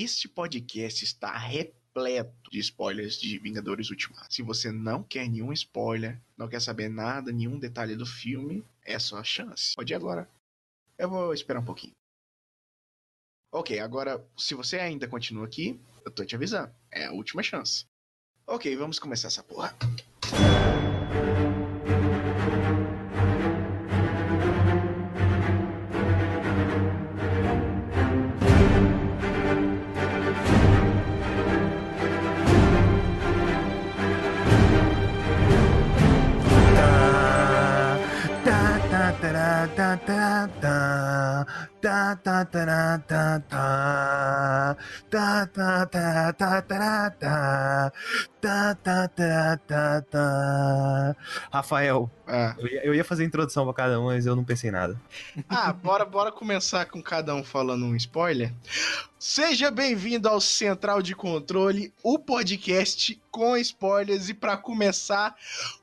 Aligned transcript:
Este 0.00 0.28
podcast 0.28 1.04
está 1.04 1.36
repleto 1.36 2.52
de 2.52 2.60
spoilers 2.60 3.20
de 3.20 3.36
Vingadores 3.36 3.90
Ultimato. 3.90 4.32
Se 4.32 4.42
você 4.42 4.70
não 4.70 5.02
quer 5.02 5.28
nenhum 5.28 5.52
spoiler, 5.52 6.22
não 6.36 6.48
quer 6.48 6.60
saber 6.60 6.88
nada, 6.88 7.32
nenhum 7.32 7.58
detalhe 7.58 7.96
do 7.96 8.06
filme, 8.06 8.64
é 8.84 8.96
sua 9.00 9.24
chance. 9.24 9.74
Pode 9.74 9.92
ir 9.92 9.96
agora. 9.96 10.30
Eu 10.96 11.10
vou 11.10 11.34
esperar 11.34 11.58
um 11.58 11.64
pouquinho. 11.64 11.94
Ok, 13.52 13.80
agora, 13.80 14.24
se 14.36 14.54
você 14.54 14.78
ainda 14.78 15.08
continua 15.08 15.44
aqui, 15.44 15.80
eu 16.04 16.12
tô 16.12 16.24
te 16.24 16.36
avisando. 16.36 16.72
É 16.92 17.06
a 17.06 17.12
última 17.12 17.42
chance. 17.42 17.84
Ok, 18.46 18.76
vamos 18.76 19.00
começar 19.00 19.26
essa 19.26 19.42
porra. 19.42 19.76
Rafael, 51.50 52.10
Ah, 52.26 52.54
eu 52.58 52.94
ia, 52.94 53.04
fazer 53.04 53.22
a 53.22 53.26
introdução 53.26 53.64
pra 53.64 53.72
cada 53.74 54.00
um, 54.00 54.06
mas 54.06 54.26
eu 54.26 54.36
não 54.36 54.44
pensei 54.44 54.68
em 54.68 54.72
nada. 54.72 55.00
Ah, 55.48 55.72
bora, 55.72 56.04
bora 56.04 56.30
começar 56.30 56.84
com 56.86 57.02
cada 57.02 57.34
um 57.34 57.42
falando 57.42 57.86
um 57.86 57.96
spoiler. 57.96 58.52
Seja 59.18 59.70
bem-vindo 59.70 60.28
ao 60.28 60.40
Central 60.40 61.00
de 61.00 61.14
Controle, 61.14 61.92
o 62.02 62.18
podcast 62.18 63.20
com 63.30 63.56
spoilers. 63.56 64.28
E 64.28 64.34
pra 64.34 64.56
começar, 64.56 65.34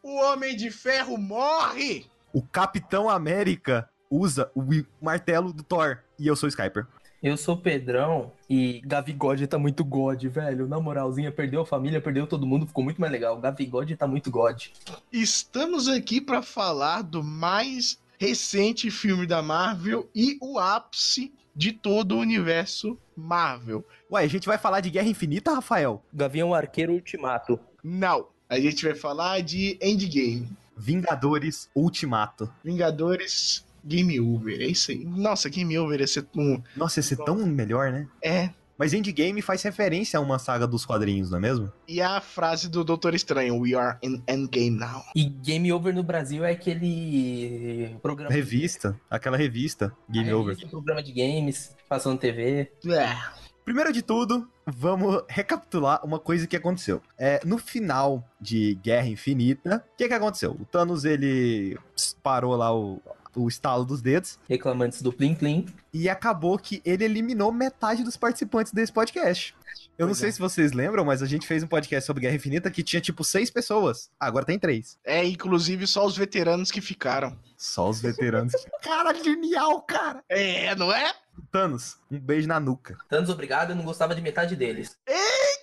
o 0.04 0.22
Homem 0.22 0.56
de 0.56 0.70
Ferro 0.70 1.18
morre! 1.18 2.06
O 2.32 2.42
Capitão 2.42 3.10
América 3.10 3.90
usa 4.10 4.52
o 4.56 4.64
martelo 5.02 5.52
do 5.52 5.64
Thor 5.64 6.00
e 6.18 6.28
eu 6.28 6.36
sou 6.36 6.48
o 6.48 6.50
Skyper. 6.50 6.86
Eu 7.24 7.38
sou 7.38 7.56
o 7.56 7.58
Pedrão 7.58 8.32
e 8.48 8.82
Gavigode 8.86 9.48
tá 9.48 9.58
muito 9.58 9.84
God, 9.84 10.24
velho. 10.26 10.68
Na 10.68 10.80
moralzinha, 10.80 11.32
perdeu 11.32 11.62
a 11.62 11.66
família, 11.66 12.00
perdeu 12.00 12.28
todo 12.28 12.46
mundo, 12.46 12.68
ficou 12.68 12.84
muito 12.84 13.02
mais 13.02 13.12
legal. 13.12 13.40
Gavigode 13.40 13.96
tá 13.96 14.06
muito 14.06 14.30
God. 14.30 14.68
Estamos 15.12 15.88
aqui 15.88 16.22
pra 16.22 16.44
falar 16.44 17.02
do 17.02 17.24
mais 17.24 18.00
recente 18.20 18.92
filme 18.92 19.26
da 19.26 19.42
Marvel 19.42 20.08
e 20.14 20.38
o 20.40 20.60
ápice 20.60 21.34
de 21.56 21.72
todo 21.72 22.16
o 22.16 22.20
universo 22.20 22.96
Marvel. 23.16 23.84
Ué, 24.12 24.24
a 24.24 24.28
gente 24.28 24.46
vai 24.46 24.60
falar 24.60 24.82
de 24.82 24.92
Guerra 24.92 25.08
Infinita, 25.08 25.54
Rafael? 25.54 26.04
Gavião 26.14 26.54
Arqueiro 26.54 26.94
Ultimato. 26.94 27.60
Não, 27.84 28.28
a 28.48 28.60
gente 28.60 28.86
vai 28.86 28.94
falar 28.94 29.42
de 29.42 29.80
Endgame. 29.82 30.48
Vingadores 30.78 31.70
Ultimato. 31.74 32.52
Vingadores 32.64 33.65
Game 33.86 34.20
Over, 34.20 34.62
é 34.62 34.66
isso 34.66 34.92
aí. 34.92 35.06
Nossa, 35.06 35.48
Game 35.50 35.78
Over 35.78 36.00
ia 36.00 36.08
ser 36.08 36.26
um. 36.36 36.62
Nossa, 36.76 37.00
ia 37.00 37.04
ser 37.04 37.18
tão 37.18 37.46
melhor, 37.46 37.92
né? 37.92 38.08
É. 38.22 38.50
Mas 38.78 38.94
Endgame 38.94 39.42
faz 39.42 39.64
referência 39.64 40.18
a 40.20 40.22
uma 40.22 40.38
saga 40.38 40.68
dos 40.68 40.86
quadrinhos, 40.86 41.30
não 41.32 41.38
é 41.38 41.42
mesmo? 41.42 41.72
E 41.88 42.02
a 42.02 42.20
frase 42.20 42.68
do 42.70 42.84
Doutor 42.84 43.16
Estranho: 43.16 43.58
We 43.58 43.74
are 43.74 43.98
in 44.04 44.22
Endgame 44.28 44.72
now. 44.78 45.02
E 45.16 45.24
Game 45.30 45.72
Over 45.72 45.94
no 45.96 46.04
Brasil 46.04 46.44
é 46.44 46.52
aquele 46.52 47.96
programa. 48.02 48.34
Revista, 48.34 49.00
aquela 49.10 49.38
revista, 49.38 49.96
Game 50.10 50.30
É, 50.30 50.36
Over. 50.36 50.56
esse 50.56 50.66
programa 50.66 51.02
de 51.02 51.14
games, 51.14 51.74
passando 51.88 52.20
TV. 52.20 52.70
É. 52.88 53.16
Primeiro 53.64 53.92
de 53.92 54.02
tudo, 54.04 54.48
vamos 54.68 55.24
recapitular 55.28 56.06
uma 56.06 56.20
coisa 56.20 56.46
que 56.46 56.56
aconteceu. 56.56 57.02
É, 57.18 57.40
no 57.44 57.58
final 57.58 58.24
de 58.40 58.76
Guerra 58.84 59.08
Infinita, 59.08 59.84
o 59.94 59.98
que, 59.98 60.08
que 60.08 60.14
aconteceu? 60.14 60.52
O 60.52 60.66
Thanos, 60.66 61.04
ele 61.04 61.76
parou 62.22 62.56
lá 62.56 62.76
o, 62.76 63.02
o 63.36 63.48
estalo 63.48 63.86
dos 63.86 64.02
dedos 64.02 64.40
Reclamantes 64.50 65.02
do 65.02 65.12
Plim 65.12 65.36
Plim. 65.36 65.66
e 65.94 66.10
acabou 66.10 66.58
que 66.58 66.82
ele 66.86 67.04
eliminou 67.06 67.52
metade 67.52 68.04
dos 68.04 68.18
participantes 68.18 68.72
desse 68.72 68.92
podcast. 68.92 69.56
Eu 69.98 70.08
não 70.08 70.12
Pois 70.12 70.20
sei 70.20 70.30
é. 70.30 70.32
se 70.34 70.40
vocês 70.40 70.74
lembram, 70.74 71.06
mas 71.06 71.22
a 71.22 71.26
gente 71.26 71.48
fez 71.48 71.64
um 71.64 71.68
podcast 71.68 72.06
sobre 72.06 72.22
Guerra 72.22 72.36
Infinita 72.36 72.70
que 72.70 72.84
tinha 72.84 73.02
tipo 73.02 73.24
seis 73.24 73.50
pessoas. 73.50 74.10
Agora 74.20 74.46
tem 74.46 74.60
três. 74.60 74.98
É, 75.06 75.24
inclusive 75.24 75.88
só 75.88 76.06
os 76.06 76.18
veteranos 76.18 76.70
que 76.70 76.82
ficaram. 76.82 77.38
Só 77.56 77.90
os 77.90 78.02
veteranos. 78.02 78.54
cara, 78.84 79.14
genial, 79.14 79.82
cara! 79.84 80.22
É, 80.28 80.76
não 80.76 80.92
é? 80.92 81.14
Thanos, 81.52 81.98
um 82.12 82.20
beijo 82.20 82.48
na 82.48 82.60
nuca. 82.60 82.98
Tantos 83.10 83.30
obrigado, 83.30 83.70
eu 83.70 83.76
não 83.76 83.84
gostava 83.86 84.14
de 84.16 84.22
metade 84.22 84.56
deles. 84.56 84.98
Cuzão. 85.06 85.55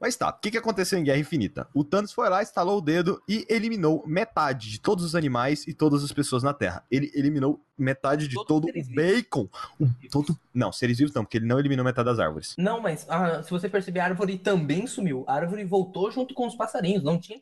Mas 0.00 0.16
tá, 0.16 0.30
o 0.30 0.40
que, 0.40 0.50
que 0.50 0.58
aconteceu 0.58 0.98
em 0.98 1.04
Guerra 1.04 1.18
Infinita? 1.18 1.68
O 1.74 1.84
Thanos 1.84 2.12
foi 2.12 2.28
lá, 2.28 2.42
estalou 2.42 2.78
o 2.78 2.80
dedo 2.80 3.22
e 3.28 3.46
eliminou 3.48 4.02
metade 4.06 4.70
de 4.70 4.80
todos 4.80 5.04
os 5.04 5.14
animais 5.14 5.66
e 5.66 5.72
todas 5.72 6.02
as 6.02 6.12
pessoas 6.12 6.42
na 6.42 6.52
Terra. 6.52 6.84
Ele 6.90 7.10
eliminou 7.14 7.64
metade 7.78 8.28
de 8.28 8.34
todo 8.46 8.66
os 8.66 8.88
o 8.88 8.94
bacon. 8.94 9.48
O, 9.78 9.86
todo... 10.10 10.38
Não, 10.52 10.72
seres 10.72 10.98
vivos 10.98 11.14
não, 11.14 11.24
porque 11.24 11.38
ele 11.38 11.46
não 11.46 11.58
eliminou 11.58 11.84
metade 11.84 12.06
das 12.06 12.18
árvores. 12.18 12.54
Não, 12.58 12.80
mas 12.80 13.06
ah, 13.08 13.42
se 13.42 13.50
você 13.50 13.68
perceber, 13.68 14.00
a 14.00 14.04
árvore 14.06 14.38
também 14.38 14.86
sumiu. 14.86 15.24
A 15.26 15.34
árvore 15.34 15.64
voltou 15.64 16.10
junto 16.10 16.34
com 16.34 16.46
os 16.46 16.54
passarinhos. 16.54 17.02
Não 17.02 17.18
tinha. 17.18 17.38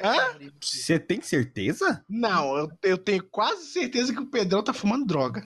Você 0.60 0.98
tem 0.98 1.20
certeza? 1.20 2.04
Não, 2.08 2.56
eu, 2.56 2.70
eu 2.82 2.98
tenho 2.98 3.22
quase 3.30 3.66
certeza 3.66 4.12
que 4.12 4.20
o 4.20 4.30
Pedrão 4.30 4.62
tá 4.62 4.72
fumando 4.72 5.06
droga. 5.06 5.42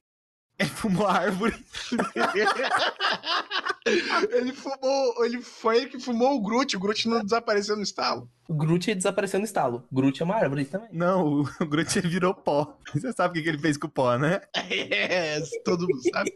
Ele 0.58 0.68
fumou 0.68 1.06
a 1.06 1.14
árvore. 1.14 1.54
ele 4.30 4.52
fumou. 4.52 5.24
Ele 5.24 5.40
foi 5.40 5.78
ele 5.78 5.86
que 5.88 5.98
fumou 5.98 6.36
o 6.36 6.40
Groot. 6.40 6.76
O 6.76 6.80
Groot 6.80 7.08
não 7.08 7.24
desapareceu 7.24 7.76
no 7.76 7.82
estalo. 7.82 8.30
O 8.48 8.54
Groot 8.54 8.94
desapareceu 8.94 9.40
no 9.40 9.44
estalo. 9.44 9.84
Groot 9.90 10.22
é 10.22 10.24
uma 10.24 10.36
árvore 10.36 10.64
também. 10.64 10.88
Não, 10.92 11.42
o 11.60 11.66
Groot 11.66 12.00
virou 12.02 12.34
pó. 12.34 12.78
Você 12.92 13.12
sabe 13.12 13.38
o 13.38 13.42
que, 13.42 13.48
ele 13.48 13.58
fez 13.58 13.76
com 13.76 13.88
o 13.88 13.90
pó, 13.90 14.16
né? 14.16 14.40
É, 14.54 15.40
todo 15.64 15.88
mundo 15.88 16.02
sabe. 16.12 16.30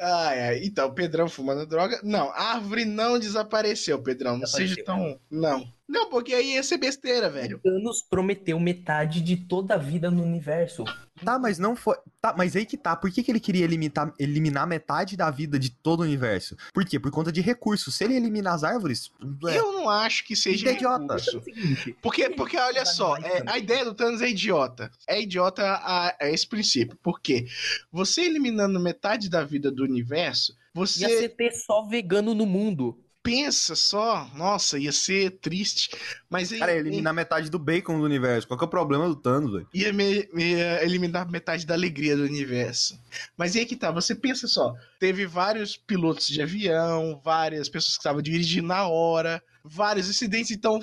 Ah, 0.00 0.34
é. 0.34 0.64
Então, 0.64 0.88
o 0.88 0.94
Pedrão 0.94 1.28
fumando 1.28 1.66
droga. 1.66 2.00
Não, 2.02 2.30
a 2.30 2.54
árvore 2.54 2.86
não 2.86 3.18
desapareceu, 3.18 4.02
Pedrão. 4.02 4.38
Não 4.38 4.46
seja 4.46 4.74
Desapareceu. 4.74 4.84
tão. 4.84 5.20
Não. 5.30 5.70
Não, 5.86 6.08
porque 6.08 6.32
aí 6.32 6.54
ia 6.54 6.62
ser 6.62 6.78
besteira, 6.78 7.28
velho. 7.28 7.60
Thanos 7.62 8.00
prometeu 8.00 8.58
metade 8.58 9.20
de 9.20 9.36
toda 9.36 9.74
a 9.74 9.78
vida 9.78 10.10
no 10.10 10.22
universo. 10.22 10.84
Tá, 11.24 11.38
mas 11.38 11.58
não 11.58 11.74
foi. 11.76 11.96
Tá, 12.20 12.34
mas 12.36 12.54
aí 12.56 12.64
que 12.66 12.76
tá. 12.76 12.94
Por 12.96 13.10
que, 13.10 13.22
que 13.22 13.30
ele 13.30 13.40
queria 13.40 13.64
eliminar, 13.64 14.12
eliminar 14.18 14.66
metade 14.66 15.16
da 15.16 15.30
vida 15.30 15.58
de 15.58 15.70
todo 15.70 16.00
o 16.00 16.02
universo? 16.02 16.56
Por 16.72 16.84
quê? 16.84 16.98
Por 16.98 17.10
conta 17.10 17.30
de 17.32 17.40
recursos. 17.40 17.94
Se 17.94 18.04
ele 18.04 18.14
eliminar 18.16 18.54
as 18.54 18.64
árvores. 18.64 19.10
é, 19.48 19.58
Eu 19.58 19.72
não 19.72 19.88
acho 19.88 20.24
que 20.24 20.34
seja 20.36 20.56
Isso 20.56 20.68
é 20.68 20.72
idiota. 20.72 21.02
recurso. 21.02 21.36
É 21.36 21.38
o 21.40 21.42
seguinte, 21.42 21.96
Porque, 22.02 22.30
porque 22.30 22.56
olha 22.58 22.84
só, 22.84 23.16
é, 23.18 23.42
a 23.46 23.58
ideia 23.58 23.84
do 23.84 23.94
Thanos 23.94 24.22
é 24.22 24.28
idiota. 24.28 24.90
É 25.06 25.20
idiota 25.20 25.62
a, 25.62 26.16
a 26.20 26.30
esse 26.30 26.46
princípio. 26.46 26.96
Por 27.02 27.20
quê? 27.20 27.46
Você 27.92 28.22
eliminando 28.22 28.78
metade 28.80 29.28
da 29.28 29.44
vida 29.44 29.70
do 29.70 29.82
universo, 29.82 30.54
você 30.74 31.00
ia 31.06 31.18
ser 31.18 31.28
ter 31.30 31.52
só 31.52 31.82
vegano 31.86 32.34
no 32.34 32.46
mundo. 32.46 32.98
Pensa 33.22 33.74
só, 33.74 34.28
nossa, 34.34 34.78
ia 34.78 34.92
ser 34.92 35.30
triste. 35.40 35.90
Mas 36.28 36.52
aí, 36.52 36.58
Cara, 36.58 36.74
eliminar 36.74 37.12
metade 37.12 37.50
do 37.50 37.58
bacon 37.58 37.98
do 37.98 38.04
universo. 38.04 38.46
Qual 38.48 38.58
que 38.58 38.64
é 38.64 38.66
o 38.66 38.70
problema 38.70 39.06
do 39.08 39.16
Thanos, 39.16 39.52
velho? 39.52 39.68
ia, 39.74 39.92
me- 39.92 40.28
ia 40.34 40.82
eliminar 40.84 41.30
metade 41.30 41.66
da 41.66 41.74
alegria 41.74 42.16
do 42.16 42.22
universo. 42.24 42.98
Mas 43.36 43.54
aí 43.56 43.66
que 43.66 43.76
tá, 43.76 43.90
você 43.90 44.14
pensa 44.14 44.46
só, 44.46 44.74
teve 44.98 45.26
vários 45.26 45.76
pilotos 45.76 46.26
de 46.26 46.40
avião, 46.42 47.20
várias 47.24 47.68
pessoas 47.68 47.94
que 47.94 48.00
estavam 48.00 48.22
dirigindo 48.22 48.68
na 48.68 48.86
hora, 48.88 49.42
vários 49.64 50.08
acidentes, 50.08 50.50
então 50.50 50.80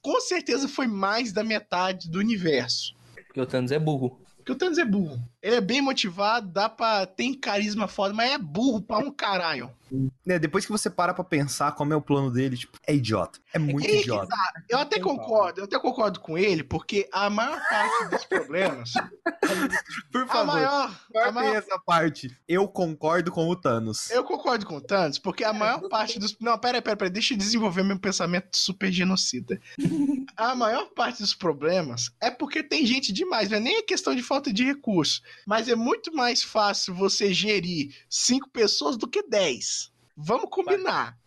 com 0.00 0.20
certeza 0.20 0.68
foi 0.68 0.86
mais 0.86 1.32
da 1.32 1.42
metade 1.42 2.08
do 2.10 2.18
universo. 2.18 2.94
Porque 3.26 3.40
o 3.40 3.46
Thanos 3.46 3.72
é 3.72 3.78
burro. 3.78 4.20
Porque 4.36 4.52
o 4.52 4.56
Thanos 4.56 4.78
é 4.78 4.84
burro. 4.84 5.20
Ele 5.42 5.56
é 5.56 5.60
bem 5.60 5.80
motivado, 5.80 6.46
dá 6.48 6.68
pra. 6.68 7.06
tem 7.06 7.32
carisma 7.34 7.88
foda, 7.88 8.12
mas 8.12 8.30
é 8.32 8.38
burro 8.38 8.82
pra 8.82 8.98
um 8.98 9.10
caralho. 9.10 9.70
Né, 10.24 10.38
depois 10.38 10.64
que 10.64 10.70
você 10.70 10.88
para 10.88 11.12
pra 11.12 11.24
pensar 11.24 11.72
como 11.72 11.92
é 11.92 11.96
o 11.96 12.00
plano 12.00 12.30
dele, 12.30 12.56
tipo, 12.56 12.78
é 12.86 12.94
idiota. 12.94 13.40
É 13.52 13.58
muito 13.58 13.84
que- 13.88 14.00
idiota. 14.02 14.28
Eu 14.68 14.78
até 14.78 15.00
concordo, 15.00 15.60
eu 15.60 15.64
até 15.64 15.80
concordo 15.80 16.20
com 16.20 16.38
ele, 16.38 16.62
porque 16.62 17.08
a 17.12 17.28
maior 17.28 17.60
parte 17.68 18.08
dos 18.10 18.24
problemas. 18.24 18.92
Por 20.12 20.22
a 20.22 20.26
favor, 20.28 20.46
maior. 20.46 21.00
A 21.16 21.32
maior 21.32 21.56
essa 21.56 21.76
parte. 21.80 22.36
Eu 22.46 22.68
concordo 22.68 23.32
com 23.32 23.48
o 23.48 23.56
Thanos. 23.56 24.10
eu 24.10 24.22
concordo 24.22 24.64
com 24.64 24.76
o 24.76 24.80
Thanos, 24.80 25.18
porque 25.18 25.42
a 25.42 25.52
maior 25.52 25.80
parte 25.88 26.18
dos. 26.20 26.36
Não, 26.38 26.56
pera, 26.58 26.80
pera, 26.80 26.96
pera, 26.96 27.10
deixa 27.10 27.34
eu 27.34 27.38
desenvolver 27.38 27.82
meu 27.82 27.98
pensamento 27.98 28.56
super 28.56 28.92
genocida. 28.92 29.60
A 30.36 30.54
maior 30.54 30.86
parte 30.94 31.20
dos 31.20 31.34
problemas 31.34 32.12
é 32.20 32.30
porque 32.30 32.62
tem 32.62 32.86
gente 32.86 33.12
demais, 33.12 33.50
não 33.50 33.56
é 33.58 33.60
nem 33.60 33.78
a 33.78 33.82
questão 33.82 34.14
de 34.14 34.22
falta 34.22 34.50
de 34.52 34.64
recurso, 34.64 35.20
mas 35.46 35.68
é 35.68 35.74
muito 35.74 36.14
mais 36.14 36.42
fácil 36.42 36.94
você 36.94 37.32
gerir 37.32 37.94
cinco 38.08 38.48
pessoas 38.50 38.96
do 38.96 39.08
que 39.08 39.22
dez. 39.22 39.92
Vamos 40.16 40.50
combinar. 40.50 41.18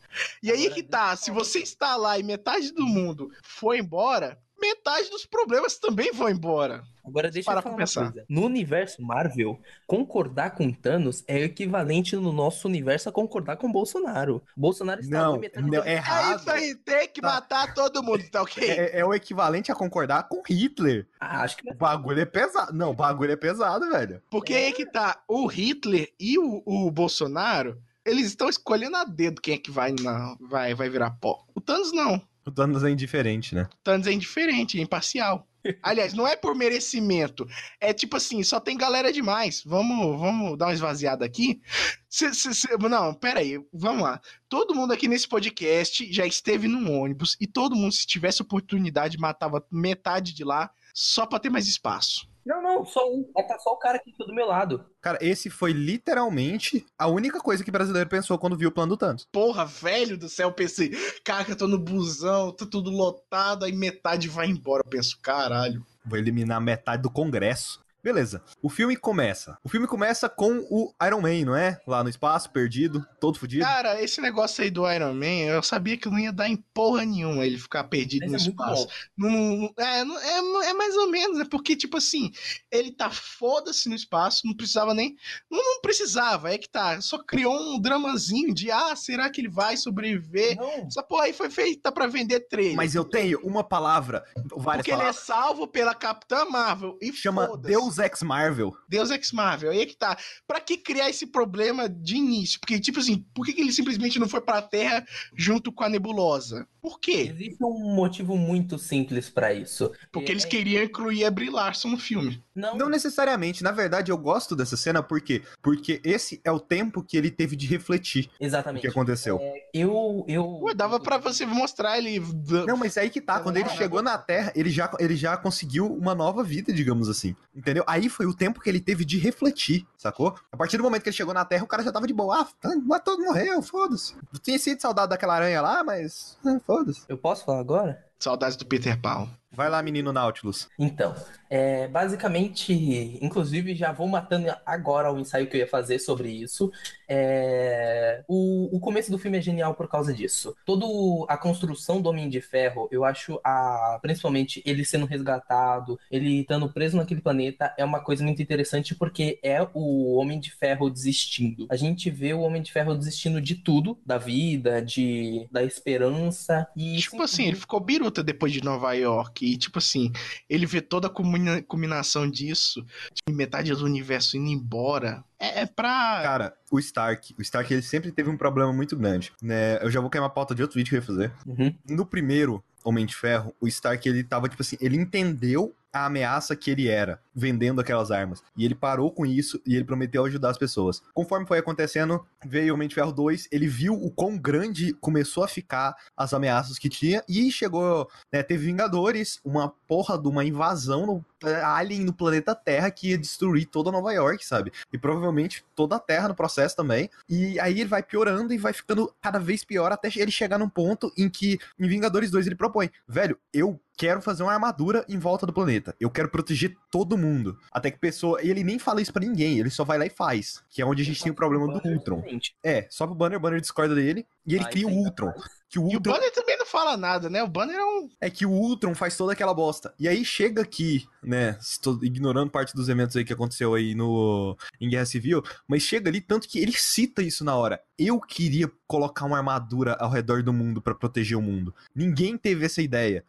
E 0.42 0.52
aí 0.52 0.70
que 0.70 0.84
tá, 0.84 1.16
se 1.16 1.32
você 1.32 1.60
está 1.60 1.96
lá 1.96 2.20
e 2.20 2.24
metade 2.24 2.72
do 2.72 2.86
mundo 2.86 3.32
foi 3.42 3.80
embora, 3.80 4.40
metade 4.68 5.10
dos 5.10 5.25
problemas 5.25 5.77
também 5.77 6.12
vão 6.13 6.30
embora. 6.30 6.83
Agora 7.06 7.30
deixa 7.30 7.50
Para 7.51 7.60
eu 7.60 7.63
falar 7.63 7.75
uma 7.75 7.86
coisa. 7.86 8.25
No 8.30 8.45
universo 8.45 9.01
Marvel, 9.01 9.60
concordar 9.86 10.51
com 10.56 10.71
Thanos 10.71 11.21
é 11.27 11.36
o 11.36 11.44
equivalente 11.44 12.15
no 12.15 12.31
nosso 12.31 12.65
universo 12.68 13.10
a 13.10 13.12
concordar 13.12 13.57
com 13.57 13.69
Bolsonaro. 13.69 14.42
Bolsonaro 14.56 15.01
está 15.01 15.18
Não, 15.24 15.38
metade 15.38 15.62
não, 15.69 15.81
do- 15.81 15.86
é 15.88 15.89
É 15.92 15.95
errado. 15.95 16.39
isso 16.39 16.50
aí, 16.51 16.75
tem 16.75 17.07
que 17.10 17.19
Tá. 17.19 17.27
matar 17.27 17.74
todo 17.74 18.01
mundo, 18.01 18.24
tá 18.31 18.42
ok? 18.42 18.63
É, 18.69 19.00
é 19.00 19.06
o 19.06 19.13
equivalente 19.13 19.69
a 19.71 19.75
concordar 19.75 20.30
com 20.30 20.42
Hitler. 20.48 21.06
Ah, 21.19 21.42
acho 21.42 21.57
que 21.57 21.69
O 21.69 21.75
bagulho 21.75 22.21
é 22.21 22.25
pesado. 22.25 22.71
Não, 22.74 22.92
o 22.92 22.95
bagulho 22.95 23.31
é 23.33 23.36
pesado, 23.36 23.89
velho. 23.89 24.21
Porque 24.31 24.54
aí 24.54 24.71
que 24.71 24.86
tá, 24.86 25.21
o 25.27 25.45
Hitler 25.45 26.10
e 26.18 26.39
o, 26.39 26.63
o 26.65 26.89
Bolsonaro, 26.89 27.77
eles 28.06 28.27
estão 28.27 28.48
escolhendo 28.50 28.95
a 28.95 29.04
dedo 29.04 29.42
quem 29.42 29.56
é 29.56 29.57
que 29.57 29.71
vai, 29.71 29.92
na, 30.01 30.36
vai, 30.39 30.74
vai 30.74 30.89
virar 30.89 31.12
pó. 31.12 31.45
O 31.54 31.60
Thanos 31.60 31.92
não. 31.92 32.21
O 32.45 32.51
Thanos 32.51 32.84
é 32.84 32.90
indiferente, 32.90 33.56
né? 33.56 33.63
O 33.72 33.84
Thanos 33.84 34.07
é 34.07 34.12
indiferente, 34.12 34.78
é 34.78 34.81
imparcial. 34.81 35.48
Aliás, 35.81 36.13
não 36.13 36.28
é 36.28 36.36
por 36.36 36.54
merecimento. 36.56 37.48
É 37.80 37.94
tipo 37.94 38.18
assim, 38.18 38.44
só 38.44 38.60
tem 38.60 38.78
galera 38.78 39.13
demais. 39.13 39.63
Vamos, 39.66 40.19
vamos 40.19 40.57
dar 40.57 40.66
uma 40.68 40.74
esvaziada 40.74 41.24
aqui. 41.24 41.62
Cê- 42.10 42.34
cê- 42.34 42.54
cê- 42.54 42.78
não, 42.78 43.13
pera 43.13 43.40
aí, 43.40 43.57
vamos 43.72 44.04
lá. 44.04 44.19
Todo 44.50 44.75
mundo 44.75 44.92
aqui 44.92 45.07
nesse 45.07 45.28
podcast 45.28 46.12
já 46.12 46.25
esteve 46.25 46.68
num 46.68 46.92
ônibus 47.00 47.38
e 47.40 47.48
todo 47.48 47.75
mundo, 47.78 47.94
se 47.94 48.06
tivesse 48.06 48.42
oportunidade, 48.42 49.18
matava 49.18 49.66
metade 49.72 50.34
de 50.34 50.44
lá 50.44 50.69
só 50.94 51.25
pra 51.25 51.39
ter 51.39 51.50
mais 51.50 51.68
espaço. 51.68 52.28
Não, 52.45 52.62
não, 52.62 52.86
só 52.86 53.10
um. 53.10 53.30
É 53.38 53.44
tá 53.44 53.57
só 53.60 53.72
o 53.72 53.78
cara 53.78 54.00
que 54.00 54.12
fica 54.12 54.25
do 54.25 54.34
meu 54.34 54.45
lado. 54.45 54.86
Cara, 55.01 55.18
esse 55.22 55.50
foi 55.50 55.72
literalmente 55.72 56.86
a 56.98 57.07
única 57.07 57.40
coisa 57.40 57.63
que 57.63 57.69
o 57.69 57.74
brasileiro 57.74 58.10
pensou 58.10 58.38
quando 58.38 58.57
viu 58.57 58.69
o 58.69 58.72
plano 58.72 58.90
do 58.90 58.98
Thanos. 58.98 59.28
Porra, 59.31 59.66
velho 59.66 60.18
do 60.18 60.30
céu, 60.30 60.50
eu 60.50 60.54
pensei, 60.54 60.92
cara, 61.24 61.50
eu 61.50 61.56
tô 61.56 61.68
no 61.68 61.80
busão, 61.80 62.51
tá 62.51 62.66
tudo 62.66 62.90
lotado, 62.90 63.66
aí 63.66 63.72
metade 63.72 64.28
vai 64.28 64.48
embora. 64.48 64.84
Eu 64.86 64.90
penso, 64.90 65.18
caralho. 65.22 65.86
Vou 66.06 66.18
eliminar 66.18 66.60
metade 66.60 67.01
do 67.01 67.10
Congresso. 67.10 67.83
Beleza. 68.04 68.44
O 68.62 68.70
filme 68.70 68.98
começa. 68.98 69.58
O 69.64 69.70
filme 69.70 69.88
começa 69.88 70.28
com 70.28 70.58
o 70.70 70.94
Iron 71.06 71.22
Man, 71.22 71.46
não 71.46 71.56
é? 71.56 71.80
Lá 71.88 72.04
no 72.04 72.10
espaço, 72.10 72.50
perdido, 72.52 73.06
todo 73.20 73.40
fudido. 73.40 73.64
Cara, 73.64 74.02
esse 74.02 74.20
negócio 74.20 74.62
aí 74.64 74.70
do 74.70 74.90
Iron 74.92 75.14
Man, 75.14 75.26
eu 75.48 75.64
sabia 75.64 75.98
que 75.98 76.10
não 76.10 76.20
ia 76.20 76.34
dar 76.34 76.50
em 76.50 76.58
porra 76.74 77.06
nenhuma 77.06 77.46
ele 77.46 77.58
ficar 77.58 77.86
perdido 77.86 78.24
Mas 78.24 78.32
no 78.32 78.38
é 78.38 78.42
muito 78.42 78.62
espaço. 78.62 78.88
bom. 79.18 79.28
Não, 79.30 79.74
é, 79.80 80.02
é, 80.02 80.70
é 80.70 80.74
mais 80.74 80.96
ou 80.98 81.10
menos, 81.10 81.40
é 81.40 81.46
porque, 81.46 81.76
tipo 81.76 81.96
assim, 81.98 82.32
ele 82.70 82.92
tá 82.92 83.10
foda-se 83.10 83.88
no 83.88 83.96
espaço, 83.96 84.46
não 84.46 84.54
precisava 84.54 84.94
nem. 84.94 85.16
Não, 85.50 85.58
não 85.64 85.82
precisava, 85.82 86.54
é 86.54 86.58
que 86.58 86.68
tá. 86.68 87.00
Só 87.00 87.18
criou 87.20 87.58
um 87.58 87.80
dramazinho 87.80 88.54
de, 88.54 88.70
ah, 88.70 88.96
será 88.98 89.30
que 89.30 89.40
ele 89.40 89.50
vai 89.50 89.78
sobreviver? 89.78 90.58
Não. 90.58 90.88
Essa 90.88 91.02
porra 91.04 91.26
aí 91.26 91.34
foi 91.34 91.50
feita 91.50 91.92
pra 91.92 92.08
vender 92.08 92.42
trailer. 92.42 92.76
Mas 92.76 92.96
eu 92.96 93.06
tenho 93.06 93.40
uma 93.44 93.64
palavra, 93.64 94.26
várias 94.58 94.84
porque 94.84 94.92
ele 94.92 94.98
é 94.98 95.06
palavras. 95.06 95.24
salvo 95.24 95.68
pela 95.68 95.96
Capitã 95.96 96.44
Marvel. 96.46 96.98
E 97.02 97.14
Chama 97.14 97.48
foda-se. 97.48 97.74
Deus 97.94 98.00
Ex 98.00 98.22
Marvel. 98.24 98.74
Deus 98.90 99.12
Ex 99.12 99.31
Marvel. 99.31 99.72
Aí 99.72 99.81
é 99.81 99.86
que 99.86 99.95
tá. 99.95 100.18
Pra 100.48 100.60
que 100.60 100.78
criar 100.78 101.10
esse 101.10 101.28
problema 101.28 101.88
de 101.88 102.16
início? 102.16 102.60
Porque, 102.60 102.80
tipo 102.80 103.00
assim, 103.00 103.24
por 103.34 103.45
que, 103.45 103.54
que 103.54 103.62
ele 103.62 103.72
simplesmente 103.72 104.18
não 104.19 104.28
foi 104.28 104.42
pra 104.42 104.62
Terra 104.62 105.06
junto 105.36 105.72
com 105.72 105.84
a 105.84 105.90
nebulosa? 105.90 106.68
Por 106.81 107.00
quê? 107.00 107.31
Existe 107.34 107.63
um 107.63 107.95
motivo 107.95 108.36
muito 108.38 108.78
simples 108.78 109.30
pra 109.30 109.54
isso. 109.54 109.92
Porque 110.12 110.31
É- 110.31 110.34
eles 110.34 110.45
queriam 110.45 110.84
incluir 110.84 111.24
a 111.25 111.31
Brie 111.31 111.50
Larson 111.50 111.90
no 111.90 111.98
filme. 111.98 112.44
Não, 112.56 112.78
Não 112.78 112.90
necessariamente. 112.90 113.64
Na 113.64 113.72
verdade, 113.72 114.12
eu 114.12 114.18
gosto 114.18 114.56
dessa 114.56 114.78
cena 114.78 115.02
por 115.02 115.20
quê? 115.22 115.42
Porque 115.62 116.00
esse 116.04 116.40
é 116.44 116.52
o 116.52 116.60
tempo 116.60 117.04
que 117.04 117.18
ele 117.18 117.32
teve 117.32 117.56
de 117.56 117.66
refletir 117.66 118.30
o 118.40 118.46
exatamente. 118.46 118.82
que 118.82 118.88
aconteceu. 118.88 119.40
Eu, 119.74 120.24
eu. 120.28 120.60
Ué, 120.62 120.74
dava 120.74 121.00
pra 121.00 121.18
você 121.18 121.46
mostrar 121.46 121.98
ele. 121.98 122.20
Não, 122.68 122.78
mas 122.78 122.98
aí 122.98 123.10
que 123.10 123.22
tá. 123.22 123.40
Quando 123.40 123.58
ele 123.58 123.70
chegou 123.70 124.02
na 124.02 124.18
Terra, 124.18 124.52
ele 124.56 124.70
já, 124.70 124.92
ele 125.00 125.16
já 125.16 125.36
conseguiu 125.36 125.88
uma 125.88 126.14
nova 126.14 126.44
vida, 126.44 126.72
digamos 126.72 127.10
assim. 127.10 127.36
Entendeu? 127.56 127.84
Aí 127.88 128.08
foi 128.10 128.26
o 128.26 128.34
tempo 128.34 128.60
que 128.60 128.70
ele 128.70 128.80
teve 128.80 129.04
de 129.04 129.18
refletir, 129.18 129.86
sacou? 129.98 130.36
A 130.52 130.58
partir 130.58 130.78
do 130.78 130.84
momento 130.84 131.04
que 131.04 131.10
ele 131.10 131.16
chegou 131.16 131.34
na 131.34 131.46
Terra, 131.46 131.64
o 131.64 131.68
cara 131.68 131.84
já 131.84 131.92
tava 131.92 132.08
de 132.08 132.14
boa. 132.14 132.42
Ah, 132.42 132.48
tá, 132.60 132.70
mas 132.86 133.02
todo 133.04 133.24
morreu, 133.24 133.62
foda-se. 133.62 134.16
Tinha 134.42 134.60
sido 134.60 134.82
saudade 134.82 135.10
daquela 135.10 135.36
aranha 135.36 135.62
lá, 135.62 135.84
mas. 135.84 136.38
ah, 136.46 136.60
foda-se. 136.66 137.04
Eu 137.08 137.18
posso 137.18 137.46
falar 137.46 137.60
agora? 137.60 138.04
Saudades 138.20 138.56
do 138.56 138.66
Peter 138.66 139.00
Pan. 139.00 139.28
Vai 139.56 139.70
lá, 139.70 139.82
menino 139.84 140.12
Nautilus. 140.12 140.68
Então, 140.80 141.14
é, 141.50 141.88
basicamente, 141.88 142.74
inclusive 143.22 143.76
já 143.76 143.92
vou 143.92 144.08
matando 144.08 144.48
agora 144.66 145.14
o 145.14 145.20
ensaio 145.20 145.46
que 145.48 145.56
eu 145.56 145.60
ia 145.60 145.68
fazer 145.68 146.00
sobre 146.00 146.30
isso. 146.30 146.72
É, 147.08 148.24
o, 148.28 148.76
o 148.76 148.80
começo 148.80 149.12
do 149.12 149.20
filme 149.20 149.38
é 149.38 149.42
genial 149.42 149.76
por 149.76 149.88
causa 149.88 150.12
disso. 150.12 150.56
Toda 150.66 150.86
a 151.32 151.38
construção 151.38 152.02
do 152.02 152.10
Homem 152.10 152.28
de 152.28 152.42
Ferro, 152.42 152.90
eu 152.92 153.06
acho, 153.06 153.40
a, 153.44 154.00
principalmente 154.02 154.64
ele 154.66 154.84
sendo 154.84 155.06
resgatado, 155.06 156.00
ele 156.10 156.42
estando 156.42 156.74
preso 156.74 156.98
naquele 156.98 157.22
planeta, 157.22 157.72
é 157.78 157.86
uma 157.86 158.00
coisa 158.00 158.24
muito 158.24 158.42
interessante 158.42 158.96
porque 158.96 159.40
é 159.44 159.62
o 159.76 160.16
Homem 160.16 160.40
de 160.40 160.52
Ferro 160.52 160.90
desistindo. 160.90 161.68
A 161.70 161.76
gente 161.76 162.10
vê 162.10 162.34
o 162.34 162.42
Homem 162.42 162.64
de 162.64 162.72
Ferro 162.72 162.96
desistindo 162.96 163.40
de 163.40 163.54
tudo, 163.54 164.00
da 164.04 164.18
vida, 164.18 164.82
de, 164.82 165.48
da 165.52 165.64
esperança. 165.64 166.68
E 166.76 166.98
Tipo 166.98 167.22
assim, 167.22 167.46
ele 167.46 167.58
ficou 167.58 167.80
biruta 167.80 168.24
depois 168.24 168.52
de 168.52 168.64
Nova 168.64 168.92
York. 168.94 169.43
E, 169.44 169.57
tipo 169.57 169.78
assim, 169.80 170.12
ele 170.50 170.66
vê 170.66 170.80
toda 170.80 171.07
a 171.07 171.10
combina- 171.10 171.62
combinação 171.63 172.30
disso, 172.30 172.86
de 173.28 173.34
metade 173.34 173.74
do 173.74 173.84
universo 173.84 174.38
indo 174.38 174.50
embora. 174.50 175.24
É, 175.38 175.62
é 175.62 175.66
pra. 175.66 176.22
Cara, 176.24 176.54
o 176.72 176.80
Stark. 176.80 177.36
O 177.38 177.42
Stark, 177.42 177.74
ele 177.74 177.81
sempre 177.81 178.12
teve 178.12 178.30
um 178.30 178.38
problema 178.38 178.72
muito 178.72 178.95
grande. 178.95 179.34
Né? 179.42 179.84
Eu 179.84 179.92
já 179.92 180.00
vou 180.00 180.10
cair 180.10 180.22
uma 180.22 180.30
pauta 180.30 180.56
de 180.56 180.62
outro 180.62 180.78
vídeo 180.78 180.90
que 180.92 180.95
eu 180.95 181.00
ia 181.01 181.06
fazer. 181.06 181.34
Uhum. 181.45 181.75
No 181.90 182.06
primeiro 182.06 182.63
Homem 182.86 183.06
de 183.06 183.16
Ferro, 183.16 183.54
o 183.60 183.68
Stark, 183.68 184.07
ele 184.07 184.24
tava, 184.24 184.48
tipo 184.48 184.62
assim, 184.62 184.78
ele 184.80 184.95
entendeu 184.95 185.75
a 185.94 186.07
ameaça 186.07 186.56
que 186.56 186.72
ele 186.72 186.88
era, 186.88 187.22
vendendo 187.36 187.80
aquelas 187.80 188.10
armas. 188.10 188.44
E 188.57 188.66
ele 188.66 188.74
parou 188.74 189.12
com 189.12 189.25
isso 189.25 189.62
e 189.66 189.75
ele 189.75 189.86
prometeu 189.86 190.25
ajudar 190.25 190.50
as 190.50 190.57
pessoas. 190.57 191.04
Conforme 191.13 191.45
foi 191.45 191.60
acontecendo, 191.60 192.25
veio 192.44 192.74
o 192.74 192.75
Homem 192.75 192.88
de 192.88 192.95
Ferro 192.95 193.12
2, 193.12 193.48
ele 193.51 193.68
viu 193.68 193.94
o 193.94 194.10
quão 194.10 194.38
grande 194.38 194.94
começou 194.94 195.44
a 195.44 195.48
ficar 195.48 195.95
as 196.18 196.34
ameaças 196.34 196.80
que 196.80 196.90
tinha 196.90 197.24
e 197.30 197.51
chegou, 197.51 198.10
né, 198.31 198.42
teve 198.42 198.63
Vingadores, 198.63 199.40
uma 199.44 199.69
porra 199.88 200.18
de 200.18 200.28
uma 200.28 200.44
invasão 200.44 201.06
no, 201.06 201.25
alien 201.63 202.01
no 202.01 202.13
planeta 202.13 202.56
Terra 202.56 202.92
que 202.92 203.10
ia 203.10 203.18
destruir 203.18 203.66
toda 203.66 203.92
Nova 203.92 204.12
York, 204.12 204.45
sabe? 204.45 204.72
E 204.92 204.98
provavelmente 204.98 205.66
toda 205.75 205.95
a 205.95 206.00
Terra 206.00 206.28
no 206.28 206.36
processo 206.36 206.75
também. 206.75 207.10
E 207.30 207.60
aí 207.60 207.80
ele 207.80 207.90
vai 207.90 208.04
piorando 208.04 208.54
e 208.54 208.57
vai 208.57 208.74
ficando 208.74 209.13
cada 209.22 209.40
vez 209.40 209.63
pior 209.63 209.92
até 209.92 210.10
ele 210.16 210.31
chegar 210.31 210.57
num 210.57 210.69
ponto 210.69 211.12
em 211.18 211.30
que 211.30 211.60
em 211.80 211.88
Vingadores 211.88 212.31
2 212.31 212.48
ele 212.48 212.56
propõe, 212.56 212.90
velho, 213.07 213.38
eu 213.54 213.80
quero 213.98 214.22
fazer 214.22 214.44
uma 214.44 214.54
armadura 214.54 215.06
em 215.07 215.18
volta 215.18 215.45
do 215.45 215.54
planeta. 215.54 215.95
Eu 216.00 216.10
quero 216.10 216.30
proteger 216.30 216.75
todo 216.92 217.18
mundo. 217.18 217.57
Até 217.72 217.92
que 217.92 218.00
pessoa. 218.00 218.42
E 218.42 218.50
ele 218.50 218.63
nem 218.63 218.80
fala 218.80 219.01
isso 219.01 219.13
pra 219.13 219.24
ninguém, 219.24 219.60
ele 219.60 219.69
só 219.69 219.84
vai 219.84 219.98
lá 219.98 220.06
e 220.06 220.10
faz. 220.10 220.63
Que 220.69 220.81
é 220.81 220.86
onde 220.86 221.01
a 221.01 221.06
gente 221.06 221.22
tem 221.22 221.31
o 221.31 221.36
problema 221.36 221.68
do 221.68 221.88
Ultron. 221.88 222.24
É, 222.63 222.88
só 222.89 223.06
pro 223.06 223.16
Banner, 223.16 223.38
o 223.38 223.42
Banner 223.42 223.62
discorda 223.62 223.96
dele. 223.96 224.25
E 224.45 224.56
ele 224.56 224.63
Mas 224.63 224.74
cria 224.74 224.88
o 224.88 224.92
Ultron. 224.92 225.34
Que 225.69 225.79
o 225.79 225.84
E 225.84 225.94
o 225.94 225.98
Ultron. 225.98 226.13
Banner 226.13 226.32
também 226.34 226.58
não 226.58 226.65
fala 226.65 226.96
nada, 226.96 227.29
né? 227.29 227.41
O 227.41 227.48
Banner 227.48 227.75
é 227.75 227.84
um. 227.84 228.10
É 228.22 228.29
que 228.29 228.46
o 228.46 228.51
Ultron 228.51 228.94
faz 228.94 229.18
toda 229.18 229.34
aquela 229.34 229.53
bosta. 229.53 229.94
E 230.00 230.08
aí 230.08 230.24
chega 230.24 230.62
aqui, 230.62 231.08
né? 231.24 231.58
Estou 231.60 231.98
ignorando 232.03 232.51
parte 232.51 232.75
dos 232.75 232.89
eventos 232.89 233.15
aí 233.15 233.25
que 233.25 233.34
aconteceu 233.34 233.74
aí 233.74 233.96
no 233.96 234.58
em 234.79 234.89
Guerra 234.89 235.06
Civil, 235.06 235.41
mas 235.68 235.82
chega 235.82 236.10
ali 236.10 236.22
tanto 236.22 236.48
que 236.48 236.60
ele 236.60 236.74
cita 236.74 237.22
isso 237.22 237.44
na 237.44 237.56
hora. 237.56 237.82
Eu 237.98 238.20
queria 238.20 238.70
colocar 238.86 239.25
uma 239.25 239.38
armadura 239.38 239.94
ao 240.00 240.10
redor 240.10 240.44
do 240.44 240.53
mundo 240.53 240.82
pra 240.82 240.94
proteger 240.94 241.38
o 241.38 241.41
mundo. 241.41 241.74
Ninguém 241.96 242.38
teve 242.38 242.65
essa 242.65 242.82
ideia. 242.82 243.24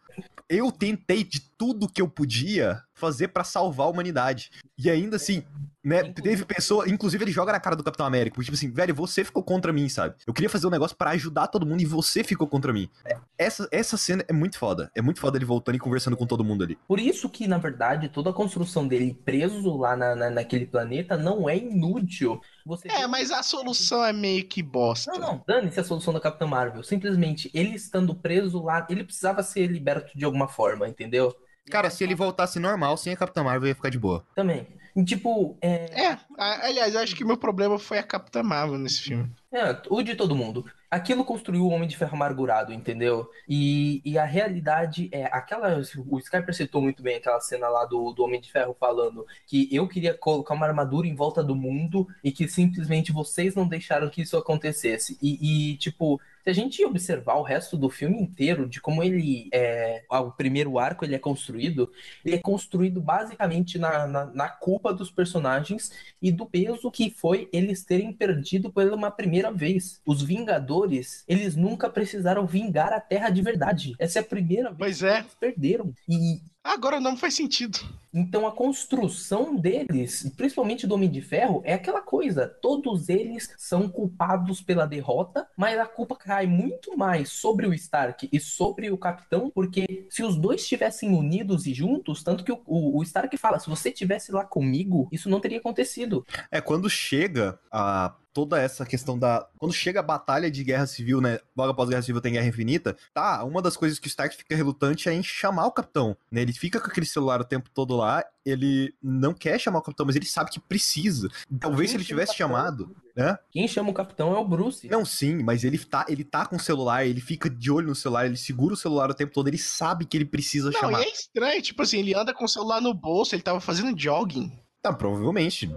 Eu 0.47 0.71
tentei 0.71 1.23
de 1.23 1.39
tudo 1.57 1.89
que 1.89 2.01
eu 2.01 2.07
podia 2.07 2.83
fazer 2.95 3.27
pra 3.29 3.43
salvar 3.43 3.87
a 3.87 3.89
humanidade. 3.89 4.49
E 4.77 4.89
ainda 4.89 5.17
assim, 5.17 5.43
né, 5.83 6.03
teve 6.03 6.43
pessoa, 6.45 6.89
inclusive 6.89 7.23
ele 7.23 7.31
joga 7.31 7.51
na 7.51 7.59
cara 7.59 7.75
do 7.75 7.83
Capitão 7.83 8.05
América, 8.05 8.41
tipo 8.41 8.55
assim, 8.55 8.71
velho, 8.71 8.95
você 8.95 9.23
ficou 9.23 9.43
contra 9.43 9.71
mim, 9.71 9.87
sabe? 9.87 10.15
Eu 10.25 10.33
queria 10.33 10.49
fazer 10.49 10.65
um 10.65 10.71
negócio 10.71 10.97
pra 10.97 11.11
ajudar 11.11 11.47
todo 11.47 11.65
mundo 11.65 11.81
e 11.81 11.85
você 11.85 12.23
ficou 12.23 12.47
contra 12.47 12.73
mim. 12.73 12.89
Essa, 13.37 13.67
essa 13.71 13.97
cena 13.97 14.23
é 14.27 14.33
muito 14.33 14.57
foda. 14.57 14.89
É 14.95 15.01
muito 15.01 15.19
foda 15.19 15.37
ele 15.37 15.45
voltando 15.45 15.75
e 15.75 15.79
conversando 15.79 16.17
com 16.17 16.25
todo 16.25 16.43
mundo 16.43 16.63
ali. 16.63 16.77
Por 16.87 16.99
isso 16.99 17.29
que, 17.29 17.47
na 17.47 17.57
verdade, 17.57 18.09
toda 18.09 18.29
a 18.29 18.33
construção 18.33 18.87
dele 18.87 19.13
preso 19.25 19.75
lá 19.77 19.95
na, 19.95 20.15
na- 20.15 20.29
naquele 20.29 20.65
planeta 20.65 21.17
não 21.17 21.49
é 21.49 21.57
inútil. 21.57 22.39
Você 22.65 22.87
É, 22.87 23.05
mas 23.05 23.31
a 23.31 23.43
solução 23.43 24.03
é 24.03 24.11
meio 24.13 24.47
que 24.47 24.63
bosta. 24.63 25.11
Não, 25.11 25.19
não, 25.19 25.43
dane-se 25.47 25.79
a 25.79 25.83
solução 25.83 26.13
da 26.13 26.19
Capitã 26.19 26.47
Marvel. 26.47 26.81
Simplesmente, 26.83 27.51
ele 27.53 27.75
estando 27.75 28.15
preso 28.15 28.63
lá, 28.63 28.85
ele 28.89 29.03
precisava 29.03 29.43
ser 29.43 29.67
liberto 29.67 30.17
de 30.17 30.25
alguma 30.25 30.47
forma, 30.47 30.87
entendeu? 30.87 31.35
Cara, 31.69 31.89
se 31.89 32.03
ele 32.03 32.15
voltasse 32.15 32.59
normal, 32.59 32.95
sem 32.97 33.13
a 33.13 33.17
Capitã 33.17 33.43
Marvel, 33.43 33.69
ia 33.69 33.75
ficar 33.75 33.89
de 33.89 33.99
boa. 33.99 34.25
Também. 34.35 34.67
E, 34.95 35.03
tipo, 35.03 35.57
é... 35.61 36.09
É, 36.09 36.17
aliás, 36.37 36.95
acho 36.95 37.15
que 37.15 37.25
meu 37.25 37.35
problema 37.35 37.77
foi 37.77 37.97
a 37.97 38.03
Capitã 38.03 38.41
Marvel 38.41 38.77
nesse 38.77 39.01
filme. 39.01 39.29
É, 39.51 39.77
o 39.89 40.01
de 40.01 40.15
todo 40.15 40.35
mundo. 40.35 40.65
Aquilo 40.89 41.25
construiu 41.25 41.65
o 41.65 41.69
Homem 41.69 41.89
de 41.89 41.97
Ferro 41.97 42.15
amargurado, 42.15 42.71
entendeu? 42.71 43.29
E, 43.49 44.01
e 44.05 44.17
a 44.17 44.23
realidade 44.23 45.09
é 45.11 45.25
aquela. 45.25 45.81
O 46.07 46.19
Skyper 46.19 46.53
citou 46.53 46.81
muito 46.81 47.03
bem 47.03 47.17
aquela 47.17 47.41
cena 47.41 47.67
lá 47.67 47.83
do, 47.83 48.13
do 48.13 48.23
Homem 48.23 48.39
de 48.39 48.49
Ferro 48.49 48.73
falando 48.79 49.25
que 49.45 49.67
eu 49.75 49.87
queria 49.89 50.13
colocar 50.13 50.53
uma 50.53 50.65
armadura 50.65 51.07
em 51.07 51.15
volta 51.15 51.43
do 51.43 51.55
mundo 51.55 52.07
e 52.23 52.31
que 52.31 52.47
simplesmente 52.47 53.11
vocês 53.11 53.55
não 53.55 53.67
deixaram 53.67 54.09
que 54.09 54.21
isso 54.21 54.37
acontecesse. 54.37 55.17
E, 55.21 55.71
e 55.73 55.77
tipo, 55.77 56.21
se 56.45 56.51
a 56.51 56.53
gente 56.53 56.85
observar 56.85 57.37
o 57.37 57.41
resto 57.41 57.75
do 57.75 57.89
filme 57.89 58.21
inteiro, 58.21 58.69
de 58.69 58.79
como 58.79 59.01
ele 59.01 59.49
é. 59.51 60.03
O 60.11 60.31
primeiro 60.31 60.77
arco 60.77 61.03
ele 61.03 61.15
é 61.15 61.19
construído, 61.19 61.91
ele 62.23 62.35
é 62.35 62.37
construído 62.37 63.01
basicamente 63.01 63.79
na, 63.79 64.05
na, 64.05 64.25
na 64.27 64.47
culpa 64.47 64.93
dos 64.93 65.09
personagens 65.09 65.91
e 66.21 66.31
do 66.31 66.45
peso 66.45 66.91
que 66.91 67.09
foi 67.09 67.49
eles 67.51 67.83
terem 67.83 68.13
perdido 68.13 68.71
pela 68.71 68.95
uma 68.95 69.09
primeira 69.09 69.51
vez. 69.51 69.99
Os 70.05 70.21
Vingadores, 70.21 71.23
eles 71.27 71.55
nunca 71.55 71.89
precisaram 71.89 72.45
vingar 72.45 72.93
a 72.93 72.99
Terra 72.99 73.31
de 73.31 73.41
verdade. 73.41 73.95
Essa 73.97 74.19
é 74.19 74.21
a 74.21 74.25
primeira 74.25 74.69
vez 74.69 74.77
Pois 74.77 74.99
que 74.99 75.05
é. 75.05 75.19
eles 75.19 75.33
perderam. 75.33 75.93
E 76.07 76.41
Agora 76.65 76.99
não 76.99 77.15
faz 77.15 77.35
sentido. 77.35 77.77
então 78.11 78.47
a 78.47 78.51
construção 78.51 79.55
deles, 79.55 80.33
principalmente 80.35 80.87
do 80.87 80.95
Homem 80.95 81.11
de 81.11 81.21
Ferro, 81.21 81.61
é 81.63 81.75
aquela 81.75 82.01
coisa. 82.01 82.47
Todos 82.47 83.07
eles 83.07 83.53
são 83.55 83.87
culpados 83.87 84.61
pela 84.61 84.87
derrota, 84.87 85.47
mas 85.55 85.77
a 85.77 85.85
culpa 85.85 86.15
cai 86.15 86.47
muito 86.47 86.97
mais 86.97 87.29
sobre 87.29 87.67
o 87.67 87.73
Stark 87.73 88.27
e 88.31 88.39
sobre 88.39 88.89
o 88.89 88.97
Capitão, 88.97 89.51
porque 89.53 90.07
se 90.09 90.23
os 90.23 90.35
dois 90.35 90.61
estivessem 90.61 91.11
unidos 91.15 91.67
e 91.67 91.73
juntos, 91.73 92.23
tanto 92.23 92.43
que 92.43 92.51
o, 92.51 92.59
o, 92.65 92.97
o 92.97 93.03
Stark 93.03 93.37
fala, 93.37 93.59
se 93.59 93.69
você 93.69 93.91
tivesse 93.91 94.31
lá 94.31 94.43
comigo, 94.43 95.07
isso 95.11 95.29
não 95.29 95.39
teria 95.39 95.59
acontecido. 95.59 96.25
É, 96.49 96.59
quando 96.59 96.89
chega 96.89 97.59
a 97.71 98.15
toda 98.35 98.61
essa 98.61 98.85
questão 98.85 99.17
da. 99.17 99.47
Quando 99.57 99.73
chega 99.73 100.01
a 100.01 100.03
batalha 100.03 100.51
de 100.51 100.61
guerra 100.61 100.85
civil, 100.85 101.21
né? 101.21 101.39
Logo 101.55 101.71
após 101.71 101.87
a 101.87 101.91
guerra 101.91 102.01
civil 102.01 102.19
tem 102.19 102.33
guerra 102.33 102.45
infinita. 102.45 102.95
Tá, 103.13 103.41
uma 103.45 103.61
das 103.61 103.77
coisas 103.77 103.97
que 103.97 104.07
o 104.07 104.09
Stark 104.09 104.35
fica 104.35 104.53
relutante 104.53 105.07
é 105.07 105.13
em 105.13 105.23
chamar 105.23 105.65
o 105.65 105.71
capitão. 105.71 106.17
Né? 106.29 106.41
Ele 106.41 106.51
fica 106.51 106.81
com 106.81 106.87
aquele 106.87 107.05
celular 107.05 107.39
o 107.39 107.45
tempo 107.45 107.69
todo 107.73 107.95
lá. 107.95 108.25
Ele 108.45 108.93
não 109.01 109.33
quer 109.33 109.57
chamar 109.57 109.79
o 109.79 109.81
capitão, 109.81 110.05
mas 110.05 110.17
ele 110.17 110.25
sabe 110.25 110.51
que 110.51 110.59
precisa. 110.59 111.29
Talvez 111.59 111.91
se 111.91 111.95
ele 111.95 112.03
tivesse 112.03 112.35
chamado. 112.35 112.93
Né? 113.15 113.37
Quem 113.49 113.65
chama 113.65 113.89
o 113.89 113.93
Capitão 113.93 114.35
é 114.35 114.37
o 114.37 114.45
Bruce. 114.45 114.89
Não, 114.89 115.05
sim, 115.05 115.41
mas 115.41 115.63
ele 115.63 115.77
tá, 115.79 116.05
ele 116.09 116.23
tá 116.23 116.45
com 116.45 116.57
o 116.57 116.59
celular, 116.59 117.05
ele 117.05 117.21
fica 117.21 117.49
de 117.49 117.71
olho 117.71 117.87
no 117.87 117.95
celular, 117.95 118.25
ele 118.25 118.35
segura 118.35 118.73
o 118.73 118.77
celular 118.77 119.09
o 119.09 119.13
tempo 119.13 119.31
todo, 119.31 119.47
ele 119.47 119.57
sabe 119.57 120.05
que 120.05 120.17
ele 120.17 120.25
precisa 120.25 120.69
Não, 120.69 120.79
chamar. 120.81 120.99
e 120.99 121.05
é 121.05 121.09
estranho, 121.09 121.61
tipo 121.61 121.81
assim, 121.81 121.99
ele 121.99 122.13
anda 122.13 122.33
com 122.33 122.43
o 122.43 122.49
celular 122.49 122.81
no 122.81 122.93
bolso, 122.93 123.33
ele 123.33 123.41
tava 123.41 123.61
fazendo 123.61 123.97
jogging. 123.97 124.51
Tá, 124.85 124.93
provavelmente. 124.93 125.75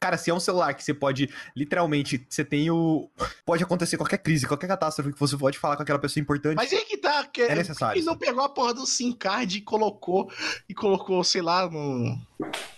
Cara, 0.00 0.16
se 0.16 0.30
é 0.30 0.34
um 0.34 0.40
celular 0.40 0.74
que 0.74 0.82
você 0.82 0.92
pode, 0.92 1.30
literalmente, 1.54 2.26
você 2.28 2.44
tem 2.44 2.68
o. 2.72 3.08
Pode 3.46 3.62
acontecer 3.62 3.96
qualquer 3.96 4.18
crise, 4.18 4.48
qualquer 4.48 4.66
catástrofe 4.66 5.12
que 5.12 5.20
você 5.20 5.36
pode 5.36 5.56
falar 5.56 5.76
com 5.76 5.82
aquela 5.84 5.98
pessoa 6.00 6.20
importante. 6.20 6.56
Mas 6.56 6.72
aí 6.72 6.84
que 6.84 6.96
tá, 6.96 7.24
que, 7.24 7.42
É 7.42 7.54
necessário, 7.54 7.96
Ele 7.96 8.04
não 8.04 8.16
pegou 8.16 8.42
a 8.42 8.48
porra 8.48 8.74
do 8.74 8.84
SIM 8.84 9.12
card 9.12 9.58
e 9.58 9.60
colocou, 9.60 10.28
e 10.68 10.74
colocou, 10.74 11.22
sei 11.22 11.40
lá, 11.40 11.70
no... 11.70 12.18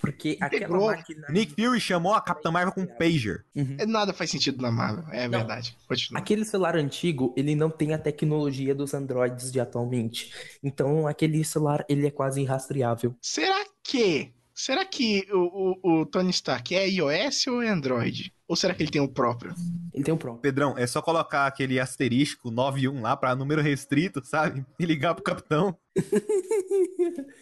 Porque 0.02 0.36
aquela 0.38 0.64
Integrou. 0.64 0.86
máquina. 0.88 1.26
Nick 1.30 1.54
Fury 1.54 1.80
chamou 1.80 2.12
a 2.12 2.20
Capitã 2.20 2.50
Marvel 2.50 2.72
com 2.74 2.82
um 2.82 2.86
pager. 2.86 3.46
Uhum. 3.56 3.76
É, 3.78 3.86
Nada 3.86 4.12
faz 4.12 4.30
sentido 4.30 4.60
na 4.60 4.70
Marvel, 4.70 5.04
é 5.12 5.26
Não. 5.28 5.38
verdade. 5.38 5.74
Continua. 5.88 6.20
Aquele 6.20 6.44
celular 6.44 6.76
antigo, 6.76 7.32
ele 7.38 7.54
não 7.54 7.70
tem 7.70 7.94
a 7.94 7.98
tecnologia 7.98 8.74
dos 8.74 8.92
Androids 8.92 9.50
de 9.50 9.58
atualmente. 9.60 10.30
Então, 10.62 11.06
aquele 11.06 11.42
celular, 11.42 11.86
ele 11.88 12.06
é 12.06 12.10
quase 12.10 12.42
irrastreável. 12.42 13.16
Será 13.22 13.64
que... 13.82 14.34
Será 14.60 14.84
que 14.84 15.26
o, 15.32 15.78
o, 15.82 16.00
o 16.00 16.06
Tony 16.06 16.28
Stark 16.28 16.74
é 16.74 16.86
iOS 16.86 17.46
ou 17.46 17.62
é 17.62 17.68
Android? 17.70 18.30
Ou 18.46 18.54
será 18.54 18.74
que 18.74 18.82
ele 18.82 18.90
tem 18.90 19.00
o 19.00 19.08
próprio? 19.08 19.54
Ele 19.90 20.04
tem 20.04 20.12
um 20.12 20.18
pronto. 20.18 20.42
Pedrão, 20.42 20.76
é 20.76 20.86
só 20.86 21.00
colocar 21.00 21.46
aquele 21.46 21.80
asterisco 21.80 22.50
91 22.50 23.00
lá 23.00 23.16
pra 23.16 23.34
número 23.34 23.62
restrito, 23.62 24.22
sabe? 24.22 24.62
E 24.78 24.84
ligar 24.84 25.14
pro 25.14 25.24
capitão. 25.24 25.74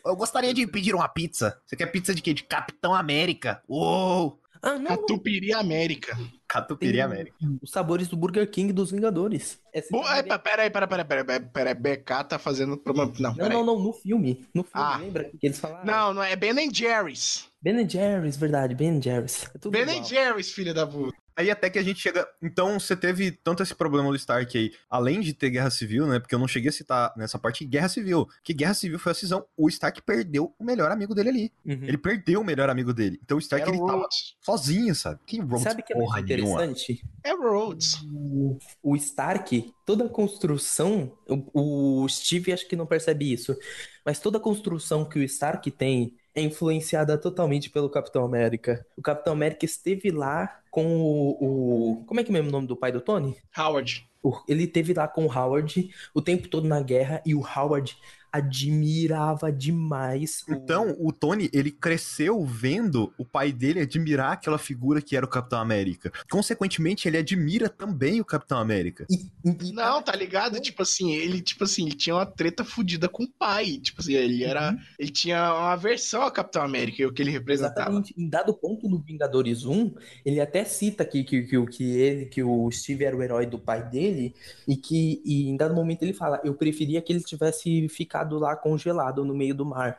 Eu 0.06 0.14
gostaria 0.14 0.54
de 0.54 0.64
pedir 0.68 0.94
uma 0.94 1.08
pizza. 1.08 1.60
Você 1.66 1.74
quer 1.74 1.86
pizza 1.86 2.14
de 2.14 2.22
quê? 2.22 2.32
De 2.32 2.44
Capitão 2.44 2.94
América. 2.94 3.64
Uou! 3.68 4.40
Ah, 4.62 4.78
não. 4.78 5.04
Tupiri 5.06 5.52
América. 5.52 6.16
Catupiry 6.48 7.00
América. 7.00 7.36
Os 7.62 7.70
sabores 7.70 8.08
do 8.08 8.16
Burger 8.16 8.50
King 8.50 8.72
dos 8.72 8.90
Vingadores. 8.90 9.60
Bo- 9.90 10.02
é, 10.08 10.22
peraí, 10.38 10.70
peraí, 10.70 10.88
peraí, 10.88 11.04
peraí, 11.04 11.24
peraí, 11.24 11.40
peraí, 11.52 11.74
BK 11.74 12.24
tá 12.24 12.38
fazendo... 12.38 12.76
promo- 12.78 13.12
Não, 13.18 13.30
Não, 13.30 13.34
peraí. 13.34 13.52
não, 13.52 13.64
não, 13.66 13.78
no 13.78 13.92
filme. 13.92 14.46
No 14.54 14.62
filme, 14.64 14.86
Ah. 14.86 14.96
lembra 14.96 15.24
que 15.24 15.46
eles 15.46 15.58
falaram? 15.60 15.84
Não, 15.84 16.14
não 16.14 16.22
é 16.22 16.34
Ben 16.36 16.54
Jerry's. 16.74 17.46
Ben 17.60 17.88
Jerry's, 17.88 18.36
verdade, 18.36 18.74
Ben 18.74 19.00
Jerry's. 19.02 19.44
É 19.54 19.68
Ben 19.68 19.82
igual. 19.82 20.04
Jerry's, 20.04 20.52
filha 20.52 20.72
da 20.72 20.86
puta. 20.86 21.16
Aí 21.38 21.52
até 21.52 21.70
que 21.70 21.78
a 21.78 21.82
gente 21.84 22.00
chega. 22.00 22.28
Então, 22.42 22.80
você 22.80 22.96
teve 22.96 23.30
tanto 23.30 23.62
esse 23.62 23.72
problema 23.72 24.10
do 24.10 24.16
Stark 24.16 24.58
aí, 24.58 24.72
além 24.90 25.20
de 25.20 25.32
ter 25.32 25.50
guerra 25.50 25.70
civil, 25.70 26.04
né? 26.04 26.18
Porque 26.18 26.34
eu 26.34 26.38
não 26.38 26.48
cheguei 26.48 26.68
a 26.68 26.72
citar 26.72 27.14
nessa 27.16 27.38
parte 27.38 27.64
guerra 27.64 27.88
civil. 27.88 28.28
Que 28.42 28.52
guerra 28.52 28.74
civil 28.74 28.98
foi 28.98 29.12
a 29.12 29.14
cisão. 29.14 29.46
O 29.56 29.68
Stark 29.68 30.02
perdeu 30.02 30.52
o 30.58 30.64
melhor 30.64 30.90
amigo 30.90 31.14
dele 31.14 31.28
ali. 31.28 31.52
Uhum. 31.64 31.84
Ele 31.84 31.96
perdeu 31.96 32.40
o 32.40 32.44
melhor 32.44 32.68
amigo 32.68 32.92
dele. 32.92 33.20
Então 33.22 33.36
o 33.36 33.40
Stark 33.40 33.64
É 33.64 33.72
ele 33.72 33.78
tava 33.86 34.08
sozinho, 34.40 34.92
sabe? 34.96 35.20
Que 35.24 35.38
Rhodes 35.38 35.62
Sabe 35.62 35.82
o 35.82 35.84
que 35.84 35.92
é 35.92 35.96
mais 35.96 36.08
porra 36.08 36.22
nenhuma. 36.22 36.64
interessante? 36.64 37.04
É 37.22 37.32
Rhodes. 37.32 38.02
O, 38.12 38.58
o 38.82 38.96
Stark, 38.96 39.72
toda 39.86 40.06
a 40.06 40.08
construção, 40.08 41.12
o, 41.28 42.02
o 42.02 42.08
Steve 42.08 42.52
acho 42.52 42.66
que 42.66 42.74
não 42.74 42.84
percebe 42.84 43.32
isso, 43.32 43.56
mas 44.04 44.18
toda 44.18 44.38
a 44.38 44.40
construção 44.40 45.04
que 45.04 45.20
o 45.20 45.22
Stark 45.22 45.70
tem 45.70 46.16
é 46.34 46.42
influenciada 46.42 47.18
totalmente 47.18 47.68
pelo 47.68 47.90
Capitão 47.90 48.24
América. 48.24 48.86
O 48.96 49.02
Capitão 49.02 49.32
América 49.32 49.64
esteve 49.64 50.10
lá 50.10 50.60
com 50.82 50.96
o, 51.00 52.00
o- 52.00 52.04
como 52.06 52.20
é 52.20 52.24
que 52.24 52.30
é 52.30 52.32
mesmo 52.32 52.48
o 52.48 52.52
nome 52.52 52.66
do 52.66 52.76
pai 52.76 52.92
do 52.92 53.00
Tony? 53.00 53.36
Howard. 53.56 54.08
Ele 54.48 54.64
esteve 54.64 54.92
lá 54.94 55.06
com 55.08 55.26
o 55.26 55.32
Howard 55.32 55.90
o 56.14 56.20
tempo 56.20 56.48
todo 56.48 56.66
na 56.66 56.80
guerra 56.82 57.22
e 57.24 57.34
o 57.34 57.40
Howard 57.40 57.96
admirava 58.32 59.50
demais 59.52 60.44
Então, 60.48 60.94
o 60.98 61.12
Tony, 61.12 61.48
ele 61.52 61.70
cresceu 61.70 62.44
vendo 62.44 63.12
o 63.18 63.24
pai 63.24 63.52
dele 63.52 63.80
admirar 63.80 64.32
aquela 64.32 64.58
figura 64.58 65.00
que 65.00 65.16
era 65.16 65.24
o 65.24 65.28
Capitão 65.28 65.60
América. 65.60 66.12
Consequentemente, 66.30 67.08
ele 67.08 67.16
admira 67.18 67.68
também 67.68 68.20
o 68.20 68.24
Capitão 68.24 68.58
América. 68.58 69.06
E- 69.10 69.30
e- 69.44 69.72
Não, 69.72 70.02
tá 70.02 70.14
ligado? 70.14 70.60
Tipo 70.60 70.82
assim, 70.82 71.12
ele, 71.12 71.40
tipo 71.40 71.64
assim, 71.64 71.86
ele 71.86 71.94
tinha 71.96 72.14
uma 72.16 72.26
treta 72.26 72.64
fudida 72.64 73.08
com 73.08 73.24
o 73.24 73.28
pai. 73.28 73.78
Tipo 73.78 74.00
assim, 74.00 74.14
ele 74.14 74.44
era. 74.44 74.76
Ele 74.98 75.10
tinha 75.10 75.38
uma 75.54 75.72
aversão 75.72 76.22
ao 76.22 76.30
Capitão 76.32 76.62
América, 76.62 77.02
e 77.02 77.06
o 77.06 77.12
que 77.12 77.22
ele 77.22 77.30
representava. 77.30 77.80
Exatamente. 77.90 78.14
Em 78.16 78.28
dado 78.28 78.52
ponto 78.54 78.88
no 78.88 78.98
Vingadores 78.98 79.64
1, 79.64 79.92
ele 80.24 80.40
até 80.40 80.64
cita 80.64 81.04
que, 81.04 81.24
que, 81.24 81.42
que, 81.42 81.56
o- 81.58 81.66
que 81.66 81.84
ele, 81.84 82.26
que 82.26 82.42
o 82.42 82.70
Steve 82.70 83.04
era 83.04 83.16
o 83.16 83.22
herói 83.22 83.46
do 83.46 83.58
pai 83.58 83.88
dele, 83.88 84.34
e 84.66 84.76
que 84.76 85.22
e 85.24 85.48
em 85.48 85.56
dado 85.56 85.74
momento 85.74 86.02
ele 86.02 86.12
fala, 86.12 86.40
eu 86.44 86.54
preferia 86.54 87.00
que 87.00 87.12
ele 87.12 87.22
tivesse 87.22 87.88
ficado 87.88 88.17
lá 88.24 88.56
congelado 88.56 89.24
no 89.24 89.34
meio 89.34 89.54
do 89.54 89.64
mar. 89.66 89.98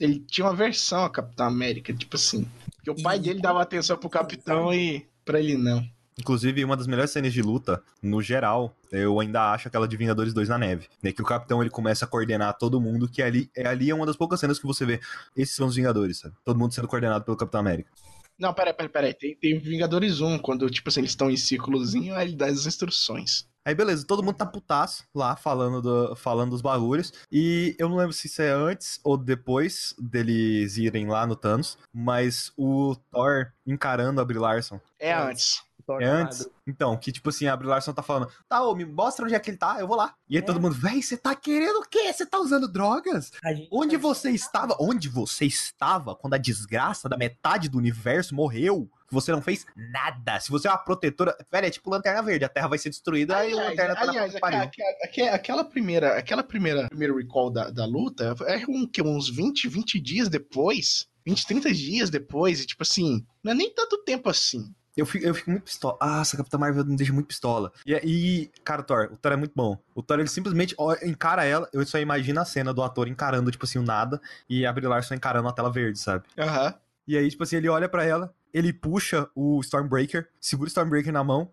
Ele 0.00 0.18
tinha 0.20 0.44
uma 0.46 0.52
aversão 0.52 1.02
ao 1.02 1.10
Capitão 1.10 1.46
América, 1.46 1.92
tipo 1.92 2.16
assim. 2.16 2.46
Que 2.82 2.90
o 2.90 3.02
pai 3.02 3.16
E- 3.16 3.20
dele 3.20 3.40
dava 3.40 3.62
atenção 3.62 3.96
pro 3.96 4.08
capitão 4.10 4.72
e 4.74 5.06
pra 5.24 5.38
ele 5.40 5.56
não. 5.56 5.84
Inclusive, 6.18 6.64
uma 6.64 6.76
das 6.76 6.86
melhores 6.86 7.10
cenas 7.10 7.32
de 7.32 7.42
luta, 7.42 7.82
no 8.00 8.22
geral, 8.22 8.72
eu 8.92 9.18
ainda 9.18 9.50
acho 9.52 9.66
aquela 9.66 9.88
de 9.88 9.96
Vingadores 9.96 10.32
2 10.32 10.48
na 10.48 10.56
neve. 10.56 10.86
Né? 11.02 11.12
Que 11.12 11.20
o 11.22 11.24
capitão 11.24 11.60
ele 11.60 11.70
começa 11.70 12.04
a 12.04 12.08
coordenar 12.08 12.56
todo 12.56 12.80
mundo, 12.80 13.08
que 13.08 13.20
ali 13.20 13.50
é, 13.56 13.66
ali 13.66 13.90
é 13.90 13.94
uma 13.94 14.06
das 14.06 14.14
poucas 14.16 14.38
cenas 14.38 14.58
que 14.58 14.66
você 14.66 14.86
vê. 14.86 15.00
Esses 15.36 15.56
são 15.56 15.66
os 15.66 15.74
Vingadores, 15.74 16.18
sabe? 16.20 16.34
Todo 16.44 16.58
mundo 16.58 16.72
sendo 16.72 16.86
coordenado 16.86 17.24
pelo 17.24 17.36
Capitão 17.36 17.60
América. 17.60 17.90
Não, 18.38 18.52
peraí, 18.54 18.72
peraí, 18.72 18.88
peraí. 18.88 19.14
Tem, 19.14 19.34
tem 19.36 19.58
Vingadores 19.58 20.20
1, 20.20 20.38
quando, 20.38 20.68
tipo 20.70 20.88
assim, 20.88 21.00
eles 21.00 21.10
estão 21.10 21.30
em 21.30 21.36
círculozinho, 21.36 22.14
aí 22.14 22.28
ele 22.28 22.36
dá 22.36 22.46
as 22.46 22.64
instruções. 22.66 23.46
Aí, 23.64 23.74
beleza, 23.74 24.06
todo 24.06 24.22
mundo 24.22 24.36
tá 24.36 24.44
putaço 24.44 25.04
lá, 25.14 25.36
falando, 25.36 25.80
do, 25.80 26.16
falando 26.16 26.50
dos 26.50 26.60
bagulhos. 26.60 27.12
E 27.32 27.74
eu 27.78 27.88
não 27.88 27.96
lembro 27.96 28.12
se 28.12 28.26
isso 28.26 28.42
é 28.42 28.50
antes 28.50 29.00
ou 29.02 29.16
depois 29.16 29.94
deles 29.98 30.76
irem 30.76 31.06
lá 31.08 31.26
no 31.26 31.34
Thanos, 31.34 31.78
mas 31.92 32.52
o 32.56 32.94
Thor 33.10 33.52
encarando 33.66 34.20
a 34.20 34.24
Brie 34.24 34.38
Larson. 34.38 34.78
É 34.98 35.14
antes. 35.14 35.62
É 35.86 35.92
armado. 36.06 36.22
antes? 36.22 36.48
Então, 36.66 36.96
que 36.96 37.12
tipo 37.12 37.28
assim, 37.28 37.46
a 37.46 37.54
Brie 37.54 37.68
Larson 37.68 37.92
tá 37.92 38.02
falando, 38.02 38.30
tá, 38.48 38.62
ô, 38.62 38.74
me 38.74 38.86
mostra 38.86 39.24
onde 39.26 39.34
é 39.34 39.38
que 39.40 39.50
ele 39.50 39.58
tá, 39.58 39.76
eu 39.78 39.86
vou 39.86 39.96
lá. 39.98 40.14
E 40.28 40.36
aí 40.36 40.42
É. 40.42 40.44
todo 40.46 40.58
mundo, 40.60 40.74
véi, 40.74 41.02
você 41.02 41.14
tá 41.16 41.34
querendo 41.34 41.76
o 41.80 41.82
quê? 41.88 42.10
Você 42.10 42.24
tá 42.24 42.38
usando 42.38 42.66
drogas? 42.66 43.30
Onde 43.70 43.96
tá- 43.96 44.02
você 44.02 44.30
estava? 44.30 44.74
Onde 44.80 45.08
você 45.10 45.44
estava 45.44 46.14
quando 46.16 46.34
a 46.34 46.38
desgraça 46.38 47.06
da 47.06 47.18
metade 47.18 47.68
do 47.68 47.76
universo 47.76 48.34
morreu? 48.34 48.90
Você 49.10 49.30
não 49.32 49.42
fez 49.42 49.66
nada. 49.76 50.40
Se 50.40 50.50
você 50.50 50.66
é 50.66 50.70
uma 50.70 50.78
protetora. 50.78 51.36
Velho, 51.50 51.66
é 51.66 51.70
tipo 51.70 51.90
lanterna 51.90 52.22
verde. 52.22 52.44
A 52.44 52.48
Terra 52.48 52.68
vai 52.68 52.78
ser 52.78 52.88
destruída 52.90 53.34
e 53.34 53.36
a 53.36 53.40
Aliás, 53.40 53.68
lanterna 53.70 53.94
tá 53.94 54.04
na 54.06 54.10
aliás, 54.12 54.32
que 54.34 54.40
pariu. 54.40 54.60
aquela, 55.02 55.34
aquela- 55.34 55.64
primeira, 55.64 56.18
aquela 56.18 56.42
primeira, 56.42 56.88
primeiro 56.88 57.16
recall 57.16 57.50
da, 57.50 57.70
da 57.70 57.84
luta 57.86 58.34
é 58.46 58.64
um, 58.68 58.86
que, 58.86 59.02
uns 59.02 59.28
20, 59.28 59.68
20 59.68 60.00
dias 60.00 60.28
depois, 60.28 61.06
20, 61.26 61.46
30 61.46 61.72
dias 61.72 62.10
depois, 62.10 62.60
e 62.60 62.66
tipo 62.66 62.82
assim, 62.82 63.24
não 63.42 63.52
é 63.52 63.54
nem 63.54 63.72
tanto 63.72 63.98
tempo 64.04 64.28
assim. 64.28 64.72
Eu 64.96 65.04
fico, 65.04 65.26
eu 65.26 65.34
fico 65.34 65.50
muito 65.50 65.64
pistola. 65.64 65.96
Ah, 66.00 66.20
essa 66.20 66.36
Capitã 66.36 66.56
Marvel 66.56 66.84
me 66.84 66.94
deixa 66.96 67.12
muito 67.12 67.26
pistola. 67.26 67.72
E, 67.84 67.94
e, 68.04 68.50
cara, 68.62 68.80
Thor, 68.82 69.10
o 69.12 69.16
Thor 69.16 69.32
é 69.32 69.36
muito 69.36 69.52
bom. 69.52 69.76
O 69.92 70.00
Thor, 70.04 70.20
ele 70.20 70.28
simplesmente 70.28 70.76
encara 71.02 71.44
ela. 71.44 71.68
Eu 71.72 71.84
só 71.84 71.98
imagino 71.98 72.40
a 72.40 72.44
cena 72.44 72.72
do 72.72 72.80
ator 72.80 73.08
encarando, 73.08 73.50
tipo 73.50 73.64
assim, 73.64 73.80
o 73.80 73.82
nada. 73.82 74.20
E 74.48 74.64
a 74.64 74.72
Brie 74.72 74.86
Larson 74.86 75.14
encarando 75.14 75.48
a 75.48 75.52
tela 75.52 75.68
verde, 75.72 75.98
sabe? 75.98 76.24
Aham. 76.38 76.74
E 77.08 77.16
aí, 77.18 77.28
tipo 77.28 77.42
assim, 77.42 77.56
ele 77.56 77.68
olha 77.68 77.88
pra 77.88 78.04
ela. 78.04 78.32
Ele 78.54 78.72
puxa 78.72 79.28
o 79.34 79.60
Stormbreaker, 79.60 80.28
segura 80.40 80.68
o 80.68 80.70
Stormbreaker 80.70 81.12
na 81.12 81.24
mão, 81.24 81.50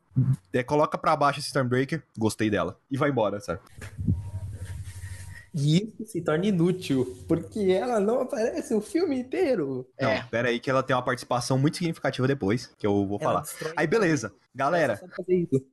é, 0.53 0.61
coloca 0.63 0.97
pra 0.97 1.15
baixo 1.15 1.39
esse 1.39 1.47
Stormbreaker, 1.47 2.03
gostei 2.17 2.49
dela, 2.49 2.79
e 2.89 2.95
vai 2.95 3.09
embora, 3.09 3.39
sabe? 3.41 3.59
E 5.53 5.83
isso 5.83 6.05
se 6.09 6.21
torna 6.21 6.45
inútil, 6.45 7.17
porque 7.27 7.59
ela 7.71 7.99
não 7.99 8.21
aparece 8.21 8.73
o 8.73 8.79
filme 8.79 9.19
inteiro. 9.19 9.85
Não, 9.99 10.09
É. 10.09 10.23
pera 10.31 10.47
aí 10.47 10.61
que 10.61 10.69
ela 10.69 10.81
tem 10.81 10.95
uma 10.95 11.01
participação 11.03 11.57
muito 11.59 11.75
significativa 11.75 12.25
depois, 12.25 12.71
que 12.77 12.87
eu 12.87 13.05
vou 13.05 13.19
Ela 13.21 13.43
falar. 13.43 13.73
Aí 13.75 13.85
beleza, 13.85 14.33
galera, 14.55 14.97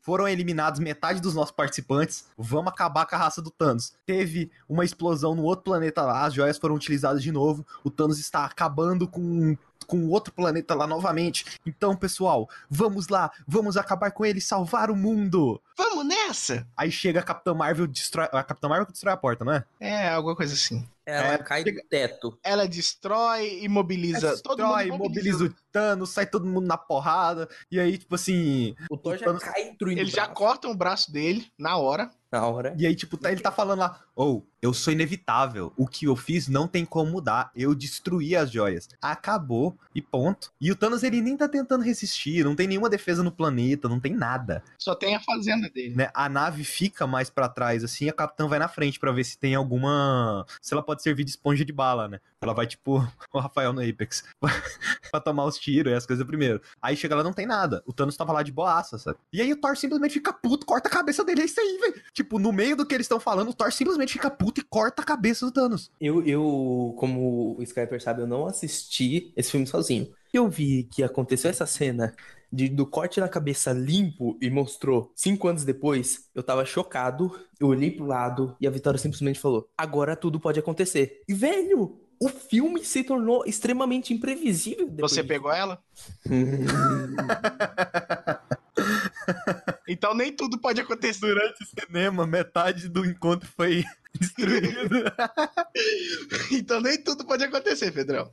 foram 0.02 0.26
eliminados 0.26 0.80
metade 0.80 1.20
dos 1.20 1.32
nossos 1.32 1.52
participantes. 1.52 2.24
Vamos 2.36 2.72
acabar 2.72 3.06
com 3.06 3.14
a 3.14 3.18
raça 3.18 3.40
do 3.40 3.52
Thanos. 3.52 3.94
Teve 4.04 4.50
uma 4.68 4.84
explosão 4.84 5.36
no 5.36 5.44
outro 5.44 5.62
planeta 5.66 6.02
lá, 6.02 6.24
as 6.26 6.34
joias 6.34 6.58
foram 6.58 6.74
utilizadas 6.74 7.22
de 7.22 7.30
novo. 7.30 7.64
O 7.84 7.90
Thanos 7.90 8.18
está 8.18 8.44
acabando 8.44 9.06
com 9.06 9.56
com 9.88 10.06
outro 10.10 10.32
planeta 10.32 10.74
lá 10.74 10.86
novamente. 10.86 11.46
Então, 11.66 11.96
pessoal, 11.96 12.48
vamos 12.70 13.08
lá, 13.08 13.32
vamos 13.46 13.76
acabar 13.76 14.12
com 14.12 14.24
ele 14.24 14.38
e 14.38 14.42
salvar 14.42 14.90
o 14.90 14.96
mundo. 14.96 15.60
Vamos 15.76 16.06
nessa! 16.06 16.66
Aí 16.76 16.92
chega 16.92 17.20
a 17.20 17.22
Capitã 17.22 17.54
Marvel, 17.54 17.86
destrói, 17.86 18.28
a 18.30 18.44
Capitã 18.44 18.68
Marvel 18.68 18.86
que 18.86 18.92
destrói 18.92 19.14
a 19.14 19.16
porta, 19.16 19.44
não 19.44 19.54
é? 19.54 19.64
É, 19.80 20.08
alguma 20.10 20.36
coisa 20.36 20.52
assim. 20.52 20.86
Ela 21.10 21.34
É, 21.34 21.38
cai 21.38 21.64
do 21.64 21.70
teto. 21.88 22.38
Ela 22.44 22.68
destrói, 22.68 23.60
imobiliza 23.62 24.36
todo 24.42 24.62
mundo. 24.62 24.76
Destrói, 24.76 24.98
mobiliza 24.98 25.44
o 25.46 25.54
Thanos, 25.72 26.10
sai 26.10 26.26
todo 26.26 26.44
mundo 26.46 26.66
na 26.66 26.76
porrada. 26.76 27.48
E 27.70 27.80
aí, 27.80 27.96
tipo 27.96 28.14
assim, 28.14 28.74
O 28.90 28.96
Thor 28.96 29.16
já 29.16 29.24
Thanos- 29.26 29.42
cai 29.42 29.64
destruindo 29.64 30.00
Eles 30.00 30.12
o 30.12 30.16
já 30.16 30.26
cortam 30.26 30.70
o 30.70 30.76
braço 30.76 31.10
dele 31.12 31.46
na 31.58 31.76
hora. 31.78 32.10
na 32.30 32.46
hora. 32.46 32.74
E 32.76 32.86
aí, 32.86 32.94
tipo, 32.94 33.16
tá- 33.16 33.32
ele 33.32 33.40
tá 33.40 33.50
falando 33.50 33.78
lá, 33.78 34.02
ou, 34.14 34.46
eu 34.60 34.74
sou 34.74 34.92
inevitável. 34.92 35.72
O 35.78 35.86
que 35.86 36.04
eu 36.04 36.14
fiz 36.14 36.46
não 36.46 36.68
tem 36.68 36.84
como 36.84 37.10
mudar. 37.10 37.50
Eu 37.56 37.74
destruí 37.74 38.36
as 38.36 38.50
joias. 38.50 38.86
Acabou 39.00 39.74
e 39.94 40.02
ponto. 40.02 40.52
E 40.60 40.70
o 40.70 40.76
Thanos, 40.76 41.02
ele 41.02 41.22
nem 41.22 41.38
tá 41.38 41.48
tentando 41.48 41.82
resistir. 41.82 42.44
Não 42.44 42.54
tem 42.54 42.66
nenhuma 42.66 42.90
defesa 42.90 43.22
no 43.22 43.32
planeta, 43.32 43.88
não 43.88 43.98
tem 43.98 44.12
nada. 44.14 44.62
Só 44.78 44.94
tem 44.94 45.14
a 45.16 45.20
fazenda 45.20 45.70
dele. 45.70 45.94
Né? 45.96 46.10
A 46.12 46.28
nave 46.28 46.64
fica 46.64 47.06
mais 47.06 47.30
pra 47.30 47.48
trás, 47.48 47.82
assim, 47.82 48.04
e 48.04 48.08
a 48.10 48.12
capitã 48.12 48.46
vai 48.46 48.58
na 48.58 48.68
frente 48.68 49.00
pra 49.00 49.10
ver 49.10 49.24
se 49.24 49.38
tem 49.38 49.54
alguma. 49.54 50.44
Se 50.60 50.74
ela 50.74 50.82
pode 50.82 50.97
servir 51.02 51.24
de 51.24 51.30
esponja 51.30 51.64
de 51.64 51.72
bala, 51.72 52.08
né? 52.08 52.20
Ela 52.40 52.52
vai, 52.52 52.66
tipo, 52.66 52.96
o 53.32 53.38
Rafael 53.38 53.72
no 53.72 53.80
Apex. 53.80 54.24
pra 55.10 55.20
tomar 55.20 55.44
os 55.44 55.58
tiros 55.58 55.92
e 55.92 55.96
as 55.96 56.06
coisas 56.06 56.26
primeiro. 56.26 56.60
Aí 56.80 56.96
chega 56.96 57.14
lá, 57.14 57.22
não 57.22 57.32
tem 57.32 57.46
nada. 57.46 57.82
O 57.86 57.92
Thanos 57.92 58.16
tava 58.16 58.32
lá 58.32 58.42
de 58.42 58.52
boaça, 58.52 58.98
sabe? 58.98 59.18
E 59.32 59.40
aí 59.40 59.52
o 59.52 59.60
Thor 59.60 59.76
simplesmente 59.76 60.14
fica 60.14 60.32
puto, 60.32 60.66
corta 60.66 60.88
a 60.88 60.92
cabeça 60.92 61.24
dele. 61.24 61.42
É 61.42 61.44
isso 61.44 61.60
aí, 61.60 61.78
velho. 61.80 62.02
Tipo, 62.12 62.38
no 62.38 62.52
meio 62.52 62.76
do 62.76 62.86
que 62.86 62.94
eles 62.94 63.04
estão 63.04 63.20
falando, 63.20 63.50
o 63.50 63.54
Thor 63.54 63.72
simplesmente 63.72 64.12
fica 64.12 64.30
puto 64.30 64.60
e 64.60 64.64
corta 64.64 65.02
a 65.02 65.04
cabeça 65.04 65.46
do 65.46 65.52
Thanos. 65.52 65.90
Eu, 66.00 66.22
eu, 66.24 66.94
como 66.98 67.56
o 67.58 67.62
Skyper 67.62 68.02
sabe, 68.02 68.22
eu 68.22 68.26
não 68.26 68.46
assisti 68.46 69.32
esse 69.36 69.50
filme 69.50 69.66
sozinho. 69.66 70.12
Eu 70.32 70.48
vi 70.48 70.84
que 70.84 71.02
aconteceu 71.02 71.50
essa 71.50 71.66
cena 71.66 72.14
de, 72.52 72.68
do 72.68 72.86
corte 72.86 73.20
na 73.20 73.28
cabeça 73.28 73.72
limpo 73.72 74.36
e 74.40 74.50
mostrou 74.50 75.12
cinco 75.14 75.48
anos 75.48 75.64
depois. 75.64 76.28
Eu 76.34 76.42
tava 76.42 76.64
chocado, 76.64 77.38
eu 77.60 77.68
olhei 77.68 77.90
pro 77.90 78.06
lado 78.06 78.56
e 78.60 78.66
a 78.66 78.70
Vitória 78.70 78.98
simplesmente 78.98 79.40
falou: 79.40 79.68
agora 79.76 80.16
tudo 80.16 80.40
pode 80.40 80.58
acontecer. 80.58 81.22
E, 81.28 81.34
velho, 81.34 82.00
o 82.20 82.28
filme 82.28 82.84
se 82.84 83.04
tornou 83.04 83.44
extremamente 83.46 84.12
imprevisível. 84.12 84.88
depois 84.88 85.12
Você 85.12 85.22
disso. 85.22 85.28
pegou 85.28 85.52
ela? 85.52 85.82
Então 89.88 90.14
nem 90.14 90.32
tudo 90.32 90.58
pode 90.60 90.80
acontecer. 90.80 91.20
Durante 91.20 91.62
o 91.62 91.66
cinema, 91.66 92.26
metade 92.26 92.88
do 92.88 93.04
encontro 93.04 93.48
foi 93.56 93.84
destruído. 94.18 95.04
Então 96.52 96.80
nem 96.80 97.02
tudo 97.02 97.24
pode 97.24 97.44
acontecer, 97.44 97.92
Pedrão. 97.92 98.30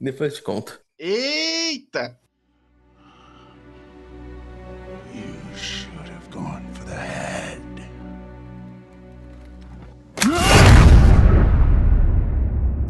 Depois 0.00 0.32
eu 0.32 0.38
te 0.38 0.42
conto. 0.42 0.80
Eita! 0.98 2.18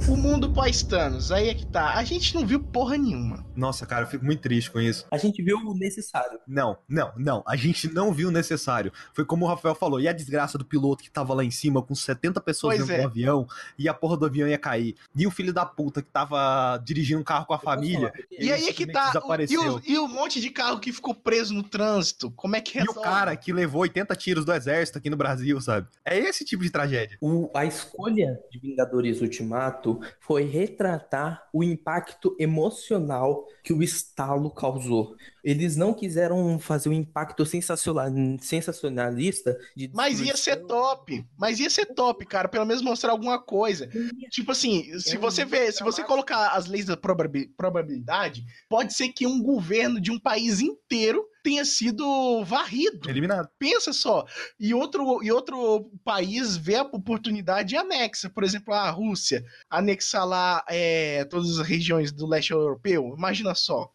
O 0.07 0.17
mundo 0.17 0.53
pós-Thanos, 0.53 1.31
aí 1.31 1.49
é 1.49 1.55
que 1.55 1.65
tá. 1.67 1.95
A 1.95 2.05
gente 2.05 2.35
não 2.35 2.47
viu 2.47 2.61
porra 2.69 2.97
nenhuma. 2.99 3.47
Nossa, 3.61 3.85
cara, 3.87 4.05
eu 4.05 4.09
fico 4.09 4.25
muito 4.25 4.41
triste 4.41 4.71
com 4.71 4.81
isso. 4.81 5.07
A 5.11 5.19
gente 5.19 5.43
viu 5.43 5.59
o 5.59 5.75
necessário. 5.75 6.41
Não, 6.47 6.79
não, 6.89 7.13
não. 7.17 7.43
A 7.47 7.57
gente 7.57 7.93
não 7.93 8.13
viu 8.13 8.29
o 8.29 8.33
necessário. 8.33 8.93
Foi 9.13 9.25
como 9.25 9.45
o 9.45 9.49
Rafael 9.49 9.75
falou. 9.75 10.01
E 10.01 10.09
a 10.09 10.13
desgraça 10.13 10.57
do 10.57 10.65
piloto 10.65 11.03
que 11.05 11.11
tava 11.11 11.35
lá 11.35 11.45
em 11.45 11.51
cima 11.51 11.83
com 11.83 11.95
70 11.95 12.41
pessoas 12.41 12.77
Pois 12.77 12.89
dentro 12.89 13.01
é. 13.03 13.05
do 13.05 13.09
avião 13.11 13.47
e 13.79 13.89
a 13.89 13.95
porra 13.95 14.17
do 14.17 14.25
avião 14.27 14.49
ia 14.49 14.59
cair. 14.59 14.97
E 15.15 15.27
o 15.27 15.31
filho 15.31 15.53
da 15.53 15.67
puta 15.67 16.01
que 16.03 16.09
tava 16.11 16.79
dirigindo 16.85 17.21
um 17.21 17.25
carro 17.25 17.47
com 17.47 17.55
a 17.55 17.59
família. 17.59 18.13
E 18.31 18.51
aí 18.51 18.67
é 18.69 18.73
que 18.73 18.87
tá. 18.87 19.05
o- 19.05 19.09
E 19.09 19.13
desapareceu. 19.13 19.75
o, 19.77 19.83
e 19.87 19.99
o 19.99 20.09
monte 20.09 20.41
de 20.41 20.51
carro 20.51 20.81
que 20.81 20.93
ficou 20.93 21.15
preso 21.15 21.53
no 21.53 21.63
trânsito? 21.63 22.31
Como 22.31 22.57
é 22.57 22.61
que 22.61 22.79
E 22.79 22.83
o 22.83 22.87
resolve? 22.87 23.03
cara 23.03 23.37
que 23.37 23.53
levou 23.53 23.83
80 23.83 24.17
tiros 24.17 24.45
do 24.45 24.53
exército 24.53 24.99
aqui 24.99 25.11
no 25.11 25.17
Brasil, 25.17 25.61
sabe? 25.61 25.87
É 26.05 26.19
esse 26.19 26.45
tipo 26.45 26.63
de 26.63 26.71
tragédia. 26.71 27.19
O- 27.21 27.51
a 27.55 27.65
escolha 27.67 28.39
de 28.51 28.59
Vingadores 28.59 29.21
Ultimato 29.21 30.01
foi 30.19 30.45
retratar 30.45 31.43
o 31.53 31.63
impacto 31.63 32.35
emocional 32.39 33.45
que 33.63 33.73
o 33.73 33.83
estalo 33.83 34.51
causou. 34.51 35.15
Eles 35.45 35.77
não 35.77 35.93
quiseram 35.95 36.59
fazer 36.59 36.89
um 36.89 36.93
impacto 36.93 37.45
sensacional, 37.47 38.07
sensacionalista 38.41 39.57
de 39.77 39.91
Mas 39.95 40.21
ia 40.21 40.37
ser 40.37 40.57
top. 40.67 41.25
Mas 41.39 41.61
ia 41.61 41.71
ser 41.71 41.87
top, 41.87 42.25
cara. 42.27 42.49
Pelo 42.49 42.67
menos 42.67 42.83
mostrar 42.83 43.13
alguma 43.13 43.39
coisa. 43.43 43.89
Tipo 44.31 44.53
assim, 44.53 44.99
se 44.99 45.17
Eu 45.17 45.21
você 45.21 45.45
ia 45.45 45.73
se 45.73 45.83
você 45.83 46.01
amar. 46.03 46.09
colocar 46.09 46.49
as 46.51 46.67
leis 46.67 46.87
da 46.87 46.97
probabi- 46.97 47.49
probabilidade, 47.57 48.45
pode 48.69 48.95
ser 48.95 49.09
que 49.11 49.27
um 49.27 49.43
governo 49.43 50.01
de 50.01 50.11
um 50.11 50.19
país 50.19 50.61
inteiro 50.61 51.25
tenha 51.43 51.65
sido 51.65 52.45
varrido. 52.45 53.09
Eliminado. 53.09 53.49
Pensa 53.59 53.93
só. 53.93 54.25
E 54.59 54.75
outro, 54.75 55.23
e 55.23 55.31
outro 55.31 55.91
país 56.05 56.57
vê 56.57 56.77
a 56.77 56.83
oportunidade 56.83 57.75
e 57.75 57.79
anexa. 57.79 58.31
Por 58.31 58.45
exemplo, 58.45 58.75
a 58.75 58.91
Rússia 58.91 59.45
anexar 59.69 60.27
lá 60.27 60.65
é, 60.69 61.25
todas 61.25 61.59
as 61.59 61.67
regiões 61.67 62.13
do 62.13 62.27
leste 62.27 62.53
europeu. 62.53 63.15
Imagina 63.17 63.55
só. 63.55 63.91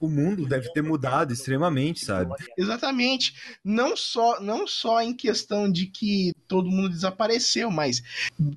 O 0.00 0.08
mundo 0.08 0.46
deve 0.46 0.72
ter 0.72 0.82
mudado 0.82 1.32
extremamente, 1.32 2.04
sabe? 2.04 2.32
Exatamente. 2.56 3.34
Não 3.62 3.94
só, 3.96 4.40
não 4.40 4.66
só 4.66 5.02
em 5.02 5.14
questão 5.14 5.70
de 5.70 5.86
que 5.86 6.32
todo 6.48 6.70
mundo 6.70 6.88
desapareceu, 6.88 7.70
mas 7.70 8.02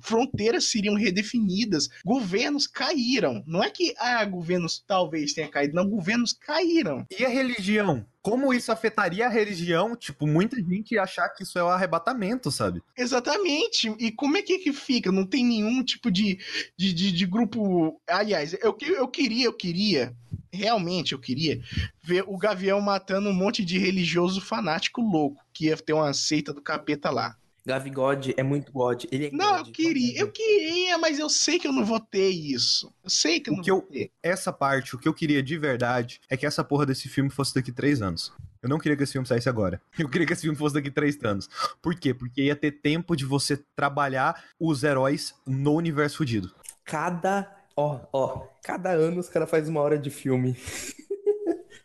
fronteiras 0.00 0.64
seriam 0.64 0.94
redefinidas, 0.94 1.88
governos 2.04 2.66
caíram. 2.66 3.42
Não 3.46 3.62
é 3.62 3.70
que 3.70 3.94
ah, 3.98 4.24
governos 4.24 4.82
talvez 4.86 5.32
tenha 5.34 5.48
caído, 5.48 5.74
não, 5.74 5.88
governos 5.88 6.32
caíram. 6.32 7.06
E 7.18 7.24
a 7.24 7.28
religião? 7.28 8.06
Como 8.22 8.54
isso 8.54 8.72
afetaria 8.72 9.26
a 9.26 9.28
religião? 9.28 9.94
Tipo, 9.94 10.26
muita 10.26 10.56
gente 10.56 10.96
achar 10.98 11.28
que 11.28 11.42
isso 11.42 11.58
é 11.58 11.62
um 11.64 11.68
arrebatamento, 11.68 12.50
sabe? 12.50 12.82
Exatamente. 12.96 13.94
E 13.98 14.10
como 14.10 14.38
é 14.38 14.42
que, 14.42 14.58
que 14.60 14.72
fica? 14.72 15.12
Não 15.12 15.26
tem 15.26 15.44
nenhum 15.44 15.84
tipo 15.84 16.10
de, 16.10 16.38
de, 16.74 16.94
de, 16.94 17.12
de 17.12 17.26
grupo. 17.26 18.00
Aliás, 18.08 18.56
eu, 18.62 18.72
que- 18.72 18.86
eu 18.86 19.06
queria, 19.08 19.44
eu 19.44 19.52
queria, 19.52 20.14
realmente 20.54 21.12
eu 21.12 21.18
queria 21.18 21.60
ver 22.02 22.24
o 22.26 22.36
Gavião 22.38 22.80
matando 22.80 23.28
um 23.28 23.34
monte 23.34 23.64
de 23.64 23.78
religioso 23.78 24.40
fanático 24.40 25.00
louco, 25.00 25.42
que 25.52 25.66
ia 25.66 25.76
ter 25.76 25.92
uma 25.92 26.12
seita 26.12 26.52
do 26.52 26.62
capeta 26.62 27.10
lá. 27.10 27.36
Gavi 27.66 27.88
God 27.88 28.28
é 28.36 28.42
muito 28.42 28.70
God. 28.70 29.04
Ele 29.10 29.28
é 29.28 29.30
Não, 29.32 29.56
God. 29.56 29.66
eu 29.68 29.72
queria, 29.72 30.20
eu 30.20 30.30
queria, 30.30 30.98
mas 30.98 31.18
eu 31.18 31.30
sei 31.30 31.58
que 31.58 31.66
eu 31.66 31.72
não 31.72 31.82
vou 31.82 31.98
ter 31.98 32.28
isso. 32.28 32.92
Eu 33.02 33.08
sei 33.08 33.40
que 33.40 33.48
eu 33.48 33.54
O 33.54 33.56
não 33.56 33.64
que 33.64 33.70
vou 33.70 33.80
eu- 33.80 33.86
ter. 33.86 34.10
Essa 34.22 34.52
parte, 34.52 34.94
o 34.94 34.98
que 34.98 35.08
eu 35.08 35.14
queria 35.14 35.42
de 35.42 35.56
verdade 35.56 36.20
é 36.28 36.36
que 36.36 36.44
essa 36.44 36.62
porra 36.62 36.84
desse 36.84 37.08
filme 37.08 37.30
fosse 37.30 37.54
daqui 37.54 37.72
três 37.72 38.02
anos. 38.02 38.30
Eu 38.62 38.68
não 38.68 38.78
queria 38.78 38.94
que 38.96 39.02
esse 39.02 39.12
filme 39.12 39.26
saísse 39.26 39.48
agora. 39.48 39.80
Eu 39.98 40.08
queria 40.10 40.26
que 40.26 40.32
esse 40.34 40.42
filme 40.42 40.56
fosse 40.58 40.74
daqui 40.74 40.90
três 40.90 41.18
anos. 41.24 41.48
Por 41.82 41.94
quê? 41.94 42.12
Porque 42.14 42.42
ia 42.42 42.56
ter 42.56 42.70
tempo 42.72 43.14
de 43.16 43.24
você 43.24 43.56
trabalhar 43.76 44.42
os 44.60 44.82
heróis 44.84 45.34
no 45.46 45.72
universo 45.74 46.18
fudido. 46.18 46.50
Cada. 46.84 47.50
Ó, 47.76 48.00
ó. 48.12 48.46
Cada 48.62 48.90
ano 48.90 49.20
os 49.20 49.28
caras 49.28 49.50
fazem 49.50 49.70
uma 49.70 49.80
hora 49.80 49.98
de 49.98 50.10
filme. 50.10 50.56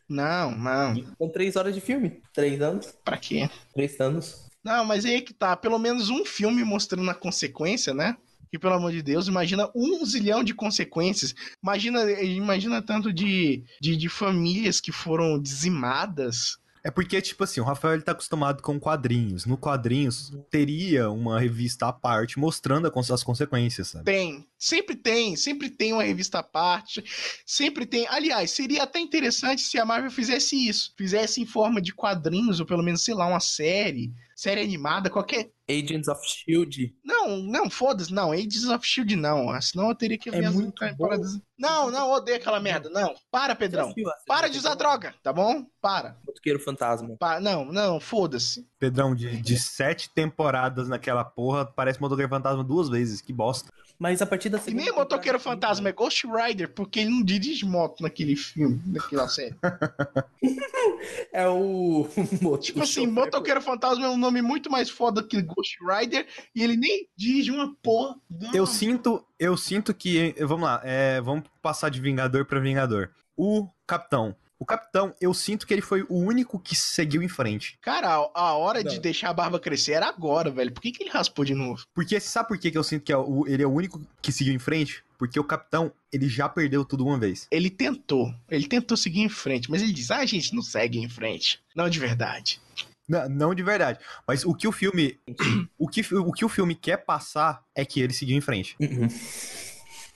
Não, 0.08 0.52
não. 0.52 0.95
São 1.17 1.30
três 1.30 1.56
horas 1.56 1.75
de 1.75 1.82
filme. 1.82 2.21
Três 2.34 2.60
anos. 2.62 2.93
Pra 3.06 3.15
quê? 3.15 3.47
Três 3.73 3.99
anos. 3.99 4.49
Não, 4.63 4.84
mas 4.84 5.06
aí 5.06 5.15
é 5.15 5.21
que 5.21 5.34
tá. 5.34 5.56
Pelo 5.56 5.78
menos 5.78 6.10
um 6.10 6.25
filme 6.25 6.63
mostrando 6.63 7.10
a 7.12 7.13
consequência, 7.13 7.93
né? 7.93 8.17
Que 8.52 8.58
pelo 8.58 8.73
amor 8.73 8.91
de 8.91 9.04
Deus, 9.04 9.28
imagina 9.28 9.69
um 9.75 10.04
zilhão 10.04 10.43
de 10.43 10.56
consequências. 10.56 11.36
Imagina, 11.62 12.12
imagina 12.23 12.82
tanto 12.82 13.13
de, 13.13 13.63
de, 13.80 13.95
de 13.95 14.10
famílias 14.10 14.82
que 14.82 14.91
foram 14.91 15.39
dizimadas. 15.39 16.58
É 16.89 16.91
porque, 16.91 17.21
tipo 17.21 17.43
assim, 17.43 17.62
o 17.62 17.63
Rafael 17.63 17.93
ele 17.93 18.02
tá 18.02 18.13
acostumado 18.13 18.63
com 18.63 18.80
quadrinhos. 18.80 19.45
No 19.45 19.56
quadrinhos, 19.56 20.32
teria 20.49 21.12
uma 21.12 21.39
revista 21.39 21.88
à 21.88 21.93
parte 21.93 22.39
mostrando 22.39 22.91
as 23.12 23.23
consequências, 23.23 23.89
sabe? 23.89 24.06
Tem, 24.06 24.43
sempre 24.58 24.95
tem, 24.95 25.36
sempre 25.36 25.69
tem 25.69 25.93
uma 25.93 26.02
revista 26.02 26.39
à 26.39 26.43
parte, 26.43 27.04
sempre 27.45 27.86
tem. 27.86 28.08
Aliás, 28.10 28.49
seria 28.49 28.82
até 28.82 28.99
interessante 28.99 29.62
se 29.62 29.78
a 29.78 29.86
Marvel 29.86 30.10
fizesse 30.10 30.67
isso, 30.67 30.91
fizesse 30.97 31.39
em 31.39 31.45
forma 31.45 31.80
de 31.80 31.93
quadrinhos, 31.93 32.60
ou 32.60 32.65
pelo 32.65 32.82
menos, 32.82 33.04
sei 33.04 33.13
lá, 33.13 33.28
uma 33.28 33.39
série, 33.39 34.12
série 34.36 34.62
animada, 34.62 35.12
qualquer. 35.12 35.52
Agents 35.69 36.08
of 36.08 36.19
Shield. 36.25 36.95
Não, 37.05 37.38
não, 37.43 37.69
foda-se, 37.69 38.12
não. 38.12 38.32
Agents 38.32 38.65
of 38.65 38.86
Shield 38.86 39.15
não. 39.15 39.60
Senão 39.62 39.89
eu 39.89 39.95
teria 39.95 40.17
que 40.17 40.29
É 40.29 40.32
ver 40.32 40.45
as 40.45 40.55
muito 40.55 40.73
temporadas. 40.73 41.36
bom. 41.36 41.41
Não, 41.60 41.91
não, 41.91 42.12
odeio 42.12 42.38
aquela 42.38 42.60
merda. 42.60 42.89
Não. 42.89 43.13
Para, 43.29 43.53
Pedrão. 43.55 43.93
Para 44.25 44.47
de 44.47 44.58
usar 44.58 44.75
droga, 44.75 45.13
tá 45.21 45.32
bom? 45.32 45.65
Para. 45.82 46.17
Motoqueiro 46.25 46.60
Fantasma. 46.60 47.15
Para. 47.19 47.39
Não, 47.39 47.65
não, 47.65 47.99
foda-se. 47.99 48.65
Pedrão, 48.79 49.13
de, 49.13 49.41
de 49.41 49.60
sete 49.60 50.10
temporadas 50.13 50.88
naquela 50.88 51.23
porra, 51.23 51.65
parece 51.65 52.01
Motoqueiro 52.01 52.29
Fantasma 52.29 52.63
duas 52.63 52.89
vezes. 52.89 53.21
Que 53.21 53.34
bosta. 53.34 53.69
Mas 53.99 54.21
a 54.21 54.25
partir 54.25 54.47
da 54.47 54.58
E 54.58 54.62
segunda 54.62 54.82
nem 54.84 54.93
o 54.93 54.95
Motoqueiro 54.95 55.38
Fantasma 55.38 55.89
é 55.89 55.91
Ghost 55.91 56.25
Rider, 56.25 56.73
porque 56.73 57.01
ele 57.01 57.10
não 57.10 57.21
dirige 57.21 57.65
moto 57.65 58.01
naquele 58.01 58.34
filme, 58.38 58.82
naquela 58.86 59.27
série. 59.27 59.55
É 61.32 61.47
o. 61.47 62.08
Tipo 62.60 62.84
assim, 62.84 63.08
Motoqueiro 63.08 63.62
Fantasma 63.62 64.05
é 64.05 64.10
um 64.10 64.17
nome 64.17 64.41
muito 64.41 64.69
mais 64.69 64.89
foda 64.89 65.23
que 65.23 65.41
Ghost 65.60 65.78
Rider 65.84 66.26
e 66.56 66.63
ele 66.63 66.78
nem 66.78 67.08
dirige 67.15 67.52
uma 67.52 67.76
porra. 67.84 68.15
Não. 68.30 68.54
Eu 68.54 68.65
sinto, 68.65 69.24
eu 69.38 69.58
sinto 69.58 69.93
que. 69.93 70.34
Vamos 70.39 70.63
lá, 70.63 70.82
é, 70.84 71.19
vamos 71.22 71.43
passar 71.62 71.89
de 71.89 72.00
Vingador 72.00 72.45
pra 72.45 72.60
Vingador. 72.60 73.10
O 73.36 73.67
Capitão. 73.86 74.36
O 74.58 74.65
Capitão, 74.65 75.15
eu 75.22 75.34
sinto 75.34 75.65
que 75.65 75.74
ele 75.74 75.82
foi 75.82 76.02
o 76.10 76.17
único 76.17 76.60
que 76.60 76.76
seguiu 76.76 77.24
em 77.24 77.30
frente. 77.30 77.78
Cara, 77.82 78.10
a, 78.10 78.30
a 78.41 78.54
hora 78.56 78.84
de 78.84 78.95
Não. 78.95 79.02
deixar 79.02 79.30
a 79.30 79.34
barba 79.34 79.58
crescer 79.58 79.93
era 79.93 80.08
agora, 80.10 80.52
velho. 80.52 80.74
Por 80.74 80.82
que, 80.82 80.91
que 80.91 81.02
ele 81.04 81.10
raspou 81.10 81.45
de 81.45 81.56
novo? 81.56 81.86
Porque 81.93 82.19
sabe 82.19 82.50
por 82.50 82.58
que, 82.58 82.69
que 82.69 82.78
eu 82.78 82.84
sinto 82.84 83.04
que 83.06 83.13
é 83.13 83.17
o- 83.17 83.48
ele 83.48 83.63
é 83.63 83.65
o 83.65 83.72
único 83.72 84.02
que 84.22 84.34
seguiu 84.34 84.54
em 84.54 84.60
frente? 84.60 85.02
Porque 85.17 85.39
o 85.39 85.45
Capitão, 85.45 85.91
ele 86.12 86.28
já 86.28 86.50
perdeu 86.50 86.84
tudo 86.84 87.06
uma 87.06 87.17
vez. 87.17 87.48
Ele 87.50 87.69
tentou. 87.69 88.34
Ele 88.50 88.67
tentou 88.67 88.98
seguir 88.98 89.22
em 89.22 89.30
frente, 89.30 89.72
mas 89.72 89.82
ele 89.82 89.93
diz: 89.93 90.12
ah, 90.12 90.17
a 90.17 90.26
gente 90.26 90.54
não 90.54 90.62
segue 90.62 91.00
em 91.00 91.08
frente. 91.10 91.62
Não 91.74 91.89
de 91.89 92.00
verdade. 92.00 92.60
Não, 93.10 93.28
não 93.28 93.56
de 93.56 93.63
verdade. 93.63 94.00
Mas 94.28 94.45
o 94.45 94.54
que 94.54 94.67
o 94.67 94.72
filme. 94.72 95.19
O 95.78 95.88
que, 95.88 96.02
o 96.15 96.32
que 96.32 96.45
o 96.45 96.50
filme 96.50 96.76
quer 96.76 96.98
passar 96.98 97.63
é 97.74 97.84
que 97.84 98.00
ele 98.00 98.13
seguiu 98.13 98.38
em 98.38 98.41
frente. 98.41 98.76
Uhum. 98.80 99.08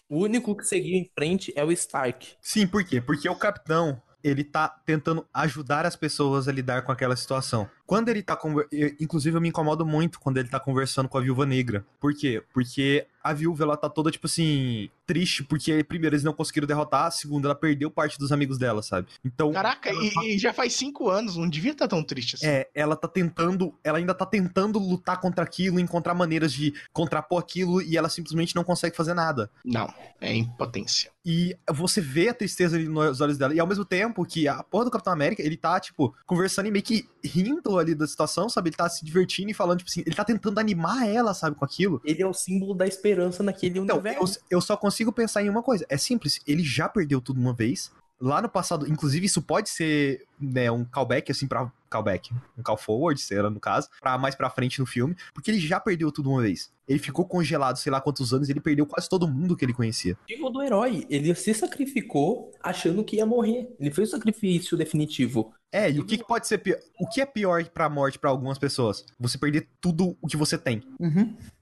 O 0.08 0.19
único 0.19 0.56
que 0.56 0.63
seguiu 0.63 0.95
em 0.95 1.10
frente 1.17 1.51
é 1.56 1.65
o 1.65 1.71
Stark. 1.71 2.36
Sim, 2.39 2.67
por 2.67 2.84
quê? 2.84 3.01
Porque 3.01 3.27
o 3.27 3.36
capitão, 3.36 3.99
ele 4.23 4.43
tá 4.43 4.67
tentando 4.67 5.25
ajudar 5.34 5.88
as 5.88 5.95
pessoas 5.95 6.47
a 6.47 6.51
lidar 6.51 6.84
com 6.84 6.91
aquela 6.91 7.15
situação. 7.15 7.67
Quando 7.93 8.10
ele 8.10 8.23
tá. 8.23 8.36
conver- 8.36 8.67
eu- 8.71 8.95
Inclusive, 8.99 9.38
eu 9.38 9.41
me 9.41 9.49
incomodo 9.49 9.86
muito 9.86 10.19
quando 10.19 10.38
ele 10.38 10.49
tá 10.49 10.60
conversando 10.60 11.08
com 11.08 11.17
a 11.17 11.21
viúva 11.21 11.45
negra. 11.45 11.86
Por 11.99 12.13
quê? 12.13 12.41
Porque 12.53 13.06
a 13.23 13.32
viúva, 13.32 13.63
ela 13.63 13.77
tá 13.77 13.88
toda, 13.89 14.12
tipo 14.12 14.27
assim, 14.27 14.89
triste, 15.08 15.43
porque, 15.45 15.82
primeiro, 15.84 16.13
eles 16.13 16.25
não 16.25 16.34
conseguiram 16.34 16.67
derrotar, 16.67 17.10
segundo, 17.12 17.45
ela 17.45 17.56
perdeu 17.56 17.89
parte 17.89 18.19
dos 18.19 18.34
amigos 18.34 18.58
dela, 18.58 18.82
sabe? 18.84 19.08
Então. 19.23 19.49
Caraca, 19.53 19.89
e, 19.93 20.34
e 20.36 20.38
já 20.38 20.51
faz 20.51 20.73
cinco 20.73 21.10
anos, 21.10 21.38
não 21.38 21.47
devia 21.47 21.71
estar 21.71 21.88
tão 21.88 22.03
triste 22.03 22.36
assim. 22.36 22.45
É, 22.47 22.67
ela 22.75 22.97
tá 22.97 23.08
tentando, 23.08 23.73
ela 23.82 23.97
ainda 23.97 24.13
tá 24.13 24.25
tentando 24.25 24.77
lutar 24.77 25.21
contra 25.21 25.41
aquilo, 25.43 25.79
encontrar 25.79 26.13
maneiras 26.13 26.51
de 26.51 26.73
contrapor 26.91 27.39
aquilo 27.39 27.82
e 27.82 27.95
ela 27.95 28.10
simplesmente 28.10 28.56
não 28.56 28.63
consegue 28.63 28.95
fazer 28.95 29.13
nada. 29.13 29.49
Não, 29.63 29.93
é 30.19 30.36
impotência. 30.36 31.10
E 31.25 31.56
você 31.71 32.01
vê 32.01 32.27
a 32.27 32.34
tristeza 32.34 32.75
ali 32.75 32.89
nos 32.89 33.21
olhos 33.21 33.38
dela. 33.38 33.53
E 33.53 33.60
ao 33.60 33.67
mesmo 33.67 33.86
tempo 33.86 34.25
que 34.25 34.49
a 34.49 34.62
porra 34.63 34.84
do 34.86 34.91
Capitão 34.91 35.13
América, 35.13 35.41
ele 35.41 35.56
tá, 35.56 35.79
tipo, 35.79 36.13
conversando 36.25 36.67
e 36.67 36.71
meio 36.71 36.84
que 36.84 37.08
rindo 37.23 37.77
ali 37.84 37.96
da 37.96 38.08
situação, 38.08 38.50
sabe? 38.50 38.69
Ele 38.69 38.76
tá 38.76 38.89
se 38.89 39.06
divertindo 39.06 39.52
e 39.52 39.54
falando, 39.54 39.80
tipo 39.80 39.89
assim, 39.89 40.02
ele 40.06 40.15
tá 40.15 40.24
tentando 40.24 40.60
animar 40.60 41.08
ela, 41.08 41.34
sabe, 41.34 41.56
com 41.56 41.63
aquilo. 41.65 42.02
Ele 42.04 42.22
é 42.22 42.28
o 42.28 42.34
símbolo 42.34 42.74
da 42.74 42.88
esperança 42.88 43.43
naquele 43.43 43.80
Então, 43.80 43.98
eu, 43.98 44.02
universo. 44.02 44.39
eu 44.50 44.62
só 44.62 44.76
consigo 44.76 45.12
pensar 45.12 45.43
em 45.43 45.50
uma 45.50 45.62
coisa. 45.63 45.86
É 45.89 45.98
simples, 45.98 46.39
ele 46.48 46.63
já 46.63 46.89
perdeu 46.89 47.22
tudo 47.22 47.39
uma 47.39 47.54
vez. 47.54 47.91
Lá 48.21 48.41
no 48.41 48.47
passado, 48.47 48.88
inclusive, 48.89 49.26
isso 49.26 49.41
pode 49.41 49.69
ser 49.69 50.26
né, 50.39 50.71
um 50.71 50.86
callback, 50.86 51.32
assim, 51.32 51.47
pra. 51.47 51.71
Callback. 51.89 52.34
Um 52.58 52.63
call 52.63 52.76
forward, 52.78 53.21
será 53.21 53.52
no 53.52 53.60
caso, 53.60 53.88
pra 54.02 54.17
mais 54.17 54.34
pra 54.34 54.49
frente 54.49 54.80
no 54.80 54.86
filme. 54.86 55.15
Porque 55.32 55.52
ele 55.52 55.60
já 55.60 55.80
perdeu 55.80 56.12
tudo 56.12 56.32
uma 56.32 56.41
vez. 56.41 56.71
Ele 56.88 56.97
ficou 56.97 57.23
congelado, 57.23 57.76
sei 57.78 57.91
lá 57.91 58.02
quantos 58.02 58.34
anos, 58.34 58.49
ele 58.49 58.60
perdeu 58.60 58.84
quase 58.88 59.08
todo 59.08 59.28
mundo 59.28 59.56
que 59.56 59.63
ele 59.63 59.73
conhecia. 59.76 60.17
objetivo 60.23 60.49
do 60.49 60.63
herói. 60.63 61.06
Ele 61.08 61.36
se 61.36 61.54
sacrificou 61.54 62.52
achando 62.63 63.04
que 63.04 63.17
ia 63.17 63.26
morrer. 63.28 63.76
Ele 63.80 63.91
fez 63.91 64.08
o 64.10 64.12
sacrifício 64.13 64.76
definitivo. 64.76 65.54
É, 65.71 65.91
e 65.91 65.99
o 65.99 66.06
que, 66.06 66.17
que 66.17 66.26
pode 66.26 66.47
ser 66.47 66.58
pior? 66.58 66.80
O 66.99 67.08
que 67.08 67.21
é 67.21 67.26
pior 67.28 67.63
pra 67.65 67.88
morte 67.89 68.17
pra 68.17 68.32
algumas 68.32 68.58
pessoas? 68.58 69.06
Você 69.19 69.38
perder 69.38 69.67
tudo 69.80 70.17
o 70.19 70.28
que 70.28 70.36
você 70.38 70.58
tem. 70.58 70.82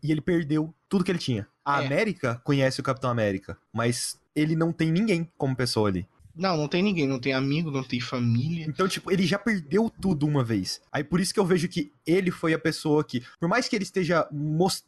E 0.02 0.12
ele 0.14 0.22
perdeu 0.22 0.74
tudo 0.88 1.04
que 1.04 1.12
ele 1.12 1.20
tinha. 1.20 1.46
A 1.66 1.82
É. 1.84 1.86
América 1.88 2.40
conhece 2.46 2.80
o 2.80 2.84
Capitão 2.84 3.10
América, 3.10 3.58
mas 3.74 4.18
ele 4.34 4.56
não 4.56 4.72
tem 4.72 4.92
ninguém 4.94 5.30
como 5.38 5.56
pessoa 5.56 5.90
ali. 5.90 6.08
Não, 6.36 6.56
não 6.58 6.68
tem 6.68 6.82
ninguém, 6.82 7.08
não 7.08 7.20
tem 7.20 7.34
amigo, 7.34 7.70
não 7.72 7.84
tem 7.84 8.00
família. 8.00 8.66
Então, 8.68 8.88
tipo, 8.88 9.12
ele 9.12 9.26
já 9.26 9.38
perdeu 9.40 9.90
tudo 10.02 10.26
uma 10.26 10.44
vez. 10.44 10.82
Aí 10.92 11.04
por 11.04 11.20
isso 11.20 11.34
que 11.34 11.40
eu 11.40 11.46
vejo 11.46 11.68
que 11.68 11.92
ele 12.06 12.32
foi 12.32 12.54
a 12.54 12.60
pessoa 12.60 13.04
que, 13.04 13.24
por 13.40 13.48
mais 13.48 13.68
que 13.68 13.76
ele 13.76 13.84
esteja 13.84 14.28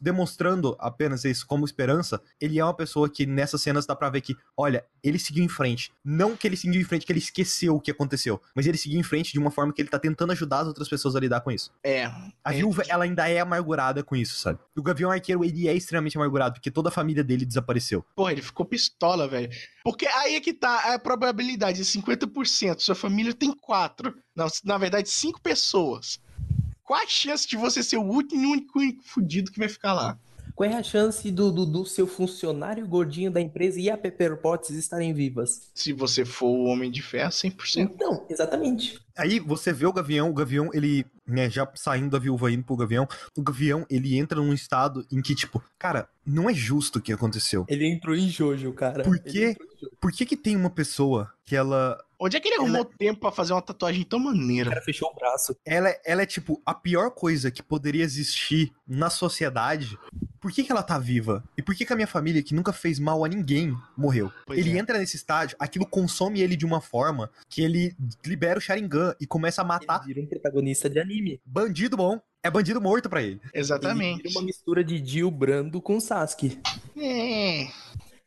demonstrando 0.00 0.76
apenas 0.78 1.24
isso 1.24 1.46
como 1.46 1.64
esperança, 1.64 2.20
ele 2.40 2.58
é 2.58 2.64
uma 2.64 2.74
pessoa 2.74 3.08
que 3.08 3.26
nessas 3.26 3.62
cenas 3.62 3.86
dá 3.86 3.94
pra 3.94 4.10
ver 4.10 4.20
que, 4.20 4.36
olha, 4.56 4.84
ele 5.02 5.18
seguiu 5.18 5.44
em 5.44 5.48
frente. 5.48 5.92
Não 6.04 6.36
que 6.36 6.46
ele 6.46 6.56
seguiu 6.56 6.80
em 6.80 6.84
frente, 6.84 7.06
que 7.06 7.12
ele 7.12 7.18
esqueceu 7.18 7.74
o 7.76 7.80
que 7.80 7.90
aconteceu, 7.90 8.40
mas 8.54 8.66
ele 8.66 8.76
seguiu 8.78 8.98
em 8.98 9.02
frente 9.02 9.32
de 9.32 9.38
uma 9.38 9.50
forma 9.50 9.72
que 9.72 9.80
ele 9.82 9.88
tá 9.88 9.98
tentando 9.98 10.32
ajudar 10.32 10.60
as 10.60 10.66
outras 10.68 10.88
pessoas 10.88 11.14
a 11.16 11.20
lidar 11.20 11.40
com 11.40 11.50
isso. 11.50 11.70
É. 11.82 12.04
A 12.42 12.52
É. 12.52 12.56
viúva, 12.56 12.82
ela 12.88 13.04
ainda 13.04 13.28
é 13.28 13.40
amargurada 13.40 14.02
com 14.02 14.16
isso, 14.16 14.38
sabe? 14.38 14.58
O 14.76 14.82
Gavião 14.82 15.10
Arqueiro, 15.10 15.44
ele 15.44 15.68
é 15.68 15.74
extremamente 15.74 16.16
amargurado, 16.16 16.54
porque 16.54 16.70
toda 16.70 16.88
a 16.88 16.92
família 16.92 17.22
dele 17.24 17.44
desapareceu. 17.44 18.04
Porra, 18.14 18.32
ele 18.32 18.42
ficou 18.42 18.66
pistola, 18.66 19.28
velho. 19.28 19.50
Porque 19.82 20.06
aí 20.06 20.36
é 20.36 20.40
que 20.40 20.52
tá 20.54 20.94
a 20.94 20.98
probabilidade 21.34 21.78
de 21.78 21.84
50%. 21.84 22.78
Sua 22.78 22.94
família 22.94 23.34
tem 23.34 23.52
quatro. 23.52 24.14
Não, 24.34 24.46
na 24.64 24.78
verdade, 24.78 25.10
cinco 25.10 25.40
pessoas. 25.40 26.20
Qual 26.84 27.02
a 27.02 27.06
chance 27.06 27.48
de 27.48 27.56
você 27.56 27.82
ser 27.82 27.96
o 27.96 28.02
último 28.02 28.42
e 28.42 28.46
único 28.46 28.78
fudido 29.02 29.50
que 29.50 29.58
vai 29.58 29.68
ficar 29.68 29.92
lá? 29.92 30.18
Qual 30.54 30.70
é 30.70 30.74
a 30.76 30.82
chance 30.84 31.32
do, 31.32 31.50
do, 31.50 31.66
do 31.66 31.84
seu 31.84 32.06
funcionário 32.06 32.86
gordinho 32.86 33.28
da 33.28 33.40
empresa 33.40 33.80
e 33.80 33.90
a 33.90 33.98
Pepper 33.98 34.36
Potts 34.36 34.70
estarem 34.70 35.12
vivas? 35.12 35.68
Se 35.74 35.92
você 35.92 36.24
for 36.24 36.46
o 36.46 36.64
Homem 36.66 36.92
de 36.92 37.02
Ferro, 37.02 37.30
100%. 37.30 37.78
Então, 37.78 38.24
exatamente. 38.30 39.00
Aí 39.16 39.40
você 39.40 39.72
vê 39.72 39.84
o 39.84 39.92
Gavião, 39.92 40.30
o 40.30 40.34
Gavião, 40.34 40.70
ele, 40.72 41.04
né, 41.26 41.50
já 41.50 41.68
saindo 41.74 42.10
da 42.10 42.20
viúva 42.20 42.52
indo 42.52 42.62
pro 42.62 42.76
Gavião, 42.76 43.08
o 43.36 43.42
Gavião, 43.42 43.84
ele 43.90 44.16
entra 44.16 44.40
num 44.40 44.52
estado 44.52 45.04
em 45.10 45.20
que, 45.20 45.34
tipo, 45.34 45.60
cara, 45.76 46.08
não 46.26 46.48
é 46.48 46.54
justo 46.54 46.98
o 46.98 47.02
que 47.02 47.12
aconteceu. 47.12 47.64
Ele 47.68 47.86
entrou 47.86 48.14
em 48.14 48.28
Jojo, 48.28 48.72
cara. 48.72 49.02
Por 49.04 49.16
Jojo. 49.18 49.56
Por 50.00 50.12
que 50.12 50.24
que 50.26 50.36
tem 50.36 50.56
uma 50.56 50.70
pessoa 50.70 51.32
que 51.44 51.54
ela, 51.54 51.98
Onde 52.18 52.36
é 52.36 52.40
que 52.40 52.48
ele 52.48 52.56
arrumou 52.56 52.84
tempo 52.84 53.20
pra 53.20 53.30
fazer 53.32 53.52
uma 53.52 53.60
tatuagem 53.60 54.02
tão 54.04 54.18
O 54.18 54.24
maneira? 54.24 54.70
cara 54.70 54.82
fechou 54.82 55.10
o 55.10 55.14
braço. 55.14 55.54
ela, 55.64 55.90
é- 55.90 56.00
ela 56.06 56.22
é, 56.22 56.26
tipo, 56.26 56.60
a 56.64 56.72
pior 56.74 57.10
coisa 57.10 57.50
que 57.50 57.62
poderia 57.62 58.02
existir 58.02 58.72
na 58.86 59.10
sociedade? 59.10 59.98
Por 60.40 60.52
que 60.52 60.62
que 60.64 60.70
ela 60.72 60.82
tá 60.82 60.98
viva? 60.98 61.42
E 61.56 61.62
por 61.62 61.74
que 61.74 61.84
que 61.86 61.92
a 61.92 61.96
minha 61.96 62.06
família, 62.06 62.42
que 62.42 62.54
nunca 62.54 62.72
fez 62.72 62.98
mal 62.98 63.24
a 63.24 63.28
ninguém, 63.28 63.74
morreu? 63.96 64.30
Pois 64.46 64.58
ele 64.58 64.70
é. 64.76 64.78
entra 64.78 64.98
nesse 64.98 65.16
estágio, 65.16 65.56
aquilo 65.58 65.86
consome 65.86 66.40
ele 66.40 66.56
de 66.56 66.64
uma 66.66 66.80
forma 66.80 67.30
que 67.48 67.62
ele 67.62 67.94
libera 68.24 68.58
o 68.58 68.62
Sharingan 68.62 69.14
e 69.20 69.26
começa 69.26 69.62
a 69.62 69.64
matar 69.64 70.02
Ele 70.04 70.14
vira 70.14 70.26
um 70.26 70.28
protagonista 70.28 70.88
de 70.88 70.98
anime. 70.98 71.40
bandido 71.44 71.96
bom. 71.96 72.20
É 72.44 72.50
bandido 72.50 72.78
morto 72.78 73.08
pra 73.08 73.22
ele. 73.22 73.40
Ele 73.42 73.50
Exatamente. 73.54 74.22
vira 74.22 74.38
uma 74.38 74.44
mistura 74.44 74.84
de 74.84 75.02
Jill 75.02 75.30
Brando 75.30 75.80
com 75.80 75.98
Sasuke. 75.98 76.60
É. 76.94 77.68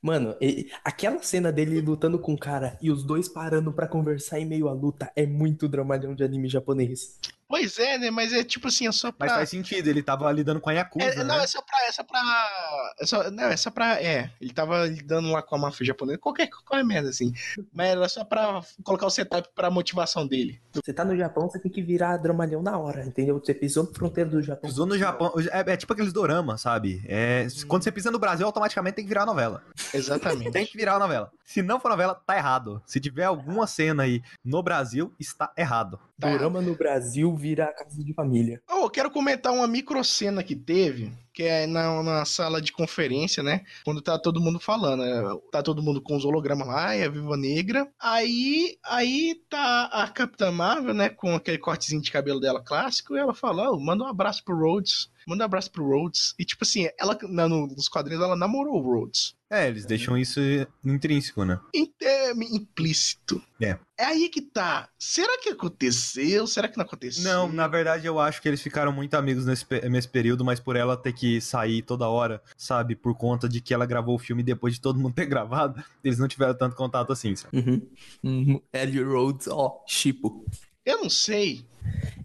Mano, 0.01 0.35
aquela 0.83 1.21
cena 1.21 1.51
dele 1.51 1.79
lutando 1.81 2.17
com 2.17 2.33
o 2.33 2.37
cara 2.37 2.79
e 2.81 2.89
os 2.89 3.03
dois 3.03 3.29
parando 3.29 3.71
pra 3.71 3.87
conversar 3.87 4.39
em 4.39 4.45
meio 4.45 4.67
à 4.69 4.73
luta 4.73 5.11
é 5.15 5.27
muito 5.27 5.67
dramalhão 5.67 6.15
de 6.15 6.23
anime 6.23 6.49
japonês. 6.49 7.19
Pois 7.47 7.79
é, 7.79 7.97
né? 7.97 8.11
Mas 8.11 8.33
é 8.33 8.43
tipo 8.43 8.67
assim, 8.67 8.87
é 8.87 8.91
só 8.91 9.11
pra. 9.11 9.27
Mas 9.27 9.35
faz 9.35 9.49
sentido, 9.49 9.87
ele 9.87 10.03
tava 10.03 10.29
lidando 10.31 10.59
com 10.59 10.69
a 10.69 10.73
Yakuza, 10.73 11.05
É, 11.05 11.23
não, 11.23 11.37
né? 11.37 11.43
é 11.43 11.47
só 11.47 11.61
pra. 11.61 11.87
É 11.87 11.91
só 11.91 12.03
pra. 12.03 12.93
É 12.99 13.05
só, 13.05 13.31
não, 13.31 13.43
é 13.45 13.57
só 13.57 13.71
pra. 13.71 14.01
É, 14.01 14.29
ele 14.41 14.53
tava 14.53 14.85
lidando 14.85 15.31
lá 15.31 15.41
com 15.41 15.55
a 15.55 15.57
máfia 15.57 15.85
japonesa, 15.85 16.17
qualquer, 16.19 16.49
qualquer 16.49 16.83
merda 16.83 17.09
assim. 17.09 17.33
Mas 17.73 17.87
era 17.91 18.09
só 18.09 18.25
pra 18.25 18.61
colocar 18.83 19.05
o 19.05 19.09
setup 19.09 19.47
pra 19.55 19.71
motivação 19.71 20.27
dele. 20.27 20.61
Você 20.73 20.91
tá 20.93 21.05
no 21.05 21.15
Japão, 21.15 21.49
você 21.49 21.59
tem 21.59 21.71
que 21.71 21.81
virar 21.81 22.17
dramalhão 22.17 22.61
na 22.61 22.77
hora, 22.77 23.05
entendeu? 23.05 23.39
Você 23.39 23.53
pisou 23.53 23.85
na 23.85 23.93
fronteira 23.93 24.29
do 24.29 24.41
Japão. 24.41 24.69
Pisou 24.69 24.85
no 24.85 24.97
Japão. 24.97 25.33
É, 25.51 25.71
é 25.71 25.77
tipo 25.77 25.93
aqueles 25.93 26.11
dorama, 26.11 26.57
sabe? 26.57 27.01
É, 27.07 27.47
quando 27.67 27.83
você 27.83 27.91
pisa 27.91 28.11
no 28.11 28.19
Brasil, 28.19 28.45
automaticamente 28.45 28.95
tem 28.95 29.05
que 29.05 29.09
virar 29.09 29.25
novela. 29.25 29.63
Exatamente. 29.93 30.51
Tem 30.57 30.65
que 30.65 30.77
virar 30.77 30.97
novela. 30.99 31.31
Se 31.45 31.61
não 31.61 31.79
for 31.79 31.89
novela, 31.89 32.15
tá 32.15 32.35
errado. 32.35 32.81
Se 32.85 32.99
tiver 32.99 33.25
alguma 33.25 33.67
cena 33.67 34.03
aí 34.03 34.21
no 34.43 34.61
Brasil, 34.63 35.13
está 35.19 35.51
errado. 35.55 35.99
Tá. 36.19 36.31
Dorama 36.31 36.61
no 36.61 36.75
Brasil 36.75 37.35
vira 37.35 37.65
a 37.65 37.73
casa 37.73 38.03
de 38.03 38.11
família. 38.11 38.59
Oh, 38.67 38.85
eu 38.85 38.89
quero 38.89 39.11
comentar 39.11 39.53
uma 39.53 39.67
microcena 39.67 40.43
que 40.43 40.55
teve, 40.55 41.11
que 41.31 41.43
é 41.43 41.67
na, 41.67 42.01
na 42.01 42.25
sala 42.25 42.59
de 42.59 42.71
conferência, 42.71 43.43
né? 43.43 43.63
Quando 43.85 44.01
tá 44.01 44.17
todo 44.17 44.41
mundo 44.41 44.59
falando. 44.59 45.03
né? 45.03 45.39
Tá 45.51 45.61
todo 45.61 45.83
mundo 45.83 46.01
com 46.01 46.17
os 46.17 46.25
hologramas 46.25 46.67
lá, 46.67 46.95
e 46.95 47.03
a 47.03 47.09
Viva 47.09 47.37
Negra. 47.37 47.87
Aí, 47.99 48.79
aí 48.83 49.39
tá 49.47 49.89
a 49.93 50.07
Capitã 50.07 50.51
Marvel, 50.51 50.95
né? 50.95 51.07
Com 51.09 51.35
aquele 51.35 51.59
cortezinho 51.59 52.01
de 52.01 52.11
cabelo 52.11 52.39
dela 52.39 52.63
clássico, 52.63 53.15
e 53.15 53.19
ela 53.19 53.35
fala: 53.35 53.69
oh, 53.69 53.79
manda 53.79 54.03
um 54.03 54.07
abraço 54.07 54.43
pro 54.43 54.57
Rhodes. 54.57 55.11
Manda 55.27 55.43
um 55.43 55.45
abraço 55.45 55.69
pro 55.71 55.85
Rhodes. 55.85 56.33
E 56.39 56.45
tipo 56.45 56.63
assim, 56.63 56.87
ela 56.97 57.17
na- 57.29 57.47
no- 57.49 57.67
nos 57.67 57.89
quadrinhos 57.89 58.23
ela 58.23 58.35
namorou 58.35 58.75
o 58.75 58.81
Rhodes. 58.81 59.35
É, 59.49 59.67
eles 59.67 59.85
deixam 59.85 60.17
isso 60.17 60.39
intrínseco, 60.83 61.45
né? 61.45 61.59
É 62.01 62.31
implícito. 62.31 63.41
É. 63.61 63.77
É 63.97 64.05
aí 64.05 64.29
que 64.29 64.41
tá. 64.41 64.89
Será 64.99 65.37
que 65.41 65.49
aconteceu? 65.49 66.45
Será 66.47 66.67
que 66.67 66.77
não 66.77 66.83
aconteceu? 66.85 67.23
Não, 67.23 67.51
na 67.51 67.67
verdade 67.67 68.05
eu 68.05 68.19
acho 68.19 68.41
que 68.41 68.47
eles 68.47 68.61
ficaram 68.61 68.91
muito 68.91 69.13
amigos 69.15 69.45
nesse, 69.45 69.65
nesse 69.89 70.07
período, 70.07 70.43
mas 70.43 70.59
por 70.59 70.75
ela 70.75 70.95
ter 70.97 71.13
que 71.13 71.39
sair 71.41 71.81
toda 71.81 72.07
hora, 72.09 72.41
sabe? 72.57 72.95
Por 72.95 73.15
conta 73.15 73.47
de 73.47 73.61
que 73.61 73.73
ela 73.73 73.85
gravou 73.85 74.15
o 74.15 74.19
filme 74.19 74.43
depois 74.43 74.73
de 74.75 74.81
todo 74.81 74.99
mundo 74.99 75.13
ter 75.15 75.25
gravado, 75.25 75.81
eles 76.03 76.19
não 76.19 76.27
tiveram 76.27 76.53
tanto 76.53 76.75
contato 76.75 77.11
assim, 77.13 77.35
sabe? 77.35 77.57
Uhum. 77.57 77.81
Uhum. 78.23 78.61
Ellie 78.73 79.01
Rhodes, 79.03 79.47
ó, 79.47 79.81
chipo. 79.87 80.45
Eu 80.87 81.01
não 81.01 81.09
sei. 81.09 81.65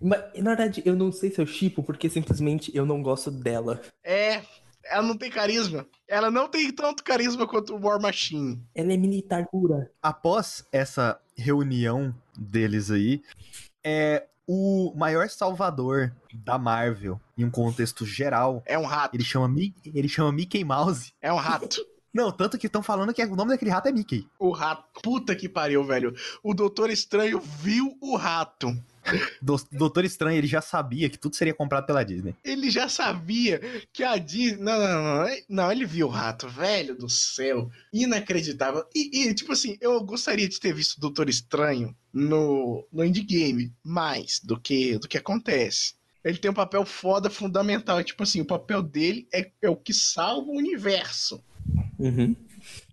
Mas, 0.00 0.20
na 0.36 0.54
verdade, 0.54 0.82
eu 0.86 0.94
não 0.94 1.10
sei 1.10 1.32
se 1.32 1.40
eu 1.40 1.46
chipo, 1.46 1.82
porque 1.82 2.08
simplesmente 2.08 2.70
eu 2.72 2.86
não 2.86 3.02
gosto 3.02 3.28
dela. 3.28 3.82
É. 4.04 4.40
Ela 4.84 5.02
não 5.02 5.16
tem 5.16 5.30
carisma. 5.30 5.84
Ela 6.06 6.30
não 6.30 6.48
tem 6.48 6.70
tanto 6.72 7.02
carisma 7.02 7.44
quanto 7.44 7.74
o 7.74 7.80
War 7.84 8.00
Machine. 8.00 8.62
Ela 8.72 8.92
é 8.92 8.96
militar 8.96 9.48
pura. 9.48 9.90
Após 10.00 10.64
essa 10.70 11.20
reunião 11.36 12.14
deles 12.38 12.88
aí, 12.88 13.20
é 13.82 14.26
o 14.46 14.92
maior 14.96 15.28
salvador 15.28 16.12
da 16.32 16.56
Marvel 16.56 17.20
em 17.36 17.44
um 17.44 17.50
contexto 17.50 18.06
geral. 18.06 18.62
É 18.64 18.78
um 18.78 18.84
rato. 18.84 19.16
Ele 19.16 19.24
chama, 19.24 19.52
ele 19.84 20.08
chama 20.08 20.30
Mickey 20.30 20.64
Mouse. 20.64 21.12
É 21.20 21.32
um 21.32 21.36
rato. 21.36 21.84
Não, 22.12 22.30
tanto 22.30 22.58
que 22.58 22.66
estão 22.66 22.82
falando 22.82 23.14
que 23.14 23.24
o 23.24 23.36
nome 23.36 23.52
daquele 23.52 23.70
rato 23.70 23.88
é 23.88 23.92
Mickey. 23.92 24.26
o 24.38 24.50
rato. 24.50 25.00
Puta 25.02 25.34
que 25.34 25.48
pariu, 25.48 25.82
velho. 25.84 26.14
O 26.42 26.52
Doutor 26.52 26.90
Estranho 26.90 27.40
viu 27.40 27.96
o 28.00 28.16
rato. 28.16 28.76
Do 29.40 29.56
Doutor 29.72 30.04
Estranho, 30.04 30.38
ele 30.38 30.46
já 30.46 30.60
sabia 30.60 31.10
que 31.10 31.18
tudo 31.18 31.34
seria 31.34 31.52
comprado 31.52 31.86
pela 31.86 32.04
Disney. 32.04 32.36
Ele 32.44 32.70
já 32.70 32.88
sabia 32.88 33.60
que 33.92 34.04
a 34.04 34.16
Disney. 34.16 34.62
Não, 34.62 34.78
não, 34.78 35.02
não. 35.02 35.36
Não, 35.48 35.72
ele 35.72 35.84
viu 35.84 36.06
o 36.06 36.10
rato, 36.10 36.48
velho 36.48 36.94
do 36.94 37.08
céu. 37.08 37.68
Inacreditável. 37.92 38.84
E, 38.94 39.24
e, 39.24 39.34
tipo 39.34 39.52
assim, 39.52 39.76
eu 39.80 40.00
gostaria 40.04 40.48
de 40.48 40.60
ter 40.60 40.72
visto 40.72 40.98
o 40.98 41.00
Doutor 41.00 41.28
Estranho 41.28 41.96
no, 42.12 42.86
no 42.92 43.04
Indie 43.04 43.22
Game 43.22 43.72
mais 43.82 44.38
do 44.38 44.58
que, 44.58 44.98
do 44.98 45.08
que 45.08 45.18
acontece. 45.18 45.94
Ele 46.24 46.38
tem 46.38 46.50
um 46.50 46.54
papel 46.54 46.84
foda, 46.84 47.28
fundamental. 47.28 47.98
É 47.98 48.04
tipo 48.04 48.22
assim, 48.22 48.40
o 48.40 48.46
papel 48.46 48.82
dele 48.82 49.26
é, 49.34 49.50
é 49.60 49.68
o 49.68 49.76
que 49.76 49.92
salva 49.92 50.48
o 50.48 50.56
universo. 50.56 51.42
Uhum. 51.98 52.36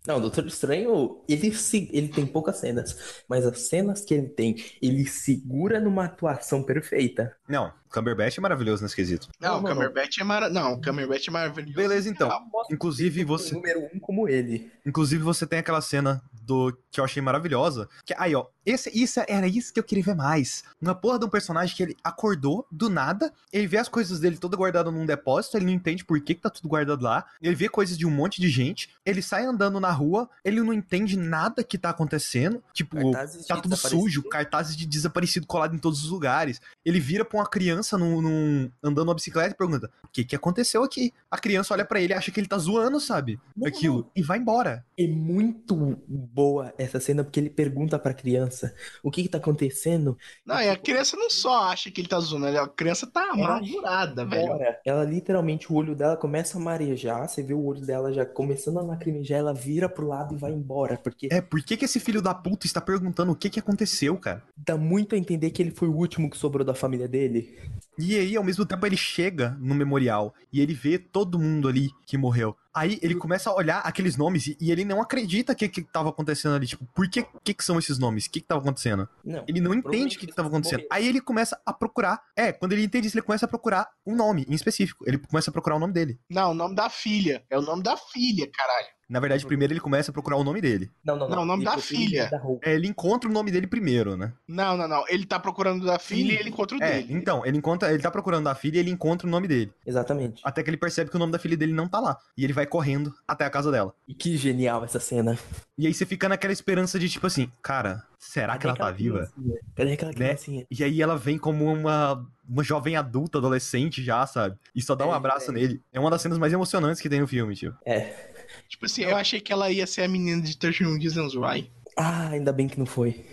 Não, 0.07 0.17
o 0.17 0.21
Doutor 0.21 0.47
Estranho, 0.47 1.21
ele, 1.27 1.53
se, 1.53 1.89
ele 1.93 2.07
tem 2.07 2.25
poucas 2.25 2.57
cenas, 2.57 3.23
mas 3.27 3.45
as 3.45 3.67
cenas 3.67 4.01
que 4.01 4.13
ele 4.13 4.27
tem, 4.27 4.55
ele 4.81 5.05
segura 5.05 5.79
numa 5.79 6.05
atuação 6.05 6.63
perfeita. 6.63 7.35
Não, 7.47 7.71
Cumberbatch 7.91 8.37
é 8.37 8.41
maravilhoso 8.41 8.83
nesse 8.83 8.95
quesito. 8.95 9.27
Não, 9.39 9.49
Não, 9.49 9.59
o 9.59 9.61
não, 9.61 9.69
Cumberbatch 9.73 10.17
é 10.19 10.23
mara... 10.23 10.49
Não, 10.49 10.73
o 10.73 10.81
Cumberbatch 10.81 11.27
é 11.27 11.31
maravilhoso. 11.31 11.75
Beleza, 11.75 12.09
então. 12.09 12.29
Ah, 12.31 12.41
Inclusive 12.71 13.23
você, 13.23 13.55
número 13.55 13.87
um 13.93 13.99
como 13.99 14.27
ele. 14.27 14.71
inclusive 14.85 15.23
você 15.23 15.45
tem 15.45 15.59
aquela 15.59 15.81
cena 15.81 16.21
do 16.43 16.75
que 16.91 16.99
eu 16.99 17.03
achei 17.03 17.21
maravilhosa, 17.21 17.87
que 18.03 18.13
aí, 18.17 18.33
ó, 18.33 18.47
esse 18.65 18.89
isso 18.93 19.21
era 19.27 19.47
isso 19.47 19.71
que 19.71 19.79
eu 19.79 19.83
queria 19.83 20.03
ver 20.03 20.15
mais. 20.15 20.63
Uma 20.81 20.95
porra 20.95 21.19
de 21.19 21.25
um 21.25 21.29
personagem 21.29 21.75
que 21.75 21.83
ele 21.83 21.95
acordou 22.03 22.65
do 22.71 22.89
nada, 22.89 23.31
ele 23.53 23.67
vê 23.67 23.77
as 23.77 23.87
coisas 23.87 24.19
dele 24.19 24.37
toda 24.37 24.57
guardada 24.57 24.89
num 24.89 25.05
depósito, 25.05 25.57
ele 25.57 25.65
não 25.65 25.73
entende 25.73 26.03
por 26.03 26.19
que, 26.19 26.33
que 26.33 26.41
tá 26.41 26.49
tudo 26.49 26.67
guardado 26.67 27.03
lá. 27.03 27.23
Ele 27.41 27.55
vê 27.55 27.69
coisas 27.69 27.95
de 27.97 28.05
um 28.05 28.11
monte 28.11 28.41
de 28.41 28.49
gente, 28.49 28.89
ele 29.05 29.21
sai 29.21 29.45
andando 29.45 29.79
na 29.79 29.91
rua, 29.91 30.27
ele 30.43 30.61
não 30.61 30.73
entende 30.73 31.17
nada 31.17 31.63
que 31.63 31.77
tá 31.77 31.91
acontecendo, 31.91 32.63
tipo, 32.73 33.11
Cartazes 33.11 33.45
tá 33.45 33.61
tudo 33.61 33.75
sujo, 33.75 34.23
cartazes 34.23 34.75
de 34.75 34.85
desaparecido 34.87 35.45
colado 35.45 35.75
em 35.75 35.79
todos 35.79 36.03
os 36.03 36.09
lugares. 36.09 36.59
Ele 36.83 36.99
vira 36.99 37.23
pra 37.23 37.39
uma 37.39 37.47
criança 37.47 37.78
num, 37.97 38.21
num- 38.21 38.71
andando 38.83 39.05
numa 39.05 39.15
bicicleta 39.15 39.53
e 39.53 39.57
pergunta: 39.57 39.89
O 40.03 40.07
que 40.07 40.23
que 40.23 40.35
aconteceu 40.35 40.83
aqui? 40.83 41.13
A 41.31 41.37
criança 41.37 41.73
olha 41.73 41.85
pra 41.85 41.99
ele 42.01 42.13
e 42.13 42.15
acha 42.15 42.31
que 42.31 42.39
ele 42.39 42.47
tá 42.47 42.57
zoando, 42.57 42.99
sabe? 42.99 43.39
Não, 43.55 43.67
Aquilo. 43.67 44.09
E 44.15 44.21
vai 44.21 44.37
embora. 44.37 44.85
É 44.97 45.07
muito 45.07 45.97
boa 46.07 46.73
essa 46.77 46.99
cena, 46.99 47.23
porque 47.23 47.39
ele 47.39 47.49
pergunta 47.49 47.97
pra 47.99 48.13
criança 48.13 48.73
o 49.03 49.09
que 49.11 49.23
que 49.23 49.29
tá 49.29 49.37
acontecendo. 49.37 50.17
Não, 50.45 50.59
e 50.59 50.69
a 50.69 50.75
criança 50.75 51.15
não 51.17 51.29
só 51.29 51.63
acha 51.65 51.89
que 51.91 52.01
ele 52.01 52.07
tá 52.07 52.19
zoando, 52.19 52.47
a 52.47 52.67
criança 52.67 53.07
tá 53.07 53.29
amargurada, 53.31 54.25
velho. 54.25 54.59
Ela 54.85 55.03
literalmente, 55.03 55.71
o 55.71 55.75
olho 55.75 55.95
dela 55.95 56.17
começa 56.17 56.57
a 56.57 56.61
marejar, 56.61 57.27
você 57.27 57.41
vê 57.43 57.53
o 57.53 57.63
olho 57.63 57.81
dela 57.81 58.11
já 58.11 58.25
começando 58.25 58.79
a 58.79 58.81
lacrimejar, 58.81 59.39
ela 59.39 59.53
vira 59.53 59.87
pro 59.89 60.07
lado 60.07 60.35
e 60.35 60.37
vai 60.37 60.51
embora, 60.51 60.97
porque 60.97 61.29
É, 61.31 61.41
por 61.41 61.61
que, 61.63 61.77
que 61.77 61.85
esse 61.85 61.99
filho 61.99 62.21
da 62.21 62.33
puta 62.33 62.65
está 62.65 62.81
perguntando 62.81 63.31
o 63.31 63.35
que 63.35 63.49
que 63.49 63.59
aconteceu, 63.59 64.17
cara? 64.17 64.43
dá 64.57 64.77
muito 64.77 65.15
a 65.15 65.17
entender 65.17 65.49
que 65.51 65.61
ele 65.61 65.71
foi 65.71 65.87
o 65.87 65.95
último 65.95 66.29
que 66.29 66.37
sobrou 66.37 66.65
da 66.65 66.73
família 66.73 67.07
dele. 67.07 67.57
E 67.97 68.17
aí, 68.17 68.37
ao 68.37 68.43
mesmo 68.43 68.65
tempo, 68.65 68.85
ele 68.85 68.95
chega 68.95 69.57
no 69.59 69.75
memorial 69.75 70.33
e 70.53 70.61
ele 70.61 70.73
vê 70.73 70.97
todo 70.97 71.37
mundo 71.37 71.67
ali 71.67 71.89
que 72.05 72.17
morreu. 72.17 72.55
Aí 72.73 72.97
ele 73.01 73.15
começa 73.15 73.49
a 73.49 73.55
olhar 73.55 73.79
aqueles 73.79 74.15
nomes 74.15 74.47
e, 74.47 74.57
e 74.61 74.71
ele 74.71 74.85
não 74.85 75.01
acredita 75.01 75.53
que 75.53 75.67
que 75.67 75.81
tava 75.81 76.09
acontecendo 76.09 76.55
ali. 76.55 76.65
Tipo, 76.65 76.85
por 76.95 77.09
que, 77.09 77.25
que, 77.43 77.53
que 77.53 77.63
são 77.63 77.77
esses 77.77 77.99
nomes? 77.99 78.25
O 78.25 78.31
que, 78.31 78.39
que 78.39 78.47
tava 78.47 78.61
acontecendo? 78.61 79.09
Não. 79.23 79.43
Ele 79.47 79.59
não 79.59 79.73
entende 79.73 80.15
o 80.15 80.19
que, 80.19 80.27
que 80.27 80.33
tava 80.33 80.47
acontecendo. 80.47 80.83
morreram. 80.83 80.95
Aí 80.95 81.07
ele 81.07 81.19
começa 81.19 81.59
a 81.65 81.73
procurar. 81.73 82.21
É, 82.37 82.53
quando 82.53 82.71
ele 82.71 82.83
entende 82.83 83.07
isso, 83.07 83.17
ele 83.17 83.25
começa 83.25 83.45
a 83.45 83.49
procurar 83.49 83.89
um 84.05 84.15
nome 84.15 84.45
em 84.47 84.53
específico. 84.53 85.03
Ele 85.05 85.17
começa 85.17 85.49
a 85.49 85.53
procurar 85.53 85.75
o 85.75 85.79
nome 85.79 85.93
dele. 85.93 86.17
Não, 86.29 86.51
o 86.51 86.53
nome 86.53 86.75
da 86.75 86.89
filha. 86.89 87.43
É 87.49 87.57
o 87.57 87.61
nome 87.61 87.83
da 87.83 87.97
filha, 87.97 88.49
caralho. 88.49 88.87
Na 89.09 89.19
verdade, 89.19 89.43
primeiro 89.45 89.73
ele 89.73 89.79
começa 89.79 90.11
a 90.11 90.13
procurar 90.13 90.37
o 90.37 90.43
nome 90.43 90.61
dele. 90.61 90.91
Não, 91.03 91.15
não, 91.17 91.27
não. 91.27 91.35
Não, 91.37 91.43
o 91.43 91.45
nome 91.45 91.63
Ele 91.63 91.71
da 91.71 91.77
filha. 91.81 92.29
da. 92.29 92.39
É, 92.61 92.75
ele 92.75 92.87
encontra 92.87 93.27
o 93.27 93.33
nome 93.33 93.49
dele 93.51 93.65
primeiro, 93.65 94.15
né? 94.15 94.31
Não, 94.47 94.77
não, 94.77 94.87
não. 94.87 95.03
Ele 95.09 95.25
tá 95.25 95.39
procurando 95.39 95.81
o 95.81 95.85
da 95.87 95.97
filha 95.97 96.33
e 96.33 96.37
ele 96.37 96.49
encontra 96.49 96.77
o 96.77 96.83
É, 96.83 97.01
dele. 97.01 97.13
então, 97.13 97.43
ele 97.45 97.57
encontra, 97.57 97.91
ele 97.91 98.03
tá 98.03 98.11
procurando 98.11 98.47
a 98.47 98.53
filha 98.53 98.77
e 98.77 98.79
ele 98.79 98.91
encontra 98.91 99.27
o 99.27 99.29
nome 99.31 99.47
dele. 99.47 99.73
Exatamente. 99.85 100.41
Até 100.45 100.61
que 100.61 100.69
ele 100.69 100.77
percebe 100.77 101.09
que 101.09 101.15
o 101.15 101.19
nome 101.19 101.31
da 101.31 101.39
filha 101.39 101.57
dele 101.57 101.73
não 101.73 101.87
tá 101.87 101.99
lá. 101.99 102.17
E 102.37 102.43
ele 102.43 102.53
vai 102.53 102.67
correndo 102.67 103.11
até 103.27 103.45
a 103.45 103.49
casa 103.49 103.71
dela. 103.71 103.93
E 104.07 104.13
que 104.13 104.37
genial 104.37 104.83
essa 104.85 104.99
cena. 104.99 105.37
E 105.77 105.87
aí 105.87 105.93
você 105.93 106.05
fica 106.05 106.29
naquela 106.29 106.53
esperança 106.53 106.99
de 106.99 107.09
tipo 107.09 107.25
assim, 107.25 107.51
cara, 107.63 108.03
será 108.19 108.57
que 108.57 108.67
ela 108.67 108.75
Cadê 108.75 108.89
tá 108.91 108.95
viva? 108.95 109.31
Cadê 109.75 109.93
aquela 109.93 110.11
Né? 110.11 110.35
E 110.69 110.83
aí 110.83 111.01
ela 111.01 111.17
vem 111.17 111.37
como 111.37 111.65
uma, 111.71 112.25
uma 112.47 112.63
jovem 112.63 112.95
adulta, 112.95 113.37
adolescente 113.37 114.03
já, 114.03 114.27
sabe? 114.27 114.57
E 114.75 114.81
só 114.81 114.93
dá 114.93 115.07
um 115.07 115.13
É, 115.13 115.15
abraço 115.15 115.51
é. 115.51 115.53
nele. 115.53 115.81
É 115.91 115.99
uma 115.99 116.09
das 116.11 116.21
cenas 116.21 116.37
mais 116.37 116.51
emocionantes 116.53 117.01
que 117.01 117.09
tem 117.09 117.21
no 117.21 117.27
filme, 117.27 117.55
tio. 117.55 117.73
É. 117.85 118.28
Tipo 118.67 118.85
assim, 118.85 119.03
eu 119.03 119.15
achei 119.15 119.39
que 119.39 119.51
ela 119.53 119.71
ia 119.71 119.85
ser 119.87 120.03
a 120.03 120.07
menina 120.07 120.41
de 120.41 120.57
31 120.57 120.97
Reasons 120.99 121.35
Why. 121.35 121.69
Ah, 121.97 122.29
ainda 122.29 122.51
bem 122.53 122.67
que 122.67 122.79
não 122.79 122.85
foi. 122.85 123.25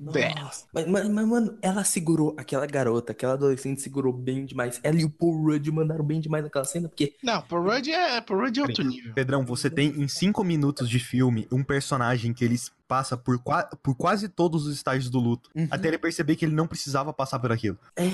Nossa. 0.00 0.64
Mas, 0.72 0.86
mas, 0.86 1.08
mas, 1.08 1.26
mano, 1.26 1.58
ela 1.60 1.82
segurou, 1.82 2.32
aquela 2.38 2.64
garota, 2.66 3.10
aquela 3.10 3.32
adolescente 3.32 3.80
segurou 3.80 4.12
bem 4.12 4.44
demais. 4.44 4.78
Ela 4.84 5.00
e 5.00 5.04
o 5.04 5.10
Paul 5.10 5.42
Rudd 5.42 5.66
mandaram 5.72 6.04
bem 6.04 6.20
demais 6.20 6.44
naquela 6.44 6.64
cena, 6.64 6.88
porque 6.88 7.14
Não, 7.20 7.42
Paul 7.42 7.64
Rudd 7.64 7.88
é, 7.90 8.20
Paul 8.20 8.40
Rudd 8.42 8.58
é 8.58 8.62
outro 8.62 8.84
nível. 8.84 9.12
Pedrão, 9.12 9.44
você 9.44 9.68
tem 9.68 9.88
em 10.00 10.06
cinco 10.06 10.44
minutos 10.44 10.88
de 10.88 11.00
filme 11.00 11.48
um 11.50 11.64
personagem 11.64 12.32
que 12.32 12.44
ele 12.44 12.56
passa 12.86 13.16
por, 13.16 13.40
qua- 13.40 13.64
por 13.82 13.96
quase 13.96 14.28
todos 14.28 14.66
os 14.66 14.74
estágios 14.76 15.10
do 15.10 15.18
luto. 15.18 15.50
Uhum. 15.52 15.66
Até 15.68 15.88
ele 15.88 15.98
perceber 15.98 16.36
que 16.36 16.44
ele 16.44 16.54
não 16.54 16.68
precisava 16.68 17.12
passar 17.12 17.40
por 17.40 17.50
aquilo. 17.50 17.76
é. 17.96 18.06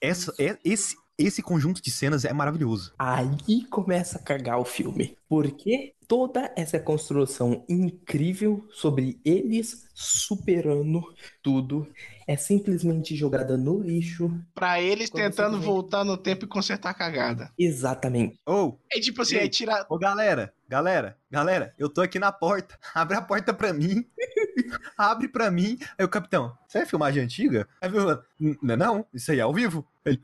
Essa, 0.00 0.32
é, 0.38 0.56
esse, 0.64 0.94
esse 1.26 1.42
conjunto 1.42 1.80
de 1.82 1.90
cenas 1.90 2.24
é 2.24 2.32
maravilhoso. 2.32 2.92
Aí 2.98 3.64
começa 3.70 4.18
a 4.18 4.22
cagar 4.22 4.58
o 4.58 4.64
filme. 4.64 5.16
Porque 5.28 5.94
toda 6.08 6.52
essa 6.56 6.78
construção 6.80 7.64
incrível 7.68 8.66
sobre 8.72 9.20
eles 9.24 9.86
superando 9.94 11.02
tudo 11.42 11.86
é 12.26 12.36
simplesmente 12.36 13.14
jogada 13.14 13.56
no 13.56 13.80
lixo. 13.80 14.32
Pra 14.54 14.80
eles 14.80 15.08
tentando 15.10 15.54
simplesmente- 15.54 15.64
voltar 15.64 16.04
no 16.04 16.16
tempo 16.16 16.44
e 16.44 16.48
consertar 16.48 16.90
a 16.90 16.94
cagada. 16.94 17.52
Exatamente. 17.58 18.38
Ou, 18.46 18.80
É 18.92 18.98
tipo 19.00 19.22
assim, 19.22 19.36
Ei. 19.36 19.44
é 19.44 19.48
tirar. 19.48 19.86
Ô, 19.88 19.96
galera, 19.98 20.52
galera, 20.68 21.16
galera, 21.30 21.74
eu 21.78 21.88
tô 21.88 22.00
aqui 22.00 22.18
na 22.18 22.32
porta. 22.32 22.76
Abre 22.94 23.16
a 23.16 23.22
porta 23.22 23.54
pra 23.54 23.72
mim. 23.72 24.04
Abre 24.98 25.28
pra 25.28 25.50
mim. 25.50 25.78
Aí 25.98 26.04
o 26.04 26.08
capitão, 26.08 26.56
isso 26.68 26.78
é 26.78 26.86
filmagem 26.86 27.22
antiga? 27.22 27.68
Aí 27.80 27.90
eu, 27.94 28.20
não, 28.62 28.76
não, 28.76 29.06
isso 29.14 29.30
aí 29.30 29.38
é 29.38 29.42
ao 29.42 29.54
vivo. 29.54 29.86
Ele, 30.04 30.20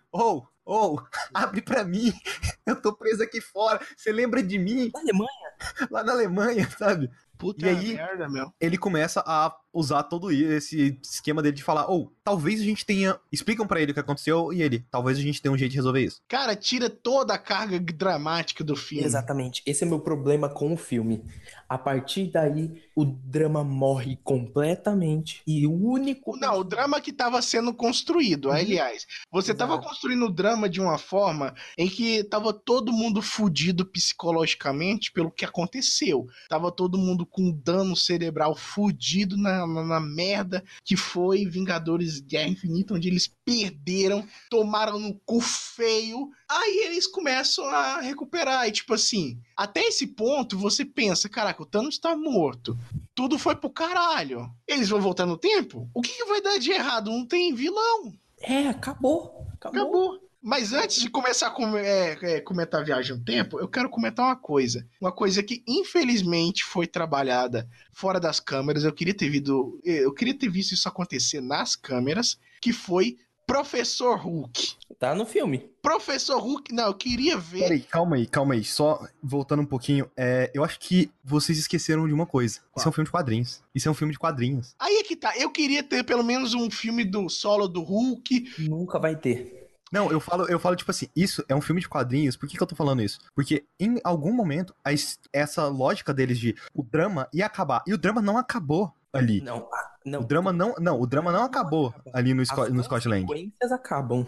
ô, 0.66 0.96
ô, 0.96 1.02
abre 1.32 1.62
pra 1.62 1.84
mim. 1.84 2.12
Eu 2.66 2.76
tô 2.82 2.92
preso 2.94 3.22
aqui 3.22 3.40
fora. 3.40 3.80
Você 3.96 4.10
lembra 4.12 4.42
de 4.42 4.58
mim 4.58 4.90
Na 4.92 5.00
Alemanha, 5.00 5.88
lá 5.90 6.02
na 6.04 6.12
Alemanha, 6.12 6.68
sabe? 6.76 7.10
Puta 7.38 7.64
E 7.66 7.68
aí- 7.68 7.94
merda, 7.94 8.28
meu. 8.28 8.52
Ele 8.60 8.76
começa 8.76 9.22
a 9.26 9.54
usar 9.76 10.02
todo 10.04 10.30
esse 10.32 10.98
esquema 11.02 11.42
dele 11.42 11.56
de 11.56 11.62
falar, 11.62 11.86
ou 11.90 12.12
talvez 12.24 12.60
a 12.60 12.64
gente 12.64 12.84
tenha. 12.86 13.18
Explicam 13.30 13.66
pra 13.66 13.80
ele 13.80 13.90
o 13.90 13.94
que 13.94 14.00
aconteceu 14.00 14.52
e 14.52 14.62
ele, 14.62 14.84
talvez 14.90 15.18
a 15.18 15.20
gente 15.20 15.40
tenha 15.42 15.52
um 15.52 15.58
jeito 15.58 15.72
de 15.72 15.76
resolver 15.76 16.02
isso. 16.02 16.20
Cara, 16.26 16.56
tira 16.56 16.88
toda 16.88 17.34
a 17.34 17.38
carga 17.38 17.78
dramática 17.78 18.64
do 18.64 18.74
filme. 18.74 19.04
Exatamente. 19.04 19.62
Esse 19.66 19.84
é 19.84 19.86
meu 19.86 20.00
problema 20.00 20.48
com 20.48 20.72
o 20.72 20.76
filme. 20.76 21.22
A 21.68 21.76
partir 21.76 22.30
daí, 22.30 22.82
o 22.94 23.04
drama 23.04 23.62
morre 23.64 24.16
completamente. 24.22 25.42
E 25.46 25.66
o 25.66 25.72
único. 25.72 26.36
Não, 26.38 26.60
o 26.60 26.64
drama 26.64 27.00
que 27.00 27.10
estava 27.10 27.42
sendo 27.42 27.74
construído, 27.74 28.46
Uhum. 28.48 28.54
aliás. 28.54 29.06
Você 29.32 29.52
estava 29.52 29.78
construindo 29.80 30.26
o 30.26 30.30
drama 30.32 30.68
de 30.68 30.80
uma 30.80 30.96
forma 30.96 31.54
em 31.76 31.88
que 31.88 32.22
tava 32.24 32.52
todo 32.52 32.92
mundo 32.92 33.20
fudido 33.20 33.84
psicologicamente 33.84 35.12
pelo 35.12 35.30
que 35.30 35.44
aconteceu. 35.44 36.26
Tava 36.48 36.70
todo 36.70 36.98
mundo 36.98 37.26
com 37.26 37.50
dano 37.52 37.96
cerebral 37.96 38.54
fudido 38.54 39.36
na, 39.36 39.65
na, 39.66 39.82
na, 39.82 39.96
na 39.96 40.00
merda 40.00 40.64
que 40.84 40.96
foi 40.96 41.46
Vingadores 41.46 42.20
Guerra 42.20 42.48
Infinita, 42.48 42.94
onde 42.94 43.08
eles 43.08 43.30
perderam, 43.44 44.26
tomaram 44.50 44.98
no 44.98 45.14
cu 45.24 45.40
feio. 45.40 46.30
Aí 46.48 46.84
eles 46.86 47.06
começam 47.06 47.64
a 47.66 48.00
recuperar. 48.00 48.66
E 48.68 48.72
tipo 48.72 48.94
assim, 48.94 49.38
até 49.56 49.80
esse 49.80 50.06
ponto 50.06 50.58
você 50.58 50.84
pensa: 50.84 51.28
caraca, 51.28 51.62
o 51.62 51.66
Thanos 51.66 51.98
tá 51.98 52.16
morto. 52.16 52.78
Tudo 53.14 53.38
foi 53.38 53.56
pro 53.56 53.70
caralho. 53.70 54.48
Eles 54.66 54.88
vão 54.88 55.00
voltar 55.00 55.26
no 55.26 55.38
tempo? 55.38 55.88
O 55.94 56.02
que, 56.02 56.12
que 56.12 56.24
vai 56.26 56.40
dar 56.40 56.58
de 56.58 56.70
errado? 56.70 57.10
Não 57.10 57.26
tem 57.26 57.54
vilão. 57.54 58.12
É, 58.40 58.68
acabou. 58.68 59.46
Acabou. 59.54 59.80
Acabou. 59.80 60.25
Mas 60.48 60.72
antes 60.72 61.00
de 61.02 61.10
começar 61.10 61.48
a 61.48 61.50
com- 61.50 61.76
é, 61.76 62.16
é, 62.22 62.40
comentar 62.40 62.80
a 62.80 62.84
viagem 62.84 63.16
no 63.16 63.24
tempo, 63.24 63.58
eu 63.58 63.66
quero 63.66 63.90
comentar 63.90 64.24
uma 64.26 64.36
coisa. 64.36 64.86
Uma 65.00 65.10
coisa 65.10 65.42
que 65.42 65.60
infelizmente 65.66 66.62
foi 66.64 66.86
trabalhada 66.86 67.68
fora 67.92 68.20
das 68.20 68.38
câmeras. 68.38 68.84
Eu 68.84 68.92
queria 68.92 69.12
ter 69.12 69.28
visto, 69.28 69.80
eu 69.84 70.14
queria 70.14 70.38
ter 70.38 70.48
visto 70.48 70.70
isso 70.72 70.88
acontecer 70.88 71.40
nas 71.40 71.74
câmeras, 71.74 72.38
que 72.60 72.72
foi 72.72 73.16
Professor 73.44 74.16
Hulk. 74.20 74.76
Tá 75.00 75.16
no 75.16 75.26
filme. 75.26 75.68
Professor 75.82 76.38
Hulk, 76.38 76.72
não, 76.72 76.86
eu 76.86 76.94
queria 76.94 77.36
ver. 77.36 77.62
Peraí, 77.62 77.80
calma 77.80 78.14
aí, 78.14 78.26
calma 78.28 78.54
aí. 78.54 78.62
Só 78.62 79.04
voltando 79.20 79.62
um 79.62 79.66
pouquinho, 79.66 80.08
é, 80.16 80.48
eu 80.54 80.62
acho 80.62 80.78
que 80.78 81.10
vocês 81.24 81.58
esqueceram 81.58 82.06
de 82.06 82.14
uma 82.14 82.24
coisa. 82.26 82.60
Isso 82.76 82.86
é 82.86 82.88
um 82.88 82.92
filme 82.92 83.06
de 83.06 83.10
quadrinhos. 83.12 83.62
Isso 83.74 83.88
é 83.88 83.90
um 83.90 83.94
filme 83.94 84.12
de 84.12 84.18
quadrinhos. 84.18 84.76
Aí 84.78 84.96
é 84.96 85.02
que 85.02 85.16
tá. 85.16 85.32
Eu 85.36 85.50
queria 85.50 85.82
ter 85.82 86.04
pelo 86.04 86.22
menos 86.22 86.54
um 86.54 86.70
filme 86.70 87.04
do 87.04 87.28
solo 87.28 87.66
do 87.66 87.82
Hulk. 87.82 88.52
Nunca 88.60 88.98
vai 89.00 89.16
ter. 89.16 89.65
Não, 89.96 90.10
eu 90.10 90.20
falo, 90.20 90.44
eu 90.48 90.58
falo 90.58 90.76
tipo 90.76 90.90
assim, 90.90 91.08
isso 91.16 91.44
é 91.48 91.54
um 91.54 91.60
filme 91.60 91.80
de 91.80 91.88
quadrinhos. 91.88 92.36
Por 92.36 92.48
que, 92.48 92.56
que 92.56 92.62
eu 92.62 92.66
tô 92.66 92.76
falando 92.76 93.02
isso? 93.02 93.18
Porque 93.34 93.64
em 93.80 93.98
algum 94.04 94.32
momento, 94.32 94.74
a 94.84 94.92
es- 94.92 95.18
essa 95.32 95.66
lógica 95.66 96.12
deles 96.12 96.38
de 96.38 96.54
o 96.74 96.82
drama 96.82 97.28
ia 97.32 97.46
acabar. 97.46 97.82
E 97.86 97.94
o 97.94 97.98
drama 97.98 98.20
não 98.20 98.36
acabou 98.36 98.92
ali. 99.12 99.40
Não, 99.40 99.68
não. 100.04 100.20
O 100.20 100.24
drama 100.24 100.52
não. 100.52 100.74
Não, 100.78 101.00
o 101.00 101.06
drama 101.06 101.32
não 101.32 101.42
acabou 101.44 101.94
ali 102.12 102.34
no, 102.34 102.42
As 102.42 102.48
no 102.70 102.82
Scotland. 102.84 103.26
consequências 103.26 103.72
acabam. 103.72 104.26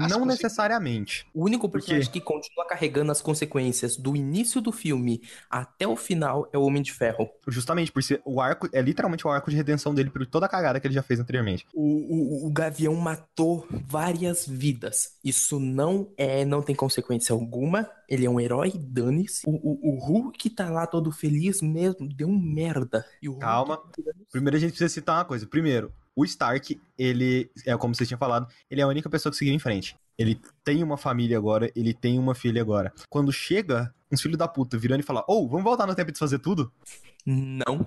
As 0.00 0.10
Não 0.10 0.26
necessariamente. 0.26 1.26
O 1.32 1.44
único 1.44 1.68
personagem 1.68 2.10
que 2.10 2.20
continua 2.20 2.66
carregando 2.66 3.12
as 3.12 3.22
consequências 3.22 3.96
do 3.96 4.16
início 4.16 4.60
do 4.60 4.72
filme 4.72 5.22
até 5.48 5.86
o 5.86 5.94
final 5.94 6.48
é 6.52 6.58
o 6.58 6.62
Homem 6.62 6.82
de 6.82 6.92
Ferro. 6.92 7.30
Justamente 7.46 7.92
por 7.92 8.02
ser 8.02 8.20
o 8.24 8.40
arco. 8.40 8.68
É 8.72 8.82
literalmente 8.82 9.26
o 9.26 9.30
arco 9.30 9.48
de 9.48 9.56
redenção 9.56 9.94
dele 9.94 10.10
por 10.10 10.26
toda 10.26 10.46
a 10.46 10.48
cagada 10.48 10.80
que 10.80 10.86
ele 10.88 10.94
já 10.94 11.02
fez 11.02 11.20
anteriormente. 11.20 11.66
O, 11.72 11.82
o, 11.82 12.46
o 12.48 12.52
Gavião 12.52 12.94
matou 12.96 13.66
várias 13.70 14.44
vidas. 14.46 15.16
Isso 15.22 15.60
não 15.60 16.12
é, 16.16 16.44
não 16.44 16.62
tem 16.62 16.74
consequência 16.74 17.32
alguma. 17.32 17.88
Ele 18.08 18.26
é 18.26 18.30
um 18.30 18.40
herói, 18.40 18.72
dane-se. 18.76 19.42
O, 19.46 19.52
o, 19.52 19.94
o 19.94 19.98
Hulk 20.04 20.50
tá 20.50 20.68
lá 20.68 20.86
todo 20.86 21.12
feliz 21.12 21.62
mesmo, 21.62 22.08
deu 22.08 22.28
um 22.28 22.38
merda. 22.38 23.06
E 23.22 23.28
o 23.28 23.32
Hulk- 23.32 23.44
Calma. 23.44 23.82
Primeiro 24.32 24.56
a 24.56 24.60
gente 24.60 24.70
precisa 24.70 24.88
citar 24.88 25.18
uma 25.18 25.24
coisa. 25.24 25.46
Primeiro, 25.46 25.92
o 26.16 26.24
Stark, 26.24 26.80
ele, 26.98 27.50
é 27.66 27.76
como 27.76 27.94
você 27.94 28.06
tinha 28.06 28.16
falado, 28.16 28.48
ele 28.70 28.80
é 28.80 28.84
a 28.84 28.88
única 28.88 29.10
pessoa 29.10 29.30
que 29.30 29.36
seguiu 29.36 29.54
em 29.54 29.58
frente. 29.58 29.94
Ele 30.18 30.40
tem 30.64 30.82
uma 30.82 30.96
família 30.96 31.36
agora, 31.36 31.70
ele 31.76 31.92
tem 31.92 32.18
uma 32.18 32.34
filha 32.34 32.62
agora. 32.62 32.90
Quando 33.10 33.30
chega 33.30 33.94
uns 34.10 34.22
filhos 34.22 34.38
da 34.38 34.48
puta 34.48 34.78
virando 34.78 35.00
e 35.00 35.02
falar, 35.02 35.24
ô, 35.28 35.46
vamos 35.46 35.64
voltar 35.64 35.86
no 35.86 35.94
tempo 35.94 36.10
de 36.10 36.18
fazer 36.18 36.38
tudo? 36.38 36.72
Não. 37.26 37.84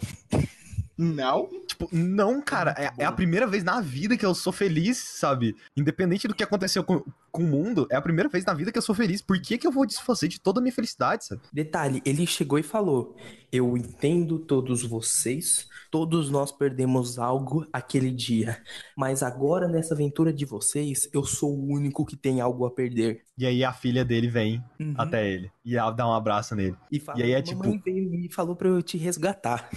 Não. 0.95 1.49
Tipo, 1.65 1.89
não, 1.91 2.41
cara, 2.41 2.75
é, 2.77 2.91
é 3.03 3.05
a 3.05 3.11
primeira 3.11 3.47
vez 3.47 3.63
na 3.63 3.79
vida 3.79 4.17
que 4.17 4.25
eu 4.25 4.35
sou 4.35 4.51
feliz, 4.51 4.97
sabe? 4.97 5.55
Independente 5.75 6.27
do 6.27 6.35
que 6.35 6.43
aconteceu 6.43 6.83
com, 6.83 7.03
com 7.31 7.43
o 7.43 7.47
mundo, 7.47 7.87
é 7.91 7.95
a 7.95 8.01
primeira 8.01 8.29
vez 8.29 8.43
na 8.45 8.53
vida 8.53 8.71
que 8.71 8.77
eu 8.77 8.81
sou 8.81 8.95
feliz. 8.95 9.21
Por 9.21 9.39
que, 9.41 9.57
que 9.57 9.65
eu 9.67 9.71
vou 9.71 9.85
desfazer 9.85 10.27
de 10.27 10.39
toda 10.39 10.59
a 10.59 10.61
minha 10.63 10.73
felicidade, 10.73 11.25
sabe? 11.25 11.41
Detalhe, 11.53 12.01
ele 12.05 12.25
chegou 12.27 12.57
e 12.59 12.63
falou: 12.63 13.15
Eu 13.51 13.75
entendo 13.77 14.39
todos 14.39 14.83
vocês, 14.83 15.67
todos 15.91 16.29
nós 16.29 16.51
perdemos 16.51 17.17
algo 17.19 17.65
aquele 17.71 18.11
dia, 18.11 18.61
mas 18.97 19.23
agora 19.23 19.67
nessa 19.67 19.93
aventura 19.93 20.31
de 20.33 20.45
vocês, 20.45 21.09
eu 21.13 21.23
sou 21.23 21.51
o 21.57 21.73
único 21.73 22.05
que 22.05 22.15
tem 22.15 22.41
algo 22.41 22.65
a 22.65 22.71
perder. 22.71 23.21
E 23.37 23.45
aí 23.45 23.63
a 23.63 23.71
filha 23.71 24.03
dele 24.03 24.27
vem 24.27 24.61
Uhum. 24.79 24.93
até 24.97 25.29
ele 25.31 25.49
e 25.63 25.77
ela 25.77 25.91
dá 25.91 26.05
um 26.07 26.13
abraço 26.13 26.55
nele. 26.55 26.75
E, 26.91 26.99
fala, 26.99 27.19
E 27.19 27.23
aí 27.23 27.31
é 27.31 27.41
"Mamãe 27.53 27.71
tipo- 27.73 27.83
veio 27.85 28.13
e 28.15 28.29
falou 28.33 28.55
pra 28.55 28.67
eu 28.67 28.81
te 28.81 28.97
resgatar. 28.97 29.69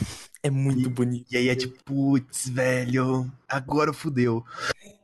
É 0.42 0.50
muito 0.50 0.90
bonito. 0.90 1.26
E 1.32 1.36
aí 1.36 1.48
é 1.48 1.54
tipo, 1.54 1.76
putz, 1.84 2.48
velho, 2.48 3.30
agora 3.52 3.92
fudeu. 3.92 4.44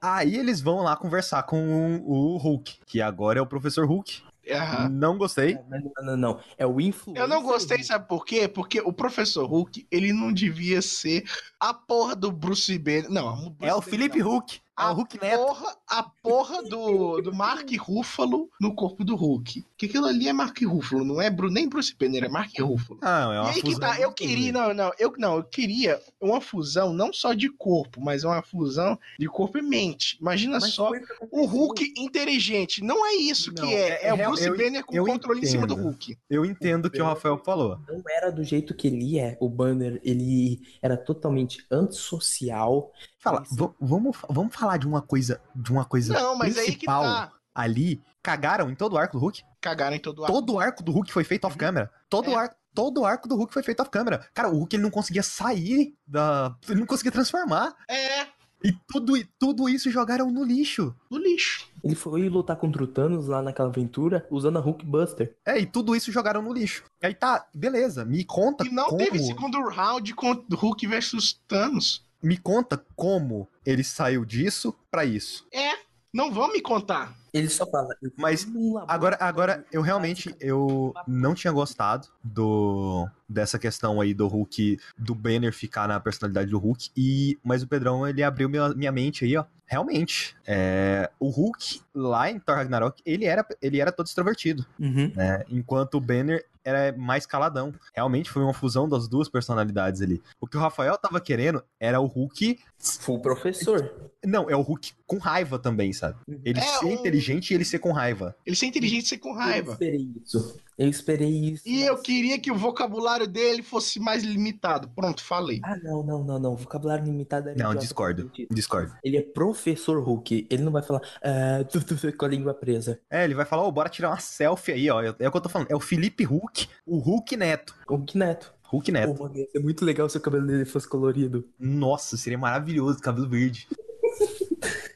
Aí 0.01 0.37
eles 0.37 0.61
vão 0.61 0.83
lá 0.83 0.97
conversar 0.97 1.43
com 1.45 2.03
o 2.05 2.37
Hulk, 2.37 2.79
que 2.87 3.01
agora 3.01 3.39
é 3.39 3.43
o 3.43 3.47
professor 3.47 3.87
Hulk. 3.87 4.23
Aham. 4.51 4.89
Não 4.89 5.19
gostei. 5.19 5.59
Não, 5.69 5.79
não, 5.79 6.05
não, 6.05 6.17
não. 6.17 6.41
É 6.57 6.67
o 6.67 6.81
influencer. 6.81 7.23
Eu 7.23 7.29
não 7.29 7.43
gostei, 7.43 7.83
sabe 7.83 8.09
por 8.09 8.25
quê? 8.25 8.49
Porque 8.49 8.81
o 8.81 8.93
Professor 8.93 9.45
Hulk, 9.45 9.87
ele 9.91 10.11
não 10.11 10.33
devia 10.33 10.81
ser 10.81 11.25
a 11.61 11.75
porra 11.75 12.17
do 12.17 12.33
Bruce 12.33 12.79
Banner. 12.79 13.11
Não, 13.11 13.47
o 13.47 13.51
Bruce 13.51 13.71
É 13.71 13.75
o 13.75 13.83
Felipe. 13.83 14.21
Hulk. 14.21 14.61
É 14.79 14.83
A 14.83 14.93
o 14.93 14.95
Hulk 14.95 15.21
Neto. 15.21 15.38
porra, 15.45 15.77
a 15.88 16.03
porra 16.23 16.62
do, 16.62 17.21
do 17.21 17.35
Mark 17.35 17.69
Ruffalo 17.81 18.49
no 18.61 18.75
corpo 18.75 19.05
do 19.05 19.17
Hulk. 19.17 19.64
Que 19.77 19.87
aquilo 19.87 20.07
ali 20.07 20.29
é 20.29 20.33
Mark 20.33 20.57
Ruffalo, 20.62 21.05
não 21.05 21.21
é 21.21 21.29
Bru- 21.29 21.51
nem 21.51 21.69
Bruce 21.69 21.95
Banner, 21.99 22.25
é 22.25 22.29
Mark 22.29 22.53
Ruffalo. 22.61 23.01
Não, 23.03 23.33
é 23.33 23.37
E 23.37 23.38
uma 23.41 23.49
aí 23.49 23.55
que 23.57 23.61
fusão 23.62 23.81
tá, 23.81 24.01
eu 24.01 24.12
queria, 24.12 24.53
não, 24.53 24.73
não, 24.73 24.93
eu 24.99 25.12
não, 25.19 25.37
eu 25.38 25.45
queria 25.45 26.01
uma 26.21 26.41
fusão 26.41 26.93
não 26.93 27.12
só 27.12 27.33
de 27.33 27.49
corpo, 27.49 28.01
mas 28.01 28.23
uma 28.23 28.41
fusão 28.43 28.99
de 29.19 29.27
corpo 29.27 29.59
e 29.59 29.62
mente. 29.62 30.17
Imagina 30.21 30.59
Mas 30.61 30.73
só 30.75 30.93
o. 31.31 31.45
Hulk 31.45 31.95
inteligente. 31.97 32.83
Não 32.83 33.05
é 33.07 33.14
isso 33.14 33.53
Não, 33.53 33.67
que 33.67 33.75
é. 33.75 33.88
é- 34.05 34.07
É, 34.09 34.14
o 34.14 34.17
é- 34.17 34.27
Bruce 34.27 34.45
eu- 34.47 34.57
Banner 34.57 34.85
com 34.85 34.95
eu 34.95 35.05
controle 35.05 35.41
em 35.41 35.47
cima 35.47 35.67
do 35.67 35.75
entendo. 35.75 35.85
Hulk. 35.87 36.19
Eu 36.31 36.45
entendo 36.45 36.87
o 36.87 36.91
que 36.91 37.01
o 37.03 37.05
Rafael 37.05 37.38
falou. 37.38 37.79
Não 37.88 38.03
era 38.09 38.31
do 38.31 38.45
jeito 38.45 38.75
que 38.75 38.87
ele 38.87 39.19
é. 39.19 39.37
O 39.41 39.49
Banner, 39.49 40.01
ele 40.05 40.61
era 40.81 40.97
totalmente 40.97 41.64
antissocial. 41.71 42.93
Fala, 43.19 43.43
vamos, 43.81 44.17
vamos 44.29 44.55
falar 44.55 44.77
de 44.79 44.87
uma 44.87 45.03
coisa, 45.03 45.41
de 45.55 45.73
uma 45.73 45.85
coisa 45.85 46.15
Não, 46.15 46.37
mas 46.37 46.57
aí 46.57 46.67
que 46.67 46.71
principal 46.73 47.03
tá. 47.03 47.33
ali. 47.55 48.01
Cagaram 48.23 48.71
em 48.71 48.75
todo 48.75 48.93
o 48.95 48.99
arco 48.99 49.17
do 49.17 49.21
Hulk. 49.21 49.43
Cagaram 49.61 49.97
em 49.97 50.01
todo 50.01 50.21
o 50.21 50.25
ar. 50.25 50.29
Todo 50.29 50.53
o 50.55 50.61
arco 50.61 50.83
do 50.83 50.93
Hulk 50.93 51.13
foi 51.13 51.25
feito 51.25 51.47
off-camera. 51.47 51.91
Todo, 52.11 52.31
É. 52.31 52.35
o 52.35 52.39
arco, 52.39 52.57
todo 52.75 53.01
o 53.01 53.05
arco 53.07 53.27
do 53.29 53.37
Hulk 53.37 53.53
foi 53.53 53.63
feito 53.63 53.81
off-camera. 53.81 54.27
Cara, 54.35 54.49
o 54.49 54.59
Hulk 54.59 54.77
ele 54.77 54.83
não 54.83 54.91
conseguia 54.91 55.23
sair 55.23 55.95
da. 56.07 56.55
Ele 56.69 56.81
não 56.81 56.87
conseguia 56.87 57.11
transformar. 57.13 57.75
É, 57.89 58.27
E 58.63 58.73
tudo, 58.89 59.13
tudo 59.39 59.69
isso 59.69 59.89
jogaram 59.91 60.31
no 60.33 60.43
lixo. 60.45 60.95
no 61.11 61.17
lixo. 61.17 61.67
Ele 61.83 61.95
foi 61.95 62.29
lutar 62.29 62.57
contra 62.57 62.83
o 62.83 62.89
Thanos 62.89 63.29
lá 63.29 63.41
naquela 63.41 63.69
aventura 63.69 64.27
usando 64.31 64.59
a 64.59 64.61
Hulk 64.61 64.85
Buster. 64.85 65.37
É, 65.47 65.59
e 65.61 65.65
tudo 65.65 65.95
isso 65.95 66.11
jogaram 66.13 66.43
no 66.43 66.53
lixo. 66.53 66.83
Aí 67.03 67.15
tá, 67.15 67.47
beleza, 67.55 68.05
me 68.05 68.25
conta 68.25 68.67
E 68.67 68.71
não 68.71 68.87
como. 68.87 68.99
teve 68.99 69.21
segundo 69.21 69.63
round 69.69 70.13
contra 70.15 70.57
Hulk 70.57 70.87
versus 70.89 71.41
Thanos. 71.47 72.05
Me 72.23 72.37
conta 72.37 72.85
como 72.97 73.49
ele 73.65 73.85
saiu 73.85 74.25
disso 74.25 74.75
pra 74.91 75.05
isso. 75.05 75.47
É, 75.53 75.73
não 76.13 76.33
vão 76.33 76.53
me 76.53 76.61
contar. 76.61 77.17
Ele 77.33 77.49
só 77.49 77.67
fala. 77.71 77.95
"Eu 78.03 78.11
fui 78.11 78.21
Mas 78.21 78.47
Agora, 78.89 79.17
agora 79.21 79.65
eu 79.71 79.83
realmente 79.83 80.35
eu 80.41 80.95
não 81.07 81.35
tinha 81.35 81.53
gostado 81.53 82.09
do 82.25 83.09
dessa 83.29 83.59
questão 83.59 84.01
aí 84.01 84.14
do 84.14 84.27
Hulk, 84.27 84.79
do 84.97 85.14
Banner 85.14 85.53
ficar 85.53 85.87
na 85.87 86.01
personalidade 86.01 86.51
do 86.51 86.59
Hulk 86.59 86.91
e 86.97 87.38
mas 87.45 87.62
o 87.62 87.69
Pedrão 87.69 88.07
ele 88.09 88.23
abriu 88.23 88.49
minha, 88.49 88.71
minha 88.71 88.93
mente 88.93 89.25
aí, 89.25 89.37
ó. 89.37 89.45
Realmente, 89.71 90.35
é, 90.47 91.11
o 91.21 91.29
Hulk 91.29 91.83
lá 91.95 92.31
em 92.31 92.38
Thor 92.41 92.57
Ragnarok, 92.57 93.03
ele 93.05 93.27
era 93.27 93.47
ele 93.61 93.79
era 93.81 93.93
todo 93.93 94.07
extrovertido, 94.07 94.64
Uhum. 94.81 95.12
né? 95.14 95.45
Enquanto 95.51 95.97
o 95.97 96.01
Banner 96.01 96.43
era 96.64 96.95
mais 96.97 97.25
caladão. 97.27 97.73
Realmente 97.95 98.29
foi 98.31 98.43
uma 98.43 98.53
fusão 98.53 98.87
das 98.88 99.09
duas 99.09 99.27
personalidades 99.29 100.03
ali. 100.03 100.23
O 100.41 100.47
que 100.47 100.57
o 100.57 100.61
Rafael 100.61 100.97
tava 100.99 101.19
querendo 101.21 101.62
era 101.81 101.99
o 102.01 102.07
Hulk, 102.07 102.59
Full 102.79 103.21
professor. 103.21 104.11
não, 104.25 104.49
é 104.51 104.57
o 104.57 104.61
Hulk 104.61 104.93
com 105.07 105.17
raiva 105.19 105.59
também, 105.59 105.93
sabe? 105.95 106.17
Ele 106.45 106.59
É, 106.59 106.62
ser 106.62 106.85
um- 106.87 106.93
inteligente 106.93 107.51
e 107.51 107.55
ele 107.55 107.64
ser 107.64 107.79
com 107.79 107.93
raiva. 107.93 108.35
Ele 108.47 108.57
ser 108.57 108.67
inteligente 108.67 109.05
e 109.05 109.09
ser 109.09 109.19
com 109.19 109.33
raiva. 109.33 109.79
isso. 109.81 110.59
Eu 110.79 110.88
esperei 110.88 111.29
isso. 111.29 111.69
E 111.69 111.83
eu 111.83 112.01
queria 112.01 112.38
que 112.38 112.53
o 112.53 112.55
vocabulário 112.55 113.27
dele 113.27 113.62
fosse 113.62 113.99
mais 113.99 114.23
limitado. 114.23 114.88
Pronto, 114.95 115.25
falei. 115.25 115.61
Ah, 115.64 115.77
não, 115.77 116.05
não, 116.05 116.23
não, 116.23 116.38
não. 116.38 116.57
Vocabulário 116.57 117.05
limitado 117.05 117.49
era 117.49 117.59
Não, 117.59 117.75
discordo. 117.75 118.31
Discordo. 118.49 118.95
Ele 119.03 119.17
é 119.17 119.23
professor 119.23 120.01
Hulk. 120.01 120.47
Ele 120.49 120.62
não 120.62 120.71
vai 120.71 120.83
falar 120.83 121.03
ah, 121.21 121.64
tu, 121.64 121.85
tu, 121.85 121.97
tu, 121.97 122.17
com 122.17 122.25
a 122.25 122.29
língua 122.29 122.55
presa. 122.55 123.01
É, 123.11 123.25
ele 123.25 123.35
vai 123.35 123.45
falar, 123.45 123.67
ô, 123.67 123.73
bora 123.73 123.88
tirar 123.88 124.11
uma 124.11 124.21
selfie 124.21 124.73
aí, 124.73 124.88
ó. 124.88 125.03
É 125.03 125.11
o 125.11 125.14
que 125.14 125.37
eu 125.37 125.41
tô 125.41 125.49
falando. 125.49 125.71
É 125.71 125.75
o 125.75 125.81
Felipe 125.81 126.23
Hulk, 126.23 126.69
o 126.87 126.99
Hulk 126.99 127.37
Neto. 127.37 127.75
Hulk 127.88 128.17
Neto. 128.17 128.55
Hulk 128.62 128.93
Neto. 128.93 129.14
Pô, 129.14 129.25
mano, 129.25 129.37
ia 129.37 129.51
ser 129.51 129.59
muito 129.59 129.85
legal 129.85 130.09
se 130.09 130.17
o 130.17 130.21
cabelo 130.21 130.47
dele 130.47 130.64
fosse 130.64 130.87
colorido. 130.87 131.45
Nossa, 131.59 132.17
seria 132.17 132.38
maravilhoso, 132.38 133.01
cabelo 133.01 133.29
verde. 133.29 133.67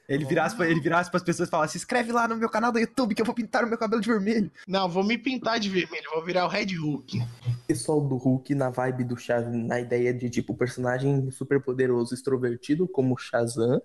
Ele 0.08 0.24
virasse, 0.24 0.56
pra, 0.56 0.68
ele 0.68 0.80
virasse 0.80 1.10
pras 1.10 1.22
pessoas 1.22 1.48
e 1.48 1.50
falasse: 1.50 1.72
se 1.72 1.78
inscreve 1.78 2.12
lá 2.12 2.28
no 2.28 2.36
meu 2.36 2.48
canal 2.48 2.72
do 2.72 2.78
YouTube 2.78 3.14
que 3.14 3.22
eu 3.22 3.26
vou 3.26 3.34
pintar 3.34 3.64
o 3.64 3.68
meu 3.68 3.78
cabelo 3.78 4.02
de 4.02 4.08
vermelho. 4.08 4.50
Não, 4.66 4.88
vou 4.88 5.04
me 5.04 5.16
pintar 5.16 5.58
de 5.58 5.68
vermelho, 5.68 6.10
vou 6.12 6.24
virar 6.24 6.44
o 6.44 6.48
Red 6.48 6.74
Hulk. 6.74 7.22
pessoal 7.66 8.00
do 8.00 8.16
Hulk 8.16 8.54
na 8.54 8.70
vibe 8.70 9.04
do 9.04 9.16
Shazam, 9.16 9.52
na 9.52 9.80
ideia 9.80 10.12
de, 10.12 10.28
tipo, 10.28 10.54
personagem 10.54 11.30
super 11.30 11.60
poderoso, 11.60 12.14
extrovertido, 12.14 12.86
como 12.86 13.14
o 13.14 13.18
Shazam, 13.18 13.80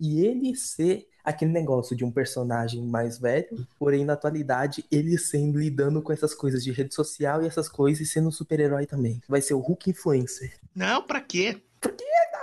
e 0.00 0.20
ele 0.20 0.54
ser 0.54 1.08
aquele 1.24 1.50
negócio 1.50 1.96
de 1.96 2.04
um 2.04 2.10
personagem 2.10 2.82
mais 2.82 3.18
velho, 3.18 3.66
porém, 3.78 4.04
na 4.04 4.12
atualidade, 4.12 4.84
ele 4.90 5.16
sendo 5.16 5.58
lidando 5.58 6.02
com 6.02 6.12
essas 6.12 6.34
coisas 6.34 6.62
de 6.62 6.70
rede 6.70 6.94
social 6.94 7.42
e 7.42 7.46
essas 7.46 7.68
coisas 7.68 8.06
e 8.06 8.10
sendo 8.10 8.28
um 8.28 8.32
super-herói 8.32 8.84
também. 8.84 9.22
Vai 9.26 9.40
ser 9.40 9.54
o 9.54 9.60
Hulk 9.60 9.90
Influencer. 9.90 10.52
Não, 10.74 11.02
pra 11.02 11.22
quê? 11.22 11.62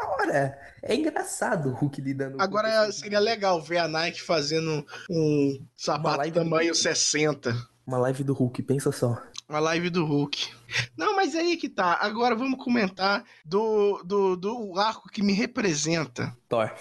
Hora. 0.10 0.60
É 0.82 0.96
engraçado 0.96 1.70
o 1.70 1.74
Hulk 1.74 2.02
lidando 2.02 2.38
com 2.38 2.44
Agora 2.44 2.88
isso. 2.90 3.00
seria 3.00 3.20
legal 3.20 3.62
ver 3.62 3.78
a 3.78 3.88
Nike 3.88 4.22
fazendo 4.22 4.86
um 5.10 5.66
sapato 5.76 6.24
do 6.30 6.34
tamanho 6.34 6.74
Hulk. 6.74 6.78
60. 6.78 7.56
Uma 7.86 7.98
live 7.98 8.24
do 8.24 8.34
Hulk, 8.34 8.62
pensa 8.64 8.92
só. 8.92 9.22
Uma 9.50 9.60
live 9.60 9.90
do 9.90 10.06
Hulk. 10.06 10.48
Não, 10.96 11.16
mas 11.16 11.36
aí 11.36 11.58
que 11.58 11.68
tá. 11.68 11.98
Agora 12.00 12.36
vamos 12.36 12.64
comentar 12.64 13.24
do, 13.44 14.02
do, 14.04 14.38
do 14.38 14.80
arco 14.80 15.10
que 15.10 15.22
me 15.22 15.34
representa. 15.34 16.36
Thor. 16.48 16.72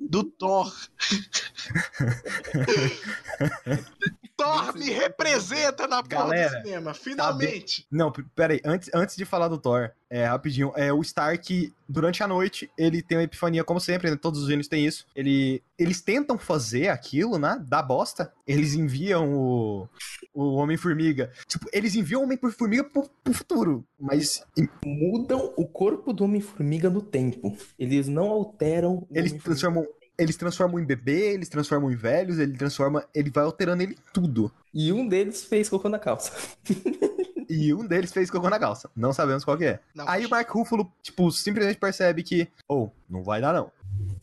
Do 0.00 0.24
Thor. 0.24 0.72
Me 4.74 4.90
representa 4.90 5.86
na 5.86 6.02
porra 6.02 6.24
Galera, 6.24 6.58
do 6.60 6.62
cinema. 6.66 6.94
Finalmente. 6.94 7.86
Não, 7.90 8.10
p- 8.10 8.24
peraí, 8.34 8.60
antes, 8.64 8.90
antes 8.94 9.16
de 9.16 9.24
falar 9.24 9.48
do 9.48 9.58
Thor, 9.58 9.90
é, 10.10 10.24
rapidinho, 10.26 10.72
é, 10.76 10.92
o 10.92 11.00
Stark, 11.02 11.72
durante 11.88 12.22
a 12.22 12.28
noite, 12.28 12.70
ele 12.78 13.02
tem 13.02 13.18
uma 13.18 13.24
epifania, 13.24 13.64
como 13.64 13.80
sempre, 13.80 14.10
né? 14.10 14.16
Todos 14.16 14.42
os 14.42 14.48
gênios 14.48 14.68
têm 14.68 14.86
isso. 14.86 15.06
Ele, 15.14 15.62
eles 15.78 16.00
tentam 16.00 16.38
fazer 16.38 16.88
aquilo, 16.88 17.38
né? 17.38 17.60
Da 17.66 17.82
bosta. 17.82 18.32
Eles 18.46 18.74
enviam 18.74 19.32
o, 19.34 19.88
o 20.32 20.54
Homem-Formiga. 20.54 21.32
Tipo, 21.46 21.66
eles 21.72 21.94
enviam 21.94 22.20
o 22.20 22.24
Homem-Formiga 22.24 22.84
pro, 22.84 23.08
pro 23.22 23.32
futuro. 23.34 23.84
Mas 23.98 24.44
Mudam 24.84 25.52
o 25.56 25.66
corpo 25.66 26.12
do 26.12 26.24
Homem-Formiga 26.24 26.88
no 26.90 27.02
tempo. 27.02 27.56
Eles 27.78 28.06
não 28.08 28.30
alteram 28.30 28.98
o 28.98 29.08
eles 29.12 29.32
transformam. 29.42 29.84
Eles 30.16 30.36
transformam 30.36 30.78
em 30.78 30.84
bebê, 30.84 31.34
eles 31.34 31.48
transformam 31.48 31.90
em 31.90 31.96
velhos, 31.96 32.38
ele 32.38 32.56
transforma. 32.56 33.04
Ele 33.14 33.30
vai 33.30 33.44
alterando 33.44 33.82
ele 33.82 33.96
tudo. 34.12 34.50
E 34.72 34.92
um 34.92 35.06
deles 35.06 35.44
fez 35.44 35.68
cocô 35.68 35.88
na 35.88 35.98
calça. 35.98 36.32
E 37.48 37.74
um 37.74 37.86
deles 37.86 38.12
fez 38.12 38.30
cocô 38.30 38.48
na 38.48 38.58
calça. 38.58 38.90
Não 38.96 39.12
sabemos 39.12 39.44
qual 39.44 39.56
que 39.56 39.64
é. 39.64 39.80
Não, 39.94 40.08
Aí 40.08 40.24
o 40.24 40.30
Mark 40.30 40.48
Ruffalo, 40.50 40.90
tipo, 41.02 41.30
simplesmente 41.30 41.78
percebe 41.78 42.22
que, 42.22 42.48
ou, 42.66 42.92
não 43.08 43.22
vai 43.22 43.40
dar 43.40 43.52
não. 43.52 43.70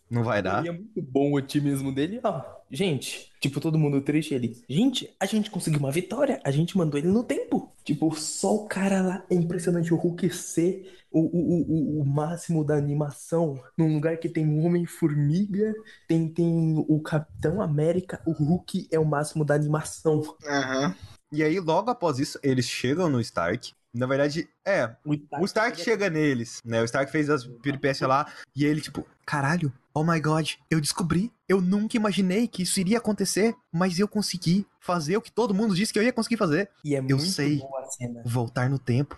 Não 0.10 0.24
vai 0.24 0.42
dar. 0.42 0.66
E 0.66 0.68
é 0.68 0.72
muito 0.72 1.02
bom 1.02 1.32
o 1.32 1.36
otimismo 1.36 1.94
dele, 1.94 2.20
ó. 2.24 2.44
Gente, 2.70 3.32
tipo, 3.40 3.62
todo 3.62 3.78
mundo 3.78 4.02
triste 4.02 4.34
ele. 4.34 4.62
Gente, 4.68 5.10
a 5.20 5.26
gente 5.26 5.50
conseguiu 5.50 5.80
uma 5.80 5.92
vitória. 5.92 6.42
A 6.44 6.52
gente 6.52 6.78
mandou 6.78 7.00
ele 7.00 7.08
no 7.08 7.24
tempo. 7.24 7.71
Tipo, 7.84 8.14
só 8.16 8.56
o 8.56 8.68
cara 8.68 9.02
lá. 9.02 9.26
É 9.30 9.36
impressionante 9.36 9.94
o 9.94 9.98
Hulk 9.98 10.30
ser 10.30 10.92
o, 11.12 11.20
o, 11.20 12.00
o, 12.00 12.02
o 12.02 12.06
máximo 12.06 12.64
da 12.64 12.76
animação. 12.76 13.62
Num 13.78 13.94
lugar 13.94 14.18
que 14.18 14.30
tem 14.30 14.48
um 14.48 14.66
Homem-Formiga, 14.66 15.74
tem, 16.08 16.28
tem 16.32 16.76
o 16.88 17.02
Capitão 17.02 17.62
América. 17.62 18.22
O 18.26 18.32
Hulk 18.32 18.88
é 18.92 19.00
o 19.00 19.06
máximo 19.06 19.44
da 19.44 19.56
animação. 19.56 20.22
Aham. 20.46 20.96
E 21.32 21.44
aí, 21.44 21.60
logo 21.60 21.90
após 21.90 22.20
isso, 22.20 22.38
eles 22.44 22.66
chegam 22.66 23.10
no 23.10 23.22
Stark. 23.22 23.74
Na 23.94 24.06
verdade, 24.06 24.48
é, 24.66 24.96
o 25.06 25.46
Stark 25.46 25.80
chega 25.82 26.10
neles, 26.10 26.62
né? 26.64 26.82
O 26.82 26.86
Stark 26.86 27.12
fez 27.12 27.30
as 27.30 27.46
peripécias 27.46 28.08
lá 28.08 28.26
e 28.56 28.66
ele, 28.66 28.80
tipo, 28.80 29.06
caralho, 29.26 29.72
oh 29.94 30.04
my 30.04 30.20
god, 30.20 30.52
eu 30.70 30.80
descobri. 30.80 31.32
Eu 31.48 31.60
nunca 31.60 31.98
imaginei 31.98 32.48
que 32.48 32.64
isso 32.64 32.80
iria 32.80 33.00
acontecer, 33.00 33.54
mas 33.72 34.00
eu 34.00 34.08
consegui 34.08 34.66
fazer 34.80 35.18
o 35.18 35.22
que 35.22 35.32
todo 35.32 35.54
mundo 35.54 35.76
disse 35.76 35.92
que 35.92 36.00
eu 36.00 36.04
ia 36.04 36.14
conseguir 36.14 36.38
fazer. 36.38 36.70
E 36.84 36.96
é 36.96 37.00
Eu 37.00 37.18
muito 37.18 37.26
sei. 37.26 37.58
boa 37.58 37.82
a 37.82 37.86
cena. 37.86 38.24
Voltar 38.26 38.70
no 38.70 38.80
tempo. 38.80 39.18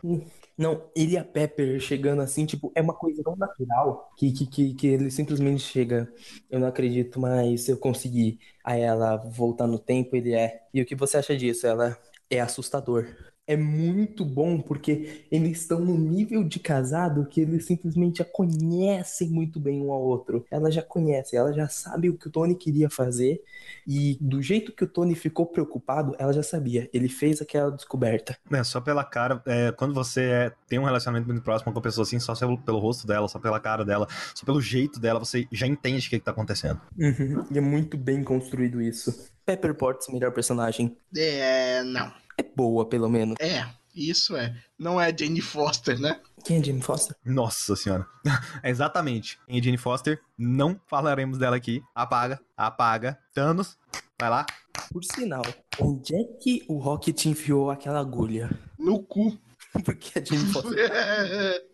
Não, 0.57 0.83
ele 0.95 1.13
e 1.13 1.17
a 1.17 1.23
Pepper 1.23 1.79
chegando 1.79 2.21
assim, 2.21 2.45
tipo, 2.45 2.71
é 2.75 2.81
uma 2.81 2.93
coisa 2.93 3.23
tão 3.23 3.35
natural 3.35 4.11
que, 4.17 4.31
que, 4.31 4.45
que, 4.47 4.73
que 4.73 4.87
ele 4.87 5.11
simplesmente 5.11 5.61
chega. 5.61 6.11
Eu 6.49 6.59
não 6.59 6.67
acredito, 6.67 7.19
mas 7.19 7.67
eu 7.69 7.77
consegui. 7.77 8.39
Aí 8.63 8.81
ela 8.81 9.17
voltar 9.17 9.67
no 9.67 9.79
tempo, 9.79 10.15
ele 10.15 10.33
é. 10.33 10.63
E 10.73 10.81
o 10.81 10.85
que 10.85 10.95
você 10.95 11.17
acha 11.17 11.35
disso? 11.35 11.65
Ela 11.67 11.97
é 12.29 12.39
assustador. 12.39 13.07
É 13.45 13.57
muito 13.57 14.23
bom 14.23 14.61
porque 14.61 15.25
eles 15.29 15.59
estão 15.59 15.79
no 15.79 15.97
nível 15.97 16.45
de 16.45 16.59
casado 16.59 17.25
que 17.25 17.41
eles 17.41 17.65
simplesmente 17.65 18.19
já 18.19 18.25
conhecem 18.25 19.29
muito 19.29 19.59
bem 19.59 19.81
um 19.81 19.91
ao 19.91 20.01
outro. 20.01 20.45
Ela 20.49 20.71
já 20.71 20.81
conhece, 20.81 21.35
ela 21.35 21.51
já 21.51 21.67
sabe 21.67 22.09
o 22.09 22.17
que 22.17 22.27
o 22.27 22.31
Tony 22.31 22.55
queria 22.55 22.89
fazer 22.89 23.41
e 23.85 24.17
do 24.21 24.41
jeito 24.41 24.71
que 24.71 24.85
o 24.85 24.87
Tony 24.87 25.13
ficou 25.13 25.45
preocupado, 25.45 26.15
ela 26.17 26.31
já 26.31 26.41
sabia. 26.41 26.89
Ele 26.93 27.09
fez 27.09 27.41
aquela 27.41 27.69
descoberta. 27.69 28.37
É, 28.49 28.63
só 28.63 28.79
pela 28.79 29.03
cara, 29.03 29.41
é, 29.45 29.73
quando 29.73 29.93
você 29.93 30.21
é- 30.21 30.51
tem 30.67 30.79
um 30.79 30.85
relacionamento 30.85 31.27
muito 31.27 31.43
próximo 31.43 31.73
com 31.73 31.79
a 31.79 31.81
pessoa 31.81 32.03
assim, 32.03 32.19
só 32.19 32.33
pelo, 32.35 32.57
pelo 32.57 32.79
rosto 32.79 33.05
dela, 33.05 33.27
só 33.27 33.39
pela 33.39 33.59
cara 33.59 33.83
dela, 33.83 34.07
só 34.33 34.45
pelo 34.45 34.61
jeito 34.61 35.01
dela, 35.01 35.19
você 35.19 35.45
já 35.51 35.67
entende 35.67 36.07
o 36.07 36.09
que, 36.09 36.17
que 36.17 36.25
tá 36.25 36.31
acontecendo. 36.31 36.79
Uhum, 36.97 37.45
E 37.51 37.57
é 37.57 37.61
muito 37.61 37.97
bem 37.97 38.23
construído 38.23 38.81
isso. 38.81 39.31
Pepper 39.45 39.75
Potts, 39.75 40.07
melhor 40.07 40.31
personagem. 40.31 40.95
É, 41.15 41.83
não. 41.83 42.22
É 42.37 42.43
boa, 42.43 42.85
pelo 42.85 43.09
menos. 43.09 43.35
É, 43.39 43.65
isso 43.95 44.35
é. 44.35 44.55
Não 44.77 44.99
é 44.99 45.15
Jane 45.15 45.41
Foster, 45.41 45.99
né? 45.99 46.19
Quem 46.43 46.59
é 46.59 46.63
Jane 46.63 46.81
Foster? 46.81 47.15
Nossa 47.23 47.75
senhora. 47.75 48.07
Exatamente. 48.63 49.39
Em 49.47 49.61
Jane 49.61 49.77
Foster, 49.77 50.19
não 50.37 50.79
falaremos 50.87 51.37
dela 51.37 51.55
aqui. 51.55 51.81
Apaga, 51.93 52.39
apaga. 52.57 53.17
Thanos, 53.33 53.77
vai 54.19 54.29
lá. 54.29 54.45
Por 54.91 55.03
sinal, 55.03 55.43
onde 55.79 56.15
é 56.15 56.23
que 56.23 56.63
o 56.67 56.77
Rocket 56.77 57.25
enfiou 57.25 57.69
aquela 57.69 57.99
agulha? 57.99 58.49
No 58.77 59.01
cu. 59.01 59.37
Porque 59.85 60.19
a 60.19 60.23
Jane 60.23 60.51
Foster. 60.51 61.63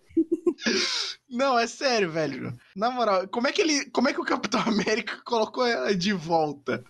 Não, 1.29 1.57
é 1.59 1.67
sério, 1.67 2.11
velho. 2.11 2.57
Na 2.75 2.89
moral, 2.89 3.27
como 3.27 3.47
é 3.47 3.51
que 3.51 3.61
ele. 3.61 3.85
Como 3.91 4.09
é 4.09 4.13
que 4.13 4.19
o 4.19 4.25
Capitão 4.25 4.59
América 4.61 5.17
colocou 5.25 5.65
ela 5.65 5.93
de 5.95 6.11
volta? 6.13 6.83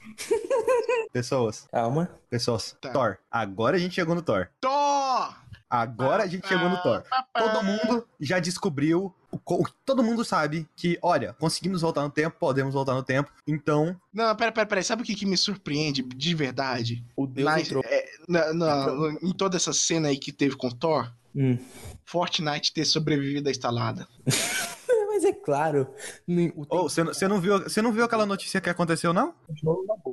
Pessoas, 1.12 1.68
Calma. 1.72 2.10
pessoas. 2.30 2.76
Tá. 2.82 2.90
Thor. 2.92 3.18
Agora 3.30 3.76
a 3.78 3.80
gente 3.80 3.96
chegou 3.96 4.16
no 4.16 4.22
Thor. 4.22 4.48
Thor! 4.62 5.36
Agora 5.70 6.24
a 6.24 6.28
gente 6.28 6.48
chegou 6.48 6.68
no 6.70 6.82
Thor. 6.82 7.04
Todo 7.38 7.64
mundo 7.64 8.08
já 8.20 8.40
descobriu. 8.40 9.14
Todo 9.86 10.02
mundo 10.04 10.26
sabe 10.26 10.68
que, 10.76 10.98
olha, 11.04 11.34
conseguimos 11.34 11.82
voltar 11.82 12.02
no 12.02 12.10
tempo, 12.10 12.38
podemos 12.40 12.74
voltar 12.74 12.96
no 12.96 13.04
tempo. 13.04 13.32
Então, 13.46 13.96
Não, 14.12 14.36
pera, 14.36 14.52
pera, 14.52 14.66
pera. 14.66 14.82
Sabe 14.84 15.04
o 15.04 15.06
que, 15.06 15.14
que 15.14 15.28
me 15.28 15.38
surpreende 15.38 16.02
de 16.02 16.34
verdade? 16.34 17.06
O 17.16 17.28
Deus 17.28 17.46
Na- 17.46 17.60
entrou. 17.62 17.84
é, 17.86 18.06
na- 18.28 18.52
na- 18.54 18.88
em 19.22 19.32
toda 19.32 19.58
essa 19.58 19.72
cena 19.72 20.08
aí 20.08 20.18
que 20.18 20.32
teve 20.32 20.56
com 20.56 20.72
Thor, 20.72 21.12
Hum. 21.36 21.58
Fortnite 22.06 22.74
ter 22.74 22.86
sobrevivido 22.86 23.48
à 23.48 23.52
instalada. 23.52 24.08
Claro. 25.44 25.88
você 26.70 27.04
não- 27.04 27.14
você 27.14 27.28
não, 27.28 27.40
viu, 27.40 27.60
você 27.60 27.82
não 27.82 27.92
viu 27.92 28.04
aquela 28.04 28.26
notícia 28.26 28.62
que 28.62 28.70
aconteceu, 28.70 29.14
não? 29.14 29.34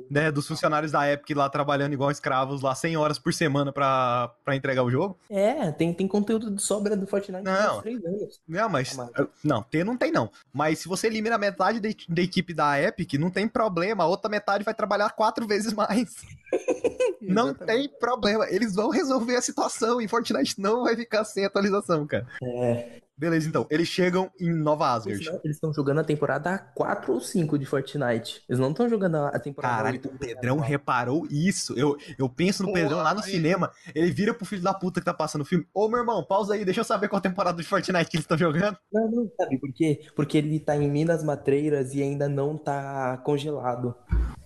Né, 0.09 0.31
dos 0.31 0.47
funcionários 0.47 0.91
da 0.91 1.11
Epic 1.11 1.35
lá 1.35 1.49
trabalhando 1.49 1.93
igual 1.93 2.09
escravos 2.11 2.61
lá 2.61 2.73
100 2.73 2.97
horas 2.97 3.19
por 3.19 3.33
semana 3.33 3.71
pra, 3.71 4.31
pra 4.43 4.55
entregar 4.55 4.83
o 4.83 4.89
jogo? 4.91 5.17
É, 5.29 5.71
tem, 5.71 5.93
tem 5.93 6.07
conteúdo 6.07 6.49
de 6.51 6.61
sobra 6.61 6.95
do 6.95 7.05
Fortnite 7.05 7.43
Não. 7.43 7.79
há 7.79 7.81
três 7.81 8.03
anos. 8.05 8.41
Não, 8.47 8.69
mas. 8.69 8.95
Mas- 8.95 9.09
Não, 9.43 9.61
ter 9.63 9.83
não 9.83 9.97
tem 9.97 10.11
não. 10.11 10.29
Mas 10.53 10.79
se 10.79 10.87
você 10.87 11.07
elimina 11.07 11.37
metade 11.37 11.79
da, 11.79 11.89
da 12.09 12.21
equipe 12.21 12.53
da 12.53 12.81
Epic, 12.81 13.13
não 13.13 13.29
tem 13.29 13.47
problema. 13.47 14.03
A 14.03 14.07
outra 14.07 14.29
metade 14.29 14.63
vai 14.63 14.73
trabalhar 14.73 15.09
quatro 15.11 15.45
vezes 15.47 15.73
mais. 15.73 16.15
Não 17.21 17.53
tem 17.53 17.89
problema. 17.89 18.45
Eles 18.49 18.73
vão 18.75 18.89
resolver 18.89 19.35
a 19.35 19.41
situação 19.41 19.99
e 19.99 20.07
Fortnite 20.07 20.61
não 20.61 20.83
vai 20.83 20.95
ficar 20.95 21.25
sem 21.25 21.43
atualização, 21.43 22.07
cara. 22.07 22.25
É. 22.41 23.01
Beleza, 23.17 23.49
então. 23.49 23.65
Eles 23.71 23.87
chegam 23.87 24.31
em 24.39 24.53
Nova 24.53 24.93
Asgard. 24.93 25.27
Eles 25.43 25.57
estão 25.57 25.73
jogando 25.73 26.01
a 26.01 26.03
temporada 26.03 26.59
4 26.75 27.11
ou 27.11 27.19
5 27.19 27.57
de 27.57 27.65
Fortnite. 27.65 28.43
Eles 28.47 28.59
não 28.59 28.69
estão 28.69 28.87
jogando 28.87 29.15
a 29.15 29.39
temporada 29.39 29.75
Caralho, 29.75 30.01
8. 30.03 30.07
o 30.07 30.19
Pedrão 30.19 30.59
reparou 30.59 31.27
isso. 31.31 31.73
Eu, 31.77 31.97
eu 32.17 32.29
penso 32.29 32.61
no 32.61 32.69
Porra, 32.69 32.81
Pedrão 32.81 32.99
lá 32.99 33.15
no 33.15 33.23
aí. 33.23 33.31
cinema. 33.31 33.71
Ele 33.95 34.11
vira 34.11 34.35
pro 34.35 34.45
filho 34.45 34.61
da 34.61 34.73
puta 34.73 34.99
que 34.99 35.05
tá 35.05 35.15
passando 35.15 35.41
o 35.41 35.45
filme. 35.45 35.67
Ô, 35.73 35.89
meu 35.89 35.99
irmão, 35.99 36.23
pausa 36.23 36.53
aí, 36.53 36.63
deixa 36.63 36.81
eu 36.81 36.85
saber 36.85 37.07
qual 37.07 37.19
temporada 37.19 37.57
de 37.57 37.67
Fortnite 37.67 38.09
que 38.09 38.17
eles 38.17 38.25
estão 38.25 38.37
jogando. 38.37 38.77
Não, 38.93 39.09
não, 39.09 39.31
sabe 39.35 39.57
por 39.57 39.73
quê? 39.73 40.07
Porque 40.15 40.37
ele 40.37 40.59
tá 40.59 40.75
em 40.77 40.87
Minas 40.87 41.23
Matreiras 41.23 41.95
e 41.95 42.03
ainda 42.03 42.29
não 42.29 42.55
tá 42.55 43.17
congelado. 43.25 43.95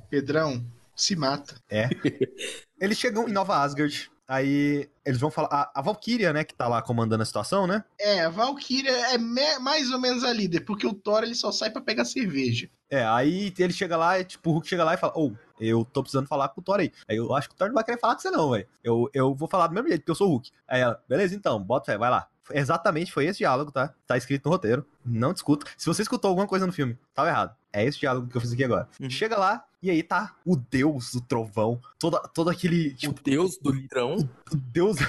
Pedrão, 0.09 0.63
se 0.95 1.15
mata. 1.15 1.55
Eles 2.79 2.97
chegam 2.97 3.27
em 3.27 3.33
Nova 3.33 3.57
Asgard. 3.61 4.09
Aí 4.31 4.89
eles 5.05 5.19
vão 5.19 5.29
falar. 5.29 5.49
A, 5.51 5.79
a 5.79 5.81
Valkyria, 5.81 6.31
né, 6.31 6.45
que 6.45 6.53
tá 6.55 6.65
lá 6.67 6.81
comandando 6.81 7.21
a 7.21 7.25
situação, 7.25 7.67
né? 7.67 7.83
É, 7.99 8.21
a 8.21 8.29
Valkyria 8.29 8.91
é 9.13 9.17
me- 9.17 9.59
mais 9.59 9.91
ou 9.91 9.99
menos 9.99 10.23
a 10.23 10.31
líder, 10.31 10.61
porque 10.61 10.87
o 10.87 10.93
Thor 10.93 11.23
ele 11.23 11.35
só 11.35 11.51
sai 11.51 11.69
pra 11.69 11.81
pegar 11.81 12.05
cerveja. 12.05 12.69
É, 12.89 13.03
aí 13.05 13.53
ele 13.59 13.73
chega 13.73 13.97
lá, 13.97 14.19
e, 14.19 14.23
tipo, 14.23 14.49
o 14.49 14.53
Hulk 14.53 14.67
chega 14.69 14.85
lá 14.85 14.93
e 14.93 14.97
fala: 14.97 15.17
Ô, 15.17 15.33
eu 15.59 15.83
tô 15.83 16.01
precisando 16.01 16.27
falar 16.27 16.47
com 16.47 16.61
o 16.61 16.63
Thor 16.63 16.79
aí. 16.79 16.91
Aí 17.09 17.17
eu 17.17 17.35
acho 17.35 17.49
que 17.49 17.55
o 17.55 17.57
Thor 17.57 17.67
não 17.67 17.75
vai 17.75 17.83
querer 17.83 17.99
falar 17.99 18.15
com 18.15 18.21
você, 18.21 18.31
não, 18.31 18.51
velho. 18.51 18.65
Eu, 18.81 19.09
eu 19.13 19.35
vou 19.35 19.49
falar 19.49 19.67
do 19.67 19.73
mesmo 19.73 19.89
jeito, 19.89 20.01
porque 20.01 20.11
eu 20.11 20.15
sou 20.15 20.27
o 20.27 20.31
Hulk. 20.31 20.49
Aí 20.65 20.79
ela, 20.79 21.01
beleza, 21.09 21.35
então, 21.35 21.61
bota 21.61 21.91
fé, 21.91 21.97
vai 21.97 22.09
lá. 22.09 22.27
Exatamente, 22.53 23.11
foi 23.11 23.25
esse 23.25 23.39
diálogo, 23.39 23.71
tá? 23.71 23.93
Tá 24.07 24.17
escrito 24.17 24.45
no 24.45 24.51
roteiro. 24.51 24.85
Não 25.05 25.33
discuto. 25.33 25.65
Se 25.77 25.85
você 25.85 26.01
escutou 26.01 26.29
alguma 26.29 26.47
coisa 26.47 26.65
no 26.67 26.73
filme, 26.73 26.97
tava 27.13 27.29
errado. 27.29 27.55
É 27.73 27.85
esse 27.85 27.99
diálogo 27.99 28.27
que 28.27 28.35
eu 28.37 28.41
fiz 28.41 28.51
aqui 28.51 28.63
agora. 28.63 28.87
Uhum. 28.99 29.09
Chega 29.09 29.37
lá, 29.37 29.63
e 29.81 29.89
aí 29.89 30.03
tá 30.03 30.35
o 30.45 30.55
deus 30.57 31.13
do 31.13 31.21
trovão. 31.21 31.79
Toda, 31.97 32.19
todo 32.19 32.49
aquele. 32.49 32.93
Tipo, 32.93 33.19
O 33.19 33.23
deus 33.23 33.57
do 33.57 33.71
litrão. 33.71 34.15
o 34.51 34.55
deus. 34.55 34.97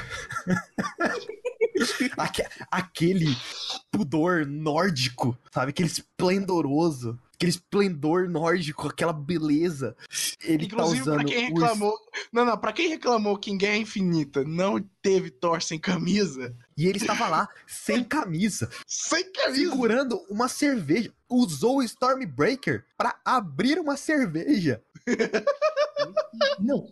Aque- 2.16 2.46
aquele 2.70 3.36
pudor 3.90 4.46
nórdico, 4.46 5.36
sabe? 5.50 5.70
Aquele 5.70 5.88
esplendoroso. 5.88 7.18
Aquele 7.34 7.50
esplendor 7.50 8.28
nórdico, 8.28 8.86
aquela 8.86 9.12
beleza. 9.12 9.96
Ele 10.44 10.66
Inclusive, 10.66 11.04
tá 11.04 11.10
usando 11.12 11.14
pra 11.16 11.24
quem 11.24 11.44
reclamou 11.48 11.98
Não, 12.32 12.44
não, 12.44 12.58
pra 12.58 12.72
quem 12.72 12.88
reclamou 12.88 13.38
que 13.38 13.50
em 13.50 13.56
Guerra 13.56 13.76
Infinita 13.76 14.42
não 14.44 14.80
teve 15.00 15.30
Thor 15.30 15.62
sem 15.62 15.78
camisa, 15.78 16.54
E 16.76 16.86
ele 16.86 16.98
estava 16.98 17.28
lá, 17.28 17.48
sem 17.66 18.02
camisa, 18.04 18.68
sem 18.86 19.30
camisa. 19.32 19.70
segurando 19.70 20.18
uma 20.28 20.48
cerveja. 20.48 21.12
Usou 21.28 21.78
o 21.78 21.82
Stormbreaker 21.82 22.84
pra 22.96 23.18
abrir 23.24 23.78
uma 23.78 23.96
cerveja. 23.96 24.82
Não, 26.58 26.86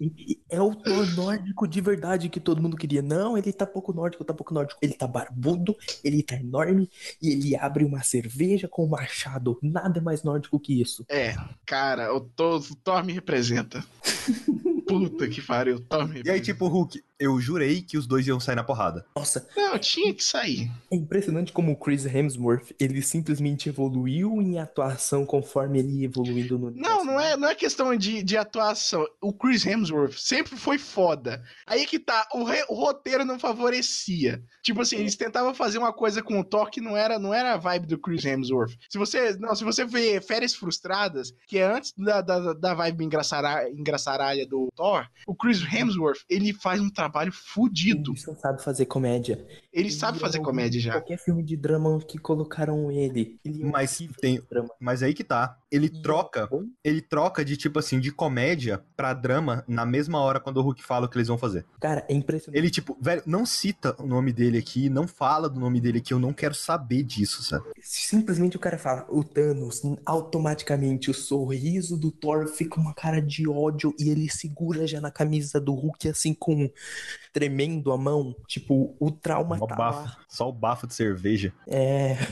é 0.48 0.60
o 0.60 0.74
Thor 0.74 1.06
nórdico 1.14 1.66
de 1.66 1.80
verdade 1.80 2.28
que 2.28 2.40
todo 2.40 2.60
mundo 2.62 2.76
queria. 2.76 3.02
Não, 3.02 3.36
ele 3.36 3.52
tá 3.52 3.66
pouco 3.66 3.92
nórdico, 3.92 4.24
tá 4.24 4.34
pouco 4.34 4.52
nórdico. 4.52 4.78
Ele 4.82 4.92
tá 4.94 5.06
barbudo, 5.06 5.76
ele 6.02 6.22
tá 6.22 6.36
enorme 6.36 6.88
e 7.22 7.28
ele 7.30 7.56
abre 7.56 7.84
uma 7.84 8.02
cerveja 8.02 8.68
com 8.68 8.84
um 8.84 8.88
machado. 8.88 9.58
Nada 9.62 10.00
mais 10.00 10.22
nórdico 10.22 10.58
que 10.58 10.80
isso. 10.80 11.04
É, 11.08 11.34
cara, 11.66 12.14
o 12.14 12.20
Thor, 12.20 12.60
o 12.70 12.74
Thor 12.76 13.04
me 13.04 13.12
representa. 13.12 13.84
Puta 14.86 15.28
que 15.28 15.40
pariu, 15.40 15.76
o 15.76 15.80
Thor 15.80 16.06
me 16.08 16.14
E 16.14 16.16
aí, 16.16 16.18
representa. 16.18 16.44
tipo, 16.44 16.66
Hulk, 16.68 17.02
eu 17.20 17.38
jurei 17.40 17.82
que 17.82 17.98
os 17.98 18.06
dois 18.06 18.26
iam 18.26 18.40
sair 18.40 18.56
na 18.56 18.64
porrada. 18.64 19.04
Nossa, 19.14 19.46
Não, 19.56 19.78
tinha 19.78 20.12
que 20.14 20.24
sair. 20.24 20.70
é 20.90 20.96
impressionante 20.96 21.52
como 21.52 21.70
o 21.72 21.76
Chris 21.76 22.06
Hemsworth, 22.06 22.72
ele 22.80 23.02
simplesmente 23.02 23.68
evoluiu 23.68 24.40
em 24.40 24.58
atuação 24.58 25.24
conforme 25.26 25.78
ele 25.78 26.00
ia 26.00 26.06
evoluindo 26.06 26.58
no 26.58 26.70
Não, 26.70 27.04
não 27.04 27.20
é, 27.20 27.36
não 27.36 27.48
é 27.48 27.54
questão 27.54 27.94
de, 27.94 28.22
de 28.22 28.36
atuação. 28.36 29.06
O 29.20 29.32
Chris 29.32 29.64
Hemsworth 29.66 30.14
sempre 30.16 30.56
foi 30.56 30.78
foda. 30.78 31.42
Aí 31.66 31.86
que 31.86 31.98
tá, 31.98 32.26
o, 32.34 32.42
re- 32.42 32.64
o 32.68 32.74
roteiro 32.74 33.24
não 33.24 33.38
favorecia. 33.38 34.42
Tipo 34.62 34.80
assim, 34.82 34.96
eles 34.96 35.16
tentavam 35.16 35.54
fazer 35.54 35.78
uma 35.78 35.92
coisa 35.92 36.22
com 36.22 36.40
o 36.40 36.44
Thor 36.44 36.70
que 36.70 36.80
não 36.80 36.96
era, 36.96 37.18
não 37.18 37.34
era 37.34 37.52
a 37.54 37.56
vibe 37.56 37.86
do 37.86 37.98
Chris 37.98 38.24
Hemsworth. 38.24 38.72
Se 38.88 38.98
você, 38.98 39.36
não, 39.38 39.54
se 39.54 39.64
você 39.64 39.84
vê 39.84 40.20
Férias 40.20 40.54
Frustradas, 40.54 41.32
que 41.46 41.58
é 41.58 41.64
antes 41.64 41.92
da, 41.96 42.20
da, 42.20 42.52
da 42.54 42.74
vibe 42.74 43.04
engraçara, 43.04 43.68
engraçaralha 43.70 44.46
do 44.46 44.68
Thor, 44.74 45.06
o 45.26 45.34
Chris 45.34 45.60
Hemsworth, 45.62 46.20
ele 46.28 46.52
faz 46.52 46.80
um 46.80 46.88
trabalho 46.90 47.09
fudido. 47.32 48.12
Ele 48.12 48.36
sabe 48.36 48.62
fazer 48.62 48.86
comédia. 48.86 49.46
Ele 49.72 49.90
sabe 49.90 50.18
fazer 50.18 50.40
comédia 50.40 50.80
já. 50.80 50.92
Qualquer 50.92 51.18
filme 51.18 51.42
de 51.42 51.56
drama 51.56 51.98
que 52.00 52.18
colocaram 52.18 52.90
ele. 52.90 53.38
ele 53.44 53.62
é 53.62 53.66
Mas 53.66 53.98
tem-. 54.20 54.42
Mas 54.78 55.02
aí 55.02 55.14
que 55.14 55.24
tá. 55.24 55.58
Ele 55.70 55.86
E 55.86 56.02
troca, 56.02 56.48
é 56.84 56.88
ele 56.88 57.00
troca 57.00 57.44
de 57.44 57.56
tipo 57.56 57.78
assim, 57.78 58.00
de 58.00 58.10
comédia 58.10 58.82
pra 58.96 59.14
drama 59.14 59.64
na 59.68 59.86
mesma 59.86 60.20
hora 60.20 60.40
quando 60.40 60.56
o 60.56 60.62
Hulk 60.62 60.82
fala 60.82 61.06
o 61.06 61.08
que 61.08 61.16
eles 61.16 61.28
vão 61.28 61.38
fazer. 61.38 61.64
Cara, 61.80 62.04
é 62.08 62.14
impressionante. 62.14 62.58
Ele, 62.58 62.70
tipo, 62.70 62.96
velho, 63.00 63.22
não 63.26 63.46
cita 63.46 63.94
o 63.98 64.06
nome 64.06 64.32
dele 64.32 64.58
aqui, 64.58 64.88
não 64.88 65.06
fala 65.06 65.48
do 65.48 65.60
nome 65.60 65.80
dele 65.80 65.98
aqui, 65.98 66.12
eu 66.12 66.18
não 66.18 66.32
quero 66.32 66.54
saber 66.54 67.02
disso, 67.02 67.42
sabe? 67.42 67.64
Simplesmente 67.80 68.56
o 68.56 68.60
cara 68.60 68.78
fala, 68.78 69.06
o 69.08 69.22
Thanos, 69.22 69.82
automaticamente 70.04 71.10
o 71.10 71.14
sorriso 71.14 71.96
do 71.96 72.10
Thor 72.10 72.48
fica 72.48 72.80
uma 72.80 72.94
cara 72.94 73.20
de 73.20 73.48
ódio 73.48 73.94
e 73.98 74.10
ele 74.10 74.28
segura 74.28 74.86
já 74.86 75.00
na 75.00 75.10
camisa 75.10 75.60
do 75.60 75.72
Hulk 75.72 76.08
assim 76.08 76.34
com 76.34 76.70
tremendo 77.32 77.92
a 77.92 77.98
mão. 77.98 78.34
Tipo, 78.46 78.94
o 78.98 79.10
trauma 79.10 79.58
Só, 79.58 79.66
tá 79.66 79.74
bafo, 79.76 80.04
lá. 80.04 80.16
só 80.28 80.48
o 80.48 80.52
bafo 80.52 80.86
de 80.86 80.94
cerveja. 80.94 81.52
É. 81.66 82.16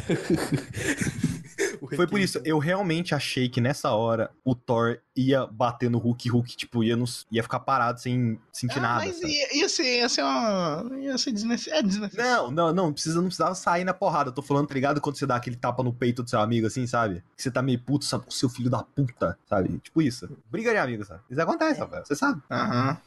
Foi 1.96 2.06
por 2.06 2.20
isso, 2.20 2.40
eu 2.44 2.58
realmente 2.58 3.14
achei 3.14 3.48
que 3.48 3.60
nessa 3.60 3.90
hora 3.92 4.30
o 4.44 4.54
Thor 4.54 4.98
ia 5.16 5.46
bater 5.46 5.90
no 5.90 5.98
Hulk 5.98 6.28
Hulk, 6.28 6.56
tipo, 6.56 6.84
ia, 6.84 6.94
nos, 6.96 7.26
ia 7.32 7.42
ficar 7.42 7.60
parado 7.60 8.00
sem 8.00 8.38
sentir 8.52 8.78
Ah, 8.78 8.82
nada. 8.82 9.04
mas 9.06 9.20
ia, 9.22 9.56
ia 9.56 9.68
ser, 9.68 9.98
ia 9.98 10.08
ser 10.08 10.22
uma. 10.22 10.86
Ia 11.00 11.18
ser 11.18 11.32
desnecessário. 11.32 11.78
É 11.80 11.82
desnecessário. 11.82 12.32
Não, 12.32 12.50
não, 12.50 12.72
não, 12.74 12.92
precisa, 12.92 13.16
não 13.16 13.24
precisava 13.24 13.54
sair 13.54 13.84
na 13.84 13.94
porrada. 13.94 14.28
Eu 14.30 14.34
tô 14.34 14.42
falando, 14.42 14.68
tá 14.68 14.74
ligado? 14.74 15.00
Quando 15.00 15.16
você 15.16 15.26
dá 15.26 15.36
aquele 15.36 15.56
tapa 15.56 15.82
no 15.82 15.92
peito 15.92 16.22
do 16.22 16.30
seu 16.30 16.40
amigo, 16.40 16.66
assim, 16.66 16.86
sabe? 16.86 17.24
Que 17.36 17.42
você 17.42 17.50
tá 17.50 17.62
meio 17.62 17.80
puto, 17.80 18.04
sabe? 18.04 18.24
O 18.28 18.32
seu 18.32 18.48
filho 18.48 18.70
da 18.70 18.82
puta, 18.82 19.36
sabe? 19.48 19.78
Tipo 19.78 20.02
isso. 20.02 20.28
Briga 20.50 20.70
de 20.70 20.76
amigos, 20.78 21.08
sabe? 21.08 21.22
Isso 21.30 21.40
acontece, 21.40 21.80
Rafael. 21.80 22.04
Você 22.04 22.14
sabe. 22.14 22.40
Aham. 22.50 22.98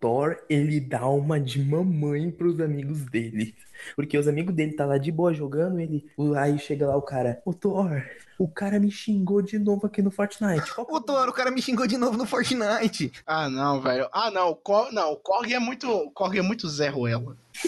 Thor, 0.00 0.36
ele 0.48 0.80
dá 0.80 1.06
uma 1.08 1.38
de 1.38 1.62
mamãe 1.62 2.30
pros 2.30 2.60
amigos 2.60 3.02
dele. 3.02 3.54
Porque 3.96 4.16
os 4.16 4.28
amigos 4.28 4.54
dele 4.54 4.72
tá 4.72 4.84
lá 4.84 4.98
de 4.98 5.10
boa 5.10 5.32
jogando, 5.32 5.78
ele. 5.78 6.06
Aí 6.36 6.58
chega 6.58 6.86
lá 6.86 6.96
o 6.96 7.02
cara, 7.02 7.40
o 7.44 7.52
Thor, 7.52 8.02
o 8.38 8.48
cara 8.48 8.80
me 8.80 8.90
xingou 8.90 9.42
de 9.42 9.58
novo 9.58 9.86
aqui 9.86 10.00
no 10.00 10.10
Fortnite. 10.10 10.74
Qual... 10.74 10.86
o 10.90 11.00
Thor, 11.00 11.28
o 11.28 11.32
cara 11.32 11.50
me 11.50 11.60
xingou 11.60 11.86
de 11.86 11.98
novo 11.98 12.16
no 12.16 12.24
Fortnite. 12.24 13.12
Ah, 13.26 13.50
não, 13.50 13.80
velho. 13.82 14.08
Ah, 14.12 14.30
não. 14.30 14.54
Cor... 14.54 14.90
Não, 14.92 15.12
o 15.12 15.16
Korg 15.16 15.52
é 15.52 15.58
muito. 15.58 15.90
O 15.90 16.10
Korg 16.10 16.38
é 16.38 16.42
muito 16.42 16.66
Zé 16.66 16.88
Ruela. 16.88 17.36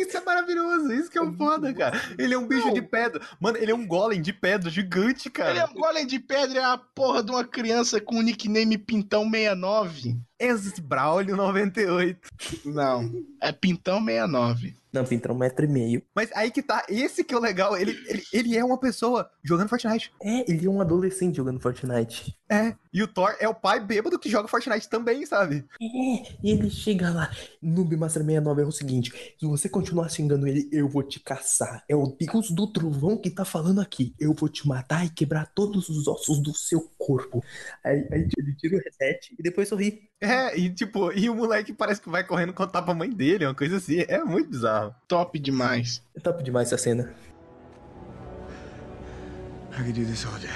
isso 0.00 0.16
é 0.16 0.20
maravilhoso, 0.20 0.92
isso 0.92 1.10
que 1.10 1.18
é 1.18 1.22
um 1.22 1.36
foda, 1.36 1.72
cara. 1.74 2.00
Ele 2.18 2.32
é 2.32 2.38
um 2.38 2.46
bicho 2.46 2.68
não. 2.68 2.72
de 2.72 2.80
pedra. 2.80 3.20
Mano, 3.38 3.58
ele 3.58 3.70
é 3.70 3.74
um 3.74 3.86
golem 3.86 4.22
de 4.22 4.32
pedra 4.32 4.70
gigante, 4.70 5.28
cara. 5.28 5.50
Ele 5.50 5.58
é 5.58 5.64
um 5.66 5.74
golem 5.74 6.06
de 6.06 6.18
pedra, 6.18 6.60
é 6.60 6.64
a 6.64 6.78
porra 6.78 7.22
de 7.22 7.30
uma 7.30 7.44
criança 7.44 8.00
com 8.00 8.16
o 8.16 8.22
nickname 8.22 8.78
Pintão69. 8.78 10.16
Esbraulio 10.38 11.36
98. 11.36 12.28
Não, 12.64 13.10
é 13.40 13.52
Pintão 13.52 14.04
69. 14.04 14.74
Não, 14.96 15.04
Pintão 15.04 15.34
um 15.34 15.38
metro 15.38 15.66
e 15.66 15.68
meio. 15.68 16.02
Mas 16.14 16.30
aí 16.34 16.50
que 16.50 16.62
tá, 16.62 16.82
esse 16.88 17.22
que 17.22 17.34
é 17.34 17.36
o 17.36 17.40
legal, 17.40 17.76
ele, 17.76 17.90
ele, 18.08 18.22
ele 18.32 18.56
é 18.56 18.64
uma 18.64 18.78
pessoa 18.78 19.30
jogando 19.44 19.68
Fortnite. 19.68 20.10
É, 20.22 20.50
ele 20.50 20.64
é 20.64 20.70
um 20.70 20.80
adolescente 20.80 21.36
jogando 21.36 21.60
Fortnite. 21.60 22.34
É, 22.48 22.74
e 22.90 23.02
o 23.02 23.08
Thor 23.08 23.36
é 23.38 23.46
o 23.46 23.54
pai 23.54 23.78
bêbado 23.78 24.18
que 24.18 24.30
joga 24.30 24.48
Fortnite 24.48 24.88
também, 24.88 25.26
sabe? 25.26 25.66
É, 25.82 25.86
e 26.42 26.50
ele 26.50 26.70
chega 26.70 27.10
lá, 27.10 27.30
Noob 27.60 27.94
Master 27.96 28.22
69 28.22 28.62
é 28.62 28.64
o 28.64 28.72
seguinte, 28.72 29.34
se 29.38 29.46
você 29.46 29.68
continuar 29.68 30.08
xingando 30.08 30.46
ele, 30.46 30.66
eu 30.72 30.88
vou 30.88 31.02
te 31.02 31.20
caçar. 31.20 31.84
É 31.86 31.94
o 31.94 32.06
Deus 32.06 32.50
do 32.50 32.66
Trovão 32.66 33.18
que 33.18 33.28
tá 33.28 33.44
falando 33.44 33.82
aqui, 33.82 34.14
eu 34.18 34.32
vou 34.32 34.48
te 34.48 34.66
matar 34.66 35.04
e 35.04 35.10
quebrar 35.10 35.52
todos 35.54 35.90
os 35.90 36.08
ossos 36.08 36.38
do 36.42 36.54
seu 36.54 36.80
corpo. 36.96 37.44
Aí, 37.84 38.08
aí 38.10 38.28
ele 38.38 38.56
tira 38.56 38.76
o 38.76 38.80
reset 38.80 39.34
e 39.38 39.42
depois 39.42 39.68
sorri. 39.68 40.08
É, 40.20 40.58
e 40.58 40.72
tipo, 40.72 41.12
e 41.12 41.28
o 41.28 41.34
moleque 41.34 41.72
parece 41.74 42.00
que 42.00 42.08
vai 42.08 42.24
correndo 42.24 42.52
contar 42.52 42.82
pra 42.82 42.94
mãe 42.94 43.10
dele, 43.10 43.44
uma 43.46 43.54
coisa 43.54 43.76
assim. 43.76 44.00
É 44.08 44.22
muito 44.24 44.48
bizarro. 44.48 44.94
Top 45.06 45.38
demais. 45.38 46.02
É 46.14 46.20
top 46.20 46.42
demais 46.42 46.68
essa 46.68 46.78
cena. 46.78 47.14
I 49.72 49.82
could 49.82 49.92
do 49.92 50.06
this 50.06 50.24
all 50.24 50.38
day. 50.38 50.50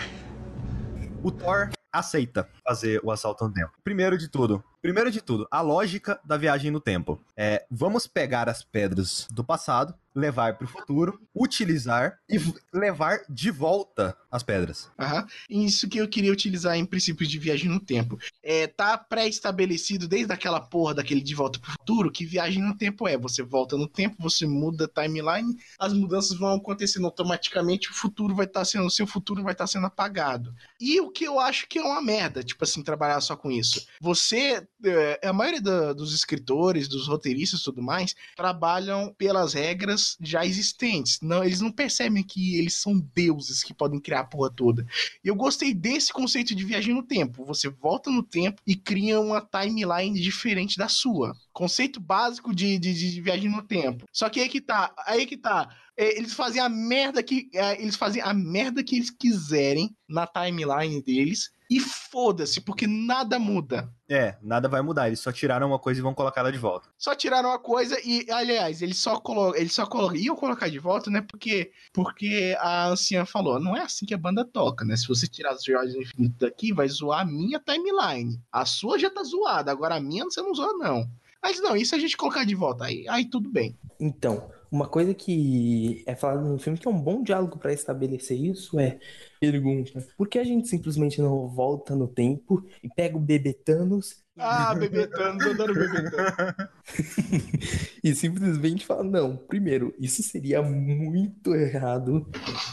O 1.23 1.31
Thor 1.31 1.71
aceita 1.93 2.49
fazer 2.71 3.01
o 3.03 3.11
assalto 3.11 3.45
no 3.45 3.53
tempo. 3.53 3.73
Primeiro 3.83 4.17
de 4.17 4.29
tudo, 4.29 4.63
primeiro 4.81 5.11
de 5.11 5.21
tudo, 5.21 5.45
a 5.51 5.61
lógica 5.61 6.21
da 6.25 6.37
viagem 6.37 6.71
no 6.71 6.81
tempo. 6.81 7.21
É, 7.37 7.67
vamos 7.69 8.07
pegar 8.07 8.49
as 8.49 8.63
pedras 8.63 9.27
do 9.29 9.43
passado, 9.43 9.93
levar 10.15 10.57
pro 10.57 10.67
futuro, 10.67 11.21
utilizar 11.35 12.19
e 12.29 12.37
levar 12.73 13.21
de 13.29 13.51
volta 13.51 14.17
as 14.31 14.43
pedras. 14.43 14.91
Aham. 14.99 15.27
Isso 15.49 15.89
que 15.89 15.99
eu 15.99 16.09
queria 16.09 16.33
utilizar 16.33 16.77
em 16.77 16.85
princípios 16.85 17.29
de 17.29 17.39
viagem 17.39 17.69
no 17.69 17.81
tempo. 17.81 18.19
É, 18.43 18.67
tá 18.67 18.97
pré-estabelecido 18.99 20.09
desde 20.09 20.33
aquela 20.33 20.61
porra 20.61 20.95
daquele 20.95 21.21
de 21.21 21.35
volta 21.35 21.59
pro 21.59 21.73
futuro 21.73 22.11
que 22.11 22.25
viagem 22.25 22.63
no 22.63 22.77
tempo 22.77 23.07
é. 23.07 23.17
Você 23.17 23.43
volta 23.43 23.77
no 23.77 23.89
tempo, 23.89 24.17
você 24.19 24.47
muda 24.47 24.85
a 24.85 25.03
timeline, 25.03 25.57
as 25.79 25.93
mudanças 25.93 26.37
vão 26.37 26.55
acontecendo 26.55 27.07
automaticamente, 27.07 27.91
o 27.91 27.95
futuro 27.95 28.35
vai 28.35 28.47
estar 28.47 28.65
sendo, 28.65 28.87
o 28.87 28.91
seu 28.91 29.07
futuro 29.07 29.43
vai 29.43 29.53
estar 29.53 29.67
sendo 29.67 29.87
apagado. 29.87 30.55
E 30.81 31.01
o 31.01 31.11
que 31.11 31.25
eu 31.25 31.39
acho 31.39 31.69
que 31.69 31.79
é 31.79 31.83
uma 31.83 32.03
merda, 32.03 32.43
tipo 32.43 32.60
assim, 32.65 32.83
trabalhar 32.83 33.21
só 33.21 33.37
com 33.37 33.51
isso. 33.51 33.87
Você, 34.01 34.67
é, 34.85 35.21
a 35.29 35.33
maioria 35.33 35.61
da- 35.61 35.93
dos 35.93 36.15
escritores, 36.15 36.89
dos 36.89 37.07
roteiristas 37.09 37.61
e 37.61 37.65
tudo 37.65 37.83
mais, 37.83 38.15
trabalham 38.37 39.15
pelas 39.17 39.55
regras 39.55 40.17
já 40.21 40.45
existentes. 40.45 41.19
Não, 41.23 41.45
eles 41.45 41.61
não 41.61 41.71
percebem 41.71 42.23
que 42.23 42.57
eles 42.59 42.75
são 42.75 42.99
deuses 43.15 43.63
que 43.63 43.73
podem 43.75 44.01
criar 44.01 44.21
a 44.21 44.25
porra 44.25 44.51
toda. 44.51 44.87
E 45.25 45.29
eu 45.29 45.35
gostei 45.35 45.73
desse 45.75 46.13
conceito 46.13 46.55
de 46.55 46.65
viagem 46.65 46.95
no 46.95 47.03
tempo. 47.03 47.45
Você 47.45 47.69
volta 47.69 48.11
no 48.11 48.23
tempo 48.23 48.61
e 48.67 48.75
cria 48.75 49.21
uma 49.21 49.41
timeline 49.41 50.19
diferente 50.21 50.77
da 50.77 50.89
sua. 50.89 51.35
Conceito 51.53 52.01
básico 52.01 52.55
de, 52.55 52.79
de, 52.79 52.93
de 52.95 53.21
viagem 53.21 53.51
no 53.51 53.63
tempo. 53.63 54.07
Só 54.13 54.29
que 54.29 54.41
aí 54.41 54.49
que 54.49 54.61
tá, 54.61 54.93
aí 55.07 55.27
que 55.27 55.37
tá. 55.37 55.69
É, 55.97 56.17
Eles 56.19 56.33
fazem 56.33 56.61
a 56.63 56.69
merda 56.69 57.23
que. 57.23 57.49
é, 57.55 57.81
Eles 57.81 57.97
fazem 57.97 58.23
a 58.23 58.33
merda 58.33 58.83
que 58.83 58.97
eles 58.97 59.11
quiserem 59.11 59.95
na 60.09 60.27
timeline 60.27 61.03
deles. 61.03 61.51
E 61.71 61.79
foda-se, 61.79 62.61
porque 62.61 62.85
nada 62.85 63.39
muda. 63.39 63.89
É, 64.09 64.37
nada 64.43 64.69
vai 64.69 64.83
mudar, 64.83 65.07
eles 65.07 65.21
só 65.21 65.31
tiraram 65.31 65.69
uma 65.69 65.79
coisa 65.79 66.01
e 66.01 66.03
vão 66.03 66.13
colocar 66.13 66.41
ela 66.41 66.51
de 66.51 66.59
volta. 66.59 66.89
Só 66.99 67.15
tiraram 67.15 67.53
a 67.53 67.61
coisa 67.61 67.97
e, 68.05 68.27
aliás, 68.29 68.83
eles 68.83 68.99
só 68.99 69.21
colocam, 69.21 69.61
eles 69.61 69.73
só 69.73 69.87
colocam, 69.87 70.17
iam 70.17 70.35
colocar 70.35 70.69
de 70.69 70.81
volta, 70.81 71.09
né? 71.09 71.21
Porque, 71.21 71.71
porque 71.93 72.57
a 72.59 72.89
anciã 72.89 73.25
falou, 73.25 73.61
não 73.61 73.77
é 73.77 73.83
assim 73.83 74.05
que 74.05 74.13
a 74.13 74.19
banda 74.19 74.45
toca, 74.45 74.85
né? 74.85 74.97
Se 74.97 75.07
você 75.07 75.29
tirar 75.29 75.53
as 75.53 75.63
joias 75.63 75.93
do 75.93 76.03
infinito 76.03 76.35
daqui, 76.41 76.73
vai 76.73 76.89
zoar 76.89 77.21
a 77.21 77.25
minha 77.25 77.61
timeline. 77.61 78.43
A 78.51 78.65
sua 78.65 78.99
já 78.99 79.09
tá 79.09 79.23
zoada, 79.23 79.71
agora 79.71 79.95
a 79.95 80.01
minha 80.01 80.25
você 80.25 80.43
não 80.43 80.53
zoa, 80.53 80.73
não. 80.73 81.09
Mas 81.41 81.61
não, 81.61 81.79
se 81.83 81.95
a 81.95 81.99
gente 81.99 82.17
colocar 82.17 82.45
de 82.45 82.57
volta? 82.57 82.87
Aí, 82.87 83.07
aí 83.09 83.25
tudo 83.25 83.49
bem. 83.49 83.79
Então, 83.99 84.51
uma 84.71 84.89
coisa 84.89 85.15
que 85.15 86.03
é 86.05 86.15
falado 86.17 86.43
no 86.47 86.59
filme 86.59 86.79
que 86.79 86.87
é 86.87 86.91
um 86.91 87.01
bom 87.01 87.23
diálogo 87.23 87.59
pra 87.59 87.73
estabelecer 87.73 88.39
isso 88.39 88.79
é 88.79 88.99
pergunta: 89.41 90.07
por 90.17 90.29
que 90.29 90.39
a 90.39 90.45
gente 90.45 90.69
simplesmente 90.69 91.21
não 91.21 91.49
volta 91.49 91.97
no 91.97 92.07
tempo 92.07 92.65
e 92.83 92.89
pega 92.89 93.17
o 93.17 93.21
bebê 93.21 93.55
Thanos 93.55 94.23
Ah, 94.39 94.75
bebê 94.75 95.07
Thanos, 95.07 95.45
eu 95.45 95.53
adoro 95.53 95.75
bebê 95.75 96.11
Thanos. 96.11 96.55
e 98.05 98.15
simplesmente 98.15 98.87
fala: 98.87 99.03
não, 99.03 99.37
primeiro, 99.37 99.95
isso 99.99 100.23
seria 100.23 100.63
muito 100.63 101.55
errado. 101.55 102.29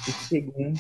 E 0.08 0.12
segundo, 0.12 0.80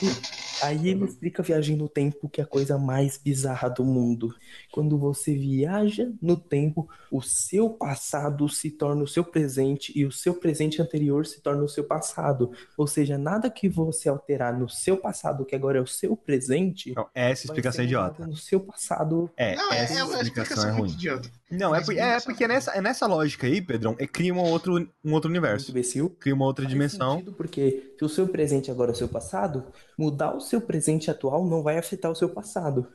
Aí 0.62 0.90
ele 0.90 1.06
explica 1.06 1.42
a 1.42 1.46
viagem 1.46 1.76
no 1.76 1.88
tempo, 1.88 2.28
que 2.28 2.42
é 2.42 2.44
a 2.44 2.48
coisa 2.48 2.78
mais 2.80 3.18
bizarra 3.18 3.70
do 3.70 3.86
mundo. 3.86 4.34
Quando 4.72 4.98
você 4.98 5.36
viaja 5.36 6.12
no 6.20 6.36
tempo, 6.36 6.90
o 7.12 7.22
seu 7.22 7.70
passado 7.70 8.50
se 8.50 8.72
torna 8.72 9.04
o 9.04 9.08
seu 9.08 9.24
presente 9.24 9.92
e 9.96 10.04
o 10.04 10.12
seu 10.12 10.34
presente 10.34 10.82
anterior 10.82 11.26
se 11.28 11.42
torna 11.42 11.64
o 11.64 11.70
seu 11.70 11.84
passado. 11.84 12.52
Ou 12.76 12.88
seja, 12.88 13.18
nada 13.18 13.52
que 13.52 13.70
você 13.70 14.10
alterar 14.10 14.58
no 14.58 14.68
seu 14.68 14.98
passado, 14.98 15.46
que 15.46 15.56
agora 15.56 15.77
é 15.78 15.82
o 15.82 15.88
seu 15.88 16.16
presente, 16.18 16.94
Não, 16.96 17.08
essa 17.14 17.48
vai 17.48 17.56
explicação 17.58 17.82
é 17.82 17.86
idiota. 17.86 18.26
no 18.28 18.36
seu 18.36 18.60
passado. 18.60 19.30
É, 19.38 19.56
Não, 19.56 19.72
é, 19.72 19.80
essa 19.80 19.94
é 20.00 20.04
uma 20.04 20.14
explicação 20.16 20.20
é 20.20 20.22
explicação 20.44 20.70
muito 20.78 20.80
ruim. 20.82 20.92
idiota. 20.94 21.30
Não, 21.50 21.74
é, 21.76 21.84
por- 21.84 21.98
é 21.98 22.20
porque 22.20 22.48
nessa, 22.48 22.72
é 22.72 22.82
nessa 22.82 23.08
lógica 23.08 23.48
aí, 23.48 23.62
Pedrão, 23.62 23.96
é, 24.00 24.06
cria 24.06 24.34
um 24.34 24.40
outro, 24.40 24.76
um 25.04 25.14
outro 25.14 25.30
universo. 25.30 25.72
imbecil. 25.72 26.10
Cria 26.20 26.36
uma 26.36 26.46
outra 26.46 26.64
Faz 26.66 26.74
dimensão. 26.74 27.12
sentido, 27.14 27.34
porque 27.34 27.94
se 27.98 28.04
o 28.06 28.10
seu 28.10 28.28
presente 28.28 28.70
agora 28.70 28.92
é 28.92 28.94
o 28.94 28.98
seu 28.98 29.08
passado, 29.08 29.64
mudar 29.98 30.36
o 30.36 30.42
seu 30.42 30.60
presente 30.62 31.10
atual 31.10 31.46
não 31.48 31.64
vai 31.64 31.78
afetar 31.78 32.12
o 32.12 32.16
seu 32.16 32.30
passado. 32.30 32.88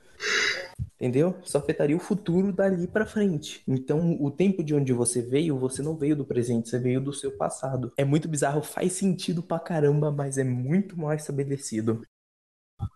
Entendeu? 1.00 1.34
Só 1.42 1.58
afetaria 1.58 1.96
o 1.96 2.00
futuro 2.00 2.52
dali 2.52 2.86
pra 2.86 3.04
frente. 3.04 3.60
Então, 3.66 4.16
o 4.20 4.30
tempo 4.30 4.62
de 4.62 4.72
onde 4.72 4.92
você 4.92 5.20
veio, 5.20 5.58
você 5.58 5.82
não 5.82 5.96
veio 5.96 6.14
do 6.14 6.24
presente, 6.24 6.68
você 6.68 6.78
veio 6.78 7.00
do 7.00 7.12
seu 7.12 7.32
passado. 7.32 7.92
É 7.96 8.04
muito 8.04 8.28
bizarro, 8.28 8.62
faz 8.62 8.92
sentido 8.92 9.42
pra 9.42 9.58
caramba, 9.58 10.12
mas 10.12 10.38
é 10.38 10.44
muito 10.44 10.96
mal 10.96 11.12
estabelecido. 11.12 12.02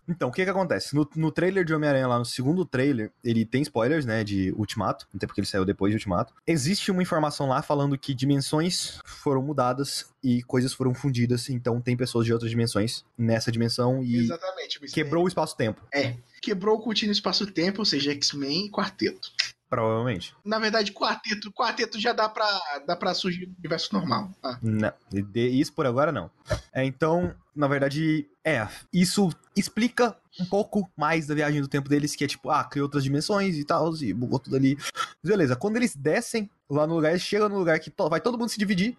Então, 0.07 0.29
o 0.29 0.31
que 0.31 0.43
que 0.43 0.49
acontece? 0.49 0.95
No, 0.95 1.07
no 1.15 1.31
trailer 1.31 1.65
de 1.65 1.73
Homem-Aranha, 1.73 2.07
lá 2.07 2.19
no 2.19 2.25
segundo 2.25 2.65
trailer, 2.65 3.11
ele 3.23 3.45
tem 3.45 3.61
spoilers, 3.61 4.05
né, 4.05 4.23
de 4.23 4.53
Ultimato, 4.53 5.07
até 5.13 5.27
porque 5.27 5.41
ele 5.41 5.47
saiu 5.47 5.65
depois 5.65 5.91
de 5.91 5.97
Ultimato. 5.97 6.33
Existe 6.45 6.91
uma 6.91 7.01
informação 7.01 7.47
lá 7.47 7.61
falando 7.61 7.97
que 7.97 8.13
dimensões 8.13 8.99
foram 9.05 9.41
mudadas 9.41 10.09
e 10.23 10.41
coisas 10.43 10.73
foram 10.73 10.93
fundidas, 10.93 11.49
então 11.49 11.81
tem 11.81 11.95
pessoas 11.95 12.25
de 12.25 12.33
outras 12.33 12.49
dimensões 12.49 13.03
nessa 13.17 13.51
dimensão 13.51 14.03
e 14.03 14.17
Exatamente. 14.17 14.79
quebrou 14.91 15.25
o 15.25 15.27
espaço-tempo, 15.27 15.81
É. 15.93 16.15
Quebrou 16.41 16.77
o 16.77 16.79
contínuo 16.79 17.11
espaço-tempo, 17.11 17.79
ou 17.79 17.85
seja, 17.85 18.11
X-Men 18.11 18.67
e 18.67 18.71
Quarteto. 18.71 19.31
Provavelmente. 19.69 20.33
Na 20.45 20.59
verdade, 20.59 20.91
Quarteto, 20.93 21.51
Quarteto 21.51 21.99
já 21.99 22.13
dá 22.13 22.27
pra, 22.29 22.47
dá 22.85 22.95
pra 22.95 23.13
surgir 23.13 23.47
no 23.47 23.53
universo 23.57 23.93
normal. 23.93 24.31
Ah, 24.43 24.57
Não, 24.61 24.91
isso 25.35 25.73
por 25.73 25.85
agora 25.85 26.11
não. 26.11 26.29
É, 26.73 26.83
então, 26.85 27.33
na 27.55 27.67
verdade, 27.67 28.27
é, 28.43 28.67
isso 28.93 29.29
explica 29.55 30.15
um 30.39 30.45
pouco 30.45 30.89
mais 30.95 31.27
da 31.27 31.33
viagem 31.35 31.61
do 31.61 31.67
tempo 31.67 31.89
deles, 31.89 32.15
que 32.15 32.23
é 32.23 32.27
tipo, 32.27 32.49
ah, 32.49 32.63
criou 32.63 32.85
outras 32.85 33.03
dimensões 33.03 33.55
e 33.57 33.63
tal, 33.65 33.93
e 33.97 34.13
bugou 34.13 34.39
tudo 34.39 34.55
ali. 34.55 34.77
Beleza, 35.23 35.55
quando 35.55 35.77
eles 35.77 35.95
descem 35.95 36.49
lá 36.69 36.85
no 36.85 36.95
lugar, 36.95 37.09
eles 37.11 37.23
chegam 37.23 37.49
no 37.49 37.57
lugar 37.57 37.79
que 37.79 37.89
to- 37.89 38.09
vai 38.09 38.21
todo 38.21 38.37
mundo 38.37 38.49
se 38.49 38.59
dividir. 38.59 38.95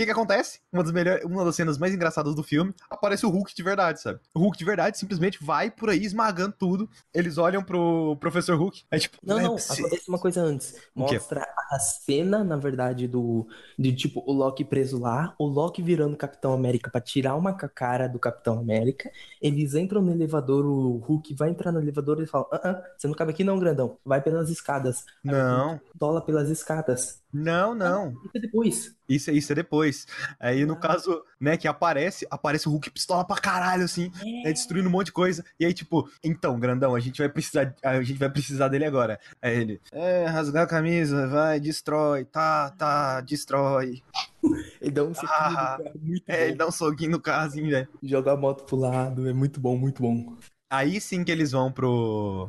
O 0.00 0.02
que 0.02 0.06
que 0.06 0.12
acontece? 0.12 0.60
Uma 0.72 0.82
das, 0.82 0.92
melhores, 0.92 1.24
uma 1.26 1.44
das 1.44 1.54
cenas 1.54 1.76
mais 1.76 1.92
engraçadas 1.92 2.34
do 2.34 2.42
filme, 2.42 2.72
aparece 2.88 3.26
o 3.26 3.28
Hulk 3.28 3.54
de 3.54 3.62
verdade, 3.62 4.00
sabe? 4.00 4.18
O 4.34 4.40
Hulk 4.40 4.56
de 4.56 4.64
verdade 4.64 4.96
simplesmente 4.96 5.44
vai 5.44 5.70
por 5.70 5.90
aí 5.90 6.02
esmagando 6.02 6.54
tudo. 6.58 6.88
Eles 7.12 7.36
olham 7.36 7.62
pro 7.62 8.16
Professor 8.18 8.56
Hulk, 8.56 8.82
é 8.90 8.98
tipo... 8.98 9.18
Não, 9.22 9.38
é 9.38 9.42
não, 9.42 9.50
possível. 9.56 9.84
acontece 9.88 10.08
uma 10.08 10.18
coisa 10.18 10.40
antes. 10.40 10.74
Mostra 10.94 11.46
a 11.70 11.78
cena, 11.78 12.42
na 12.42 12.56
verdade, 12.56 13.06
do 13.06 13.46
de 13.78 13.92
tipo 13.94 14.24
o 14.26 14.32
Loki 14.32 14.64
preso 14.64 14.98
lá, 14.98 15.34
o 15.38 15.46
Loki 15.46 15.82
virando 15.82 16.16
Capitão 16.16 16.54
América 16.54 16.90
pra 16.90 17.00
tirar 17.02 17.36
uma 17.36 17.52
ca- 17.52 17.68
cara 17.68 18.08
do 18.08 18.18
Capitão 18.18 18.58
América. 18.58 19.10
Eles 19.40 19.74
entram 19.74 20.00
no 20.00 20.12
elevador, 20.12 20.64
o 20.64 20.96
Hulk 20.96 21.34
vai 21.34 21.50
entrar 21.50 21.72
no 21.72 21.78
elevador 21.80 22.22
e 22.22 22.26
fala: 22.26 22.46
ah, 22.52 22.60
ah, 22.64 22.82
você 22.96 23.06
não 23.06 23.14
cabe 23.14 23.32
aqui 23.32 23.44
não, 23.44 23.58
grandão. 23.58 23.98
Vai 24.02 24.22
pelas 24.22 24.48
escadas. 24.48 25.04
Aí 25.26 25.30
Não, 25.30 25.78
Dola 25.94 26.22
pelas 26.24 26.48
escadas. 26.48 27.20
Não, 27.32 27.74
não. 27.74 28.10
Isso 28.12 28.30
é 28.34 28.40
depois. 28.40 28.94
Isso, 29.08 29.30
isso 29.30 29.52
é 29.52 29.54
depois. 29.54 30.06
Aí, 30.38 30.64
no 30.64 30.74
Ah. 30.74 30.76
caso, 30.80 31.22
né, 31.40 31.56
que 31.56 31.66
aparece, 31.68 32.26
aparece 32.30 32.68
o 32.68 32.70
Hulk 32.72 32.90
pistola 32.90 33.24
pra 33.24 33.36
caralho, 33.36 33.84
assim, 33.84 34.10
né, 34.44 34.52
destruindo 34.52 34.88
um 34.88 34.92
monte 34.92 35.06
de 35.06 35.12
coisa. 35.12 35.44
E 35.58 35.64
aí, 35.66 35.72
tipo, 35.74 36.08
então, 36.22 36.58
grandão, 36.60 36.94
a 36.94 37.00
gente 37.00 37.18
vai 37.18 37.28
precisar, 37.28 37.74
a 37.82 38.02
gente 38.02 38.18
vai 38.18 38.30
precisar 38.30 38.68
dele 38.68 38.84
agora. 38.84 39.18
Aí 39.42 39.56
ele, 39.56 39.80
é, 39.92 40.26
rasgar 40.26 40.64
a 40.64 40.66
camisa, 40.66 41.26
vai, 41.26 41.58
destrói, 41.60 42.24
tá, 42.24 42.70
tá, 42.70 43.20
destrói. 43.20 44.02
Ele 44.80 44.90
dá 44.90 45.04
um 45.04 45.12
sequinho 45.12 45.32
Ah, 45.38 45.50
no 45.50 45.84
carro, 45.84 46.00
muito 46.02 46.24
É, 46.26 46.42
ele 46.44 46.52
bom. 46.52 46.56
dá 46.58 46.66
um 46.68 46.70
soquinho 46.70 47.10
no 47.10 47.20
carro, 47.20 47.46
assim, 47.48 47.68
velho. 47.68 47.86
Joga 48.02 48.32
a 48.32 48.36
moto 48.36 48.64
pro 48.64 48.76
lado, 48.76 49.28
é 49.28 49.32
muito 49.34 49.60
bom, 49.60 49.76
muito 49.76 50.00
bom. 50.00 50.34
Aí 50.70 50.98
sim 51.00 51.22
que 51.22 51.30
eles 51.30 51.52
vão 51.52 51.70
pro. 51.70 52.48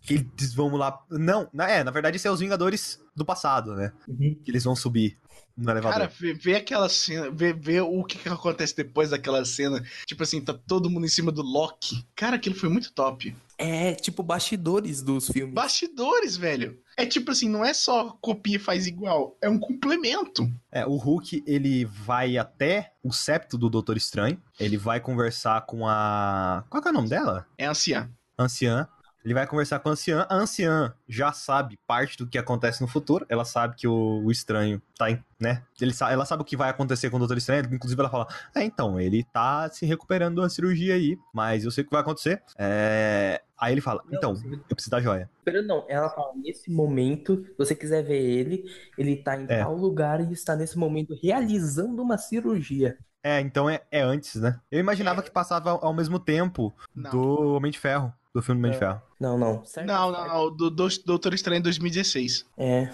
Que 0.00 0.14
eles 0.38 0.54
vão 0.54 0.68
lá. 0.76 0.96
Não, 1.10 1.48
é, 1.58 1.82
na 1.82 1.90
verdade, 1.90 2.16
isso 2.18 2.28
é 2.28 2.30
os 2.30 2.38
Vingadores 2.38 3.00
do 3.14 3.24
passado, 3.24 3.74
né? 3.74 3.92
Uhum. 4.08 4.38
Que 4.44 4.50
eles 4.50 4.64
vão 4.64 4.74
subir 4.74 5.18
no 5.56 5.70
elevador. 5.70 5.98
Cara, 5.98 6.12
vê, 6.18 6.34
vê 6.34 6.56
aquela 6.56 6.88
cena, 6.88 7.30
vê, 7.30 7.52
vê 7.52 7.80
o 7.80 8.02
que, 8.04 8.18
que 8.18 8.28
acontece 8.28 8.76
depois 8.76 9.10
daquela 9.10 9.44
cena. 9.44 9.82
Tipo 10.06 10.22
assim, 10.22 10.40
tá 10.40 10.52
todo 10.52 10.90
mundo 10.90 11.06
em 11.06 11.10
cima 11.10 11.30
do 11.30 11.42
Loki. 11.42 12.04
Cara, 12.14 12.36
aquilo 12.36 12.56
foi 12.56 12.68
muito 12.68 12.92
top. 12.92 13.34
É 13.56 13.94
tipo 13.94 14.22
bastidores 14.22 15.00
dos 15.00 15.28
filmes. 15.28 15.54
Bastidores, 15.54 16.36
velho. 16.36 16.78
É 16.96 17.06
tipo 17.06 17.30
assim, 17.30 17.48
não 17.48 17.64
é 17.64 17.72
só 17.72 18.10
copia 18.20 18.56
e 18.56 18.58
faz 18.58 18.86
igual, 18.86 19.36
é 19.40 19.48
um 19.48 19.58
complemento. 19.58 20.50
É, 20.70 20.84
o 20.86 20.96
Hulk, 20.96 21.42
ele 21.46 21.84
vai 21.84 22.36
até 22.36 22.92
o 23.02 23.12
septo 23.12 23.56
do 23.56 23.70
Doutor 23.70 23.96
Estranho. 23.96 24.40
Ele 24.58 24.76
vai 24.76 25.00
conversar 25.00 25.66
com 25.66 25.86
a. 25.86 26.64
Qual 26.68 26.82
que 26.82 26.88
é 26.88 26.90
o 26.90 26.94
nome 26.94 27.08
dela? 27.08 27.46
É 27.56 27.66
anciã. 27.66 28.10
Anciã. 28.38 28.88
Ele 29.24 29.32
vai 29.34 29.46
conversar 29.46 29.78
com 29.78 29.88
a 29.88 29.92
anciã. 29.92 30.26
A 30.28 30.34
anciã 30.36 30.94
já 31.08 31.32
sabe 31.32 31.78
parte 31.86 32.18
do 32.18 32.26
que 32.26 32.36
acontece 32.36 32.82
no 32.82 32.86
futuro. 32.88 33.24
Ela 33.28 33.44
sabe 33.44 33.74
que 33.74 33.88
o, 33.88 34.22
o 34.24 34.30
estranho 34.30 34.82
tá 34.98 35.10
em. 35.10 35.22
né? 35.40 35.62
Ele 35.80 35.92
ela 36.10 36.26
sabe 36.26 36.42
o 36.42 36.44
que 36.44 36.56
vai 36.56 36.68
acontecer 36.68 37.08
com 37.08 37.16
o 37.16 37.18
Doutor 37.18 37.38
Estranho. 37.38 37.64
Inclusive, 37.72 37.98
ela 38.00 38.10
fala: 38.10 38.26
É, 38.54 38.62
então, 38.62 39.00
ele 39.00 39.24
tá 39.24 39.68
se 39.70 39.86
recuperando 39.86 40.42
da 40.42 40.48
cirurgia 40.50 40.94
aí. 40.94 41.16
Mas 41.32 41.64
eu 41.64 41.70
sei 41.70 41.82
o 41.82 41.86
que 41.86 41.92
vai 41.92 42.02
acontecer. 42.02 42.42
É... 42.58 43.40
Aí 43.58 43.72
ele 43.72 43.80
fala: 43.80 44.02
Não, 44.06 44.14
Então, 44.18 44.34
você- 44.36 44.46
eu 44.46 44.58
preciso 44.76 44.90
da 44.90 45.00
joia. 45.00 45.30
Esperando 45.38 45.66
não, 45.66 45.86
ela 45.88 46.10
fala, 46.10 46.32
nesse 46.36 46.70
momento, 46.70 47.44
se 47.46 47.54
você 47.56 47.74
quiser 47.74 48.02
ver 48.02 48.20
ele, 48.20 48.64
ele 48.98 49.16
tá 49.16 49.40
em 49.40 49.46
É. 49.48 49.60
tal 49.60 49.74
lugar 49.74 50.20
e 50.20 50.32
está 50.34 50.54
nesse 50.54 50.76
momento 50.78 51.14
realizando 51.22 52.02
uma 52.02 52.18
cirurgia. 52.18 52.98
É, 53.22 53.40
então 53.40 53.70
é, 53.70 53.80
é 53.90 54.02
antes, 54.02 54.34
né? 54.34 54.60
Eu 54.70 54.78
imaginava 54.80 55.22
que 55.22 55.30
passava 55.30 55.70
ao 55.70 55.84
ao 55.86 55.94
mesmo 55.94 56.18
tempo 56.18 56.74
Não. 56.94 57.10
do 57.10 57.54
Homem 57.54 57.72
de 57.72 57.78
Ferro. 57.78 58.12
Do 58.34 58.42
filme 58.42 58.60
do 58.60 58.64
Homem 58.64 58.72
de 58.72 58.78
Ferro. 58.78 59.00
Não, 59.18 59.38
não. 59.38 59.64
certo? 59.64 59.86
Não, 59.86 60.10
não, 60.10 60.28
não. 60.28 60.56
Do, 60.56 60.70
do 60.70 60.88
Doutor 61.04 61.34
Estranho 61.34 61.58
em 61.58 61.62
2016. 61.62 62.44
É. 62.56 62.88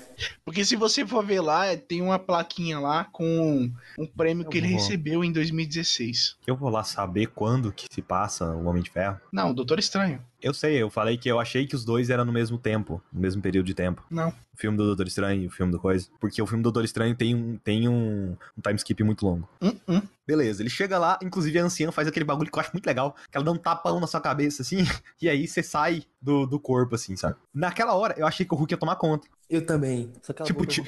Porque 0.44 0.64
se 0.64 0.76
você 0.76 1.06
for 1.06 1.24
ver 1.24 1.40
lá, 1.40 1.76
tem 1.76 2.02
uma 2.02 2.18
plaquinha 2.18 2.78
lá 2.78 3.04
com 3.04 3.70
um 3.98 4.06
prêmio 4.06 4.48
que 4.48 4.58
Eu 4.58 4.62
ele 4.62 4.72
vou. 4.72 4.78
recebeu 4.78 5.24
em 5.24 5.32
2016. 5.32 6.36
Eu 6.46 6.56
vou 6.56 6.70
lá 6.70 6.82
saber 6.84 7.26
quando 7.28 7.72
que 7.72 7.86
se 7.90 8.02
passa 8.02 8.44
o 8.50 8.66
Homem 8.66 8.82
de 8.82 8.90
Ferro. 8.90 9.20
Não, 9.32 9.54
Doutor 9.54 9.78
Estranho. 9.78 10.22
Eu 10.42 10.54
sei, 10.54 10.82
eu 10.82 10.88
falei 10.88 11.18
que 11.18 11.28
eu 11.28 11.38
achei 11.38 11.66
que 11.66 11.74
os 11.74 11.84
dois 11.84 12.08
eram 12.08 12.24
no 12.24 12.32
mesmo 12.32 12.56
tempo, 12.56 13.02
no 13.12 13.20
mesmo 13.20 13.42
período 13.42 13.66
de 13.66 13.74
tempo. 13.74 14.02
Não. 14.10 14.30
O 14.30 14.56
filme 14.56 14.76
do 14.76 14.86
Doutor 14.86 15.06
Estranho 15.06 15.42
e 15.42 15.46
o 15.46 15.50
filme 15.50 15.70
do 15.70 15.78
Coisa. 15.78 16.08
Porque 16.18 16.40
o 16.40 16.46
filme 16.46 16.62
do 16.62 16.64
Doutor 16.72 16.84
Estranho 16.84 17.14
tem 17.14 17.34
um, 17.34 17.58
tem 17.58 17.86
um, 17.88 18.36
um 18.56 18.60
time 18.62 18.76
skip 18.76 19.02
muito 19.04 19.26
longo. 19.26 19.46
Hum, 19.60 19.76
hum. 19.86 20.02
Beleza, 20.26 20.62
ele 20.62 20.70
chega 20.70 20.96
lá, 20.96 21.18
inclusive 21.22 21.58
a 21.58 21.64
anciã 21.64 21.90
faz 21.90 22.06
aquele 22.06 22.24
bagulho 22.24 22.50
que 22.50 22.56
eu 22.56 22.60
acho 22.60 22.70
muito 22.72 22.86
legal, 22.86 23.16
que 23.30 23.36
ela 23.36 23.44
dá 23.44 23.50
um 23.50 23.56
tapão 23.56 23.98
na 23.98 24.06
sua 24.06 24.20
cabeça, 24.20 24.62
assim, 24.62 24.78
e 25.20 25.28
aí 25.28 25.46
você 25.46 25.62
sai 25.62 26.04
do, 26.20 26.46
do 26.46 26.60
corpo, 26.60 26.94
assim, 26.94 27.16
sabe? 27.16 27.36
Naquela 27.52 27.94
hora, 27.94 28.14
eu 28.16 28.26
achei 28.26 28.44
que 28.44 28.54
o 28.54 28.56
Hulk 28.56 28.74
ia 28.74 28.78
tomar 28.78 28.96
conta. 28.96 29.26
Eu 29.48 29.64
também. 29.64 30.12
Só 30.22 30.32
que 30.32 30.42
Tipo, 30.44 30.66
ti-. 30.66 30.82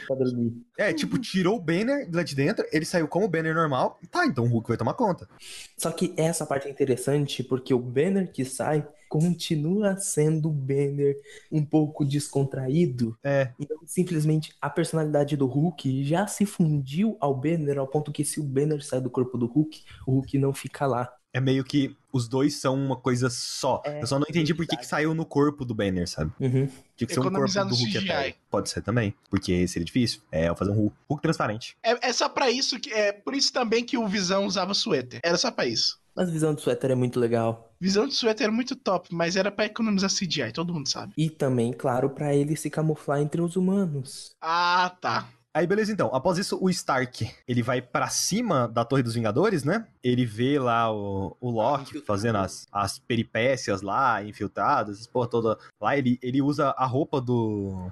É, 0.78 0.92
tipo, 0.92 1.18
tirou 1.18 1.56
o 1.56 1.60
banner 1.60 2.08
lá 2.12 2.22
de 2.22 2.34
dentro, 2.34 2.64
ele 2.72 2.84
saiu 2.84 3.08
como 3.08 3.26
o 3.26 3.28
banner 3.28 3.54
normal, 3.54 3.98
tá, 4.10 4.26
então 4.26 4.44
o 4.44 4.48
Hulk 4.48 4.68
vai 4.68 4.76
tomar 4.76 4.94
conta. 4.94 5.28
Só 5.76 5.90
que 5.90 6.14
essa 6.16 6.46
parte 6.46 6.68
é 6.68 6.70
interessante 6.70 7.42
porque 7.42 7.72
o 7.74 7.78
banner 7.78 8.30
que 8.30 8.44
sai 8.44 8.86
continua 9.12 9.94
sendo 9.98 10.48
o 10.48 10.50
banner 10.50 11.14
um 11.50 11.62
pouco 11.62 12.02
descontraído. 12.02 13.14
É, 13.22 13.50
Então, 13.60 13.76
simplesmente, 13.84 14.54
a 14.58 14.70
personalidade 14.70 15.36
do 15.36 15.46
Hulk 15.46 16.02
já 16.02 16.26
se 16.26 16.46
fundiu 16.46 17.18
ao 17.20 17.34
banner, 17.38 17.78
ao 17.78 17.86
ponto 17.86 18.10
que 18.10 18.24
se 18.24 18.40
o 18.40 18.42
banner 18.42 18.82
sai 18.82 19.02
do 19.02 19.10
corpo 19.10 19.36
do 19.36 19.44
Hulk, 19.44 19.82
o 20.06 20.12
Hulk 20.12 20.38
não 20.38 20.54
fica 20.54 20.86
lá. 20.86 21.14
é 21.34 21.40
meio 21.40 21.62
que 21.62 21.94
os 22.12 22.28
dois 22.28 22.56
são 22.56 22.74
uma 22.74 22.96
coisa 22.96 23.28
só. 23.30 23.82
É, 23.84 24.02
eu 24.02 24.06
só 24.06 24.18
não 24.18 24.26
entendi 24.28 24.54
por 24.54 24.66
que, 24.66 24.76
que 24.76 24.86
saiu 24.86 25.14
no 25.14 25.24
corpo 25.26 25.64
do 25.64 25.74
banner, 25.74 26.06
sabe? 26.08 26.30
Uhum. 26.40 26.66
Tinha 26.96 27.06
que 27.08 27.12
ser 27.14 27.20
um 27.20 27.30
corpo 27.30 27.46
do 27.46 27.74
Hulk 27.74 27.98
até. 27.98 28.34
Pode 28.50 28.70
ser 28.70 28.82
também, 28.82 29.14
porque 29.30 29.66
seria 29.68 29.84
difícil. 29.84 30.20
É, 30.30 30.48
eu 30.48 30.56
fazer 30.56 30.70
um 30.70 30.74
Hulk, 30.74 30.96
Hulk 31.08 31.22
transparente. 31.22 31.76
É, 31.82 32.08
é 32.08 32.12
só 32.14 32.28
pra 32.30 32.50
isso 32.50 32.78
que. 32.80 32.90
É 32.92 33.12
por 33.12 33.34
isso 33.34 33.52
também 33.52 33.84
que 33.84 33.96
o 33.98 34.06
Visão 34.08 34.46
usava 34.46 34.72
suéter. 34.74 35.20
Era 35.22 35.36
só 35.38 35.50
pra 35.50 35.66
isso. 35.66 36.01
Mas 36.14 36.28
a 36.28 36.32
visão 36.32 36.54
do 36.54 36.60
suéter 36.60 36.90
é 36.90 36.94
muito 36.94 37.18
legal. 37.18 37.72
Visão 37.80 38.06
de 38.06 38.14
suéter 38.14 38.44
era 38.44 38.52
muito 38.52 38.76
top, 38.76 39.08
mas 39.12 39.34
era 39.36 39.50
pra 39.50 39.66
economizar 39.66 40.10
CGI, 40.10 40.52
todo 40.52 40.72
mundo 40.72 40.88
sabe. 40.88 41.12
E 41.16 41.30
também, 41.30 41.72
claro, 41.72 42.10
pra 42.10 42.34
ele 42.34 42.54
se 42.54 42.70
camuflar 42.70 43.20
entre 43.20 43.40
os 43.40 43.56
humanos. 43.56 44.30
Ah, 44.40 44.94
tá. 45.00 45.28
Aí, 45.54 45.66
beleza, 45.66 45.92
então. 45.92 46.08
Após 46.14 46.38
isso, 46.38 46.58
o 46.58 46.70
Stark, 46.70 47.30
ele 47.46 47.62
vai 47.62 47.82
pra 47.82 48.08
cima 48.08 48.66
da 48.66 48.86
Torre 48.86 49.02
dos 49.02 49.14
Vingadores, 49.14 49.64
né? 49.64 49.86
Ele 50.02 50.24
vê 50.24 50.58
lá 50.58 50.90
o, 50.90 51.36
o 51.38 51.50
Loki 51.50 52.00
fazendo 52.00 52.38
as, 52.38 52.66
as 52.72 52.98
peripécias 52.98 53.82
lá, 53.82 54.24
infiltradas, 54.24 55.06
porra 55.06 55.28
toda. 55.28 55.58
Lá 55.78 55.96
ele, 55.96 56.18
ele 56.22 56.40
usa 56.40 56.70
a 56.70 56.86
roupa 56.86 57.20
do. 57.20 57.90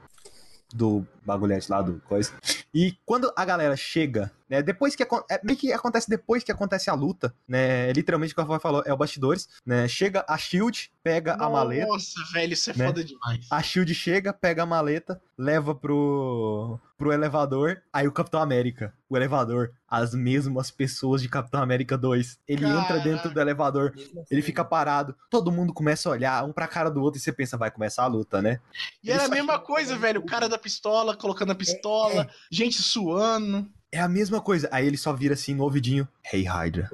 Do 0.72 1.04
bagulhete 1.24 1.70
lá, 1.70 1.82
do 1.82 2.00
coisa. 2.00 2.32
E 2.74 2.96
quando 3.04 3.32
a 3.36 3.44
galera 3.44 3.76
chega 3.76 4.32
né? 4.50 4.60
Depois 4.60 4.96
que 4.96 5.04
é, 5.04 5.40
meio 5.44 5.56
que 5.56 5.72
acontece 5.72 6.10
depois 6.10 6.42
que 6.42 6.50
acontece 6.50 6.90
a 6.90 6.94
luta, 6.94 7.32
né? 7.46 7.92
Literalmente 7.92 8.32
o 8.32 8.34
que 8.34 8.40
a 8.42 8.58
falou 8.58 8.82
é 8.84 8.92
o 8.92 8.96
bastidores, 8.96 9.48
né? 9.64 9.86
Chega 9.86 10.24
a 10.28 10.36
Shield, 10.36 10.90
pega 11.04 11.34
a 11.34 11.48
maleta, 11.48 11.86
Nossa, 11.86 12.20
velho, 12.32 12.52
isso 12.52 12.70
é 12.70 12.74
né? 12.74 12.86
foda 12.86 13.04
demais. 13.04 13.46
a 13.48 13.62
Shield 13.62 13.94
chega, 13.94 14.32
pega 14.32 14.64
a 14.64 14.66
maleta, 14.66 15.22
leva 15.38 15.72
pro 15.72 16.80
pro 16.98 17.14
elevador, 17.14 17.80
aí 17.90 18.06
o 18.06 18.12
Capitão 18.12 18.42
América, 18.42 18.92
o 19.08 19.16
elevador, 19.16 19.72
as 19.88 20.12
mesmas 20.14 20.70
pessoas 20.70 21.22
de 21.22 21.30
Capitão 21.30 21.62
América 21.62 21.96
2. 21.96 22.38
Ele 22.46 22.66
entra 22.66 23.00
dentro 23.00 23.32
do 23.32 23.40
elevador, 23.40 23.94
Mesmo 23.96 24.20
assim, 24.20 24.26
ele 24.30 24.42
fica 24.42 24.62
parado, 24.62 25.16
todo 25.30 25.50
mundo 25.50 25.72
começa 25.72 26.10
a 26.10 26.12
olhar 26.12 26.44
um 26.44 26.52
pra 26.52 26.68
cara 26.68 26.90
do 26.90 27.00
outro 27.00 27.18
e 27.18 27.22
você 27.22 27.32
pensa, 27.32 27.56
vai 27.56 27.70
começar 27.70 28.02
a 28.02 28.06
luta, 28.06 28.42
né? 28.42 28.60
E 29.02 29.10
era 29.10 29.22
a 29.22 29.24
Ele 29.24 29.28
só 29.30 29.34
mesma 29.34 29.58
coisa, 29.58 29.94
também 29.94 30.00
velho. 30.02 30.20
O 30.20 30.26
cara 30.26 30.46
da 30.46 30.58
pistola, 30.58 31.09
colocando 31.16 31.52
a 31.52 31.54
pistola, 31.54 32.28
gente 32.50 32.82
suando. 32.82 33.68
É 33.92 33.98
a 33.98 34.08
mesma 34.08 34.40
coisa. 34.40 34.68
Aí 34.70 34.86
ele 34.86 34.96
só 34.96 35.12
vira 35.12 35.34
assim 35.34 35.54
no 35.54 35.64
ouvidinho, 35.64 36.06
Hey 36.32 36.44
Hydra. 36.44 36.88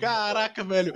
Caraca, 0.00 0.64
velho. 0.64 0.94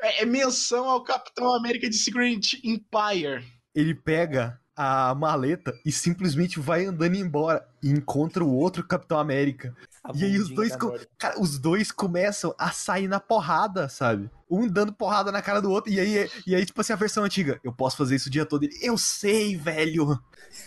É, 0.00 0.22
é 0.22 0.26
menção 0.26 0.88
ao 0.88 1.02
Capitão 1.02 1.52
América 1.54 1.88
de 1.90 1.96
Secret 1.96 2.60
Empire. 2.62 3.44
ele 3.74 3.94
pega 3.94 4.60
a 4.76 5.14
maleta 5.14 5.78
e 5.84 5.92
simplesmente 5.92 6.58
vai 6.58 6.86
andando 6.86 7.14
embora 7.14 7.66
e 7.82 7.90
encontra 7.90 8.42
o 8.42 8.50
outro 8.54 8.86
Capitão 8.86 9.18
América. 9.18 9.74
A 10.02 10.12
E 10.14 10.24
aí 10.24 10.38
os 10.38 10.48
dois. 10.48 10.72
Cara, 11.18 11.38
os 11.38 11.58
dois 11.58 11.92
começam 11.92 12.54
a 12.58 12.70
sair 12.70 13.06
na 13.06 13.20
porrada, 13.20 13.90
sabe? 13.90 14.30
Um 14.50 14.66
dando 14.66 14.92
porrada 14.92 15.30
na 15.30 15.42
cara 15.42 15.60
do 15.60 15.70
outro. 15.70 15.92
E 15.92 16.00
aí, 16.00 16.30
e 16.46 16.54
aí 16.54 16.64
tipo 16.64 16.80
assim, 16.80 16.94
a 16.94 16.96
versão 16.96 17.24
antiga. 17.24 17.60
Eu 17.62 17.72
posso 17.72 17.96
fazer 17.96 18.16
isso 18.16 18.28
o 18.28 18.32
dia 18.32 18.46
todo. 18.46 18.62
Ele, 18.62 18.78
eu 18.80 18.96
sei, 18.96 19.54
velho. 19.56 20.18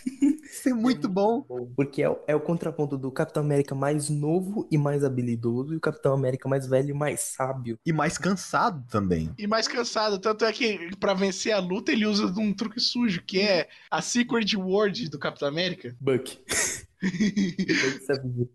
Isso 0.54 0.70
é 0.70 0.74
muito 0.74 1.10
bom. 1.10 1.42
Porque 1.76 2.04
é, 2.04 2.10
o- 2.10 2.20
é 2.28 2.36
o 2.36 2.40
contraponto 2.40 2.98
do 2.98 3.12
Capitão 3.12 3.42
América 3.44 3.74
mais 3.74 4.08
novo 4.10 4.68
e 4.72 4.78
mais 4.78 5.04
habilidoso 5.04 5.74
e 5.74 5.78
o 5.78 5.82
Capitão 5.82 6.14
América 6.14 6.48
mais 6.48 6.68
velho 6.68 6.92
e 6.92 6.94
mais 6.94 7.22
sábio. 7.22 7.78
E 7.86 7.92
mais 7.92 8.18
cansado 8.18 8.86
também. 8.90 9.32
E 9.38 9.48
mais 9.48 9.68
cansado. 9.68 10.20
Tanto 10.20 10.46
é 10.46 10.54
que 10.54 10.96
pra 10.98 11.14
vencer 11.16 11.52
a 11.54 11.60
luta 11.60 11.92
ele 11.92 12.06
usa 12.06 12.26
um 12.40 12.54
truque 12.54 12.80
sujo, 12.80 13.24
que 13.26 13.40
é 13.42 13.68
a 13.90 14.02
Secret 14.02 14.56
Word 14.56 15.10
do 15.10 15.18
Capitão 15.18 15.48
América. 15.48 15.96
Buck. 16.00 16.40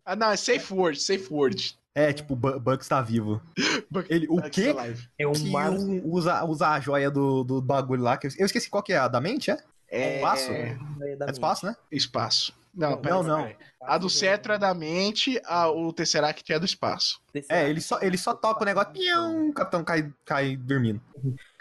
Ah, 0.05 0.17
não, 0.17 0.31
é 0.31 0.37
Safe 0.37 0.73
Word, 0.73 1.01
Safe 1.01 1.27
Word. 1.31 1.79
É, 1.95 2.13
tipo, 2.13 2.35
o 2.35 2.37
Bu- 2.37 2.61
Bugs 2.61 2.87
tá 2.89 3.03
vivo. 3.03 3.43
Ele, 4.09 4.27
o 4.31 4.41
quê? 4.43 4.75
Alive. 4.77 5.09
É 5.19 5.27
um 5.27 5.33
Que 5.33 5.51
mar... 5.51 5.71
um 5.73 6.01
usa, 6.09 6.45
usa 6.45 6.69
a 6.69 6.81
joia 6.81 7.11
do, 7.11 7.43
do 7.45 7.61
bagulho 7.61 8.03
lá. 8.03 8.17
Que 8.17 8.27
eu, 8.29 8.31
eu 8.39 8.47
esqueci 8.47 8.71
qual 8.71 8.83
que 8.83 8.93
é. 8.93 8.99
A 8.99 9.09
da 9.09 9.21
mente, 9.21 9.51
é? 9.51 9.59
É 9.91 10.17
Espaço? 10.17 10.51
É 10.53 10.79
É 11.03 11.17
do 11.17 11.31
espaço, 11.31 11.67
né? 11.67 11.77
espaço. 11.91 12.59
Não, 12.75 12.91
Não, 12.91 13.01
pera, 13.01 13.15
não, 13.17 13.23
não. 13.23 13.53
A 13.83 13.99
do 13.99 14.09
cetro 14.09 14.53
é 14.53 14.59
da 14.59 14.73
mente, 14.73 15.41
a, 15.47 15.69
o 15.69 15.93
Tesseract 15.93 16.53
é 16.53 16.59
do 16.59 16.67
espaço. 16.67 17.21
É, 17.49 17.69
ele 17.69 17.81
só, 17.81 17.99
ele 18.01 18.17
só 18.17 18.35
toca 18.35 18.63
o 18.63 18.65
negócio, 18.65 18.93
pião, 18.93 19.49
o 19.49 19.53
capitão 19.53 19.83
cai, 19.83 20.13
cai 20.25 20.57
dormindo. 20.57 21.01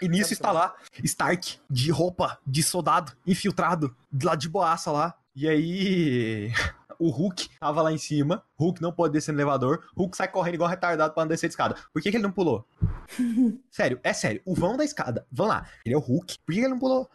E 0.00 0.08
nisso 0.08 0.32
está 0.32 0.52
lá, 0.52 0.74
Stark, 1.02 1.58
de 1.68 1.90
roupa, 1.90 2.38
de 2.46 2.62
soldado, 2.62 3.16
infiltrado, 3.26 3.96
lá 4.22 4.36
de 4.36 4.48
boaça 4.48 4.92
lá. 4.92 5.14
E 5.34 5.48
aí, 5.48 6.52
o 6.98 7.10
Hulk 7.10 7.48
tava 7.58 7.82
lá 7.82 7.92
em 7.92 7.98
cima, 7.98 8.42
Hulk 8.56 8.80
não 8.82 8.92
pode 8.92 9.12
descer 9.12 9.32
no 9.32 9.38
elevador, 9.38 9.84
Hulk 9.96 10.16
sai 10.16 10.28
correndo 10.28 10.54
igual 10.54 10.70
retardado 10.70 11.14
pra 11.14 11.22
não 11.22 11.28
descer 11.28 11.48
de 11.48 11.52
escada. 11.52 11.76
Por 11.92 12.02
que, 12.02 12.10
que 12.10 12.16
ele 12.16 12.24
não 12.24 12.32
pulou? 12.32 12.66
sério, 13.70 14.00
é 14.02 14.12
sério, 14.12 14.42
o 14.44 14.54
vão 14.54 14.76
da 14.76 14.84
escada, 14.84 15.26
vão 15.30 15.46
lá, 15.46 15.66
ele 15.84 15.94
é 15.94 15.98
o 15.98 16.00
Hulk, 16.00 16.38
por 16.44 16.52
que, 16.52 16.60
que 16.60 16.64
ele 16.66 16.74
não 16.74 16.78
pulou? 16.78 17.08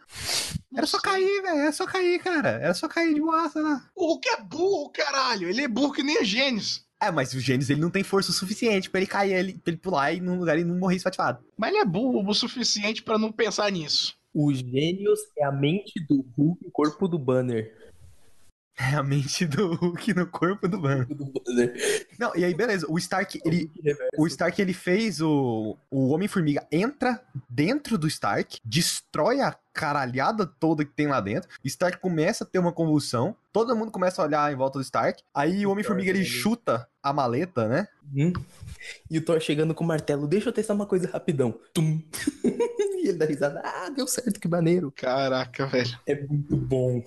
Era 0.76 0.86
só 0.86 1.00
cair, 1.00 1.42
velho, 1.42 1.60
era 1.60 1.72
só 1.72 1.86
cair, 1.86 2.18
cara, 2.18 2.50
era 2.50 2.74
só 2.74 2.88
cair 2.88 3.14
de 3.14 3.20
boaça 3.20 3.60
lá. 3.60 3.88
O 3.94 4.06
Hulk 4.06 4.28
é 4.28 4.42
burro, 4.42 4.90
caralho. 4.90 5.48
Ele 5.48 5.62
é 5.62 5.68
burro 5.68 5.92
que 5.92 6.02
nem 6.02 6.18
a 6.18 6.24
Gênios. 6.24 6.84
É, 7.00 7.10
mas 7.10 7.34
o 7.34 7.40
Gênesis, 7.40 7.70
ele 7.70 7.80
não 7.80 7.90
tem 7.90 8.02
força 8.02 8.30
o 8.30 8.34
suficiente 8.34 8.88
pra 8.90 8.98
ele 9.00 9.06
cair, 9.06 9.34
ele, 9.34 9.52
pra 9.52 9.70
ele 9.70 9.76
pular 9.76 10.12
e 10.12 10.20
num 10.20 10.38
lugar 10.38 10.58
e 10.58 10.64
não 10.64 10.78
morrer 10.78 10.96
espatifado. 10.96 11.44
Mas 11.56 11.70
ele 11.70 11.78
é 11.78 11.84
burro 11.84 12.26
o 12.26 12.34
suficiente 12.34 13.02
pra 13.02 13.18
não 13.18 13.30
pensar 13.30 13.70
nisso. 13.70 14.16
O 14.32 14.52
Gênios 14.52 15.20
é 15.38 15.44
a 15.44 15.52
mente 15.52 15.92
do 16.08 16.24
Hulk 16.36 16.64
e 16.64 16.68
o 16.68 16.72
corpo 16.72 17.06
do 17.06 17.18
Banner. 17.18 17.83
É 18.76 18.96
a 18.96 19.02
mente 19.02 19.46
do 19.46 19.74
Hulk 19.74 20.14
no 20.14 20.26
corpo 20.26 20.66
do 20.66 20.80
Ban. 20.80 21.04
Do 21.04 21.26
Banner. 21.26 22.06
Não, 22.18 22.34
e 22.34 22.44
aí, 22.44 22.52
beleza. 22.52 22.86
O 22.88 22.98
Stark, 22.98 23.40
ele, 23.44 23.64
Hulk 23.64 23.82
reverso. 23.82 24.10
o 24.18 24.26
Stark, 24.26 24.60
ele 24.60 24.72
fez 24.72 25.20
o, 25.20 25.76
o 25.90 26.08
Homem-Formiga 26.08 26.66
entra 26.72 27.22
dentro 27.48 27.96
do 27.96 28.08
Stark, 28.08 28.58
destrói 28.64 29.40
a 29.40 29.56
caralhada 29.72 30.44
toda 30.44 30.84
que 30.84 30.92
tem 30.92 31.06
lá 31.06 31.20
dentro. 31.20 31.48
Stark 31.64 31.98
começa 31.98 32.42
a 32.42 32.46
ter 32.46 32.58
uma 32.58 32.72
convulsão, 32.72 33.36
todo 33.52 33.74
mundo 33.76 33.92
começa 33.92 34.20
a 34.20 34.24
olhar 34.24 34.52
em 34.52 34.56
volta 34.56 34.78
do 34.78 34.82
Stark. 34.82 35.22
Aí 35.32 35.64
o 35.64 35.70
Homem-Formiga, 35.70 36.10
ele 36.10 36.24
chuta 36.24 36.88
a 37.00 37.12
maleta, 37.12 37.68
né? 37.68 37.86
Hum. 38.14 38.32
E 39.08 39.18
o 39.18 39.24
Thor 39.24 39.40
chegando 39.40 39.74
com 39.74 39.84
o 39.84 39.86
martelo. 39.86 40.26
Deixa 40.26 40.48
eu 40.48 40.52
testar 40.52 40.74
uma 40.74 40.86
coisa 40.86 41.08
rapidão. 41.08 41.54
Tum. 41.72 42.02
e 42.44 43.08
ele 43.08 43.18
dá 43.18 43.24
risada. 43.24 43.60
Ah, 43.64 43.88
deu 43.90 44.06
certo, 44.06 44.40
que 44.40 44.48
maneiro. 44.48 44.92
Caraca, 44.96 45.66
velho. 45.66 45.98
É 46.06 46.20
muito 46.26 46.56
bom. 46.56 47.02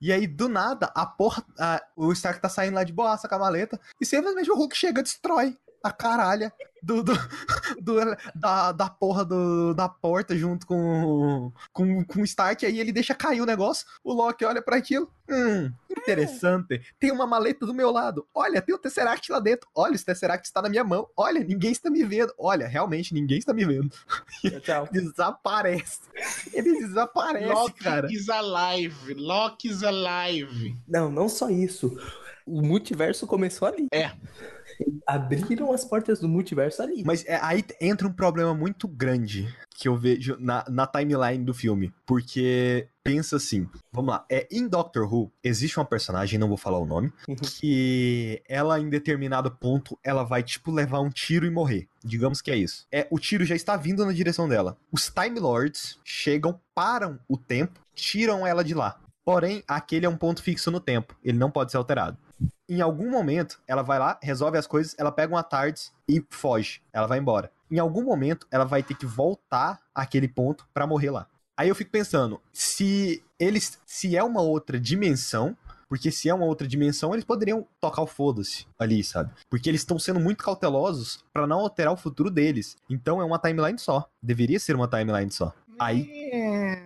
E 0.00 0.12
aí, 0.12 0.26
do 0.26 0.48
nada, 0.48 0.90
a 0.94 1.04
porra. 1.04 1.44
a- 1.58 1.82
o 1.94 2.10
Stark 2.12 2.40
tá 2.40 2.48
saindo 2.48 2.74
lá 2.74 2.84
de 2.84 2.92
boaça 2.92 3.28
com 3.28 3.34
a 3.34 3.38
maleta. 3.38 3.78
E 4.00 4.06
simplesmente 4.06 4.50
o 4.50 4.54
Hulk 4.56 4.76
chega 4.76 5.00
e 5.00 5.02
destrói 5.02 5.58
a 5.82 5.92
caralha 5.92 6.52
do, 6.82 7.02
do, 7.02 7.12
do- 7.80 8.16
da, 8.34 8.72
da 8.72 8.88
porra 8.90 9.24
do, 9.24 9.74
da 9.74 9.88
porta 9.88 10.36
junto 10.36 10.66
com, 10.66 11.52
com, 11.72 12.04
com 12.04 12.20
o 12.20 12.24
Stark. 12.24 12.64
Aí 12.64 12.78
ele 12.80 12.92
deixa 12.92 13.14
cair 13.14 13.40
o 13.40 13.46
negócio. 13.46 13.86
O 14.04 14.12
Loki 14.12 14.44
olha 14.44 14.62
pra 14.62 14.76
aquilo. 14.76 15.10
Hum, 15.28 15.70
interessante. 15.90 16.80
Tem 16.98 17.12
uma 17.12 17.26
maleta 17.26 17.64
do 17.64 17.72
meu 17.72 17.90
lado. 17.90 18.26
Olha, 18.34 18.60
tem 18.60 18.74
o 18.74 18.78
Tesseract 18.78 19.30
lá 19.30 19.38
dentro. 19.38 19.68
Olha, 19.74 19.94
esse 19.94 20.04
Tesseract 20.04 20.46
está 20.46 20.60
na 20.60 20.68
minha 20.68 20.82
mão. 20.82 21.08
Olha, 21.16 21.44
ninguém 21.44 21.70
está 21.70 21.88
me 21.88 22.02
vendo. 22.04 22.32
Olha, 22.36 22.66
realmente, 22.66 23.14
ninguém 23.14 23.38
está 23.38 23.52
me 23.54 23.64
vendo. 23.64 23.90
Tchau. 24.62 24.88
Desaparece. 24.92 26.00
Ele 26.52 26.78
desaparece, 26.80 27.46
Loki 27.52 27.78
cara. 27.84 28.08
is 28.10 28.28
alive. 28.28 29.14
Loki 29.14 29.68
is 29.68 29.82
alive. 29.84 30.76
Não, 30.88 31.10
não 31.10 31.28
só 31.28 31.48
isso. 31.48 31.96
O 32.44 32.60
multiverso 32.62 33.26
começou 33.26 33.68
ali. 33.68 33.86
É. 33.92 34.10
Abriram 35.06 35.72
as 35.72 35.84
portas 35.84 36.20
do 36.20 36.28
multiverso 36.28 36.82
ali. 36.82 37.02
Mas 37.04 37.24
é, 37.26 37.38
aí 37.42 37.64
entra 37.80 38.06
um 38.06 38.12
problema 38.12 38.54
muito 38.54 38.86
grande 38.86 39.52
que 39.74 39.88
eu 39.88 39.96
vejo 39.96 40.36
na, 40.38 40.64
na 40.68 40.86
timeline 40.86 41.44
do 41.44 41.52
filme. 41.52 41.92
Porque 42.06 42.86
pensa 43.02 43.36
assim, 43.36 43.68
vamos 43.92 44.12
lá, 44.12 44.24
é, 44.30 44.46
em 44.50 44.68
Doctor 44.68 45.12
Who 45.12 45.32
existe 45.42 45.78
uma 45.78 45.84
personagem, 45.86 46.38
não 46.38 46.48
vou 46.48 46.56
falar 46.56 46.78
o 46.78 46.86
nome, 46.86 47.12
Uhum. 47.28 47.34
que 47.36 48.42
ela 48.48 48.78
em 48.78 48.88
determinado 48.88 49.50
ponto, 49.50 49.98
ela 50.04 50.22
vai 50.22 50.42
tipo 50.42 50.70
levar 50.70 51.00
um 51.00 51.08
tiro 51.10 51.46
e 51.46 51.50
morrer. 51.50 51.88
Digamos 52.04 52.40
que 52.40 52.50
é 52.50 52.56
isso. 52.56 52.86
É, 52.92 53.06
o 53.10 53.18
tiro 53.18 53.44
já 53.44 53.54
está 53.56 53.76
vindo 53.76 54.04
na 54.04 54.12
direção 54.12 54.48
dela. 54.48 54.76
Os 54.92 55.10
Time 55.10 55.40
Lords 55.40 55.98
chegam, 56.04 56.60
param 56.74 57.18
o 57.28 57.36
tempo, 57.36 57.80
tiram 57.94 58.46
ela 58.46 58.62
de 58.62 58.74
lá. 58.74 59.00
Porém, 59.24 59.62
aquele 59.66 60.06
é 60.06 60.08
um 60.08 60.16
ponto 60.16 60.42
fixo 60.42 60.70
no 60.70 60.80
tempo, 60.80 61.16
ele 61.22 61.38
não 61.38 61.50
pode 61.50 61.70
ser 61.70 61.76
alterado. 61.78 62.16
Em 62.70 62.80
algum 62.80 63.10
momento, 63.10 63.60
ela 63.66 63.82
vai 63.82 63.98
lá, 63.98 64.16
resolve 64.22 64.56
as 64.56 64.64
coisas, 64.64 64.94
ela 64.96 65.10
pega 65.10 65.34
uma 65.34 65.42
TARDIS 65.42 65.92
e 66.08 66.24
foge. 66.30 66.80
Ela 66.92 67.08
vai 67.08 67.18
embora. 67.18 67.50
Em 67.68 67.80
algum 67.80 68.04
momento, 68.04 68.46
ela 68.48 68.64
vai 68.64 68.80
ter 68.80 68.94
que 68.94 69.04
voltar 69.04 69.80
àquele 69.92 70.28
ponto 70.28 70.68
pra 70.72 70.86
morrer 70.86 71.10
lá. 71.10 71.26
Aí 71.56 71.68
eu 71.68 71.74
fico 71.74 71.90
pensando, 71.90 72.40
se 72.52 73.24
eles, 73.40 73.76
se 73.84 74.16
é 74.16 74.22
uma 74.22 74.40
outra 74.40 74.78
dimensão, 74.78 75.56
porque 75.88 76.12
se 76.12 76.28
é 76.28 76.34
uma 76.34 76.46
outra 76.46 76.68
dimensão, 76.68 77.12
eles 77.12 77.24
poderiam 77.24 77.66
tocar 77.80 78.02
o 78.02 78.06
foda-se 78.06 78.68
ali, 78.78 79.02
sabe? 79.02 79.32
Porque 79.50 79.68
eles 79.68 79.80
estão 79.80 79.98
sendo 79.98 80.20
muito 80.20 80.44
cautelosos 80.44 81.24
pra 81.32 81.48
não 81.48 81.58
alterar 81.58 81.92
o 81.92 81.96
futuro 81.96 82.30
deles. 82.30 82.76
Então 82.88 83.20
é 83.20 83.24
uma 83.24 83.40
timeline 83.40 83.80
só. 83.80 84.08
Deveria 84.22 84.60
ser 84.60 84.76
uma 84.76 84.86
timeline 84.86 85.32
só. 85.32 85.52
Aí 85.76 86.08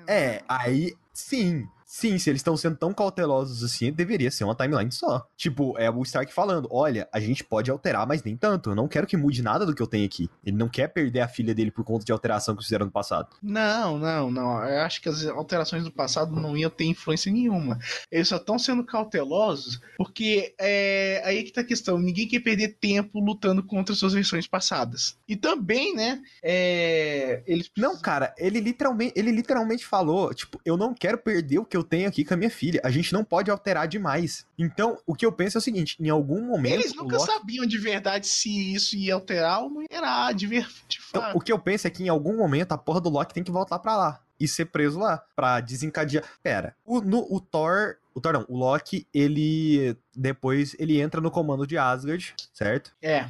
é, 0.09 0.43
aí 0.49 0.97
sim. 1.13 1.69
Sim, 1.95 2.19
se 2.19 2.29
eles 2.29 2.41
estão 2.41 2.57
sendo 2.57 2.77
tão 2.77 2.93
cautelosos 2.93 3.63
assim, 3.63 3.93
deveria 3.93 4.29
ser 4.29 4.43
uma 4.43 4.57
timeline 4.57 4.91
só. 4.91 5.25
Tipo, 5.37 5.79
é 5.79 5.89
o 5.89 6.03
Stark 6.03 6.35
falando: 6.35 6.69
olha, 6.73 7.09
a 7.13 7.21
gente 7.21 7.45
pode 7.45 7.71
alterar, 7.71 8.05
mas 8.05 8.21
nem 8.25 8.37
tanto. 8.37 8.71
Eu 8.71 8.75
não 8.75 8.89
quero 8.89 9.07
que 9.07 9.17
mude 9.17 9.41
nada 9.41 9.65
do 9.65 9.73
que 9.73 9.81
eu 9.81 9.87
tenho 9.87 10.05
aqui. 10.05 10.29
Ele 10.45 10.57
não 10.57 10.69
quer 10.69 10.89
perder 10.89 11.21
a 11.21 11.29
filha 11.29 11.55
dele 11.55 11.71
por 11.71 11.85
conta 11.85 12.05
de 12.05 12.11
alteração 12.11 12.57
que 12.57 12.65
fizeram 12.65 12.87
no 12.87 12.91
passado. 12.91 13.29
Não, 13.41 13.97
não, 13.97 14.29
não. 14.29 14.65
Eu 14.65 14.81
acho 14.81 15.01
que 15.01 15.09
as 15.09 15.25
alterações 15.25 15.85
do 15.85 15.93
passado 15.93 16.35
não 16.35 16.57
iam 16.57 16.69
ter 16.69 16.85
influência 16.85 17.31
nenhuma. 17.31 17.79
Eles 18.11 18.27
só 18.27 18.39
estão 18.39 18.59
sendo 18.59 18.83
cautelosos 18.83 19.81
porque 19.97 20.53
é 20.59 21.23
aí 21.25 21.45
que 21.45 21.53
tá 21.53 21.61
a 21.61 21.65
questão. 21.65 21.97
Ninguém 21.97 22.27
quer 22.27 22.41
perder 22.41 22.77
tempo 22.81 23.21
lutando 23.21 23.63
contra 23.63 23.95
suas 23.95 24.15
versões 24.15 24.49
passadas. 24.49 25.17
E 25.29 25.37
também, 25.37 25.95
né? 25.95 26.21
É, 26.43 27.45
eles 27.47 27.71
Não, 27.79 27.97
cara, 28.01 28.35
ele 28.37 28.59
literalmente, 28.59 29.13
ele 29.15 29.31
literalmente 29.31 29.87
falou: 29.87 30.35
tipo, 30.35 30.61
eu 30.65 30.77
não 30.77 30.93
quero 30.93 31.19
perder 31.19 31.61
o 31.61 31.65
que 31.65 31.77
eu 31.77 31.84
tenho 31.85 32.09
aqui 32.09 32.25
com 32.25 32.35
a 32.35 32.37
minha 32.37 32.51
filha. 32.51 32.81
A 32.83 32.91
gente 32.91 33.13
não 33.13 33.23
pode 33.25 33.51
alterar 33.51 33.87
demais. 33.87 34.45
Então, 34.59 34.99
o 35.07 35.15
que 35.15 35.25
eu 35.25 35.31
penso 35.31 35.59
é 35.59 35.61
o 35.61 35.63
seguinte: 35.63 35.97
em 36.01 36.09
algum 36.09 36.43
momento. 36.43 36.73
Eles 36.75 36.95
nunca 36.95 37.17
Loki- 37.17 37.31
sabiam 37.33 37.65
de 37.67 37.79
verdade 37.79 38.27
se 38.27 38.75
isso 38.75 38.97
ia 38.97 39.15
alterar 39.15 39.63
ou 39.63 39.71
não 39.71 39.83
ia 39.83 40.33
de, 40.33 40.47
ver, 40.47 40.67
de 40.89 40.99
Então, 41.11 41.23
fato. 41.23 41.37
o 41.37 41.41
que 41.41 41.53
eu 41.53 41.59
penso 41.59 41.87
é 41.87 41.91
que 41.91 42.03
em 42.03 42.09
algum 42.09 42.37
momento 42.37 42.73
a 42.73 42.79
porra 42.79 43.01
do 43.01 43.09
Loki 43.09 43.33
tem 43.35 43.45
que 43.45 43.53
voltar 43.53 43.79
pra 43.79 43.97
lá. 43.97 44.21
e 44.41 44.49
ser 44.49 44.65
preso 44.67 44.99
lá. 44.99 45.23
Pra 45.37 45.61
desencadear. 45.61 46.25
Pera, 46.43 46.75
o, 46.85 47.01
no, 47.01 47.27
o 47.33 47.41
Thor. 47.41 47.97
O 48.15 48.21
Thor 48.21 48.33
não, 48.33 48.45
o 48.49 48.57
Loki, 48.57 49.07
ele. 49.13 49.97
Depois 50.15 50.75
ele 50.79 51.01
entra 51.01 51.21
no 51.21 51.31
comando 51.31 51.67
de 51.67 51.77
Asgard, 51.77 52.35
certo? 52.53 52.93
É, 53.03 53.27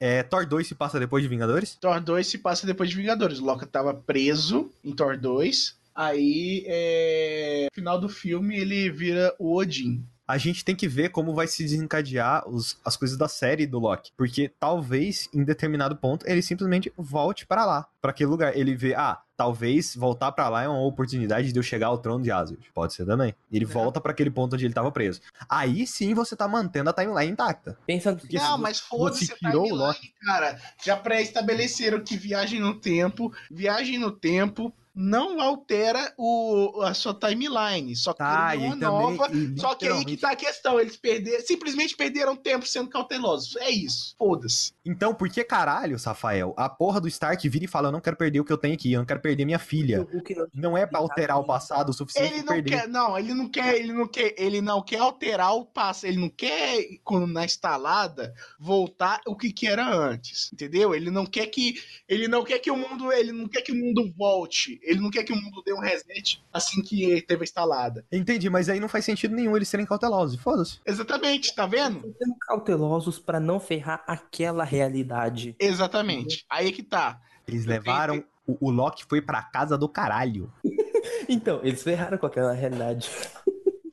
É, 0.00 0.22
Thor 0.22 0.44
2 0.46 0.66
se 0.66 0.74
passa 0.74 0.98
depois 1.00 1.22
de 1.22 1.28
Vingadores? 1.28 1.76
Thor 1.80 2.00
2 2.00 2.26
se 2.26 2.38
passa 2.38 2.66
depois 2.66 2.90
de 2.90 2.96
Vingadores. 2.96 3.38
O 3.38 3.44
Loki 3.44 3.64
tava 3.66 3.94
preso 3.94 4.70
em 4.84 4.92
Thor 4.92 5.16
2. 5.16 5.76
Aí, 5.96 6.64
é... 6.66 7.68
no 7.70 7.74
final 7.74 7.98
do 7.98 8.08
filme, 8.08 8.56
ele 8.58 8.90
vira 8.90 9.34
o 9.38 9.56
Odin. 9.56 10.04
A 10.28 10.38
gente 10.38 10.64
tem 10.64 10.74
que 10.74 10.88
ver 10.88 11.10
como 11.10 11.32
vai 11.32 11.46
se 11.46 11.62
desencadear 11.62 12.48
os- 12.48 12.76
as 12.84 12.96
coisas 12.96 13.16
da 13.16 13.28
série 13.28 13.64
do 13.64 13.78
Loki. 13.78 14.10
Porque 14.16 14.50
talvez, 14.58 15.28
em 15.32 15.44
determinado 15.44 15.94
ponto, 15.94 16.26
ele 16.28 16.42
simplesmente 16.42 16.92
volte 16.98 17.46
pra 17.46 17.64
lá, 17.64 17.86
pra 18.02 18.10
aquele 18.10 18.28
lugar. 18.28 18.56
Ele 18.56 18.74
vê, 18.74 18.92
ah, 18.96 19.20
talvez 19.36 19.94
voltar 19.94 20.32
pra 20.32 20.48
lá 20.48 20.64
é 20.64 20.68
uma 20.68 20.82
oportunidade 20.82 21.52
de 21.52 21.56
eu 21.58 21.62
chegar 21.62 21.86
ao 21.86 21.98
trono 21.98 22.24
de 22.24 22.32
Asgard. 22.32 22.68
Pode 22.74 22.92
ser 22.94 23.06
também. 23.06 23.36
Ele 23.52 23.64
É. 23.66 23.68
volta 23.68 24.00
pra 24.00 24.10
aquele 24.10 24.30
ponto 24.30 24.54
onde 24.56 24.64
ele 24.64 24.74
tava 24.74 24.90
preso. 24.90 25.20
Aí 25.48 25.86
sim 25.86 26.12
você 26.12 26.34
tá 26.34 26.48
mantendo 26.48 26.90
a 26.90 26.92
timeline 26.92 27.30
intacta. 27.30 27.78
Pensando 27.86 28.18
Porque 28.18 28.36
não, 28.36 28.58
mas 28.58 28.80
foda-se 28.80 29.26
você 29.26 29.32
a 29.32 29.36
tirou 29.36 29.62
o 29.62 29.66
timeline, 29.68 29.86
Loki. 29.86 30.12
cara. 30.24 30.60
Já 30.84 30.96
pré-estabeleceram 30.96 32.00
que 32.02 32.16
viagem 32.16 32.58
no 32.58 32.74
tempo, 32.74 33.32
viagem 33.48 33.96
no 33.96 34.10
tempo 34.10 34.74
não 34.98 35.40
altera 35.42 36.14
o, 36.16 36.80
a 36.82 36.94
sua 36.94 37.12
timeline. 37.12 37.94
Só 37.94 38.12
que 38.12 38.18
Tá, 38.18 38.56
e 38.56 38.58
uma 38.60 38.70
também. 38.70 38.88
nova. 38.88 39.28
e 39.36 39.60
Só 39.60 39.74
que 39.74 39.86
aí 39.86 40.04
que 40.04 40.16
tá 40.16 40.30
a 40.30 40.36
questão. 40.36 40.80
Eles 40.80 40.96
perderam, 40.96 41.44
simplesmente 41.44 41.94
perderam 41.94 42.34
tempo 42.34 42.66
sendo 42.66 42.88
cautelosos. 42.88 43.54
É 43.56 43.68
isso. 43.70 44.14
Foda-se. 44.18 44.72
Então, 44.84 45.14
por 45.14 45.28
que 45.28 45.44
caralho, 45.44 45.96
Rafael? 46.02 46.54
A 46.56 46.68
porra 46.68 47.00
do 47.00 47.08
Stark 47.08 47.46
vira 47.48 47.66
e 47.66 47.68
fala: 47.68 47.88
Eu 47.88 47.92
não 47.92 48.00
quero 48.00 48.16
perder 48.16 48.40
o 48.40 48.44
que 48.44 48.52
eu 48.52 48.56
tenho 48.58 48.74
aqui, 48.74 48.92
eu 48.92 49.00
não 49.00 49.06
quero 49.06 49.20
perder 49.20 49.44
minha 49.44 49.58
filha. 49.58 50.00
o 50.00 50.22
que 50.22 50.32
eu- 50.32 50.48
Não 50.54 50.76
é 50.78 50.86
pra 50.86 50.98
alterar 50.98 51.38
o 51.38 51.44
passado 51.44 51.90
o 51.90 51.92
suficiente 51.92 52.32
Ele 52.32 52.42
pra 52.42 52.54
não 52.56 52.62
perder. 52.62 52.80
quer, 52.80 52.88
não, 52.88 53.18
ele 53.18 53.34
não 53.34 53.48
quer, 53.50 53.74
ele 53.76 53.92
não 53.92 54.06
quer, 54.08 54.34
ele 54.38 54.60
não 54.62 54.82
quer 54.82 54.98
alterar 55.00 55.54
o 55.54 55.66
passo, 55.66 56.06
ele 56.06 56.16
não 56.18 56.30
quer 56.30 56.86
quando 57.04 57.26
na 57.26 57.44
instalada 57.44 58.32
voltar 58.58 59.20
o 59.26 59.36
que 59.36 59.52
que 59.52 59.66
era 59.66 59.86
antes, 59.94 60.50
entendeu? 60.52 60.94
Ele 60.94 61.10
não 61.10 61.26
quer 61.26 61.46
que, 61.48 61.74
ele 62.08 62.28
não 62.28 62.42
quer 62.44 62.58
que 62.58 62.70
o 62.70 62.76
mundo, 62.76 63.12
ele 63.12 63.32
não 63.32 63.46
quer 63.48 63.60
que 63.62 63.72
o 63.72 63.74
mundo 63.76 64.10
volte, 64.16 64.80
ele 64.86 65.00
não 65.00 65.10
quer 65.10 65.24
que 65.24 65.32
o 65.32 65.36
mundo 65.36 65.62
dê 65.64 65.72
um 65.74 65.80
reset 65.80 66.42
assim 66.52 66.80
que 66.80 67.20
teve 67.22 67.42
a 67.42 67.44
instalada. 67.44 68.04
Entendi, 68.10 68.48
mas 68.48 68.68
aí 68.68 68.78
não 68.78 68.88
faz 68.88 69.04
sentido 69.04 69.34
nenhum 69.34 69.56
eles 69.56 69.68
serem 69.68 69.84
cautelosos. 69.84 70.40
Foda-se. 70.40 70.80
Exatamente, 70.86 71.54
tá 71.54 71.66
vendo? 71.66 71.96
Estão 71.96 72.14
sendo 72.18 72.36
cautelosos 72.40 73.18
pra 73.18 73.40
não 73.40 73.58
ferrar 73.58 74.02
aquela 74.06 74.64
realidade. 74.64 75.56
Exatamente. 75.58 76.44
Aí 76.48 76.68
é 76.68 76.72
que 76.72 76.82
tá. 76.82 77.20
Eles 77.46 77.64
Eu 77.64 77.70
levaram. 77.70 78.24
O, 78.46 78.68
o 78.68 78.70
Loki 78.70 79.04
foi 79.08 79.20
pra 79.20 79.42
casa 79.42 79.76
do 79.76 79.88
caralho. 79.88 80.52
Então, 81.28 81.60
eles 81.62 81.82
ferraram 81.82 82.18
com 82.18 82.26
aquela 82.26 82.52
realidade. 82.52 83.08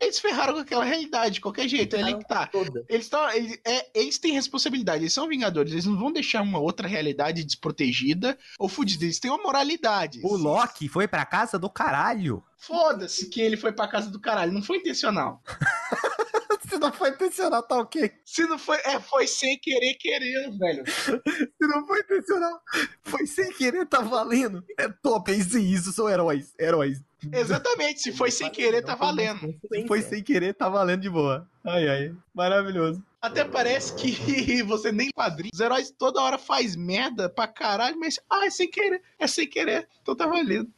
Eles 0.03 0.19
ferraram 0.19 0.53
com 0.53 0.59
aquela 0.59 0.83
realidade, 0.83 1.35
de 1.35 1.41
qualquer 1.41 1.67
jeito, 1.67 1.95
é 1.95 2.01
ali 2.01 2.17
que 2.17 2.27
tá. 2.27 2.47
Toda. 2.47 2.85
Eles, 2.89 3.09
tão, 3.09 3.29
eles, 3.31 3.59
é, 3.65 3.89
eles 3.93 4.17
têm 4.17 4.33
responsabilidade, 4.33 5.03
eles 5.03 5.13
são 5.13 5.27
vingadores, 5.27 5.71
eles 5.71 5.85
não 5.85 5.97
vão 5.97 6.11
deixar 6.11 6.41
uma 6.41 6.59
outra 6.59 6.87
realidade 6.87 7.43
desprotegida 7.43 8.37
ou 8.59 8.67
fudida, 8.67 9.03
eles 9.05 9.19
têm 9.19 9.31
uma 9.31 9.41
moralidade. 9.41 10.19
O 10.23 10.35
Loki 10.35 10.87
foi 10.87 11.07
pra 11.07 11.25
casa 11.25 11.57
do 11.57 11.69
caralho. 11.69 12.43
Foda-se 12.57 13.29
que 13.29 13.41
ele 13.41 13.57
foi 13.57 13.73
pra 13.73 13.87
casa 13.87 14.09
do 14.09 14.19
caralho, 14.19 14.53
não 14.53 14.63
foi 14.63 14.77
intencional. 14.77 15.41
Se 16.69 16.79
não 16.79 16.91
foi 16.91 17.09
intencional, 17.09 17.61
tá 17.61 17.77
ok. 17.77 18.11
Se 18.25 18.47
não 18.47 18.57
foi, 18.57 18.77
é, 18.77 18.99
foi 18.99 19.27
sem 19.27 19.59
querer 19.59 19.95
querendo, 19.95 20.57
velho. 20.57 20.83
Se 20.87 21.67
não 21.67 21.85
foi 21.85 21.99
intencional, 21.99 22.61
foi 23.03 23.27
sem 23.27 23.51
querer, 23.53 23.85
tá 23.85 23.99
valendo. 23.99 24.63
É 24.79 24.87
top, 24.87 25.31
é 25.31 25.35
isso, 25.35 25.57
isso 25.57 25.91
são 25.91 26.09
heróis. 26.09 26.53
Heróis. 26.59 27.01
Exatamente, 27.31 28.01
se 28.01 28.11
foi 28.11 28.31
sem 28.31 28.49
querer, 28.49 28.81
tá 28.83 28.95
valendo. 28.95 29.53
Se 29.71 29.87
foi 29.87 30.01
sem 30.01 30.21
querer, 30.23 30.53
tá 30.53 30.67
valendo 30.69 31.01
de 31.01 31.09
boa. 31.09 31.47
Ai, 31.63 31.87
ai. 31.87 32.15
Maravilhoso. 32.33 33.03
Até 33.21 33.45
parece 33.45 33.93
que 33.95 34.61
você 34.63 34.91
nem 34.91 35.09
padrinho. 35.15 35.51
Os 35.53 35.59
heróis 35.59 35.91
toda 35.91 36.21
hora 36.21 36.37
faz 36.37 36.75
merda 36.75 37.29
pra 37.29 37.47
caralho, 37.47 37.97
mas 37.99 38.19
ah, 38.29 38.45
é 38.45 38.49
sem 38.49 38.69
querer, 38.69 39.01
é 39.17 39.27
sem 39.27 39.47
querer, 39.47 39.87
então 40.01 40.15
tá 40.15 40.25
valendo. 40.27 40.69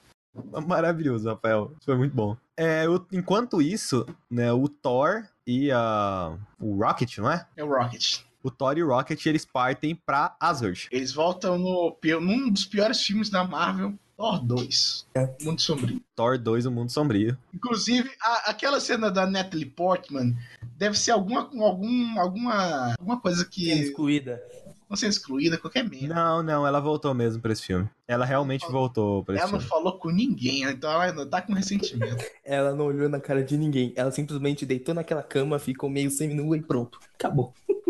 Maravilhoso, 0.68 1.28
Rafael. 1.30 1.72
Isso 1.78 1.86
foi 1.86 1.96
muito 1.98 2.14
bom. 2.14 2.36
É, 2.58 2.88
o- 2.90 3.06
enquanto 3.12 3.62
isso, 3.62 4.06
né, 4.30 4.52
o 4.52 4.68
Thor 4.68 5.24
e 5.48 5.72
a, 5.72 6.38
o 6.60 6.78
Rocket, 6.84 7.18
não 7.18 7.32
é? 7.32 7.48
É 7.56 7.64
o 7.64 7.68
Rocket. 7.68 8.20
O 8.44 8.52
Thor 8.52 8.78
e 8.78 8.84
o 8.84 8.88
Rocket, 8.90 9.26
eles 9.26 9.44
partem 9.46 9.96
pra 9.96 10.36
Asgard. 10.40 10.88
Eles 10.92 11.12
voltam 11.14 11.58
no, 11.58 11.98
num 12.22 12.50
dos 12.52 12.66
piores 12.66 13.02
filmes 13.02 13.30
da 13.30 13.44
Marvel, 13.44 13.94
Thor 14.18 14.40
2. 14.46 15.08
É. 15.14 15.30
Muito 15.42 15.62
sombrio. 15.62 16.02
Thor 16.16 16.38
2, 16.38 16.66
o 16.66 16.72
Mundo 16.72 16.90
Sombrio. 16.92 17.38
Inclusive, 17.54 18.10
a- 18.22 18.50
aquela 18.52 18.80
cena 18.80 19.12
da 19.12 19.26
Natalie 19.28 19.66
Portman 19.66 20.36
deve 20.78 20.98
ser 20.98 21.12
alguma, 21.12 21.42
algum, 21.42 22.20
alguma, 22.20 22.94
alguma 22.98 23.20
coisa 23.20 23.44
que 23.46 23.70
excluída. 23.72 24.42
não 24.90 24.96
ser 24.96 25.08
excluída, 25.08 25.58
qualquer 25.58 25.84
merda. 25.84 26.14
Não, 26.14 26.44
não, 26.44 26.66
ela 26.68 26.80
voltou 26.80 27.14
mesmo 27.14 27.42
pra 27.42 27.52
esse 27.52 27.64
filme. 27.64 27.90
Ela 28.08 28.24
realmente 28.24 28.66
voltou 28.72 29.24
pra 29.24 29.34
esse 29.36 29.44
Ela 29.44 29.52
não 29.52 29.60
filme. 29.60 29.70
falou 29.70 29.98
com 29.98 30.10
ninguém, 30.12 30.64
então 30.64 30.90
ela 30.92 31.06
ainda 31.06 31.26
tá 31.26 31.42
com 31.42 31.54
ressentimento. 31.54 32.24
Ela 32.46 32.74
não 32.76 32.86
olhou 32.86 33.10
na 33.10 33.20
cara 33.20 33.44
de 33.44 33.58
ninguém. 33.58 33.92
Ela 33.96 34.12
simplesmente 34.12 34.66
deitou 34.66 34.94
naquela 34.94 35.24
cama, 35.24 35.58
ficou 35.60 35.90
meio 35.90 36.12
seminua 36.12 36.56
e 36.56 36.62
pronto. 36.62 37.00
Acabou. 37.16 37.54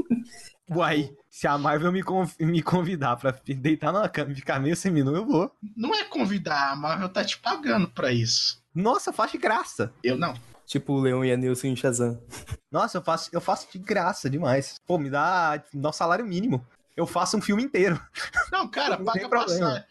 Uai, 0.70 1.16
se 1.30 1.46
a 1.48 1.58
Marvel 1.58 1.92
me, 1.92 2.02
conv- 2.02 2.36
me 2.40 2.62
convidar 2.62 3.16
pra 3.18 3.32
deitar 3.46 3.92
na 3.94 4.10
cama 4.10 4.32
e 4.32 4.36
ficar 4.36 4.60
meio 4.60 4.76
seminu, 4.76 5.16
eu 5.16 5.26
vou. 5.26 5.52
Não 5.76 5.94
é 5.94 6.04
convidar, 6.06 6.72
a 6.72 6.76
Marvel 6.76 7.10
tá 7.10 7.24
te 7.24 7.38
pagando 7.38 7.88
pra 7.90 8.12
isso. 8.12 8.64
Nossa, 8.74 9.10
eu 9.10 9.14
faço 9.14 9.34
de 9.34 9.38
graça. 9.38 9.94
Eu 10.04 10.18
não. 10.18 10.34
Tipo 10.66 10.94
o 10.94 11.00
Leon 11.00 11.24
e 11.24 11.32
a 11.32 11.38
Nilson 11.38 11.68
em 11.68 11.76
Shazam. 11.76 12.20
Nossa, 12.72 12.98
eu 12.98 13.02
faço, 13.04 13.30
eu 13.32 13.40
faço 13.40 13.68
de 13.72 13.78
graça 13.78 14.28
demais. 14.28 14.82
Pô, 14.88 14.98
me 14.98 15.10
dá, 15.12 15.64
me 15.72 15.80
dá 15.80 15.90
um 15.90 15.94
salário 15.94 16.26
mínimo. 16.26 16.66
Eu 16.96 17.06
faço 17.06 17.36
um 17.38 17.42
filme 17.42 17.62
inteiro. 17.64 18.00
Não, 18.52 18.68
cara, 18.68 18.98
Não 19.00 19.06
paga 19.06 19.28
passagem. 19.30 19.84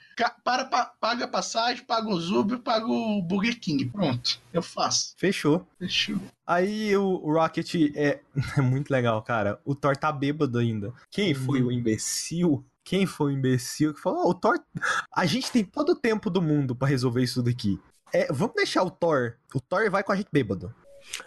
Para, 0.42 0.64
pa- 0.64 0.92
paga 1.00 1.24
a 1.24 1.28
passagem, 1.28 1.84
paga 1.84 2.08
o 2.08 2.16
Uber, 2.40 2.58
paga 2.60 2.86
o 2.86 3.20
Burger 3.20 3.58
King. 3.60 3.86
Pronto, 3.86 4.40
eu 4.52 4.62
faço. 4.62 5.12
Fechou. 5.18 5.66
Fechou. 5.78 6.16
Aí 6.46 6.96
o, 6.96 7.16
Rocket 7.32 7.74
é, 7.94 8.20
é 8.56 8.60
muito 8.60 8.90
legal, 8.90 9.20
cara. 9.22 9.60
O 9.64 9.74
Thor 9.74 9.96
tá 9.96 10.10
bêbado 10.10 10.58
ainda. 10.58 10.92
Quem 11.10 11.34
foi 11.34 11.62
o 11.62 11.70
imbecil? 11.72 12.64
Quem 12.84 13.06
foi 13.06 13.32
o 13.32 13.36
imbecil 13.36 13.92
que 13.94 14.00
falou: 14.00 14.26
"Ó, 14.26 14.30
o 14.30 14.34
Thor. 14.34 14.58
A 15.14 15.26
gente 15.26 15.50
tem 15.50 15.64
todo 15.64 15.90
o 15.92 15.96
tempo 15.96 16.30
do 16.30 16.40
mundo 16.40 16.74
pra 16.76 16.88
resolver 16.88 17.22
isso 17.22 17.42
daqui. 17.42 17.80
É, 18.12 18.32
vamos 18.32 18.54
deixar 18.54 18.82
o 18.84 18.90
Thor. 18.90 19.34
O 19.54 19.60
Thor 19.60 19.90
vai 19.90 20.02
com 20.04 20.12
a 20.12 20.16
gente 20.16 20.28
bêbado. 20.32 20.72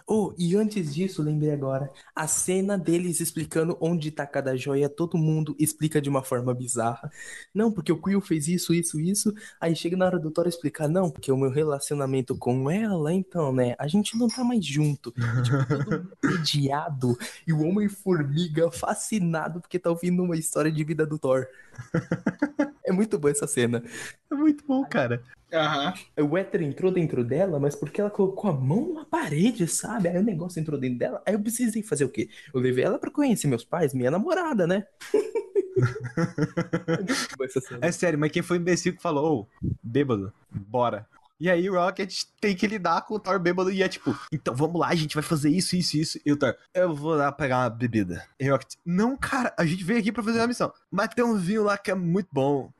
Oh, 0.06 0.34
e 0.38 0.56
antes 0.56 0.94
disso, 0.94 1.22
lembrei 1.22 1.52
agora. 1.52 1.92
A 2.16 2.28
cena 2.28 2.78
deles 2.78 3.20
explicando 3.20 3.78
onde 3.80 4.12
tá 4.12 4.26
cada 4.26 4.56
joia, 4.56 4.90
todo 4.90 5.18
mundo 5.18 5.56
explica 5.60 6.02
de 6.02 6.10
uma 6.10 6.24
forma 6.24 6.54
bizarra. 6.54 7.12
Não, 7.54 7.72
porque 7.72 7.92
o 7.92 8.02
Quill 8.02 8.22
fez 8.22 8.48
isso, 8.48 8.74
isso, 8.74 9.00
isso. 9.00 9.34
Aí 9.60 9.76
chega 9.76 9.96
na 9.98 10.06
hora 10.06 10.20
do 10.20 10.32
Thor 10.32 10.48
explicar, 10.48 10.88
não, 10.88 11.10
porque 11.10 11.32
o 11.32 11.38
meu 11.38 11.50
relacionamento 11.50 12.38
com 12.38 12.70
ela, 12.70 13.14
então, 13.14 13.54
né, 13.54 13.76
a 13.78 13.88
gente 13.88 14.18
não 14.18 14.28
tá 14.28 14.44
mais 14.44 14.66
junto. 14.66 15.14
Tipo, 15.48 15.68
todo 15.68 15.92
mundo 15.92 16.12
entediado. 16.24 17.18
E 17.46 17.54
o 17.54 17.62
Homem-Formiga 17.62 18.72
fascinado 18.72 19.62
porque 19.62 19.80
tá 19.80 19.90
ouvindo 19.90 20.24
uma 20.24 20.36
história 20.36 20.72
de 20.72 20.84
vida 20.84 21.06
do 21.06 21.18
Thor. 21.18 21.48
é 22.88 22.92
muito 22.92 23.20
boa 23.20 23.32
essa 23.32 23.46
cena. 23.46 23.84
É 24.32 24.36
muito 24.36 24.66
bom, 24.66 24.84
cara. 24.86 25.22
Aham. 25.54 25.94
O 26.30 26.38
éter 26.38 26.62
entrou 26.62 26.92
dentro 26.92 27.24
dela, 27.24 27.60
mas 27.60 27.76
porque 27.76 28.02
ela 28.02 28.10
colocou 28.10 28.50
a 28.50 28.54
mão 28.54 28.94
na 28.94 29.06
parede, 29.06 29.68
sabe? 29.68 30.10
Aí 30.10 30.18
o 30.18 30.24
negócio 30.24 30.60
entrou 30.60 30.80
dentro 30.80 31.00
dela. 31.00 31.22
Aí 31.26 31.34
eu 31.34 31.40
precisei 31.40 31.84
fazer 31.84 32.06
o 32.06 32.10
quê? 32.10 32.30
Eu 32.54 32.60
levei 32.60 32.84
ela 32.84 33.00
pra 33.00 33.12
conhecer 33.12 33.48
meus 33.48 33.64
pais, 33.64 33.94
minha 33.94 34.12
namorada, 34.12 34.66
né? 34.66 34.86
É 35.78 36.98
muito 36.98 37.38
boa 37.38 37.46
essa 37.46 37.62
cena. 37.62 37.80
É 37.84 37.92
sério, 37.92 38.18
mas 38.18 38.32
quem 38.32 38.42
foi 38.42 38.58
imbecil 38.58 38.96
que 38.96 39.02
falou: 39.02 39.42
Ô, 39.42 39.68
bêbado, 39.84 40.34
bora. 40.50 41.06
E 41.40 41.50
aí 41.50 41.70
o 41.70 41.74
Rocket 41.74 42.24
tem 42.42 42.56
que 42.56 42.66
lidar 42.66 43.02
com 43.04 43.16
o 43.16 43.20
Thor 43.20 43.40
bêbado 43.40 43.72
e 43.72 43.84
é 43.84 43.88
tipo, 43.88 44.18
então 44.32 44.56
vamos 44.56 44.80
lá, 44.80 44.88
a 44.88 44.96
gente 44.96 45.14
vai 45.14 45.24
fazer 45.24 45.50
isso, 45.50 45.76
isso, 45.76 45.98
isso. 45.98 46.20
E 46.26 46.32
o 46.32 46.38
Thor, 46.38 46.56
eu 46.74 46.94
vou 46.94 47.16
lá 47.16 47.32
pegar 47.32 47.60
uma 47.60 47.70
bebida. 47.70 48.26
E 48.40 48.50
o 48.50 48.54
Rocket, 48.54 48.74
não, 48.86 49.16
cara, 49.16 49.54
a 49.58 49.66
gente 49.66 49.84
veio 49.84 50.00
aqui 50.00 50.12
pra 50.12 50.24
fazer 50.24 50.40
uma 50.40 50.48
missão. 50.48 50.74
Mas 50.90 51.10
tem 51.10 51.24
um 51.24 51.36
vinho 51.36 51.64
lá 51.64 51.78
que 51.78 51.92
é 51.92 51.96
muito 51.96 52.30
bom. 52.32 52.72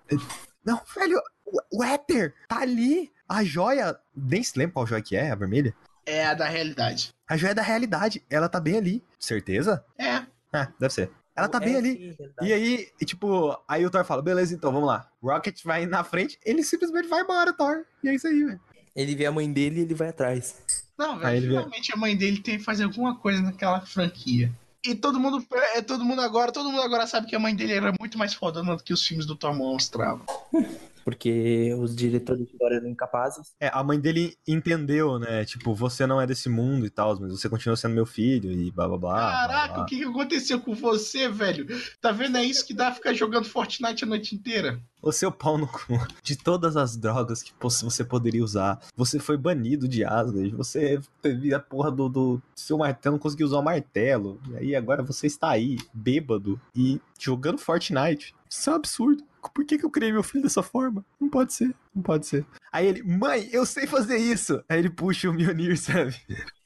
Não, 0.66 0.82
velho, 0.96 1.22
o, 1.46 1.80
o 1.80 1.84
éter 1.84 2.34
tá 2.48 2.62
ali. 2.62 3.12
A 3.30 3.44
joia, 3.44 4.00
nem 4.16 4.42
se 4.42 4.58
lembra 4.58 4.74
qual 4.74 4.88
joia 4.88 5.02
que 5.02 5.16
é, 5.16 5.32
a 5.32 5.36
vermelha. 5.36 5.76
É 6.06 6.26
a 6.26 6.34
da 6.34 6.48
realidade. 6.48 7.14
A 7.28 7.36
joia 7.36 7.52
é 7.52 7.56
da 7.56 7.62
realidade, 7.62 8.24
ela 8.30 8.48
tá 8.48 8.60
bem 8.60 8.78
ali. 8.78 9.04
Certeza? 9.20 9.84
É. 9.98 10.24
Ah, 10.54 10.72
deve 10.80 10.94
ser. 10.94 11.12
Ela 11.38 11.48
tá 11.48 11.60
bem 11.60 11.76
É, 11.76 11.78
ali. 11.78 12.14
sim. 12.18 12.26
E 12.42 12.52
aí, 12.52 12.88
e, 13.00 13.06
tipo, 13.06 13.56
aí 13.68 13.86
o 13.86 13.90
Thor 13.92 14.04
fala, 14.04 14.22
beleza, 14.24 14.56
então, 14.56 14.72
vamos 14.72 14.88
lá. 14.88 15.08
Rocket 15.22 15.64
vai 15.64 15.86
na 15.86 16.04
frente, 16.04 16.40
ele 16.44 16.64
simplesmente 16.64 17.08
vai 17.08 17.22
embora, 17.22 17.54
Thor. 17.54 17.84
E 18.04 18.10
é 18.10 18.16
isso 18.16 18.28
aí, 18.28 18.44
velho. 18.44 18.60
Ele 18.96 19.16
vê 19.16 19.28
a 19.28 19.32
mãe 19.32 19.52
dele 19.54 19.80
e 19.80 19.84
ele 19.84 19.94
vai 19.94 20.10
atrás. 20.10 20.56
Não, 20.98 21.20
velho, 21.20 21.38
ele 21.38 21.48
vê- 21.48 21.54
finalmente 21.54 21.94
a 21.94 21.96
mãe 21.96 22.18
dele 22.18 22.42
tem 22.42 22.58
que 22.58 22.64
fazer 22.64 22.86
alguma 22.86 23.16
coisa 23.20 23.40
naquela 23.42 23.80
franquia. 23.82 24.52
E 24.86 24.96
todo 24.96 25.20
mundo, 25.20 25.46
é, 25.76 25.82
todo 25.82 26.04
mundo 26.04 26.22
agora, 26.22 26.52
todo 26.52 26.72
mundo 26.72 26.82
agora 26.82 27.06
sabe 27.06 27.28
que 27.28 27.36
a 27.36 27.40
mãe 27.40 27.56
dele 27.56 27.74
era 27.74 27.94
muito 28.00 28.18
mais 28.18 28.34
fodona 28.34 28.76
do 28.76 28.84
que 28.84 28.94
os 28.94 29.06
filmes 29.06 29.26
do 29.28 29.36
Tom 29.36 29.54
mostravam. 29.54 30.26
porque 31.08 31.74
os 31.80 31.96
diretores 31.96 32.46
de 32.46 32.52
história 32.52 32.76
eram 32.76 32.90
incapazes. 32.90 33.56
É, 33.62 33.70
a 33.74 33.82
mãe 33.82 33.98
dele 33.98 34.36
entendeu, 34.46 35.18
né? 35.18 35.46
Tipo, 35.46 35.74
você 35.74 36.06
não 36.06 36.20
é 36.20 36.28
desse 36.28 36.50
mundo 36.50 36.86
e 36.86 36.90
tal, 36.90 37.18
mas 37.18 37.32
você 37.32 37.48
continua 37.48 37.78
sendo 37.78 37.96
meu 37.96 38.06
filho 38.06 38.52
e 38.52 38.70
blá 38.72 38.90
blá 38.90 38.98
blá. 38.98 39.16
Caraca, 39.16 39.74
blá. 39.74 39.84
o 39.84 39.86
que, 39.86 40.00
que 40.00 40.04
aconteceu 40.04 40.60
com 40.60 40.76
você, 40.76 41.30
velho? 41.30 41.66
Tá 42.02 42.12
vendo? 42.12 42.38
É 42.38 42.44
isso 42.44 42.68
que 42.68 42.74
dá 42.74 42.92
ficar 42.92 43.14
jogando 43.14 43.46
Fortnite 43.46 44.04
a 44.04 44.08
noite 44.08 44.36
inteira. 44.36 44.82
O 45.02 45.10
seu 45.14 45.32
pau 45.32 45.58
no 45.58 45.66
cu. 45.66 45.98
De 46.22 46.36
todas 46.36 46.76
as 46.76 46.98
drogas 46.98 47.42
que 47.42 47.54
você 47.62 48.04
poderia 48.04 48.44
usar, 48.44 48.78
você 48.94 49.18
foi 49.18 49.38
banido 49.38 49.88
de 49.88 50.04
Asgard. 50.04 50.50
Você 50.58 51.00
teve 51.22 51.54
a 51.54 51.60
porra 51.62 51.90
do, 51.90 52.10
do 52.10 52.42
seu 52.54 52.80
martelo, 52.80 53.16
não 53.16 53.22
conseguiu 53.22 53.48
usar 53.48 53.60
o 53.60 53.64
martelo. 53.64 54.42
E 54.52 54.58
aí 54.58 54.76
agora 54.76 55.02
você 55.04 55.26
está 55.26 55.52
aí, 55.52 55.78
bêbado 55.94 56.60
e 56.76 57.00
jogando 57.18 57.60
Fortnite. 57.60 58.36
Isso 58.50 58.70
é 58.70 58.74
um 58.74 58.76
absurdo. 58.76 59.24
Por 59.54 59.66
que, 59.66 59.78
que 59.78 59.86
eu 59.86 59.92
criei 59.92 60.12
meu 60.12 60.24
filho 60.24 60.44
dessa 60.44 60.62
forma? 60.64 61.06
Não 61.20 61.30
pode 61.30 61.54
ser, 61.54 61.74
não 61.94 62.02
pode 62.04 62.26
ser. 62.26 62.46
Aí 62.72 62.86
ele, 62.88 63.04
mãe, 63.04 63.50
eu 63.52 63.66
sei 63.66 63.88
fazer 63.88 64.18
isso. 64.18 64.64
Aí 64.70 64.80
ele 64.80 64.90
puxa 64.90 65.30
o 65.30 65.34
Mjolnir, 65.34 65.78
sabe? 65.80 66.16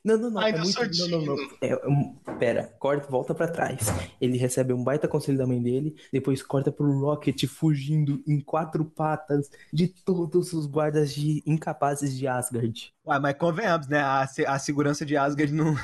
Não, 0.04 0.18
não, 0.18 0.32
não. 0.32 0.42
Ai, 0.42 0.50
é 0.50 0.54
deu 0.54 0.64
muito... 0.64 0.80
Não, 0.80 1.08
não, 1.10 1.26
não. 1.26 1.38
sortinho. 1.38 1.58
É, 1.62 1.88
um... 1.88 2.16
Pera, 2.40 2.64
corta, 2.80 3.08
volta 3.08 3.36
pra 3.36 3.48
trás. 3.48 3.88
Ele 4.20 4.36
recebe 4.38 4.74
um 4.74 4.84
baita 4.84 5.08
conselho 5.08 5.38
da 5.38 5.46
mãe 5.46 5.62
dele, 5.62 5.96
depois 6.12 6.42
corta 6.42 6.72
pro 6.72 6.92
Rocket 7.00 7.46
fugindo 7.46 8.22
em 8.28 8.40
quatro 8.40 8.84
patas 8.84 9.50
de 9.72 9.88
todos 9.88 10.54
os 10.54 10.66
guardas 10.66 11.14
de 11.14 11.44
incapazes 11.46 12.18
de 12.18 12.28
Asgard. 12.28 12.92
Ué, 13.06 13.20
mas 13.20 13.38
convenhamos, 13.38 13.88
né? 13.88 14.00
A, 14.02 14.26
se- 14.26 14.46
a 14.46 14.58
segurança 14.58 15.06
de 15.06 15.16
Asgard 15.16 15.54
não, 15.54 15.76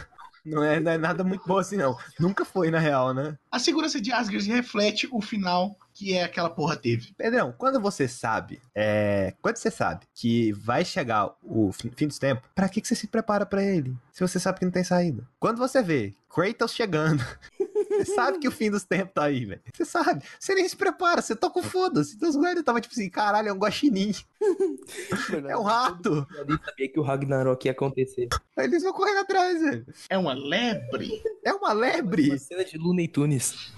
não, 0.44 0.64
é, 0.64 0.80
não 0.80 0.92
é 0.92 0.98
nada 0.98 1.24
muito 1.24 1.46
boa 1.48 1.62
assim, 1.62 1.78
não. 1.78 1.96
Nunca 2.20 2.44
foi, 2.44 2.72
na 2.72 2.80
real, 2.80 3.14
né? 3.14 3.38
A 3.52 3.60
segurança 3.60 4.02
de 4.02 4.12
Asgard 4.12 4.50
reflete 4.52 5.08
o 5.12 5.22
final 5.22 5.78
que 5.98 6.14
é 6.14 6.24
aquela 6.24 6.50
porra 6.50 6.76
teve. 6.76 7.12
Pedrão, 7.18 7.52
quando 7.58 7.82
você 7.82 8.08
sabe, 8.08 8.62
é, 8.76 9.34
quando 9.42 9.56
você 9.58 9.72
sabe 9.72 10.06
que 10.14 10.52
vai 10.54 10.86
chegar 10.86 11.36
o 11.42 11.72
fim 11.72 11.90
fim 11.96 12.08
dos 12.08 12.20
tempos, 12.20 12.48
pra 12.54 12.70
que, 12.70 12.80
que 12.82 12.88
você 12.88 12.94
se 12.94 13.08
prepara 13.08 13.48
pra 13.48 13.64
ele? 13.64 13.98
Se 14.12 14.22
você 14.22 14.40
sabe 14.40 14.60
que 14.60 14.66
não 14.66 14.72
tem 14.72 14.84
saída. 14.84 15.28
Quando 15.40 15.58
você 15.58 15.82
vê 15.82 16.14
Kratos 16.30 16.74
chegando, 16.74 17.24
você 17.90 18.06
sabe 18.06 18.38
que 18.38 18.48
o 18.48 18.52
fim 18.52 18.70
dos 18.70 18.84
tempos 18.84 19.14
tá 19.16 19.24
aí, 19.24 19.44
velho. 19.46 19.62
Você 19.74 19.86
sabe. 19.86 20.24
Você 20.40 20.54
nem 20.54 20.70
se 20.70 20.76
prepara, 20.76 21.20
você 21.20 21.36
toca 21.36 21.60
o 21.60 21.64
foda-se. 21.64 22.16
Então 22.16 22.30
os 22.30 22.36
guardas 22.36 22.60
estavam 22.60 22.80
tipo 22.80 22.94
assim, 22.94 23.10
caralho, 23.10 23.50
é 23.50 23.54
um 23.54 23.58
guaxinim. 23.58 24.12
É 25.50 25.58
um 25.58 25.64
rato. 25.64 26.26
Eu 26.36 26.46
nem 26.46 26.58
sabia 26.64 26.90
que 26.90 27.00
o 27.00 27.04
Ragnarok 27.04 27.66
ia 27.66 27.72
acontecer. 27.72 28.30
Aí 28.56 28.66
eles 28.66 28.84
vão 28.84 28.94
correndo 28.94 29.20
atrás, 29.20 29.62
velho. 29.62 29.86
É 30.10 30.18
uma 30.18 30.34
lebre? 30.34 31.22
É 31.44 31.52
uma 31.54 31.68
Uma 31.70 31.74
lebre. 31.74 32.40
cena 32.40 32.64
de 32.64 32.78
Looney 32.78 33.08
Tunes. 33.08 33.72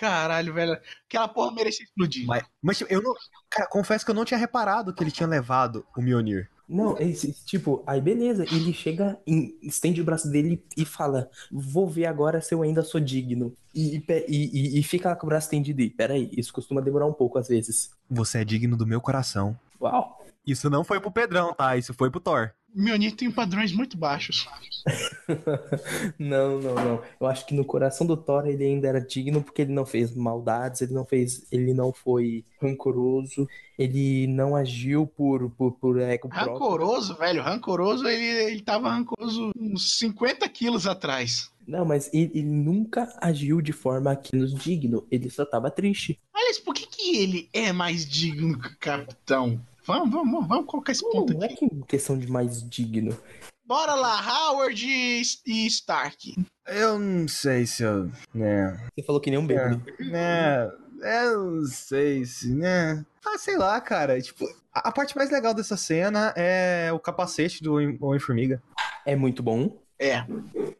Caralho, 0.00 0.54
velho. 0.54 0.78
Aquela 1.06 1.28
porra 1.28 1.52
merecia 1.52 1.84
explodir. 1.84 2.26
Mas, 2.26 2.42
mas 2.62 2.78
tipo, 2.78 2.90
eu 2.90 3.02
não. 3.02 3.12
Cara, 3.50 3.68
confesso 3.68 4.02
que 4.02 4.10
eu 4.10 4.14
não 4.14 4.24
tinha 4.24 4.38
reparado 4.40 4.94
que 4.94 5.04
ele 5.04 5.10
tinha 5.10 5.26
levado 5.28 5.84
o 5.94 6.00
Mjolnir. 6.00 6.48
Não, 6.66 6.96
esse, 6.98 7.32
tipo, 7.44 7.82
aí 7.86 8.00
beleza, 8.00 8.44
ele 8.44 8.72
chega, 8.72 9.18
em- 9.26 9.58
estende 9.60 10.00
o 10.00 10.04
braço 10.04 10.30
dele 10.30 10.64
e 10.74 10.86
fala: 10.86 11.28
Vou 11.52 11.86
ver 11.86 12.06
agora 12.06 12.40
se 12.40 12.54
eu 12.54 12.62
ainda 12.62 12.82
sou 12.82 12.98
digno. 12.98 13.52
E, 13.74 13.96
e- 14.08 14.24
e- 14.28 14.78
e 14.78 14.82
fica 14.82 15.10
lá 15.10 15.16
com 15.16 15.26
o 15.26 15.28
braço 15.28 15.48
estendido. 15.48 15.82
E 15.82 15.90
peraí, 15.90 16.30
isso 16.32 16.50
costuma 16.52 16.80
demorar 16.80 17.06
um 17.06 17.12
pouco 17.12 17.36
às 17.38 17.48
vezes. 17.48 17.90
Você 18.08 18.38
é 18.38 18.44
digno 18.44 18.78
do 18.78 18.86
meu 18.86 19.02
coração. 19.02 19.54
Uau! 19.78 20.24
Isso 20.50 20.68
não 20.68 20.82
foi 20.82 20.98
pro 20.98 21.12
Pedrão, 21.12 21.54
tá? 21.54 21.76
Isso 21.76 21.94
foi 21.94 22.10
pro 22.10 22.20
Thor. 22.20 22.50
Mjolnir 22.74 23.14
tem 23.14 23.30
padrões 23.30 23.72
muito 23.72 23.96
baixos. 23.96 24.48
Não, 26.18 26.58
não, 26.58 26.74
não. 26.74 27.02
Eu 27.20 27.26
acho 27.26 27.44
que 27.46 27.54
no 27.54 27.64
coração 27.64 28.06
do 28.06 28.16
Thor 28.16 28.46
ele 28.46 28.64
ainda 28.64 28.88
era 28.88 29.00
digno 29.00 29.42
porque 29.42 29.62
ele 29.62 29.72
não 29.72 29.84
fez 29.84 30.14
maldades, 30.14 30.80
ele 30.80 30.94
não 30.94 31.04
fez, 31.04 31.46
ele 31.52 31.74
não 31.74 31.92
foi 31.92 32.44
rancoroso, 32.60 33.46
ele 33.78 34.26
não 34.26 34.56
agiu 34.56 35.06
por, 35.06 35.50
por, 35.50 35.72
por 35.72 35.98
ego 36.00 36.28
próprio. 36.28 36.52
Rancoroso, 36.52 37.16
velho. 37.16 37.42
Rancoroso, 37.42 38.06
ele, 38.06 38.52
ele 38.52 38.62
tava 38.62 38.90
rancoroso 38.90 39.50
uns 39.56 39.98
50 39.98 40.48
quilos 40.48 40.86
atrás. 40.86 41.50
Não, 41.66 41.84
mas 41.84 42.08
ele, 42.12 42.30
ele 42.34 42.50
nunca 42.50 43.12
agiu 43.20 43.60
de 43.60 43.72
forma 43.72 44.16
que 44.16 44.34
nos 44.34 44.54
digno, 44.54 45.06
ele 45.10 45.28
só 45.28 45.44
tava 45.44 45.70
triste. 45.70 46.18
Aliás, 46.34 46.58
por 46.58 46.74
que, 46.74 46.86
que 46.86 47.16
ele 47.18 47.48
é 47.52 47.72
mais 47.72 48.08
digno 48.08 48.58
que 48.58 48.68
o 48.68 48.78
capitão? 48.78 49.60
Vamos, 49.90 50.10
vamos, 50.10 50.46
vamos 50.48 50.66
colocar 50.66 50.92
esse 50.92 51.02
Não, 51.02 51.10
ponto 51.10 51.34
não 51.34 51.42
é 51.42 51.46
aqui. 51.46 51.68
que 51.68 51.82
questão 51.86 52.18
de 52.18 52.26
mais 52.30 52.68
digno. 52.68 53.16
Bora 53.64 53.94
lá, 53.94 54.20
Howard 54.50 54.84
e 54.86 55.22
e 55.46 55.66
Stark. 55.66 56.34
Eu 56.66 56.98
não 56.98 57.28
sei 57.28 57.66
se 57.66 57.82
eu. 57.82 58.10
Né. 58.34 58.76
Você 58.94 59.04
falou 59.04 59.20
que 59.20 59.30
nem 59.30 59.38
um 59.38 59.46
bêbado. 59.46 59.82
Né. 60.00 60.70
Eu 61.02 61.50
não 61.52 61.66
sei 61.66 62.24
se, 62.24 62.52
né. 62.54 63.04
Ah, 63.24 63.38
sei 63.38 63.56
lá, 63.56 63.80
cara. 63.80 64.20
Tipo, 64.20 64.44
a 64.72 64.90
parte 64.92 65.16
mais 65.16 65.30
legal 65.30 65.54
dessa 65.54 65.76
cena 65.76 66.32
é 66.36 66.90
o 66.92 66.98
capacete 66.98 67.62
do 67.62 67.74
Homem- 67.74 67.96
Homem-Formiga. 68.00 68.62
É 69.06 69.14
muito 69.16 69.42
bom. 69.42 69.80
É. 70.00 70.24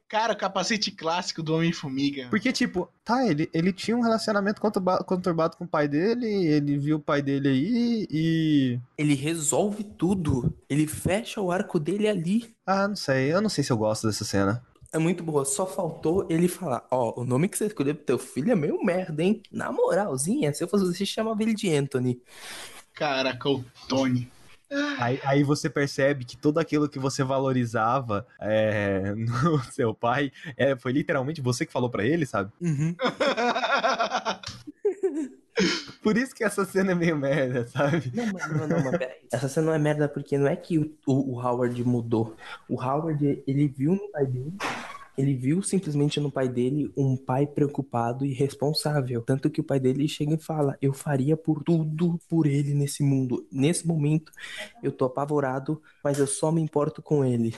Cara, 0.08 0.32
o 0.32 0.36
capacete 0.36 0.90
clássico 0.90 1.42
do 1.42 1.54
Homem-Formiga. 1.54 2.26
Porque, 2.30 2.50
tipo, 2.50 2.88
tá, 3.04 3.26
ele, 3.26 3.50
ele 3.52 3.70
tinha 3.70 3.94
um 3.94 4.00
relacionamento 4.00 4.60
conturba- 4.60 5.04
conturbado 5.04 5.58
com 5.58 5.64
o 5.64 5.68
pai 5.68 5.86
dele, 5.86 6.26
ele 6.26 6.78
viu 6.78 6.96
o 6.96 7.00
pai 7.00 7.20
dele 7.20 7.48
aí 7.48 8.08
e. 8.10 8.80
Ele 8.96 9.14
resolve 9.14 9.84
tudo. 9.84 10.56
Ele 10.70 10.86
fecha 10.86 11.38
o 11.40 11.52
arco 11.52 11.78
dele 11.78 12.08
ali. 12.08 12.54
Ah, 12.66 12.88
não 12.88 12.96
sei. 12.96 13.30
Eu 13.32 13.42
não 13.42 13.50
sei 13.50 13.62
se 13.62 13.70
eu 13.70 13.76
gosto 13.76 14.06
dessa 14.06 14.24
cena. 14.24 14.64
É 14.90 14.98
muito 14.98 15.22
boa. 15.22 15.44
Só 15.44 15.66
faltou 15.66 16.26
ele 16.30 16.48
falar: 16.48 16.84
Ó, 16.90 17.20
o 17.20 17.24
nome 17.24 17.46
que 17.46 17.58
você 17.58 17.66
escolheu 17.66 17.94
pro 17.94 18.04
teu 18.04 18.18
filho 18.18 18.50
é 18.50 18.56
meio 18.56 18.82
merda, 18.82 19.22
hein? 19.22 19.42
Na 19.52 19.70
moralzinha, 19.70 20.52
se 20.54 20.64
eu 20.64 20.68
fosse 20.68 20.86
você, 20.86 21.04
chamava 21.04 21.42
ele 21.42 21.54
de 21.54 21.72
Anthony. 21.72 22.20
Caraca, 22.94 23.48
o 23.50 23.62
Tony. 23.86 24.30
Aí, 24.98 25.20
aí 25.24 25.42
você 25.42 25.68
percebe 25.68 26.24
que 26.24 26.36
tudo 26.36 26.60
aquilo 26.60 26.88
que 26.88 26.98
você 26.98 27.24
valorizava 27.24 28.26
é, 28.40 29.12
no 29.16 29.62
seu 29.64 29.92
pai 29.94 30.30
é, 30.56 30.76
foi 30.76 30.92
literalmente 30.92 31.40
você 31.40 31.66
que 31.66 31.72
falou 31.72 31.90
pra 31.90 32.04
ele, 32.04 32.24
sabe? 32.26 32.52
Uhum. 32.60 32.94
Por 36.02 36.16
isso 36.16 36.34
que 36.34 36.42
essa 36.42 36.64
cena 36.64 36.92
é 36.92 36.94
meio 36.94 37.16
merda, 37.16 37.66
sabe? 37.66 38.10
Não, 38.14 38.26
mas, 38.32 38.48
não, 38.50 38.66
não, 38.66 38.84
mas 38.84 38.96
peraí. 38.96 39.16
Essa 39.30 39.48
cena 39.48 39.66
não 39.66 39.74
é 39.74 39.78
merda 39.78 40.08
porque 40.08 40.38
não 40.38 40.46
é 40.46 40.56
que 40.56 40.78
o, 40.78 40.90
o, 41.06 41.34
o 41.34 41.40
Howard 41.40 41.84
mudou. 41.84 42.36
O 42.68 42.82
Howard, 42.82 43.42
ele 43.46 43.68
viu 43.68 43.92
no 43.92 44.08
pai 44.10 44.24
dele. 44.26 44.54
Ele 45.16 45.34
viu 45.34 45.62
simplesmente 45.62 46.18
no 46.20 46.30
pai 46.30 46.48
dele 46.48 46.90
um 46.96 47.16
pai 47.16 47.46
preocupado 47.46 48.24
e 48.24 48.32
responsável. 48.32 49.22
Tanto 49.22 49.50
que 49.50 49.60
o 49.60 49.64
pai 49.64 49.78
dele 49.78 50.08
chega 50.08 50.34
e 50.34 50.38
fala: 50.38 50.76
Eu 50.80 50.92
faria 50.92 51.36
por 51.36 51.62
tudo 51.62 52.18
por 52.28 52.46
ele 52.46 52.74
nesse 52.74 53.02
mundo. 53.02 53.46
Nesse 53.50 53.86
momento, 53.86 54.32
eu 54.82 54.92
tô 54.92 55.04
apavorado, 55.04 55.82
mas 56.02 56.18
eu 56.18 56.26
só 56.26 56.50
me 56.50 56.60
importo 56.60 57.02
com 57.02 57.24
ele. 57.24 57.54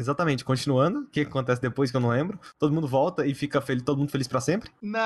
Exatamente, 0.00 0.42
continuando, 0.46 1.00
o 1.00 1.06
que 1.06 1.20
acontece 1.20 1.60
depois 1.60 1.90
que 1.90 1.96
eu 1.98 2.00
não 2.00 2.08
lembro? 2.08 2.40
Todo 2.58 2.72
mundo 2.72 2.88
volta 2.88 3.26
e 3.26 3.34
fica 3.34 3.60
feliz, 3.60 3.82
todo 3.82 3.98
mundo 3.98 4.10
feliz 4.10 4.26
pra 4.26 4.40
sempre? 4.40 4.70
Não, 4.80 5.00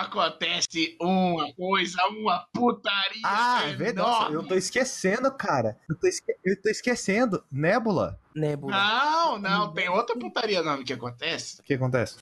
acontece 0.00 0.96
uma 0.98 1.52
coisa, 1.52 1.98
uma 2.08 2.46
putaria. 2.54 3.20
Ah, 3.22 3.64
é 3.68 3.74
verdade. 3.74 4.32
Eu 4.32 4.42
tô 4.46 4.54
esquecendo, 4.54 5.30
cara. 5.30 5.76
Eu 5.88 5.94
tô, 5.94 6.06
esque- 6.06 6.36
eu 6.42 6.62
tô 6.62 6.70
esquecendo. 6.70 7.44
Nebula. 7.52 8.18
Nebula. 8.36 8.72
Não, 8.76 9.38
não, 9.38 9.72
tem 9.72 9.88
outra 9.88 10.16
putaria 10.18 10.58
enorme 10.58 10.84
que 10.84 10.92
acontece. 10.92 11.60
O 11.60 11.64
que 11.64 11.74
acontece? 11.74 12.16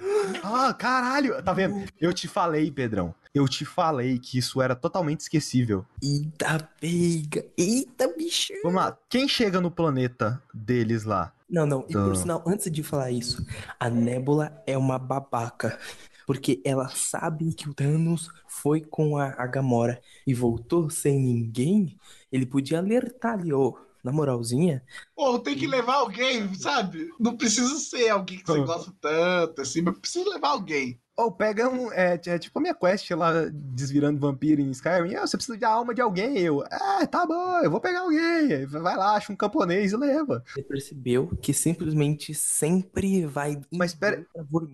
Ah, 0.42 0.72
caralho! 0.74 1.42
Tá 1.42 1.52
vendo? 1.52 1.84
Eu 2.00 2.12
te 2.12 2.26
falei, 2.28 2.70
Pedrão. 2.70 3.14
Eu 3.34 3.46
te 3.48 3.64
falei 3.64 4.18
que 4.18 4.38
isso 4.38 4.60
era 4.60 4.74
totalmente 4.74 5.20
esquecível. 5.20 5.84
Eita, 6.02 6.68
pega. 6.80 7.44
Eita, 7.56 8.08
bicho. 8.16 8.52
Vamos 8.62 8.80
lá. 8.80 8.96
Quem 9.08 9.28
chega 9.28 9.60
no 9.60 9.70
planeta 9.70 10.42
deles 10.52 11.04
lá? 11.04 11.32
Não, 11.48 11.66
não. 11.66 11.80
E 11.88 11.92
por 11.92 12.00
Então. 12.00 12.14
sinal, 12.14 12.42
antes 12.46 12.70
de 12.70 12.82
falar 12.82 13.10
isso, 13.10 13.44
a 13.78 13.88
Nebula 13.88 14.52
é 14.66 14.76
uma 14.76 14.98
babaca. 14.98 15.78
Porque 16.26 16.60
ela 16.64 16.88
sabe 16.88 17.52
que 17.54 17.68
o 17.68 17.74
Thanos 17.74 18.30
foi 18.46 18.80
com 18.80 19.16
a, 19.16 19.34
a 19.36 19.46
Gamora 19.46 20.00
e 20.26 20.32
voltou 20.34 20.88
sem 20.90 21.18
ninguém. 21.20 21.98
Ele 22.30 22.46
podia 22.46 22.78
alertar 22.78 23.34
ali, 23.34 23.52
ô, 23.52 23.76
na 24.02 24.12
moralzinha. 24.12 24.82
Pô, 25.14 25.38
tem 25.38 25.56
que 25.56 25.66
levar 25.66 25.96
alguém, 25.96 26.52
sabe? 26.54 27.08
Não 27.18 27.36
precisa 27.36 27.76
ser 27.76 28.08
alguém 28.08 28.38
que 28.38 28.46
você 28.46 28.60
gosta 28.60 28.92
tanto, 29.00 29.62
assim, 29.62 29.82
mas 29.82 29.98
precisa 29.98 30.28
levar 30.28 30.50
alguém. 30.50 31.00
Ou 31.20 31.30
pega 31.30 31.68
um. 31.68 31.92
É, 31.92 32.18
é 32.26 32.38
tipo 32.38 32.58
a 32.58 32.62
minha 32.62 32.74
quest 32.74 33.10
lá, 33.10 33.30
desvirando 33.52 34.18
vampiro 34.18 34.60
em 34.62 34.70
Skyrim. 34.70 35.16
Ah, 35.16 35.26
você 35.26 35.36
precisa 35.36 35.58
de 35.58 35.64
alma 35.66 35.94
de 35.94 36.00
alguém. 36.00 36.38
Eu, 36.38 36.64
ah, 36.70 37.06
tá 37.06 37.26
bom, 37.26 37.58
eu 37.62 37.70
vou 37.70 37.80
pegar 37.80 38.00
alguém. 38.00 38.64
Vai 38.66 38.96
lá, 38.96 39.16
acha 39.16 39.30
um 39.30 39.36
camponês 39.36 39.92
e 39.92 39.96
leva. 39.96 40.42
Você 40.46 40.62
percebeu 40.62 41.28
que 41.42 41.52
simplesmente 41.52 42.32
sempre 42.32 43.26
vai. 43.26 43.60
Mas 43.70 43.94
pera-. 43.94 44.24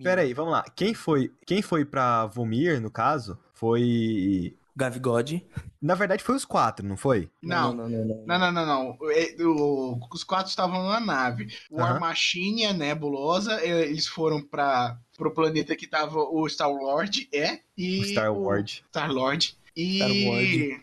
Pera 0.01 0.21
aí, 0.21 0.33
vamos 0.33 0.53
lá. 0.53 0.63
Quem 0.73 0.93
foi, 0.93 1.33
quem 1.45 1.61
foi 1.61 1.83
pra 1.83 2.27
Vomir, 2.27 2.79
no 2.79 2.89
caso, 2.89 3.37
foi 3.53 4.55
Gavigode. 4.77 5.43
Na 5.81 5.95
verdade, 5.95 6.23
foi 6.23 6.35
os 6.35 6.45
quatro, 6.45 6.85
não 6.87 6.95
foi? 6.95 7.29
Não, 7.41 7.73
não, 7.73 7.89
não. 7.89 8.05
não. 8.05 8.23
Não, 8.27 8.39
não, 8.39 8.51
não, 8.51 8.65
não. 8.65 8.97
É, 9.11 9.35
o- 9.43 9.99
os 10.13 10.23
quatro 10.23 10.49
estavam 10.49 10.83
na 10.87 10.99
nave. 10.99 11.47
O 11.71 11.81
War. 11.81 11.99
Machine 11.99 12.61
e 12.61 12.65
a 12.67 12.73
Nebulosa, 12.73 13.59
eles 13.65 14.07
foram 14.07 14.41
para 14.41 14.97
pro 15.17 15.33
planeta 15.33 15.75
que 15.75 15.87
tava 15.87 16.19
o 16.19 16.47
Star 16.47 16.69
Lord, 16.69 17.27
é, 17.33 17.59
e 17.75 17.99
O 18.01 18.05
Star 18.05 18.31
Wars. 18.31 18.83
Star 18.87 19.11
Lord 19.11 19.57
e 19.75 19.97
Star-Lord. 19.97 20.81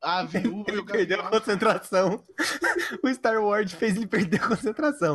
a 0.00 0.24
viúva 0.24 0.64
e 0.68 0.72
Ele 0.72 0.80
o 0.80 0.84
perdeu 0.86 1.20
a 1.20 1.28
concentração. 1.30 2.22
o 3.04 3.08
Star 3.14 3.42
Wars 3.44 3.72
fez 3.72 3.94
ele 3.96 4.06
perder 4.06 4.42
a 4.42 4.48
concentração. 4.48 5.14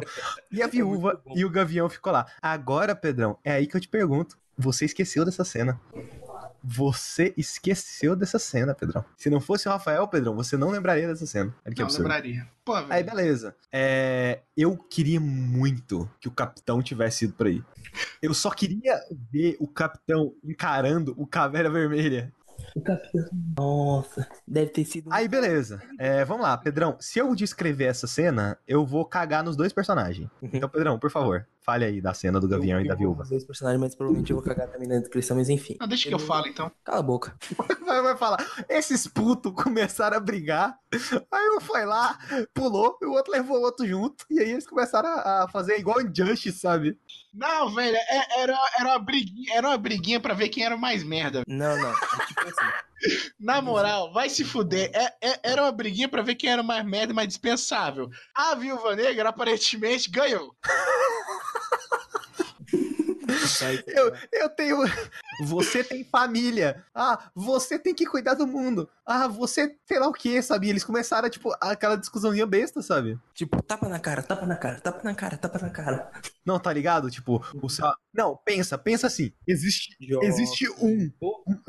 E 0.51 0.61
a 0.61 0.67
viúva 0.67 1.19
e 1.35 1.43
o 1.43 1.49
Gavião 1.49 1.89
ficou 1.89 2.13
lá. 2.13 2.27
Agora, 2.39 2.95
Pedrão, 2.95 3.39
é 3.43 3.53
aí 3.53 3.65
que 3.65 3.75
eu 3.75 3.81
te 3.81 3.87
pergunto. 3.87 4.37
Você 4.55 4.85
esqueceu 4.85 5.25
dessa 5.25 5.43
cena. 5.43 5.79
Você 6.63 7.33
esqueceu 7.37 8.15
dessa 8.15 8.37
cena, 8.37 8.75
Pedrão. 8.75 9.03
Se 9.17 9.29
não 9.29 9.39
fosse 9.39 9.67
o 9.67 9.71
Rafael, 9.71 10.07
Pedrão, 10.07 10.35
você 10.35 10.57
não 10.57 10.69
lembraria 10.71 11.07
dessa 11.07 11.25
cena. 11.25 11.55
Olha 11.65 11.73
que 11.73 11.81
Não 11.81 11.87
absurdo. 11.87 12.03
lembraria. 12.03 12.47
Pô, 12.65 12.73
velho. 12.75 12.87
Aí, 12.93 13.03
beleza. 13.03 13.55
É, 13.71 14.41
eu 14.55 14.77
queria 14.77 15.19
muito 15.19 16.09
que 16.19 16.27
o 16.27 16.31
capitão 16.31 16.81
tivesse 16.81 17.25
ido 17.25 17.33
por 17.33 17.47
aí. 17.47 17.63
Eu 18.21 18.33
só 18.33 18.49
queria 18.51 18.99
ver 19.31 19.55
o 19.59 19.67
capitão 19.67 20.33
encarando 20.43 21.13
o 21.17 21.25
Caveira 21.25 21.69
Vermelha. 21.69 22.31
O 22.75 22.81
capitão. 22.81 23.25
Nossa, 23.57 24.27
deve 24.47 24.71
ter 24.71 24.85
sido. 24.85 25.09
Aí, 25.11 25.27
beleza. 25.27 25.81
É, 25.97 26.23
vamos 26.25 26.43
lá, 26.43 26.57
Pedrão. 26.57 26.95
Se 26.99 27.19
eu 27.19 27.33
descrever 27.35 27.85
essa 27.85 28.07
cena, 28.07 28.57
eu 28.67 28.85
vou 28.85 29.05
cagar 29.05 29.43
nos 29.43 29.55
dois 29.55 29.73
personagens. 29.73 30.29
Uhum. 30.41 30.49
Então, 30.53 30.69
Pedrão, 30.69 30.97
por 30.99 31.09
favor, 31.11 31.45
fale 31.61 31.85
aí 31.85 32.01
da 32.01 32.13
cena 32.13 32.39
do 32.39 32.47
Gavião 32.47 32.79
Eu- 32.79 32.85
e 32.85 32.87
da 32.87 32.93
eu 32.93 32.97
Viúva. 32.97 33.23
Os 33.23 33.43
personagens, 33.43 33.79
mas 33.81 33.95
provavelmente 33.95 34.31
eu 34.31 34.37
vou 34.37 34.45
cagar 34.45 34.67
também 34.67 34.87
na 34.87 34.97
descrição, 34.99 35.37
mas 35.37 35.49
enfim. 35.49 35.75
Não, 35.79 35.87
deixa 35.87 36.07
que 36.07 36.13
eu 36.13 36.19
falo, 36.19 36.47
então. 36.47 36.71
Cala 36.83 36.99
a 36.99 37.03
boca. 37.03 37.35
Vai, 37.89 38.03
vai 38.03 38.15
falar, 38.15 38.37
esses 38.69 39.07
putos 39.07 39.51
começaram 39.51 40.15
a 40.15 40.19
brigar, 40.19 40.77
aí 40.93 41.49
um 41.57 41.59
foi 41.59 41.85
lá, 41.87 42.19
pulou, 42.53 42.95
e 43.01 43.05
o 43.07 43.13
outro 43.13 43.31
levou 43.31 43.57
o 43.57 43.61
outro 43.63 43.83
junto, 43.87 44.25
e 44.29 44.39
aí 44.39 44.51
eles 44.51 44.67
começaram 44.67 45.09
a, 45.09 45.45
a 45.45 45.47
fazer 45.47 45.79
igual 45.79 45.99
em 45.99 46.13
Justice, 46.15 46.59
sabe? 46.59 46.95
Não, 47.33 47.73
velho, 47.73 47.95
é- 47.95 48.41
era, 48.41 48.55
era, 48.79 48.89
uma 48.89 48.99
briguinha, 48.99 49.55
era 49.55 49.67
uma 49.69 49.77
briguinha 49.77 50.19
pra 50.19 50.35
ver 50.35 50.49
quem 50.49 50.63
era 50.63 50.75
o 50.75 50.79
mais 50.79 51.03
merda. 51.03 51.41
Não, 51.47 51.75
não. 51.81 51.93
Tipo 52.39 52.49
assim. 52.61 52.71
Na 53.39 53.61
moral, 53.61 54.11
vai 54.11 54.29
se 54.29 54.43
fuder. 54.43 54.91
É, 54.93 55.13
é- 55.29 55.39
era 55.43 55.63
uma 55.63 55.71
briguinha 55.71 56.09
pra 56.09 56.21
ver 56.21 56.35
quem 56.35 56.49
era 56.51 56.61
o 56.61 56.65
mais 56.65 56.83
merda 56.85 57.13
e 57.13 57.15
mais 57.15 57.27
dispensável. 57.27 58.09
A 58.35 58.55
Viúva 58.55 58.95
Negra 58.95 59.29
aparentemente 59.29 60.09
ganhou. 60.09 60.55
Eu, 63.87 64.13
eu 64.31 64.49
tenho. 64.49 64.77
Você 65.45 65.83
tem 65.83 66.03
família. 66.03 66.83
Ah, 66.93 67.29
você 67.33 67.79
tem 67.79 67.95
que 67.95 68.05
cuidar 68.05 68.33
do 68.33 68.45
mundo. 68.45 68.89
Ah, 69.05 69.25
você 69.25 69.73
sei 69.85 69.97
lá 69.97 70.05
o 70.09 70.13
que, 70.13 70.41
sabe? 70.41 70.67
Eles 70.67 70.83
começaram, 70.83 71.29
tipo, 71.29 71.55
aquela 71.61 71.95
discussãozinha 71.95 72.45
besta, 72.45 72.81
sabe? 72.81 73.17
Tipo, 73.33 73.61
tapa 73.63 73.87
na 73.87 73.99
cara, 73.99 74.21
tapa 74.21 74.45
na 74.45 74.57
cara, 74.57 74.81
tapa 74.81 74.99
na 75.01 75.15
cara, 75.15 75.37
tapa 75.37 75.57
na 75.59 75.69
cara. 75.69 76.11
Não, 76.45 76.59
tá 76.59 76.73
ligado? 76.73 77.09
Tipo, 77.09 77.41
o 77.61 77.69
seu... 77.69 77.85
Não, 78.13 78.35
pensa, 78.43 78.77
pensa 78.77 79.07
assim. 79.07 79.31
Existe, 79.47 79.95
existe 80.23 80.69
um. 80.71 81.09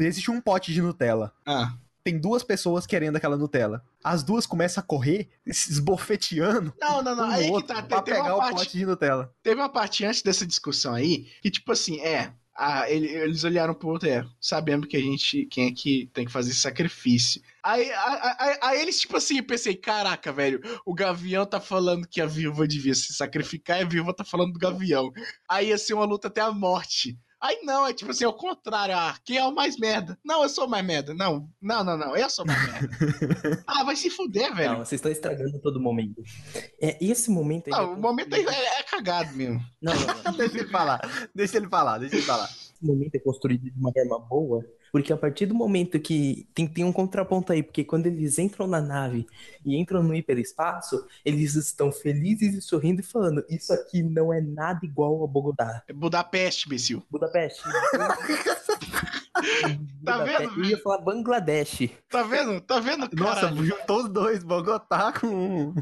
Existe 0.00 0.32
um 0.32 0.40
pote 0.40 0.72
de 0.72 0.82
Nutella. 0.82 1.32
Ah, 1.46 1.72
Tem 2.02 2.18
duas 2.18 2.42
pessoas 2.42 2.86
querendo 2.86 3.16
aquela 3.16 3.36
Nutella. 3.36 3.84
As 4.02 4.22
duas 4.22 4.46
começam 4.46 4.82
a 4.82 4.86
correr, 4.86 5.28
se 5.50 5.70
esbofeteando 5.72 6.72
não, 6.80 7.02
não, 7.02 7.14
não. 7.16 7.28
um 7.28 7.30
aí 7.30 7.52
que 7.52 7.62
tá. 7.64 7.82
pra 7.82 8.02
tem 8.02 8.14
pegar 8.14 8.26
uma 8.26 8.36
o 8.36 8.38
parte, 8.38 8.54
pote 8.56 8.78
de 8.78 8.86
Nutella. 8.86 9.32
teve 9.42 9.60
uma 9.60 9.68
parte 9.68 10.04
antes 10.04 10.22
dessa 10.22 10.46
discussão 10.46 10.94
aí 10.94 11.26
que, 11.42 11.50
tipo 11.50 11.70
assim, 11.72 12.00
é. 12.00 12.32
ah, 12.56 12.90
ele- 12.90 13.06
eles 13.08 13.42
olharam 13.44 13.72
pro 13.74 13.88
outro, 13.88 14.08
é, 14.08 14.24
sabendo 14.40 14.86
que 14.86 14.96
a 14.96 15.00
gente, 15.00 15.46
quem 15.46 15.68
é 15.68 15.72
que 15.72 16.10
tem 16.12 16.26
que 16.26 16.32
fazer 16.32 16.50
esse 16.50 16.60
sacrifício. 16.60 17.40
Aí, 17.62 17.90
aí, 17.90 18.34
aí- 18.38 18.58
aí 18.62 18.80
eles, 18.82 19.00
tipo 19.00 19.16
assim, 19.16 19.38
eu 19.38 19.44
pensei, 19.44 19.74
caraca, 19.74 20.30
velho, 20.32 20.60
o 20.84 20.94
Gavião 20.94 21.46
tá 21.46 21.58
falando 21.60 22.06
que 22.08 22.20
a 22.20 22.26
viúva 22.26 22.66
devia 22.68 22.94
se 22.94 23.12
sacrificar 23.14 23.78
e 23.78 23.82
a 23.82 23.86
viúva 23.88 24.12
tá 24.14 24.24
falando 24.24 24.52
do 24.52 24.58
Gavião. 24.58 25.10
Aí 25.48 25.68
ia 25.68 25.78
ser 25.78 25.94
uma 25.94 26.04
luta 26.04 26.28
até 26.28 26.40
a 26.42 26.50
morte. 26.52 27.18
Aí 27.40 27.60
não, 27.62 27.86
é 27.86 27.94
tipo 27.94 28.10
assim, 28.10 28.24
ao 28.24 28.34
contrário, 28.34 28.94
ah, 28.94 29.16
quem 29.24 29.38
é 29.38 29.44
o 29.44 29.54
mais 29.54 29.78
merda? 29.78 30.18
Não, 30.22 30.42
eu 30.42 30.48
sou 30.48 30.68
mais 30.68 30.84
merda. 30.84 31.14
Não, 31.14 31.48
não, 31.60 31.82
não, 31.82 31.96
não, 31.96 32.14
eu 32.16 32.28
sou 32.28 32.44
mais 32.44 32.70
merda. 32.70 32.90
ah, 33.66 33.82
vai 33.82 33.96
se 33.96 34.10
fuder, 34.10 34.54
velho. 34.54 34.72
Não, 34.72 34.78
vocês 34.84 34.98
estão 34.98 35.10
estragando 35.10 35.58
todo 35.58 35.80
momento. 35.80 36.22
É, 36.80 36.98
esse 37.00 37.30
momento 37.30 37.68
aí. 37.68 37.72
Não, 37.72 37.94
o 37.94 37.96
momento 37.96 38.34
é, 38.34 38.40
é- 38.40 38.80
é 38.80 38.82
cagado 38.82 39.32
mesmo. 39.34 39.58
Não, 39.80 39.94
não, 39.94 40.22
não. 40.22 40.32
Deixa 40.36 40.58
ele 40.58 40.68
falar, 40.68 41.00
deixa 41.34 41.56
ele 41.56 41.68
falar, 41.68 41.98
deixa 41.98 42.16
ele 42.16 42.24
falar. 42.24 42.44
Esse 42.44 42.84
momento 42.84 43.14
é 43.14 43.18
construído 43.18 43.62
de 43.62 43.78
uma 43.78 43.92
forma 43.92 44.18
boa, 44.18 44.64
porque 44.92 45.12
a 45.12 45.16
partir 45.16 45.46
do 45.46 45.54
momento 45.54 45.98
que 46.00 46.48
tem, 46.54 46.66
tem 46.66 46.84
um 46.84 46.92
contraponto 46.92 47.52
aí, 47.52 47.62
porque 47.62 47.84
quando 47.84 48.06
eles 48.06 48.38
entram 48.38 48.66
na 48.66 48.80
nave 48.80 49.26
e 49.64 49.76
entram 49.76 50.02
no 50.02 50.14
hiperespaço, 50.14 51.06
eles 51.24 51.54
estão 51.54 51.92
felizes 51.92 52.54
e 52.54 52.60
sorrindo 52.60 53.00
e 53.00 53.04
falando: 53.04 53.44
Isso 53.48 53.72
aqui 53.72 54.02
não 54.02 54.32
é 54.32 54.40
nada 54.40 54.80
igual 54.84 55.22
a 55.24 55.26
Bogotá. 55.26 55.82
É 55.86 55.92
Budapeste, 55.92 56.66
imbecil. 56.66 57.02
Budapeste. 57.10 57.62
Tá 60.04 60.24
vendo, 60.24 60.58
Eu 60.58 60.64
ia 60.64 60.78
falar 60.78 60.98
Bangladesh. 60.98 61.90
Tá 62.08 62.22
vendo? 62.22 62.60
Tá 62.60 62.80
vendo, 62.80 63.08
Nossa, 63.14 63.48
juntou 63.54 63.98
os 64.04 64.08
dois, 64.08 64.42
Bogotá 64.42 65.12
com. 65.12 65.74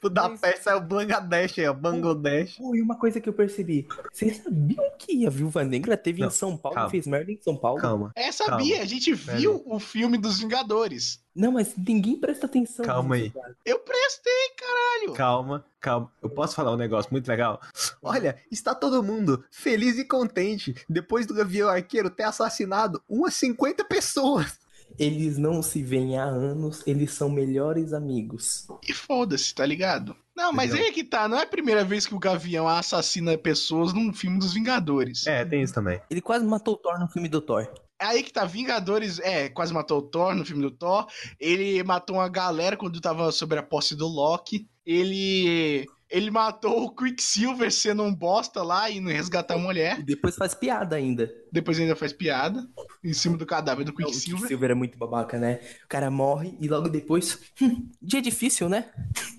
Budapeste 0.00 0.64
saiu 0.64 0.80
Bangladesh 0.80 1.58
aí, 1.58 1.66
ó. 1.68 1.72
Bangladesh. 1.72 2.56
Pô, 2.56 2.74
e 2.74 2.80
uma 2.82 2.96
coisa 2.96 3.20
que 3.20 3.28
eu 3.28 3.32
percebi: 3.32 3.86
Vocês 4.12 4.38
sabiam 4.38 4.84
que 4.98 5.26
a 5.26 5.30
Viúva 5.30 5.64
Negra 5.64 5.96
teve 5.96 6.20
Não, 6.20 6.28
em 6.28 6.30
São 6.30 6.56
Paulo 6.56 6.74
calma. 6.76 6.90
fez 6.90 7.06
merda 7.06 7.32
em 7.32 7.40
São 7.40 7.56
Paulo? 7.56 7.80
Calma, 7.80 8.12
É, 8.14 8.30
sabia, 8.32 8.82
a 8.82 8.84
gente 8.84 9.12
viu 9.12 9.62
o 9.66 9.78
filme 9.78 10.16
dos 10.18 10.38
Vingadores. 10.40 11.20
Não, 11.34 11.52
mas 11.52 11.74
ninguém 11.76 12.16
presta 12.16 12.46
atenção. 12.46 12.84
Calma 12.84 13.16
nisso, 13.16 13.26
aí. 13.36 13.42
cara. 13.42 13.56
Eu 13.64 13.78
prestei, 13.80 14.48
caralho. 14.56 15.12
calma, 15.14 15.64
calma. 15.80 16.12
Eu 16.22 16.30
posso 16.30 16.54
falar 16.54 16.72
um 16.72 16.76
negócio 16.76 17.10
muito 17.12 17.28
legal? 17.28 17.60
Olha, 18.02 18.36
está 18.50 18.74
todo 18.74 19.02
mundo 19.02 19.44
feliz 19.50 19.98
e 19.98 20.04
contente 20.04 20.74
depois 20.88 21.26
do 21.26 21.34
Gavião 21.34 21.68
Arqueiro 21.68 22.10
ter 22.10 22.24
assassinado 22.24 23.02
umas 23.08 23.34
50 23.34 23.84
pessoas. 23.84 24.58
Eles 24.98 25.38
não 25.38 25.62
se 25.62 25.82
veem 25.82 26.18
há 26.18 26.24
anos, 26.24 26.82
eles 26.86 27.12
são 27.12 27.28
melhores 27.28 27.92
amigos. 27.92 28.66
E 28.88 28.92
foda-se, 28.92 29.54
tá 29.54 29.64
ligado? 29.64 30.16
Não, 30.34 30.52
mas 30.52 30.70
Entendeu? 30.70 30.86
aí 30.86 30.90
é 30.90 30.94
que 30.94 31.04
tá, 31.04 31.28
não 31.28 31.38
é 31.38 31.42
a 31.42 31.46
primeira 31.46 31.84
vez 31.84 32.06
que 32.06 32.14
o 32.14 32.18
Gavião 32.18 32.66
assassina 32.66 33.36
pessoas 33.36 33.92
num 33.92 34.12
filme 34.12 34.38
dos 34.38 34.54
Vingadores. 34.54 35.26
É, 35.26 35.44
tem 35.44 35.62
isso 35.62 35.74
também. 35.74 36.00
Ele 36.10 36.20
quase 36.20 36.44
matou 36.44 36.74
o 36.74 36.76
Thor 36.76 36.98
no 36.98 37.08
filme 37.08 37.28
do 37.28 37.40
Thor. 37.40 37.68
É 38.00 38.04
aí 38.06 38.22
que 38.22 38.32
tá, 38.32 38.44
Vingadores, 38.44 39.18
é, 39.18 39.48
quase 39.48 39.72
matou 39.74 39.98
o 39.98 40.02
Thor 40.02 40.34
no 40.34 40.44
filme 40.44 40.62
do 40.62 40.70
Thor. 40.70 41.06
Ele 41.40 41.82
matou 41.82 42.16
uma 42.16 42.28
galera 42.28 42.76
quando 42.76 43.00
tava 43.00 43.32
sobre 43.32 43.58
a 43.58 43.62
posse 43.62 43.96
do 43.96 44.06
Loki. 44.06 44.68
Ele. 44.86 45.84
Ele 46.10 46.30
matou 46.30 46.84
o 46.84 46.90
Quicksilver 46.94 47.70
sendo 47.70 48.02
um 48.02 48.14
bosta 48.14 48.62
lá 48.62 48.88
e 48.88 48.98
não 48.98 49.12
resgatar 49.12 49.56
a 49.56 49.58
mulher. 49.58 49.98
E 50.00 50.02
depois 50.02 50.36
faz 50.36 50.54
piada 50.54 50.96
ainda. 50.96 51.30
Depois 51.52 51.78
ainda 51.78 51.94
faz 51.94 52.14
piada 52.14 52.66
em 53.04 53.12
cima 53.12 53.36
do 53.36 53.44
cadáver 53.44 53.84
do 53.84 53.92
Não, 53.92 53.94
o 53.94 54.10
Quicksilver. 54.10 54.38
Quicksilver 54.40 54.70
é 54.70 54.74
muito 54.74 54.96
babaca, 54.96 55.36
né? 55.38 55.60
O 55.84 55.88
cara 55.88 56.10
morre 56.10 56.56
e 56.62 56.66
logo 56.66 56.88
depois. 56.88 57.38
Hum, 57.60 57.90
dia 58.00 58.22
difícil, 58.22 58.70
né? 58.70 58.90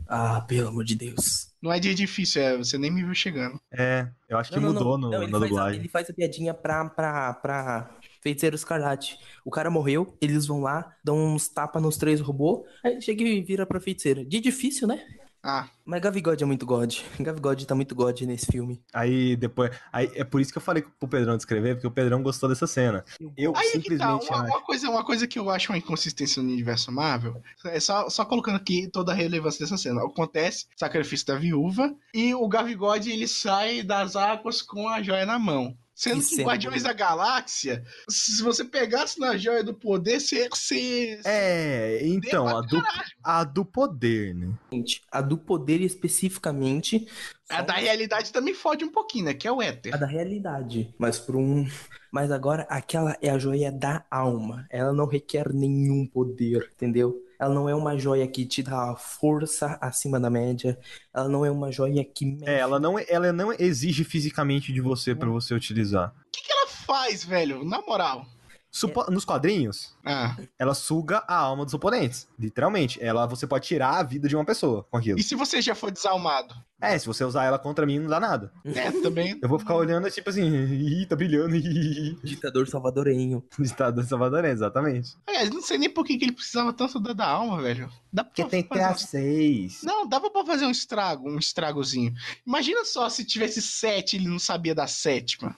Ah, 0.07 0.41
pelo 0.41 0.67
amor 0.67 0.83
de 0.83 0.93
Deus. 0.93 1.49
Não 1.59 1.71
é 1.73 1.79
dia 1.79 1.93
difícil, 1.95 2.41
é, 2.41 2.55
você 2.55 2.77
nem 2.77 2.91
me 2.91 3.03
viu 3.03 3.15
chegando. 3.15 3.59
É, 3.73 4.07
eu 4.29 4.37
acho 4.37 4.51
que 4.51 4.59
Não, 4.59 4.67
não, 4.67 4.73
mudou 4.73 4.97
não. 4.99 5.09
no, 5.09 5.11
Não, 5.17 5.23
ele 5.23 5.31
na 5.31 5.39
faz 5.39 5.43
a- 5.43 5.47
dublagem. 5.55 5.79
ele 5.79 5.89
faz 5.89 6.09
a 6.09 6.13
piadinha 6.13 6.53
pra, 6.53 6.87
pra, 6.87 7.33
pra 7.33 7.89
Feiticeiro 8.21 8.55
Escarlate. 8.55 9.17
O 9.45 9.51
cara 9.51 9.69
morreu, 9.69 10.17
eles 10.21 10.45
vão 10.45 10.61
lá, 10.61 10.95
dão 11.03 11.33
uns 11.33 11.47
tapas 11.47 11.81
nos 11.81 11.97
três 11.97 12.19
robôs, 12.19 12.63
aí 12.83 13.01
chega 13.01 13.23
e 13.23 13.41
vira 13.41 13.65
pra 13.65 13.79
feiticeira. 13.79 14.25
Dia 14.25 14.41
difícil, 14.41 14.87
né? 14.87 15.01
Ah, 15.41 15.69
Mas 15.85 16.01
Gavigode 16.01 16.43
é 16.43 16.47
muito 16.47 16.65
God. 16.65 16.97
Gavigode 17.17 17.65
tá 17.65 17.73
muito 17.73 17.95
God 17.95 18.21
nesse 18.21 18.45
filme. 18.47 18.81
Aí 18.93 19.37
depois. 19.37 19.71
Aí, 19.91 20.11
é 20.13 20.23
por 20.25 20.41
isso 20.41 20.51
que 20.51 20.57
eu 20.57 20.61
falei 20.61 20.83
pro 20.99 21.07
Pedrão 21.07 21.37
descrever, 21.37 21.75
porque 21.75 21.87
o 21.87 21.91
Pedrão 21.91 22.21
gostou 22.21 22.49
dessa 22.49 22.67
cena. 22.67 23.05
Eu 23.37 23.55
Aí 23.55 23.67
é 23.67 23.71
que 23.79 23.97
tá, 23.97 24.17
simplesmente 24.17 24.29
uma, 24.29 24.41
acho. 24.41 24.51
uma 24.51 24.61
coisa, 24.61 24.89
uma 24.89 25.05
coisa 25.05 25.27
que 25.27 25.39
eu 25.39 25.49
acho 25.49 25.71
uma 25.71 25.77
inconsistência 25.77 26.43
no 26.43 26.49
universo 26.49 26.91
Marvel, 26.91 27.41
é 27.65 27.79
só, 27.79 28.09
só 28.09 28.25
colocando 28.25 28.57
aqui 28.57 28.89
toda 28.91 29.13
a 29.13 29.15
relevância 29.15 29.63
dessa 29.63 29.77
cena. 29.77 30.03
Acontece 30.03 30.65
sacrifício 30.75 31.27
da 31.27 31.35
viúva 31.35 31.95
e 32.13 32.35
o 32.35 32.47
Gavigode 32.47 33.09
ele 33.09 33.27
sai 33.27 33.81
das 33.81 34.17
águas 34.17 34.61
com 34.61 34.89
a 34.89 35.01
joia 35.01 35.25
na 35.25 35.39
mão. 35.39 35.77
Sendo 35.99 36.21
Que 36.23 36.29
que 36.29 36.41
em 36.41 36.45
Guardiões 36.45 36.83
da 36.83 36.93
Galáxia, 36.93 37.83
se 38.09 38.41
você 38.41 38.63
pegasse 38.63 39.19
na 39.19 39.35
joia 39.35 39.61
do 39.61 39.73
poder, 39.73 40.21
você. 40.21 40.47
você 40.47 41.19
É, 41.25 41.99
então, 42.07 42.47
a 42.47 42.61
do, 42.61 42.81
a 43.21 43.43
do 43.43 43.65
poder, 43.65 44.33
né? 44.33 44.49
Gente, 44.71 45.01
a 45.11 45.19
do 45.19 45.37
poder 45.37 45.81
especificamente. 45.81 47.05
A 47.49 47.61
da 47.61 47.73
realidade 47.73 48.31
também 48.31 48.53
fode 48.53 48.85
um 48.85 48.91
pouquinho, 48.93 49.25
né? 49.25 49.33
Que 49.33 49.45
é 49.45 49.51
o 49.51 49.61
éter. 49.61 49.93
a 49.93 49.97
da 49.97 50.05
realidade. 50.05 50.95
Mas 50.97 51.19
por 51.19 51.35
um. 51.35 51.67
Mas 52.09 52.31
agora, 52.31 52.65
aquela 52.69 53.17
é 53.21 53.29
a 53.29 53.37
joia 53.37 53.69
da 53.69 54.05
alma. 54.09 54.65
Ela 54.69 54.93
não 54.93 55.05
requer 55.05 55.53
nenhum 55.53 56.07
poder, 56.07 56.69
entendeu? 56.75 57.21
Ela 57.39 57.53
não 57.53 57.69
é 57.69 57.73
uma 57.73 57.97
joia 57.97 58.27
que 58.27 58.45
te 58.45 58.61
dá 58.61 58.95
força 58.97 59.77
acima 59.79 60.19
da 60.19 60.29
média. 60.29 60.77
Ela 61.13 61.29
não 61.29 61.45
é 61.45 61.49
uma 61.51 61.71
joia 61.71 62.03
que 62.03 62.25
mexe. 62.25 62.45
É, 62.49 62.59
ela 62.59 62.79
não, 62.79 62.95
ela 63.07 63.31
não 63.31 63.53
exige 63.53 64.03
fisicamente 64.03 64.73
de 64.73 64.81
você 64.81 65.15
pra 65.15 65.29
você 65.29 65.53
utilizar. 65.53 66.13
O 66.27 66.31
que, 66.31 66.41
que 66.43 66.51
ela 66.51 66.67
faz, 66.67 67.23
velho? 67.23 67.63
Na 67.63 67.81
moral. 67.81 68.25
Supo- 68.71 69.09
Nos 69.09 69.25
quadrinhos, 69.25 69.95
Ah, 70.05 70.35
ela 70.59 70.75
suga 70.75 71.23
a 71.27 71.35
alma 71.35 71.65
dos 71.65 71.73
oponentes. 71.73 72.27
Literalmente. 72.37 73.01
Ela, 73.01 73.25
você 73.25 73.47
pode 73.47 73.65
tirar 73.65 73.97
a 73.97 74.03
vida 74.03 74.27
de 74.27 74.35
uma 74.35 74.45
pessoa 74.45 74.83
com 74.91 74.97
aquilo. 74.97 75.17
e 75.17 75.23
se 75.23 75.33
você 75.33 75.59
já 75.61 75.73
for 75.73 75.89
desalmado? 75.91 76.53
É, 76.81 76.97
se 76.97 77.05
você 77.05 77.25
usar 77.25 77.43
ela 77.43 77.59
contra 77.59 77.85
mim, 77.85 77.99
não 77.99 78.09
dá 78.09 78.19
nada. 78.19 78.51
É, 78.63 78.89
também. 79.01 79.37
Eu 79.41 79.49
vou 79.49 79.59
ficar 79.59 79.75
olhando, 79.75 80.09
tipo 80.09 80.29
assim, 80.29 80.47
ih, 80.71 81.05
tá 81.05 81.15
brilhando. 81.15 81.55
ih. 81.55 82.17
Ditador 82.23 82.67
salvadorenho. 82.67 83.43
Estado 83.59 84.01
salvadorense, 84.03 84.55
exatamente. 84.55 85.17
Aliás, 85.27 85.49
não 85.49 85.61
sei 85.61 85.77
nem 85.77 85.89
por 85.89 86.05
que, 86.05 86.17
que 86.17 86.23
ele 86.25 86.31
precisava 86.31 86.71
tanto 86.71 86.99
da, 86.99 87.11
da 87.11 87.27
alma, 87.27 87.61
velho. 87.61 87.91
Dá 88.11 88.23
pra 88.23 88.31
Porque 88.33 88.45
tem 88.45 88.63
que 88.63 88.69
ter 88.69 88.79
fazer 88.79 88.93
a 88.93 88.95
seis. 88.97 89.83
um... 89.83 89.87
Não, 89.87 90.07
dava 90.07 90.29
pra 90.29 90.45
fazer 90.45 90.65
um 90.65 90.71
estrago, 90.71 91.29
um 91.29 91.37
estragozinho. 91.37 92.13
Imagina 92.47 92.85
só 92.85 93.09
se 93.09 93.25
tivesse 93.25 93.61
sete 93.61 94.13
e 94.15 94.19
ele 94.19 94.29
não 94.29 94.39
sabia 94.39 94.73
da 94.73 94.87
sétima. 94.87 95.55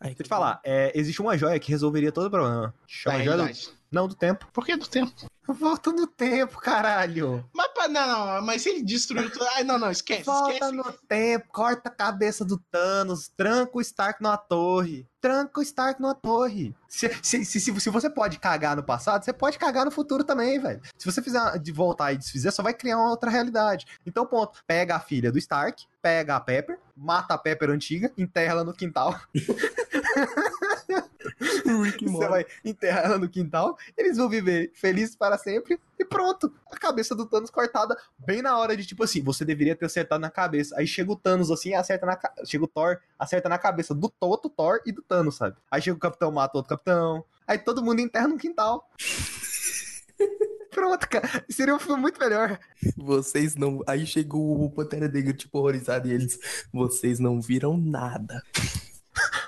Aí, 0.00 0.08
Deixa 0.08 0.22
eu 0.22 0.24
te 0.24 0.28
falar, 0.28 0.60
é, 0.64 0.90
existe 0.94 1.20
uma 1.20 1.36
joia 1.36 1.60
que 1.60 1.70
resolveria 1.70 2.10
todo 2.10 2.26
o 2.26 2.30
problema. 2.30 2.74
Chama 2.86 3.22
joia 3.22 3.36
do... 3.36 3.80
Não, 3.92 4.06
do 4.08 4.14
tempo. 4.14 4.46
Por 4.52 4.64
que 4.64 4.76
do 4.76 4.86
tempo? 4.86 5.12
Volta 5.48 5.90
no 5.92 6.06
tempo, 6.06 6.58
caralho. 6.58 7.44
Mas, 7.52 7.69
pra- 7.80 7.88
não, 7.88 8.34
não, 8.36 8.42
mas 8.42 8.62
se 8.62 8.68
ele 8.70 8.82
destruiu 8.82 9.30
tudo. 9.30 9.44
Ai, 9.54 9.64
não, 9.64 9.78
não, 9.78 9.90
esquece, 9.90 10.24
Volta 10.24 10.52
esquece. 10.52 10.72
no 10.72 10.84
tempo, 11.08 11.48
corta 11.48 11.88
a 11.88 11.92
cabeça 11.92 12.44
do 12.44 12.58
Thanos, 12.70 13.28
tranca 13.36 13.76
o 13.78 13.80
Stark 13.80 14.22
numa 14.22 14.36
torre. 14.36 15.06
Tranca 15.20 15.60
o 15.60 15.62
Stark 15.62 16.00
numa 16.00 16.14
torre. 16.14 16.74
Se, 16.88 17.08
se, 17.22 17.44
se, 17.44 17.60
se, 17.60 17.80
se 17.80 17.90
você 17.90 18.08
pode 18.08 18.38
cagar 18.38 18.74
no 18.74 18.82
passado, 18.82 19.22
você 19.24 19.32
pode 19.32 19.58
cagar 19.58 19.84
no 19.84 19.90
futuro 19.90 20.24
também, 20.24 20.58
velho. 20.58 20.80
Se 20.96 21.04
você 21.04 21.20
fizer 21.22 21.58
de 21.58 21.72
voltar 21.72 22.12
e 22.12 22.16
desfizer, 22.16 22.50
só 22.50 22.62
vai 22.62 22.72
criar 22.72 22.96
uma 22.96 23.10
outra 23.10 23.30
realidade. 23.30 23.86
Então, 24.06 24.24
ponto. 24.26 24.60
Pega 24.66 24.96
a 24.96 25.00
filha 25.00 25.30
do 25.30 25.38
Stark, 25.38 25.84
pega 26.00 26.36
a 26.36 26.40
Pepper, 26.40 26.78
mata 26.96 27.34
a 27.34 27.38
Pepper 27.38 27.68
antiga, 27.70 28.10
enterra 28.16 28.52
ela 28.52 28.64
no 28.64 28.72
quintal. 28.72 29.14
Rick 31.84 32.04
Você 32.06 32.28
vai 32.28 32.46
enterrar 32.64 33.04
ela 33.04 33.18
no 33.18 33.28
quintal, 33.28 33.76
eles 33.96 34.16
vão 34.16 34.28
viver 34.28 34.72
felizes 34.74 35.16
para 35.16 35.38
sempre 35.38 35.78
e 35.98 36.04
pronto. 36.04 36.52
A 36.70 36.76
cabeça 36.76 37.14
do 37.14 37.26
Thanos 37.26 37.50
cortada 37.50 37.96
bem 38.18 38.42
na 38.42 38.58
hora 38.58 38.76
de 38.76 38.84
tipo 38.84 39.04
assim, 39.04 39.22
você 39.22 39.44
deveria 39.44 39.76
ter 39.76 39.86
acertado 39.86 40.20
na 40.20 40.30
cabeça. 40.30 40.74
Aí 40.78 40.86
chega 40.86 41.12
o 41.12 41.16
Thanos 41.16 41.50
assim, 41.50 41.74
acerta 41.74 42.06
na 42.06 42.18
chega 42.44 42.64
o 42.64 42.68
Thor, 42.68 42.98
acerta 43.18 43.48
na 43.48 43.58
cabeça 43.58 43.94
do 43.94 44.12
outro 44.20 44.50
Thor 44.50 44.80
e 44.86 44.92
do 44.92 45.02
Thanos, 45.02 45.36
sabe? 45.36 45.56
Aí 45.70 45.80
chega 45.80 45.96
o 45.96 46.00
Capitão, 46.00 46.30
mata 46.30 46.56
o 46.56 46.58
outro 46.58 46.76
Capitão. 46.76 47.24
Aí 47.46 47.58
todo 47.58 47.82
mundo 47.82 48.00
enterra 48.00 48.28
no 48.28 48.38
quintal. 48.38 48.88
Pronto, 50.70 51.08
cara. 51.08 51.44
Seria 51.48 51.74
um 51.74 51.78
filme 51.78 52.00
muito 52.00 52.18
melhor. 52.18 52.58
Vocês 52.96 53.56
não. 53.56 53.82
Aí 53.86 54.06
chegou 54.06 54.64
o 54.64 54.70
Pantera 54.70 55.08
Negra, 55.08 55.32
tipo, 55.32 55.58
horrorizado, 55.58 56.08
e 56.08 56.12
eles. 56.12 56.38
Vocês 56.72 57.18
não 57.18 57.40
viram 57.40 57.76
nada. 57.76 58.42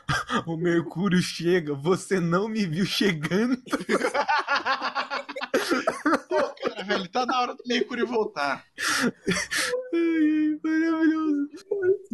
O 0.46 0.56
Mercúrio 0.56 1.20
chega, 1.20 1.74
você 1.74 2.18
não 2.20 2.48
me 2.48 2.66
viu 2.66 2.84
chegando. 2.86 3.56
Pô, 6.28 6.42
cara, 6.54 6.82
velho, 6.84 7.08
tá 7.08 7.26
na 7.26 7.40
hora 7.40 7.54
do 7.54 7.62
Mercúrio 7.66 8.06
voltar. 8.06 8.64
Ai, 9.94 10.58
Maravilhoso. 10.64 11.48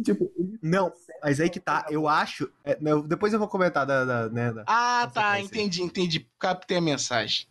Tipo, 0.03 0.31
Não, 0.61 0.91
mas 1.23 1.39
aí 1.39 1.49
que 1.49 1.59
tá, 1.59 1.85
eu 1.89 2.07
acho. 2.07 2.49
é, 2.63 2.77
não, 2.81 3.01
depois 3.01 3.31
eu 3.33 3.39
vou 3.39 3.47
comentar 3.47 3.85
da, 3.85 4.03
da, 4.05 4.29
né, 4.29 4.51
da- 4.53 4.63
Ah, 4.67 5.09
tá, 5.13 5.39
entendi, 5.39 5.81
entendi. 5.81 6.27
Captei 6.39 6.77
a 6.77 6.81
mensagem. 6.81 7.45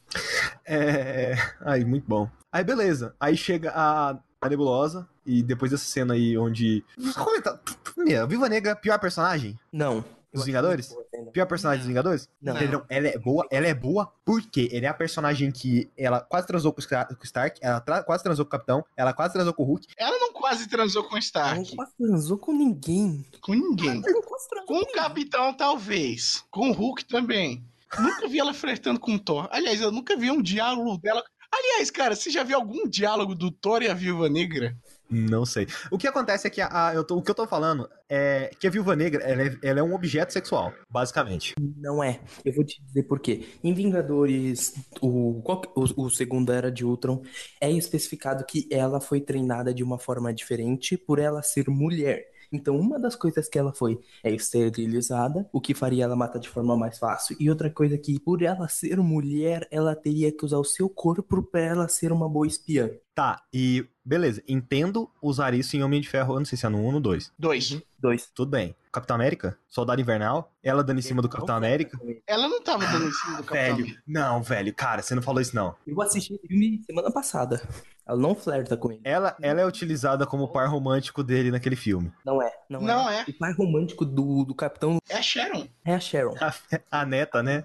É. 0.66 1.35
Aí, 1.62 1.85
muito 1.85 2.06
bom. 2.06 2.28
Aí, 2.52 2.65
beleza. 2.65 3.15
Aí 3.20 3.36
chega 3.36 3.70
a, 3.74 4.16
a 4.40 4.48
Nebulosa. 4.48 5.09
E 5.27 5.43
depois 5.43 5.70
dessa 5.70 5.85
cena 5.85 6.15
aí 6.15 6.39
onde. 6.39 6.82
Comenta. 7.15 7.60
Meu, 7.97 8.27
Viva 8.27 8.48
Negra, 8.48 8.74
pior 8.77 8.98
personagem? 8.98 9.59
não. 9.73 10.05
Dos 10.33 10.45
Vingadores? 10.45 10.89
boa. 10.89 11.33
Pior 11.33 11.47
personagem 11.47 11.81
dos 11.81 11.89
Vingadores? 11.89 12.29
Não. 12.41 12.55
Ela 12.89 13.09
é 13.09 13.19
boa, 13.19 13.47
ela 13.51 13.67
é 13.67 13.75
boa 13.75 14.13
porque 14.25 14.69
ela 14.73 14.87
é 14.87 14.89
a 14.89 14.95
personagem 14.95 15.51
que 15.51 15.91
ela 15.97 16.21
quase 16.21 16.47
transou 16.47 16.73
com 16.73 16.81
o 16.81 16.85
com 17.17 17.25
Stark, 17.25 17.59
ela 17.63 17.81
tra- 17.81 18.03
quase 18.03 18.23
transou 18.23 18.45
com 18.45 18.49
o 18.49 18.51
Capitão, 18.53 18.85
ela 18.97 19.13
quase 19.15 19.33
transou 19.33 19.55
com 19.55 19.63
o 19.63 19.67
Hulk. 19.67 19.87
Ela 19.97 20.19
não 20.19 20.33
quase 20.33 20.69
transou 20.69 21.03
com 21.05 21.11
o 21.15 21.17
Ela 21.17 21.21
Stark. 21.21 21.59
não 21.71 21.77
quase 21.77 21.93
transou 21.99 22.39
com 22.39 22.53
ninguém. 22.53 23.25
Com 23.41 23.55
ninguém. 23.55 23.89
Ela 24.05 24.13
não 24.13 24.23
quase 24.23 24.49
transou 24.49 24.67
Com 24.67 24.83
o. 24.83 24.93
Capitão, 24.93 25.55
talvez. 25.55 26.45
Com 26.51 26.71
o 26.71 26.73
Hulk 26.73 27.05
também. 27.07 27.65
Nunca 27.99 28.29
vi 28.29 28.39
ela 28.39 28.53
flertando 28.53 29.01
com 29.01 29.15
o 29.15 29.19
Thor. 29.19 29.49
Aliás, 29.51 29.81
eu 29.81 29.91
nunca 29.91 30.15
vi 30.17 30.31
um 30.31 30.43
diálogo 30.43 30.99
dela. 30.99 31.25
Aliás, 31.51 31.91
cara, 31.91 32.15
você 32.15 32.29
já 32.31 32.43
viu 32.43 32.57
algum 32.57 32.87
diálogo 32.87 33.35
do 33.35 33.51
Thor 33.51 33.83
e 33.83 33.89
a 33.89 33.95
Viúva 33.95 34.29
Negra? 34.29 34.77
Não 35.11 35.47
sei. 35.47 35.67
O 35.91 35.97
que 35.97 36.07
acontece 36.07 36.47
é 36.47 36.51
que 36.51 36.61
a, 36.61 36.89
a- 36.89 36.95
eu 36.95 37.03
tô- 37.03 37.17
o 37.17 37.23
que 37.23 37.31
eu 37.31 37.35
tô 37.35 37.47
falando 37.47 37.89
é 38.09 38.51
que 38.61 38.67
a 38.67 38.71
Viúva 38.71 38.95
Negra 38.95 39.23
ela 39.25 39.43
é, 39.43 39.57
ela 39.63 39.81
é 39.81 39.83
um 39.83 39.95
objeto 39.95 40.33
sexual, 40.33 40.73
basicamente. 40.91 41.55
Não 41.59 42.03
é. 42.05 42.21
Eu 42.45 42.53
vou 42.53 42.65
te 42.65 42.83
dizer 42.83 43.05
por 43.05 43.19
quê. 43.19 43.47
Em 43.65 43.73
Vingadores, 43.73 44.75
o, 45.01 45.41
o, 45.75 46.05
o 46.05 46.11
segundo 46.11 46.53
Era 46.53 46.71
de 46.71 46.85
Ultron, 46.85 47.23
é 47.61 47.71
especificado 47.71 48.45
que 48.45 48.69
ela 48.71 49.01
foi 49.01 49.21
treinada 49.21 49.73
de 49.73 49.83
uma 49.83 49.99
forma 49.99 50.33
diferente 50.33 50.97
por 50.97 51.19
ela 51.19 51.43
ser 51.43 51.69
mulher. 51.71 52.27
Então, 52.53 52.77
uma 52.77 52.99
das 52.99 53.15
coisas 53.15 53.49
que 53.49 53.59
ela 53.59 53.73
foi 53.73 54.01
é 54.23 54.33
esterilizada, 54.33 55.49
o 55.53 55.61
que 55.61 55.75
faria 55.75 56.05
ela 56.05 56.16
matar 56.16 56.39
de 56.39 56.49
forma 56.49 56.77
mais 56.77 56.99
fácil. 56.99 57.37
E 57.39 57.49
outra 57.51 57.70
coisa 57.70 57.99
que, 57.99 58.19
por 58.19 58.43
ela 58.43 58.69
ser 58.69 58.99
mulher, 58.99 59.66
ela 59.70 59.95
teria 59.95 60.33
que 60.33 60.45
usar 60.45 60.59
o 60.59 60.65
seu 60.65 60.89
corpo 60.89 61.43
para 61.43 61.61
ela 61.61 61.89
ser 61.89 62.12
uma 62.12 62.29
boa 62.29 62.47
espiã. 62.47 62.91
Tá, 63.15 63.43
e 63.53 63.85
beleza, 64.05 64.43
entendo 64.47 65.11
usar 65.20 65.53
isso 65.53 65.77
em 65.77 65.83
Homem 65.83 66.01
de 66.01 66.09
Ferro, 66.09 66.35
eu 66.35 66.39
não 66.39 66.47
sei 66.47 66.57
se 66.57 66.65
é 66.65 66.69
no 66.69 66.79
1 66.79 66.85
ou 66.85 66.93
no 66.93 67.01
2. 67.01 67.33
Dois. 67.37 67.83
Dois. 67.99 68.31
Tudo 68.33 68.53
bem. 68.53 68.77
Capitão 68.93 69.16
América, 69.16 69.59
Soldado 69.66 70.01
Invernal, 70.01 70.53
ela 70.62 70.83
dando 70.85 70.99
em 70.99 71.03
cima 71.03 71.20
do 71.20 71.29
Capitão 71.29 71.57
América. 71.57 71.99
Ela 72.27 72.49
não 72.49 72.62
tava 72.62 72.87
dando 72.87 73.07
em 73.07 73.12
cima 73.12 73.39
do 73.39 73.45
Capitão 73.45 73.57
Velho, 73.57 73.75
América. 73.75 74.03
não, 74.07 74.43
velho, 74.43 74.75
cara, 74.75 75.03
você 75.03 75.15
não 75.15 75.23
falou 75.23 75.41
isso 75.41 75.55
não. 75.55 75.75
Eu 75.87 76.01
assisti 76.01 76.33
esse 76.35 76.47
filme 76.47 76.81
semana 76.87 77.11
passada. 77.11 77.61
Ela 78.09 78.19
não 78.19 78.35
flerta 78.35 78.75
com 78.75 78.91
ele. 78.91 79.03
Ela, 79.05 79.37
ela 79.43 79.61
é 79.61 79.67
utilizada 79.67 80.27
como 80.27 80.49
par 80.49 80.67
romântico 80.69 81.23
dele 81.23 81.51
naquele 81.51 81.77
filme. 81.77 82.11
Não 82.25 82.41
é. 82.43 82.51
Não, 82.69 82.81
Não 82.81 83.11
é. 83.11 83.21
é. 83.21 83.25
O 83.31 83.35
pai 83.39 83.53
romântico 83.53 84.07
do, 84.07 84.45
do 84.45 84.55
Capitão 84.55 84.97
É 85.11 85.17
a 85.17 85.23
Sharon. 85.23 85.67
é 85.85 85.95
a 85.95 86.01
Sharon. 86.01 86.35
A, 86.41 86.55
a 86.91 87.05
neta, 87.05 87.43
né? 87.43 87.65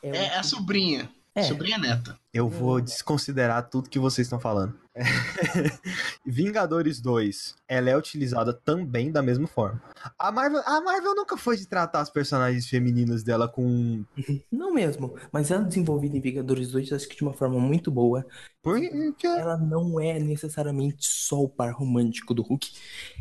É, 0.00 0.16
É 0.26 0.36
a 0.38 0.42
sobrinha. 0.44 1.10
É. 1.34 1.42
Sobrinha 1.42 1.76
neta. 1.76 2.16
Eu 2.32 2.48
vou 2.48 2.80
desconsiderar 2.80 3.68
tudo 3.68 3.90
que 3.90 3.98
vocês 3.98 4.26
estão 4.26 4.38
falando. 4.38 4.78
Vingadores 6.24 7.00
2, 7.00 7.56
ela 7.68 7.90
é 7.90 7.96
utilizada 7.96 8.52
também 8.52 9.10
da 9.10 9.22
mesma 9.22 9.46
forma. 9.46 9.82
A 10.18 10.30
Marvel, 10.30 10.62
a 10.64 10.80
Marvel 10.80 11.14
nunca 11.14 11.36
foi 11.36 11.56
de 11.56 11.66
tratar 11.66 12.00
as 12.00 12.10
personagens 12.10 12.66
femininas 12.66 13.22
dela 13.22 13.48
com. 13.48 14.04
Não 14.50 14.72
mesmo, 14.72 15.14
mas 15.32 15.50
ela 15.50 15.62
é 15.62 15.66
desenvolvida 15.66 16.16
em 16.16 16.20
Vingadores 16.20 16.70
2, 16.70 16.92
acho 16.92 17.08
que 17.08 17.16
de 17.16 17.22
uma 17.22 17.32
forma 17.32 17.58
muito 17.58 17.90
boa. 17.90 18.24
Porque. 18.62 19.26
Ela 19.26 19.58
não 19.58 20.00
é 20.00 20.18
necessariamente 20.18 21.06
só 21.06 21.42
o 21.42 21.48
par 21.48 21.72
romântico 21.72 22.32
do 22.32 22.42
Hulk. 22.42 22.72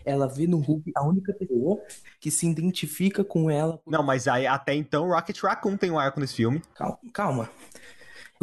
Ela 0.06 0.28
vê 0.28 0.48
no 0.48 0.58
Hulk 0.60 0.91
a 0.95 1.06
única 1.06 1.34
pessoa 1.34 1.82
que 2.20 2.32
se 2.32 2.48
identifica 2.48 3.24
com 3.24 3.50
ela. 3.50 3.80
Não, 3.86 4.02
mas 4.02 4.28
aí 4.28 4.48
até 4.48 4.74
então 4.74 5.10
Rocket 5.10 5.41
Raccoon 5.41 5.76
tem 5.76 5.91
um 5.91 6.00
arco 6.00 6.20
nesse 6.20 6.36
filme. 6.36 6.62
Calma, 6.74 6.98
calma. 7.12 7.50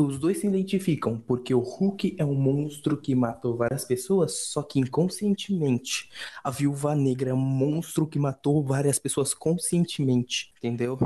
Os 0.00 0.18
dois 0.18 0.38
se 0.38 0.46
identificam 0.46 1.18
porque 1.18 1.54
o 1.54 1.60
Hulk 1.60 2.16
é 2.18 2.24
um 2.24 2.34
monstro 2.34 2.96
que 2.96 3.14
matou 3.14 3.56
várias 3.56 3.84
pessoas, 3.84 4.32
só 4.48 4.62
que 4.62 4.78
inconscientemente. 4.80 6.08
A 6.42 6.50
Viúva 6.50 6.94
Negra 6.94 7.30
é 7.30 7.34
um 7.34 7.36
monstro 7.36 8.06
que 8.06 8.18
matou 8.18 8.64
várias 8.64 8.98
pessoas 8.98 9.34
conscientemente, 9.34 10.52
entendeu? 10.58 10.98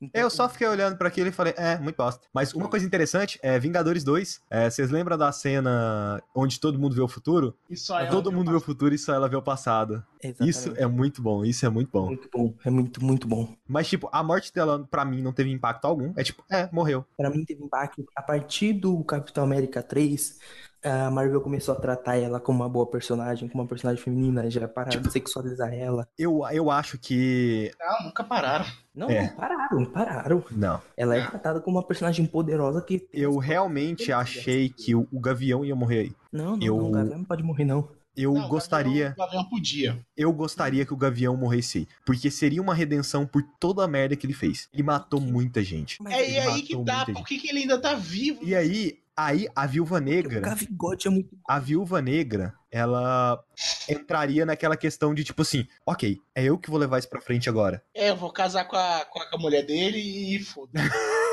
Então, 0.00 0.22
Eu 0.22 0.30
só 0.30 0.48
fiquei 0.48 0.66
olhando 0.66 0.96
pra 0.96 1.08
aquilo 1.08 1.28
e 1.28 1.32
falei, 1.32 1.54
é, 1.56 1.78
muito 1.78 1.96
bosta. 1.96 2.26
Mas 2.32 2.54
uma 2.54 2.68
coisa 2.68 2.86
interessante 2.86 3.38
é 3.42 3.58
Vingadores 3.58 4.02
2. 4.04 4.40
é, 4.50 4.70
vocês 4.70 4.90
lembram 4.90 5.16
da 5.18 5.30
cena 5.32 6.22
onde 6.34 6.58
todo 6.58 6.78
mundo 6.78 6.94
vê 6.94 7.00
o 7.00 7.08
futuro? 7.08 7.54
E 7.68 7.76
só 7.76 8.00
ela 8.00 8.10
todo 8.10 8.32
mundo 8.32 8.50
vê 8.50 8.56
o 8.56 8.60
futuro 8.60 8.94
e 8.94 8.98
só 8.98 9.12
ela 9.14 9.28
vê 9.28 9.36
o 9.36 9.42
passado. 9.42 10.02
Exatamente. 10.22 10.50
Isso 10.50 10.72
é 10.76 10.86
muito 10.86 11.22
bom, 11.22 11.44
isso 11.44 11.64
é 11.64 11.68
muito 11.68 11.90
bom. 11.92 12.06
muito 12.06 12.28
bom, 12.32 12.54
é 12.64 12.70
muito, 12.70 13.04
muito 13.04 13.28
bom. 13.28 13.54
Mas, 13.66 13.88
tipo, 13.88 14.08
a 14.10 14.22
morte 14.22 14.52
dela, 14.52 14.86
pra 14.90 15.04
mim, 15.04 15.22
não 15.22 15.32
teve 15.32 15.50
impacto 15.50 15.84
algum. 15.84 16.12
É 16.16 16.24
tipo, 16.24 16.42
é, 16.50 16.68
morreu. 16.72 17.04
Pra 17.16 17.30
mim 17.30 17.44
teve 17.44 17.62
impacto 17.62 18.04
a 18.16 18.22
partir 18.22 18.37
do 18.72 19.02
Capitão 19.04 19.44
América 19.44 19.82
3. 19.82 20.38
A 20.84 21.10
Marvel 21.10 21.40
começou 21.40 21.74
a 21.74 21.80
tratar 21.80 22.16
ela 22.18 22.38
como 22.38 22.60
uma 22.62 22.68
boa 22.68 22.86
personagem, 22.86 23.48
como 23.48 23.64
uma 23.64 23.68
personagem 23.68 24.00
feminina, 24.02 24.48
já 24.48 24.68
pararam 24.68 25.02
de 25.02 25.10
sexualizar 25.10 25.74
ela. 25.74 26.06
Eu, 26.16 26.42
eu 26.52 26.70
acho 26.70 26.96
que. 26.98 27.72
Não, 27.80 28.06
nunca 28.06 28.22
pararam. 28.22 28.64
Não, 28.94 29.10
É. 29.10 29.22
não, 29.22 29.28
pararam, 29.36 29.84
pararam. 29.86 30.44
Não. 30.52 30.80
Ela 30.96 31.16
é 31.16 31.26
tratada 31.26 31.60
como 31.60 31.78
uma 31.78 31.82
personagem 31.86 32.24
poderosa 32.26 32.80
que. 32.80 33.08
Eu 33.12 33.36
realmente 33.38 34.12
achei 34.12 34.68
que 34.68 34.94
o, 34.94 35.06
o 35.12 35.18
Gavião 35.18 35.64
ia 35.64 35.74
morrer 35.74 35.98
aí. 35.98 36.12
Não, 36.32 36.56
não, 36.56 36.62
eu- 36.66 36.76
não, 36.76 36.88
o 36.88 36.92
Gavião 36.92 37.18
não 37.18 37.24
pode 37.24 37.42
morrer, 37.42 37.64
não. 37.64 37.88
Eu 38.18 38.34
Não, 38.34 38.48
gostaria. 38.48 39.14
O 39.16 39.20
Gavião 39.20 39.44
podia. 39.48 40.06
Eu 40.16 40.32
gostaria 40.32 40.84
que 40.84 40.92
o 40.92 40.96
Gavião 40.96 41.36
morresse 41.36 41.78
aí. 41.78 41.88
Porque 42.04 42.30
seria 42.30 42.60
uma 42.60 42.74
redenção 42.74 43.24
por 43.24 43.42
toda 43.60 43.84
a 43.84 43.88
merda 43.88 44.16
que 44.16 44.26
ele 44.26 44.34
fez. 44.34 44.68
Ele 44.74 44.82
matou 44.82 45.20
muita 45.20 45.62
gente. 45.62 46.02
Mas 46.02 46.14
É 46.14 46.30
e 46.30 46.38
aí 46.38 46.62
que 46.62 46.84
tá. 46.84 47.06
Por 47.06 47.24
que, 47.24 47.38
que 47.38 47.48
ele 47.48 47.60
ainda 47.60 47.78
tá 47.78 47.94
vivo? 47.94 48.40
E 48.42 48.54
aí, 48.54 48.98
Aí 49.18 49.48
a 49.52 49.66
Viúva 49.66 49.96
O 49.96 49.98
Negra, 49.98 50.38
Gavigode 50.38 51.08
é 51.08 51.10
muito. 51.10 51.36
a 51.48 51.58
Viúva 51.58 52.00
Negra, 52.00 52.54
ela 52.70 53.42
entraria 53.88 54.46
naquela 54.46 54.76
questão 54.76 55.12
de 55.12 55.24
tipo 55.24 55.42
assim, 55.42 55.66
ok, 55.84 56.20
é 56.36 56.44
eu 56.44 56.56
que 56.56 56.70
vou 56.70 56.78
levar 56.78 57.00
isso 57.00 57.08
pra 57.08 57.20
frente 57.20 57.48
agora. 57.48 57.82
É, 57.92 58.10
eu 58.10 58.16
vou 58.16 58.32
casar 58.32 58.64
com 58.66 58.76
a, 58.76 59.04
com 59.06 59.36
a 59.36 59.38
mulher 59.38 59.66
dele 59.66 59.98
e 59.98 60.38
foda. 60.38 60.70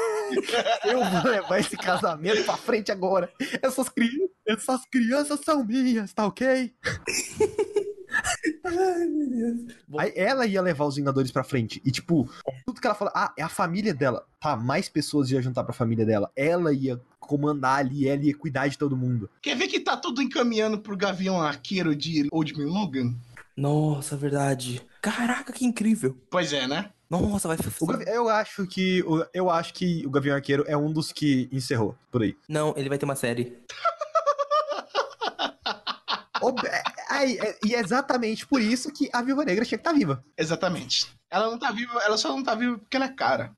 Eu 0.83 1.05
vou 1.05 1.31
levar 1.31 1.59
esse 1.59 1.77
casamento 1.77 2.43
pra 2.43 2.57
frente 2.57 2.91
agora. 2.91 3.31
Essas, 3.61 3.89
cri... 3.89 4.09
Essas 4.47 4.85
crianças 4.85 5.39
são 5.43 5.63
minhas, 5.65 6.13
tá 6.13 6.25
ok? 6.25 6.73
Ai, 8.63 9.05
meu 9.07 9.29
Deus. 9.29 9.75
Aí 9.97 10.13
ela 10.15 10.45
ia 10.45 10.61
levar 10.61 10.85
os 10.85 10.95
Vingadores 10.95 11.31
pra 11.31 11.43
frente. 11.43 11.81
E, 11.85 11.91
tipo, 11.91 12.29
tudo 12.65 12.79
que 12.79 12.87
ela 12.87 12.95
fala, 12.95 13.11
ah, 13.13 13.33
é 13.37 13.43
a 13.43 13.49
família 13.49 13.93
dela. 13.93 14.25
Tá, 14.39 14.55
mais 14.55 14.87
pessoas 14.87 15.29
iam 15.31 15.41
juntar 15.41 15.63
pra 15.63 15.73
família 15.73 16.05
dela. 16.05 16.31
Ela 16.35 16.71
ia 16.73 16.99
comandar 17.19 17.79
ali, 17.79 18.07
ela 18.07 18.21
ia 18.23 18.35
cuidar 18.37 18.67
de 18.67 18.77
todo 18.77 18.95
mundo. 18.95 19.29
Quer 19.41 19.55
ver 19.57 19.67
que 19.67 19.79
tá 19.79 19.97
tudo 19.97 20.21
encaminhando 20.21 20.79
pro 20.79 20.95
Gavião 20.95 21.41
Arqueiro 21.41 21.95
de 21.95 22.27
Old 22.31 22.57
Man 22.57 22.65
Logan? 22.71 23.15
Nossa, 23.57 24.15
verdade. 24.15 24.81
Caraca, 25.01 25.51
que 25.53 25.65
incrível. 25.65 26.17
Pois 26.29 26.53
é, 26.53 26.67
né? 26.67 26.91
Nossa, 27.09 27.47
vai 27.47 27.57
Gavi- 27.57 28.05
Eu 28.07 28.27
acho 28.29 28.65
que 28.65 29.03
o- 29.03 29.25
eu 29.33 29.49
acho 29.49 29.73
que 29.73 30.05
o 30.05 30.09
Gavião 30.09 30.35
Arqueiro 30.35 30.63
é 30.67 30.75
um 30.75 30.91
dos 30.91 31.11
que 31.11 31.47
encerrou 31.51 31.95
por 32.11 32.23
aí. 32.23 32.35
Não, 32.49 32.73
ele 32.75 32.89
vai 32.89 32.97
ter 32.97 33.05
uma 33.05 33.15
série. 33.15 33.55
É- 36.65 37.31
é- 37.31 37.57
e 37.63 37.75
é 37.75 37.79
exatamente 37.79 38.45
por 38.45 38.61
isso 38.61 38.91
que 38.91 39.09
a 39.13 39.21
Viúva 39.21 39.45
Negra 39.45 39.65
tinha 39.65 39.77
que 39.77 39.81
estar 39.81 39.93
viva. 39.93 40.23
Exatamente. 40.37 41.07
Ela 41.29 41.49
não 41.49 41.57
tá 41.57 41.71
viva, 41.71 41.99
ela 42.03 42.17
só 42.17 42.29
não 42.29 42.43
tá 42.43 42.55
viva 42.55 42.77
porque 42.77 42.95
ela 42.97 43.05
é 43.05 43.13
cara. 43.13 43.51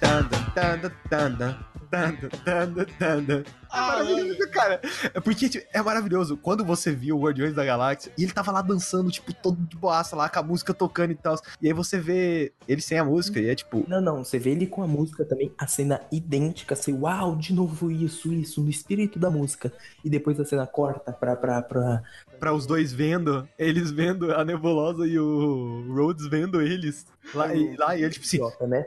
Tan, 0.00 0.28
tan, 0.54 0.90
tan, 1.38 1.71
tan, 1.92 2.16
tan, 2.16 2.28
tan, 2.28 2.74
tan, 2.74 2.74
tan, 2.74 2.86
tan, 2.98 3.24
tan. 3.24 3.44
É 3.72 3.80
maravilhoso, 3.80 4.50
cara. 4.50 4.80
É 5.14 5.20
porque 5.20 5.48
tipo, 5.48 5.66
é 5.72 5.82
maravilhoso. 5.82 6.36
Quando 6.36 6.64
você 6.64 6.92
viu 6.92 7.16
o 7.16 7.20
Guardiões 7.20 7.54
da 7.54 7.64
Galáxia 7.64 8.12
e 8.18 8.24
ele 8.24 8.32
tava 8.32 8.50
lá 8.50 8.62
dançando, 8.62 9.10
tipo, 9.10 9.32
todo 9.32 9.56
de 9.66 9.76
boaça 9.76 10.16
lá, 10.16 10.28
com 10.28 10.38
a 10.38 10.42
música 10.42 10.74
tocando 10.74 11.12
e 11.12 11.14
tal. 11.14 11.36
E 11.60 11.66
aí 11.66 11.72
você 11.72 11.98
vê 11.98 12.52
ele 12.66 12.80
sem 12.80 12.98
a 12.98 13.04
música 13.04 13.40
e 13.40 13.48
é 13.48 13.54
tipo, 13.54 13.84
Não, 13.88 14.00
não, 14.00 14.24
você 14.24 14.38
vê 14.38 14.50
ele 14.50 14.66
com 14.66 14.82
a 14.82 14.86
música 14.86 15.24
também, 15.24 15.52
a 15.58 15.66
cena 15.66 16.00
idêntica, 16.10 16.74
assim, 16.74 16.92
uau, 16.98 17.36
de 17.36 17.52
novo 17.52 17.90
isso, 17.90 18.32
isso, 18.32 18.62
no 18.62 18.70
espírito 18.70 19.18
da 19.18 19.30
música. 19.30 19.72
E 20.04 20.10
depois 20.10 20.40
a 20.40 20.44
cena 20.44 20.66
corta 20.66 21.12
pra. 21.12 21.36
pra, 21.36 21.62
pra... 21.62 22.02
pra 22.38 22.52
os 22.52 22.66
dois 22.66 22.92
vendo, 22.92 23.48
eles 23.58 23.90
vendo 23.90 24.32
a 24.34 24.44
Nebulosa 24.44 25.06
e 25.06 25.18
o 25.18 25.86
Rhodes 25.94 26.26
vendo 26.26 26.60
eles. 26.60 27.06
Lá, 27.34 27.54
e, 27.54 27.76
lá, 27.76 27.96
e 27.96 28.02
ele, 28.02 28.10
tipo 28.10 28.26
assim, 28.26 28.66
né? 28.66 28.84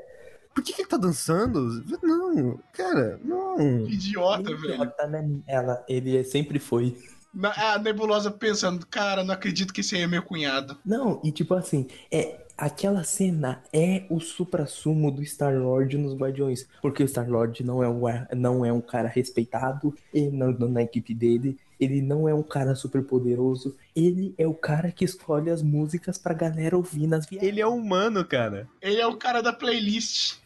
Por 0.55 0.63
que, 0.63 0.73
que 0.73 0.81
ele 0.81 0.89
tá 0.89 0.97
dançando? 0.97 1.83
Não, 2.01 2.57
cara, 2.71 3.19
não. 3.23 3.85
Idiota, 3.87 4.43
velho. 4.55 4.73
Idiota, 4.73 5.05
né? 5.07 5.29
Ela, 5.45 5.83
ele 5.87 6.23
sempre 6.23 6.57
foi. 6.57 6.97
Na- 7.33 7.53
a 7.73 7.77
nebulosa 7.77 8.31
pensando, 8.31 8.85
cara, 8.87 9.21
não 9.23 9.33
acredito 9.33 9.73
que 9.73 9.81
esse 9.81 9.95
aí 9.95 10.03
é 10.03 10.07
meu 10.07 10.23
cunhado. 10.23 10.77
Não, 10.85 11.19
e 11.23 11.31
tipo 11.31 11.53
assim, 11.53 11.85
é. 12.09 12.41
Aquela 12.57 13.03
cena 13.03 13.61
é 13.73 14.05
o 14.09 14.21
supra-sumo 14.21 15.11
do 15.11 15.21
Star-Lord 15.21 15.97
nos 15.97 16.15
Guardiões. 16.15 16.65
Porque 16.81 17.03
o 17.03 17.05
Star-Lord 17.05 17.61
não, 17.65 17.83
é 17.83 17.89
um, 17.89 18.03
não 18.33 18.65
é 18.65 18.71
um 18.71 18.79
cara 18.79 19.09
respeitado, 19.09 19.93
ele 20.13 20.31
não, 20.31 20.53
não 20.53 20.69
na 20.69 20.81
equipe 20.81 21.13
dele, 21.13 21.57
ele 21.77 22.01
não 22.01 22.29
é 22.29 22.33
um 22.33 22.41
cara 22.41 22.73
super 22.73 23.03
poderoso, 23.03 23.75
ele 23.93 24.33
é 24.37 24.47
o 24.47 24.53
cara 24.53 24.89
que 24.89 25.03
escolhe 25.03 25.49
as 25.49 25.61
músicas 25.61 26.17
pra 26.17 26.33
galera 26.33 26.77
ouvir 26.77 27.07
nas 27.07 27.25
viagens. 27.25 27.51
Ele 27.51 27.59
é 27.59 27.67
humano, 27.67 28.23
cara. 28.23 28.69
Ele 28.81 29.01
é 29.01 29.05
o 29.05 29.17
cara 29.17 29.41
da 29.43 29.51
playlist. 29.51 30.37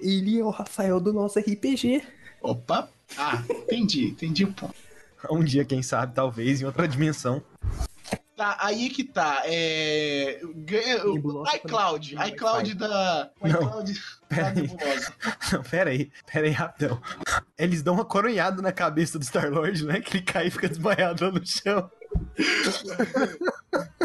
Ele 0.00 0.38
é 0.40 0.44
o 0.44 0.50
Rafael 0.50 0.98
do 1.00 1.12
nosso 1.12 1.38
RPG. 1.38 2.02
Opa. 2.42 2.88
Ah, 3.16 3.42
entendi, 3.50 4.06
entendi 4.06 4.44
o 4.44 4.52
ponto. 4.52 4.74
Um 5.30 5.42
dia, 5.42 5.64
quem 5.64 5.82
sabe, 5.82 6.14
talvez, 6.14 6.60
em 6.60 6.64
outra 6.64 6.86
dimensão. 6.86 7.42
Tá, 8.36 8.56
aí 8.60 8.90
que 8.90 9.02
tá. 9.02 9.42
É. 9.46 10.40
ganha- 10.54 10.98
iCloud. 11.54 12.14
iCloud 12.14 12.14
da. 12.18 12.28
ICloud 12.28 12.74
da 12.74 13.30
Pera 14.28 14.48
aí. 14.48 14.54
nebulosa. 14.54 15.14
Não, 15.52 15.62
pera 15.64 15.90
aí, 15.90 16.10
pera 16.30 16.46
aí, 16.46 16.52
rapidão. 16.52 17.00
Eles 17.58 17.82
dão 17.82 17.94
uma 17.94 18.04
coronhada 18.04 18.60
na 18.60 18.72
cabeça 18.72 19.18
do 19.18 19.24
Star-Lord, 19.24 19.86
né? 19.86 20.00
Que 20.00 20.18
ele 20.18 20.22
cai 20.24 20.46
e 20.48 20.50
fica 20.50 20.68
desmaiado 20.68 21.24
lá 21.24 21.30
no 21.32 21.46
chão. 21.46 21.90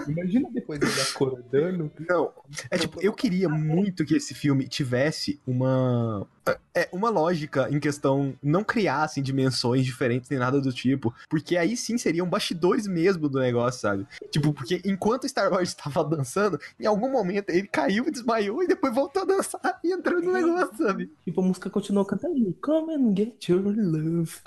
Imagina 0.08 0.50
depois 0.52 0.80
dele 0.80 1.02
acordando. 1.02 1.92
Não, 2.08 2.32
é 2.70 2.78
tipo, 2.78 3.02
eu 3.02 3.14
queria 3.14 3.50
muito 3.50 4.06
que 4.06 4.16
esse 4.16 4.34
filme 4.34 4.68
tivesse 4.68 5.40
uma. 5.46 6.28
É, 6.74 6.90
uma 6.92 7.10
lógica 7.10 7.70
em 7.70 7.80
questão. 7.80 8.34
Não 8.42 8.64
criassem 8.64 9.22
dimensões 9.22 9.86
diferentes 9.86 10.30
nem 10.30 10.40
nada 10.40 10.60
do 10.60 10.72
tipo. 10.74 11.14
Porque 11.30 11.58
aí 11.58 11.78
sim 11.78 11.98
seriam 11.98 12.28
bastidores 12.28 12.88
mesmo 12.88 13.30
do 13.30 13.40
negócio, 13.40 13.82
sabe? 13.82 14.08
Tipo, 14.30 14.54
porque 14.54 14.82
enquanto 14.86 15.24
o 15.24 15.30
Star-Lord 15.30 15.68
estava 15.68 16.04
dançando, 16.04 16.60
em 16.80 16.86
algum 16.86 17.12
momento 17.12 17.50
ele 17.50 17.68
caiu 17.68 18.08
e 18.08 18.12
desmaiou 18.12 18.64
e 18.64 18.68
depois 18.68 18.94
voltou 18.94 19.24
a 19.24 19.26
dançar 19.26 19.80
e 19.84 19.92
entrou 19.92 20.22
no 20.22 20.34
negócio, 20.34 20.78
sabe? 20.78 21.12
Tipo, 21.24 21.42
a 21.42 21.44
música 21.44 21.70
continuou 21.70 22.06
cantando. 22.06 22.56
Come 22.62 22.96
and 22.96 23.16
get 23.16 23.50
your 23.50 23.62
love. 23.62 24.42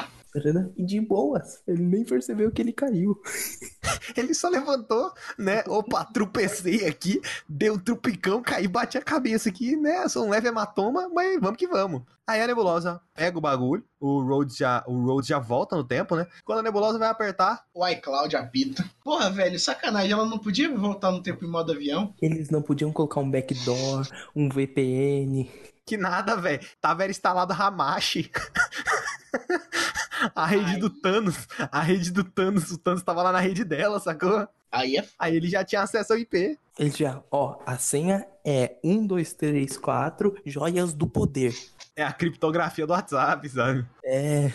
E 0.77 0.85
de 0.85 1.01
boas. 1.01 1.62
Ele 1.66 1.82
nem 1.82 2.05
percebeu 2.05 2.51
que 2.51 2.61
ele 2.61 2.73
caiu. 2.73 3.20
Ele 4.16 4.35
só 4.35 4.48
levantou, 4.48 5.12
né? 5.39 5.62
Opa, 5.66 6.05
tropecei 6.05 6.86
aqui, 6.86 7.20
deu 7.48 7.74
um 7.74 7.78
trupicão, 7.78 8.43
caí, 8.43 8.69
bati 8.69 8.98
a 8.98 9.02
cabeça 9.02 9.48
aqui, 9.48 9.77
né? 9.77 10.06
Sou 10.09 10.27
um 10.27 10.31
leve 10.31 10.48
hematoma, 10.48 11.09
mas 11.09 11.40
vamos 11.40 11.56
que 11.56 11.66
vamos. 11.66 12.02
Aí 12.27 12.40
a 12.40 12.47
nebulosa 12.47 13.01
pega 13.15 13.36
o 13.36 13.40
bagulho, 13.40 13.85
o 14.01 14.23
Rhodes 14.23 14.56
já, 14.56 14.82
o 14.86 14.98
Rhodes 15.05 15.28
já 15.28 15.39
volta 15.39 15.77
no 15.77 15.85
tempo, 15.85 16.16
né? 16.16 16.27
Quando 16.44 16.61
a 16.61 16.62
nebulosa 16.62 16.98
vai 16.98 17.09
apertar, 17.09 17.65
O 17.74 17.86
iCloud 17.86 18.35
apita. 18.36 18.85
Porra, 19.02 19.31
velho, 19.31 19.59
sacanagem. 19.59 20.12
Ela 20.12 20.27
não 20.27 20.39
podia 20.39 20.74
voltar 20.74 21.11
no 21.11 21.23
tempo 21.23 21.44
em 21.44 21.51
modo 21.51 21.73
avião? 21.73 22.15
Eles 22.20 22.51
não 22.51 22.62
podiam 22.62 22.93
colocar 22.93 23.20
um 23.20 23.31
backdoor, 23.31 24.09
um 24.35 24.48
VPN. 24.48 25.51
Que 25.85 25.97
nada, 25.97 26.36
velho. 26.36 26.61
Tava 26.81 27.02
era 27.02 27.11
instalado 27.11 27.52
Hamashi. 27.52 28.31
a 30.35 30.47
rede 30.47 30.73
Ai. 30.73 30.78
do 30.78 30.90
Thanos. 30.90 31.48
A 31.70 31.81
rede 31.81 32.11
do 32.11 32.24
Thanos. 32.24 32.70
O 32.70 32.78
Thanos 32.78 33.02
tava 33.02 33.23
lá 33.23 33.32
na 33.32 33.40
rede 33.40 33.65
dela, 33.65 34.01
sacou? 34.01 34.48
Aí 34.70 34.97
é. 34.97 35.05
Aí 35.19 35.36
ele 35.36 35.48
já 35.48 35.65
tinha 35.65 35.82
acesso 35.82 36.12
ao 36.12 36.19
IP. 36.19 36.59
Ele 36.77 36.90
já, 36.90 37.23
ó, 37.31 37.56
a 37.65 37.78
senha 37.78 38.27
é 38.44 38.77
1, 38.82 39.06
2, 39.06 39.32
3, 39.35 39.77
4, 39.77 40.36
joias 40.44 40.93
do 40.93 41.06
poder. 41.06 41.55
É 41.94 42.02
a 42.02 42.12
criptografia 42.12 42.85
do 42.85 42.93
WhatsApp, 42.93 43.48
sabe? 43.48 43.86
É. 44.05 44.52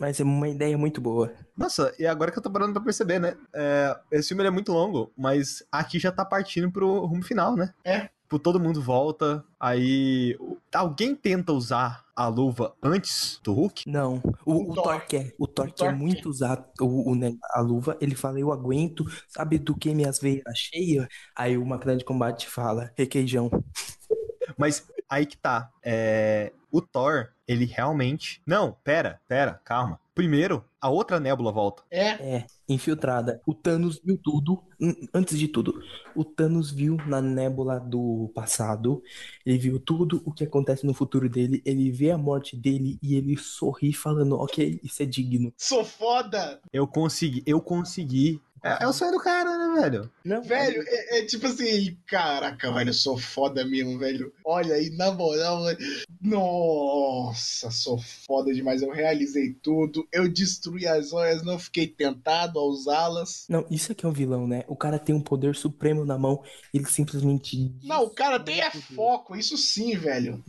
Mas 0.00 0.18
é 0.18 0.24
uma 0.24 0.48
ideia 0.48 0.76
muito 0.76 1.00
boa. 1.00 1.32
Nossa, 1.56 1.94
e 1.96 2.04
agora 2.04 2.32
que 2.32 2.38
eu 2.38 2.42
tô 2.42 2.50
parando 2.50 2.72
pra 2.72 2.82
perceber, 2.82 3.20
né? 3.20 3.36
É, 3.54 3.96
esse 4.10 4.28
filme 4.28 4.42
ele 4.42 4.48
é 4.48 4.50
muito 4.50 4.72
longo, 4.72 5.12
mas 5.16 5.62
aqui 5.70 6.00
já 6.00 6.10
tá 6.10 6.24
partindo 6.24 6.68
pro 6.72 7.06
rumo 7.06 7.22
final, 7.22 7.54
né? 7.54 7.72
É. 7.84 8.08
Tipo, 8.26 8.40
todo 8.40 8.58
mundo 8.58 8.82
volta, 8.82 9.44
aí 9.58 10.36
alguém 10.74 11.14
tenta 11.14 11.52
usar 11.52 12.04
a 12.16 12.26
luva 12.26 12.74
antes 12.82 13.40
do 13.44 13.52
Hulk? 13.52 13.84
Não, 13.88 14.20
o, 14.44 14.52
O 14.52 14.72
o 14.72 14.74
Thor. 14.74 15.00
Quer. 15.06 15.32
O 15.38 15.46
Thor 15.46 15.72
quer 15.72 15.94
muito 15.94 16.28
usar 16.28 16.68
o, 16.80 17.12
o 17.12 17.14
ne- 17.14 17.38
a 17.52 17.60
luva. 17.60 17.96
Ele 18.00 18.16
fala, 18.16 18.40
eu 18.40 18.50
aguento, 18.50 19.04
sabe 19.28 19.58
do 19.60 19.76
que 19.76 19.94
minhas 19.94 20.18
veias 20.18 20.42
cheias? 20.58 21.06
Aí 21.36 21.56
o 21.56 21.64
máquina 21.64 21.96
de 21.96 22.04
combate 22.04 22.48
fala, 22.48 22.90
requeijão. 22.96 23.48
Mas 24.58 24.86
aí 25.08 25.26
que 25.26 25.36
tá. 25.36 25.70
É, 25.84 26.52
o 26.70 26.80
Thor, 26.80 27.28
ele 27.46 27.64
realmente. 27.64 28.42
Não, 28.46 28.72
pera, 28.84 29.20
pera, 29.28 29.60
calma. 29.64 30.00
Primeiro, 30.16 30.64
a 30.80 30.88
outra 30.88 31.20
nébula 31.20 31.52
volta. 31.52 31.82
É. 31.90 32.36
É, 32.38 32.46
infiltrada. 32.66 33.38
O 33.46 33.52
Thanos 33.54 34.00
viu 34.02 34.16
tudo. 34.16 34.62
An- 34.80 34.94
Antes 35.12 35.38
de 35.38 35.46
tudo, 35.46 35.78
o 36.14 36.24
Thanos 36.24 36.70
viu 36.70 36.96
na 37.06 37.20
nébula 37.20 37.78
do 37.78 38.32
passado. 38.34 39.02
Ele 39.44 39.58
viu 39.58 39.78
tudo 39.78 40.22
o 40.24 40.32
que 40.32 40.42
acontece 40.44 40.86
no 40.86 40.94
futuro 40.94 41.28
dele. 41.28 41.62
Ele 41.66 41.90
vê 41.90 42.10
a 42.12 42.16
morte 42.18 42.56
dele 42.56 42.98
e 43.02 43.14
ele 43.14 43.36
sorri, 43.36 43.92
falando: 43.92 44.36
Ok, 44.36 44.80
isso 44.82 45.02
é 45.02 45.06
digno. 45.06 45.52
Sou 45.58 45.84
foda. 45.84 46.60
Eu 46.72 46.86
consegui, 46.88 47.42
eu 47.46 47.60
consegui. 47.60 48.40
É, 48.66 48.84
é 48.84 48.88
o 48.88 48.92
sonho 48.92 49.12
do 49.12 49.20
cara, 49.20 49.56
né, 49.56 49.80
velho? 49.80 50.10
Não, 50.24 50.42
Velho, 50.42 50.82
é, 50.86 51.18
é 51.18 51.24
tipo 51.24 51.46
assim, 51.46 51.96
caraca, 52.06 52.72
velho, 52.72 52.90
eu 52.90 52.94
sou 52.94 53.16
foda 53.16 53.64
mesmo, 53.64 53.96
velho. 53.98 54.32
Olha 54.44 54.74
aí, 54.74 54.90
na 54.90 55.12
moral, 55.12 55.64
velho. 55.64 55.78
Nossa, 56.20 57.70
sou 57.70 57.98
foda 58.26 58.52
demais. 58.52 58.82
Eu 58.82 58.90
realizei 58.90 59.52
tudo. 59.52 60.06
Eu 60.12 60.28
destruí 60.28 60.86
as 60.86 61.10
joias, 61.10 61.44
não 61.44 61.58
fiquei 61.58 61.86
tentado 61.86 62.58
a 62.58 62.64
usá-las. 62.64 63.46
Não, 63.48 63.64
isso 63.70 63.92
aqui 63.92 64.04
é 64.04 64.08
um 64.08 64.12
vilão, 64.12 64.48
né? 64.48 64.64
O 64.66 64.74
cara 64.74 64.98
tem 64.98 65.14
um 65.14 65.20
poder 65.20 65.54
supremo 65.54 66.04
na 66.04 66.18
mão. 66.18 66.42
Ele 66.74 66.86
simplesmente. 66.86 67.72
Não, 67.84 68.02
o 68.04 68.10
cara 68.10 68.40
tem 68.40 68.60
é 68.60 68.70
foco, 68.70 69.36
isso 69.36 69.56
sim, 69.56 69.96
velho. 69.96 70.42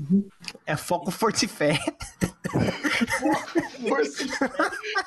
É 0.66 0.76
foco 0.76 1.12
forte 1.12 1.48
fé. 1.48 1.78
Força. 3.88 4.26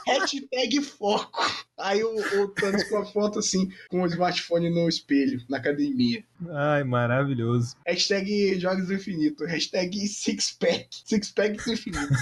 Hashtag 0.06 0.82
foco. 0.82 1.42
Aí 1.78 2.02
o, 2.04 2.42
o 2.42 2.48
Thanos 2.48 2.84
com 3.00 3.02
a 3.02 3.06
foto 3.06 3.38
assim, 3.38 3.70
com 3.88 4.02
o 4.02 4.06
smartphone 4.06 4.70
no 4.70 4.88
espelho, 4.88 5.42
na 5.48 5.56
academia. 5.56 6.22
Ai, 6.50 6.84
maravilhoso. 6.84 7.76
Hashtag 7.86 8.58
Jogos 8.58 8.86
do 8.86 8.94
Infinito. 8.94 9.44
Hashtag 9.44 10.06
Sixpack. 10.06 10.88
Sixpack 11.04 11.64
do 11.64 11.72
Infinito. 11.72 12.14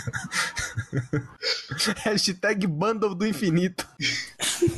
Hashtag 2.04 2.66
Bundle 2.66 3.14
do 3.14 3.26
Infinito. 3.26 3.86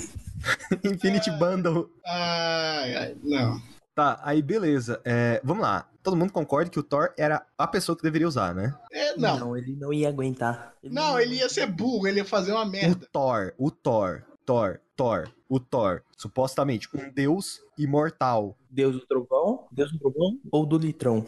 Infinity 0.85 1.31
Bundle. 1.33 1.91
Ai, 2.07 2.95
ai, 2.95 3.17
não. 3.23 3.61
Tá, 3.95 4.21
aí 4.23 4.41
beleza. 4.41 5.01
É, 5.05 5.41
vamos 5.45 5.63
lá. 5.63 5.87
Todo 6.03 6.17
mundo 6.17 6.33
concorda 6.33 6.71
que 6.71 6.79
o 6.79 6.83
Thor 6.83 7.13
era 7.19 7.45
a 7.59 7.67
pessoa 7.67 7.95
que 7.95 8.03
deveria 8.03 8.27
usar, 8.27 8.55
né? 8.55 8.75
É, 8.91 9.15
não. 9.19 9.55
ele 9.55 9.77
não 9.77 9.93
ia 9.93 10.09
aguentar. 10.09 10.73
Não, 10.83 11.21
ele 11.21 11.37
ia 11.37 11.49
ser 11.49 11.67
burro, 11.67 12.07
ele 12.07 12.21
ia 12.21 12.25
fazer 12.25 12.53
uma 12.53 12.63
O 12.65 12.71
merda. 12.71 13.07
Thor, 13.13 13.53
o 13.59 13.71
Thor, 13.71 14.23
Thor, 14.47 14.81
Thor, 14.97 15.31
o 15.51 15.59
Thor, 15.59 16.05
supostamente 16.17 16.89
um 16.95 17.11
deus 17.11 17.61
imortal. 17.77 18.57
Deus 18.71 18.95
do 18.95 19.05
trovão? 19.05 19.67
Deus 19.73 19.91
do 19.91 19.99
trovão? 19.99 20.39
Ou 20.53 20.65
do 20.65 20.79
litrão? 20.79 21.27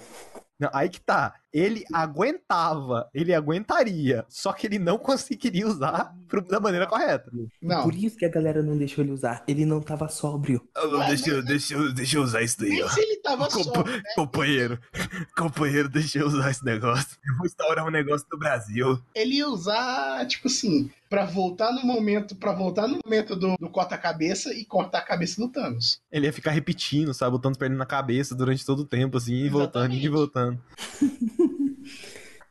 Não, 0.56 0.70
aí 0.72 0.88
que 0.88 1.00
tá. 1.00 1.41
Ele 1.52 1.84
aguentava, 1.92 3.08
ele 3.12 3.34
aguentaria, 3.34 4.24
só 4.28 4.52
que 4.52 4.66
ele 4.66 4.78
não 4.78 4.96
conseguiria 4.96 5.66
usar 5.66 6.14
pro- 6.28 6.40
da 6.40 6.58
maneira 6.58 6.86
correta. 6.86 7.30
Não. 7.60 7.82
Por 7.82 7.94
isso 7.94 8.16
que 8.16 8.24
a 8.24 8.28
galera 8.30 8.62
não 8.62 8.76
deixou 8.76 9.04
ele 9.04 9.12
usar. 9.12 9.44
Ele 9.46 9.64
não 9.66 9.80
tava 9.80 10.08
sóbrio. 10.08 10.66
Deixa, 11.08 11.30
eu- 11.30 11.42
deixa, 11.44 11.74
eu- 11.74 11.92
deixa 11.92 12.16
eu 12.16 12.22
usar 12.22 12.42
isso 12.42 12.58
daí, 12.60 12.70
Nem 12.70 12.88
se 12.88 13.00
ele 13.00 13.16
tava 13.18 13.50
só. 13.50 13.72
Companheiro, 14.14 14.78
companheiro, 15.36 15.88
deixa 15.88 16.18
eu 16.20 16.26
usar 16.26 16.50
esse 16.50 16.64
negócio. 16.64 17.18
Eu 17.28 17.36
vou 17.36 17.46
instaurar 17.46 17.86
um 17.86 17.90
negócio 17.90 18.26
no 18.32 18.38
Brasil. 18.38 18.98
Ele 19.14 19.36
ia 19.36 19.48
usar, 19.48 20.26
tipo 20.26 20.48
assim, 20.48 20.90
pra 21.10 21.24
voltar 21.26 21.70
no 21.72 21.84
momento, 21.84 22.34
para 22.34 22.52
voltar 22.52 22.88
no 22.88 22.98
momento 23.04 23.36
do, 23.36 23.56
do 23.58 23.68
corta-cabeça 23.68 24.54
e 24.54 24.64
cortar 24.64 24.98
a 24.98 25.02
cabeça 25.02 25.40
do 25.40 25.48
Thanos. 25.48 26.00
Ele 26.10 26.26
ia 26.26 26.32
ficar 26.32 26.50
repetindo, 26.52 27.12
sabe? 27.12 27.32
Botando 27.32 27.58
perdendo 27.58 27.78
na 27.78 27.84
cabeça 27.86 28.34
durante 28.34 28.64
todo 28.64 28.80
o 28.80 28.84
tempo, 28.86 29.18
assim, 29.18 29.34
e 29.34 29.48
voltando, 29.50 29.94
e 29.94 30.08
voltando. 30.08 30.58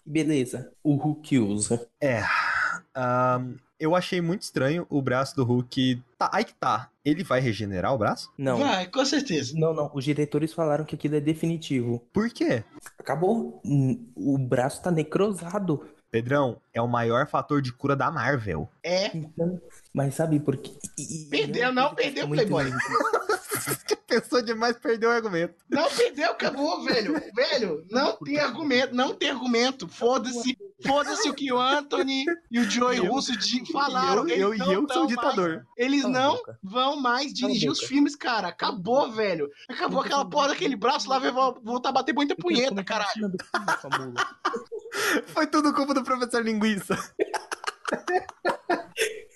Beleza. 0.06 0.72
O 0.84 0.96
Hulk 0.96 1.40
usa. 1.40 1.88
É. 2.00 2.24
ahn, 2.96 3.56
eu 3.80 3.96
achei 3.96 4.22
muito 4.22 4.44
estranho 4.44 4.86
o 4.90 5.02
braço 5.02 5.36
do 5.36 5.44
Hulk. 5.44 6.02
Tá, 6.18 6.30
aí 6.32 6.46
que 6.46 6.54
tá. 6.54 6.90
Ele 7.04 7.24
vai 7.24 7.40
regenerar 7.40 7.94
o 7.94 7.98
braço? 7.98 8.32
Não. 8.38 8.60
Vai, 8.60 8.88
com 8.88 9.04
certeza. 9.04 9.54
Não, 9.58 9.74
não. 9.74 9.92
Os 9.94 10.04
diretores 10.04 10.54
falaram 10.54 10.86
que 10.86 10.96
aquilo 10.96 11.16
é 11.16 11.20
definitivo. 11.20 12.00
Por 12.14 12.30
quê? 12.30 12.64
Acabou. 13.00 13.60
O 14.16 14.38
braço 14.38 14.84
tá 14.84 14.92
necrosado. 14.92 15.90
Pedrão, 16.12 16.62
é 16.74 16.82
o 16.82 16.88
maior 16.88 17.26
fator 17.28 17.62
de 17.62 17.72
cura 17.72 17.96
da 17.96 18.12
Marvel. 18.12 18.70
É. 18.84 19.16
Então, 19.16 19.60
mas 19.94 20.16
sabe 20.16 20.40
por 20.40 20.56
quê? 20.58 20.72
E- 20.98 21.28
Perdeu, 21.30 21.74
não, 21.74 21.94
perdeu, 21.96 22.28
muito- 22.28 22.48
Playboy. 22.48 22.72
Pensou 24.08 24.42
demais, 24.42 24.76
perdeu 24.78 25.10
o 25.10 25.14
argumento. 25.14 25.54
Não 25.70 25.90
perdeu, 25.90 26.32
acabou, 26.32 26.84
velho. 26.84 27.14
Velho, 27.34 27.86
não 27.90 28.18
tem 28.18 28.38
argumento, 28.40 28.94
não 28.94 29.14
tem 29.14 29.30
argumento. 29.30 29.88
Foda-se, 29.88 30.58
foda-se 30.86 31.30
o 31.30 31.34
que 31.34 31.50
o 31.54 31.58
Anthony 31.58 32.26
e 32.52 32.60
o 32.60 32.70
Joey 32.70 32.98
Eu- 32.98 33.06
Russo 33.06 33.38
de- 33.38 33.72
falaram. 33.72 34.28
eu, 34.28 34.54
eu, 34.54 34.54
Eles 34.54 34.68
e 34.68 34.74
eu 34.74 34.86
que 34.86 34.94
sou 34.94 35.04
o 35.06 35.08
ditador. 35.08 35.50
mais- 35.50 35.62
eles 35.78 36.04
não 36.04 36.36
boca. 36.36 36.60
vão 36.62 36.98
mais 37.00 37.34
dirigir 37.34 37.72
os 37.72 37.78
boca. 37.80 37.88
filmes, 37.88 38.16
cara. 38.18 38.50
Acabou, 38.50 39.10
velho. 39.14 39.50
Acabou 39.70 40.02
aquela 40.02 40.26
porra 40.26 40.50
daquele 40.50 40.76
braço 40.76 41.10
lá, 41.10 41.18
vai 41.18 41.32
vo- 41.32 41.58
voltar 41.64 41.90
a 41.90 41.94
bater 41.94 42.14
muita 42.14 42.36
punheta, 42.36 42.84
caralho. 42.84 43.32
Foi 45.28 45.48
tudo 45.48 45.74
culpa 45.74 45.94
do 45.94 46.04
professor 46.04 46.44
Linguiça. 46.44 46.98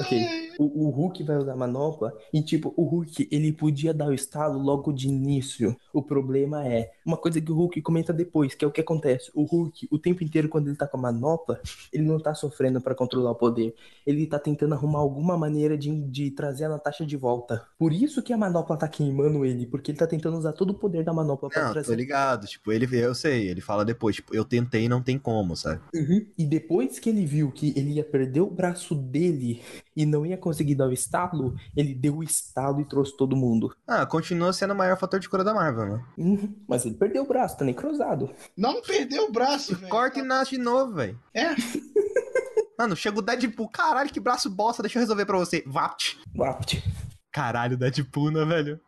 Ok. 0.00 0.42
O, 0.58 0.86
o 0.86 0.90
Hulk 0.90 1.22
vai 1.22 1.36
usar 1.38 1.52
a 1.52 1.56
manopla 1.56 2.12
e, 2.32 2.42
tipo, 2.42 2.72
o 2.76 2.84
Hulk, 2.84 3.28
ele 3.30 3.52
podia 3.52 3.94
dar 3.94 4.08
o 4.08 4.12
estalo 4.12 4.58
logo 4.60 4.92
de 4.92 5.08
início. 5.08 5.76
O 5.92 6.02
problema 6.02 6.66
é, 6.66 6.92
uma 7.04 7.16
coisa 7.16 7.40
que 7.40 7.50
o 7.50 7.54
Hulk 7.54 7.80
comenta 7.80 8.12
depois, 8.12 8.54
que 8.54 8.64
é 8.64 8.68
o 8.68 8.70
que 8.70 8.80
acontece. 8.80 9.30
O 9.34 9.44
Hulk, 9.44 9.88
o 9.90 9.98
tempo 9.98 10.22
inteiro, 10.22 10.48
quando 10.48 10.68
ele 10.68 10.76
tá 10.76 10.86
com 10.86 10.98
a 10.98 11.00
manopla, 11.00 11.60
ele 11.92 12.04
não 12.04 12.18
tá 12.20 12.34
sofrendo 12.34 12.80
pra 12.80 12.94
controlar 12.94 13.30
o 13.30 13.34
poder. 13.34 13.74
Ele 14.06 14.26
tá 14.26 14.38
tentando 14.38 14.74
arrumar 14.74 14.98
alguma 14.98 15.36
maneira 15.38 15.76
de, 15.76 15.90
de 16.02 16.30
trazer 16.30 16.64
a 16.66 16.68
Natasha 16.68 17.06
de 17.06 17.16
volta. 17.16 17.66
Por 17.78 17.92
isso 17.92 18.22
que 18.22 18.32
a 18.32 18.36
manopla 18.36 18.76
tá 18.76 18.86
queimando 18.88 19.44
ele, 19.44 19.66
porque 19.66 19.90
ele 19.90 19.98
tá 19.98 20.06
tentando 20.06 20.36
usar 20.36 20.52
todo 20.52 20.70
o 20.70 20.74
poder 20.74 21.02
da 21.02 21.12
manopla 21.12 21.48
pra 21.48 21.60
Não, 21.62 21.68
tô 21.68 21.74
trazer. 21.74 21.96
ligado. 21.96 22.46
Tipo, 22.46 22.72
ele 22.72 22.86
eu 22.92 23.14
sei, 23.14 23.48
ele 23.48 23.60
fala 23.60 23.84
depois, 23.84 24.16
tipo, 24.16 24.34
eu 24.34 24.44
tentei 24.44 24.88
não 24.88 25.02
tem 25.02 25.18
como, 25.18 25.56
sabe? 25.56 25.80
Uhum. 25.94 26.26
E 26.36 26.44
depois 26.44 26.98
que 26.98 27.08
ele 27.08 27.24
viu 27.24 27.50
que 27.50 27.72
ele 27.74 27.92
ia 27.92 28.04
perder 28.04 28.40
o 28.40 28.50
braço 28.50 28.94
dele 28.94 29.61
e 29.96 30.06
não 30.06 30.24
ia 30.24 30.36
conseguir 30.36 30.74
dar 30.74 30.88
o 30.88 30.92
estalo, 30.92 31.54
ele 31.76 31.94
deu 31.94 32.18
o 32.18 32.22
estalo 32.22 32.80
e 32.80 32.84
trouxe 32.84 33.16
todo 33.16 33.36
mundo. 33.36 33.74
Ah, 33.86 34.06
continua 34.06 34.52
sendo 34.52 34.72
o 34.72 34.76
maior 34.76 34.96
fator 34.98 35.20
de 35.20 35.28
cura 35.28 35.44
da 35.44 35.54
Marvel, 35.54 35.86
né? 35.86 36.04
Uhum. 36.16 36.54
Mas 36.68 36.84
ele 36.84 36.94
perdeu 36.94 37.22
o 37.22 37.28
braço, 37.28 37.58
tá 37.58 37.64
necrosado. 37.64 38.30
Não 38.56 38.82
perdeu 38.82 39.24
o 39.24 39.32
braço, 39.32 39.74
velho. 39.76 39.88
Corta 39.88 40.20
e 40.20 40.22
nasce 40.22 40.52
de 40.52 40.58
novo, 40.58 40.94
velho. 40.94 41.18
É. 41.34 41.54
Mano, 42.78 42.96
chega 42.96 43.18
o 43.18 43.22
Deadpool, 43.22 43.68
caralho, 43.68 44.10
que 44.10 44.18
braço 44.18 44.50
bosta, 44.50 44.82
deixa 44.82 44.98
eu 44.98 45.00
resolver 45.00 45.26
pra 45.26 45.38
você. 45.38 45.62
Vapt. 45.66 46.18
Wapt. 46.34 46.82
Caralho, 47.32 47.78
Deadpool, 47.78 48.30
né, 48.30 48.44
velho? 48.44 48.80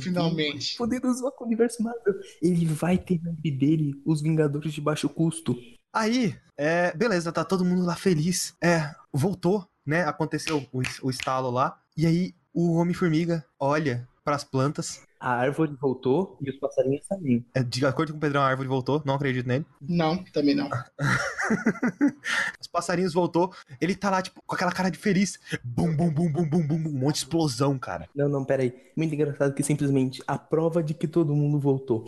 Finalmente. 0.00 0.76
Poderoso 0.76 1.30
com 1.32 1.44
o 1.44 1.46
universo 1.46 1.82
Marvel. 1.82 2.14
Ele 2.40 2.64
vai 2.64 2.96
ter 2.96 3.20
na 3.22 3.30
dele 3.32 4.00
os 4.06 4.22
Vingadores 4.22 4.72
de 4.72 4.80
baixo 4.80 5.08
custo. 5.08 5.54
Aí, 5.92 6.34
é, 6.56 6.96
beleza, 6.96 7.30
tá 7.30 7.44
todo 7.44 7.64
mundo 7.64 7.84
lá 7.84 7.94
feliz. 7.94 8.54
É, 8.62 8.94
voltou, 9.12 9.67
né? 9.88 10.04
Aconteceu 10.04 10.58
o, 10.72 10.82
o 11.02 11.10
estalo 11.10 11.50
lá. 11.50 11.80
E 11.96 12.06
aí, 12.06 12.34
o 12.52 12.74
Homem-Formiga 12.74 13.44
olha 13.58 14.06
pras 14.22 14.44
plantas. 14.44 15.02
A 15.18 15.32
árvore 15.32 15.74
voltou 15.80 16.36
e 16.40 16.50
os 16.50 16.56
passarinhos 16.58 17.06
saíram. 17.06 17.42
É, 17.54 17.62
de 17.62 17.84
acordo 17.86 18.12
com 18.12 18.18
o 18.18 18.20
Pedrão, 18.20 18.42
a 18.42 18.46
árvore 18.46 18.68
voltou. 18.68 19.02
Não 19.04 19.14
acredito 19.14 19.48
nele. 19.48 19.64
Não, 19.80 20.22
também 20.24 20.54
não. 20.54 20.68
Os 22.60 22.66
passarinhos 22.68 23.14
voltou. 23.14 23.52
Ele 23.80 23.96
tá 23.96 24.10
lá, 24.10 24.22
tipo, 24.22 24.40
com 24.46 24.54
aquela 24.54 24.70
cara 24.70 24.90
de 24.90 24.98
feliz. 24.98 25.40
Bum, 25.64 25.96
bum, 25.96 26.12
bum, 26.12 26.30
bum, 26.30 26.48
bum, 26.48 26.66
bum, 26.66 26.82
bum. 26.82 26.90
Um 26.90 26.98
monte 26.98 27.14
de 27.14 27.20
explosão, 27.22 27.78
cara. 27.78 28.08
Não, 28.14 28.28
não, 28.28 28.44
peraí. 28.44 28.72
Muito 28.94 29.14
engraçado 29.14 29.54
que 29.54 29.62
simplesmente 29.62 30.22
a 30.26 30.38
prova 30.38 30.82
de 30.82 30.94
que 30.94 31.08
todo 31.08 31.34
mundo 31.34 31.58
voltou. 31.58 32.04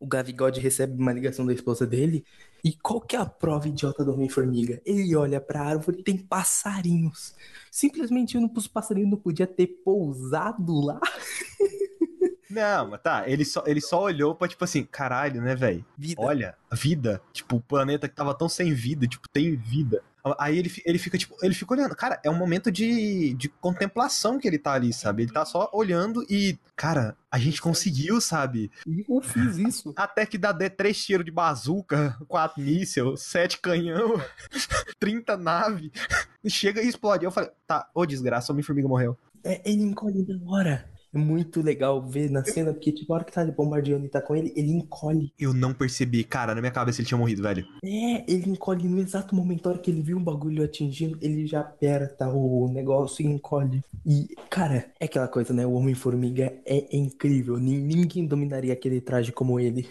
O 0.00 0.06
Gavigode 0.06 0.60
recebe 0.60 0.98
uma 0.98 1.12
ligação 1.12 1.44
da 1.44 1.52
esposa 1.52 1.86
dele. 1.86 2.24
E 2.66 2.72
qual 2.82 3.00
que 3.00 3.14
é 3.14 3.20
a 3.20 3.24
prova 3.24 3.68
idiota 3.68 4.04
do 4.04 4.12
Homem-Formiga? 4.12 4.82
Ele 4.84 5.14
olha 5.14 5.40
pra 5.40 5.62
árvore 5.62 6.00
e 6.00 6.02
tem 6.02 6.18
passarinhos. 6.18 7.32
Simplesmente 7.70 8.36
os 8.36 8.66
passarinhos 8.66 9.08
não 9.08 9.16
podia 9.16 9.46
ter 9.46 9.68
pousado 9.84 10.80
lá. 10.80 10.98
Não, 12.50 12.90
mas 12.90 13.02
tá. 13.02 13.28
Ele 13.28 13.44
só, 13.44 13.62
ele 13.66 13.80
só 13.80 14.02
olhou 14.02 14.34
pra, 14.34 14.48
tipo 14.48 14.64
assim, 14.64 14.82
caralho, 14.84 15.42
né, 15.42 15.54
velho? 15.54 15.84
Olha, 16.16 16.56
vida. 16.72 17.20
Tipo, 17.32 17.56
o 17.56 17.60
planeta 17.60 18.08
que 18.08 18.14
tava 18.14 18.34
tão 18.34 18.48
sem 18.48 18.72
vida, 18.72 19.06
tipo, 19.06 19.28
tem 19.28 19.54
vida. 19.56 20.02
Aí 20.38 20.58
ele, 20.58 20.72
ele 20.84 20.98
fica, 20.98 21.16
tipo, 21.16 21.36
ele 21.42 21.54
fica 21.54 21.72
olhando. 21.74 21.94
Cara, 21.94 22.20
é 22.24 22.30
um 22.30 22.36
momento 22.36 22.70
de, 22.70 23.34
de 23.34 23.48
contemplação 23.48 24.38
que 24.38 24.48
ele 24.48 24.58
tá 24.58 24.72
ali, 24.72 24.92
sabe? 24.92 25.22
Ele 25.22 25.32
tá 25.32 25.44
só 25.44 25.70
olhando 25.72 26.24
e, 26.28 26.58
cara, 26.74 27.16
a 27.30 27.38
gente 27.38 27.60
conseguiu, 27.62 28.20
sabe? 28.20 28.70
Eu 29.08 29.20
fiz 29.20 29.56
isso. 29.56 29.92
Até 29.96 30.26
que 30.26 30.36
dá 30.38 30.52
de- 30.52 30.70
três 30.70 31.04
tiros 31.04 31.24
de 31.24 31.30
bazuca, 31.30 32.16
quatro 32.26 32.60
mísseis, 32.62 33.20
sete 33.22 33.58
canhão, 33.60 34.20
30 34.98 35.36
nave. 35.36 35.92
Chega 36.48 36.82
e 36.82 36.88
explode. 36.88 37.24
Eu 37.24 37.30
falei, 37.30 37.50
tá, 37.66 37.88
ô 37.94 38.04
desgraça, 38.06 38.50
o 38.50 38.54
Homem-Formiga 38.54 38.88
morreu. 38.88 39.18
É, 39.44 39.60
ele 39.64 39.82
encolhe 39.82 40.24
na 40.26 40.50
hora. 40.50 40.88
É 41.16 41.18
muito 41.18 41.62
legal 41.62 42.02
ver 42.06 42.30
na 42.30 42.44
cena, 42.44 42.72
porque 42.74 42.92
tipo, 42.92 43.10
a 43.12 43.16
hora 43.16 43.24
que 43.24 43.32
tá 43.32 43.42
bombardeando 43.46 44.04
e 44.04 44.08
tá 44.08 44.20
com 44.20 44.36
ele, 44.36 44.52
ele 44.54 44.70
encolhe. 44.70 45.32
Eu 45.38 45.54
não 45.54 45.72
percebi, 45.72 46.22
cara, 46.22 46.54
na 46.54 46.60
minha 46.60 46.70
cabeça 46.70 47.00
ele 47.00 47.08
tinha 47.08 47.16
morrido, 47.16 47.42
velho. 47.42 47.66
É, 47.82 48.30
ele 48.30 48.50
encolhe 48.50 48.86
no 48.86 48.98
exato 49.00 49.34
momento, 49.34 49.66
a 49.66 49.70
hora 49.70 49.78
que 49.78 49.90
ele 49.90 50.02
viu 50.02 50.18
um 50.18 50.22
bagulho 50.22 50.62
atingindo, 50.62 51.18
ele 51.22 51.46
já 51.46 51.60
aperta 51.60 52.28
o 52.28 52.68
negócio 52.72 53.24
e 53.24 53.26
encolhe. 53.26 53.82
E, 54.04 54.28
cara, 54.50 54.86
é 55.00 55.06
aquela 55.06 55.26
coisa, 55.26 55.54
né? 55.54 55.64
O 55.66 55.72
Homem-Formiga 55.72 56.52
é, 56.66 56.94
é 56.94 56.96
incrível. 56.96 57.56
Nin- 57.58 57.80
Ninguém 57.82 58.26
dominaria 58.26 58.72
aquele 58.72 59.00
traje 59.00 59.32
como 59.32 59.58
ele. 59.58 59.88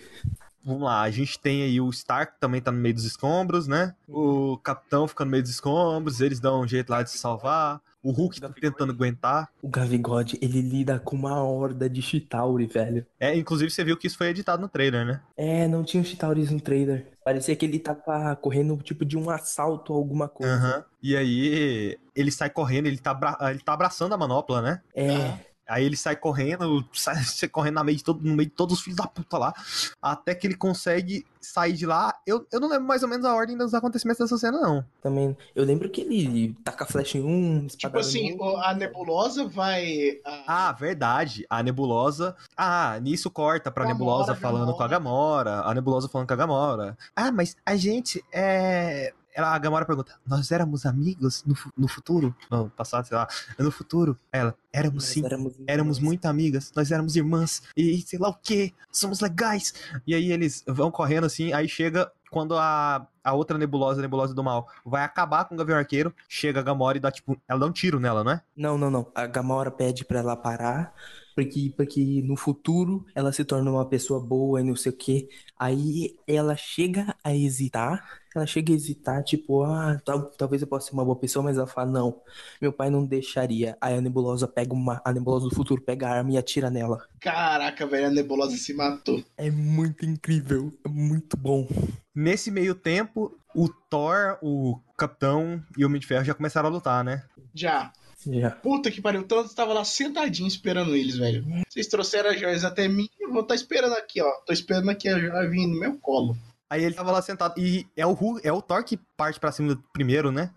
Vamos 0.64 0.82
lá, 0.84 1.02
a 1.02 1.12
gente 1.12 1.40
tem 1.40 1.62
aí 1.62 1.80
o 1.80 1.90
Stark 1.92 2.40
também 2.40 2.60
tá 2.60 2.72
no 2.72 2.80
meio 2.80 2.96
dos 2.96 3.04
escombros, 3.06 3.68
né? 3.68 3.94
O 4.08 4.58
Capitão 4.58 5.08
fica 5.08 5.24
no 5.24 5.30
meio 5.32 5.44
dos 5.44 5.52
escombros, 5.52 6.22
eles 6.22 6.40
dão 6.40 6.62
um 6.62 6.68
jeito 6.68 6.90
lá 6.90 7.04
de 7.04 7.12
se 7.12 7.18
salvar. 7.20 7.80
O 8.06 8.12
Hulk 8.12 8.40
tá 8.40 8.50
tentando 8.50 8.92
aguentar. 8.92 9.50
O 9.64 9.68
Gavigode, 9.68 10.38
ele 10.40 10.62
lida 10.62 11.00
com 11.00 11.16
uma 11.16 11.42
horda 11.42 11.90
de 11.90 12.04
Chitauri, 12.04 12.68
velho. 12.68 13.04
É, 13.20 13.36
inclusive 13.36 13.72
você 13.72 13.84
viu 13.84 13.98
que 13.98 14.06
isso 14.06 14.16
foi 14.16 14.28
editado 14.28 14.62
no 14.62 14.70
trailer, 14.70 15.04
né? 15.04 15.22
É, 15.36 15.68
não 15.68 15.84
tinha 15.84 16.04
Chitauris 16.04 16.52
no 16.52 16.62
trailer. 16.62 17.08
Parecia 17.24 17.56
que 17.56 17.66
ele 17.66 17.80
tava 17.80 18.36
correndo 18.36 18.78
tipo 18.78 19.04
de 19.04 19.18
um 19.18 19.32
assalto 19.32 19.92
a 19.92 19.96
alguma 19.96 20.30
coisa. 20.30 20.54
Aham. 20.54 20.86
E 21.02 21.18
aí 21.18 21.98
ele 22.16 22.30
sai 22.30 22.52
correndo, 22.52 22.86
ele 22.86 23.00
tá, 23.00 23.20
ele 23.50 23.60
tá 23.62 23.74
abraçando 23.74 24.14
a 24.14 24.18
manopla, 24.18 24.62
né? 24.62 24.82
É, 24.94 25.40
Aí 25.68 25.84
ele 25.86 25.98
sai 25.98 26.16
correndo, 26.16 26.86
sai, 26.94 27.24
sai 27.24 27.50
correndo 27.50 27.76
no 27.76 27.84
meio, 27.84 27.98
de 27.98 28.04
todo, 28.04 28.22
no 28.24 28.36
meio 28.36 28.50
de 28.50 28.56
todos 28.56 28.78
os 28.78 28.84
filhos 28.84 28.98
da 28.98 29.08
puta 29.08 29.38
lá, 29.38 29.54
até 30.02 30.34
que 30.36 30.46
ele 30.48 30.56
consegue 30.56 31.26
sair 31.42 31.74
de 31.74 31.86
lá. 31.86 32.14
Eu, 32.26 32.46
eu 32.52 32.60
não 32.60 32.68
lembro 32.68 32.88
mais 32.88 33.04
ou 33.04 33.10
menos 33.10 33.26
a 33.26 33.34
ordem 33.34 33.56
dos 33.58 33.74
acontecimentos 33.74 34.20
dessa 34.20 34.38
cena, 34.38 34.60
não. 34.60 34.84
Também. 35.02 35.36
Eu 35.56 35.64
lembro 35.64 35.90
que 35.90 36.02
ele 36.02 36.56
taca 36.64 36.86
flecha 36.86 37.18
em 37.18 37.24
um, 37.24 37.68
Tipo 37.68 38.00
assim, 38.00 38.32
outro. 38.40 38.58
a 38.62 38.74
nebulosa 38.74 39.48
vai. 39.48 40.20
a- 40.26 40.70
Ah, 40.70 40.72
verdade. 40.72 41.46
A 41.50 41.62
nebulosa. 41.62 42.36
Ah, 42.58 43.00
nisso 43.02 43.30
corta 43.30 43.70
pra 43.72 43.84
Gamora, 43.86 43.98
nebulosa 44.00 44.36
falando 44.36 44.74
com 44.74 44.84
a 44.84 44.88
Gamora. 44.88 45.62
A 45.62 45.74
nebulosa 45.74 46.10
falando 46.10 46.28
com 46.28 46.34
a 46.34 46.38
Gamora. 46.38 46.98
Ah, 47.16 47.32
mas 47.32 47.56
a 47.66 47.76
gente 47.76 48.24
é. 48.32 49.14
Ela, 49.36 49.54
a 49.54 49.60
Gamora 49.60 49.86
pergunta: 49.86 50.18
Nós 50.26 50.50
éramos 50.50 50.86
amigos 50.86 51.44
no, 51.46 51.54
no 51.78 51.88
futuro? 51.90 52.34
No 52.50 52.70
passado, 52.70 53.06
sei 53.06 53.18
lá. 53.18 53.28
No 53.60 53.70
futuro? 53.70 54.18
Ela, 54.32 54.56
éramos 54.72 55.04
Nós 55.04 55.14
sim. 55.14 55.26
éramos, 55.26 55.54
Éramos 55.68 56.00
muito 56.00 56.26
amigas, 56.26 56.72
nós 56.74 56.90
éramos 56.90 57.18
irmãs, 57.18 57.62
e 57.76 58.02
sei 58.02 58.18
lá 58.18 58.30
o 58.30 58.34
que, 58.34 58.74
somos 58.90 59.20
legais. 59.20 59.74
E 60.08 60.16
aí 60.16 60.32
eles 60.32 60.64
vão 60.66 60.90
correndo 60.90 61.26
assim, 61.26 61.52
aí 61.52 61.68
chega 61.68 62.10
quando 62.32 62.58
a, 62.58 63.08
a 63.24 63.34
outra 63.34 63.58
nebulosa, 63.58 64.00
a 64.00 64.02
nebulosa 64.02 64.34
do 64.34 64.44
mal, 64.44 64.68
vai 64.86 65.04
acabar 65.04 65.46
com 65.46 65.56
o 65.56 65.58
Gavião 65.58 65.78
Arqueiro, 65.78 66.14
chega 66.28 66.60
a 66.60 66.64
Gamora 66.64 66.98
e 66.98 67.02
dá 67.02 67.12
tipo, 67.12 67.38
ela 67.48 67.60
dá 67.60 67.66
um 67.66 67.72
tiro 67.72 68.00
nela, 68.00 68.24
não 68.24 68.32
é? 68.32 68.42
Não, 68.56 68.78
não, 68.78 68.90
não. 68.90 69.12
A 69.14 69.26
Gamora 69.26 69.72
pede 69.72 70.06
pra 70.06 70.20
ela 70.20 70.36
parar, 70.36 70.94
porque, 71.36 71.74
porque 71.76 72.22
no 72.24 72.36
futuro 72.38 73.06
ela 73.14 73.32
se 73.34 73.44
torna 73.46 73.70
uma 73.72 73.88
pessoa 73.88 74.20
boa 74.20 74.62
e 74.62 74.64
não 74.64 74.76
sei 74.76 74.92
o 74.92 74.96
quê. 74.98 75.30
Aí 75.60 76.16
ela 76.28 76.56
chega 76.56 77.16
a 77.24 77.36
hesitar, 77.36 78.22
ela 78.36 78.46
chega 78.48 78.72
a 78.74 78.76
hesitar, 78.76 79.24
tipo, 79.24 79.64
ah, 79.64 80.00
tal- 80.06 80.30
talvez 80.32 80.62
eu 80.62 80.68
possa 80.68 80.88
ser 80.88 80.94
uma 80.94 81.06
boa 81.06 81.16
pessoa, 81.18 81.44
mas 81.44 81.58
ela 81.58 81.68
fala, 81.68 81.92
não, 81.92 82.22
meu 82.62 82.72
pai 82.74 82.90
não 82.90 83.06
deixaria. 83.06 83.78
Aí 83.82 83.96
a 83.98 84.02
nebulosa 84.02 84.48
pega 84.48 84.74
uma, 84.74 85.02
a 85.06 85.14
nebulosa 85.14 85.48
do 85.50 85.56
futuro 85.56 85.82
pega 85.82 86.08
a 86.08 86.12
arma 86.18 86.32
e 86.32 86.38
atira 86.38 86.70
nela. 86.70 87.06
Caraca, 87.20 87.86
velho, 87.88 88.08
a 88.08 88.12
nebulosa 88.12 88.56
se 88.58 88.74
matou. 88.74 89.24
É 89.38 89.50
muito 89.52 90.06
incrível, 90.06 90.72
é 90.86 90.90
muito 90.90 91.36
bom. 91.38 91.68
Nesse 92.14 92.50
meio 92.52 92.74
tempo, 92.76 93.38
o 93.54 93.68
Thor, 93.70 94.38
o 94.42 94.80
Capitão 94.98 95.62
e 95.78 95.84
o 95.84 95.88
Homem 95.88 96.00
de 96.00 96.08
Ferro 96.08 96.24
já 96.24 96.34
começaram 96.34 96.70
a 96.70 96.72
lutar, 96.72 97.04
né? 97.04 97.24
Já. 97.54 97.92
Já. 98.28 98.52
Puta 98.52 98.90
que 98.92 99.02
pariu, 99.02 99.22
o 99.22 99.24
Thanos 99.24 99.54
tava 99.54 99.74
lá 99.74 99.84
sentadinho 99.84 100.48
esperando 100.48 100.96
eles, 100.96 101.18
velho. 101.18 101.46
Vocês 101.70 101.88
trouxeram 101.88 102.30
as 102.32 102.40
joias 102.40 102.64
até 102.64 102.88
mim, 102.88 103.08
eu 103.20 103.32
vou 103.32 103.42
estar 103.42 103.56
esperando 103.56 103.94
aqui, 103.94 104.22
ó. 104.22 104.32
Tô 104.46 104.54
esperando 104.54 104.90
aqui 104.90 105.08
a 105.10 105.20
joia 105.20 105.50
vir 105.50 105.68
no 105.68 105.80
meu 105.80 105.98
colo. 106.00 106.36
Aí 106.68 106.84
ele 106.84 106.96
tava 106.96 107.12
lá 107.12 107.22
sentado, 107.22 107.54
e 107.60 107.86
é 107.96 108.08
o, 108.08 108.14
Hulk- 108.14 108.42
é 108.44 108.52
o 108.52 108.60
Thor 108.60 108.84
que 108.84 108.98
parte 109.16 109.40
pra 109.40 109.52
cima 109.52 109.80
primeiro, 109.94 110.32
né? 110.32 110.50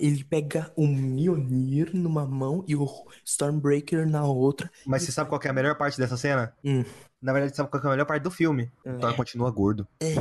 Ele 0.00 0.24
pega 0.24 0.72
o 0.74 0.86
Mjolnir 0.86 1.90
numa 1.94 2.26
mão 2.26 2.64
e 2.66 2.74
o 2.74 2.88
Stormbreaker 3.22 4.08
na 4.08 4.24
outra. 4.24 4.70
Mas 4.86 5.02
você 5.02 5.12
sabe 5.12 5.28
qual 5.28 5.38
que 5.38 5.46
é 5.46 5.50
a 5.50 5.54
melhor 5.54 5.76
parte 5.76 5.98
dessa 5.98 6.16
cena? 6.16 6.54
Hum. 6.64 6.82
Na 7.20 7.32
verdade, 7.34 7.54
sabe 7.54 7.68
qual 7.70 7.80
que 7.80 7.86
é 7.86 7.90
a 7.90 7.92
melhor 7.92 8.06
parte 8.06 8.22
do 8.22 8.30
filme? 8.30 8.70
O 8.84 8.98
Thor 8.98 9.14
continua 9.14 9.50
gordo. 9.50 9.86
É. 10.00 10.14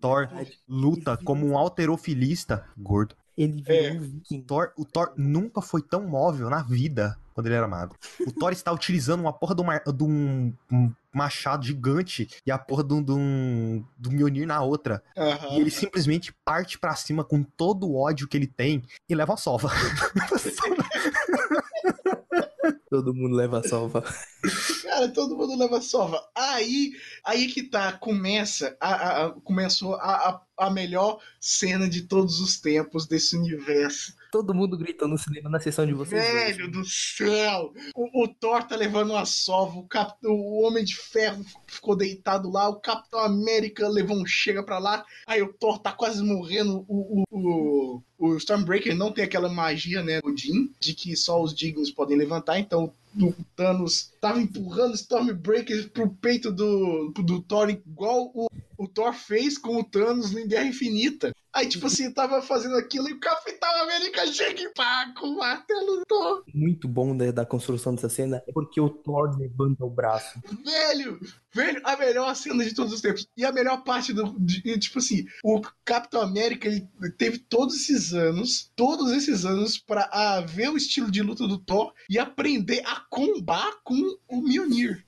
Thor 0.00 0.28
luta 0.66 1.18
como 1.18 1.46
um 1.46 1.56
alterofilista 1.58 2.64
gordo. 2.76 3.14
Ele 3.42 3.62
virou 3.62 3.84
É. 3.86 3.92
um 3.92 4.00
viking. 4.00 4.42
Thor, 4.42 4.72
o 4.76 4.84
Thor 4.84 5.12
nunca 5.16 5.62
foi 5.62 5.80
tão 5.82 6.06
móvel 6.06 6.50
na 6.50 6.62
vida 6.62 7.16
quando 7.32 7.46
ele 7.46 7.54
era 7.54 7.66
magro. 7.66 7.96
O 8.26 8.30
Thor 8.32 8.52
está 8.52 8.70
utilizando 8.70 9.20
uma 9.20 9.32
porra 9.32 9.54
de, 9.54 9.62
uma- 9.62 9.78
de 9.78 10.04
um, 10.04 10.52
um 10.70 10.92
machado 11.14 11.64
gigante 11.64 12.28
e 12.44 12.50
a 12.52 12.58
porra 12.58 12.84
de 12.84 12.92
um, 12.92 13.02
de 13.02 13.12
um, 13.12 13.82
do 13.96 14.10
Mjolnir 14.10 14.46
na 14.46 14.60
outra. 14.62 15.02
Aham. 15.16 15.56
E 15.56 15.60
ele 15.60 15.70
simplesmente 15.70 16.34
parte 16.44 16.78
pra 16.78 16.94
cima 16.94 17.24
com 17.24 17.42
todo 17.42 17.88
o 17.88 17.96
ódio 17.96 18.28
que 18.28 18.36
ele 18.36 18.46
tem 18.46 18.82
e 19.08 19.14
leva 19.14 19.32
a 19.32 19.36
sova. 19.38 19.70
Todo 22.90 23.14
mundo 23.14 23.34
leva 23.36 23.60
a 23.60 23.62
salva. 23.62 24.02
Cara, 24.90 25.08
todo 25.08 25.36
mundo 25.36 25.56
leva 25.56 25.80
sova. 25.80 26.20
Aí, 26.34 26.90
aí 27.24 27.46
que 27.46 27.62
tá, 27.62 27.92
começa, 27.92 28.76
a, 28.80 29.26
a- 29.26 29.30
começou 29.44 29.94
a, 29.94 30.40
a, 30.58 30.66
a 30.66 30.70
melhor 30.70 31.20
cena 31.38 31.88
de 31.88 32.02
todos 32.02 32.40
os 32.40 32.58
tempos 32.60 33.06
desse 33.06 33.36
universo. 33.36 34.14
Todo 34.32 34.52
mundo 34.52 34.76
gritou 34.76 35.06
no 35.06 35.16
cinema 35.16 35.48
na 35.48 35.60
sessão 35.60 35.86
de 35.86 35.92
vocês. 35.92 36.20
Velho 36.24 36.64
hoje. 36.64 36.70
do 36.72 36.84
céu! 36.84 37.72
O, 37.94 38.24
o 38.24 38.28
Thor 38.28 38.64
tá 38.64 38.74
levando 38.74 39.10
uma 39.10 39.24
sova, 39.24 39.78
o, 39.78 39.86
Cap- 39.86 40.18
o 40.26 40.62
Homem 40.66 40.84
de 40.84 40.96
Ferro 40.96 41.44
ficou 41.68 41.94
deitado 41.96 42.50
lá, 42.50 42.68
o 42.68 42.80
Capitão 42.80 43.20
América 43.20 43.88
levou 43.88 44.16
um 44.16 44.26
chega 44.26 44.62
pra 44.62 44.78
lá, 44.78 45.04
aí 45.26 45.40
o 45.40 45.52
Thor 45.52 45.78
tá 45.78 45.92
quase 45.92 46.20
morrendo, 46.22 46.84
o, 46.88 47.22
o, 47.22 47.24
o, 47.30 48.02
o 48.18 48.36
Stormbreaker 48.36 48.94
não 48.96 49.12
tem 49.12 49.24
aquela 49.24 49.48
magia, 49.48 50.02
né, 50.02 50.20
o 50.24 50.36
Jim, 50.36 50.72
de 50.80 50.94
que 50.94 51.14
só 51.16 51.40
os 51.42 51.54
dignos 51.54 51.90
podem 51.92 52.16
levantar, 52.16 52.58
então 52.58 52.92
o 53.18 53.34
Thanos 53.56 54.12
tava 54.20 54.40
empurrando 54.40 54.94
Stormbreaker 54.94 55.90
pro 55.90 56.10
peito 56.10 56.52
do, 56.52 57.12
do 57.12 57.42
Thor, 57.42 57.70
igual 57.70 58.30
o, 58.34 58.46
o 58.78 58.88
Thor 58.88 59.12
fez 59.12 59.58
com 59.58 59.76
o 59.76 59.84
Thanos 59.84 60.32
em 60.36 60.46
Guerra 60.46 60.66
Infinita. 60.66 61.32
Aí, 61.52 61.68
tipo 61.68 61.86
assim, 61.86 62.12
tava 62.12 62.40
fazendo 62.42 62.76
aquilo 62.76 63.08
e 63.08 63.12
o 63.14 63.18
Capitão 63.20 63.82
América 63.82 64.26
chega 64.28 64.60
e 64.62 64.68
pá, 64.72 65.12
com 65.18 65.26
o 65.28 65.36
martelo 65.38 65.96
do 65.96 66.04
Thor. 66.06 66.44
Muito 66.54 66.86
bom 66.86 67.16
da, 67.16 67.30
da 67.32 67.44
construção 67.46 67.94
dessa 67.94 68.08
cena 68.08 68.42
é 68.46 68.52
porque 68.52 68.80
o 68.80 68.88
Thor 68.88 69.36
levanta 69.38 69.84
o 69.84 69.90
braço. 69.90 70.38
Velho, 70.64 71.18
velho, 71.52 71.80
a 71.84 71.96
melhor 71.96 72.34
cena 72.36 72.64
de 72.64 72.74
todos 72.74 72.92
os 72.92 73.00
tempos. 73.00 73.26
E 73.36 73.44
a 73.44 73.50
melhor 73.52 73.82
parte 73.82 74.12
do. 74.12 74.36
de- 74.38 74.78
tipo 74.78 74.98
assim, 75.00 75.26
o 75.42 75.60
Capitão 75.84 76.20
América 76.22 76.68
ele 76.68 76.88
teve 77.18 77.38
todos 77.38 77.74
esses 77.74 78.12
anos, 78.14 78.70
todos 78.76 79.10
esses 79.12 79.44
anos, 79.44 79.76
pra 79.76 80.40
ver 80.46 80.70
o 80.70 80.76
estilo 80.76 81.10
de 81.10 81.20
luta 81.22 81.48
do 81.48 81.58
Thor 81.58 81.92
e 82.08 82.18
aprender 82.18 82.82
a 82.86 83.00
combar 83.10 83.72
com 83.82 83.96
o 84.28 84.40
Mjolnir. 84.42 85.04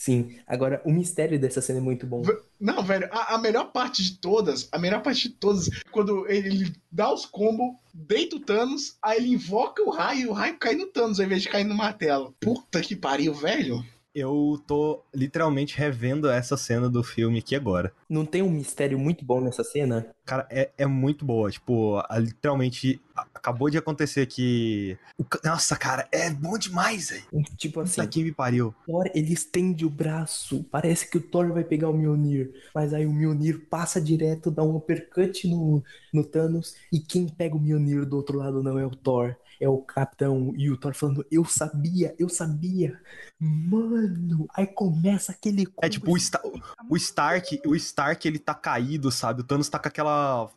Sim, 0.00 0.38
agora 0.46 0.80
o 0.86 0.90
mistério 0.90 1.38
dessa 1.38 1.60
cena 1.60 1.78
é 1.78 1.82
muito 1.82 2.06
bom. 2.06 2.22
Não, 2.58 2.82
velho, 2.82 3.06
a, 3.12 3.34
a 3.34 3.38
melhor 3.38 3.70
parte 3.70 4.02
de 4.02 4.16
todas, 4.18 4.66
a 4.72 4.78
melhor 4.78 5.02
parte 5.02 5.28
de 5.28 5.34
todas, 5.34 5.68
é 5.68 5.72
quando 5.92 6.26
ele, 6.26 6.48
ele 6.48 6.72
dá 6.90 7.12
os 7.12 7.26
combos, 7.26 7.76
deita 7.92 8.36
o 8.36 8.40
Thanos, 8.40 8.96
aí 9.02 9.18
ele 9.18 9.34
invoca 9.34 9.82
o 9.82 9.90
raio 9.90 10.20
e 10.22 10.26
o 10.26 10.32
raio 10.32 10.56
cai 10.58 10.74
no 10.74 10.86
Thanos 10.86 11.20
ao 11.20 11.26
invés 11.26 11.42
de 11.42 11.50
cair 11.50 11.64
no 11.64 11.74
martelo. 11.74 12.34
Puta 12.40 12.80
que 12.80 12.96
pariu, 12.96 13.34
velho. 13.34 13.84
Eu 14.14 14.60
tô 14.66 15.02
literalmente 15.14 15.76
revendo 15.76 16.30
essa 16.30 16.56
cena 16.56 16.88
do 16.88 17.04
filme 17.04 17.38
aqui 17.38 17.54
agora. 17.54 17.92
Não 18.08 18.24
tem 18.24 18.40
um 18.40 18.50
mistério 18.50 18.98
muito 18.98 19.22
bom 19.22 19.40
nessa 19.42 19.62
cena? 19.62 20.06
Cara, 20.24 20.48
é, 20.50 20.70
é 20.78 20.86
muito 20.86 21.26
boa. 21.26 21.50
Tipo, 21.50 21.98
a- 22.08 22.18
literalmente 22.18 23.00
a- 23.14 23.26
acabou 23.40 23.70
de 23.70 23.78
acontecer 23.78 24.26
que. 24.26 24.96
Nossa, 25.42 25.76
cara, 25.76 26.06
é 26.12 26.30
bom 26.30 26.56
demais, 26.56 27.10
velho. 27.10 27.44
Tipo 27.56 27.80
assim, 27.80 28.02
Puta 28.02 28.06
que 28.06 28.22
me 28.22 28.32
pariu. 28.32 28.74
Thor, 28.86 29.10
ele 29.14 29.32
estende 29.32 29.84
o 29.84 29.90
braço. 29.90 30.64
Parece 30.70 31.10
que 31.10 31.16
o 31.16 31.20
Thor 31.20 31.52
vai 31.52 31.64
pegar 31.64 31.88
o 31.88 31.94
Mjolnir. 31.94 32.52
Mas 32.74 32.94
aí 32.94 33.06
o 33.06 33.12
Mjolnir 33.12 33.66
passa 33.68 34.00
direto, 34.00 34.50
dá 34.50 34.62
um 34.62 34.76
uppercut 34.76 35.48
no, 35.48 35.82
no 36.12 36.22
Thanos. 36.22 36.76
E 36.92 37.00
quem 37.00 37.26
pega 37.26 37.56
o 37.56 37.60
Mjolnir 37.60 38.04
do 38.04 38.16
outro 38.16 38.38
lado 38.38 38.62
não 38.62 38.78
é 38.78 38.86
o 38.86 38.90
Thor. 38.90 39.34
É 39.60 39.68
o 39.68 39.78
Capitão. 39.78 40.52
E 40.56 40.70
o 40.70 40.76
Thor 40.76 40.94
falando, 40.94 41.24
eu 41.30 41.44
sabia, 41.44 42.14
eu 42.18 42.28
sabia. 42.28 42.98
Mano, 43.38 44.46
aí 44.54 44.66
começa 44.66 45.32
aquele... 45.32 45.66
É 45.80 45.88
tipo 45.88 46.12
o, 46.12 46.16
Sta- 46.16 46.42
o 46.88 46.96
Stark, 46.96 47.60
o 47.66 47.76
Stark 47.76 48.26
ele 48.26 48.38
tá 48.38 48.54
caído, 48.54 49.10
sabe? 49.10 49.42
O 49.42 49.44
Thanos 49.44 49.68
tá 49.68 49.78
com 49.78 49.88
aquela 49.88 50.48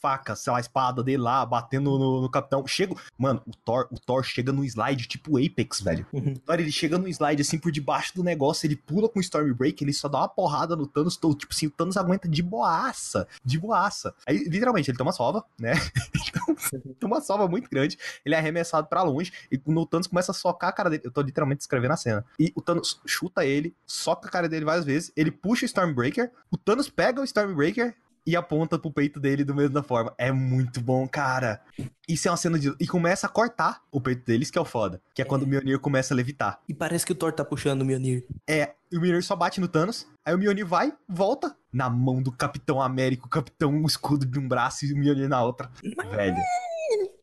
faca, 0.00 0.34
sei 0.36 0.52
lá, 0.52 0.60
espada 0.60 1.02
dele 1.02 1.22
lá, 1.22 1.44
batendo 1.44 1.98
no, 1.98 2.22
no 2.22 2.30
capitão. 2.30 2.66
Chega, 2.66 2.94
mano, 3.18 3.42
o 3.46 3.52
Thor, 3.56 3.88
o 3.90 3.98
Thor 3.98 4.22
chega 4.22 4.52
no 4.52 4.64
slide 4.64 5.06
tipo 5.08 5.38
Apex, 5.38 5.80
velho. 5.80 6.06
Uhum. 6.12 6.32
O 6.32 6.38
Thor 6.38 6.60
ele 6.60 6.72
chega 6.72 6.98
no 6.98 7.08
slide 7.08 7.42
assim 7.42 7.58
por 7.58 7.72
debaixo 7.72 8.14
do 8.14 8.22
negócio, 8.22 8.66
ele 8.66 8.76
pula 8.76 9.08
com 9.08 9.18
o 9.18 9.22
Stormbreaker, 9.22 9.82
ele 9.82 9.92
só 9.92 10.08
dá 10.08 10.18
uma 10.18 10.28
porrada 10.28 10.76
no 10.76 10.86
Thanos, 10.86 11.16
todo, 11.16 11.34
tipo 11.34 11.52
assim, 11.52 11.66
o 11.66 11.70
Thanos 11.70 11.96
aguenta 11.96 12.28
de 12.28 12.42
boaça, 12.42 13.26
de 13.44 13.58
boaça. 13.58 14.14
Aí, 14.26 14.38
literalmente, 14.44 14.90
ele 14.90 14.98
toma 14.98 15.12
sova, 15.12 15.44
né? 15.58 15.72
Ele 16.72 16.94
toma 16.98 17.16
uma 17.16 17.22
sova 17.22 17.46
muito 17.46 17.68
grande, 17.68 17.98
ele 18.24 18.34
é 18.34 18.40
arremessado 18.42 18.86
pra 18.88 19.02
longe, 19.02 19.32
e 19.50 19.60
o 19.64 19.86
Thanos 19.86 20.06
começa 20.06 20.32
a 20.32 20.34
socar 20.34 20.70
a 20.70 20.72
cara 20.72 20.90
dele, 20.90 21.02
eu 21.04 21.10
tô 21.10 21.22
literalmente 21.22 21.58
descrevendo 21.58 21.94
a 21.94 21.96
cena. 21.96 22.24
E 22.38 22.52
o 22.54 22.60
Thanos 22.60 23.00
chuta 23.06 23.44
ele, 23.44 23.74
soca 23.86 24.28
a 24.28 24.30
cara 24.30 24.48
dele 24.48 24.64
várias 24.64 24.84
vezes, 24.84 25.12
ele 25.16 25.30
puxa 25.30 25.64
o 25.64 25.66
Stormbreaker, 25.66 26.30
o 26.50 26.56
Thanos 26.56 26.88
pega 26.88 27.20
o 27.20 27.24
Stormbreaker 27.24 27.94
e 28.26 28.36
aponta 28.36 28.78
pro 28.78 28.90
peito 28.90 29.18
dele 29.18 29.44
do 29.44 29.54
mesma 29.54 29.82
forma. 29.82 30.14
É 30.16 30.30
muito 30.30 30.80
bom, 30.80 31.06
cara. 31.08 31.60
Isso 32.08 32.28
é 32.28 32.30
uma 32.30 32.36
cena 32.36 32.58
de. 32.58 32.74
E 32.78 32.86
começa 32.86 33.26
a 33.26 33.30
cortar 33.30 33.82
o 33.90 34.00
peito 34.00 34.24
deles, 34.24 34.50
que 34.50 34.58
é 34.58 34.60
o 34.60 34.64
foda. 34.64 35.00
Que 35.14 35.22
é 35.22 35.24
quando 35.24 35.42
o 35.42 35.46
Mjolnir 35.46 35.78
começa 35.78 36.14
a 36.14 36.16
levitar. 36.16 36.60
E 36.68 36.74
parece 36.74 37.04
que 37.04 37.12
o 37.12 37.14
Thor 37.14 37.32
tá 37.32 37.44
puxando 37.44 37.82
o 37.82 37.84
Mjolnir. 37.84 38.26
É, 38.48 38.74
e 38.90 38.96
o 38.96 39.00
Mjolnir 39.00 39.24
só 39.24 39.34
bate 39.34 39.60
no 39.60 39.68
Thanos, 39.68 40.06
aí 40.24 40.34
o 40.34 40.38
Mjolnir 40.38 40.66
vai, 40.66 40.92
volta, 41.08 41.56
na 41.72 41.90
mão 41.90 42.22
do 42.22 42.30
Capitão 42.30 42.80
América, 42.80 43.26
o 43.26 43.30
Capitão 43.30 43.72
um 43.72 43.86
escudo 43.86 44.24
de 44.24 44.38
um 44.38 44.46
braço 44.46 44.84
e 44.84 44.92
o 44.92 44.96
Mjolnir 44.96 45.28
na 45.28 45.42
outra. 45.42 45.70
Velho. 46.10 46.36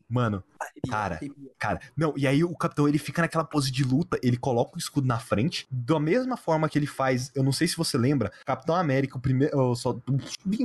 Mano, 0.08 0.42
Cara, 0.88 1.16
Arrepia. 1.16 1.50
Cara, 1.58 1.80
não, 1.96 2.14
e 2.16 2.26
aí 2.26 2.42
o 2.44 2.54
capitão 2.56 2.88
ele 2.88 2.98
fica 2.98 3.22
naquela 3.22 3.44
pose 3.44 3.70
de 3.70 3.84
luta, 3.84 4.18
ele 4.22 4.36
coloca 4.36 4.76
o 4.76 4.78
escudo 4.78 5.06
na 5.06 5.18
frente, 5.18 5.66
da 5.70 5.98
mesma 5.98 6.36
forma 6.36 6.68
que 6.68 6.78
ele 6.78 6.86
faz, 6.86 7.30
eu 7.34 7.42
não 7.42 7.52
sei 7.52 7.68
se 7.68 7.76
você 7.76 7.96
lembra, 7.98 8.32
Capitão 8.44 8.74
América, 8.74 9.16
o 9.16 9.20
primeiro, 9.20 9.56
o, 9.58 9.74
só, 9.74 9.90
o 9.90 10.02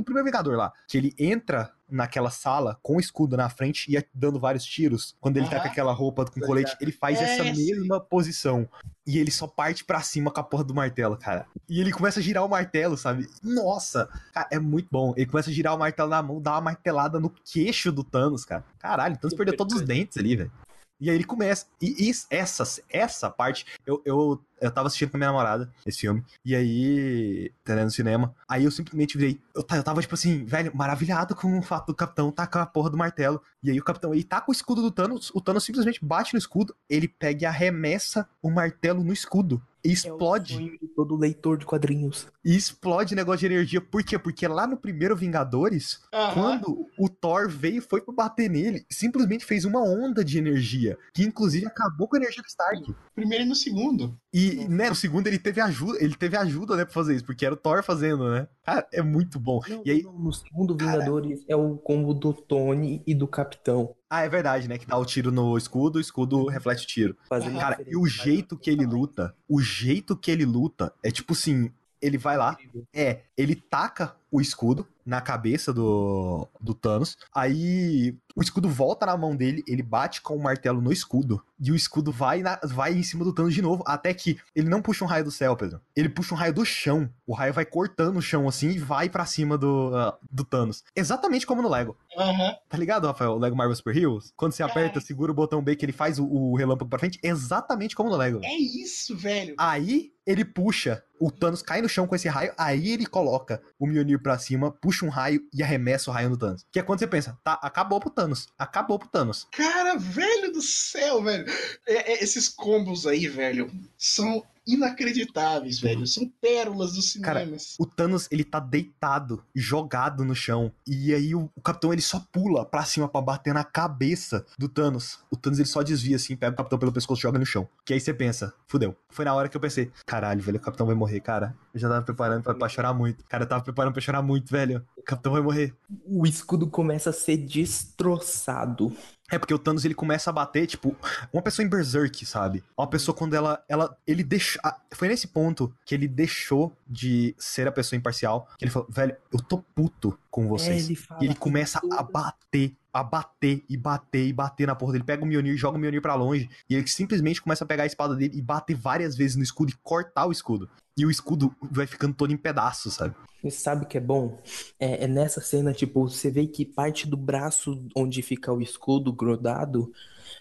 primeiro 0.02 0.24
Vingador 0.24 0.56
lá, 0.56 0.72
que 0.88 0.96
ele 0.98 1.14
entra 1.18 1.72
naquela 1.88 2.30
sala 2.30 2.76
com 2.82 2.96
o 2.96 3.00
escudo 3.00 3.36
na 3.36 3.48
frente 3.48 3.88
e 3.88 3.92
ia 3.92 4.04
dando 4.12 4.40
vários 4.40 4.64
tiros. 4.64 5.14
Quando 5.20 5.36
ele 5.36 5.46
tá 5.46 5.52
Aham. 5.56 5.62
com 5.62 5.68
aquela 5.68 5.92
roupa 5.92 6.24
com 6.24 6.40
colete, 6.40 6.76
ele 6.80 6.90
faz 6.90 7.20
É, 7.20 7.24
essa 7.24 7.44
sim. 7.44 7.52
mesma 7.52 8.00
posição. 8.00 8.68
E 9.06 9.18
ele 9.18 9.30
só 9.30 9.46
parte 9.46 9.84
pra 9.84 10.00
cima 10.00 10.32
com 10.32 10.40
a 10.40 10.42
porra 10.42 10.64
do 10.64 10.74
martelo, 10.74 11.16
cara. 11.16 11.46
E 11.68 11.80
ele 11.80 11.92
começa 11.92 12.18
a 12.18 12.22
girar 12.22 12.44
o 12.44 12.48
martelo, 12.48 12.96
sabe? 12.96 13.28
Nossa! 13.40 14.08
Cara, 14.32 14.48
é 14.50 14.58
muito 14.58 14.88
bom. 14.90 15.14
Ele 15.16 15.26
começa 15.26 15.48
a 15.48 15.52
girar 15.52 15.76
o 15.76 15.78
martelo 15.78 16.10
na 16.10 16.20
mão, 16.20 16.40
dá 16.42 16.54
uma 16.54 16.60
martelada 16.62 17.20
no 17.20 17.30
queixo 17.30 17.92
do 17.92 18.02
Thanos, 18.02 18.44
cara. 18.44 18.64
Caralho, 18.80 19.14
o 19.14 19.18
Thanos 19.18 19.36
perdeu 19.36 19.56
todos 19.56 19.76
os 19.76 19.82
dentes 19.86 20.18
ali, 20.18 20.36
velho. 20.36 20.52
E 20.98 21.10
aí 21.10 21.16
ele 21.16 21.24
começa. 21.24 21.66
E 21.80 22.08
isso- 22.08 22.26
essa, 22.30 22.64
essa 22.88 23.30
parte, 23.30 23.66
eu, 23.86 24.00
eu, 24.04 24.40
eu 24.58 24.70
tava 24.70 24.86
assistindo 24.86 25.10
com 25.10 25.18
a 25.18 25.18
minha 25.18 25.28
namorada 25.28 25.70
esse 25.84 25.98
filme. 25.98 26.24
E 26.42 26.56
aí, 26.56 27.52
entendeu, 27.60 27.84
no 27.84 27.90
cinema. 27.90 28.34
Aí 28.48 28.64
eu 28.64 28.70
simplesmente 28.70 29.18
virei. 29.18 29.38
Eu, 29.54 29.62
eu 29.70 29.82
tava, 29.82 30.00
tipo 30.00 30.14
assim, 30.14 30.44
velho, 30.46 30.74
maravilhado 30.74 31.34
com 31.36 31.58
o 31.58 31.62
fato 31.62 31.88
do 31.88 31.94
capitão 31.94 32.32
tá 32.32 32.46
com 32.46 32.58
a 32.58 32.64
porra 32.64 32.88
do 32.88 32.96
martelo. 32.96 33.42
E 33.62 33.70
aí 33.70 33.78
o 33.78 33.84
capitão, 33.84 34.14
ele 34.14 34.24
tá 34.24 34.40
com 34.40 34.50
o 34.50 34.54
escudo 34.54 34.80
do 34.80 34.90
Thanos. 34.90 35.30
O 35.34 35.40
Thanos 35.40 35.64
simplesmente 35.64 36.02
bate 36.02 36.32
no 36.32 36.38
escudo. 36.38 36.74
Ele 36.88 37.08
pega 37.08 37.42
e 37.42 37.46
arremessa 37.46 38.26
o 38.42 38.50
martelo 38.50 39.04
no 39.04 39.12
escudo. 39.12 39.62
E 39.86 39.92
explode. 39.92 40.78
É 40.82 40.86
todo 40.94 41.16
leitor 41.16 41.58
de 41.58 41.66
quadrinhos. 41.66 42.26
E 42.44 42.56
explode 42.56 43.14
negócio 43.14 43.40
de 43.40 43.46
energia. 43.54 43.80
Por 43.80 44.02
quê? 44.02 44.18
Porque 44.18 44.46
lá 44.46 44.66
no 44.66 44.76
primeiro 44.76 45.16
Vingadores, 45.16 46.00
Aham. 46.12 46.34
quando 46.34 46.86
o 46.98 47.08
Thor 47.08 47.48
veio 47.48 47.78
e 47.78 47.80
foi 47.80 48.00
pra 48.00 48.14
bater 48.14 48.48
nele, 48.48 48.84
simplesmente 48.90 49.44
fez 49.44 49.64
uma 49.64 49.82
onda 49.82 50.24
de 50.24 50.38
energia, 50.38 50.96
que 51.12 51.22
inclusive 51.22 51.66
acabou 51.66 52.08
com 52.08 52.16
a 52.16 52.20
energia 52.20 52.42
do 52.42 52.46
Stark. 52.46 52.94
Primeiro 53.14 53.44
e 53.44 53.48
no 53.48 53.54
segundo. 53.54 54.18
E, 54.32 54.66
né, 54.68 54.90
no 54.90 54.94
segundo 54.94 55.26
ele 55.26 55.38
teve 55.38 55.60
ajuda, 55.60 55.98
ele 56.02 56.14
teve 56.14 56.36
ajuda, 56.36 56.76
né, 56.76 56.84
pra 56.84 56.92
fazer 56.92 57.14
isso, 57.14 57.24
porque 57.24 57.44
era 57.44 57.54
o 57.54 57.58
Thor 57.58 57.82
fazendo, 57.82 58.30
né? 58.30 58.46
Cara, 58.64 58.86
é 58.92 59.02
muito 59.02 59.40
bom. 59.40 59.60
E 59.84 59.90
aí, 59.90 60.02
Não, 60.02 60.12
no 60.12 60.32
segundo 60.32 60.76
Vingadores 60.76 61.44
é 61.48 61.56
o 61.56 61.76
combo 61.76 62.12
do 62.12 62.32
Tony 62.32 63.02
e 63.06 63.14
do 63.14 63.26
Capitão. 63.26 63.94
Ah, 64.16 64.22
é 64.22 64.28
verdade, 64.28 64.68
né, 64.68 64.78
que 64.78 64.86
dá 64.86 64.96
o 64.96 65.04
tiro 65.04 65.30
no 65.30 65.56
escudo, 65.56 65.96
o 65.96 66.00
escudo 66.00 66.46
reflete 66.46 66.84
o 66.84 66.86
tiro. 66.86 67.16
Fazendo 67.28 67.58
Cara, 67.58 67.78
e 67.86 67.96
o 67.96 68.06
jeito 68.06 68.56
que 68.56 68.70
ele 68.70 68.86
luta, 68.86 69.34
o 69.48 69.60
jeito 69.60 70.16
que 70.16 70.30
ele 70.30 70.44
luta, 70.44 70.92
é 71.02 71.10
tipo 71.10 71.32
assim, 71.32 71.70
ele 72.00 72.18
vai 72.18 72.36
lá, 72.36 72.56
É, 72.94 73.22
ele 73.36 73.54
taca 73.54 74.14
o 74.30 74.40
escudo 74.40 74.86
na 75.04 75.20
cabeça 75.20 75.72
do, 75.72 76.48
do 76.60 76.74
Thanos. 76.74 77.16
Aí 77.34 78.16
o 78.36 78.42
escudo 78.42 78.68
volta 78.68 79.06
na 79.06 79.16
mão 79.16 79.34
dele, 79.34 79.64
ele 79.66 79.82
bate 79.82 80.20
com 80.20 80.36
o 80.36 80.42
martelo 80.42 80.80
no 80.80 80.92
escudo. 80.92 81.42
E 81.58 81.72
o 81.72 81.74
escudo 81.74 82.12
vai, 82.12 82.42
na- 82.42 82.60
vai 82.62 82.92
em 82.92 83.02
cima 83.02 83.24
do 83.24 83.32
Thanos 83.32 83.54
de 83.54 83.62
novo. 83.62 83.82
Até 83.86 84.12
que 84.12 84.38
ele 84.54 84.68
não 84.68 84.82
puxa 84.82 85.02
um 85.04 85.08
raio 85.08 85.24
do 85.24 85.30
céu, 85.30 85.56
Pedro. 85.56 85.80
Ele 85.96 86.08
puxa 86.10 86.34
um 86.34 86.38
raio 86.38 86.52
do 86.52 86.64
chão. 86.64 87.08
O 87.26 87.32
raio 87.34 87.54
vai 87.54 87.64
cortando 87.64 88.18
o 88.18 88.22
chão 88.22 88.46
assim 88.46 88.68
e 88.72 88.78
vai 88.78 89.08
pra 89.08 89.24
cima 89.24 89.56
do, 89.56 89.90
ah, 89.96 90.18
do 90.30 90.44
Thanos. 90.44 90.84
Exatamente 90.94 91.46
como 91.46 91.62
no 91.62 91.68
Lego. 91.70 91.96
Aham. 92.16 92.54
Tá 92.68 92.76
ligado, 92.76 93.06
Rafael? 93.06 93.32
O 93.32 93.38
Lego 93.38 93.56
Marvel 93.56 93.74
Super 93.74 93.96
Heroes? 93.96 94.32
Quando 94.36 94.52
você 94.52 94.62
aperta, 94.62 95.00
segura 95.00 95.32
o 95.32 95.34
botão 95.34 95.62
B 95.62 95.74
que 95.74 95.84
ele 95.86 95.92
faz 95.92 96.18
o, 96.18 96.26
o 96.26 96.56
relâmpago 96.56 96.90
pra 96.90 96.98
frente. 96.98 97.18
Exatamente 97.22 97.96
como 97.96 98.10
no 98.10 98.16
Lego. 98.16 98.40
É 98.44 98.54
isso, 98.54 99.16
velho. 99.16 99.54
Aí 99.58 100.10
ele 100.26 100.44
puxa, 100.44 101.02
o 101.20 101.30
Thanos 101.30 101.62
cai 101.62 101.80
no 101.80 101.88
chão 101.88 102.04
com 102.04 102.14
esse 102.16 102.26
raio, 102.28 102.52
aí 102.58 102.88
ele 102.90 103.06
coloca 103.06 103.62
o 103.78 103.86
Mjolnir 103.86 104.20
pra 104.20 104.36
cima, 104.38 104.72
puxa 104.72 105.06
um 105.06 105.08
raio 105.08 105.40
e 105.54 105.62
arremessa 105.62 106.10
o 106.10 106.12
raio 106.12 106.28
no 106.28 106.36
Thanos. 106.36 106.66
Que 106.72 106.80
é 106.80 106.82
quando 106.82 106.98
você 106.98 107.06
pensa, 107.06 107.38
tá, 107.44 107.52
acabou 107.62 108.00
pro 108.00 108.10
Thanos, 108.10 108.25
acabou 108.58 108.98
pro 108.98 109.08
Thanos. 109.08 109.46
Cara, 109.50 109.96
velho 109.96 110.52
do 110.52 110.62
céu, 110.62 111.22
velho. 111.22 111.44
É- 111.86 112.12
é- 112.12 112.22
esses 112.24 112.48
combos 112.48 113.06
aí, 113.06 113.28
velho, 113.28 113.70
são 113.96 114.44
inacreditáveis, 114.66 115.78
velho. 115.78 116.06
São 116.06 116.30
pérolas 116.40 116.92
dos 116.94 117.14
Cara, 117.14 117.40
cinemas. 117.40 117.76
O 117.78 117.86
Thanos, 117.86 118.28
ele 118.30 118.44
tá 118.44 118.58
deitado, 118.58 119.42
jogado 119.54 120.24
no 120.24 120.34
chão, 120.34 120.72
e 120.86 121.14
aí 121.14 121.34
o, 121.34 121.50
o 121.54 121.60
Capitão, 121.60 121.92
ele 121.92 122.02
só 122.02 122.20
pula 122.32 122.64
pra 122.64 122.84
cima 122.84 123.08
pra 123.08 123.20
bater 123.20 123.54
na 123.54 123.64
cabeça 123.64 124.44
do 124.58 124.68
Thanos. 124.68 125.20
O 125.30 125.36
Thanos, 125.36 125.58
ele 125.58 125.68
só 125.68 125.82
desvia 125.82 126.16
assim, 126.16 126.36
pega 126.36 126.52
o 126.52 126.56
Capitão 126.56 126.78
pelo 126.78 126.92
pescoço 126.92 127.20
e 127.20 127.22
joga 127.22 127.38
no 127.38 127.46
chão. 127.46 127.68
Que 127.84 127.94
aí 127.94 128.00
você 128.00 128.12
pensa, 128.12 128.52
fudeu. 128.66 128.96
Foi 129.10 129.24
na 129.24 129.34
hora 129.34 129.48
que 129.48 129.56
eu 129.56 129.60
pensei, 129.60 129.90
caralho, 130.04 130.42
velho, 130.42 130.58
o 130.58 130.60
Capitão 130.60 130.86
vai 130.86 130.94
morrer, 130.94 131.20
cara. 131.20 131.54
Eu 131.72 131.80
já 131.80 131.88
tava 131.88 132.02
preparando 132.02 132.42
pra, 132.42 132.54
pra 132.54 132.68
chorar 132.68 132.94
muito. 132.94 133.24
Cara, 133.28 133.44
eu 133.44 133.48
tava 133.48 133.62
preparando 133.62 133.92
pra 133.92 134.02
chorar 134.02 134.22
muito, 134.22 134.50
velho. 134.50 134.84
O 134.96 135.02
Capitão 135.02 135.32
vai 135.32 135.42
morrer. 135.42 135.74
O 136.04 136.26
escudo 136.26 136.66
começa 136.66 137.10
a 137.10 137.12
ser 137.12 137.36
destroçado. 137.36 138.96
É 139.30 139.38
porque 139.38 139.52
o 139.52 139.58
Thanos 139.58 139.84
ele 139.84 139.94
começa 139.94 140.30
a 140.30 140.32
bater, 140.32 140.66
tipo, 140.66 140.96
uma 141.32 141.42
pessoa 141.42 141.64
em 141.64 141.68
Berserk, 141.68 142.24
sabe? 142.24 142.62
Uma 142.76 142.86
pessoa 142.86 143.14
quando 143.14 143.34
ela. 143.34 143.62
ela 143.68 143.96
ele 144.06 144.22
deixou. 144.22 144.60
Foi 144.92 145.08
nesse 145.08 145.26
ponto 145.28 145.72
que 145.84 145.94
ele 145.94 146.06
deixou 146.06 146.72
de 146.86 147.34
ser 147.38 147.66
a 147.66 147.72
pessoa 147.72 147.96
imparcial. 147.96 148.48
Que 148.56 148.64
ele 148.64 148.70
falou, 148.70 148.88
velho, 148.90 149.16
eu 149.32 149.40
tô 149.40 149.58
puto 149.58 150.16
com 150.30 150.46
vocês. 150.46 150.88
É, 150.88 150.92
ele 150.92 150.98
e 151.20 151.24
ele 151.24 151.34
começa 151.34 151.80
a 151.92 152.02
bater, 152.02 152.76
a 152.96 153.02
bater 153.02 153.64
e 153.68 153.76
bater 153.76 154.26
e 154.26 154.32
bater 154.32 154.66
na 154.66 154.74
porra 154.74 154.92
dele. 154.92 155.04
Pega 155.04 155.22
o 155.22 155.26
Mjolnir, 155.26 155.56
joga 155.56 155.76
o 155.76 155.80
Mjolnir 155.80 156.02
pra 156.02 156.14
longe. 156.14 156.48
E 156.68 156.74
ele 156.74 156.86
simplesmente 156.86 157.42
começa 157.42 157.64
a 157.64 157.66
pegar 157.66 157.82
a 157.82 157.86
espada 157.86 158.14
dele 158.14 158.36
e 158.36 158.42
bater 158.42 158.74
várias 158.74 159.16
vezes 159.16 159.36
no 159.36 159.42
escudo 159.42 159.70
e 159.70 159.76
cortar 159.82 160.26
o 160.26 160.32
escudo. 160.32 160.68
E 160.96 161.04
o 161.04 161.10
escudo 161.10 161.54
vai 161.70 161.86
ficando 161.86 162.14
todo 162.14 162.32
em 162.32 162.36
pedaços, 162.36 162.94
sabe? 162.94 163.14
E 163.44 163.50
sabe 163.50 163.84
o 163.84 163.86
que 163.86 163.98
é 163.98 164.00
bom? 164.00 164.40
É, 164.80 165.04
é 165.04 165.06
nessa 165.06 165.40
cena, 165.40 165.72
tipo, 165.72 166.08
você 166.08 166.30
vê 166.30 166.46
que 166.46 166.64
parte 166.64 167.06
do 167.06 167.16
braço 167.16 167.86
onde 167.94 168.22
fica 168.22 168.52
o 168.52 168.60
escudo 168.60 169.12
grudado 169.12 169.92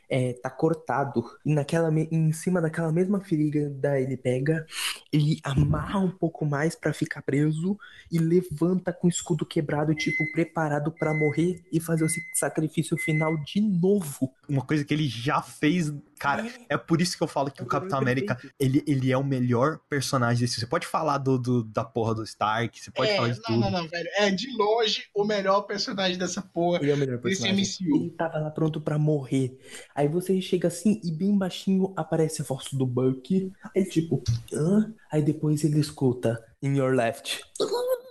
é, 0.10 0.34
tá 0.34 0.50
cortado. 0.50 1.24
E 1.46 1.54
naquela, 1.54 1.92
em 1.92 2.32
cima 2.32 2.62
daquela 2.62 2.92
mesma 2.92 3.20
ferida, 3.20 4.00
ele 4.00 4.18
pega, 4.18 4.66
ele 5.12 5.40
amarra 5.44 6.00
um 6.00 6.12
pouco 6.12 6.46
mais 6.46 6.76
pra 6.76 6.94
ficar 6.94 7.22
preso 7.22 7.78
e 8.12 8.20
levanta 8.20 8.94
com 8.94 9.08
o 9.08 9.10
escudo 9.10 9.46
quebrado, 9.46 9.94
tipo, 9.96 10.24
preparado 10.32 10.92
pra 10.92 11.14
morrer 11.14 11.64
e 11.72 11.80
fazer 11.80 12.06
o 12.06 12.10
sacrifício 12.34 12.98
final 12.98 13.36
de 13.38 13.62
novo. 13.62 14.34
Uma 14.48 14.66
coisa 14.66 14.84
que 14.84 14.94
ele 14.94 15.08
já 15.08 15.42
fez. 15.42 15.94
Cara, 16.18 16.48
é 16.70 16.78
por 16.78 17.02
isso 17.02 17.18
que 17.18 17.24
eu 17.24 17.28
falo 17.28 17.52
que 17.52 17.62
o 17.62 17.66
Capitão 17.66 18.00
América, 18.00 18.38
ele, 18.60 18.84
ele 18.88 19.12
é 19.12 19.18
o 19.18 19.24
melhor 19.24 19.80
personagem 19.90 20.42
desse. 20.46 20.60
Você 20.60 20.66
pode 20.68 20.88
falar 20.88 21.18
do, 21.18 21.38
do- 21.38 21.64
da 21.64 21.84
porra 21.84 22.16
do 22.16 22.24
Stark, 22.24 22.82
você 22.82 22.90
pode 22.92 23.12
é, 23.12 23.16
falar 23.16 23.30
de 23.30 23.36
não, 23.38 23.44
tudo. 23.44 23.60
não, 23.60 23.72
não, 23.72 23.88
velho. 23.88 24.10
É 24.18 24.32
de 24.32 24.48
longe 24.58 25.04
o 25.14 25.24
melhor 25.26 25.62
personagem 25.64 26.18
dessa 26.18 26.42
porra. 26.42 26.80
Ele 26.82 26.92
é 26.92 26.94
o 26.94 26.98
melhor 26.98 27.18
Desse 27.20 27.42
personagem. 27.42 27.64
MCU. 27.90 27.96
Ele 28.04 28.10
tava 28.12 28.38
lá 28.40 28.50
pronto 28.50 28.80
pra 28.82 28.98
morrer. 28.98 29.58
Aí 29.94 30.08
você 30.08 30.40
chega 30.42 30.68
assim 30.68 31.00
e 31.04 31.12
bem 31.12 31.38
baixinho 31.38 31.94
aparece 31.96 32.42
a 32.42 32.46
voz 32.46 32.66
do 32.72 32.86
Bucky. 32.86 33.52
Aí 33.76 33.84
tipo, 33.86 34.24
hã? 34.54 34.94
Aí 35.12 35.22
depois 35.22 35.64
ele 35.64 35.80
escuta 35.80 36.44
In 36.62 36.76
Your 36.78 36.94
Left. 36.94 37.42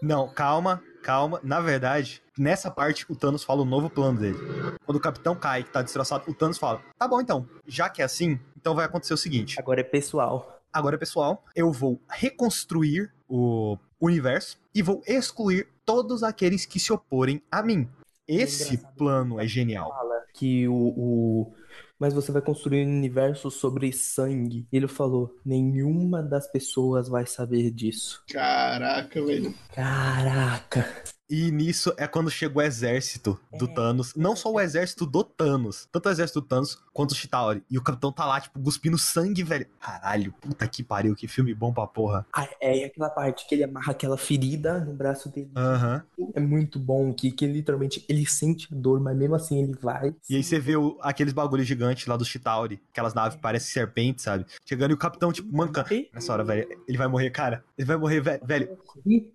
Não, 0.02 0.28
calma, 0.28 0.82
calma. 1.04 1.38
Na 1.44 1.60
verdade, 1.60 2.22
nessa 2.36 2.70
parte, 2.70 3.04
o 3.12 3.14
Thanos 3.14 3.44
fala 3.44 3.60
o 3.60 3.66
novo 3.66 3.90
plano 3.90 4.18
dele. 4.18 4.38
Quando 4.84 4.96
o 4.96 5.00
Capitão 5.00 5.36
cai, 5.36 5.62
que 5.62 5.70
tá 5.70 5.82
destroçado, 5.82 6.24
o 6.26 6.34
Thanos 6.34 6.58
fala: 6.58 6.80
Tá 6.98 7.06
bom 7.06 7.20
então, 7.20 7.46
já 7.66 7.88
que 7.90 8.00
é 8.00 8.04
assim, 8.04 8.40
então 8.56 8.74
vai 8.74 8.86
acontecer 8.86 9.12
o 9.12 9.18
seguinte. 9.18 9.60
Agora 9.60 9.80
é 9.80 9.84
pessoal. 9.84 10.62
Agora, 10.72 10.98
pessoal, 10.98 11.44
eu 11.54 11.70
vou 11.70 12.00
reconstruir 12.08 13.12
o 13.28 13.78
universo 14.00 14.58
e 14.74 14.82
vou 14.82 15.02
excluir 15.06 15.68
todos 15.84 16.24
aqueles 16.24 16.66
que 16.66 16.80
se 16.80 16.92
oporem 16.92 17.40
a 17.48 17.62
mim. 17.62 17.88
Esse 18.26 18.74
engraçado. 18.74 18.96
plano 18.96 19.40
é 19.40 19.46
genial. 19.46 19.90
Fala 19.90 20.24
que 20.32 20.66
o, 20.66 20.74
o. 20.74 21.54
Mas 21.98 22.12
você 22.12 22.32
vai 22.32 22.42
construir 22.42 22.84
um 22.84 22.98
universo 22.98 23.50
sobre 23.50 23.92
sangue. 23.92 24.66
Ele 24.72 24.88
falou: 24.88 25.36
nenhuma 25.44 26.22
das 26.22 26.50
pessoas 26.50 27.08
vai 27.08 27.26
saber 27.26 27.70
disso. 27.70 28.22
Caraca, 28.28 29.24
velho. 29.24 29.54
Caraca. 29.72 31.04
E 31.28 31.50
nisso 31.50 31.92
é 31.96 32.06
quando 32.06 32.30
chega 32.30 32.58
o 32.58 32.62
exército 32.62 33.40
do 33.58 33.64
É. 33.64 33.74
Thanos. 33.74 34.14
Não 34.14 34.36
só 34.36 34.52
o 34.52 34.60
exército 34.60 35.06
do 35.06 35.24
Thanos. 35.24 35.88
Tanto 35.90 36.06
o 36.08 36.12
exército 36.12 36.40
do 36.40 36.46
Thanos 36.46 36.78
quanto 36.92 37.12
o 37.12 37.14
Chitauri. 37.14 37.62
E 37.70 37.78
o 37.78 37.82
capitão 37.82 38.12
tá 38.12 38.26
lá, 38.26 38.40
tipo, 38.40 38.60
cuspindo 38.60 38.98
sangue, 38.98 39.42
velho. 39.42 39.66
Caralho, 39.80 40.32
puta 40.40 40.68
que 40.68 40.82
pariu, 40.82 41.14
que 41.14 41.26
filme 41.26 41.54
bom 41.54 41.72
pra 41.72 41.86
porra. 41.86 42.26
Ah, 42.32 42.46
é 42.60 42.84
aquela 42.84 43.08
parte 43.08 43.48
que 43.48 43.54
ele 43.54 43.64
amarra 43.64 43.92
aquela 43.92 44.18
ferida 44.18 44.78
no 44.80 44.92
braço 44.92 45.30
dele. 45.30 45.50
Aham. 45.56 46.02
É 46.34 46.40
muito 46.40 46.78
bom 46.78 47.12
que, 47.14 47.30
que 47.32 47.46
literalmente 47.46 48.04
ele 48.08 48.26
sente 48.26 48.68
a 48.70 48.76
dor, 48.76 49.00
mas 49.00 49.16
mesmo 49.16 49.34
assim 49.34 49.62
ele 49.62 49.74
vai. 49.80 50.14
E 50.28 50.36
aí 50.36 50.42
você 50.44 50.58
vê 50.60 50.76
o- 50.76 50.98
aqueles 51.00 51.32
bagulhos 51.32 51.66
gigantes 51.66 52.06
lá 52.06 52.16
do 52.18 52.24
Chitauri. 52.24 52.82
Aquelas 52.92 53.14
naves 53.14 53.36
que 53.36 53.42
parecem 53.42 53.70
serpentes, 53.72 54.24
sabe? 54.24 54.44
Chegando 54.66 54.90
e 54.90 54.94
o 54.94 54.98
capitão, 54.98 55.32
tipo, 55.32 55.54
manca. 55.56 55.86
Nessa 56.12 56.32
hora, 56.34 56.44
velho, 56.44 56.68
ele 56.86 56.98
vai 56.98 57.08
morrer, 57.08 57.30
cara. 57.30 57.64
Ele 57.78 57.86
vai 57.86 57.96
morrer, 57.96 58.20
velho. 58.20 58.40
Velho, 58.46 58.78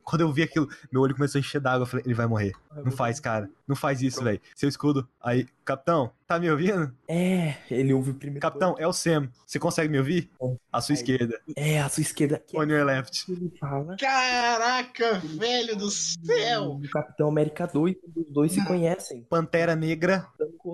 quando 0.04 0.22
eu 0.22 0.32
vi 0.32 0.44
aquilo, 0.44 0.68
meu 0.92 1.02
olho 1.02 1.16
começou 1.16 1.40
a 1.40 1.42
encher 1.42 1.60
d'água. 1.60 1.79
Eu 1.84 1.86
falei, 1.88 2.06
ele 2.06 2.14
vai 2.14 2.26
morrer. 2.28 2.52
Não 2.84 2.92
faz, 2.92 3.20
cara. 3.20 3.50
Não 3.68 3.76
faz 3.76 4.02
isso, 4.02 4.24
velho. 4.24 4.40
Seu 4.56 4.68
escudo. 4.70 5.08
Aí, 5.22 5.48
capitão, 5.66 6.12
tá 6.28 6.40
me 6.40 6.50
ouvindo? 6.50 6.94
É, 7.08 7.56
ele 7.70 7.94
ouve 7.94 8.12
o 8.12 8.14
primeiro. 8.14 8.42
Capitão, 8.42 8.76
é 8.80 8.88
o 8.88 8.94
Sam. 8.94 9.30
Você 9.46 9.60
consegue 9.60 9.90
me 9.90 9.98
ouvir? 9.98 10.30
À 10.72 10.82
sua 10.82 10.94
Aí. 10.94 10.98
esquerda. 10.98 11.40
É, 11.56 11.80
a 11.82 11.90
sua 11.90 12.02
esquerda. 12.02 12.42
Que 12.46 12.58
é 12.58 12.60
On 12.60 12.64
your 12.64 12.86
left. 12.86 13.26
que 13.26 13.32
ele 13.32 13.52
fala. 13.60 13.96
Caraca, 13.98 15.20
velho 15.20 15.76
do 15.76 15.90
céu. 15.90 16.72
O 16.74 16.90
Capitão 16.90 17.30
América 17.30 17.68
2, 17.68 17.96
os 18.16 18.32
dois 18.32 18.52
se 18.52 18.64
conhecem. 18.66 19.24
Pantera 19.30 19.76
Negra. 19.76 20.28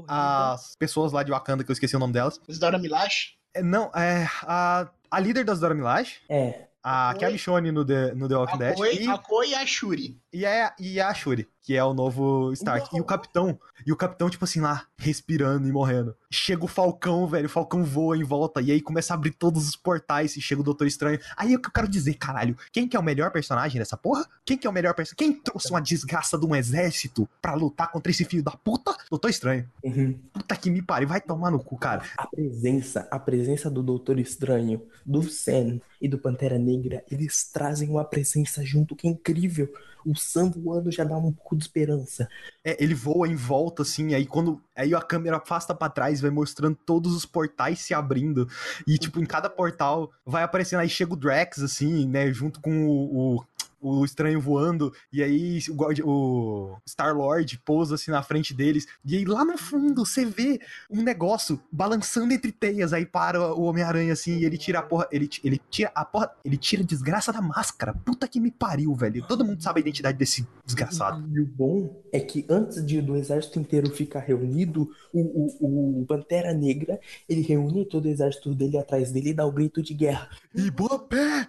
As 0.07 0.75
pessoas 0.77 1.11
lá 1.11 1.23
de 1.23 1.31
Wakanda, 1.31 1.63
que 1.63 1.71
eu 1.71 1.73
esqueci 1.73 1.95
o 1.95 1.99
nome 1.99 2.13
delas. 2.13 2.39
Isadora 2.47 2.77
Milash? 2.77 3.35
É, 3.53 3.61
não, 3.63 3.89
é. 3.95 4.27
A, 4.43 4.89
a 5.09 5.19
líder 5.19 5.45
das 5.45 5.59
Dora 5.59 5.73
Milaje. 5.73 6.19
É, 6.29 6.67
A, 6.87 7.15
que 7.17 7.23
é 7.23 7.27
a 7.27 7.29
Oi? 7.29 7.33
Michonne 7.33 7.71
no 7.71 7.83
The, 7.83 8.13
no 8.13 8.27
The 8.27 8.35
Walking 8.35 8.55
A 8.55 8.57
Dead. 8.57 8.75
Koi, 8.75 8.93
E, 9.01 9.07
a 9.07 9.17
Koi 9.17 9.49
e 9.49 9.55
a 9.55 9.65
Shuri. 9.65 10.21
e, 10.31 10.45
é, 10.45 10.71
e 10.79 10.99
a 11.01 11.11
Shuri. 11.15 11.49
Que 11.65 11.75
é 11.75 11.83
o 11.83 11.95
novo 11.95 12.53
Stark. 12.53 12.95
E 12.95 13.01
o 13.01 13.03
capitão, 13.03 13.59
e 13.85 13.91
o 13.91 13.95
capitão, 13.95 14.29
tipo 14.29 14.45
assim, 14.45 14.59
lá, 14.59 14.85
respirando 14.97 15.67
e 15.67 15.71
morrendo. 15.71 16.15
Chega 16.29 16.63
o 16.63 16.67
Falcão, 16.67 17.25
velho, 17.25 17.47
o 17.47 17.49
Falcão 17.49 17.83
voa 17.83 18.15
em 18.15 18.23
volta, 18.23 18.61
e 18.61 18.71
aí 18.71 18.79
começa 18.79 19.13
a 19.13 19.15
abrir 19.15 19.31
todos 19.31 19.67
os 19.67 19.75
portais 19.75 20.37
e 20.37 20.41
chega 20.41 20.61
o 20.61 20.63
Doutor 20.63 20.85
Estranho. 20.85 21.19
Aí 21.35 21.53
é 21.53 21.57
o 21.57 21.59
que 21.59 21.67
eu 21.67 21.73
quero 21.73 21.87
dizer, 21.87 22.13
caralho, 22.13 22.55
quem 22.71 22.87
que 22.87 22.95
é 22.95 22.99
o 22.99 23.03
melhor 23.03 23.31
personagem 23.31 23.79
dessa 23.79 23.97
porra? 23.97 24.27
Quem 24.45 24.55
que 24.55 24.67
é 24.67 24.69
o 24.69 24.73
melhor 24.73 24.93
personagem? 24.93 25.17
Quem 25.17 25.41
trouxe 25.41 25.71
uma 25.71 25.81
desgraça 25.81 26.37
de 26.37 26.45
um 26.45 26.55
exército 26.55 27.27
pra 27.41 27.55
lutar 27.55 27.91
contra 27.91 28.11
esse 28.11 28.25
filho 28.25 28.43
da 28.43 28.51
puta? 28.51 28.95
Doutor 29.09 29.29
Estranho. 29.29 29.67
Uhum. 29.83 30.19
Puta 30.31 30.55
que 30.55 30.69
me 30.69 30.83
pariu, 30.83 31.07
vai 31.07 31.19
tomar 31.19 31.49
no 31.49 31.63
cu, 31.63 31.77
cara. 31.77 32.03
A 32.15 32.27
presença, 32.27 33.07
a 33.09 33.17
presença 33.17 33.71
do 33.71 33.81
Doutor 33.81 34.19
Estranho, 34.19 34.83
do 35.03 35.23
Sam 35.23 35.81
e 35.99 36.07
do 36.07 36.19
Pantera 36.19 36.59
Negra, 36.59 37.03
eles 37.09 37.49
trazem 37.51 37.89
uma 37.89 38.05
presença 38.05 38.63
junto 38.63 38.95
que 38.95 39.07
é 39.07 39.09
incrível. 39.09 39.67
O 40.05 40.15
Sam 40.15 40.51
voando 40.51 40.91
já 40.91 41.03
dá 41.03 41.17
um 41.17 41.31
pouco 41.31 41.55
de 41.55 41.63
esperança. 41.63 42.27
É, 42.63 42.81
ele 42.81 42.93
voa 42.93 43.27
em 43.27 43.35
volta, 43.35 43.81
assim, 43.81 44.13
aí 44.13 44.25
quando. 44.25 44.61
Aí 44.75 44.93
a 44.93 45.01
câmera 45.01 45.37
afasta 45.37 45.73
pra 45.73 45.89
trás, 45.89 46.21
vai 46.21 46.29
mostrando 46.29 46.77
todos 46.85 47.15
os 47.15 47.25
portais 47.25 47.79
se 47.79 47.93
abrindo. 47.93 48.47
E, 48.85 48.97
tipo, 48.97 49.19
em 49.19 49.25
cada 49.25 49.49
portal 49.49 50.11
vai 50.25 50.43
aparecendo. 50.43 50.81
Aí 50.81 50.89
chega 50.89 51.13
o 51.13 51.17
Drax, 51.17 51.59
assim, 51.59 52.05
né? 52.07 52.31
Junto 52.31 52.61
com 52.61 52.87
o. 52.87 53.37
o 53.37 53.45
o 53.85 54.03
estranho 54.03 54.41
voando, 54.41 54.91
e 55.13 55.21
aí 55.21 55.59
o, 55.69 55.73
Guardi- 55.73 56.03
o 56.03 56.77
Star-Lord 56.87 57.59
pousa 57.63 57.95
assim 57.95 58.11
na 58.11 58.23
frente 58.23 58.53
deles, 58.53 58.87
e 59.05 59.15
aí 59.15 59.25
lá 59.25 59.45
no 59.45 59.57
fundo 59.57 60.05
você 60.05 60.25
vê 60.25 60.59
um 60.89 61.03
negócio 61.03 61.59
balançando 61.71 62.33
entre 62.33 62.51
teias, 62.51 62.93
aí 62.93 63.05
para 63.05 63.53
o 63.53 63.63
Homem-Aranha 63.63 64.13
assim, 64.13 64.37
e 64.39 64.45
ele 64.45 64.57
tira 64.57 64.79
a 64.79 64.81
porra, 64.81 65.07
ele, 65.11 65.29
ele 65.43 65.61
tira 65.69 65.91
a 65.93 66.03
porra, 66.03 66.31
ele 66.43 66.57
tira 66.57 66.81
a 66.81 66.85
desgraça 66.85 67.31
da 67.31 67.41
máscara, 67.41 67.93
puta 67.93 68.27
que 68.27 68.39
me 68.39 68.51
pariu, 68.51 68.93
velho, 68.95 69.25
todo 69.27 69.45
mundo 69.45 69.61
sabe 69.61 69.79
a 69.79 69.81
identidade 69.81 70.17
desse 70.17 70.47
desgraçado. 70.65 71.23
E 71.31 71.39
o 71.39 71.45
bom 71.45 72.01
é 72.11 72.19
que 72.19 72.45
antes 72.49 72.83
de, 72.85 73.01
do 73.01 73.15
exército 73.15 73.59
inteiro 73.59 73.89
ficar 73.91 74.19
reunido, 74.19 74.89
o, 75.13 75.21
o, 75.21 76.01
o 76.01 76.05
Pantera 76.05 76.53
Negra, 76.53 76.99
ele 77.29 77.41
reúne 77.41 77.85
todo 77.85 78.05
o 78.05 78.09
exército 78.09 78.55
dele 78.55 78.77
atrás 78.77 79.11
dele 79.11 79.29
e 79.29 79.33
dá 79.33 79.45
o 79.45 79.51
grito 79.51 79.81
de 79.81 79.93
guerra. 79.93 80.29
E 80.53 80.71
boa 80.71 80.97
pé! 80.99 81.47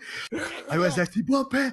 Aí 0.69 0.79
o 0.79 0.85
exército, 0.85 1.19
e 1.19 1.23
boa 1.23 1.49
pé! 1.49 1.73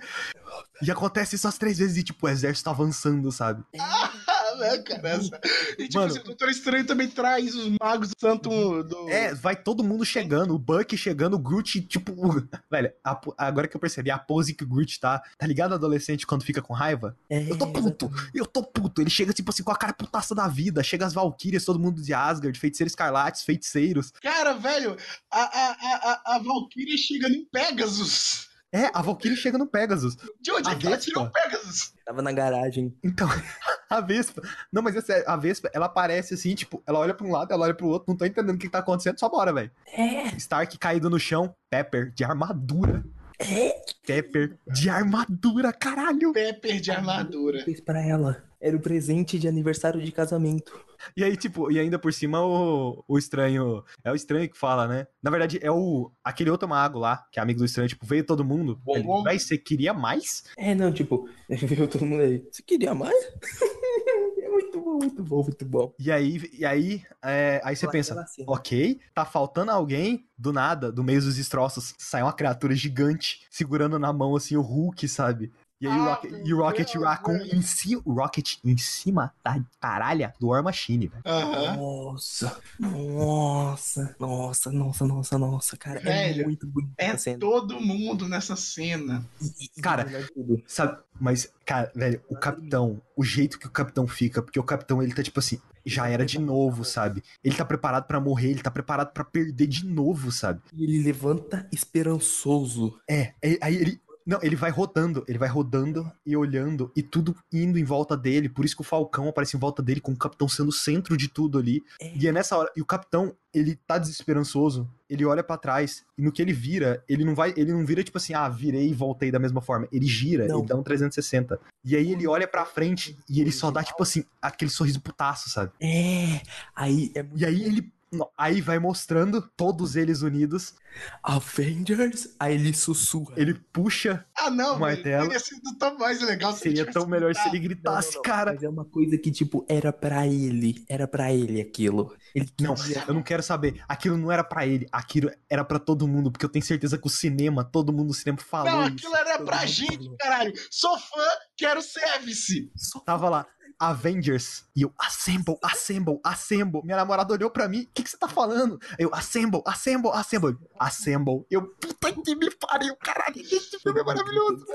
E 0.82 0.92
acontece 0.92 1.36
isso 1.36 1.48
as 1.48 1.58
três 1.58 1.78
vezes 1.78 1.98
e, 1.98 2.04
tipo, 2.04 2.26
o 2.26 2.30
exército 2.30 2.66
tá 2.66 2.72
avançando, 2.72 3.32
sabe? 3.32 3.64
Ah, 3.80 4.12
né, 4.58 4.78
cara? 4.80 5.10
Essa... 5.10 5.40
E 5.78 5.88
tipo 5.88 6.00
Mano. 6.00 6.12
assim, 6.12 6.20
o 6.20 6.24
Doutor 6.24 6.50
Estranho 6.50 6.86
também 6.86 7.08
traz 7.08 7.56
os 7.56 7.70
magos 7.82 8.10
do 8.10 8.16
santo 8.20 8.84
do. 8.84 9.10
É, 9.10 9.34
vai 9.34 9.56
todo 9.56 9.84
mundo 9.84 10.06
chegando, 10.06 10.54
o 10.54 10.60
Buck 10.60 10.96
chegando, 10.98 11.36
o 11.36 11.40
Groot, 11.40 11.82
tipo. 11.82 12.14
Velho, 12.70 12.92
a 13.04 13.20
agora 13.38 13.68
que 13.68 13.76
eu 13.76 13.80
percebi, 13.80 14.12
a 14.12 14.18
pose 14.18 14.54
que 14.54 14.64
o 14.64 14.68
Groot 14.68 15.00
tá. 15.00 15.22
Tá 15.38 15.48
ligado, 15.48 15.74
adolescente, 15.74 16.28
quando 16.28 16.44
fica 16.44 16.62
com 16.62 16.74
raiva? 16.74 17.16
É, 17.30 17.50
Eu 17.50 17.58
tô 17.58 17.68
puto, 17.68 18.12
eu 18.34 18.46
tô 18.46 18.64
puto. 18.64 19.02
Ele 19.02 19.10
chega, 19.10 19.34
tipo 19.34 19.50
assim, 19.50 19.64
com 19.64 19.72
a 19.72 19.78
cara 19.78 19.94
putaça 19.94 20.36
da 20.36 20.48
vida. 20.48 20.84
Chega 20.84 21.06
as 21.06 21.14
Valkyrias, 21.14 21.66
todo 21.66 21.80
mundo 21.80 22.02
de 22.02 22.14
Asgard, 22.14 22.58
feiticeiros 22.60 22.92
escarlates, 22.92 23.44
feiticeiros. 23.44 24.12
Cara, 24.22 24.54
velho, 24.54 24.98
a, 25.32 25.42
a, 25.42 25.72
a, 25.72 26.22
a, 26.32 26.36
a 26.36 26.40
Valkyria 26.40 26.98
chega 26.98 27.30
no 27.30 27.46
Pegasus. 27.52 28.43
É, 28.74 28.90
a 28.92 29.04
Valkyrie 29.04 29.38
chega 29.38 29.58
no 29.58 29.68
Pegasus. 29.68 30.18
De 30.42 30.52
onde 30.52 30.68
A 30.68 30.72
é 30.72 30.76
que 30.76 30.88
ela 30.88 30.98
tirou 30.98 31.26
o 31.26 31.30
Pegasus? 31.32 31.94
Tava 32.04 32.24
na 32.24 32.32
garagem. 32.32 32.92
Então, 33.04 33.30
a 33.88 34.02
Vespa. 34.02 34.42
Não, 34.72 34.82
mas 34.82 34.96
é 34.96 35.02
sério, 35.02 35.24
a 35.30 35.38
Vespa, 35.38 35.70
ela 35.74 35.86
aparece 35.86 36.34
assim, 36.34 36.56
tipo, 36.56 36.82
ela 36.88 36.98
olha 36.98 37.14
pra 37.14 37.28
um 37.28 37.32
lado, 37.32 37.54
ela 37.54 37.66
olha 37.66 37.74
pro 37.76 37.86
outro, 37.88 38.06
não 38.10 38.18
tô 38.18 38.26
entendendo 38.26 38.56
o 38.56 38.58
que, 38.58 38.66
que 38.66 38.72
tá 38.72 38.80
acontecendo, 38.80 39.20
só 39.20 39.30
bora, 39.30 39.54
velho. 39.54 39.70
É, 39.96 40.36
Stark 40.38 40.76
caído 40.80 41.08
no 41.08 41.20
chão, 41.20 41.56
Pepper 41.70 42.12
de 42.12 42.24
armadura. 42.24 43.04
é. 43.40 43.76
Pepper 44.06 44.58
de 44.68 44.90
armadura, 44.90 45.72
caralho. 45.72 46.34
Pepper 46.34 46.82
de 46.82 46.92
armadura. 46.92 47.64
Fez 47.64 47.80
pra 47.80 48.02
ela. 48.06 48.44
Era 48.64 48.78
o 48.78 48.80
presente 48.80 49.38
de 49.38 49.46
aniversário 49.46 50.02
de 50.02 50.10
casamento. 50.10 50.80
E 51.18 51.22
aí, 51.22 51.36
tipo, 51.36 51.70
e 51.70 51.78
ainda 51.78 52.00
por 52.00 52.14
cima 52.14 52.42
o, 52.42 53.04
o 53.06 53.18
estranho. 53.18 53.84
É 54.06 54.10
o 54.10 54.16
estranho 54.16 54.50
que 54.50 54.58
fala, 54.58 54.88
né? 54.88 55.06
Na 55.22 55.30
verdade, 55.30 55.60
é 55.62 55.70
o. 55.70 56.10
Aquele 56.24 56.50
outro 56.50 56.66
mago 56.66 56.98
lá, 56.98 57.26
que 57.30 57.40
é 57.40 57.44
amigo 57.44 57.60
do 57.60 57.66
estranho, 57.66 57.90
tipo, 57.90 58.06
veio 58.06 58.26
todo 58.26 58.46
mundo. 58.46 58.80
Bom, 58.82 58.96
Ele, 58.96 59.04
bom. 59.04 59.22
Véi, 59.22 59.38
você 59.38 59.58
queria 59.58 59.94
mais? 59.94 60.46
É, 60.58 60.74
não, 60.74 60.94
tipo, 60.94 61.28
viu 61.50 61.90
todo 61.90 62.06
mundo 62.06 62.22
aí. 62.22 62.42
Você 62.50 62.64
queria 62.64 62.96
mais? 62.96 63.14
é 64.42 64.50
muito 64.50 64.80
bom, 64.80 64.98
muito 64.98 65.24
bom, 65.24 65.44
muito 65.44 65.66
bom. 65.66 65.94
E 66.00 66.10
aí, 66.10 66.50
e 66.58 66.66
aí, 66.66 67.04
é, 67.22 67.60
aí 67.66 67.76
você 67.76 67.90
pensa, 67.90 68.26
ok, 68.48 68.98
tá 69.14 69.26
faltando 69.26 69.72
alguém, 69.72 70.26
do 70.38 70.54
nada, 70.54 70.92
do 70.92 71.04
meio 71.04 71.22
dos 71.22 71.36
destroços, 71.36 71.94
sai 71.98 72.22
uma 72.22 72.34
criatura 72.34 72.76
gigante, 72.76 73.46
segurando 73.50 74.00
na 74.00 74.12
mão, 74.12 74.36
assim, 74.36 74.56
o 74.56 74.62
Hulk, 74.62 75.08
sabe? 75.08 75.52
E 75.84 75.88
aí 75.88 76.00
o, 76.00 76.02
Ah, 76.04 76.14
Rocket, 76.14 76.32
meu 76.32 76.46
e 76.48 76.54
o 76.54 76.58
Rocket 76.58 76.96
Raccoon 76.96 77.38
em 77.52 77.62
cima, 77.62 78.02
o 78.06 78.14
Rocket 78.14 78.56
em 78.64 78.78
cima 78.78 79.34
da 79.44 79.60
caralha 79.82 80.34
do 80.40 80.48
War 80.48 80.64
Machine, 80.64 81.08
velho. 81.08 81.22
Aham. 81.26 81.76
Nossa, 81.76 82.58
nossa, 82.80 84.16
nossa, 84.18 84.72
nossa, 84.72 85.06
nossa, 85.06 85.38
nossa, 85.38 85.76
cara. 85.78 86.00
Velho, 86.00 86.42
é 86.44 86.46
muito 86.46 86.66
bonita 86.66 86.94
É 86.98 87.08
essa 87.08 87.18
cena. 87.18 87.40
todo 87.40 87.82
mundo 87.82 88.30
nessa 88.30 88.56
cena. 88.56 89.26
E- 89.42 89.70
e- 89.78 89.82
Cara, 89.82 90.08
e 90.38 90.64
Sabe, 90.68 91.02
mas, 91.20 91.52
cara, 91.66 91.92
velho, 91.94 92.22
o 92.30 92.36
capitão, 92.36 93.02
o 93.18 93.24
jeito 93.24 93.60
que 93.60 93.68
o 93.68 93.72
capitão 93.72 94.08
fica, 94.08 94.42
porque 94.42 94.60
o 94.60 94.64
capitão, 94.64 95.04
ele 95.04 95.14
tá 95.14 95.22
tipo 95.22 95.40
assim, 95.40 95.60
já 95.86 96.08
era 96.08 96.26
de 96.26 96.40
novo, 96.40 96.86
sabe? 96.86 97.22
Ele 97.44 97.56
tá 97.58 97.66
preparado 97.66 98.06
pra 98.06 98.22
morrer, 98.22 98.52
ele 98.52 98.62
tá 98.64 98.72
preparado 98.72 99.12
pra 99.12 99.26
perder 99.26 99.68
de 99.68 99.86
novo, 99.86 100.32
sabe? 100.32 100.62
Ele 100.78 101.04
levanta 101.04 101.68
esperançoso. 101.74 102.98
É, 103.10 103.34
é, 103.42 103.58
aí 103.62 103.76
ele. 103.76 104.02
Não, 104.26 104.40
ele 104.42 104.56
vai 104.56 104.72
rodando, 104.72 105.24
ele 105.28 105.38
vai 105.38 105.50
rodando 105.50 106.10
e 106.26 106.36
olhando 106.36 106.92
e 106.96 107.04
tudo 107.04 107.36
indo 107.52 107.78
em 107.78 107.84
volta 107.84 108.16
dele. 108.16 108.48
Por 108.50 108.64
isso 108.66 108.76
que 108.76 108.82
o 108.82 108.86
Falcão 108.86 109.28
aparece 109.28 109.56
em 109.58 109.60
volta 109.60 109.82
dele, 109.82 110.00
com 110.00 110.12
o 110.12 110.18
capitão 110.18 110.48
sendo 110.48 110.70
o 110.70 110.74
centro 110.74 111.18
de 111.18 111.28
tudo 111.28 111.58
ali. 111.58 111.84
É. 112.00 112.16
E 112.16 112.28
é 112.28 112.32
nessa 112.32 112.58
hora. 112.58 112.72
E 112.76 112.82
o 112.82 112.86
capitão, 112.86 113.36
ele 113.54 113.76
tá 113.88 113.98
desesperançoso, 113.98 114.90
ele 115.10 115.26
olha 115.26 115.44
pra 115.44 115.58
trás 115.58 116.04
e 116.18 116.22
no 116.22 116.32
que 116.32 116.42
ele 116.42 116.54
vira, 116.54 117.04
ele 117.08 117.24
não 117.24 117.36
vai. 117.36 117.54
Ele 117.56 117.72
não 117.74 117.86
vira 117.86 118.04
tipo 118.04 118.18
assim, 118.18 118.34
ah, 118.34 118.48
virei 118.50 118.90
e 118.90 118.94
voltei 118.94 119.30
da 119.32 119.40
mesma 119.40 119.62
forma. 119.62 119.88
Ele 119.92 120.06
gira, 120.06 120.48
Não. 120.48 120.60
ele 120.60 120.68
dá 120.68 120.76
um 120.76 120.84
360. 120.84 121.60
E 121.84 121.96
aí 121.96 122.12
ele 122.12 122.26
olha 122.28 122.48
pra 122.48 122.66
frente 122.66 123.18
e 123.30 123.42
ele 123.42 123.52
só 123.52 123.70
dá 123.70 123.84
tipo 123.84 124.02
assim, 124.02 124.24
aquele 124.42 124.72
sorriso 124.72 125.02
putaço, 125.02 125.50
sabe? 125.50 125.72
É, 125.82 126.42
aí 126.76 127.12
é 127.14 127.24
muito 127.24 127.40
E 127.40 127.46
aí 127.46 127.64
ele. 127.64 127.92
Aí 128.38 128.62
vai 128.62 128.80
mostrando 128.80 129.42
todos 129.56 129.96
eles 129.96 130.22
unidos. 130.22 130.76
Avengers, 131.24 132.36
aí 132.40 132.54
ele 132.56 132.74
sussurra. 132.74 133.34
Ele 133.38 133.54
puxa. 133.54 134.26
Ah, 134.38 134.50
não, 134.50 134.70
velho. 134.78 134.80
martelo. 134.80 135.24
Teria 135.26 135.40
sido 135.40 135.78
tão 135.80 135.98
mais 135.98 136.22
legal 136.22 136.54
se 136.54 136.68
ele 136.68 136.78
Seria 136.78 136.92
tão 136.94 137.08
melhor 137.08 137.34
se 137.34 137.48
ele 137.48 137.60
gritado. 137.60 137.96
gritasse, 137.98 138.08
Não, 138.10 138.14
não, 138.14 138.18
não, 138.18 138.22
cara. 138.24 138.54
Mas 138.54 138.64
é 138.64 138.70
uma 138.70 138.86
coisa 138.86 139.18
que, 139.18 139.32
tipo, 139.32 139.66
era 139.68 139.92
pra 139.92 140.28
ele. 140.28 140.86
Era 140.88 141.08
pra 141.08 141.34
ele 141.34 141.60
aquilo. 141.62 142.16
Ele 142.36 142.48
Não, 142.60 142.76
eu 143.08 143.14
não 143.14 143.24
quero 143.24 143.42
saber. 143.42 143.82
Aquilo 143.88 144.18
não 144.18 144.32
era 144.32 144.44
pra 144.44 144.66
ele, 144.68 144.88
aquilo 144.92 145.32
era 145.50 145.64
pra 145.64 145.80
todo 145.80 146.08
mundo, 146.08 146.32
porque 146.32 146.46
eu 146.46 146.50
tenho 146.50 146.64
certeza 146.66 146.98
que 146.98 147.08
o 147.08 147.10
cinema, 147.10 147.64
todo 147.64 147.92
mundo 147.94 148.08
no 148.08 148.14
cinema 148.14 148.38
falou 148.40 148.72
Não, 148.72 148.82
isso. 148.84 148.94
aquilo 148.96 149.16
era 149.16 149.38
todo 149.38 149.46
pra 149.46 149.66
gente, 149.66 149.98
falou. 150.04 150.18
caralho. 150.20 150.54
Sou 150.70 150.98
fã, 151.00 151.28
quero 151.58 151.82
service. 151.82 152.72
Tava 153.06 153.30
lá, 153.30 153.48
Avengers, 153.90 154.66
e 154.76 154.82
eu, 154.82 154.94
assemble, 155.00 155.58
assemble, 155.62 156.20
assemble. 156.24 156.82
Minha 156.84 156.98
namorada 156.98 157.34
olhou 157.34 157.50
pra 157.50 157.68
mim, 157.68 157.82
o 157.82 157.88
que, 157.94 158.04
que 158.04 158.10
você 158.10 158.18
tá 158.18 158.28
falando? 158.28 158.80
Eu, 158.98 159.14
assemble, 159.14 159.62
assemble, 159.66 160.12
assemble, 160.14 160.58
assemble. 160.80 161.46
Eu, 161.50 161.68
puta 161.80 162.12
que 162.12 162.36
me 162.36 162.50
pariu, 162.52 162.96
caralho, 162.98 163.42
esse 163.42 163.80
filme 163.80 164.00
é 164.00 164.04
maravilhoso. 164.04 164.66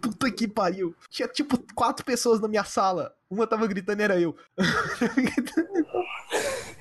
Puta 0.00 0.30
que 0.30 0.48
pariu. 0.48 0.94
Tinha 1.10 1.28
tipo 1.28 1.58
quatro 1.74 2.04
pessoas 2.04 2.40
na 2.40 2.48
minha 2.48 2.64
sala. 2.64 3.12
Uma 3.28 3.46
tava 3.46 3.66
gritando, 3.66 4.00
era 4.00 4.20
eu. 4.20 4.36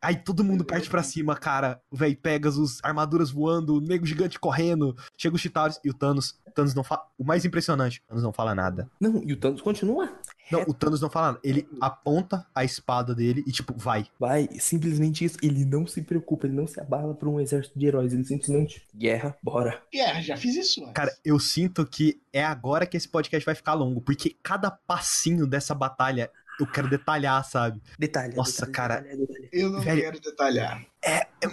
Aí 0.00 0.16
todo 0.16 0.44
mundo 0.44 0.64
parte 0.64 0.88
pra 0.88 1.02
cima, 1.02 1.34
cara. 1.34 1.80
O 1.90 1.96
velho 1.96 2.16
Pegasus, 2.16 2.78
armaduras 2.82 3.30
voando, 3.30 3.76
o 3.76 3.80
nego 3.80 4.06
gigante 4.06 4.38
correndo. 4.38 4.96
Chega 5.16 5.34
os 5.34 5.40
Chitauris 5.40 5.80
e 5.84 5.90
o 5.90 5.94
Thanos. 5.94 6.38
O 6.46 6.52
Thanos 6.52 6.74
não 6.74 6.84
fala. 6.84 7.06
O 7.18 7.24
mais 7.24 7.44
impressionante, 7.44 8.00
o 8.04 8.08
Thanos 8.08 8.22
não 8.22 8.32
fala 8.32 8.54
nada. 8.54 8.88
Não, 9.00 9.22
e 9.24 9.32
o 9.32 9.36
Thanos 9.36 9.60
continua. 9.60 10.08
Não, 10.50 10.62
o 10.62 10.72
Thanos 10.72 11.00
não 11.00 11.10
fala 11.10 11.28
nada. 11.28 11.40
Ele 11.42 11.68
aponta 11.80 12.46
a 12.54 12.64
espada 12.64 13.14
dele 13.14 13.42
e, 13.46 13.50
tipo, 13.50 13.74
vai. 13.76 14.06
Vai, 14.18 14.48
simplesmente 14.60 15.24
isso. 15.24 15.36
Ele 15.42 15.64
não 15.64 15.86
se 15.86 16.00
preocupa, 16.02 16.46
ele 16.46 16.54
não 16.54 16.66
se 16.66 16.80
abala 16.80 17.12
por 17.12 17.28
um 17.28 17.40
exército 17.40 17.78
de 17.78 17.86
heróis. 17.86 18.12
Ele 18.12 18.24
simplesmente, 18.24 18.86
guerra, 18.94 19.36
bora. 19.42 19.82
É, 19.92 20.22
já 20.22 20.36
fiz 20.36 20.54
isso 20.54 20.80
antes. 20.82 20.94
Cara, 20.94 21.12
eu 21.24 21.38
sinto 21.40 21.84
que 21.84 22.20
é 22.32 22.44
agora 22.44 22.86
que 22.86 22.96
esse 22.96 23.08
podcast 23.08 23.44
vai 23.44 23.54
ficar 23.54 23.74
longo, 23.74 24.00
porque 24.00 24.36
cada 24.42 24.70
passinho 24.70 25.46
dessa 25.46 25.74
batalha 25.74 26.30
eu 26.58 26.66
quero 26.66 26.88
detalhar, 26.88 27.44
sabe? 27.44 27.80
Detalhe. 27.98 28.34
Nossa, 28.34 28.66
detalhe, 28.66 28.72
cara. 28.72 29.00
detalhe, 29.02 29.26
detalhe. 29.26 29.48
eu 29.52 29.70
não 29.70 29.80
velho, 29.80 30.02
quero 30.02 30.20
detalhar. 30.20 30.84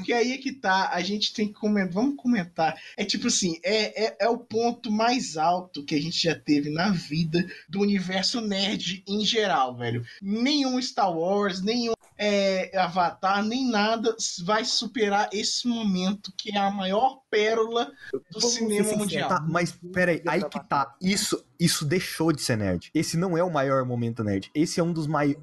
Porque 0.05 0.13
aí 0.13 0.33
é 0.33 0.37
que 0.37 0.51
tá, 0.51 0.89
a 0.91 1.01
gente 1.01 1.33
tem 1.33 1.47
que 1.47 1.53
comentar, 1.53 1.93
vamos 1.93 2.15
comentar. 2.15 2.79
É 2.97 3.03
tipo 3.03 3.27
assim, 3.27 3.59
é, 3.63 4.05
é, 4.05 4.17
é 4.19 4.29
o 4.29 4.37
ponto 4.37 4.91
mais 4.91 5.37
alto 5.37 5.83
que 5.83 5.95
a 5.95 6.01
gente 6.01 6.21
já 6.21 6.35
teve 6.35 6.69
na 6.69 6.91
vida 6.91 7.43
do 7.67 7.81
universo 7.81 8.39
nerd 8.41 9.03
em 9.07 9.25
geral, 9.25 9.75
velho. 9.75 10.05
Nenhum 10.21 10.79
Star 10.81 11.11
Wars, 11.11 11.61
nenhum 11.61 11.93
é, 12.17 12.77
Avatar, 12.77 13.43
nem 13.43 13.69
nada 13.69 14.15
vai 14.43 14.63
superar 14.63 15.29
esse 15.33 15.67
momento 15.67 16.31
que 16.37 16.55
é 16.55 16.57
a 16.57 16.71
maior 16.71 17.19
pérola 17.29 17.91
do 18.13 18.39
Vamos 18.39 18.53
cinema 18.53 18.93
mundial. 18.93 19.29
Tá, 19.29 19.41
mas 19.41 19.77
peraí, 19.93 20.21
aí 20.25 20.43
que 20.43 20.67
tá. 20.67 20.95
Isso, 21.01 21.43
isso 21.59 21.83
deixou 21.85 22.31
de 22.31 22.41
ser 22.41 22.57
nerd. 22.57 22.89
Esse 22.93 23.17
não 23.17 23.37
é 23.37 23.43
o 23.43 23.51
maior 23.51 23.85
momento 23.85 24.23
nerd. 24.23 24.49
Esse 24.55 24.79
é 24.79 24.83
um 24.83 24.93
dos 24.93 25.07
maiores 25.07 25.41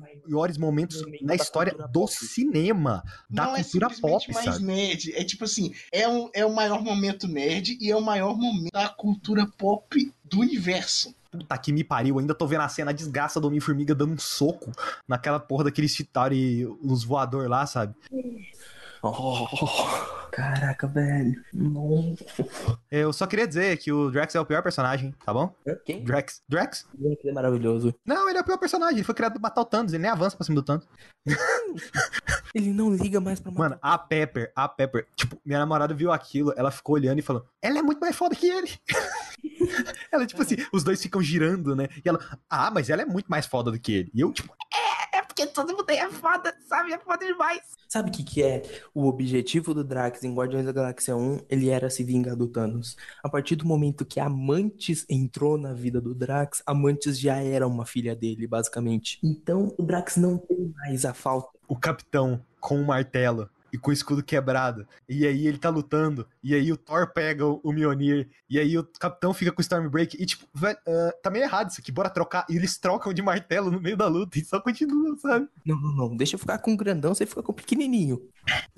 momentos 0.58 1.02
Momento 1.02 1.24
na 1.24 1.34
história 1.34 1.72
do 1.72 2.00
pop. 2.00 2.12
cinema, 2.12 3.02
da 3.28 3.44
não 3.44 3.54
cultura 3.54 3.86
é 3.86 3.90
simplesmente 3.90 4.00
pop, 4.00 4.34
mais 4.34 4.44
sabe? 4.44 4.64
nerd. 4.64 5.12
É 5.14 5.24
tipo 5.24 5.44
assim, 5.44 5.74
é, 5.90 6.08
um, 6.08 6.30
é 6.32 6.44
o 6.44 6.54
maior 6.54 6.82
momento 6.82 7.26
nerd 7.28 7.78
e 7.80 7.90
é 7.90 7.96
o 7.96 8.00
maior 8.00 8.36
momento 8.36 8.72
da 8.72 8.88
cultura 8.88 9.46
pop 9.58 10.12
do 10.24 10.40
universo. 10.40 11.14
Puta 11.30 11.56
que 11.56 11.72
me 11.72 11.82
pariu, 11.82 12.18
ainda 12.18 12.34
tô 12.34 12.46
vendo 12.46 12.60
a 12.60 12.68
cena 12.68 12.90
a 12.90 12.94
desgraça 12.94 13.40
do 13.40 13.46
Homem-Formiga 13.46 13.94
dando 13.94 14.12
um 14.12 14.18
soco 14.18 14.70
naquela 15.08 15.40
porra 15.40 15.64
daqueles 15.64 15.92
Chitauri, 15.92 16.66
os 16.82 17.04
voador 17.04 17.48
lá, 17.48 17.64
sabe? 17.64 17.94
Oh, 19.02 19.46
caraca, 20.30 20.86
velho. 20.86 21.42
Não. 21.52 22.14
Eu 22.88 23.12
só 23.12 23.26
queria 23.26 23.48
dizer 23.48 23.76
que 23.78 23.92
o 23.92 24.10
Drax 24.10 24.34
é 24.34 24.40
o 24.40 24.46
pior 24.46 24.62
personagem, 24.62 25.12
tá 25.24 25.34
bom? 25.34 25.52
Quem? 25.84 26.04
Drax. 26.04 26.40
Drax? 26.48 26.86
Ele 26.98 27.18
é 27.24 27.32
maravilhoso. 27.32 27.92
Não, 28.06 28.28
ele 28.28 28.38
é 28.38 28.40
o 28.40 28.44
pior 28.44 28.58
personagem. 28.58 28.98
Ele 28.98 29.04
foi 29.04 29.14
criado 29.14 29.32
pra 29.32 29.40
matar 29.40 29.60
o 29.60 29.64
Thanos, 29.64 29.92
ele 29.92 30.02
nem 30.02 30.10
avança 30.10 30.36
pra 30.36 30.46
cima 30.46 30.54
do 30.54 30.62
Thanos. 30.62 30.86
Ele 32.54 32.70
não 32.70 32.94
liga 32.94 33.18
mais 33.18 33.40
pra 33.40 33.50
Mano, 33.50 33.78
a 33.80 33.96
Pepper, 33.96 34.52
a 34.54 34.68
Pepper, 34.68 35.06
tipo, 35.16 35.40
minha 35.44 35.58
namorada 35.58 35.94
viu 35.94 36.12
aquilo, 36.12 36.52
ela 36.54 36.70
ficou 36.70 36.96
olhando 36.96 37.18
e 37.18 37.22
falou: 37.22 37.46
ela 37.62 37.78
é 37.78 37.82
muito 37.82 37.98
mais 37.98 38.14
foda 38.14 38.36
que 38.36 38.46
ele. 38.46 38.68
ela, 40.12 40.26
tipo 40.26 40.42
assim, 40.42 40.56
os 40.72 40.84
dois 40.84 41.00
ficam 41.00 41.22
girando, 41.22 41.74
né? 41.74 41.88
E 42.04 42.08
ela, 42.08 42.18
ah, 42.50 42.70
mas 42.70 42.90
ela 42.90 43.00
é 43.02 43.06
muito 43.06 43.26
mais 43.28 43.46
foda 43.46 43.70
do 43.70 43.78
que 43.78 43.92
ele. 43.92 44.10
E 44.14 44.20
eu, 44.20 44.32
tipo, 44.32 44.52
é, 44.52 44.71
é 44.71 44.71
porque 45.32 45.46
todo 45.46 45.74
mundo 45.74 45.88
aí 45.88 45.96
é 45.96 46.10
foda, 46.10 46.54
sabe? 46.68 46.92
É 46.92 46.98
foda 46.98 47.26
demais. 47.26 47.60
Sabe 47.88 48.10
o 48.10 48.12
que, 48.12 48.22
que 48.22 48.42
é 48.42 48.62
o 48.94 49.06
objetivo 49.06 49.74
do 49.74 49.82
Drax 49.82 50.22
em 50.22 50.34
Guardiões 50.34 50.66
da 50.66 50.72
Galáxia 50.72 51.16
1? 51.16 51.40
Ele 51.48 51.70
era 51.70 51.88
se 51.88 52.04
vingar 52.04 52.36
do 52.36 52.46
Thanos. 52.46 52.96
A 53.22 53.28
partir 53.28 53.56
do 53.56 53.66
momento 53.66 54.04
que 54.04 54.20
a 54.20 54.28
Mantis 54.28 55.06
entrou 55.08 55.56
na 55.56 55.72
vida 55.72 56.00
do 56.00 56.14
Drax, 56.14 56.62
a 56.66 56.74
Mantis 56.74 57.18
já 57.18 57.36
era 57.36 57.66
uma 57.66 57.86
filha 57.86 58.14
dele, 58.14 58.46
basicamente. 58.46 59.18
Então 59.22 59.74
o 59.78 59.82
Drax 59.82 60.16
não 60.16 60.36
tem 60.36 60.72
mais 60.76 61.04
a 61.04 61.14
falta. 61.14 61.58
O 61.66 61.76
capitão 61.76 62.44
com 62.60 62.80
o 62.80 62.86
martelo 62.86 63.48
e 63.72 63.78
com 63.78 63.90
o 63.90 63.92
escudo 63.92 64.22
quebrado. 64.22 64.86
E 65.08 65.26
aí 65.26 65.46
ele 65.46 65.58
tá 65.58 65.70
lutando. 65.70 66.28
E 66.42 66.54
aí 66.54 66.70
o 66.70 66.76
Thor 66.76 67.12
pega 67.12 67.46
o, 67.46 67.60
o 67.64 67.72
Mjolnir. 67.72 68.28
E 68.48 68.58
aí 68.58 68.76
o 68.76 68.84
capitão 68.84 69.32
fica 69.32 69.50
com 69.50 69.60
o 69.60 69.62
Stormbreak. 69.62 70.20
E 70.20 70.26
tipo, 70.26 70.46
velho, 70.54 70.78
ah, 70.86 71.14
tá 71.22 71.30
meio 71.30 71.44
errado 71.44 71.70
isso 71.70 71.80
aqui. 71.80 71.90
Bora 71.90 72.10
trocar. 72.10 72.44
E 72.50 72.56
eles 72.56 72.76
trocam 72.76 73.12
de 73.14 73.22
martelo 73.22 73.70
no 73.70 73.80
meio 73.80 73.96
da 73.96 74.06
luta 74.06 74.36
e 74.38 74.44
só 74.44 74.60
continuam, 74.60 75.16
sabe? 75.16 75.48
Não, 75.64 75.80
não, 75.80 75.94
não. 75.94 76.16
Deixa 76.16 76.34
eu 76.34 76.38
ficar 76.38 76.58
com 76.58 76.74
o 76.74 76.76
grandão, 76.76 77.14
você 77.14 77.24
fica 77.24 77.42
com 77.42 77.52
o 77.52 77.54
pequenininho. 77.54 78.20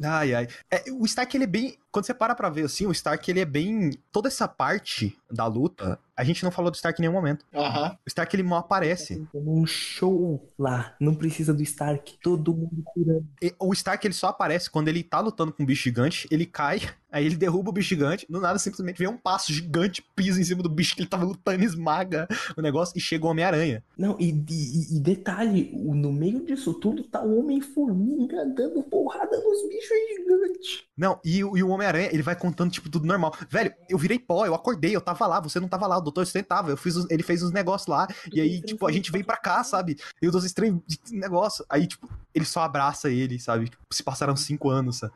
Ai, 0.03 0.35
ai. 0.35 0.49
É, 0.71 0.85
o 0.93 1.05
Stark, 1.05 1.37
ele 1.37 1.45
é 1.45 1.49
bem. 1.49 1.77
Quando 1.95 2.07
você 2.07 2.13
para 2.13 2.35
pra 2.35 2.51
ver 2.51 2.65
assim, 2.65 2.87
o 2.87 2.91
Stark, 2.91 3.31
ele 3.31 3.39
é 3.39 3.45
bem. 3.45 3.93
Toda 4.11 4.27
essa 4.27 4.49
parte 4.49 5.17
da 5.31 5.47
luta, 5.47 5.97
a 6.17 6.25
gente 6.25 6.43
não 6.43 6.51
falou 6.51 6.69
do 6.69 6.75
Stark 6.75 7.01
em 7.01 7.03
nenhum 7.03 7.13
momento. 7.13 7.47
Aham. 7.55 7.97
O 8.05 8.09
Stark, 8.09 8.35
ele 8.35 8.43
mal 8.43 8.59
aparece. 8.59 9.25
Um 9.33 9.65
show 9.65 10.53
lá. 10.59 10.97
Não 11.01 11.15
precisa 11.15 11.55
do 11.55 11.63
Stark. 11.63 12.19
Todo 12.21 12.53
mundo 12.53 12.83
curando. 12.85 13.25
E 13.41 13.55
o 13.61 13.73
Stark, 13.73 14.05
ele 14.05 14.13
só 14.13 14.27
aparece 14.27 14.69
quando 14.69 14.89
ele 14.89 15.05
tá 15.05 15.21
lutando 15.21 15.53
com 15.53 15.63
um 15.63 15.67
bicho 15.67 15.85
gigante, 15.85 16.27
ele 16.33 16.47
cai, 16.47 16.81
aí 17.15 17.25
ele 17.27 17.37
derruba 17.37 17.71
o 17.71 17.73
bicho 17.73 17.89
gigante, 17.91 18.27
do 18.29 18.41
nada 18.41 18.59
simplesmente 18.59 18.99
vem 18.99 19.09
um 19.09 19.17
passo 19.17 19.53
gigante, 19.53 20.05
pisa 20.15 20.41
em 20.41 20.45
cima 20.45 20.63
do 20.63 20.69
bicho 20.69 20.95
que 20.95 21.01
ele 21.03 21.09
tava 21.09 21.25
lutando, 21.25 21.63
esmaga 21.65 22.27
o 22.57 22.61
negócio 22.61 22.97
e 22.97 23.01
chega 23.01 23.25
o 23.25 23.29
Homem-Aranha. 23.31 23.83
Não, 23.97 24.17
e, 24.19 24.31
e- 24.31 24.97
e 24.97 25.01
detalhe, 25.01 25.71
no 25.75 26.13
meio 26.13 26.45
disso 26.45 26.75
tudo 26.75 27.05
tá 27.05 27.23
o 27.23 27.39
Homem-Formiga 27.41 28.45
dando 28.47 28.83
porrada 28.83 29.37
nos 29.39 29.63
bichos 29.69 29.89
gigantes. 30.17 30.85
Não, 30.97 31.19
e, 31.25 31.43
o- 31.45 31.57
e 31.57 31.63
o 31.63 31.69
Homem-Aranha, 31.69 32.09
ele 32.13 32.23
vai 32.23 32.37
contando, 32.37 32.71
tipo, 32.71 32.89
tudo 32.89 33.07
normal. 33.07 33.35
Velho, 33.49 33.73
eu 33.89 33.99
virei 33.99 34.19
pó, 34.19 34.47
eu 34.47 34.55
acordei, 34.55 34.95
eu 34.95 35.01
tava 35.01 35.27
lá, 35.27 35.41
você 35.41 35.59
não 35.61 35.69
tava 35.69 35.87
lá, 35.87 35.99
o 35.99 36.01
Doutor 36.01 36.23
Estranho 36.23 36.45
tava, 36.47 36.71
eu 36.71 36.77
fiz 36.77 36.97
os- 36.97 37.11
ele 37.11 37.23
fez 37.23 37.43
uns 37.43 37.53
negócios 37.53 37.87
lá, 37.89 38.07
e 38.33 38.41
aí, 38.41 38.61
tipo, 38.61 38.87
a 38.87 38.93
gente 38.93 39.11
veio 39.13 39.25
pra 39.25 39.37
cá, 39.37 39.63
sabe? 39.65 39.97
E 40.21 40.29
o 40.29 40.31
Doutor 40.31 40.47
Estranho, 40.47 40.83
negócio. 41.11 41.65
Aí, 41.69 41.87
tipo, 41.87 42.09
ele 42.35 42.45
só 42.45 42.61
abraça 42.61 43.11
ele, 43.11 43.39
sabe? 43.39 43.69
Tipo, 43.69 43.83
se 43.93 44.03
passaram 44.03 44.35
cinco 44.37 44.69
anos, 44.71 44.99
sabe? 44.99 45.13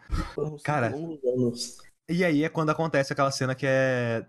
Cara. 0.62 0.94
anos. 0.94 1.78
E 2.08 2.24
aí 2.24 2.42
é 2.42 2.48
quando 2.48 2.70
acontece 2.70 3.12
aquela 3.12 3.30
cena 3.30 3.54
que 3.54 3.66
é. 3.66 4.24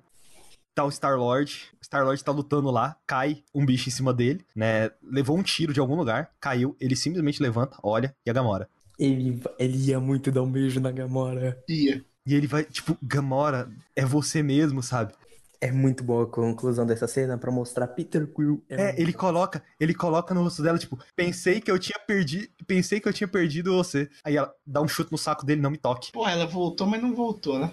Tá 0.76 0.84
o 0.86 0.92
Star-Lord, 0.92 1.72
o 1.82 1.84
Star-Lord 1.84 2.24
tá 2.24 2.32
lutando 2.32 2.70
lá, 2.70 2.96
cai 3.06 3.44
um 3.54 3.66
bicho 3.66 3.90
em 3.90 3.92
cima 3.92 4.14
dele, 4.14 4.46
né? 4.56 4.92
Levou 5.04 5.38
um 5.38 5.44
tiro 5.44 5.74
de 5.74 5.80
algum 5.80 5.96
lugar, 5.96 6.32
caiu, 6.40 6.76
ele 6.80 6.96
simplesmente 6.96 7.42
levanta, 7.42 7.78
olha, 7.84 8.16
e 8.26 8.30
a 8.30 8.34
Gamora. 8.34 8.70
Ele, 8.98 9.42
ele 9.58 9.78
ia 9.78 10.00
muito 10.00 10.32
dar 10.32 10.44
um 10.44 10.50
beijo 10.50 10.80
na 10.80 10.92
Gamora. 10.92 11.62
Ia. 11.68 12.06
E 12.26 12.36
ele 12.36 12.48
vai, 12.48 12.64
tipo, 12.64 12.98
Gamora, 13.02 13.70
é 13.96 14.06
você 14.06 14.44
mesmo, 14.44 14.82
sabe? 14.84 15.14
É 15.62 15.72
muito 15.72 16.04
boa 16.06 16.24
a 16.24 16.28
conclusão 16.28 16.86
dessa 16.86 17.06
cena 17.06 17.38
pra 17.38 17.52
mostrar 17.52 17.88
Peter 17.88 18.26
Quill. 18.28 18.64
É, 18.70 19.00
ele 19.00 19.12
coloca, 19.12 19.62
ele 19.78 19.94
coloca 19.94 20.34
no 20.34 20.44
rosto 20.44 20.64
dela, 20.64 20.78
tipo, 20.78 20.98
pensei 21.16 21.60
que 21.60 21.70
eu 21.70 21.78
tinha 21.78 22.00
perdido, 22.00 22.48
pensei 22.66 23.00
que 23.02 23.10
eu 23.10 23.14
tinha 23.14 23.28
perdido 23.28 23.76
você. 23.76 24.10
Aí 24.24 24.38
ela 24.38 24.54
dá 24.66 24.82
um 24.82 24.88
chute 24.88 25.12
no 25.12 25.18
saco 25.18 25.46
dele, 25.46 25.62
não 25.62 25.72
me 25.72 25.78
toque. 25.78 26.14
Pô, 26.14 26.26
ela 26.26 26.46
voltou, 26.46 26.88
mas 26.88 27.02
não 27.02 27.14
voltou, 27.14 27.60
né? 27.60 27.72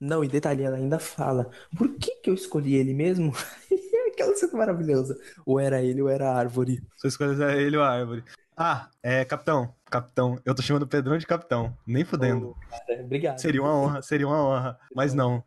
Não, 0.00 0.24
e 0.24 0.28
detalhe, 0.28 0.64
ela 0.64 0.76
ainda 0.76 0.98
fala: 0.98 1.48
Por 1.76 1.88
que 1.94 2.16
que 2.16 2.28
eu 2.28 2.34
escolhi 2.34 2.74
ele 2.74 2.92
mesmo? 2.92 3.32
Aquela 4.12 4.34
cena 4.34 4.58
maravilhosa. 4.58 5.16
Ou 5.46 5.60
era 5.60 5.80
ele 5.80 6.02
ou 6.02 6.08
era 6.08 6.28
a 6.28 6.36
árvore. 6.36 6.82
Sua 6.96 7.08
escolha 7.08 7.52
é 7.52 7.62
ele 7.62 7.76
ou 7.76 7.84
a 7.84 7.88
árvore. 7.88 8.24
Ah, 8.56 8.88
é, 9.00 9.24
capitão, 9.24 9.72
capitão, 9.92 10.40
eu 10.44 10.54
tô 10.54 10.62
chamando 10.62 10.84
o 10.84 10.86
Pedrão 10.86 11.18
de 11.18 11.26
capitão, 11.26 11.76
nem 11.86 12.04
fudendo. 12.04 12.48
Ô, 12.48 12.54
cara, 12.70 13.02
obrigado. 13.02 13.38
Seria 13.38 13.62
uma 13.62 13.74
honra, 13.74 14.02
seria 14.02 14.26
uma 14.26 14.42
honra. 14.42 14.78
Mas 14.94 15.12
não. 15.12 15.44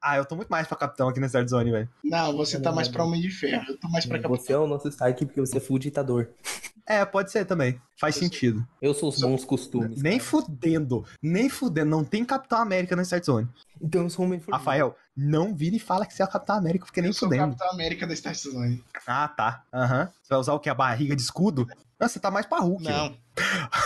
Ah, 0.00 0.16
eu 0.16 0.24
tô 0.24 0.36
muito 0.36 0.48
mais 0.48 0.66
pra 0.66 0.76
capitão 0.76 1.08
aqui 1.08 1.18
nessa 1.18 1.44
Zone, 1.46 1.70
velho. 1.70 1.88
Não, 2.04 2.36
você 2.36 2.60
tá 2.60 2.70
mais 2.70 2.88
pra 2.88 3.04
Homem 3.04 3.20
de 3.20 3.30
Ferro. 3.30 3.64
Eu 3.68 3.78
tô 3.78 3.88
mais 3.88 4.06
pra 4.06 4.18
Capitão. 4.18 4.36
Você 4.44 4.52
é 4.52 4.58
o 4.58 4.66
nosso 4.66 4.88
Stark 4.88 5.26
porque 5.26 5.40
você 5.40 5.56
é 5.56 5.60
full 5.60 5.78
ditador. 5.78 6.30
É, 6.86 7.04
pode 7.04 7.30
ser 7.30 7.44
também. 7.44 7.78
Faz 8.00 8.14
sentido. 8.14 8.66
Eu 8.80 8.94
sou 8.94 9.10
os 9.10 9.20
bons 9.20 9.44
costumes. 9.44 10.00
Nem 10.00 10.18
cara. 10.18 10.30
fudendo. 10.30 11.04
Nem 11.22 11.50
fudendo. 11.50 11.90
Não 11.90 12.02
tem 12.02 12.24
Capitão 12.24 12.58
América 12.60 12.96
na 12.96 13.02
Start 13.02 13.24
Zone. 13.24 13.48
Então 13.80 14.02
eu 14.04 14.10
sou 14.10 14.24
homem 14.24 14.40
formiga. 14.40 14.56
Rafael, 14.56 14.96
não 15.14 15.54
vira 15.54 15.76
e 15.76 15.78
fala 15.78 16.06
que 16.06 16.14
você 16.14 16.22
é 16.22 16.24
o 16.24 16.28
Capitão 16.28 16.56
América, 16.56 16.86
porque 16.86 17.02
nem 17.02 17.10
Eu 17.10 17.14
sou 17.14 17.28
o 17.28 17.30
fudendo. 17.30 17.48
Capitão 17.50 17.70
América 17.72 18.06
da 18.06 18.16
Star 18.16 18.34
Zone. 18.34 18.82
Ah, 19.06 19.28
tá. 19.28 19.64
Aham. 19.72 20.06
Você 20.22 20.28
vai 20.30 20.38
usar 20.38 20.54
o 20.54 20.60
que? 20.60 20.70
A 20.70 20.74
barriga 20.74 21.14
de 21.14 21.20
escudo? 21.20 21.66
Não, 21.98 22.08
você 22.08 22.20
tá 22.20 22.30
mais 22.30 22.46
pra 22.46 22.60
Hulk. 22.60 22.84
Não. 22.84 23.16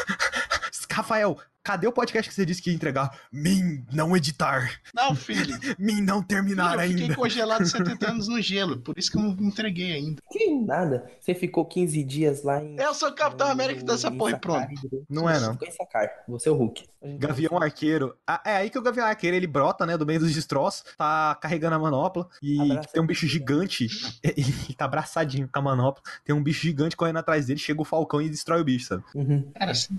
Rafael, 0.93 1.39
cadê 1.63 1.87
o 1.87 1.93
podcast 1.93 2.29
que 2.29 2.35
você 2.35 2.45
disse 2.45 2.61
que 2.63 2.71
ia 2.71 2.77
entregar? 2.77 3.19
Mim 3.33 3.85
não 3.93 4.17
editar. 4.17 4.81
Não, 4.95 5.15
filho. 5.15 5.57
Mim 5.79 6.01
não 6.01 6.23
terminar 6.23 6.75
eu 6.75 6.89
fiquei 6.89 7.03
ainda. 7.05 7.15
congelado 7.17 7.65
70 7.67 8.11
anos 8.11 8.29
no 8.29 8.41
gelo. 8.41 8.79
Por 8.79 8.99
isso 8.99 9.11
que 9.11 9.19
eu 9.19 9.23
não 9.23 9.31
entreguei 9.41 9.93
ainda. 9.93 10.23
Que 10.31 10.55
nada. 10.55 11.11
Você 11.21 11.35
ficou 11.35 11.65
15 11.65 12.03
dias 12.05 12.43
lá 12.43 12.63
em. 12.63 12.77
Eu 12.79 12.95
sou 12.95 13.09
o 13.09 13.15
Capitão 13.15 13.47
no- 13.47 13.53
América 13.53 13.83
dessa 13.85 14.09
em 14.09 14.19
porra 14.19 14.33
e 14.33 14.39
pronto. 14.39 14.69
Não 15.09 15.29
é, 15.29 15.39
não. 15.41 15.53
Ficou 15.53 15.69
em 15.69 15.73
Sakai. 15.73 16.11
Você 16.29 16.49
é 16.49 16.53
o 16.53 16.57
Hulk. 16.57 16.85
Gavião 17.19 17.59
Arqueiro. 17.61 18.17
Ah, 18.25 18.41
é 18.47 18.57
aí 18.59 18.71
que 18.71 18.79
o 18.79 18.83
Gavião 18.83 19.05
Arqueiro 19.07 19.37
ele 19.37 19.47
brota, 19.49 19.85
né, 19.85 19.97
do 19.99 20.07
meio 20.07 20.21
dos 20.21 20.33
destroços, 20.33 20.85
tá 20.97 21.35
carregando 21.41 21.75
a 21.75 21.79
manopla 21.79 22.29
e 22.41 22.61
Abraça 22.61 22.89
tem 22.93 23.03
um 23.03 23.07
bicho 23.07 23.27
gigante. 23.27 23.89
Ele 24.23 24.75
tá 24.77 24.85
abraçadinho 24.85 25.49
com 25.53 25.59
a 25.59 25.63
manopla. 25.63 26.01
Tem 26.25 26.33
um 26.35 26.41
bicho 26.43 26.63
gigante 26.63 26.97
correndo 26.97 27.19
atrás 27.19 27.47
dele, 27.47 27.59
chega 27.59 27.81
o 27.83 27.85
Falcão 27.85 28.23
e 28.23 28.29
destrói 28.31 28.61
o 28.61 28.65
bicho, 28.65 28.87
sabe? 28.87 29.03
Uhum. 29.17 29.51
Cara, 29.53 29.73
assim, 29.73 29.99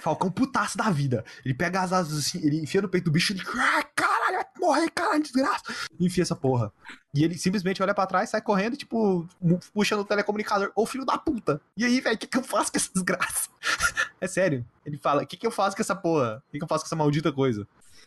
Falcão 0.00 0.30
putaço 0.30 0.78
da 0.78 0.88
vida. 0.96 1.24
Ele 1.44 1.54
pega 1.54 1.80
as 1.82 1.92
asas 1.92 2.18
assim, 2.18 2.38
ele 2.44 2.60
enfia 2.60 2.82
no 2.82 2.88
peito 2.88 3.04
do 3.04 3.10
bicho 3.10 3.32
e 3.32 3.36
ele. 3.36 3.44
"Ah, 3.56 3.82
Caralho, 3.94 4.36
vai 4.36 4.46
morrer, 4.58 4.90
caralho, 4.90 5.22
desgraça. 5.22 5.62
Enfia 6.00 6.22
essa 6.22 6.34
porra. 6.34 6.72
E 7.14 7.22
ele 7.24 7.38
simplesmente 7.38 7.82
olha 7.82 7.94
pra 7.94 8.06
trás, 8.06 8.30
sai 8.30 8.40
correndo, 8.42 8.76
tipo, 8.76 9.26
mu- 9.40 9.60
puxa 9.72 9.96
no 9.96 10.04
telecomunicador. 10.04 10.70
Ô 10.74 10.84
filho 10.84 11.04
da 11.04 11.16
puta! 11.16 11.60
E 11.76 11.84
aí, 11.84 12.00
velho, 12.00 12.16
o 12.16 12.18
que, 12.18 12.26
que 12.26 12.36
eu 12.38 12.42
faço 12.42 12.70
com 12.72 12.76
essa 12.78 12.90
desgraça? 12.92 13.48
é 14.20 14.26
sério. 14.26 14.64
Ele 14.84 14.98
fala: 14.98 15.22
o 15.22 15.26
que, 15.26 15.36
que 15.36 15.46
eu 15.46 15.50
faço 15.50 15.76
com 15.76 15.82
essa 15.82 15.94
porra? 15.94 16.42
O 16.48 16.52
que, 16.52 16.58
que 16.58 16.64
eu 16.64 16.68
faço 16.68 16.84
com 16.84 16.88
essa 16.88 16.96
maldita 16.96 17.32
coisa? 17.32 17.66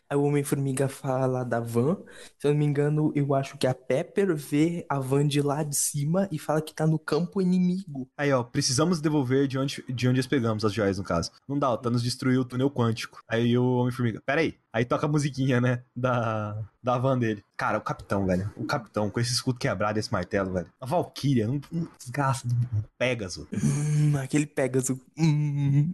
Aí 0.10 0.18
o 0.18 0.24
Homem-Formiga 0.24 0.88
fala 0.88 1.44
da 1.44 1.60
van. 1.60 1.98
Se 2.40 2.48
eu 2.48 2.52
não 2.52 2.58
me 2.60 2.66
engano, 2.66 3.12
eu 3.16 3.36
acho 3.36 3.58
que 3.58 3.68
a 3.68 3.76
Pepper 3.76 4.36
vê 4.36 4.84
a 4.90 5.00
van 5.00 5.28
de 5.28 5.40
lá 5.42 5.62
de 5.62 5.76
cima 5.76 6.28
e 6.32 6.40
fala 6.40 6.62
que 6.62 6.74
tá 6.74 6.88
no 6.88 6.98
campo 6.98 7.40
inimigo. 7.42 8.10
Aí, 8.18 8.34
ó, 8.34 8.44
precisamos 8.44 9.00
devolver 9.00 9.48
de 9.48 9.60
onde, 9.60 9.84
de 9.88 10.08
onde 10.08 10.20
as 10.20 10.26
pegamos, 10.26 10.66
as 10.66 10.74
joias, 10.74 10.98
no 10.98 11.04
caso. 11.04 11.32
Não 11.48 11.60
dá, 11.60 11.70
o 11.70 11.78
Thanos 11.78 12.02
destruiu 12.02 12.42
o 12.42 12.46
túnel 12.46 12.72
quântico. 12.72 13.22
Aí 13.30 13.56
o 13.56 13.76
Homem-Formiga, 13.76 14.22
pera 14.26 14.42
aí. 14.42 14.58
Aí 14.74 14.84
toca 14.84 15.06
a 15.06 15.10
musiquinha, 15.10 15.62
né, 15.62 15.84
da, 15.96 16.60
da 16.82 16.98
van 16.98 17.18
dele. 17.18 17.44
Cara, 17.58 17.78
o 17.78 17.82
capitão, 17.82 18.26
velho. 18.26 18.50
O 18.56 18.64
capitão, 18.66 19.10
com 19.10 19.20
esse 19.20 19.34
escudo 19.34 19.60
quebrado 19.60 19.98
e 19.98 20.02
esse 20.02 20.12
martelo, 20.12 20.54
velho. 20.54 20.68
A 20.80 20.86
Valkyria, 20.86 21.50
um, 21.50 21.60
um 21.74 21.88
desgaste, 21.98 22.48
um 22.48 22.82
Pegasus. 22.98 23.46
Hum, 23.52 24.16
aquele 24.18 24.46
Pegasus. 24.46 24.98
Hum. 25.18 25.92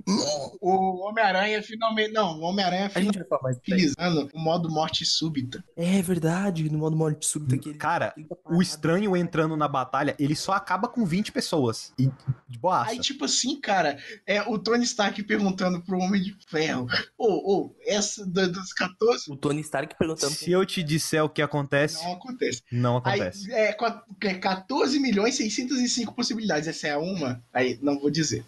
O 0.61 1.07
Homem-Aranha 1.07 1.61
finalmente. 1.63 2.11
Não, 2.13 2.39
o 2.39 2.41
Homem-Aranha 2.41 2.89
disso. 2.89 3.59
finalizando 3.63 4.29
o 4.33 4.39
modo 4.39 4.69
morte 4.69 5.03
súbita. 5.05 5.63
É 5.75 6.01
verdade, 6.01 6.69
no 6.69 6.77
modo 6.77 6.95
morte 6.95 7.25
súbita 7.25 7.57
que 7.57 7.69
ele. 7.69 7.77
Cara, 7.79 8.13
ele 8.15 8.27
tá 8.27 8.35
o 8.45 8.61
estranho 8.61 9.15
entrando 9.17 9.57
na 9.57 9.67
batalha, 9.67 10.15
ele 10.19 10.35
só 10.35 10.53
acaba 10.53 10.87
com 10.87 11.03
20 11.05 11.31
pessoas. 11.31 11.93
E 11.97 12.11
de 12.47 12.59
boaça. 12.59 12.91
Aí, 12.91 12.99
tipo 12.99 13.25
assim, 13.25 13.59
cara, 13.59 13.97
é 14.27 14.41
o 14.43 14.59
Tony 14.59 14.83
Stark 14.83 15.21
perguntando 15.23 15.81
pro 15.81 15.97
Homem 15.97 16.21
de 16.21 16.35
Ferro: 16.47 16.87
Ô, 17.17 17.27
ô, 17.65 17.75
essa 17.85 18.25
da- 18.25 18.45
dos 18.47 18.71
14 18.73 19.31
O 19.31 19.35
Tony 19.35 19.61
Stark 19.61 19.95
perguntando. 19.97 20.31
Se 20.33 20.51
eu 20.51 20.65
te 20.65 20.74
disser 20.83 21.23
o 21.23 21.29
que 21.29 21.41
acontece, 21.41 22.03
não 22.03 22.13
acontece. 22.13 22.61
não 22.71 23.01
Aí, 23.03 23.21
acontece. 23.21 23.51
é, 23.51 23.73
qua- 23.73 24.03
é 24.21 24.33
14 24.35 24.99
milhões 24.99 25.35
605 25.35 26.13
possibilidades. 26.13 26.67
Essa 26.67 26.87
é 26.89 26.97
uma? 26.97 27.43
Aí, 27.53 27.77
não 27.81 27.99
vou 27.99 28.09
dizer. 28.09 28.45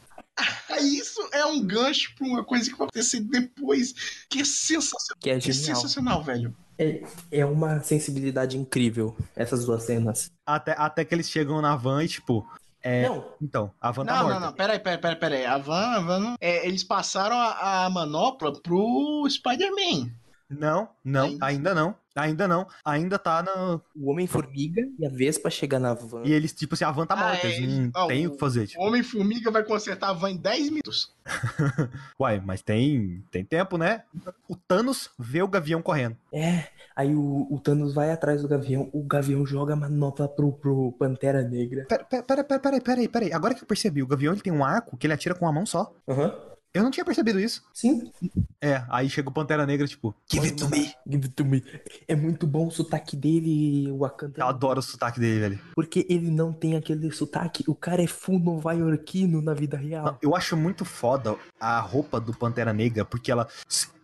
Aí 0.70 0.98
isso 1.00 1.20
é 1.34 1.44
um 1.46 1.60
gancho 1.66 2.14
pra 2.16 2.28
uma 2.28 2.44
coisa 2.44 2.66
que 2.70 2.78
vai 2.78 2.86
acontecer 2.86 3.22
depois, 3.22 3.94
que 4.30 4.42
é 4.42 4.46
sensacional. 4.46 5.18
Que 5.20 5.30
é 5.32 5.40
Que 5.40 5.50
é 5.50 5.54
sensacional, 5.54 6.24
velho. 6.24 6.56
É, 6.78 7.02
é 7.32 7.44
uma 7.46 7.82
sensibilidade 7.82 8.56
incrível, 8.56 9.18
essas 9.36 9.66
duas 9.66 9.82
cenas. 9.84 10.32
Até, 10.46 10.76
até 10.78 11.04
que 11.04 11.16
eles 11.16 11.28
chegam 11.28 11.60
na 11.60 11.76
van 11.76 12.04
e, 12.04 12.08
tipo, 12.08 12.48
é. 12.84 13.10
Não, 13.10 13.26
Então, 13.42 13.72
a 13.82 13.90
van 13.92 14.06
tá 14.06 14.14
Não, 14.16 14.24
morta. 14.26 14.40
não, 14.40 14.48
não, 14.48 14.54
peraí, 14.54 14.80
peraí, 14.80 15.00
peraí, 15.00 15.16
peraí. 15.20 15.46
A 15.48 15.58
van, 15.58 15.88
a 15.96 16.00
van 16.02 16.20
não- 16.20 16.36
é, 16.40 16.68
eles 16.68 16.84
passaram 16.84 17.36
a, 17.36 17.86
a 17.86 17.90
manopla 17.90 18.54
pro 18.62 19.26
Spider-Man. 19.28 20.12
Não, 20.48 20.88
não, 21.04 21.26
Ainda- 21.26 21.46
ainda 21.48 21.74
não. 21.76 21.96
Ainda 22.22 22.48
não. 22.48 22.68
Ainda 22.84 23.18
tá 23.20 23.44
no. 23.44 23.82
o 23.96 24.10
Homem-Formiga 24.12 24.82
e 25.00 25.06
a 25.06 25.10
Vespa 25.10 25.50
chegam 25.50 25.80
na 25.80 25.94
van. 25.94 26.24
E 26.26 26.32
eles, 26.34 26.54
tipo 26.54 26.74
assim, 26.74 26.84
a 26.86 26.92
van 26.92 27.06
tá 27.06 27.14
Ah, 27.16 27.18
morta. 27.30 27.48
é, 27.48 27.56
eles 27.58 27.78
não 27.78 27.92
ó, 27.96 28.08
tem 28.08 28.26
o- 28.26 28.30
o 28.30 28.34
que 28.34 28.40
fazer. 28.40 28.64
O 28.64 28.68
Tipo. 28.68 28.82
Homem-Formiga 28.84 29.52
vai 29.52 29.64
consertar 29.64 30.10
a 30.10 30.14
van 30.14 30.32
em 30.32 30.38
10 30.38 30.70
minutos. 30.70 31.12
Uai, 32.20 32.42
mas 32.44 32.62
tem, 32.62 33.24
tem 33.32 33.44
tempo, 33.44 33.78
né? 33.78 34.04
O 34.48 34.56
Thanos 34.56 35.10
vê 35.18 35.42
o 35.42 35.48
Gavião 35.48 35.82
correndo. 35.82 36.16
É, 36.34 36.66
aí 36.96 37.14
o, 37.16 37.48
o 37.52 37.60
Thanos 37.60 37.94
vai 37.94 38.12
atrás 38.12 38.42
do 38.42 38.48
Gavião, 38.48 38.90
o 38.94 39.04
Gavião 39.04 39.46
joga 39.46 39.74
a 39.74 39.76
manopla 39.76 40.28
pro, 40.28 40.52
pro 40.54 40.92
Pantera 40.94 41.42
Negra. 41.44 41.86
Pera, 41.88 42.04
pera, 42.04 42.24
pera, 42.24 42.44
pera, 42.44 42.60
pera, 42.60 42.82
pera, 42.82 43.10
pera 43.10 43.26
aí. 43.26 43.34
Agora 43.34 43.54
que 43.54 43.64
eu 43.64 43.68
percebi, 43.68 44.02
o 44.02 44.08
Gavião 44.08 44.34
ele 44.34 44.42
tem 44.42 44.54
um 44.54 44.64
arco 44.64 44.98
que 44.98 45.06
ele 45.08 45.14
atira 45.14 45.36
com 45.36 45.46
uma 45.46 45.52
mão 45.52 45.66
só. 45.66 45.94
Aham, 46.08 46.34
Eu 46.78 46.84
não 46.84 46.92
tinha 46.92 47.04
percebido 47.06 47.40
isso. 47.40 47.64
sim. 47.74 48.12
É, 48.60 48.84
aí 48.90 49.08
chega 49.10 49.30
o 49.30 49.32
Pantera 49.32 49.66
Negra, 49.68 49.88
tipo, 49.88 50.16
give 50.32 50.46
it 50.46 50.56
to 50.58 50.68
me. 50.70 50.92
Give 51.08 51.26
it 51.26 51.30
to 51.30 51.46
me. 51.46 51.64
É 52.08 52.16
muito 52.16 52.48
bom 52.48 52.68
o 52.68 52.72
sotaque 52.72 53.16
dele, 53.16 53.92
o 53.92 54.00
Wakanda. 54.00 54.34
Eu 54.42 54.48
adoro 54.48 54.80
o 54.80 54.84
sotaque 54.84 55.20
dele, 55.20 55.40
velho. 55.40 55.60
Porque 55.76 56.06
ele 56.10 56.32
não 56.32 56.52
tem 56.52 56.76
aquele 56.76 57.12
sotaque. 57.12 57.64
O 57.68 57.76
cara 57.76 58.02
é 58.02 58.08
full 58.08 58.40
nova-iorquino 58.40 59.42
na 59.42 59.54
vida 59.54 59.78
real. 59.78 60.18
Eu 60.22 60.36
acho 60.36 60.58
muito 60.58 60.84
foda 60.86 61.36
a 61.60 61.80
roupa 61.80 62.20
do 62.20 62.34
Pantera 62.34 62.74
Negra, 62.74 63.06
porque 63.06 63.32
ela. 63.32 63.48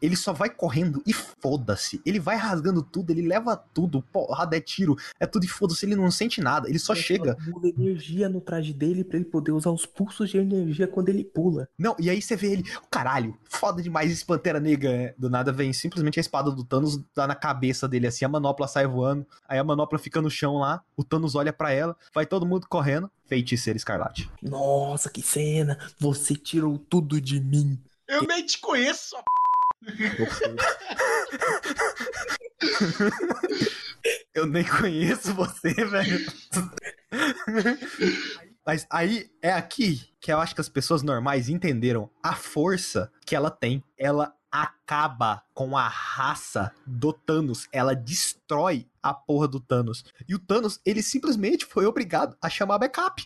Ele 0.01 0.17
só 0.17 0.33
vai 0.33 0.49
correndo 0.49 1.01
e 1.07 1.13
foda-se. 1.13 2.01
Ele 2.05 2.19
vai 2.19 2.35
rasgando 2.35 2.83
tudo, 2.83 3.11
ele 3.11 3.25
leva 3.25 3.55
tudo. 3.55 4.01
Porrada 4.01 4.57
é 4.57 4.59
tiro, 4.59 4.97
é 5.17 5.25
tudo 5.25 5.45
e 5.45 5.47
foda-se. 5.47 5.85
Ele 5.85 5.95
não 5.95 6.11
sente 6.11 6.41
nada, 6.41 6.67
ele 6.69 6.77
só 6.77 6.91
Ele 6.93 7.01
chega. 7.01 7.37
energia 7.77 8.27
no 8.27 8.41
traje 8.41 8.73
dele 8.73 9.03
pra 9.05 9.15
ele 9.15 9.25
poder 9.25 9.53
usar 9.53 9.71
os 9.71 9.85
pulsos 9.85 10.29
de 10.29 10.37
energia 10.37 10.87
quando 10.87 11.07
ele 11.07 11.23
pula. 11.23 11.69
Não, 11.79 11.95
e 11.97 12.09
aí 12.09 12.21
você 12.21 12.35
vê 12.35 12.51
ele, 12.51 12.62
caralho, 12.89 13.37
foda 13.49 13.81
demais 13.81 14.11
esse 14.11 14.25
Pantera 14.25 14.59
Negra. 14.59 14.91
é. 14.91 15.15
Do 15.17 15.29
nada 15.29 15.51
vem 15.51 15.73
simplesmente 15.73 16.19
a 16.19 16.21
espada 16.21 16.51
do 16.51 16.63
Thanos 16.63 16.99
dá 17.15 17.27
na 17.27 17.35
cabeça 17.35 17.87
dele 17.87 18.07
assim, 18.07 18.25
a 18.25 18.29
manopla 18.29 18.67
sai 18.67 18.85
voando, 18.85 19.25
aí 19.47 19.57
a 19.59 19.63
manopla 19.63 19.99
fica 19.99 20.21
no 20.21 20.29
chão 20.29 20.57
lá, 20.57 20.83
o 20.95 21.03
Thanos 21.03 21.35
olha 21.35 21.53
pra 21.53 21.71
ela, 21.71 21.95
vai 22.13 22.25
todo 22.25 22.45
mundo 22.45 22.67
correndo, 22.67 23.09
feiticeira 23.25 23.77
escarlate. 23.77 24.29
Nossa, 24.41 25.09
que 25.09 25.21
cena! 25.21 25.77
Você 25.99 26.35
tirou 26.35 26.77
tudo 26.77 27.19
de 27.19 27.39
mim. 27.39 27.79
Eu 28.07 28.23
nem 28.23 28.45
te 28.45 28.59
conheço, 28.59 29.09
sua 29.09 29.23
p... 29.23 29.25
Eu 34.33 34.45
nem 34.45 34.63
conheço 34.63 35.33
você, 35.33 35.73
velho. 35.73 36.25
Mas 38.65 38.87
aí 38.89 39.29
é 39.41 39.51
aqui 39.51 40.09
que 40.21 40.31
eu 40.31 40.39
acho 40.39 40.55
que 40.55 40.61
as 40.61 40.69
pessoas 40.69 41.03
normais 41.03 41.49
entenderam 41.49 42.09
a 42.21 42.33
força 42.33 43.11
que 43.25 43.35
ela 43.35 43.51
tem. 43.51 43.83
Ela 43.97 44.33
acaba 44.51 45.43
com 45.53 45.75
a 45.75 45.87
raça 45.87 46.71
do 46.85 47.11
Thanos. 47.11 47.67
Ela 47.71 47.95
destrói 47.95 48.87
a 49.01 49.13
porra 49.13 49.47
do 49.47 49.59
Thanos. 49.59 50.05
E 50.27 50.33
o 50.35 50.39
Thanos, 50.39 50.79
ele 50.85 51.01
simplesmente 51.01 51.65
foi 51.65 51.85
obrigado 51.85 52.37
a 52.41 52.49
chamar 52.49 52.77
backup. 52.77 53.25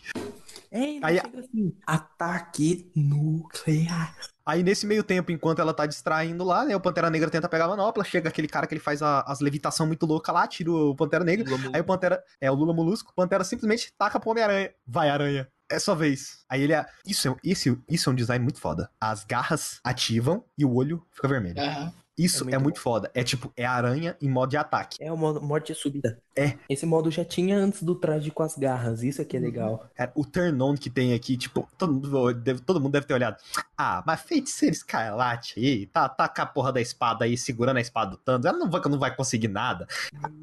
É, 0.70 0.96
ele 0.96 1.00
Aí- 1.04 1.18
assim, 1.18 1.74
ataque 1.86 2.90
nuclear. 2.94 4.14
Aí 4.44 4.62
nesse 4.62 4.86
meio 4.86 5.02
tempo, 5.04 5.30
enquanto 5.30 5.60
ela 5.60 5.74
tá 5.74 5.84
distraindo 5.86 6.42
lá, 6.42 6.64
né, 6.64 6.74
o 6.74 6.80
Pantera 6.80 7.10
Negra 7.10 7.28
tenta 7.30 7.48
pegar 7.48 7.66
a 7.66 7.68
manopla, 7.68 8.02
chega 8.02 8.28
aquele 8.28 8.48
cara 8.48 8.66
que 8.66 8.72
ele 8.74 8.80
faz 8.80 9.02
a- 9.02 9.20
as 9.22 9.40
levitação 9.40 9.86
muito 9.86 10.06
louca 10.06 10.32
lá, 10.32 10.46
tira 10.46 10.70
o 10.72 10.94
Pantera 10.94 11.22
Negra. 11.24 11.46
Aí 11.72 11.80
o 11.80 11.84
Pantera, 11.84 12.22
é 12.40 12.50
o 12.50 12.54
Lula 12.54 12.72
Molusco, 12.72 13.10
o 13.10 13.14
Pantera 13.14 13.44
simplesmente 13.44 13.92
taca 13.98 14.18
pro 14.18 14.30
Homem-Aranha. 14.30 14.70
Vai, 14.86 15.10
aranha. 15.10 15.48
É 15.70 15.78
sua 15.78 15.94
vez. 15.94 16.44
Aí 16.48 16.62
ele 16.62 16.72
é. 16.72 16.86
Isso 17.06 17.28
é, 17.28 17.36
isso, 17.44 17.78
isso 17.86 18.08
é 18.08 18.12
um 18.12 18.16
design 18.16 18.42
muito 18.42 18.58
foda. 18.58 18.90
As 18.98 19.22
garras 19.22 19.80
ativam 19.84 20.42
e 20.56 20.64
o 20.64 20.74
olho 20.74 21.06
fica 21.10 21.28
vermelho. 21.28 21.60
Aham. 21.60 21.92
Isso 22.18 22.42
É 22.42 22.44
muito 22.44 22.54
é 22.54 22.58
muito 22.58 22.80
foda. 22.80 23.10
É 23.14 23.22
tipo, 23.22 23.52
é 23.56 23.64
aranha 23.64 24.16
em 24.20 24.28
modo 24.28 24.50
de 24.50 24.56
ataque. 24.56 24.98
É 25.00 25.12
o 25.12 25.16
modo 25.16 25.40
morte 25.40 25.74
súbita. 25.74 26.18
É. 26.36 26.56
Esse 26.68 26.86
modo 26.86 27.10
já 27.10 27.24
tinha 27.24 27.56
antes 27.56 27.82
do 27.82 27.94
traje 27.94 28.30
com 28.30 28.42
as 28.42 28.56
garras. 28.56 29.02
Isso 29.02 29.20
aqui 29.22 29.36
é 29.36 29.40
legal. 29.40 29.88
Cara, 29.94 30.12
o 30.14 30.24
turn 30.24 30.60
on 30.62 30.74
que 30.76 30.88
tem 30.90 31.14
aqui, 31.14 31.36
tipo, 31.36 31.68
todo 31.76 31.92
mundo 31.92 32.34
deve, 32.34 32.60
todo 32.60 32.80
mundo 32.80 32.92
deve 32.92 33.06
ter 33.06 33.14
olhado. 33.14 33.36
Ah, 33.76 34.02
mas 34.06 34.20
feiticeira 34.20 34.72
escarlate 34.74 35.58
aí, 35.58 35.86
tá, 35.86 36.08
tá 36.08 36.28
com 36.28 36.42
a 36.42 36.46
porra 36.46 36.72
da 36.72 36.80
espada 36.80 37.24
aí, 37.24 37.36
segurando 37.36 37.78
a 37.78 37.80
espada 37.80 38.12
do 38.12 38.16
Thanos. 38.16 38.46
Ela 38.46 38.58
não 38.58 38.70
vai, 38.70 38.80
não 38.88 38.98
vai 38.98 39.14
conseguir 39.14 39.48
nada. 39.48 39.86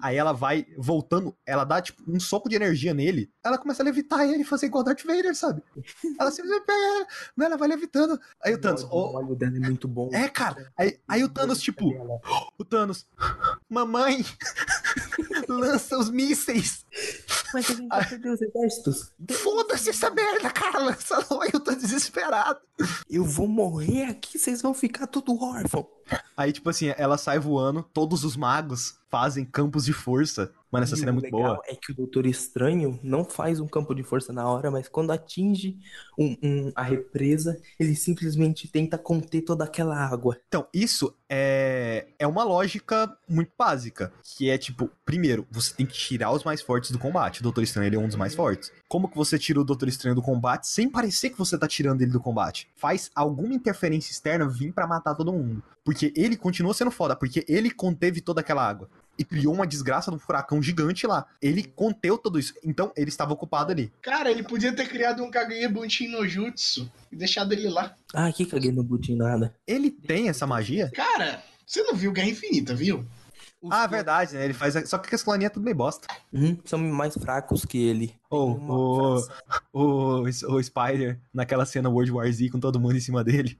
Aí 0.01 0.17
ela 0.17 0.33
vai 0.33 0.65
voltando, 0.77 1.35
ela 1.45 1.63
dá, 1.63 1.81
tipo, 1.81 2.01
um 2.07 2.19
soco 2.19 2.49
de 2.49 2.55
energia 2.55 2.93
nele. 2.93 3.29
Ela 3.43 3.57
começa 3.57 3.81
a 3.83 3.85
levitar 3.85 4.27
ele 4.27 4.41
e 4.41 4.45
fazer 4.45 4.65
igual 4.65 4.83
Darth 4.83 5.03
Vader, 5.05 5.35
sabe? 5.35 5.61
Ela 6.19 6.31
simplesmente 6.31 6.65
pega 6.65 6.79
ela, 6.85 7.07
né, 7.37 7.45
ela 7.45 7.57
vai 7.57 7.67
levitando. 7.67 8.19
Aí 8.43 8.53
o 8.53 8.59
Thanos, 8.61 8.83
o 8.83 8.87
ô, 8.89 9.17
olho 9.17 9.35
dela 9.35 9.55
é 9.55 9.59
muito 9.59 9.87
bom. 9.87 10.09
é, 10.13 10.27
cara. 10.29 10.71
Aí, 10.77 10.97
aí 11.07 11.23
o 11.23 11.29
Thanos, 11.29 11.61
tipo, 11.65 11.85
o 12.57 12.65
Thanos, 12.65 13.07
mamãe, 13.69 14.25
lança 15.47 15.97
os 15.97 16.09
mísseis. 16.09 16.85
Mas 17.53 17.69
a 17.69 17.73
gente 17.73 17.87
vai 17.87 18.09
perder 18.09 18.29
os 18.31 18.41
exércitos. 18.41 19.11
Foda-se 19.31 19.89
essa 19.89 20.09
merda, 20.09 20.49
cara, 20.49 20.79
lança 20.79 21.17
logo. 21.29 21.45
Eu 21.53 21.59
tô 21.59 21.73
desesperado. 21.73 22.59
Eu 23.09 23.23
vou 23.23 23.47
morrer 23.47 24.05
aqui, 24.05 24.37
vocês 24.37 24.61
vão 24.61 24.73
ficar 24.73 25.07
tudo 25.07 25.41
órfão. 25.41 25.87
Aí, 26.37 26.51
tipo 26.51 26.69
assim, 26.69 26.93
ela 26.97 27.17
sai 27.17 27.39
voando, 27.39 27.81
todos 27.93 28.23
os 28.23 28.35
magos 28.35 28.97
fazem 29.09 29.45
campos 29.45 29.85
de 29.85 29.93
força. 29.93 30.51
Mano, 30.69 30.83
essa 30.83 30.95
E 30.95 30.97
cena 30.97 31.11
é 31.11 31.13
muito 31.13 31.23
legal 31.33 31.53
boa. 31.55 31.61
É 31.67 31.75
que 31.75 31.93
o 31.93 31.95
Doutor 31.95 32.25
Estranho 32.25 32.99
não 33.01 33.23
faz 33.23 33.61
um 33.61 33.67
campo 33.67 33.95
de 33.95 34.03
força 34.03 34.33
na 34.33 34.45
hora, 34.49 34.69
mas 34.69 34.89
quando 34.89 35.11
atinge 35.11 35.77
um- 36.19 36.35
um- 36.43 36.71
a 36.75 36.83
represa, 36.83 37.57
ele 37.79 37.95
simplesmente 37.95 38.67
tenta 38.67 38.97
conter 38.97 39.41
toda 39.43 39.63
aquela 39.63 39.95
água. 39.97 40.37
Então, 40.49 40.67
isso 40.73 41.15
é, 41.29 42.07
é 42.19 42.27
uma 42.27 42.43
lógica 42.43 43.09
muito 43.29 43.51
básica. 43.57 44.11
Que 44.35 44.49
é 44.49 44.57
tipo, 44.57 44.89
primeiro, 45.05 45.47
você 45.49 45.73
tem 45.73 45.85
que 45.85 45.93
tirar 45.93 46.31
os 46.33 46.43
mais 46.43 46.61
fortes 46.61 46.91
do 46.91 46.99
combate. 46.99 47.39
O 47.39 47.43
Doutor 47.43 47.63
Estranho 47.63 47.87
ele 47.87 47.95
é 47.95 47.99
um 47.99 48.07
dos 48.07 48.17
mais 48.17 48.35
fortes. 48.35 48.69
Como 48.89 49.07
que 49.07 49.15
você 49.15 49.39
tira 49.39 49.61
o 49.61 49.63
Doutor 49.63 49.87
Estranho 49.87 50.15
do 50.15 50.21
combate 50.21 50.67
sem 50.67 50.89
parecer 50.89 51.29
que 51.29 51.37
você 51.37 51.57
tá 51.57 51.69
tirando 51.69 52.01
ele 52.01 52.11
do 52.11 52.19
combate? 52.19 52.67
Faz 52.75 53.09
alguma 53.15 53.53
interferência 53.53 54.11
externa 54.11 54.45
vir 54.45 54.73
pra 54.73 54.85
matar 54.85 55.15
todo 55.15 55.31
mundo. 55.31 55.63
Porque 55.85 56.11
ele 56.15 56.35
continua 56.35 56.73
sendo 56.73 56.89
foda, 56.89 57.15
porque 57.15 57.45
ele 57.47 57.69
conteve 57.69 58.19
toda 58.19 58.41
aquela 58.41 58.67
água. 58.67 58.89
E 59.17 59.23
criou 59.23 59.53
uma 59.53 59.67
desgraça 59.67 60.09
de 60.09 60.17
um 60.17 60.19
furacão 60.19 60.61
gigante 60.61 61.05
lá. 61.05 61.25
Ele 61.39 61.63
conteu 61.63 62.17
tudo 62.17 62.39
isso. 62.39 62.53
Então, 62.65 62.91
ele 62.97 63.09
estava 63.09 63.31
ocupado 63.31 63.71
ali. 63.71 63.93
Cara, 64.01 64.31
ele 64.31 64.43
podia 64.43 64.75
ter 64.75 64.89
criado 64.89 65.23
um 65.23 65.29
Kageye 65.29 65.67
Bunshin 65.67 66.07
no 66.07 66.27
Jutsu 66.27 66.91
e 67.11 67.15
deixado 67.15 67.53
ele 67.53 67.69
lá. 67.69 67.95
Ah, 68.13 68.31
que 68.33 68.45
caguei 68.45 68.71
no 68.71 68.83
Butin 68.83 69.15
nada. 69.15 69.55
Ele 69.65 69.91
tem 69.91 70.27
essa 70.27 70.47
magia? 70.47 70.91
Cara, 70.91 71.41
você 71.65 71.83
não 71.83 71.95
viu 71.95 72.11
Guerra 72.11 72.29
Infinita, 72.29 72.75
viu? 72.75 73.05
Os 73.65 73.71
Ah, 73.71 73.87
verdade, 73.87 74.35
né? 74.35 74.45
Ele 74.45 74.53
faz. 74.53 74.87
Só 74.87 74.97
que 74.97 75.13
as 75.13 75.23
cloninhas 75.23 75.49
é 75.49 75.53
tudo 75.53 75.63
meio 75.63 75.75
bosta. 75.75 76.07
Uhum, 76.31 76.57
são 76.63 76.77
mais 76.79 77.15
fracos 77.15 77.65
que 77.65 77.83
ele. 77.83 78.15
Ou 78.29 78.55
uma 78.55 78.73
o, 78.73 79.27
o, 79.73 80.21
o 80.21 80.63
Spider 80.63 81.19
naquela 81.33 81.65
cena 81.65 81.89
World 81.89 82.11
War 82.11 82.31
Z 82.31 82.49
com 82.49 82.59
todo 82.59 82.79
mundo 82.79 82.95
em 82.95 82.99
cima 82.99 83.23
dele. 83.23 83.59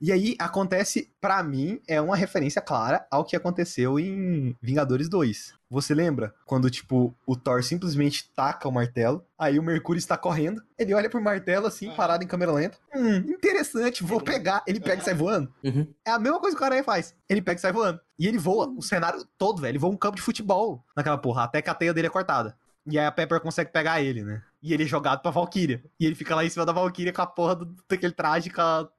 E 0.00 0.12
aí 0.12 0.36
acontece, 0.38 1.10
pra 1.20 1.42
mim, 1.42 1.80
é 1.88 2.00
uma 2.00 2.16
referência 2.16 2.60
clara 2.60 3.06
ao 3.10 3.24
que 3.24 3.34
aconteceu 3.34 3.98
em 3.98 4.54
Vingadores 4.60 5.08
2. 5.08 5.57
Você 5.70 5.94
lembra 5.94 6.34
quando, 6.46 6.70
tipo, 6.70 7.14
o 7.26 7.36
Thor 7.36 7.62
simplesmente 7.62 8.30
taca 8.34 8.66
o 8.66 8.72
martelo, 8.72 9.24
aí 9.38 9.58
o 9.58 9.62
Mercúrio 9.62 9.98
está 9.98 10.16
correndo, 10.16 10.62
ele 10.78 10.94
olha 10.94 11.10
pro 11.10 11.20
martelo 11.22 11.66
assim, 11.66 11.90
Ah. 11.90 11.94
parado 11.94 12.24
em 12.24 12.26
câmera 12.26 12.52
lenta. 12.52 12.78
Hum, 12.94 13.16
interessante, 13.16 14.02
vou 14.02 14.20
pegar. 14.20 14.62
Ele 14.66 14.80
pega 14.80 15.02
e 15.02 15.04
sai 15.04 15.14
voando. 15.14 15.52
Uhum. 15.62 15.86
É 16.06 16.10
a 16.10 16.18
mesma 16.18 16.40
coisa 16.40 16.56
que 16.56 16.62
o 16.62 16.66
Aranha 16.66 16.82
faz. 16.84 17.14
Ele 17.28 17.42
pega 17.42 17.58
e 17.58 17.60
sai 17.60 17.72
voando. 17.72 18.00
E 18.18 18.26
ele 18.26 18.38
voa 18.38 18.66
o 18.66 18.80
cenário 18.82 19.22
todo, 19.36 19.60
velho. 19.60 19.72
Ele 19.72 19.78
voa 19.78 19.92
um 19.92 19.96
campo 19.96 20.16
de 20.16 20.22
futebol 20.22 20.82
naquela 20.96 21.18
porra, 21.18 21.44
até 21.44 21.60
que 21.60 21.68
a 21.68 21.74
teia 21.74 21.92
dele 21.92 22.06
é 22.06 22.10
cortada. 22.10 22.56
E 22.90 22.98
aí 22.98 23.04
a 23.04 23.12
Pepper 23.12 23.38
consegue 23.40 23.70
pegar 23.70 24.00
ele, 24.00 24.24
né? 24.24 24.42
E 24.62 24.72
ele 24.72 24.84
é 24.84 24.86
jogado 24.86 25.20
pra 25.20 25.30
Valkyria. 25.30 25.84
E 26.00 26.06
ele 26.06 26.14
fica 26.14 26.34
lá 26.34 26.42
em 26.42 26.48
cima 26.48 26.64
da 26.64 26.72
Valkyria 26.72 27.12
com 27.12 27.20
a 27.20 27.26
porra 27.26 27.54
do, 27.54 27.76
daquele 27.86 28.14
traje 28.14 28.50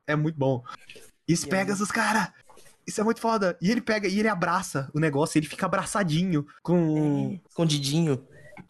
é 0.06 0.16
muito 0.16 0.38
bom. 0.38 0.64
Isso 1.28 1.48
E 1.48 1.50
pega 1.50 1.74
aí? 1.74 1.78
Isso 2.90 3.00
é 3.00 3.04
muito 3.04 3.22
foda. 3.22 3.56
E 3.62 3.70
ele 3.70 3.82
pega 3.82 4.08
e 4.08 4.20
ele 4.20 4.28
abraça 4.28 4.90
o 4.96 5.00
negócio, 5.00 5.38
ele 5.38 5.46
fica 5.46 5.68
abraçadinho 5.68 6.44
com. 6.64 7.40
É, 7.46 7.48
Escondidinho. 7.48 8.20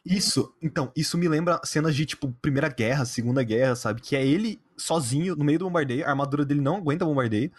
Isso, 0.06 0.54
então, 0.62 0.92
isso 0.96 1.18
me 1.18 1.28
lembra 1.28 1.60
cenas 1.64 1.96
de, 1.96 2.06
tipo, 2.06 2.32
Primeira 2.42 2.68
Guerra, 2.68 3.06
Segunda 3.06 3.42
Guerra, 3.44 3.76
sabe? 3.76 4.02
Que 4.02 4.16
é 4.16 4.26
ele 4.26 4.60
sozinho 4.78 5.36
no 5.36 5.44
meio 5.44 5.60
do 5.60 5.66
bombardeio, 5.66 6.06
a 6.06 6.10
armadura 6.10 6.46
dele 6.46 6.62
não 6.62 6.78
aguenta 6.78 7.06
bombardeio. 7.06 7.52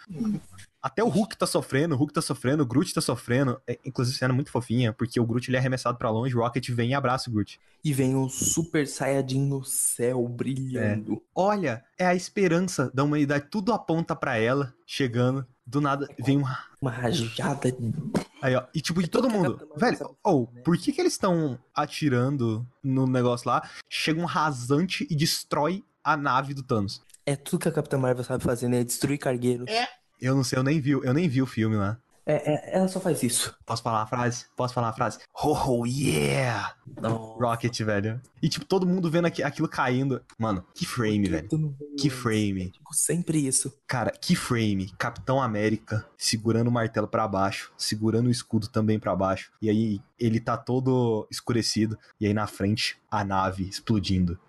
Até 0.81 1.03
o 1.03 1.09
Hulk 1.09 1.37
tá 1.37 1.45
sofrendo, 1.45 1.93
o 1.93 1.97
Hulk 1.97 2.13
tá 2.13 2.21
sofrendo, 2.21 2.63
o 2.63 2.65
Groot 2.65 2.93
tá 2.93 3.01
sofrendo. 3.01 3.61
É, 3.67 3.77
inclusive, 3.85 4.17
cena 4.17 4.33
muito 4.33 4.49
fofinha, 4.49 4.93
porque 4.93 5.19
o 5.19 5.25
Groot 5.25 5.49
ele 5.49 5.57
é 5.57 5.59
arremessado 5.59 5.97
pra 5.97 6.09
longe, 6.09 6.35
o 6.35 6.39
Rocket 6.39 6.69
vem 6.69 6.91
e 6.91 6.93
abraça 6.93 7.29
o 7.29 7.33
Groot. 7.33 7.59
E 7.83 7.93
vem 7.93 8.15
o 8.15 8.29
Super 8.29 8.87
Saiyajin 8.87 9.45
no 9.45 9.63
céu 9.63 10.27
brilhando. 10.27 11.21
Olha, 11.35 11.83
é 11.97 12.05
a 12.05 12.15
esperança 12.15 12.89
da 12.93 13.03
humanidade, 13.03 13.47
tudo 13.51 13.73
aponta 13.73 14.15
pra 14.15 14.37
ela, 14.37 14.73
chegando. 14.85 15.45
Do 15.71 15.79
nada, 15.79 16.05
vem 16.19 16.37
uma. 16.37 16.59
Uma 16.81 16.91
rajada. 16.91 17.71
de- 17.71 17.93
Aí, 18.41 18.53
ó. 18.55 18.63
E 18.75 18.81
tipo, 18.81 18.99
de 18.99 19.05
É 19.05 19.09
todo 19.09 19.29
mundo. 19.29 19.69
Velho, 19.77 19.97
ou, 20.21 20.49
né? 20.53 20.61
por 20.65 20.77
que 20.77 20.91
que 20.91 20.99
eles 20.99 21.13
estão 21.13 21.57
atirando 21.73 22.67
no 22.83 23.07
negócio 23.07 23.47
lá? 23.47 23.61
Chega 23.89 24.19
um 24.19 24.25
rasante 24.25 25.07
e 25.09 25.15
destrói 25.15 25.81
a 26.03 26.17
nave 26.17 26.53
do 26.53 26.61
Thanos. 26.61 27.01
É 27.25 27.37
tudo 27.37 27.61
que 27.61 27.69
a 27.69 27.71
Capitã 27.71 27.97
Marvel 27.97 28.23
sabe 28.25 28.43
fazer, 28.43 28.67
né? 28.67 28.83
Destruir 28.83 29.17
cargueiro. 29.17 29.63
É. 29.69 29.87
Eu 30.19 30.35
não 30.35 30.43
sei, 30.43 30.59
eu 30.59 30.63
nem 30.63 30.81
vi, 30.81 30.91
eu 30.91 31.13
nem 31.13 31.29
vi 31.29 31.41
o 31.41 31.45
filme 31.47 31.77
lá. 31.77 31.97
É, 32.25 32.53
é, 32.53 32.77
ela 32.77 32.87
só 32.87 32.99
faz 32.99 33.23
isso. 33.23 33.55
Posso 33.65 33.81
falar 33.81 34.03
a 34.03 34.07
frase? 34.07 34.45
Posso 34.55 34.73
falar 34.73 34.89
a 34.89 34.93
frase? 34.93 35.19
Ho, 35.43 35.85
yeah! 35.87 36.75
Não. 37.01 37.15
Rocket, 37.39 37.79
velho. 37.81 38.21
E 38.41 38.47
tipo, 38.47 38.63
todo 38.65 38.85
mundo 38.85 39.09
vendo 39.09 39.25
aqui- 39.25 39.41
aquilo 39.41 39.67
caindo. 39.67 40.21
Mano, 40.37 40.63
que 40.75 40.85
frame, 40.85 41.27
velho. 41.27 41.49
Que 41.99 42.09
frame. 42.09 42.71
Digo 42.71 42.93
sempre 42.93 43.39
isso. 43.47 43.73
Cara, 43.87 44.11
que 44.11 44.35
frame. 44.35 44.91
Capitão 44.97 45.41
América 45.41 46.05
segurando 46.17 46.67
o 46.67 46.71
martelo 46.71 47.07
pra 47.07 47.27
baixo, 47.27 47.71
segurando 47.77 48.27
o 48.27 48.31
escudo 48.31 48.67
também 48.67 48.99
pra 48.99 49.15
baixo. 49.15 49.51
E 49.61 49.69
aí 49.69 49.99
ele 50.19 50.39
tá 50.39 50.55
todo 50.57 51.27
escurecido. 51.31 51.97
E 52.19 52.27
aí 52.27 52.33
na 52.33 52.45
frente, 52.45 52.99
a 53.09 53.23
nave 53.23 53.67
explodindo. 53.67 54.39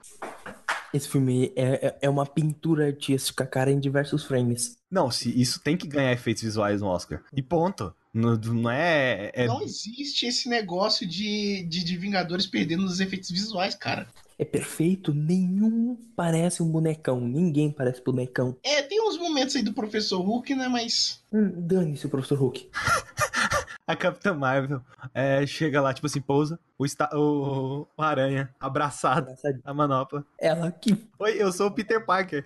Esse 0.93 1.09
filme 1.09 1.53
é, 1.57 1.87
é, 1.87 1.99
é 2.03 2.11
uma 2.11 2.27
pintura 2.27 2.87
artística, 2.87 3.47
cara, 3.47 3.71
em 3.71 3.81
diversos 3.81 4.25
frames. 4.25 4.77
Não, 4.91 5.11
se 5.11 5.31
isso 5.41 5.61
tem 5.63 5.77
que 5.77 5.87
ganhar 5.89 6.13
efeitos 6.13 6.43
visuais 6.43 6.81
no 6.83 6.89
Oscar. 6.89 7.23
E 7.35 7.43
ponto. 7.43 7.95
Não, 8.13 8.37
não 8.37 8.71
é. 8.71 9.31
é- 9.33 9.47
Não 9.47 9.63
existe 9.63 10.27
esse 10.27 10.49
negócio 10.49 11.07
de, 11.07 11.63
de, 11.65 11.83
de 11.83 11.97
Vingadores 11.97 12.47
perdendo 12.47 12.83
nos 12.83 13.01
efeitos 13.01 13.31
visuais, 13.31 13.75
cara. 13.75 14.07
É 14.39 14.45
perfeito, 14.45 15.15
nenhum 15.15 15.97
parece 16.17 16.63
um 16.63 16.69
bonecão. 16.71 17.21
Ninguém 17.21 17.71
parece 17.71 18.03
bonecão. 18.05 18.57
É, 18.63 18.83
tem 18.83 19.01
uns 19.01 19.17
momentos 19.17 19.55
aí 19.57 19.63
do 19.63 19.73
Professor 19.73 20.21
Hulk, 20.21 20.55
né? 20.55 20.69
Mas. 20.69 21.21
Hum, 21.33 21.53
Dane-se 21.57 22.05
o 22.07 22.11
Professor 22.11 22.39
Hulk. 22.39 22.69
A 23.87 23.97
Capitã 23.97 24.33
Marvel 24.33 24.81
é, 25.13 25.45
chega 25.45 25.81
lá, 25.81 25.93
tipo 25.93 26.07
assim, 26.07 26.21
pousa. 26.21 26.59
O, 26.79 26.85
esta- 26.85 27.11
o, 27.17 27.87
o 27.97 28.03
Aranha 28.03 28.55
abraçado. 28.61 29.23
Engraçadinho. 29.27 29.63
A 29.65 29.75
manopla. 29.75 30.25
Ela 30.39 30.71
que. 30.71 30.97
Oi, 31.19 31.43
eu 31.43 31.53
sou 31.53 31.67
o 31.67 31.71
Peter 31.71 32.05
Parker. 32.05 32.45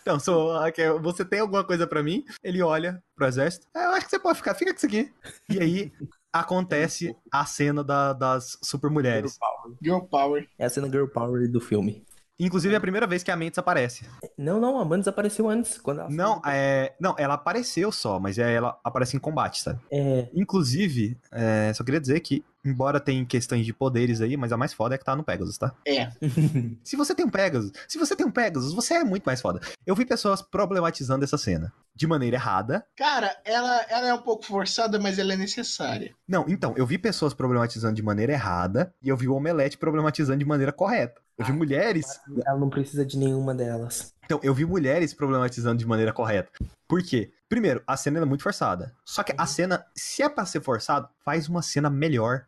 Então, 0.00 0.18
sou, 0.20 0.56
aqui, 0.56 0.88
você 1.00 1.24
tem 1.24 1.40
alguma 1.40 1.64
coisa 1.64 1.86
pra 1.86 2.02
mim? 2.02 2.24
Ele 2.42 2.62
olha 2.62 3.02
pro 3.16 3.26
exército. 3.26 3.66
É, 3.74 3.84
eu 3.86 3.90
acho 3.90 4.04
que 4.06 4.10
você 4.10 4.18
pode 4.18 4.38
ficar, 4.38 4.54
fica 4.54 4.70
com 4.72 4.76
isso 4.76 4.86
aqui. 4.86 5.12
E 5.50 5.60
aí 5.60 5.92
acontece 6.32 7.16
a 7.32 7.44
cena 7.44 7.82
da- 7.82 8.12
das 8.12 8.56
super 8.62 8.90
mulheres. 8.90 9.38
Girl 9.82 10.00
Power. 10.00 10.48
É 10.58 10.66
a 10.66 10.70
cena 10.70 10.88
Girl 10.88 11.06
Power 11.06 11.50
do 11.50 11.60
filme. 11.60 12.04
Inclusive 12.38 12.74
é 12.74 12.76
a 12.76 12.80
primeira 12.80 13.06
vez 13.06 13.22
que 13.22 13.30
a 13.30 13.36
Mantis 13.36 13.58
aparece. 13.58 14.04
Não, 14.36 14.60
não, 14.60 14.78
a 14.78 14.84
Mantis 14.84 15.08
apareceu 15.08 15.48
antes. 15.48 15.78
Quando 15.78 16.00
ela 16.00 16.10
Não, 16.10 16.42
é, 16.44 16.92
não, 17.00 17.14
ela 17.18 17.34
apareceu 17.34 17.90
só, 17.90 18.20
mas 18.20 18.38
é- 18.38 18.52
ela 18.54 18.78
aparece 18.84 19.16
em 19.16 19.20
combate, 19.20 19.62
sabe? 19.62 19.80
É. 19.90 20.28
Inclusive, 20.34 21.18
é, 21.32 21.72
só 21.74 21.82
queria 21.82 22.00
dizer 22.00 22.20
que, 22.20 22.44
embora 22.64 23.00
tenha 23.00 23.24
questões 23.24 23.64
de 23.64 23.72
poderes 23.72 24.20
aí, 24.20 24.36
mas 24.36 24.52
a 24.52 24.56
mais 24.56 24.74
foda 24.74 24.94
é 24.94 24.98
que 24.98 25.04
tá 25.04 25.16
no 25.16 25.24
Pegasus, 25.24 25.56
tá? 25.56 25.72
É. 25.86 26.10
Se 26.84 26.94
você 26.96 27.14
tem 27.14 27.24
um 27.24 27.30
Pegasus, 27.30 27.72
se 27.88 27.98
você 27.98 28.14
tem 28.14 28.26
um 28.26 28.30
Pegasus, 28.30 28.72
você 28.74 28.94
é 28.94 29.04
muito 29.04 29.24
mais 29.24 29.40
foda. 29.40 29.60
Eu 29.86 29.94
vi 29.94 30.04
pessoas 30.04 30.42
problematizando 30.42 31.24
essa 31.24 31.38
cena 31.38 31.72
de 31.94 32.06
maneira 32.06 32.36
errada. 32.36 32.84
Cara, 32.96 33.34
ela, 33.44 33.80
ela 33.88 34.08
é 34.08 34.14
um 34.14 34.20
pouco 34.22 34.44
forçada, 34.44 34.98
mas 34.98 35.18
ela 35.18 35.32
é 35.32 35.36
necessária. 35.36 36.12
Não, 36.28 36.44
então, 36.48 36.74
eu 36.76 36.86
vi 36.86 36.98
pessoas 36.98 37.32
problematizando 37.32 37.94
de 37.94 38.02
maneira 38.02 38.32
errada 38.32 38.92
e 39.02 39.08
eu 39.08 39.16
vi 39.16 39.26
o 39.28 39.34
Omelete 39.34 39.78
problematizando 39.78 40.38
de 40.38 40.44
maneira 40.44 40.72
correta. 40.72 41.20
Eu 41.38 41.44
vi 41.44 41.52
Ah, 41.52 41.54
mulheres. 41.54 42.20
ela 42.46 42.58
não 42.58 42.70
precisa 42.70 43.04
de 43.04 43.18
nenhuma 43.18 43.54
delas. 43.54 44.14
Então, 44.24 44.40
eu 44.42 44.54
vi 44.54 44.64
mulheres 44.64 45.12
problematizando 45.12 45.78
de 45.78 45.86
maneira 45.86 46.12
correta. 46.12 46.50
Por 46.88 47.02
quê? 47.02 47.30
Primeiro, 47.48 47.82
a 47.86 47.96
cena 47.96 48.18
é 48.18 48.24
muito 48.24 48.42
forçada. 48.42 48.92
Só 49.04 49.22
que 49.22 49.34
a 49.36 49.46
cena, 49.46 49.84
se 49.94 50.22
é 50.22 50.28
pra 50.28 50.46
ser 50.46 50.62
forçado, 50.62 51.08
faz 51.24 51.48
uma 51.48 51.62
cena 51.62 51.88
melhor. 51.90 52.46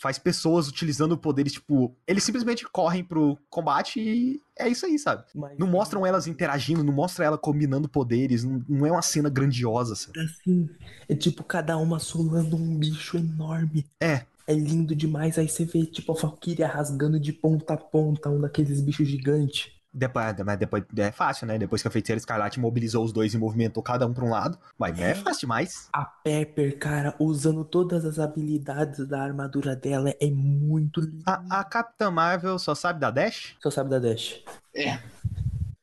Faz 0.00 0.16
pessoas 0.16 0.68
utilizando 0.68 1.18
poderes, 1.18 1.52
tipo, 1.54 1.92
eles 2.06 2.22
simplesmente 2.22 2.64
correm 2.68 3.02
pro 3.04 3.36
combate 3.50 4.00
e 4.00 4.40
é 4.56 4.68
isso 4.68 4.86
aí, 4.86 4.96
sabe? 4.96 5.24
Mas, 5.34 5.58
Não 5.58 5.66
mostram 5.66 6.06
elas 6.06 6.28
interagindo, 6.28 6.84
não 6.84 6.92
mostra 6.92 7.24
ela 7.24 7.36
combinando 7.36 7.88
poderes, 7.88 8.44
não, 8.44 8.64
não 8.68 8.86
é 8.86 8.92
uma 8.92 9.02
cena 9.02 9.28
grandiosa, 9.28 9.96
sabe? 9.96 10.20
Assim, 10.20 10.70
é 11.08 11.16
tipo 11.16 11.42
cada 11.42 11.76
uma 11.76 11.98
solando 11.98 12.56
um 12.56 12.76
bicho 12.78 13.16
enorme. 13.16 13.84
É. 14.00 14.24
É 14.48 14.54
lindo 14.54 14.96
demais. 14.96 15.38
Aí 15.38 15.46
você 15.46 15.66
vê, 15.66 15.84
tipo, 15.84 16.10
a 16.10 16.14
Valkyria 16.18 16.66
rasgando 16.66 17.20
de 17.20 17.34
ponta 17.34 17.74
a 17.74 17.76
ponta 17.76 18.30
um 18.30 18.40
daqueles 18.40 18.80
bichos 18.80 19.06
gigantes. 19.06 19.70
Depois, 19.92 20.34
mas 20.44 20.58
depois 20.58 20.84
é 20.96 21.12
fácil, 21.12 21.46
né? 21.46 21.58
Depois 21.58 21.82
que 21.82 21.88
a 21.88 21.90
feiticeira 21.90 22.18
escarlate 22.18 22.58
mobilizou 22.58 23.04
os 23.04 23.12
dois 23.12 23.34
e 23.34 23.38
movimentou 23.38 23.82
cada 23.82 24.06
um 24.06 24.14
pra 24.14 24.24
um 24.24 24.30
lado. 24.30 24.58
Mas 24.78 24.98
é 24.98 25.14
fácil 25.14 25.40
demais. 25.40 25.88
A 25.92 26.04
Pepper, 26.04 26.78
cara, 26.78 27.14
usando 27.18 27.62
todas 27.62 28.06
as 28.06 28.18
habilidades 28.18 29.06
da 29.06 29.22
armadura 29.22 29.76
dela, 29.76 30.14
é 30.18 30.30
muito 30.30 31.00
lindo. 31.00 31.24
A, 31.26 31.60
a 31.60 31.64
Capitã 31.64 32.10
Marvel 32.10 32.58
só 32.58 32.74
sabe 32.74 33.00
da 33.00 33.10
Dash? 33.10 33.54
Só 33.62 33.70
sabe 33.70 33.90
da 33.90 33.98
Dash. 33.98 34.42
É. 34.74 34.98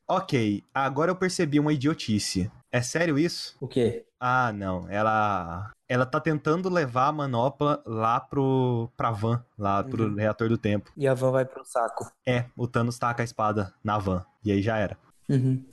Ok, 0.08 0.64
agora 0.74 1.12
eu 1.12 1.16
percebi 1.16 1.60
uma 1.60 1.72
idiotice. 1.72 2.50
É 2.72 2.82
sério 2.82 3.18
isso? 3.18 3.56
O 3.60 3.68
quê? 3.68 4.05
Ah, 4.20 4.52
não. 4.52 4.88
Ela. 4.88 5.70
Ela 5.88 6.04
tá 6.06 6.18
tentando 6.18 6.68
levar 6.68 7.08
a 7.08 7.12
manopla 7.12 7.82
lá 7.86 8.18
pro. 8.18 8.90
pra 8.96 9.10
van, 9.10 9.44
lá 9.58 9.84
pro 9.84 10.04
Uhum. 10.08 10.14
reator 10.16 10.48
do 10.48 10.58
tempo. 10.58 10.90
E 10.96 11.06
a 11.06 11.14
Van 11.14 11.30
vai 11.30 11.44
pro 11.44 11.64
saco. 11.64 12.10
É, 12.26 12.46
o 12.56 12.66
Thanos 12.66 12.98
taca 12.98 13.22
a 13.22 13.24
espada 13.24 13.72
na 13.84 13.98
van. 13.98 14.24
E 14.44 14.50
aí 14.50 14.60
já 14.62 14.78
era. 14.78 14.96
Uhum. 15.28 15.64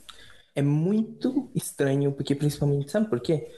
É 0.55 0.61
muito 0.61 1.49
estranho, 1.55 2.11
porque 2.11 2.35
principalmente, 2.35 2.91
sabe 2.91 3.07
por 3.09 3.19
quê? 3.19 3.49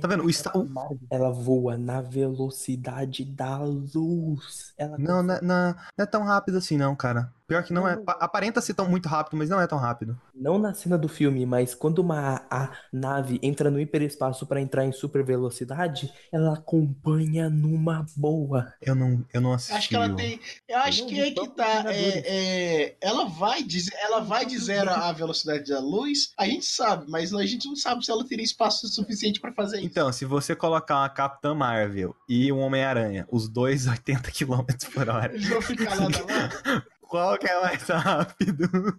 Tá 0.00 0.06
vendo? 0.08 0.24
O 0.24 0.26
o- 0.58 0.98
Ela 1.10 1.30
voa 1.30 1.76
na 1.76 2.00
velocidade 2.00 3.24
da 3.24 3.58
luz. 3.58 4.72
Ela 4.78 4.96
Não, 4.98 5.22
não, 5.22 5.34
é- 5.34 5.40
não, 5.42 5.74
não 5.98 6.02
é 6.02 6.06
tão 6.06 6.24
rápido 6.24 6.58
assim, 6.58 6.76
não, 6.76 6.94
cara. 6.96 7.32
Pior 7.50 7.64
que 7.64 7.72
não 7.72 7.88
é. 7.88 7.96
Não. 7.96 8.04
pa- 8.04 8.16
Aparenta 8.20 8.60
ser 8.60 8.74
tão 8.74 8.88
muito 8.88 9.08
rápido, 9.08 9.36
mas 9.36 9.48
não 9.48 9.60
é 9.60 9.66
tão 9.66 9.76
rápido. 9.76 10.16
Não 10.32 10.56
na 10.56 10.72
cena 10.72 10.96
do 10.96 11.08
filme, 11.08 11.44
mas 11.44 11.74
quando 11.74 11.98
uma 11.98 12.42
a 12.48 12.70
nave 12.92 13.40
entra 13.42 13.68
no 13.72 13.80
hiperespaço 13.80 14.46
para 14.46 14.60
entrar 14.60 14.84
em 14.84 14.92
super 14.92 15.24
velocidade, 15.24 16.12
ela 16.32 16.54
acompanha 16.54 17.50
numa 17.50 18.06
boa. 18.16 18.72
Eu 18.80 18.94
não, 18.94 19.26
eu 19.34 19.40
não 19.40 19.52
assisti. 19.52 19.74
Acho 19.76 19.88
que 19.88 19.96
ela 19.96 20.06
o- 20.06 20.14
tem. 20.14 20.38
Eu 20.68 20.78
acho 20.78 21.00
Não, 21.00 21.08
que 21.08 21.20
é 21.20 21.30
que 21.32 21.48
tá. 21.48 21.84
É, 21.92 22.84
é, 22.84 22.96
ela 23.00 23.24
vai 23.24 23.64
dizer, 23.64 23.94
ela 24.00 24.20
vai 24.20 24.46
de 24.46 24.56
zero 24.56 24.88
a 24.88 25.10
velocidade 25.10 25.68
da 25.70 25.80
luz. 25.80 26.32
A 26.38 26.44
gente 26.46 26.64
sabe, 26.66 27.06
mas 27.08 27.34
a 27.34 27.44
gente 27.44 27.66
não 27.66 27.74
sabe 27.74 28.04
se 28.04 28.12
ela 28.12 28.24
teria 28.24 28.44
espaço 28.44 28.86
suficiente 28.86 29.40
pra 29.40 29.52
fazer 29.52 29.78
isso. 29.78 29.86
Então, 29.86 30.12
se 30.12 30.24
você 30.24 30.54
colocar 30.54 30.98
uma 31.00 31.08
Capitã 31.08 31.52
Marvel 31.52 32.14
e 32.28 32.52
um 32.52 32.60
Homem-Aranha, 32.60 33.26
os 33.28 33.48
dois 33.48 33.88
80 33.90 34.30
km 34.30 34.62
por 34.94 35.08
hora, 35.08 35.34
Eles 35.34 35.48
vão 35.48 35.60
ficar 35.60 35.96
lá 35.98 36.08
na 36.08 36.18
lá. 36.22 36.82
Qual 37.10 37.36
que 37.36 37.46
é 37.48 37.60
mais 37.60 37.82
rápido? 37.90 38.98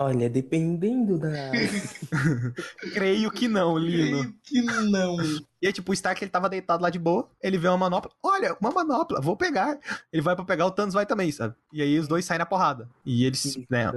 Olha, 0.00 0.30
dependendo 0.30 1.18
da. 1.18 1.28
Creio 2.94 3.30
que 3.32 3.48
não, 3.48 3.76
Lino. 3.76 4.20
Creio 4.20 4.34
que 4.44 4.62
não. 4.62 5.16
E 5.60 5.66
aí, 5.66 5.72
tipo, 5.72 5.90
o 5.90 5.94
Stark 5.94 6.22
ele 6.22 6.30
tava 6.30 6.48
deitado 6.48 6.82
lá 6.82 6.88
de 6.88 7.00
boa, 7.00 7.28
ele 7.42 7.58
vê 7.58 7.66
uma 7.66 7.76
manopla. 7.76 8.12
Olha, 8.22 8.56
uma 8.60 8.70
manopla, 8.70 9.20
vou 9.20 9.36
pegar. 9.36 9.76
Ele 10.12 10.22
vai 10.22 10.36
pra 10.36 10.44
pegar, 10.44 10.66
o 10.66 10.70
Thanos 10.70 10.94
vai 10.94 11.04
também, 11.04 11.32
sabe? 11.32 11.54
E 11.72 11.82
aí 11.82 11.98
os 11.98 12.06
dois 12.06 12.24
saem 12.24 12.38
na 12.38 12.46
porrada. 12.46 12.88
E 13.04 13.24
eles, 13.24 13.58
né, 13.68 13.90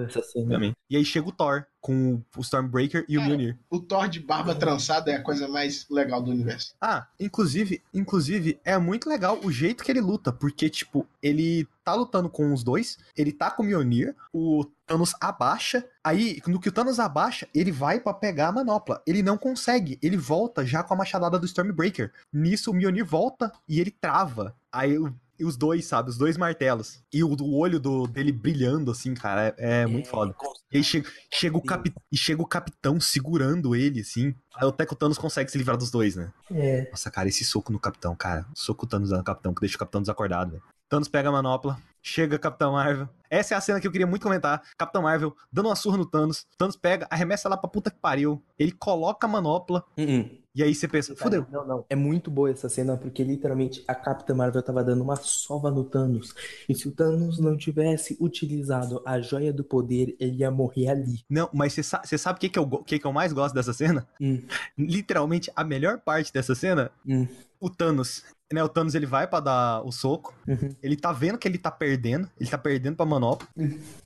também. 0.50 0.74
E 0.90 0.98
aí 0.98 1.06
chega 1.06 1.30
o 1.30 1.32
Thor 1.32 1.66
com 1.80 2.22
o 2.36 2.42
Stormbreaker 2.42 3.06
e 3.08 3.18
o 3.18 3.22
Mjolnir. 3.22 3.58
O 3.70 3.80
Thor 3.80 4.08
de 4.08 4.20
barba 4.20 4.56
trançada 4.56 5.12
é 5.12 5.16
a 5.16 5.22
coisa 5.22 5.48
mais 5.48 5.88
legal 5.90 6.22
do 6.22 6.32
universo. 6.32 6.74
Ah, 6.82 7.08
inclusive, 7.20 7.82
inclusive, 7.94 8.60
é 8.64 8.78
muito 8.78 9.08
legal 9.08 9.40
o 9.44 9.52
jeito 9.52 9.84
que 9.84 9.92
ele 9.92 10.02
luta, 10.02 10.32
porque, 10.32 10.70
tipo, 10.70 11.08
ele 11.22 11.68
tá 11.84 11.94
lutando 11.94 12.30
com 12.30 12.54
os 12.54 12.64
dois, 12.64 12.98
ele 13.16 13.32
tá 13.32 13.50
com 13.52 13.64
o 13.64 13.66
Mjolnir, 13.66 14.16
o 14.34 14.64
Thanos 14.92 15.14
abaixa, 15.22 15.86
aí, 16.04 16.42
no 16.48 16.60
que 16.60 16.68
o 16.70 16.72
Thanos 16.72 17.00
abaixa, 17.00 17.48
ele 17.56 17.72
vai 17.72 18.00
pra 18.00 18.14
pegar 18.14 18.50
a 18.50 18.52
manopla. 18.52 19.02
Ele 19.08 19.24
não 19.24 19.38
consegue, 19.38 19.98
ele 20.02 20.18
volta 20.18 20.66
já 20.66 20.84
com 20.84 20.94
a 20.94 20.98
machadada 20.98 21.40
do 21.40 21.46
Stormbreaker. 21.46 22.12
Nisso, 22.34 22.72
o 22.72 22.74
Mjolnir 22.74 23.06
volta 23.06 23.52
e 23.70 23.80
ele 23.80 23.92
trava. 23.92 24.56
Aí, 24.72 24.98
o- 24.98 25.14
e 25.40 25.46
os 25.46 25.58
dois, 25.58 25.86
sabe, 25.86 26.10
os 26.10 26.18
dois 26.18 26.38
martelos. 26.38 27.00
E 27.12 27.24
o, 27.24 27.30
o 27.30 27.58
olho 27.58 27.80
do, 27.80 28.06
dele 28.06 28.32
brilhando, 28.32 28.92
assim, 28.92 29.14
cara, 29.16 29.56
é, 29.58 29.82
é 29.82 29.86
muito 29.88 30.08
foda. 30.08 30.36
E 30.72 30.78
aí 30.78 30.84
chega, 30.84 31.10
chega 31.34 31.58
o 31.58 31.62
capi, 31.62 31.92
e 32.12 32.18
chega 32.18 32.42
o 32.42 32.46
capitão 32.46 33.00
segurando 33.00 33.76
ele, 33.76 34.02
assim. 34.02 34.36
Aí 34.56 34.68
até 34.68 34.86
que 34.86 34.94
o 34.94 34.96
Thanos 34.96 35.18
consegue 35.18 35.50
se 35.50 35.58
livrar 35.58 35.78
dos 35.78 35.90
dois, 35.90 36.16
né? 36.16 36.32
É. 36.52 36.88
Nossa, 36.92 37.10
cara, 37.10 37.28
esse 37.28 37.44
soco 37.44 37.72
no 37.72 37.80
capitão, 37.80 38.16
cara. 38.16 38.46
O 38.56 38.60
soco 38.60 38.86
Thanos 38.86 39.10
no 39.10 39.24
capitão, 39.24 39.54
que 39.54 39.62
deixa 39.62 39.78
o 39.78 39.80
capitão 39.80 40.02
desacordado, 40.02 40.52
velho. 40.52 40.64
Thanos 40.88 41.08
pega 41.08 41.30
a 41.30 41.32
manopla, 41.32 41.80
chega 42.04 42.38
Capitão 42.38 42.74
Marvel. 42.74 43.08
Essa 43.32 43.56
é 43.56 43.58
a 43.58 43.62
cena 43.62 43.80
que 43.80 43.88
eu 43.88 43.92
queria 43.92 44.06
muito 44.06 44.22
comentar. 44.24 44.62
Capitão 44.78 45.02
Marvel 45.04 45.34
dando 45.52 45.68
uma 45.68 45.76
surra 45.76 45.98
no 45.98 46.06
Thanos. 46.06 46.46
Thanos 46.58 46.76
pega, 46.76 47.08
arremessa 47.10 47.48
lá 47.48 47.56
pra 47.58 47.70
puta 47.70 47.90
que 47.90 47.98
pariu. 47.98 48.44
Ele 48.60 48.74
coloca 48.74 49.26
a 49.26 49.30
manopla. 49.30 49.84
Uh-uh. 49.98 50.42
E 50.54 50.62
aí 50.62 50.76
você 50.76 50.86
pensa, 50.86 51.16
fudeu. 51.16 51.48
Não, 51.50 51.66
não. 51.66 51.86
É 51.90 51.96
muito 51.96 52.30
boa 52.30 52.52
essa 52.52 52.68
cena, 52.68 52.98
porque 52.98 53.24
literalmente 53.24 53.82
a 53.88 53.96
Capitã 53.96 54.36
Marvel 54.36 54.62
tava 54.62 54.84
dando 54.84 55.02
uma 55.02 55.16
sova 55.16 55.72
no 55.72 55.86
Thanos. 55.86 56.36
E 56.68 56.76
se 56.76 56.90
o 56.90 56.92
Thanos 56.92 57.40
não 57.40 57.56
tivesse 57.56 58.18
utilizado 58.20 59.02
a 59.06 59.22
joia 59.22 59.54
do 59.54 59.64
poder, 59.64 60.14
ele 60.20 60.40
ia 60.40 60.52
morrer 60.52 60.90
ali. 60.90 61.24
Não, 61.30 61.50
mas 61.54 61.72
você 61.72 61.82
sa- 61.84 62.02
sabe 62.04 62.36
o 62.36 62.40
que, 62.42 62.50
que, 62.50 62.60
eu, 62.60 62.68
que, 62.84 63.00
que 63.00 63.08
eu 63.08 63.14
mais 63.14 63.32
gosto 63.32 63.56
dessa 63.56 63.72
cena? 63.72 64.06
Hum. 64.20 64.42
Literalmente, 64.78 65.50
a 65.56 65.64
melhor 65.64 66.00
parte 66.00 66.34
dessa 66.34 66.54
cena, 66.54 66.92
Hum. 67.08 67.26
o 67.58 67.70
Thanos. 67.70 68.24
Né, 68.52 68.64
o 68.64 68.70
Thanos 68.70 68.96
ele 68.96 69.06
vai 69.06 69.28
pra 69.28 69.40
dar 69.40 69.82
o 69.86 69.92
soco. 69.92 70.34
Uhum. 70.48 70.76
Ele 70.82 70.96
tá 70.96 71.12
vendo 71.12 71.38
que 71.38 71.48
ele 71.48 71.58
tá 71.58 71.72
perdendo. 71.72 72.30
Ele 72.40 72.50
tá 72.50 72.58
perdendo 72.58 72.96
pra 72.96 73.06
manopla. 73.06 73.48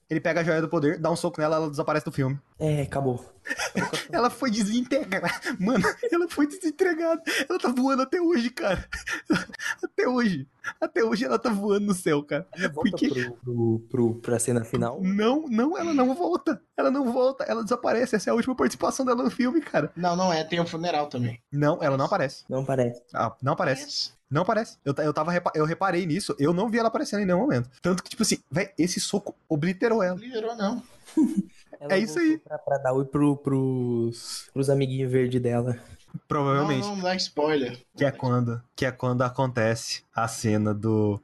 Ele 0.10 0.20
pega 0.20 0.42
a 0.42 0.44
joia 0.44 0.62
do 0.62 0.70
poder, 0.70 1.00
dá 1.00 1.10
um 1.10 1.16
soco 1.16 1.42
nela, 1.42 1.56
ela 1.56 1.70
desaparece 1.70 2.06
do 2.06 2.12
filme. 2.12 2.40
É, 2.60 2.84
acabou. 2.84 3.26
Ela 4.12 4.30
foi 4.30 4.50
desintegrada. 4.50 5.30
Mano, 5.60 5.84
ela 6.12 6.28
foi 6.28 6.48
desentregada. 6.48 7.22
Ela 7.48 7.60
tá 7.60 7.70
voando 7.70 8.02
até 8.02 8.20
hoje, 8.20 8.50
cara. 8.50 8.88
Até 9.84 10.08
hoje. 10.08 10.48
Até 10.82 11.04
hoje 11.04 11.26
ela 11.26 11.38
tá 11.38 11.50
voando 11.52 11.86
no 11.88 11.94
céu, 11.94 12.24
cara. 12.24 12.48
Ela 12.54 12.70
volta 12.70 12.90
Porque- 12.90 13.10
pro, 13.10 13.34
pro, 13.44 13.80
pro, 13.90 14.16
pra 14.16 14.40
cena 14.40 14.64
final. 14.64 15.00
Não, 15.02 15.46
não, 15.48 15.78
ela 15.78 15.94
não 15.94 16.16
volta. 16.16 16.60
Ela 16.76 16.90
não 16.90 17.12
volta. 17.12 17.44
Ela 17.44 17.64
desaparece. 17.64 18.16
Essa 18.16 18.30
é 18.30 18.32
a 18.32 18.36
última 18.36 18.56
participação 18.56 19.06
dela 19.06 19.24
no 19.24 19.30
filme, 19.30 19.62
cara. 19.62 19.92
Não, 19.96 20.16
não 20.16 20.34
é, 20.34 20.44
tem 20.44 20.60
um 20.60 20.66
funeral 20.66 21.08
também. 21.08 21.40
Não, 21.52 21.84
ela 21.84 21.98
não 21.98 22.06
aparece. 22.06 22.46
Não 22.50 22.66
parece. 22.66 23.02
Ah, 23.14 23.36
não 23.44 23.54
aparece. 23.54 24.12
Não 24.30 24.42
aparece. 24.42 24.78
Eu, 24.84 24.94
eu 24.98 25.14
tava 25.14 25.32
eu 25.54 25.66
reparei 25.66 26.06
nisso. 26.06 26.36
Eu 26.40 26.52
não 26.52 26.68
vi 26.68 26.80
ela 26.80 26.88
aparecendo 26.88 27.22
em 27.22 27.26
nenhum 27.26 27.40
momento. 27.40 27.70
Tanto 27.80 28.02
que, 28.02 28.10
tipo 28.10 28.24
assim, 28.24 28.40
véi, 28.50 28.72
esse 28.78 29.00
soco 29.00 29.36
obliterou 29.48 29.95
ela. 30.04 30.16
Não 30.16 30.24
liderou, 30.24 30.56
não. 30.58 30.82
Ela 31.80 31.94
É 31.94 32.00
isso 32.00 32.20
aí. 32.20 32.38
Pra, 32.40 32.58
pra 32.58 32.78
dar 32.78 32.94
oi 32.94 33.06
pro, 33.06 33.38
pros, 33.38 34.50
pros 34.54 34.70
amiguinhos 34.70 35.12
verdes 35.12 35.42
dela. 35.42 35.78
Provavelmente. 36.28 36.88
Não, 36.88 36.96
não 36.96 37.04
dá 37.04 37.16
spoiler. 37.16 37.78
Que 37.96 38.06
é 38.06 38.12
quando, 38.12 38.62
que 38.76 38.86
é 38.86 38.92
quando 38.92 39.22
acontece 39.22 40.04
a 40.16 40.28
cena 40.28 40.74
do 40.74 41.22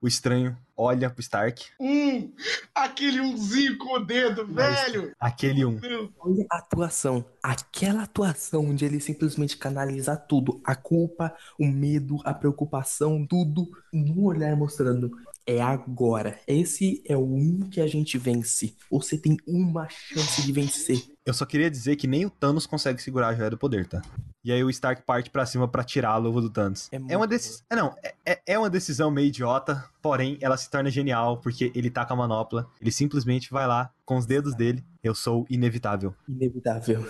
o 0.00 0.06
estranho 0.06 0.56
olha 0.76 1.08
pro 1.10 1.20
Stark, 1.20 1.64
Hum, 1.78 2.32
aquele 2.74 3.20
umzinho 3.20 3.78
com 3.78 3.96
o 3.96 4.04
dedo, 4.04 4.44
velho. 4.46 5.14
aquele 5.20 5.64
um. 5.64 5.78
Olha 6.18 6.46
a 6.50 6.58
atuação. 6.58 7.24
Aquela 7.42 8.02
atuação 8.02 8.66
onde 8.70 8.84
ele 8.84 8.98
simplesmente 9.00 9.56
canaliza 9.56 10.16
tudo. 10.16 10.60
A 10.64 10.74
culpa, 10.74 11.34
o 11.58 11.66
medo, 11.66 12.18
a 12.24 12.34
preocupação, 12.34 13.24
tudo 13.26 13.68
num 13.92 14.24
olhar 14.24 14.56
mostrando. 14.56 15.10
É 15.46 15.60
agora. 15.60 16.40
Esse 16.46 17.02
é 17.06 17.16
o 17.16 17.24
um 17.24 17.68
que 17.68 17.80
a 17.80 17.86
gente 17.86 18.16
vence. 18.16 18.76
Você 18.90 19.18
tem 19.18 19.36
uma 19.46 19.88
chance 19.88 20.42
de 20.42 20.52
vencer. 20.52 21.11
Eu 21.24 21.32
só 21.32 21.46
queria 21.46 21.70
dizer 21.70 21.94
que 21.96 22.08
nem 22.08 22.26
o 22.26 22.30
Thanos 22.30 22.66
consegue 22.66 23.00
segurar 23.00 23.28
a 23.28 23.34
joia 23.34 23.50
do 23.50 23.56
poder, 23.56 23.86
tá? 23.86 24.02
E 24.44 24.50
aí 24.50 24.64
o 24.64 24.68
Stark 24.70 25.02
parte 25.02 25.30
pra 25.30 25.46
cima 25.46 25.68
pra 25.68 25.84
tirar 25.84 26.10
a 26.10 26.16
luva 26.16 26.40
do 26.40 26.50
Thanos. 26.50 26.88
É 26.90 26.98
É, 27.10 27.16
uma 27.16 27.28
decisão. 27.28 27.64
Não, 27.72 27.94
é- 28.02 28.14
é, 28.26 28.42
é 28.44 28.58
uma 28.58 28.68
decisão 28.68 29.08
meio 29.08 29.28
idiota, 29.28 29.84
porém 30.02 30.36
ela 30.40 30.56
se 30.56 30.68
torna 30.68 30.90
genial 30.90 31.36
porque 31.40 31.70
ele 31.76 31.90
tá 31.90 32.04
com 32.04 32.14
a 32.14 32.16
manopla. 32.16 32.66
Ele 32.80 32.90
simplesmente 32.90 33.52
vai 33.52 33.68
lá 33.68 33.92
com 34.04 34.16
os 34.18 34.26
dedos 34.26 34.56
dele. 34.56 34.84
Eu 35.00 35.14
sou 35.14 35.46
inevitável. 35.48 36.12
Inevitável. 36.28 37.06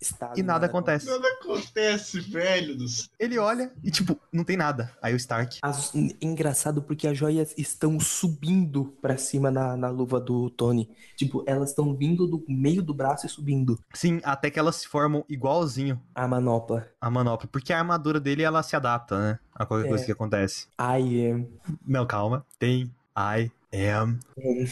Está 0.00 0.32
E 0.36 0.42
nada 0.42 0.66
acontece. 0.66 1.06
nada 1.06 1.26
acontece, 1.40 2.20
velho 2.20 2.76
do 2.76 2.88
céu. 2.88 3.06
Ele 3.18 3.38
olha 3.38 3.72
e, 3.82 3.90
tipo, 3.90 4.18
não 4.32 4.42
tem 4.44 4.56
nada. 4.56 4.92
Aí 5.00 5.14
o 5.14 5.16
Stark. 5.16 5.58
As- 5.62 5.92
engraçado 6.20 6.82
porque 6.82 7.06
as 7.06 7.16
joias 7.16 7.54
estão 7.56 7.98
subindo 8.00 8.96
pra 9.00 9.16
cima 9.16 9.50
na, 9.50 9.76
na 9.76 9.88
luva 9.88 10.20
do 10.20 10.50
Tony. 10.50 10.90
Tipo, 11.16 11.44
elas 11.46 11.70
estão 11.70 11.94
vindo 11.94 12.26
do 12.26 12.44
meio 12.48 12.82
do 12.82 12.92
braço 12.92 13.26
e 13.26 13.28
subindo. 13.28 13.51
Sim, 13.94 14.20
até 14.24 14.50
que 14.50 14.58
elas 14.58 14.76
se 14.76 14.88
formam 14.88 15.24
igualzinho 15.28 16.00
A 16.14 16.26
manopla. 16.26 16.86
a 17.00 17.10
manopla. 17.10 17.48
Porque 17.50 17.72
a 17.72 17.78
armadura 17.78 18.18
dele, 18.20 18.42
ela 18.42 18.62
se 18.62 18.74
adapta, 18.76 19.18
né? 19.18 19.38
A 19.54 19.64
qualquer 19.66 19.86
É. 19.86 19.88
coisa 19.88 20.04
que 20.04 20.12
acontece. 20.12 20.66
I 20.80 21.30
am. 21.30 21.46
Não, 21.86 22.06
calma. 22.06 22.44
Tem 22.58 22.90
I 23.16 23.50
am. 23.90 24.18
É. 24.38 24.64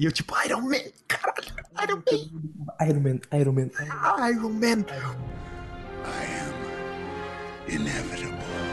E 0.00 0.04
eu, 0.04 0.12
tipo, 0.12 0.32
Iron 0.46 0.60
Man, 0.62 0.76
caralho. 1.08 1.48
Iron 1.82 1.96
Man. 1.96 2.88
Iron 2.88 3.00
Man, 3.00 3.20
Iron 3.40 3.52
Man. 3.52 3.70
Iron 4.30 4.52
Man. 4.52 4.84
I 6.04 6.24
am 6.40 7.74
inevitable. 7.74 8.67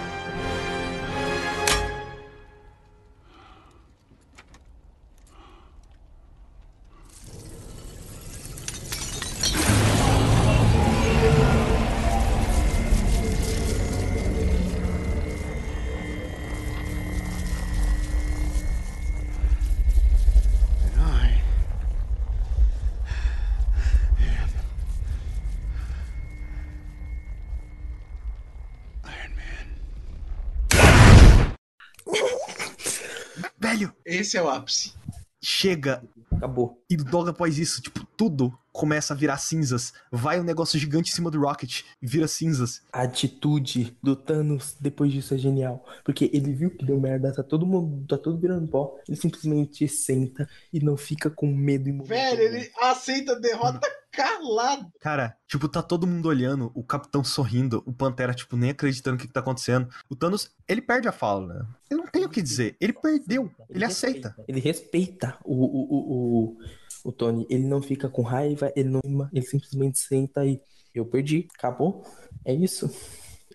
Esse 34.05 34.37
é 34.37 34.41
o 34.41 34.49
ápice. 34.49 34.93
chega. 35.41 36.03
Acabou. 36.31 36.83
E 36.89 36.97
logo 36.97 37.29
após 37.29 37.57
isso, 37.57 37.81
tipo, 37.81 38.05
tudo 38.17 38.53
começa 38.73 39.13
a 39.13 39.17
virar 39.17 39.37
cinzas. 39.37 39.93
Vai 40.11 40.39
um 40.39 40.43
negócio 40.43 40.77
gigante 40.77 41.09
em 41.09 41.15
cima 41.15 41.31
do 41.31 41.39
Rocket 41.39 41.83
e 42.01 42.07
vira 42.07 42.27
cinzas. 42.27 42.81
A 42.91 43.03
atitude 43.03 43.95
do 44.03 44.15
Thanos 44.17 44.75
depois 44.81 45.13
disso 45.13 45.33
é 45.33 45.37
genial. 45.37 45.85
Porque 46.03 46.29
ele 46.33 46.51
viu 46.51 46.69
que 46.71 46.85
deu 46.85 46.99
merda, 46.99 47.33
tá 47.33 47.41
todo 47.41 47.65
mundo, 47.65 48.05
tá 48.05 48.17
tudo 48.17 48.37
virando 48.37 48.67
pó. 48.67 48.97
Ele 49.07 49.15
simplesmente 49.15 49.87
senta 49.87 50.47
e 50.73 50.79
não 50.81 50.97
fica 50.97 51.29
com 51.29 51.47
medo 51.47 51.87
e 51.87 51.93
morrer. 51.93 52.09
Velho, 52.09 52.41
ele 52.41 52.71
aceita 52.81 53.31
a 53.31 53.39
derrota 53.39 53.87
calado. 54.15 54.91
Cara, 54.99 55.37
tipo, 55.47 55.67
tá 55.67 55.81
todo 55.81 56.07
mundo 56.07 56.27
olhando, 56.27 56.71
o 56.73 56.83
Capitão 56.83 57.23
sorrindo, 57.23 57.83
o 57.85 57.93
Pantera, 57.93 58.33
tipo, 58.33 58.55
nem 58.55 58.71
acreditando 58.71 59.17
o 59.17 59.19
que, 59.19 59.27
que 59.27 59.33
tá 59.33 59.39
acontecendo. 59.39 59.89
O 60.09 60.15
Thanos, 60.15 60.51
ele 60.67 60.81
perde 60.81 61.07
a 61.07 61.11
fala, 61.11 61.53
né? 61.53 61.65
Ele 61.89 62.01
não 62.01 62.07
tem 62.07 62.25
o 62.25 62.29
que 62.29 62.41
dizer. 62.41 62.75
Ele 62.79 62.93
perdeu. 62.93 63.51
Ele, 63.69 63.85
aceita. 63.85 64.29
respeita. 64.29 64.45
Ele 64.47 64.59
respeita 64.59 65.37
o, 65.43 65.53
o, 65.53 65.83
o, 65.83 66.53
o, 66.53 67.09
o 67.09 67.11
Tony. 67.11 67.45
Ele 67.49 67.65
não 67.65 67.81
fica 67.81 68.09
com 68.09 68.21
raiva, 68.21 68.71
ele 68.75 68.89
não. 68.89 69.29
Ele 69.31 69.45
simplesmente 69.45 69.99
senta 69.99 70.45
e. 70.45 70.59
Eu 70.93 71.05
perdi, 71.05 71.47
acabou. 71.57 72.05
É 72.45 72.53
isso. 72.53 72.89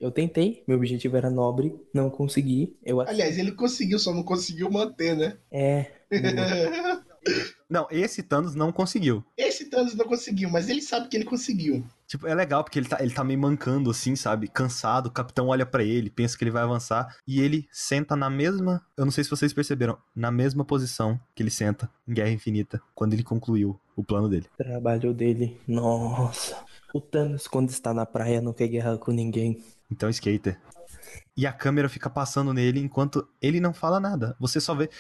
Eu 0.01 0.11
tentei, 0.11 0.65
meu 0.67 0.79
objetivo 0.79 1.17
era 1.19 1.29
nobre, 1.29 1.75
não 1.93 2.09
consegui. 2.09 2.75
Eu 2.83 3.03
Aliás, 3.03 3.37
ele 3.37 3.53
conseguiu, 3.53 3.99
só 3.99 4.15
não 4.15 4.23
conseguiu 4.23 4.71
manter, 4.71 5.15
né? 5.15 5.37
É. 5.53 5.91
Não, 7.69 7.87
esse 7.91 8.23
Thanos 8.23 8.55
não 8.55 8.73
conseguiu. 8.73 9.25
Esse 9.37 9.71
Thanos 9.71 9.95
não 9.95 10.07
conseguiu, 10.07 10.51
mas 10.51 10.69
ele 10.69 10.83
sabe 10.83 11.09
que 11.09 11.17
ele 11.17 11.25
conseguiu. 11.25 11.87
Tipo, 12.07 12.27
é 12.27 12.35
legal 12.35 12.65
porque 12.65 12.79
ele 12.79 12.89
tá, 12.89 13.01
ele 13.01 13.13
tá 13.15 13.23
meio 13.23 13.39
mancando, 13.39 13.91
assim, 13.91 14.17
sabe? 14.17 14.49
Cansado, 14.49 15.07
o 15.07 15.13
capitão 15.13 15.49
olha 15.49 15.65
pra 15.65 15.85
ele, 15.85 16.11
pensa 16.11 16.37
que 16.37 16.43
ele 16.43 16.51
vai 16.51 16.65
avançar, 16.65 17.17
e 17.27 17.41
ele 17.41 17.69
senta 17.71 18.17
na 18.17 18.29
mesma. 18.29 18.85
Eu 18.97 19.05
não 19.05 19.13
sei 19.13 19.23
se 19.23 19.31
vocês 19.31 19.53
perceberam, 19.53 19.97
na 20.15 20.31
mesma 20.31 20.65
posição 20.65 21.21
que 21.35 21.43
ele 21.43 21.51
senta 21.51 21.89
em 22.09 22.15
Guerra 22.15 22.31
Infinita, 22.31 22.83
quando 22.95 23.13
ele 23.13 23.23
concluiu 23.23 23.79
o 23.95 24.03
plano 24.03 24.29
dele. 24.29 24.47
Trabalho 24.57 25.15
dele. 25.15 25.61
Nossa. 25.69 26.57
O 26.93 27.01
Thanos, 27.01 27.47
quando 27.47 27.71
está 27.71 27.95
na 27.95 28.05
praia, 28.05 28.41
não 28.41 28.53
quer 28.53 28.67
guerra 28.67 28.99
com 28.99 29.13
ninguém. 29.13 29.63
Então, 29.89 30.09
skater. 30.11 30.59
E 31.37 31.47
a 31.47 31.53
câmera 31.53 31.89
fica 31.89 32.11
passando 32.11 32.53
nele 32.53 32.81
enquanto 32.81 33.27
ele 33.41 33.61
não 33.61 33.73
fala 33.73 34.01
nada. 34.01 34.37
Você 34.39 34.61
só 34.61 34.75
vê. 34.75 34.91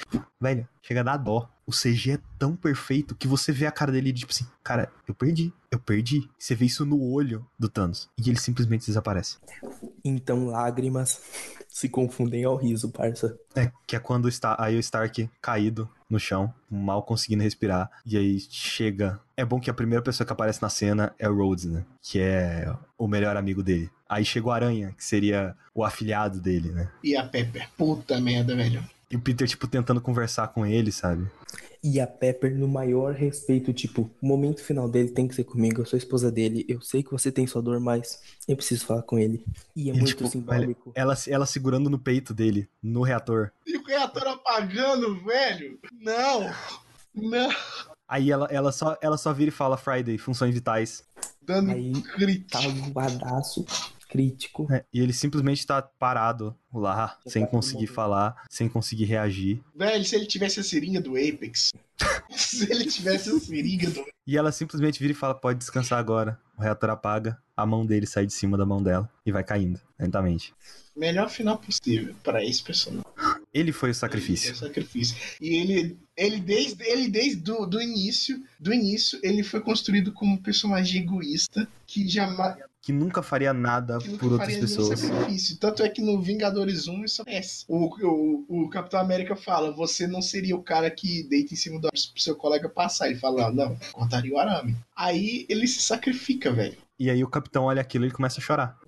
Velho, 0.40 0.66
chega 0.80 1.00
a 1.00 1.04
dar 1.04 1.16
dó. 1.16 1.50
O 1.70 1.72
CG 1.72 2.14
é 2.14 2.18
tão 2.36 2.56
perfeito 2.56 3.14
que 3.14 3.28
você 3.28 3.52
vê 3.52 3.64
a 3.64 3.70
cara 3.70 3.92
dele 3.92 4.12
tipo 4.12 4.32
assim: 4.32 4.44
Cara, 4.60 4.90
eu 5.06 5.14
perdi, 5.14 5.54
eu 5.70 5.78
perdi. 5.78 6.28
Você 6.36 6.52
vê 6.52 6.64
isso 6.64 6.84
no 6.84 7.00
olho 7.00 7.46
do 7.56 7.68
Thanos. 7.68 8.10
E 8.18 8.28
ele 8.28 8.40
simplesmente 8.40 8.86
desaparece. 8.86 9.36
Então 10.04 10.46
lágrimas 10.46 11.22
se 11.70 11.88
confundem 11.88 12.42
ao 12.42 12.56
riso, 12.56 12.90
parça. 12.90 13.38
É, 13.54 13.70
que 13.86 13.94
é 13.94 14.00
quando 14.00 14.28
está 14.28 14.56
aí 14.58 14.74
o 14.74 14.80
Stark 14.80 15.30
caído 15.40 15.88
no 16.08 16.18
chão, 16.18 16.52
mal 16.68 17.04
conseguindo 17.04 17.44
respirar. 17.44 17.88
E 18.04 18.16
aí 18.16 18.40
chega. 18.50 19.20
É 19.36 19.44
bom 19.44 19.60
que 19.60 19.70
a 19.70 19.74
primeira 19.74 20.02
pessoa 20.02 20.26
que 20.26 20.32
aparece 20.32 20.60
na 20.60 20.68
cena 20.68 21.14
é 21.20 21.28
o 21.28 21.36
Rhodes, 21.36 21.66
né? 21.66 21.84
Que 22.02 22.18
é 22.18 22.74
o 22.98 23.06
melhor 23.06 23.36
amigo 23.36 23.62
dele. 23.62 23.88
Aí 24.08 24.24
chega 24.24 24.48
o 24.48 24.50
Aranha, 24.50 24.92
que 24.98 25.04
seria 25.04 25.56
o 25.72 25.84
afilhado 25.84 26.40
dele, 26.40 26.72
né? 26.72 26.90
E 27.04 27.14
a 27.14 27.24
Pepper. 27.24 27.68
Puta 27.76 28.20
merda, 28.20 28.56
velho. 28.56 28.84
E 29.10 29.16
o 29.16 29.20
Peter, 29.20 29.48
tipo, 29.48 29.66
tentando 29.66 30.00
conversar 30.00 30.48
com 30.48 30.64
ele, 30.64 30.92
sabe? 30.92 31.26
E 31.82 31.98
a 31.98 32.06
Pepper 32.06 32.54
no 32.54 32.68
maior 32.68 33.14
respeito, 33.14 33.72
tipo, 33.72 34.10
o 34.22 34.26
momento 34.26 34.62
final 34.62 34.88
dele 34.88 35.08
tem 35.10 35.26
que 35.26 35.34
ser 35.34 35.44
comigo, 35.44 35.80
eu 35.80 35.86
sou 35.86 35.96
a 35.96 35.98
esposa 35.98 36.30
dele, 36.30 36.64
eu 36.68 36.80
sei 36.80 37.02
que 37.02 37.10
você 37.10 37.32
tem 37.32 37.46
sua 37.46 37.62
dor, 37.62 37.80
mas 37.80 38.20
eu 38.46 38.54
preciso 38.54 38.84
falar 38.86 39.02
com 39.02 39.18
ele. 39.18 39.44
E 39.74 39.90
é 39.90 39.94
E, 39.94 39.96
muito 39.96 40.08
tipo, 40.08 40.28
simbólico. 40.28 40.92
Ela, 40.94 41.16
ela 41.26 41.46
segurando 41.46 41.88
no 41.90 41.98
peito 41.98 42.32
dele, 42.34 42.68
no 42.82 43.02
reator. 43.02 43.50
E 43.66 43.76
o 43.76 43.82
reator 43.84 44.28
apagando, 44.28 45.24
velho? 45.24 45.78
Não! 46.00 46.52
Não! 47.14 47.50
Aí 48.06 48.30
ela, 48.30 48.46
ela, 48.50 48.70
só, 48.72 48.96
ela 49.00 49.16
só 49.16 49.32
vira 49.32 49.48
e 49.48 49.52
fala 49.52 49.76
Friday, 49.76 50.18
funções 50.18 50.54
vitais. 50.54 51.02
Dando 51.42 51.70
Aí 51.72 51.92
crítico. 52.14 52.50
tá 52.50 52.60
voadaço, 52.92 53.64
crítico. 54.10 54.66
É, 54.70 54.84
e 54.92 55.00
ele 55.00 55.12
simplesmente 55.12 55.66
tá 55.66 55.80
parado 55.80 56.54
lá, 56.72 57.18
Já 57.24 57.30
sem 57.30 57.44
tá 57.44 57.50
conseguir 57.50 57.86
falar, 57.86 58.44
sem 58.50 58.68
conseguir 58.68 59.04
reagir. 59.04 59.60
Velho, 59.74 60.04
se 60.04 60.16
ele 60.16 60.26
tivesse 60.26 60.60
a 60.60 60.64
seringa 60.64 61.00
do 61.00 61.12
Apex. 61.16 61.72
se 62.30 62.70
ele 62.70 62.86
tivesse 62.86 63.30
a 63.30 63.38
seringa 63.38 63.90
do 63.90 64.04
E 64.26 64.36
ela 64.36 64.50
simplesmente 64.50 64.98
vira 64.98 65.12
e 65.12 65.16
fala: 65.16 65.34
pode 65.34 65.58
descansar 65.58 65.98
agora. 65.98 66.38
O 66.58 66.62
reator 66.62 66.90
apaga, 66.90 67.38
a 67.56 67.64
mão 67.64 67.86
dele 67.86 68.06
sai 68.06 68.26
de 68.26 68.34
cima 68.34 68.58
da 68.58 68.66
mão 68.66 68.82
dela 68.82 69.08
e 69.24 69.32
vai 69.32 69.42
caindo, 69.42 69.80
lentamente. 69.98 70.52
melhor 70.94 71.30
final 71.30 71.56
possível 71.56 72.14
pra 72.22 72.44
esse 72.44 72.62
personagem. 72.62 73.04
Ele 73.52 73.72
foi 73.72 73.90
o 73.90 73.94
sacrifício. 73.94 74.54
sacrifício. 74.54 75.16
E 75.40 75.56
ele, 75.56 75.98
ele 76.16 76.38
desde, 76.38 76.84
ele 76.84 77.08
desde 77.08 77.36
do, 77.36 77.64
do 77.64 77.80
início, 77.80 78.42
do 78.58 78.72
início, 78.74 79.18
ele 79.22 79.42
foi 79.42 79.60
construído 79.60 80.12
como 80.12 80.34
um 80.34 80.36
personagem 80.36 81.02
egoísta 81.02 81.66
que 81.86 82.06
jamais 82.06 82.58
Que 82.82 82.92
nunca 82.92 83.22
faria 83.22 83.52
nada 83.52 83.98
nunca 83.98 84.18
por 84.18 84.32
outras 84.32 84.56
pessoas. 84.56 84.98
sacrifício. 85.00 85.58
Tanto 85.58 85.82
é 85.82 85.88
que 85.88 86.00
no 86.00 86.20
Vingadores 86.20 86.88
1 86.88 87.04
isso 87.04 87.22
acontece. 87.22 87.64
O, 87.68 87.86
o, 88.06 88.64
o 88.64 88.70
Capitão 88.70 89.00
América 89.00 89.36
fala: 89.36 89.70
você 89.70 90.06
não 90.06 90.22
seria 90.22 90.56
o 90.56 90.62
cara 90.62 90.90
que 90.90 91.22
deita 91.24 91.52
em 91.52 91.56
cima 91.56 91.78
do 91.78 91.88
seu 92.16 92.34
colega 92.34 92.68
passar. 92.68 93.08
Ele 93.08 93.18
fala: 93.18 93.52
não, 93.52 93.76
cortaria 93.92 94.32
o 94.32 94.38
arame. 94.38 94.76
Aí 94.96 95.46
ele 95.48 95.66
se 95.66 95.82
sacrifica, 95.82 96.50
velho. 96.50 96.76
E 96.98 97.08
aí 97.08 97.24
o 97.24 97.28
capitão 97.28 97.64
olha 97.64 97.80
aquilo 97.80 98.04
e 98.04 98.08
ele 98.08 98.14
começa 98.14 98.40
a 98.40 98.42
chorar. 98.42 98.78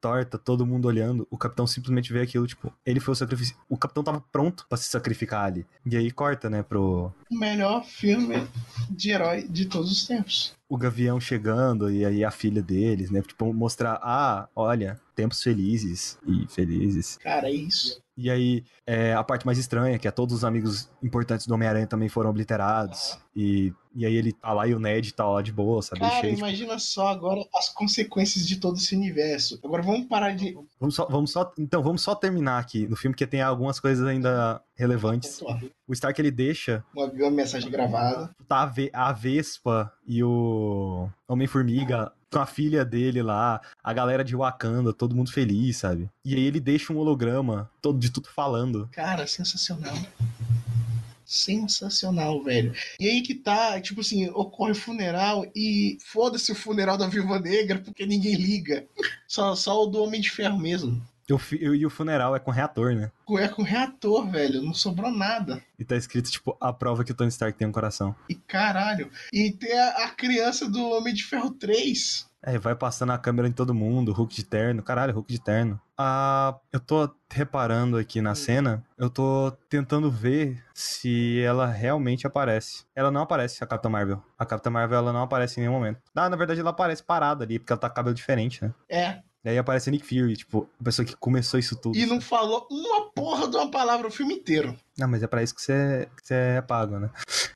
Torta, 0.00 0.38
todo 0.38 0.66
mundo 0.66 0.86
olhando. 0.88 1.28
O 1.30 1.38
capitão 1.38 1.66
simplesmente 1.66 2.12
vê 2.12 2.22
aquilo, 2.22 2.46
tipo, 2.46 2.72
ele 2.84 2.98
foi 2.98 3.12
o 3.12 3.16
sacrifício. 3.16 3.54
O 3.68 3.76
capitão 3.76 4.02
tava 4.02 4.20
pronto 4.32 4.66
pra 4.68 4.78
se 4.78 4.88
sacrificar 4.88 5.44
ali. 5.44 5.66
E 5.86 5.96
aí 5.96 6.10
corta, 6.10 6.50
né, 6.50 6.62
pro. 6.62 7.12
O 7.30 7.38
melhor 7.38 7.84
filme 7.84 8.48
de 8.90 9.10
herói 9.10 9.46
de 9.46 9.66
todos 9.66 9.92
os 9.92 10.06
tempos. 10.06 10.52
O 10.70 10.76
Gavião 10.76 11.20
chegando 11.20 11.90
e 11.90 12.04
aí 12.04 12.24
a 12.24 12.30
filha 12.30 12.62
deles, 12.62 13.10
né? 13.10 13.20
Tipo, 13.22 13.52
mostrar, 13.52 13.98
ah, 14.02 14.48
olha, 14.54 15.00
tempos 15.16 15.42
felizes 15.42 16.16
e 16.24 16.46
felizes. 16.48 17.16
Cara, 17.16 17.48
é 17.48 17.52
isso. 17.52 18.00
E 18.20 18.30
aí, 18.30 18.64
é, 18.86 19.14
a 19.14 19.24
parte 19.24 19.46
mais 19.46 19.56
estranha, 19.56 19.98
que 19.98 20.06
é 20.06 20.10
todos 20.10 20.34
os 20.34 20.44
amigos 20.44 20.90
importantes 21.02 21.46
do 21.46 21.54
Homem-Aranha 21.54 21.86
também 21.86 22.08
foram 22.08 22.28
obliterados. 22.28 23.18
E, 23.34 23.72
e 23.94 24.04
aí 24.04 24.14
ele 24.14 24.32
tá 24.32 24.52
lá 24.52 24.66
e 24.66 24.74
o 24.74 24.78
Ned 24.78 25.14
tá 25.14 25.26
lá 25.26 25.40
de 25.40 25.50
boa, 25.50 25.80
sabe? 25.80 26.00
Cara, 26.00 26.16
chega, 26.16 26.28
tipo, 26.28 26.38
imagina 26.40 26.78
só 26.78 27.08
agora 27.08 27.42
as 27.54 27.70
consequências 27.70 28.46
de 28.46 28.56
todo 28.56 28.76
esse 28.76 28.94
universo. 28.94 29.58
Agora 29.64 29.82
vamos 29.82 30.06
parar 30.06 30.36
de. 30.36 30.54
vamos 30.78 30.94
só, 30.94 31.06
vamos 31.06 31.32
só, 31.32 31.50
então, 31.58 31.82
vamos 31.82 32.02
só 32.02 32.14
terminar 32.14 32.58
aqui 32.58 32.86
no 32.86 32.96
filme, 32.96 33.16
que 33.16 33.26
tem 33.26 33.40
algumas 33.40 33.80
coisas 33.80 34.06
ainda 34.06 34.60
relevantes. 34.76 35.40
O 35.88 35.92
Stark, 35.92 36.20
ele 36.20 36.30
deixa 36.30 36.84
Uma, 36.94 37.06
uma 37.06 37.30
mensagem 37.30 37.70
gravada. 37.70 38.34
tá 38.46 38.70
a 38.92 39.12
Vespa 39.12 39.90
e 40.06 40.22
o 40.22 41.08
Homem-Formiga 41.26 42.12
com 42.30 42.38
a 42.38 42.46
filha 42.46 42.84
dele 42.84 43.22
lá, 43.22 43.60
a 43.82 43.92
galera 43.92 44.24
de 44.24 44.36
Wakanda, 44.36 44.92
todo 44.92 45.14
mundo 45.14 45.32
feliz, 45.32 45.78
sabe? 45.78 46.08
E 46.24 46.34
aí 46.34 46.44
ele 46.44 46.60
deixa 46.60 46.92
um 46.92 46.98
holograma 46.98 47.70
todo 47.82 47.98
de 47.98 48.10
tudo 48.10 48.28
falando. 48.28 48.88
Cara, 48.92 49.26
sensacional. 49.26 49.96
Sensacional, 51.24 52.42
velho. 52.42 52.74
E 52.98 53.08
aí 53.08 53.22
que 53.22 53.36
tá, 53.36 53.80
tipo 53.80 54.00
assim, 54.00 54.28
ocorre 54.30 54.74
funeral 54.74 55.46
e 55.54 55.96
foda-se 56.04 56.50
o 56.50 56.56
funeral 56.56 56.98
da 56.98 57.06
Viúva 57.06 57.38
Negra 57.38 57.78
porque 57.78 58.04
ninguém 58.04 58.34
liga. 58.34 58.84
Só, 59.28 59.54
só 59.54 59.84
o 59.84 59.86
do 59.86 60.02
Homem 60.02 60.20
de 60.20 60.28
Ferro 60.28 60.58
mesmo. 60.58 61.00
E 61.30 61.32
o, 61.32 61.38
fi- 61.38 61.56
e 61.62 61.86
o 61.86 61.90
funeral 61.90 62.34
é 62.34 62.40
com 62.40 62.50
reator, 62.50 62.92
né? 62.92 63.12
É 63.38 63.46
com 63.46 63.62
reator, 63.62 64.28
velho. 64.28 64.60
Não 64.62 64.74
sobrou 64.74 65.12
nada. 65.12 65.62
E 65.78 65.84
tá 65.84 65.94
escrito, 65.94 66.28
tipo, 66.28 66.56
a 66.60 66.72
prova 66.72 67.04
que 67.04 67.12
o 67.12 67.14
Tony 67.14 67.28
Stark 67.28 67.56
tem 67.56 67.68
um 67.68 67.72
coração. 67.72 68.16
E 68.28 68.34
caralho. 68.34 69.08
E 69.32 69.52
tem 69.52 69.72
a, 69.78 70.06
a 70.06 70.10
criança 70.10 70.68
do 70.68 70.82
Homem 70.90 71.14
de 71.14 71.22
Ferro 71.22 71.52
3. 71.52 72.28
É, 72.42 72.58
vai 72.58 72.74
passando 72.74 73.12
a 73.12 73.18
câmera 73.18 73.46
em 73.46 73.52
todo 73.52 73.72
mundo, 73.74 74.12
Hulk 74.12 74.34
de 74.34 74.44
terno, 74.44 74.82
caralho, 74.82 75.12
Hulk 75.14 75.30
de 75.32 75.38
terno. 75.40 75.80
Ah, 75.96 76.58
eu 76.72 76.80
tô 76.80 77.08
reparando 77.30 77.96
aqui 77.98 78.20
na 78.22 78.34
cena, 78.34 78.82
eu 78.98 79.08
tô 79.10 79.52
tentando 79.68 80.10
ver 80.10 80.60
se 80.74 81.40
ela 81.42 81.66
realmente 81.66 82.26
aparece. 82.26 82.84
Ela 82.96 83.10
não 83.10 83.20
aparece, 83.20 83.62
a 83.62 83.66
Capitã 83.66 83.90
Marvel. 83.90 84.20
A 84.38 84.46
Capitã 84.46 84.70
Marvel, 84.70 84.98
ela 84.98 85.12
não 85.12 85.22
aparece 85.22 85.60
em 85.60 85.64
nenhum 85.64 85.74
momento. 85.74 86.00
Ah, 86.16 86.28
na 86.30 86.36
verdade, 86.36 86.60
ela 86.60 86.70
aparece 86.70 87.04
parada 87.04 87.44
ali, 87.44 87.58
porque 87.58 87.72
ela 87.72 87.80
tá 87.80 87.88
com 87.90 87.94
cabelo 87.96 88.14
diferente, 88.14 88.64
né? 88.64 88.72
É. 88.88 89.18
E 89.44 89.48
aí 89.48 89.56
aparece 89.58 89.90
Nick 89.90 90.06
Fury, 90.06 90.36
tipo, 90.36 90.68
a 90.78 90.84
pessoa 90.84 91.06
que 91.06 91.16
começou 91.16 91.58
isso 91.58 91.74
tudo. 91.74 91.96
E 91.96 92.04
não 92.04 92.20
falou 92.20 92.66
uma 92.70 93.10
porra 93.10 93.48
de 93.48 93.56
uma 93.56 93.70
palavra 93.70 94.08
o 94.08 94.10
filme 94.10 94.34
inteiro. 94.34 94.76
Não, 94.98 95.08
mas 95.08 95.22
é 95.22 95.26
pra 95.26 95.42
isso 95.42 95.54
que 95.54 95.62
você, 95.62 96.08
que 96.16 96.26
você 96.26 96.34
é 96.34 96.60
pago, 96.60 96.98
né? 96.98 97.10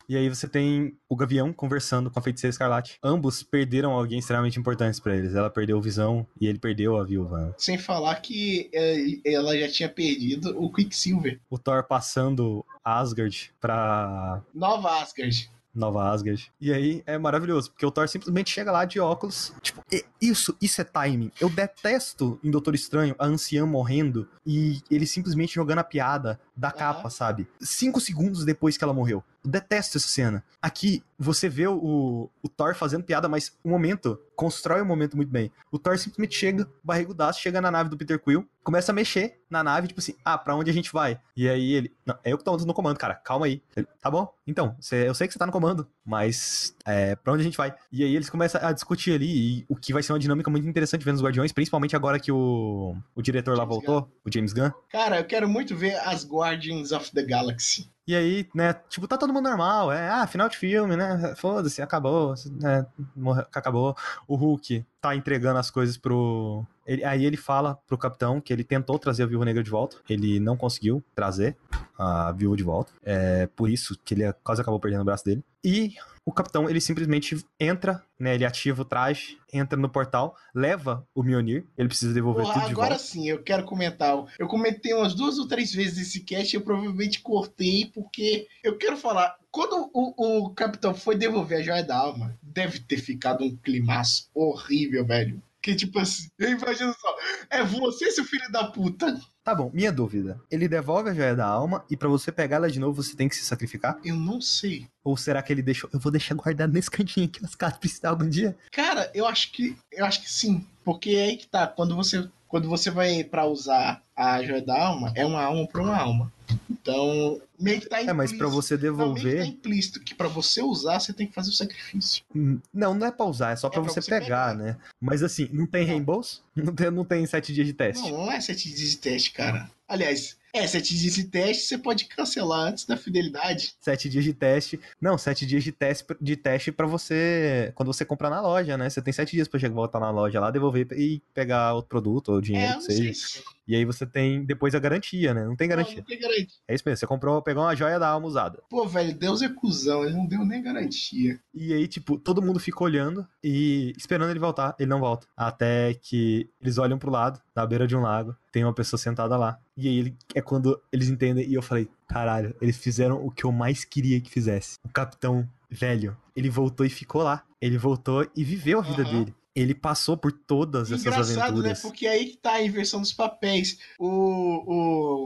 E 0.09 0.17
aí 0.17 0.29
você 0.29 0.49
tem 0.49 0.97
o 1.09 1.17
Gavião 1.17 1.53
conversando 1.53 2.11
com 2.11 2.19
a 2.19 2.23
Feiticeira 2.23 2.51
Escarlate. 2.51 2.99
Ambos 3.03 3.43
perderam 3.43 3.93
alguém 3.93 4.19
extremamente 4.19 4.59
importante 4.59 5.01
pra 5.01 5.15
eles. 5.15 5.35
Ela 5.35 5.51
perdeu 5.51 5.77
o 5.77 5.83
Visão 5.83 6.27
e 6.41 6.47
ele 6.47 6.59
perdeu 6.59 6.97
a 6.97 7.05
Viúva. 7.05 7.55
Sem 7.59 7.77
falar 7.77 8.17
que 8.17 8.71
é, 8.73 9.33
ela 9.35 9.59
já 9.59 9.69
tinha 9.69 9.89
perdido 9.89 10.59
o 10.59 10.73
Quicksilver. 10.73 11.41
O 11.51 11.59
Thor 11.59 11.85
passando 11.85 12.65
Asgard 12.83 13.53
pra 13.61 14.43
Nova 14.55 15.03
Asgard. 15.03 15.51
Nova 15.75 16.11
Asgard. 16.11 16.53
E 16.61 16.73
aí 16.73 17.03
é 17.07 17.19
maravilhoso, 17.19 17.71
porque 17.71 17.85
o 17.85 17.91
Thor 17.91 18.09
simplesmente 18.09 18.51
chega 18.51 18.71
lá 18.71 18.85
de 18.85 19.01
óculos. 19.01 19.53
Tipo, 19.61 19.83
"E- 19.93 20.05
isso, 20.21 20.57
isso 20.61 20.81
é 20.81 20.85
timing. 20.85 21.31
Eu 21.41 21.51
detesto 21.51 22.39
em 22.45 22.51
Doutor 22.51 22.75
Estranho 22.75 23.15
a 23.19 23.27
anciã 23.27 23.67
morrendo 23.67 24.29
e 24.47 24.81
ele 24.91 25.07
simplesmente 25.07 25.55
jogando 25.55 25.79
a 25.81 25.85
piada 25.85 26.39
da 26.57 26.71
capa, 26.71 27.11
sabe? 27.11 27.47
Cinco 27.61 28.01
segundos 28.01 28.45
depois 28.45 28.77
que 28.77 28.85
ela 28.85 28.95
morreu. 28.95 29.23
Detesto 29.45 29.99
essa 29.99 30.09
cena. 30.09 30.43
Aqui, 30.61 31.03
você 31.19 31.49
vê 31.49 31.67
o, 31.69 32.31
o 32.43 32.49
Thor 32.49 32.75
fazendo 32.75 33.05
piada, 33.05 33.29
mas 33.29 33.53
o 33.63 33.69
momento 33.69 34.19
constrói 34.35 34.81
o 34.81 34.87
momento 34.87 35.17
muito 35.17 35.31
bem. 35.31 35.53
O 35.71 35.79
Thor 35.79 35.99
simplesmente 35.99 36.35
chega, 36.35 36.69
barrigudaço, 36.83 37.41
chega 37.41 37.61
na 37.61 37.71
nave 37.71 37.89
do 37.91 37.97
Peter 37.97 38.19
Quill, 38.19 38.49
começa 38.65 38.91
a 38.91 38.95
mexer 38.95 39.41
na 39.49 39.63
nave, 39.63 39.87
tipo 39.89 40.01
assim, 40.01 40.15
ah, 40.25 40.37
pra 40.39 40.57
onde 40.57 40.71
a 40.71 40.75
gente 40.75 40.91
vai? 40.93 41.21
E 41.37 41.49
aí 41.49 41.73
ele, 41.73 41.93
não, 42.05 42.19
é 42.25 42.33
eu 42.33 42.39
que 42.39 42.43
tô 42.45 42.57
no 42.57 42.75
comando, 42.75 42.99
cara, 42.99 43.15
calma 43.15 43.47
aí. 43.47 43.63
Ele, 43.77 43.87
tá 44.01 44.11
bom, 44.11 44.33
então, 44.47 44.75
cê- 44.81 45.07
eu 45.09 45.15
sei 45.15 45.27
que 45.29 45.33
você 45.35 45.39
tá 45.39 45.47
no 45.47 45.53
comando, 45.53 45.87
mas 46.05 46.75
é, 46.85 47.15
pra 47.15 47.33
onde 47.33 47.43
a 47.43 47.45
gente 47.45 47.57
vai? 47.57 47.75
E 47.93 48.03
aí 48.03 48.17
eles 48.17 48.31
começam 48.31 48.61
a 48.67 48.73
discutir 48.73 49.13
ali, 49.15 49.61
e 49.61 49.67
o 49.69 49.77
que 49.77 49.93
vai 49.93 50.03
ser 50.03 50.13
uma 50.13 50.19
dinâmica 50.19 50.51
muito 50.51 50.67
interessante 50.67 51.05
vendo 51.05 51.17
os 51.17 51.23
Guardiões, 51.23 51.53
principalmente 51.53 51.95
agora 51.95 52.19
que 52.19 52.33
o, 52.33 52.97
o 53.15 53.23
diretor 53.23 53.53
lá 53.57 53.65
James 53.65 53.69
voltou, 53.85 54.11
o 54.25 54.33
James 54.33 54.53
Gunn. 54.53 54.71
Cara, 54.91 55.19
eu 55.19 55.25
quero 55.25 55.49
muito 55.49 55.77
ver 55.77 55.97
as 55.99 56.25
Guardians 56.27 56.91
of 56.91 57.13
the 57.13 57.23
Galaxy. 57.23 57.93
E 58.07 58.15
aí, 58.15 58.49
né, 58.55 58.75
tipo, 58.89 59.09
tá 59.09 59.17
todo 59.17 59.33
mundo 59.33 59.49
normal, 59.49 59.91
é, 59.91 60.09
ah, 60.11 60.27
final 60.27 60.47
de 60.49 60.59
filme, 60.59 60.95
né, 60.95 61.35
foda-se, 61.37 61.81
acabou, 61.81 62.35
né, 62.61 62.87
morreu, 63.17 63.47
acabou. 63.53 63.97
O 64.29 64.37
Hulk 64.37 64.85
tá 65.01 65.17
entregando 65.17 65.59
as 65.59 65.71
coisas 65.71 65.97
pro... 65.97 66.67
ele- 66.87 67.05
aí 67.05 67.25
ele 67.25 67.37
fala 67.37 67.75
pro 67.87 67.99
capitão 67.99 68.41
que 68.41 68.53
ele 68.53 68.65
tentou 68.65 68.99
trazer 68.99 69.23
a 69.23 69.27
Viúva 69.27 69.45
Negra 69.45 69.63
de 69.63 69.71
volta, 69.71 69.97
ele 70.09 70.39
não 70.41 70.57
conseguiu 70.57 71.03
trazer 71.15 71.57
a 71.99 72.33
Viúva 72.33 72.57
de 72.57 72.63
volta, 72.63 72.93
é 73.03 73.47
por 73.55 73.71
isso 73.71 73.99
que 74.05 74.15
ele 74.15 74.33
quase 74.45 74.61
acabou 74.61 74.81
perdendo 74.81 75.03
o 75.03 75.05
braço 75.05 75.25
dele. 75.25 75.43
E 75.63 75.95
o 76.27 76.33
capitão, 76.33 76.69
ele 76.69 76.81
simplesmente 76.81 77.43
entra, 77.59 78.03
né, 78.19 78.35
ele 78.35 78.45
ativa 78.45 78.83
o 78.83 78.85
traje, 78.85 79.39
entra 79.53 79.79
no 79.79 79.89
portal, 79.89 80.37
leva 80.55 81.07
o 81.15 81.23
Mjolnir, 81.23 81.65
ele 81.77 81.89
precisa 81.89 82.13
devolver 82.13 82.43
Porra, 82.45 82.55
tudo 82.55 82.67
de 82.67 82.73
agora 82.73 82.89
volta. 82.91 83.03
sim, 83.05 83.29
eu 83.29 83.43
quero 83.43 83.65
comentar. 83.65 84.25
Eu 84.39 84.47
comentei 84.47 84.93
umas 84.93 85.15
duas 85.15 85.39
ou 85.39 85.47
três 85.49 85.73
vezes 85.73 86.09
esse 86.09 86.21
cast 86.21 86.55
e 86.55 86.59
eu 86.59 86.63
provavelmente 86.63 87.21
cortei, 87.21 87.91
porque 87.95 88.47
eu 88.63 88.77
quero 88.77 88.97
falar. 88.97 89.37
Quando 89.51 89.91
o, 89.95 90.45
o 90.47 90.51
capitão 90.51 90.95
foi 90.95 91.17
devolver 91.17 91.59
a 91.61 91.63
joia 91.63 91.85
da 91.85 91.97
alma, 91.97 92.37
deve 92.43 92.81
ter 92.81 92.97
ficado 92.99 93.45
um 93.45 93.57
climaço 93.57 94.29
horrível, 94.35 95.07
velho. 95.07 95.43
Que 95.65 95.75
tipo 95.75 95.99
assim, 95.99 96.29
eu 96.39 96.51
imagino 96.51 96.93
só, 96.93 97.17
é 97.49 97.65
você, 97.65 98.11
seu 98.11 98.23
filho 98.23 98.53
da 98.53 98.65
puta. 98.65 99.19
Tá 99.43 99.55
bom, 99.55 99.71
minha 99.73 99.91
dúvida. 99.91 100.39
Ele 100.51 100.69
devolve 100.69 101.09
a 101.09 101.15
joia 101.15 101.35
da 101.35 101.47
alma 101.47 101.83
e 101.91 101.97
pra 101.97 102.07
você 102.07 102.31
pegar 102.31 102.57
ela 102.57 102.71
de 102.71 102.79
novo 102.79 103.03
você 103.03 103.17
tem 103.17 103.31
que 103.31 103.35
se 103.35 103.47
sacrificar? 103.47 103.99
Eu 104.05 104.15
não 104.15 104.43
sei. 104.43 104.87
Ou 105.03 105.17
será 105.17 105.43
que 105.43 105.51
ele 105.51 105.63
deixou. 105.63 105.89
Eu 105.91 105.99
vou 105.99 106.13
deixar 106.13 106.35
guardado 106.35 106.71
nesse 106.71 106.91
cantinho 106.91 107.25
aqui, 107.25 107.43
os 107.43 107.55
caras 107.55 107.79
precisar 107.79 108.11
algum 108.11 108.29
dia? 108.29 108.55
Cara, 108.71 109.11
eu 109.15 109.27
acho 109.27 109.53
que 109.53 109.75
eu 109.91 110.05
acho 110.05 110.21
que 110.21 110.31
sim, 110.31 110.67
porque 110.85 111.13
é 111.13 111.25
aí 111.25 111.37
que 111.39 111.47
tá, 111.47 111.67
quando 111.67 111.97
você 111.97 112.29
quando 112.47 112.69
você 112.69 112.91
vai 112.91 113.25
pra 113.25 113.47
usar 113.47 114.03
a 114.15 114.43
joia 114.43 114.61
da 114.61 114.79
alma, 114.79 115.15
é 115.17 115.25
uma 115.25 115.43
alma 115.43 115.67
pra 115.67 115.83
uma 115.83 115.97
alma. 115.97 116.33
Então, 116.71 117.41
meio 117.59 117.81
que 117.81 117.89
tá 117.89 118.01
É, 118.01 118.13
mas 118.13 118.33
pra 118.33 118.49
você 118.49 118.75
Não, 118.77 118.83
meio 118.83 118.93
que 118.95 118.99
tá 118.99 119.05
devolver. 119.05 119.45
implícito 119.47 120.01
que 120.01 120.15
pra 120.15 120.29
você 120.29 120.63
usar, 120.63 120.99
você 121.01 121.13
tem 121.13 121.27
que 121.27 121.35
fazer 121.35 121.51
o 121.51 121.53
sacrifício. 121.55 122.23
Hum, 122.35 122.59
Não, 122.73 122.95
não 122.95 123.07
é 123.07 123.11
pra 123.13 123.27
usar, 123.27 123.53
é 123.53 123.57
só 123.57 123.69
pra 123.69 123.81
pra 123.81 123.91
você, 123.91 124.01
você 124.03 124.11
pegar, 124.11 124.53
pegar. 124.53 124.55
né? 124.55 124.77
Mas 125.01 125.23
assim, 125.23 125.49
não 125.53 125.67
tem 125.67 125.83
Não. 125.83 125.89
reembolso? 125.95 126.43
Não 126.57 126.73
tem, 126.73 126.89
não 126.89 127.05
tem 127.05 127.27
sete 127.27 127.53
dias 127.53 127.67
de 127.67 127.73
teste. 127.73 128.09
Não, 128.09 128.27
não 128.27 128.33
é 128.33 128.41
sete 128.41 128.73
dias 128.73 128.91
de 128.91 128.97
teste, 128.99 129.33
cara. 129.33 129.69
Aliás, 129.89 130.37
é 130.53 130.65
sete 130.69 130.97
dias 130.97 131.13
de 131.17 131.25
teste, 131.25 131.65
você 131.67 131.77
pode 131.77 132.05
cancelar 132.05 132.69
antes 132.69 132.85
da 132.85 132.97
fidelidade. 132.97 133.75
Sete 133.81 134.09
dias 134.09 134.23
de 134.23 134.33
teste. 134.33 134.79
Não, 135.01 135.19
sete 135.19 135.45
dias 135.45 135.65
de 135.65 135.73
teste, 135.73 136.07
de 136.21 136.37
teste 136.37 136.71
pra 136.71 136.87
você. 136.87 137.73
Quando 137.75 137.93
você 137.93 138.05
comprar 138.05 138.31
na 138.31 138.41
loja, 138.41 138.79
né? 138.79 138.89
Você 138.89 139.03
tem 139.03 139.13
sete 139.13 139.33
dias 139.33 139.49
pra 139.49 139.59
chegar, 139.59 139.75
voltar 139.75 139.99
na 139.99 140.13
loja 140.13 140.39
lá, 140.39 140.53
devolver 140.53 140.87
e 140.93 141.21
pegar 141.35 141.75
outro 141.75 141.89
produto 141.89 142.29
ou 142.31 142.41
dinheiro, 142.41 142.67
É, 142.69 142.75
que 142.75 142.75
não 142.75 142.81
seja. 142.83 143.15
se... 143.15 143.43
E 143.67 143.75
aí 143.75 143.85
você 143.85 144.07
tem 144.07 144.45
depois 144.45 144.77
a 144.77 144.79
garantia, 144.79 145.35
né? 145.35 145.45
Não 145.45 145.57
tem 145.57 145.67
Não, 145.67 145.75
garantia. 145.77 145.97
não 145.97 146.05
tem 146.05 146.21
garantia. 146.21 146.47
É 146.69 146.75
isso 146.77 146.85
mesmo. 146.87 146.99
Você 146.99 147.07
comprou, 147.09 147.43
pegou 147.45 147.63
uma 147.63 147.77
joia 147.77 147.99
da 147.99 148.09
alma 148.09 148.27
usada. 148.27 148.63
Pô, 148.69 148.87
velho, 148.87 149.17
Deus 149.17 149.43
é 149.43 149.49
cuzão, 149.49 150.05
ele 150.05 150.15
não 150.15 150.27
deu 150.27 150.45
nem 150.45 150.63
garantia. 150.63 151.39
E 151.55 151.73
aí, 151.73 151.87
tipo, 151.87 152.19
todo 152.19 152.43
mundo 152.43 152.59
fica 152.59 152.83
olhando 152.83 153.27
e 153.43 153.93
esperando 153.97 154.31
ele 154.31 154.39
voltar. 154.39 154.75
Ele 154.79 154.89
não 154.89 155.01
volta. 155.01 155.27
Até 155.37 155.95
que 155.95 156.49
eles 156.61 156.79
olham 156.79 156.99
pro 156.99 157.11
lado, 157.11 157.41
na 157.55 157.67
beira 157.67 157.87
de 157.87 157.97
um 157.97 158.01
lago, 158.01 158.35
tem 158.51 158.65
uma 158.65 158.73
pessoa 158.75 158.99
sentada 158.99 159.37
lá. 159.37 159.59
E 159.77 159.89
aí 159.89 159.99
ele, 159.99 160.17
é 160.35 160.41
quando 160.41 160.81
eles 160.93 161.09
entendem. 161.09 161.47
E 161.49 161.55
eu 161.55 161.63
falei, 161.63 161.89
caralho, 162.09 162.55
eles 162.61 162.77
fizeram 162.77 163.25
o 163.25 163.31
que 163.31 163.45
eu 163.45 163.53
mais 163.53 163.85
queria 163.85 164.21
que 164.21 164.31
fizesse. 164.31 164.77
O 164.85 164.89
capitão 164.89 165.49
velho, 165.71 166.17
ele 166.37 166.49
voltou 166.49 166.87
e 166.87 166.91
ficou 166.91 167.23
lá. 167.23 167.45
Ele 167.61 167.79
voltou 167.79 168.27
e 168.37 168.45
viveu 168.45 168.79
a 168.79 168.83
vida 168.83 169.03
Aham. 169.03 169.11
dele. 169.11 169.35
Ele 169.55 169.75
passou 169.75 170.17
por 170.17 170.33
todas 170.33 170.91
essas 170.91 171.07
Engraçado, 171.07 171.37
né? 171.37 171.43
aventuras. 171.43 171.81
Porque 171.81 172.07
aí 172.09 172.27
que 172.31 172.37
tá 172.39 172.55
a 172.55 172.63
inversão 172.63 173.01
dos 173.01 173.13
papéis. 173.13 173.79
O, 173.99 174.09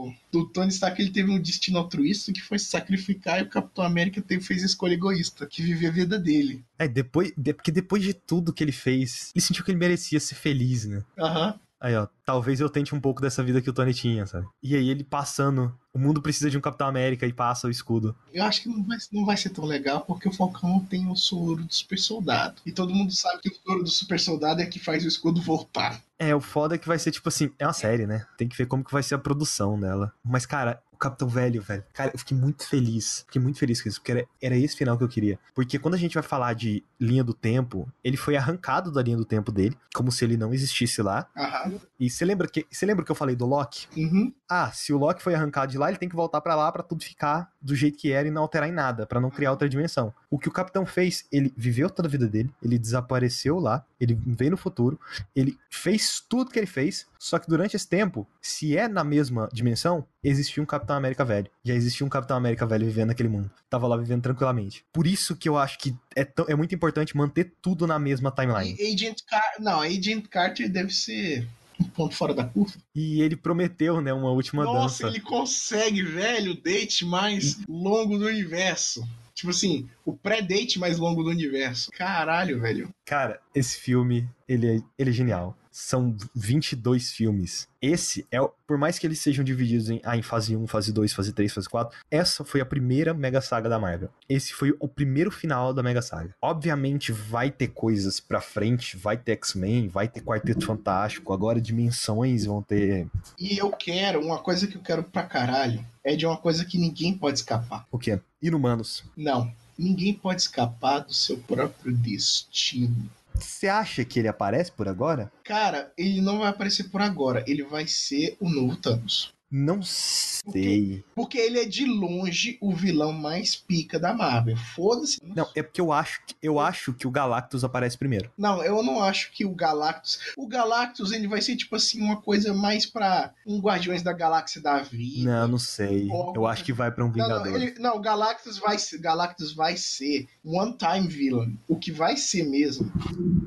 o, 0.03 0.13
o 0.39 0.45
Tony 0.45 0.69
Stark 0.69 1.01
ele 1.01 1.11
teve 1.11 1.31
um 1.31 1.39
destino 1.41 1.79
altruísta 1.79 2.31
que 2.31 2.41
foi 2.41 2.59
se 2.59 2.65
sacrificar 2.65 3.39
e 3.39 3.43
o 3.43 3.49
Capitão 3.49 3.83
América 3.83 4.21
teve, 4.21 4.43
fez 4.43 4.61
a 4.63 4.67
escolha 4.67 4.93
egoísta, 4.93 5.47
que 5.47 5.61
viveu 5.63 5.89
a 5.89 5.93
vida 5.93 6.19
dele. 6.19 6.63
É, 6.77 6.87
depois, 6.87 7.33
de- 7.35 7.53
porque 7.53 7.71
depois 7.71 8.03
de 8.03 8.13
tudo 8.13 8.53
que 8.53 8.63
ele 8.63 8.71
fez, 8.71 9.31
ele 9.35 9.43
sentiu 9.43 9.63
que 9.63 9.71
ele 9.71 9.79
merecia 9.79 10.19
ser 10.19 10.35
feliz, 10.35 10.85
né? 10.85 11.03
Aham. 11.17 11.59
Aí, 11.79 11.95
ó, 11.95 12.07
talvez 12.25 12.59
eu 12.59 12.69
tente 12.69 12.93
um 12.93 12.99
pouco 12.99 13.21
dessa 13.21 13.41
vida 13.41 13.61
que 13.61 13.69
o 13.69 13.73
Tony 13.73 13.93
tinha, 13.93 14.25
sabe? 14.25 14.45
E 14.61 14.75
aí 14.75 14.89
ele 14.89 15.03
passando, 15.03 15.73
o 15.93 15.99
mundo 15.99 16.21
precisa 16.21 16.49
de 16.49 16.57
um 16.57 16.61
Capitão 16.61 16.87
América 16.87 17.25
e 17.25 17.31
passa 17.31 17.67
o 17.67 17.71
escudo. 17.71 18.15
Eu 18.33 18.43
acho 18.43 18.61
que 18.63 18.69
não 18.69 18.83
vai, 18.83 18.97
não 19.13 19.25
vai 19.25 19.37
ser 19.37 19.49
tão 19.49 19.65
legal 19.65 20.01
porque 20.01 20.27
o 20.27 20.33
Falcão 20.33 20.85
tem 20.89 21.07
o 21.07 21.15
soro 21.15 21.63
do 21.63 21.73
super 21.73 21.97
soldado. 21.97 22.61
E 22.65 22.71
todo 22.71 22.93
mundo 22.93 23.13
sabe 23.13 23.41
que 23.41 23.49
o 23.49 23.55
soro 23.55 23.83
do 23.83 23.89
super 23.89 24.19
soldado 24.19 24.61
é 24.61 24.65
que 24.65 24.79
faz 24.79 25.05
o 25.05 25.07
escudo 25.07 25.41
voltar. 25.41 26.01
É, 26.17 26.35
o 26.35 26.41
foda 26.41 26.75
é 26.75 26.77
que 26.77 26.87
vai 26.87 26.99
ser 26.99 27.11
tipo 27.11 27.29
assim, 27.29 27.49
é 27.57 27.65
uma 27.65 27.71
série, 27.71 28.05
né? 28.05 28.25
Tem 28.37 28.47
que 28.47 28.57
ver 28.57 28.65
como 28.65 28.83
que 28.83 28.91
vai 28.91 29.01
ser 29.01 29.15
a 29.15 29.19
produção 29.19 29.79
dela. 29.79 30.11
Mas, 30.21 30.45
cara, 30.45 30.83
o 30.91 30.97
Capitão 30.97 31.29
Velho, 31.29 31.61
velho, 31.61 31.83
cara, 31.93 32.11
eu 32.13 32.19
fiquei 32.19 32.35
muito 32.35 32.67
feliz. 32.67 33.23
Fiquei 33.25 33.41
muito 33.41 33.57
feliz 33.57 33.81
com 33.81 33.87
isso, 33.87 33.99
porque 33.99 34.11
era, 34.11 34.27
era 34.41 34.57
esse 34.57 34.75
final 34.75 34.97
que 34.97 35.03
eu 35.03 35.07
queria. 35.07 35.39
Porque 35.55 35.79
quando 35.79 35.93
a 35.93 35.97
gente 35.97 36.15
vai 36.15 36.23
falar 36.23 36.53
de 36.53 36.83
linha 36.99 37.23
do 37.23 37.33
tempo, 37.33 37.91
ele 38.03 38.17
foi 38.17 38.35
arrancado 38.35 38.91
da 38.91 39.01
linha 39.01 39.17
do 39.17 39.25
tempo 39.25 39.51
dele, 39.51 39.77
como 39.93 40.11
se 40.11 40.25
ele 40.25 40.35
não 40.35 40.53
existisse 40.53 41.01
lá. 41.01 41.27
Aham. 41.35 41.79
E 41.99 42.09
você 42.09 42.25
lembra 42.25 42.47
que 42.47 42.65
você 42.69 42.85
lembra 42.85 43.05
que 43.05 43.11
eu 43.11 43.15
falei 43.15 43.35
do 43.35 43.45
Loki? 43.45 43.87
Uhum. 43.95 44.33
Ah, 44.49 44.71
se 44.71 44.91
o 44.91 44.97
Loki 44.97 45.21
foi 45.21 45.35
arrancado 45.35 45.71
de 45.71 45.77
lá, 45.77 45.89
ele 45.89 45.97
tem 45.97 46.09
que 46.09 46.15
voltar 46.15 46.41
pra 46.41 46.55
lá 46.55 46.71
pra 46.71 46.83
tudo 46.83 47.03
ficar 47.03 47.51
do 47.61 47.75
jeito 47.75 47.97
que 47.97 48.11
era 48.11 48.27
e 48.27 48.31
não 48.31 48.41
alterar 48.41 48.67
em 48.67 48.71
nada, 48.71 49.05
pra 49.05 49.19
não 49.19 49.29
criar 49.29 49.51
outra 49.51 49.69
dimensão. 49.69 50.13
O 50.29 50.37
que 50.37 50.47
o 50.47 50.51
Capitão 50.51 50.85
fez, 50.85 51.25
ele 51.31 51.53
viveu 51.55 51.89
toda 51.89 52.07
a 52.07 52.11
vida 52.11 52.27
dele, 52.27 52.53
ele 52.63 52.77
desapareceu 52.77 53.59
lá, 53.59 53.85
ele 53.99 54.17
veio 54.25 54.51
no 54.51 54.57
futuro, 54.57 54.99
ele 55.35 55.57
fez 55.69 56.19
tudo 56.27 56.51
que 56.51 56.59
ele 56.59 56.65
fez, 56.65 57.07
só 57.17 57.37
que 57.37 57.49
durante 57.49 57.75
esse 57.75 57.87
tempo, 57.87 58.27
se 58.41 58.77
é 58.77 58.87
na 58.87 59.03
mesma 59.03 59.49
dimensão, 59.51 60.05
existia 60.23 60.63
um 60.63 60.65
Capitão 60.65 60.95
América 60.95 61.25
velho. 61.25 61.49
Já 61.63 61.73
existia 61.73 62.05
um 62.05 62.09
Capitão 62.09 62.37
América 62.37 62.65
velho 62.65 62.85
vivendo 62.85 63.09
naquele 63.09 63.29
mundo. 63.29 63.51
Tava 63.69 63.87
lá 63.87 63.97
vivendo 63.97 64.23
tranquilamente. 64.23 64.85
Por 64.91 65.05
isso 65.05 65.35
que 65.35 65.47
eu 65.47 65.57
acho 65.57 65.77
que 65.79 65.95
é, 66.21 66.25
tão- 66.25 66.45
é 66.47 66.55
muito 66.55 66.73
importante 66.75 67.15
manter 67.15 67.53
tudo 67.61 67.87
na 67.87 67.97
mesma 67.97 68.31
timeline. 68.31 68.77
Agent 68.81 69.19
Car... 69.27 69.53
Não, 69.59 69.81
Agent 69.81 70.27
Carter 70.27 70.69
deve 70.69 70.91
ser 70.93 71.47
um 71.79 71.85
ponto 71.85 72.13
fora 72.15 72.33
da 72.33 72.43
curva. 72.43 72.73
E 72.93 73.21
ele 73.21 73.35
prometeu, 73.37 74.01
né, 74.01 74.11
uma 74.11 74.31
última 74.31 74.65
Nossa, 74.65 75.03
dança. 75.03 75.15
ele 75.15 75.23
consegue, 75.23 76.03
velho, 76.03 76.51
o 76.51 76.61
date 76.61 77.05
mais 77.05 77.57
longo 77.67 78.17
do 78.17 78.25
universo. 78.25 79.07
Tipo 79.39 79.51
assim, 79.51 79.87
o 80.05 80.11
pré-date 80.13 80.77
mais 80.79 80.97
longo 80.97 81.23
do 81.23 81.29
universo. 81.29 81.89
Caralho, 81.91 82.59
velho. 82.59 82.89
Cara, 83.05 83.39
esse 83.55 83.79
filme, 83.79 84.29
ele 84.47 84.67
é, 84.67 84.81
ele 84.97 85.09
é 85.09 85.13
genial. 85.13 85.55
São 85.71 86.13
22 86.35 87.11
filmes. 87.11 87.67
Esse 87.81 88.25
é, 88.31 88.41
o- 88.41 88.51
por 88.67 88.77
mais 88.77 88.99
que 88.99 89.07
eles 89.07 89.19
sejam 89.19 89.45
divididos 89.45 89.89
em, 89.89 90.01
ah, 90.03 90.17
em 90.17 90.21
fase 90.21 90.55
1, 90.55 90.67
fase 90.67 90.91
2, 90.91 91.13
fase 91.13 91.31
3, 91.31 91.53
fase 91.53 91.69
4, 91.69 91.97
essa 92.11 92.43
foi 92.43 92.59
a 92.59 92.65
primeira 92.65 93.13
mega 93.13 93.39
saga 93.39 93.69
da 93.69 93.79
Marvel. 93.79 94.09
Esse 94.27 94.51
foi 94.51 94.75
o 94.79 94.87
primeiro 94.87 95.31
final 95.31 95.73
da 95.73 95.81
mega 95.81 96.01
saga. 96.01 96.35
Obviamente 96.41 97.11
vai 97.13 97.49
ter 97.51 97.67
coisas 97.69 98.19
pra 98.19 98.41
frente, 98.41 98.97
vai 98.97 99.15
ter 99.15 99.33
X-Men, 99.33 99.87
vai 99.87 100.07
ter 100.09 100.21
Quarteto 100.21 100.65
Fantástico, 100.65 101.31
agora 101.31 101.61
dimensões 101.61 102.45
vão 102.45 102.61
ter 102.61 103.07
E 103.39 103.57
eu 103.57 103.71
quero, 103.71 104.19
uma 104.21 104.39
coisa 104.39 104.67
que 104.67 104.75
eu 104.75 104.81
quero 104.81 105.03
pra 105.03 105.23
caralho, 105.23 105.85
é 106.03 106.15
de 106.15 106.25
uma 106.25 106.35
coisa 106.37 106.65
que 106.65 106.77
ninguém 106.77 107.13
pode 107.17 107.37
escapar. 107.39 107.85
o 107.91 107.97
quê? 107.97 108.19
Inumanos. 108.41 109.03
Não. 109.15 109.51
Ninguém 109.77 110.13
pode 110.13 110.41
escapar 110.41 110.99
do 110.99 111.13
seu 111.13 111.37
próprio 111.37 111.95
destino. 111.95 113.09
Você 113.33 113.67
acha 113.67 114.03
que 114.03 114.19
ele 114.19 114.27
aparece 114.27 114.71
por 114.71 114.87
agora? 114.87 115.31
Cara, 115.43 115.91
ele 115.97 116.21
não 116.21 116.39
vai 116.39 116.49
aparecer 116.49 116.89
por 116.89 117.01
agora. 117.01 117.43
Ele 117.47 117.63
vai 117.63 117.87
ser 117.87 118.35
o 118.39 118.49
novo 118.49 118.75
Thanos. 118.75 119.33
Não 119.51 119.81
sei. 119.81 121.03
Porque 121.15 121.37
ele 121.37 121.59
é 121.59 121.65
de 121.65 121.85
longe 121.85 122.57
o 122.61 122.71
vilão 122.73 123.11
mais 123.11 123.55
pica 123.55 123.99
da 123.99 124.13
Marvel. 124.13 124.55
Foda-se. 124.75 125.19
Não, 125.23 125.47
é 125.55 125.63
porque 125.63 125.81
eu 125.81 125.91
acho, 125.91 126.21
que- 126.25 126.35
eu 126.41 126.59
acho 126.59 126.93
que 126.93 127.07
o 127.07 127.11
Galactus 127.11 127.63
aparece 127.63 127.97
primeiro. 127.97 128.31
Não, 128.37 128.63
eu 128.63 128.83
não 128.83 129.01
acho 129.01 129.31
que 129.31 129.45
o 129.45 129.53
Galactus. 129.55 130.19
O 130.37 130.47
Galactus 130.47 131.11
ele 131.11 131.27
vai 131.27 131.41
ser 131.41 131.55
tipo 131.55 131.75
assim 131.75 131.99
uma 132.01 132.21
coisa 132.21 132.53
mais 132.53 132.85
pra 132.85 133.33
um 133.45 133.59
Guardiões 133.59 134.01
da 134.03 134.13
Galáxia 134.13 134.61
da 134.61 134.79
vida. 134.79 135.29
Não, 135.41 135.47
não 135.49 135.57
sei. 135.57 136.07
Ou 136.11 136.33
Eu 136.35 136.45
acho 136.45 136.63
que 136.63 136.71
vai 136.73 136.91
pra 136.91 137.03
um 137.03 137.07
Não, 137.07 137.13
Vingador. 137.13 137.47
não, 137.47 137.55
ele- 137.55 137.79
não, 137.79 137.95
o 137.97 138.01
Galactus 138.01 138.57
vai 138.59 138.77
ser, 138.77 138.99
Galactus 138.99 139.51
vai 139.53 139.75
ser 139.77 140.27
one 140.45 140.75
time 140.77 141.07
villain. 141.07 141.57
O 141.67 141.75
que 141.75 141.91
vai 141.91 142.15
ser 142.17 142.43
mesmo. 142.43 142.91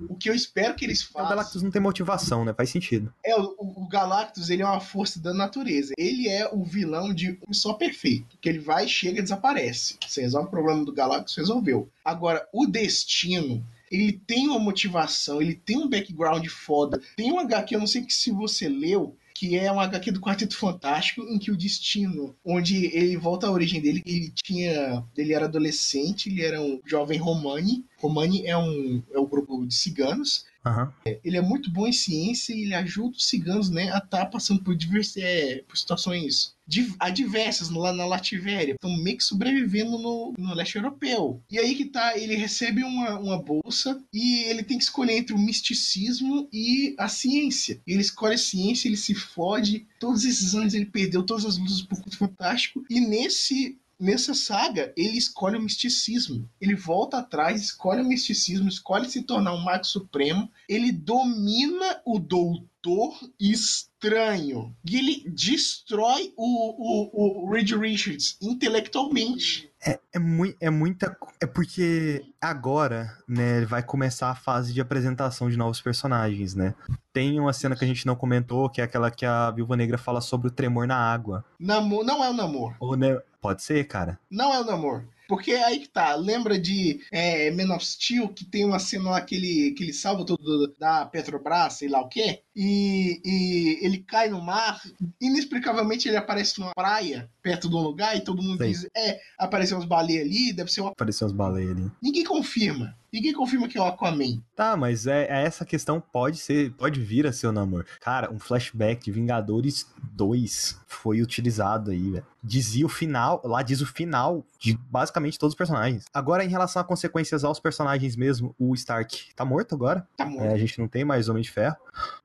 O 0.08 0.16
que 0.16 0.28
eu 0.28 0.34
espero 0.34 0.74
que 0.74 0.84
eles 0.84 1.02
O 1.02 1.12
façam. 1.12 1.28
Galactus 1.30 1.62
não 1.62 1.70
tem 1.70 1.80
motivação, 1.80 2.44
né? 2.44 2.52
Faz 2.52 2.70
sentido. 2.70 3.12
É, 3.24 3.36
o, 3.38 3.54
o 3.58 3.88
Galactus, 3.88 4.50
ele 4.50 4.62
é 4.62 4.66
uma 4.66 4.80
força 4.80 5.20
da 5.20 5.32
natureza. 5.32 5.91
Ele 5.96 6.28
é 6.28 6.48
o 6.52 6.64
vilão 6.64 7.12
de 7.12 7.38
um 7.48 7.52
só 7.52 7.72
perfeito. 7.74 8.38
Que 8.40 8.48
ele 8.48 8.58
vai, 8.58 8.86
chega 8.88 9.18
e 9.18 9.22
desaparece. 9.22 9.96
Você 10.06 10.22
resolve 10.22 10.48
o 10.48 10.50
problema 10.50 10.84
do 10.84 10.92
Galactus, 10.92 11.36
resolveu. 11.36 11.88
Agora, 12.04 12.46
o 12.52 12.66
Destino, 12.66 13.64
ele 13.90 14.12
tem 14.12 14.48
uma 14.48 14.58
motivação, 14.58 15.40
ele 15.40 15.54
tem 15.54 15.76
um 15.76 15.88
background 15.88 16.46
foda. 16.48 17.00
Tem 17.16 17.32
um 17.32 17.38
HQ, 17.38 17.74
eu 17.74 17.80
não 17.80 17.86
sei 17.86 18.04
se 18.08 18.30
você 18.30 18.68
leu, 18.68 19.16
que 19.34 19.56
é 19.56 19.72
um 19.72 19.80
HQ 19.80 20.12
do 20.12 20.20
Quarteto 20.20 20.56
Fantástico, 20.56 21.22
em 21.22 21.38
que 21.38 21.50
o 21.50 21.56
Destino, 21.56 22.34
onde 22.44 22.86
ele 22.96 23.16
volta 23.16 23.46
à 23.46 23.50
origem 23.50 23.80
dele, 23.80 24.02
ele 24.06 24.32
tinha. 24.34 25.04
Ele 25.16 25.34
era 25.34 25.46
adolescente, 25.46 26.28
ele 26.28 26.42
era 26.42 26.60
um 26.60 26.80
jovem 26.86 27.18
Romani. 27.18 27.84
Romani 27.98 28.46
é 28.46 28.56
um, 28.56 29.02
é 29.12 29.18
um 29.18 29.26
grupo 29.26 29.66
de 29.66 29.74
ciganos 29.74 30.44
Aham. 30.64 30.92
ele 31.24 31.36
é 31.36 31.42
muito 31.42 31.70
bom 31.70 31.86
em 31.88 31.92
ciência 31.92 32.54
e 32.54 32.62
ele 32.62 32.74
ajuda 32.74 33.16
os 33.16 33.28
ciganos 33.28 33.68
né, 33.68 33.92
a 33.92 33.98
estar 33.98 34.26
passando 34.26 34.62
por, 34.62 34.76
é, 35.16 35.64
por 35.66 35.76
situações 35.76 36.54
adversas 36.98 37.68
lá 37.68 37.92
na 37.92 38.06
Lativéria. 38.06 38.74
Estão 38.74 38.96
meio 38.96 39.18
que 39.18 39.24
sobrevivendo 39.24 39.98
no, 39.98 40.32
no 40.38 40.54
leste 40.54 40.76
europeu. 40.76 41.42
E 41.50 41.58
aí 41.58 41.74
que 41.74 41.86
tá, 41.86 42.16
ele 42.16 42.36
recebe 42.36 42.82
uma, 42.84 43.18
uma 43.18 43.42
bolsa 43.42 44.00
e 44.12 44.44
ele 44.44 44.62
tem 44.62 44.78
que 44.78 44.84
escolher 44.84 45.16
entre 45.16 45.34
o 45.34 45.38
misticismo 45.38 46.48
e 46.52 46.94
a 46.98 47.08
ciência. 47.08 47.80
Ele 47.86 48.00
escolhe 48.00 48.34
a 48.34 48.38
ciência, 48.38 48.88
ele 48.88 48.96
se 48.96 49.14
fode. 49.14 49.86
Todos 49.98 50.24
esses 50.24 50.54
anos 50.54 50.74
ele 50.74 50.86
perdeu 50.86 51.22
todas 51.24 51.44
as 51.44 51.58
luzes 51.58 51.82
por 51.82 52.00
Culto 52.00 52.16
Fantástico. 52.16 52.84
E 52.88 53.00
nesse 53.00 53.76
nessa 53.98 54.34
saga, 54.34 54.92
ele 54.96 55.16
escolhe 55.16 55.56
o 55.56 55.62
misticismo. 55.62 56.48
Ele 56.60 56.74
volta 56.74 57.18
atrás, 57.18 57.60
escolhe 57.62 58.02
o 58.02 58.08
misticismo, 58.08 58.68
escolhe 58.68 59.08
se 59.08 59.22
tornar 59.22 59.54
um 59.54 59.62
mago 59.62 59.84
supremo. 59.84 60.50
Ele 60.68 60.92
domina 60.92 62.00
o 62.04 62.18
doutor 62.18 63.18
estranho. 63.38 64.76
E 64.84 64.96
ele 64.96 65.30
destrói 65.30 66.32
o, 66.36 67.44
o, 67.44 67.46
o 67.46 67.50
Reed 67.50 67.72
Richards 67.72 68.36
intelectualmente. 68.40 69.71
É, 70.14 70.18
mui, 70.18 70.54
é 70.60 70.68
muita. 70.68 71.16
É 71.40 71.46
porque 71.46 72.22
agora, 72.40 73.16
né, 73.26 73.64
vai 73.64 73.82
começar 73.82 74.30
a 74.30 74.34
fase 74.34 74.72
de 74.72 74.80
apresentação 74.80 75.48
de 75.48 75.56
novos 75.56 75.80
personagens, 75.80 76.54
né? 76.54 76.74
Tem 77.12 77.40
uma 77.40 77.52
cena 77.52 77.74
que 77.74 77.84
a 77.84 77.88
gente 77.88 78.06
não 78.06 78.14
comentou, 78.14 78.68
que 78.68 78.80
é 78.80 78.84
aquela 78.84 79.10
que 79.10 79.24
a 79.24 79.50
Viúva 79.50 79.76
Negra 79.76 79.96
fala 79.96 80.20
sobre 80.20 80.48
o 80.48 80.50
tremor 80.50 80.86
na 80.86 80.96
água. 80.96 81.44
Namor, 81.58 82.04
não 82.04 82.22
é 82.22 82.28
o 82.28 82.34
namor. 82.34 82.74
Ou, 82.78 82.94
né? 82.94 83.18
Pode 83.40 83.62
ser, 83.62 83.84
cara. 83.88 84.18
Não 84.30 84.52
é 84.52 84.60
o 84.60 84.64
namor. 84.64 85.02
Porque 85.28 85.52
aí 85.52 85.80
que 85.80 85.88
tá, 85.88 86.14
lembra 86.14 86.58
de 86.58 87.00
é, 87.10 87.50
Man 87.50 87.74
of 87.74 87.84
Steel, 87.84 88.28
que 88.28 88.44
tem 88.44 88.64
uma 88.64 88.78
cena 88.78 89.10
lá 89.10 89.20
que 89.20 89.34
ele, 89.34 89.72
que 89.72 89.82
ele 89.84 89.92
salva 89.92 90.24
tudo 90.24 90.74
da 90.78 91.06
Petrobras, 91.06 91.74
sei 91.74 91.88
lá 91.88 92.00
o 92.00 92.08
quê, 92.08 92.42
e, 92.54 93.20
e 93.24 93.78
ele 93.84 93.98
cai 93.98 94.28
no 94.28 94.40
mar, 94.40 94.80
inexplicavelmente 95.20 96.08
ele 96.08 96.16
aparece 96.16 96.58
numa 96.60 96.74
praia, 96.74 97.30
perto 97.42 97.68
de 97.68 97.74
um 97.74 97.80
lugar, 97.80 98.16
e 98.16 98.24
todo 98.24 98.42
mundo 98.42 98.58
Sei. 98.58 98.68
diz, 98.68 98.86
é, 98.96 99.20
apareceu 99.38 99.76
umas 99.76 99.88
baleias 99.88 100.26
ali, 100.26 100.52
deve 100.52 100.70
ser 100.70 100.80
uma... 100.82 100.90
Apareceu 100.90 101.26
as 101.26 101.32
baleias 101.32 101.70
ali. 101.70 101.90
Ninguém 102.02 102.24
confirma. 102.24 102.96
Ninguém 103.12 103.32
confirma 103.32 103.68
que 103.68 103.76
é 103.76 103.80
o 103.80 103.84
Aquaman. 103.84 104.40
Tá, 104.56 104.76
mas 104.76 105.06
é, 105.06 105.26
é 105.28 105.42
essa 105.44 105.64
questão 105.64 106.00
pode 106.00 106.38
ser, 106.38 106.72
pode 106.72 107.00
vir 107.00 107.26
a 107.26 107.32
ser 107.32 107.46
o 107.46 107.52
namoro. 107.52 107.84
Cara, 108.00 108.32
um 108.32 108.38
flashback 108.38 109.04
de 109.04 109.12
Vingadores 109.12 109.86
2 110.14 110.80
foi 110.86 111.20
utilizado 111.20 111.90
aí, 111.90 112.10
velho. 112.10 112.26
Dizia 112.44 112.84
o 112.84 112.88
final, 112.88 113.40
lá 113.44 113.62
diz 113.62 113.80
o 113.80 113.86
final 113.86 114.44
de 114.58 114.76
basicamente 114.90 115.38
todos 115.38 115.52
os 115.52 115.58
personagens. 115.58 116.04
Agora, 116.12 116.44
em 116.44 116.48
relação 116.48 116.82
a 116.82 116.84
consequências 116.84 117.44
aos 117.44 117.60
personagens 117.60 118.16
mesmo, 118.16 118.54
o 118.58 118.74
Stark 118.74 119.32
tá 119.34 119.44
morto 119.44 119.74
agora. 119.74 120.06
Tá 120.16 120.24
morto. 120.24 120.44
É, 120.44 120.52
a 120.52 120.58
gente 120.58 120.78
não 120.78 120.88
tem 120.88 121.04
mais 121.04 121.28
Homem 121.28 121.42
de 121.42 121.50
Ferro. 121.50 121.76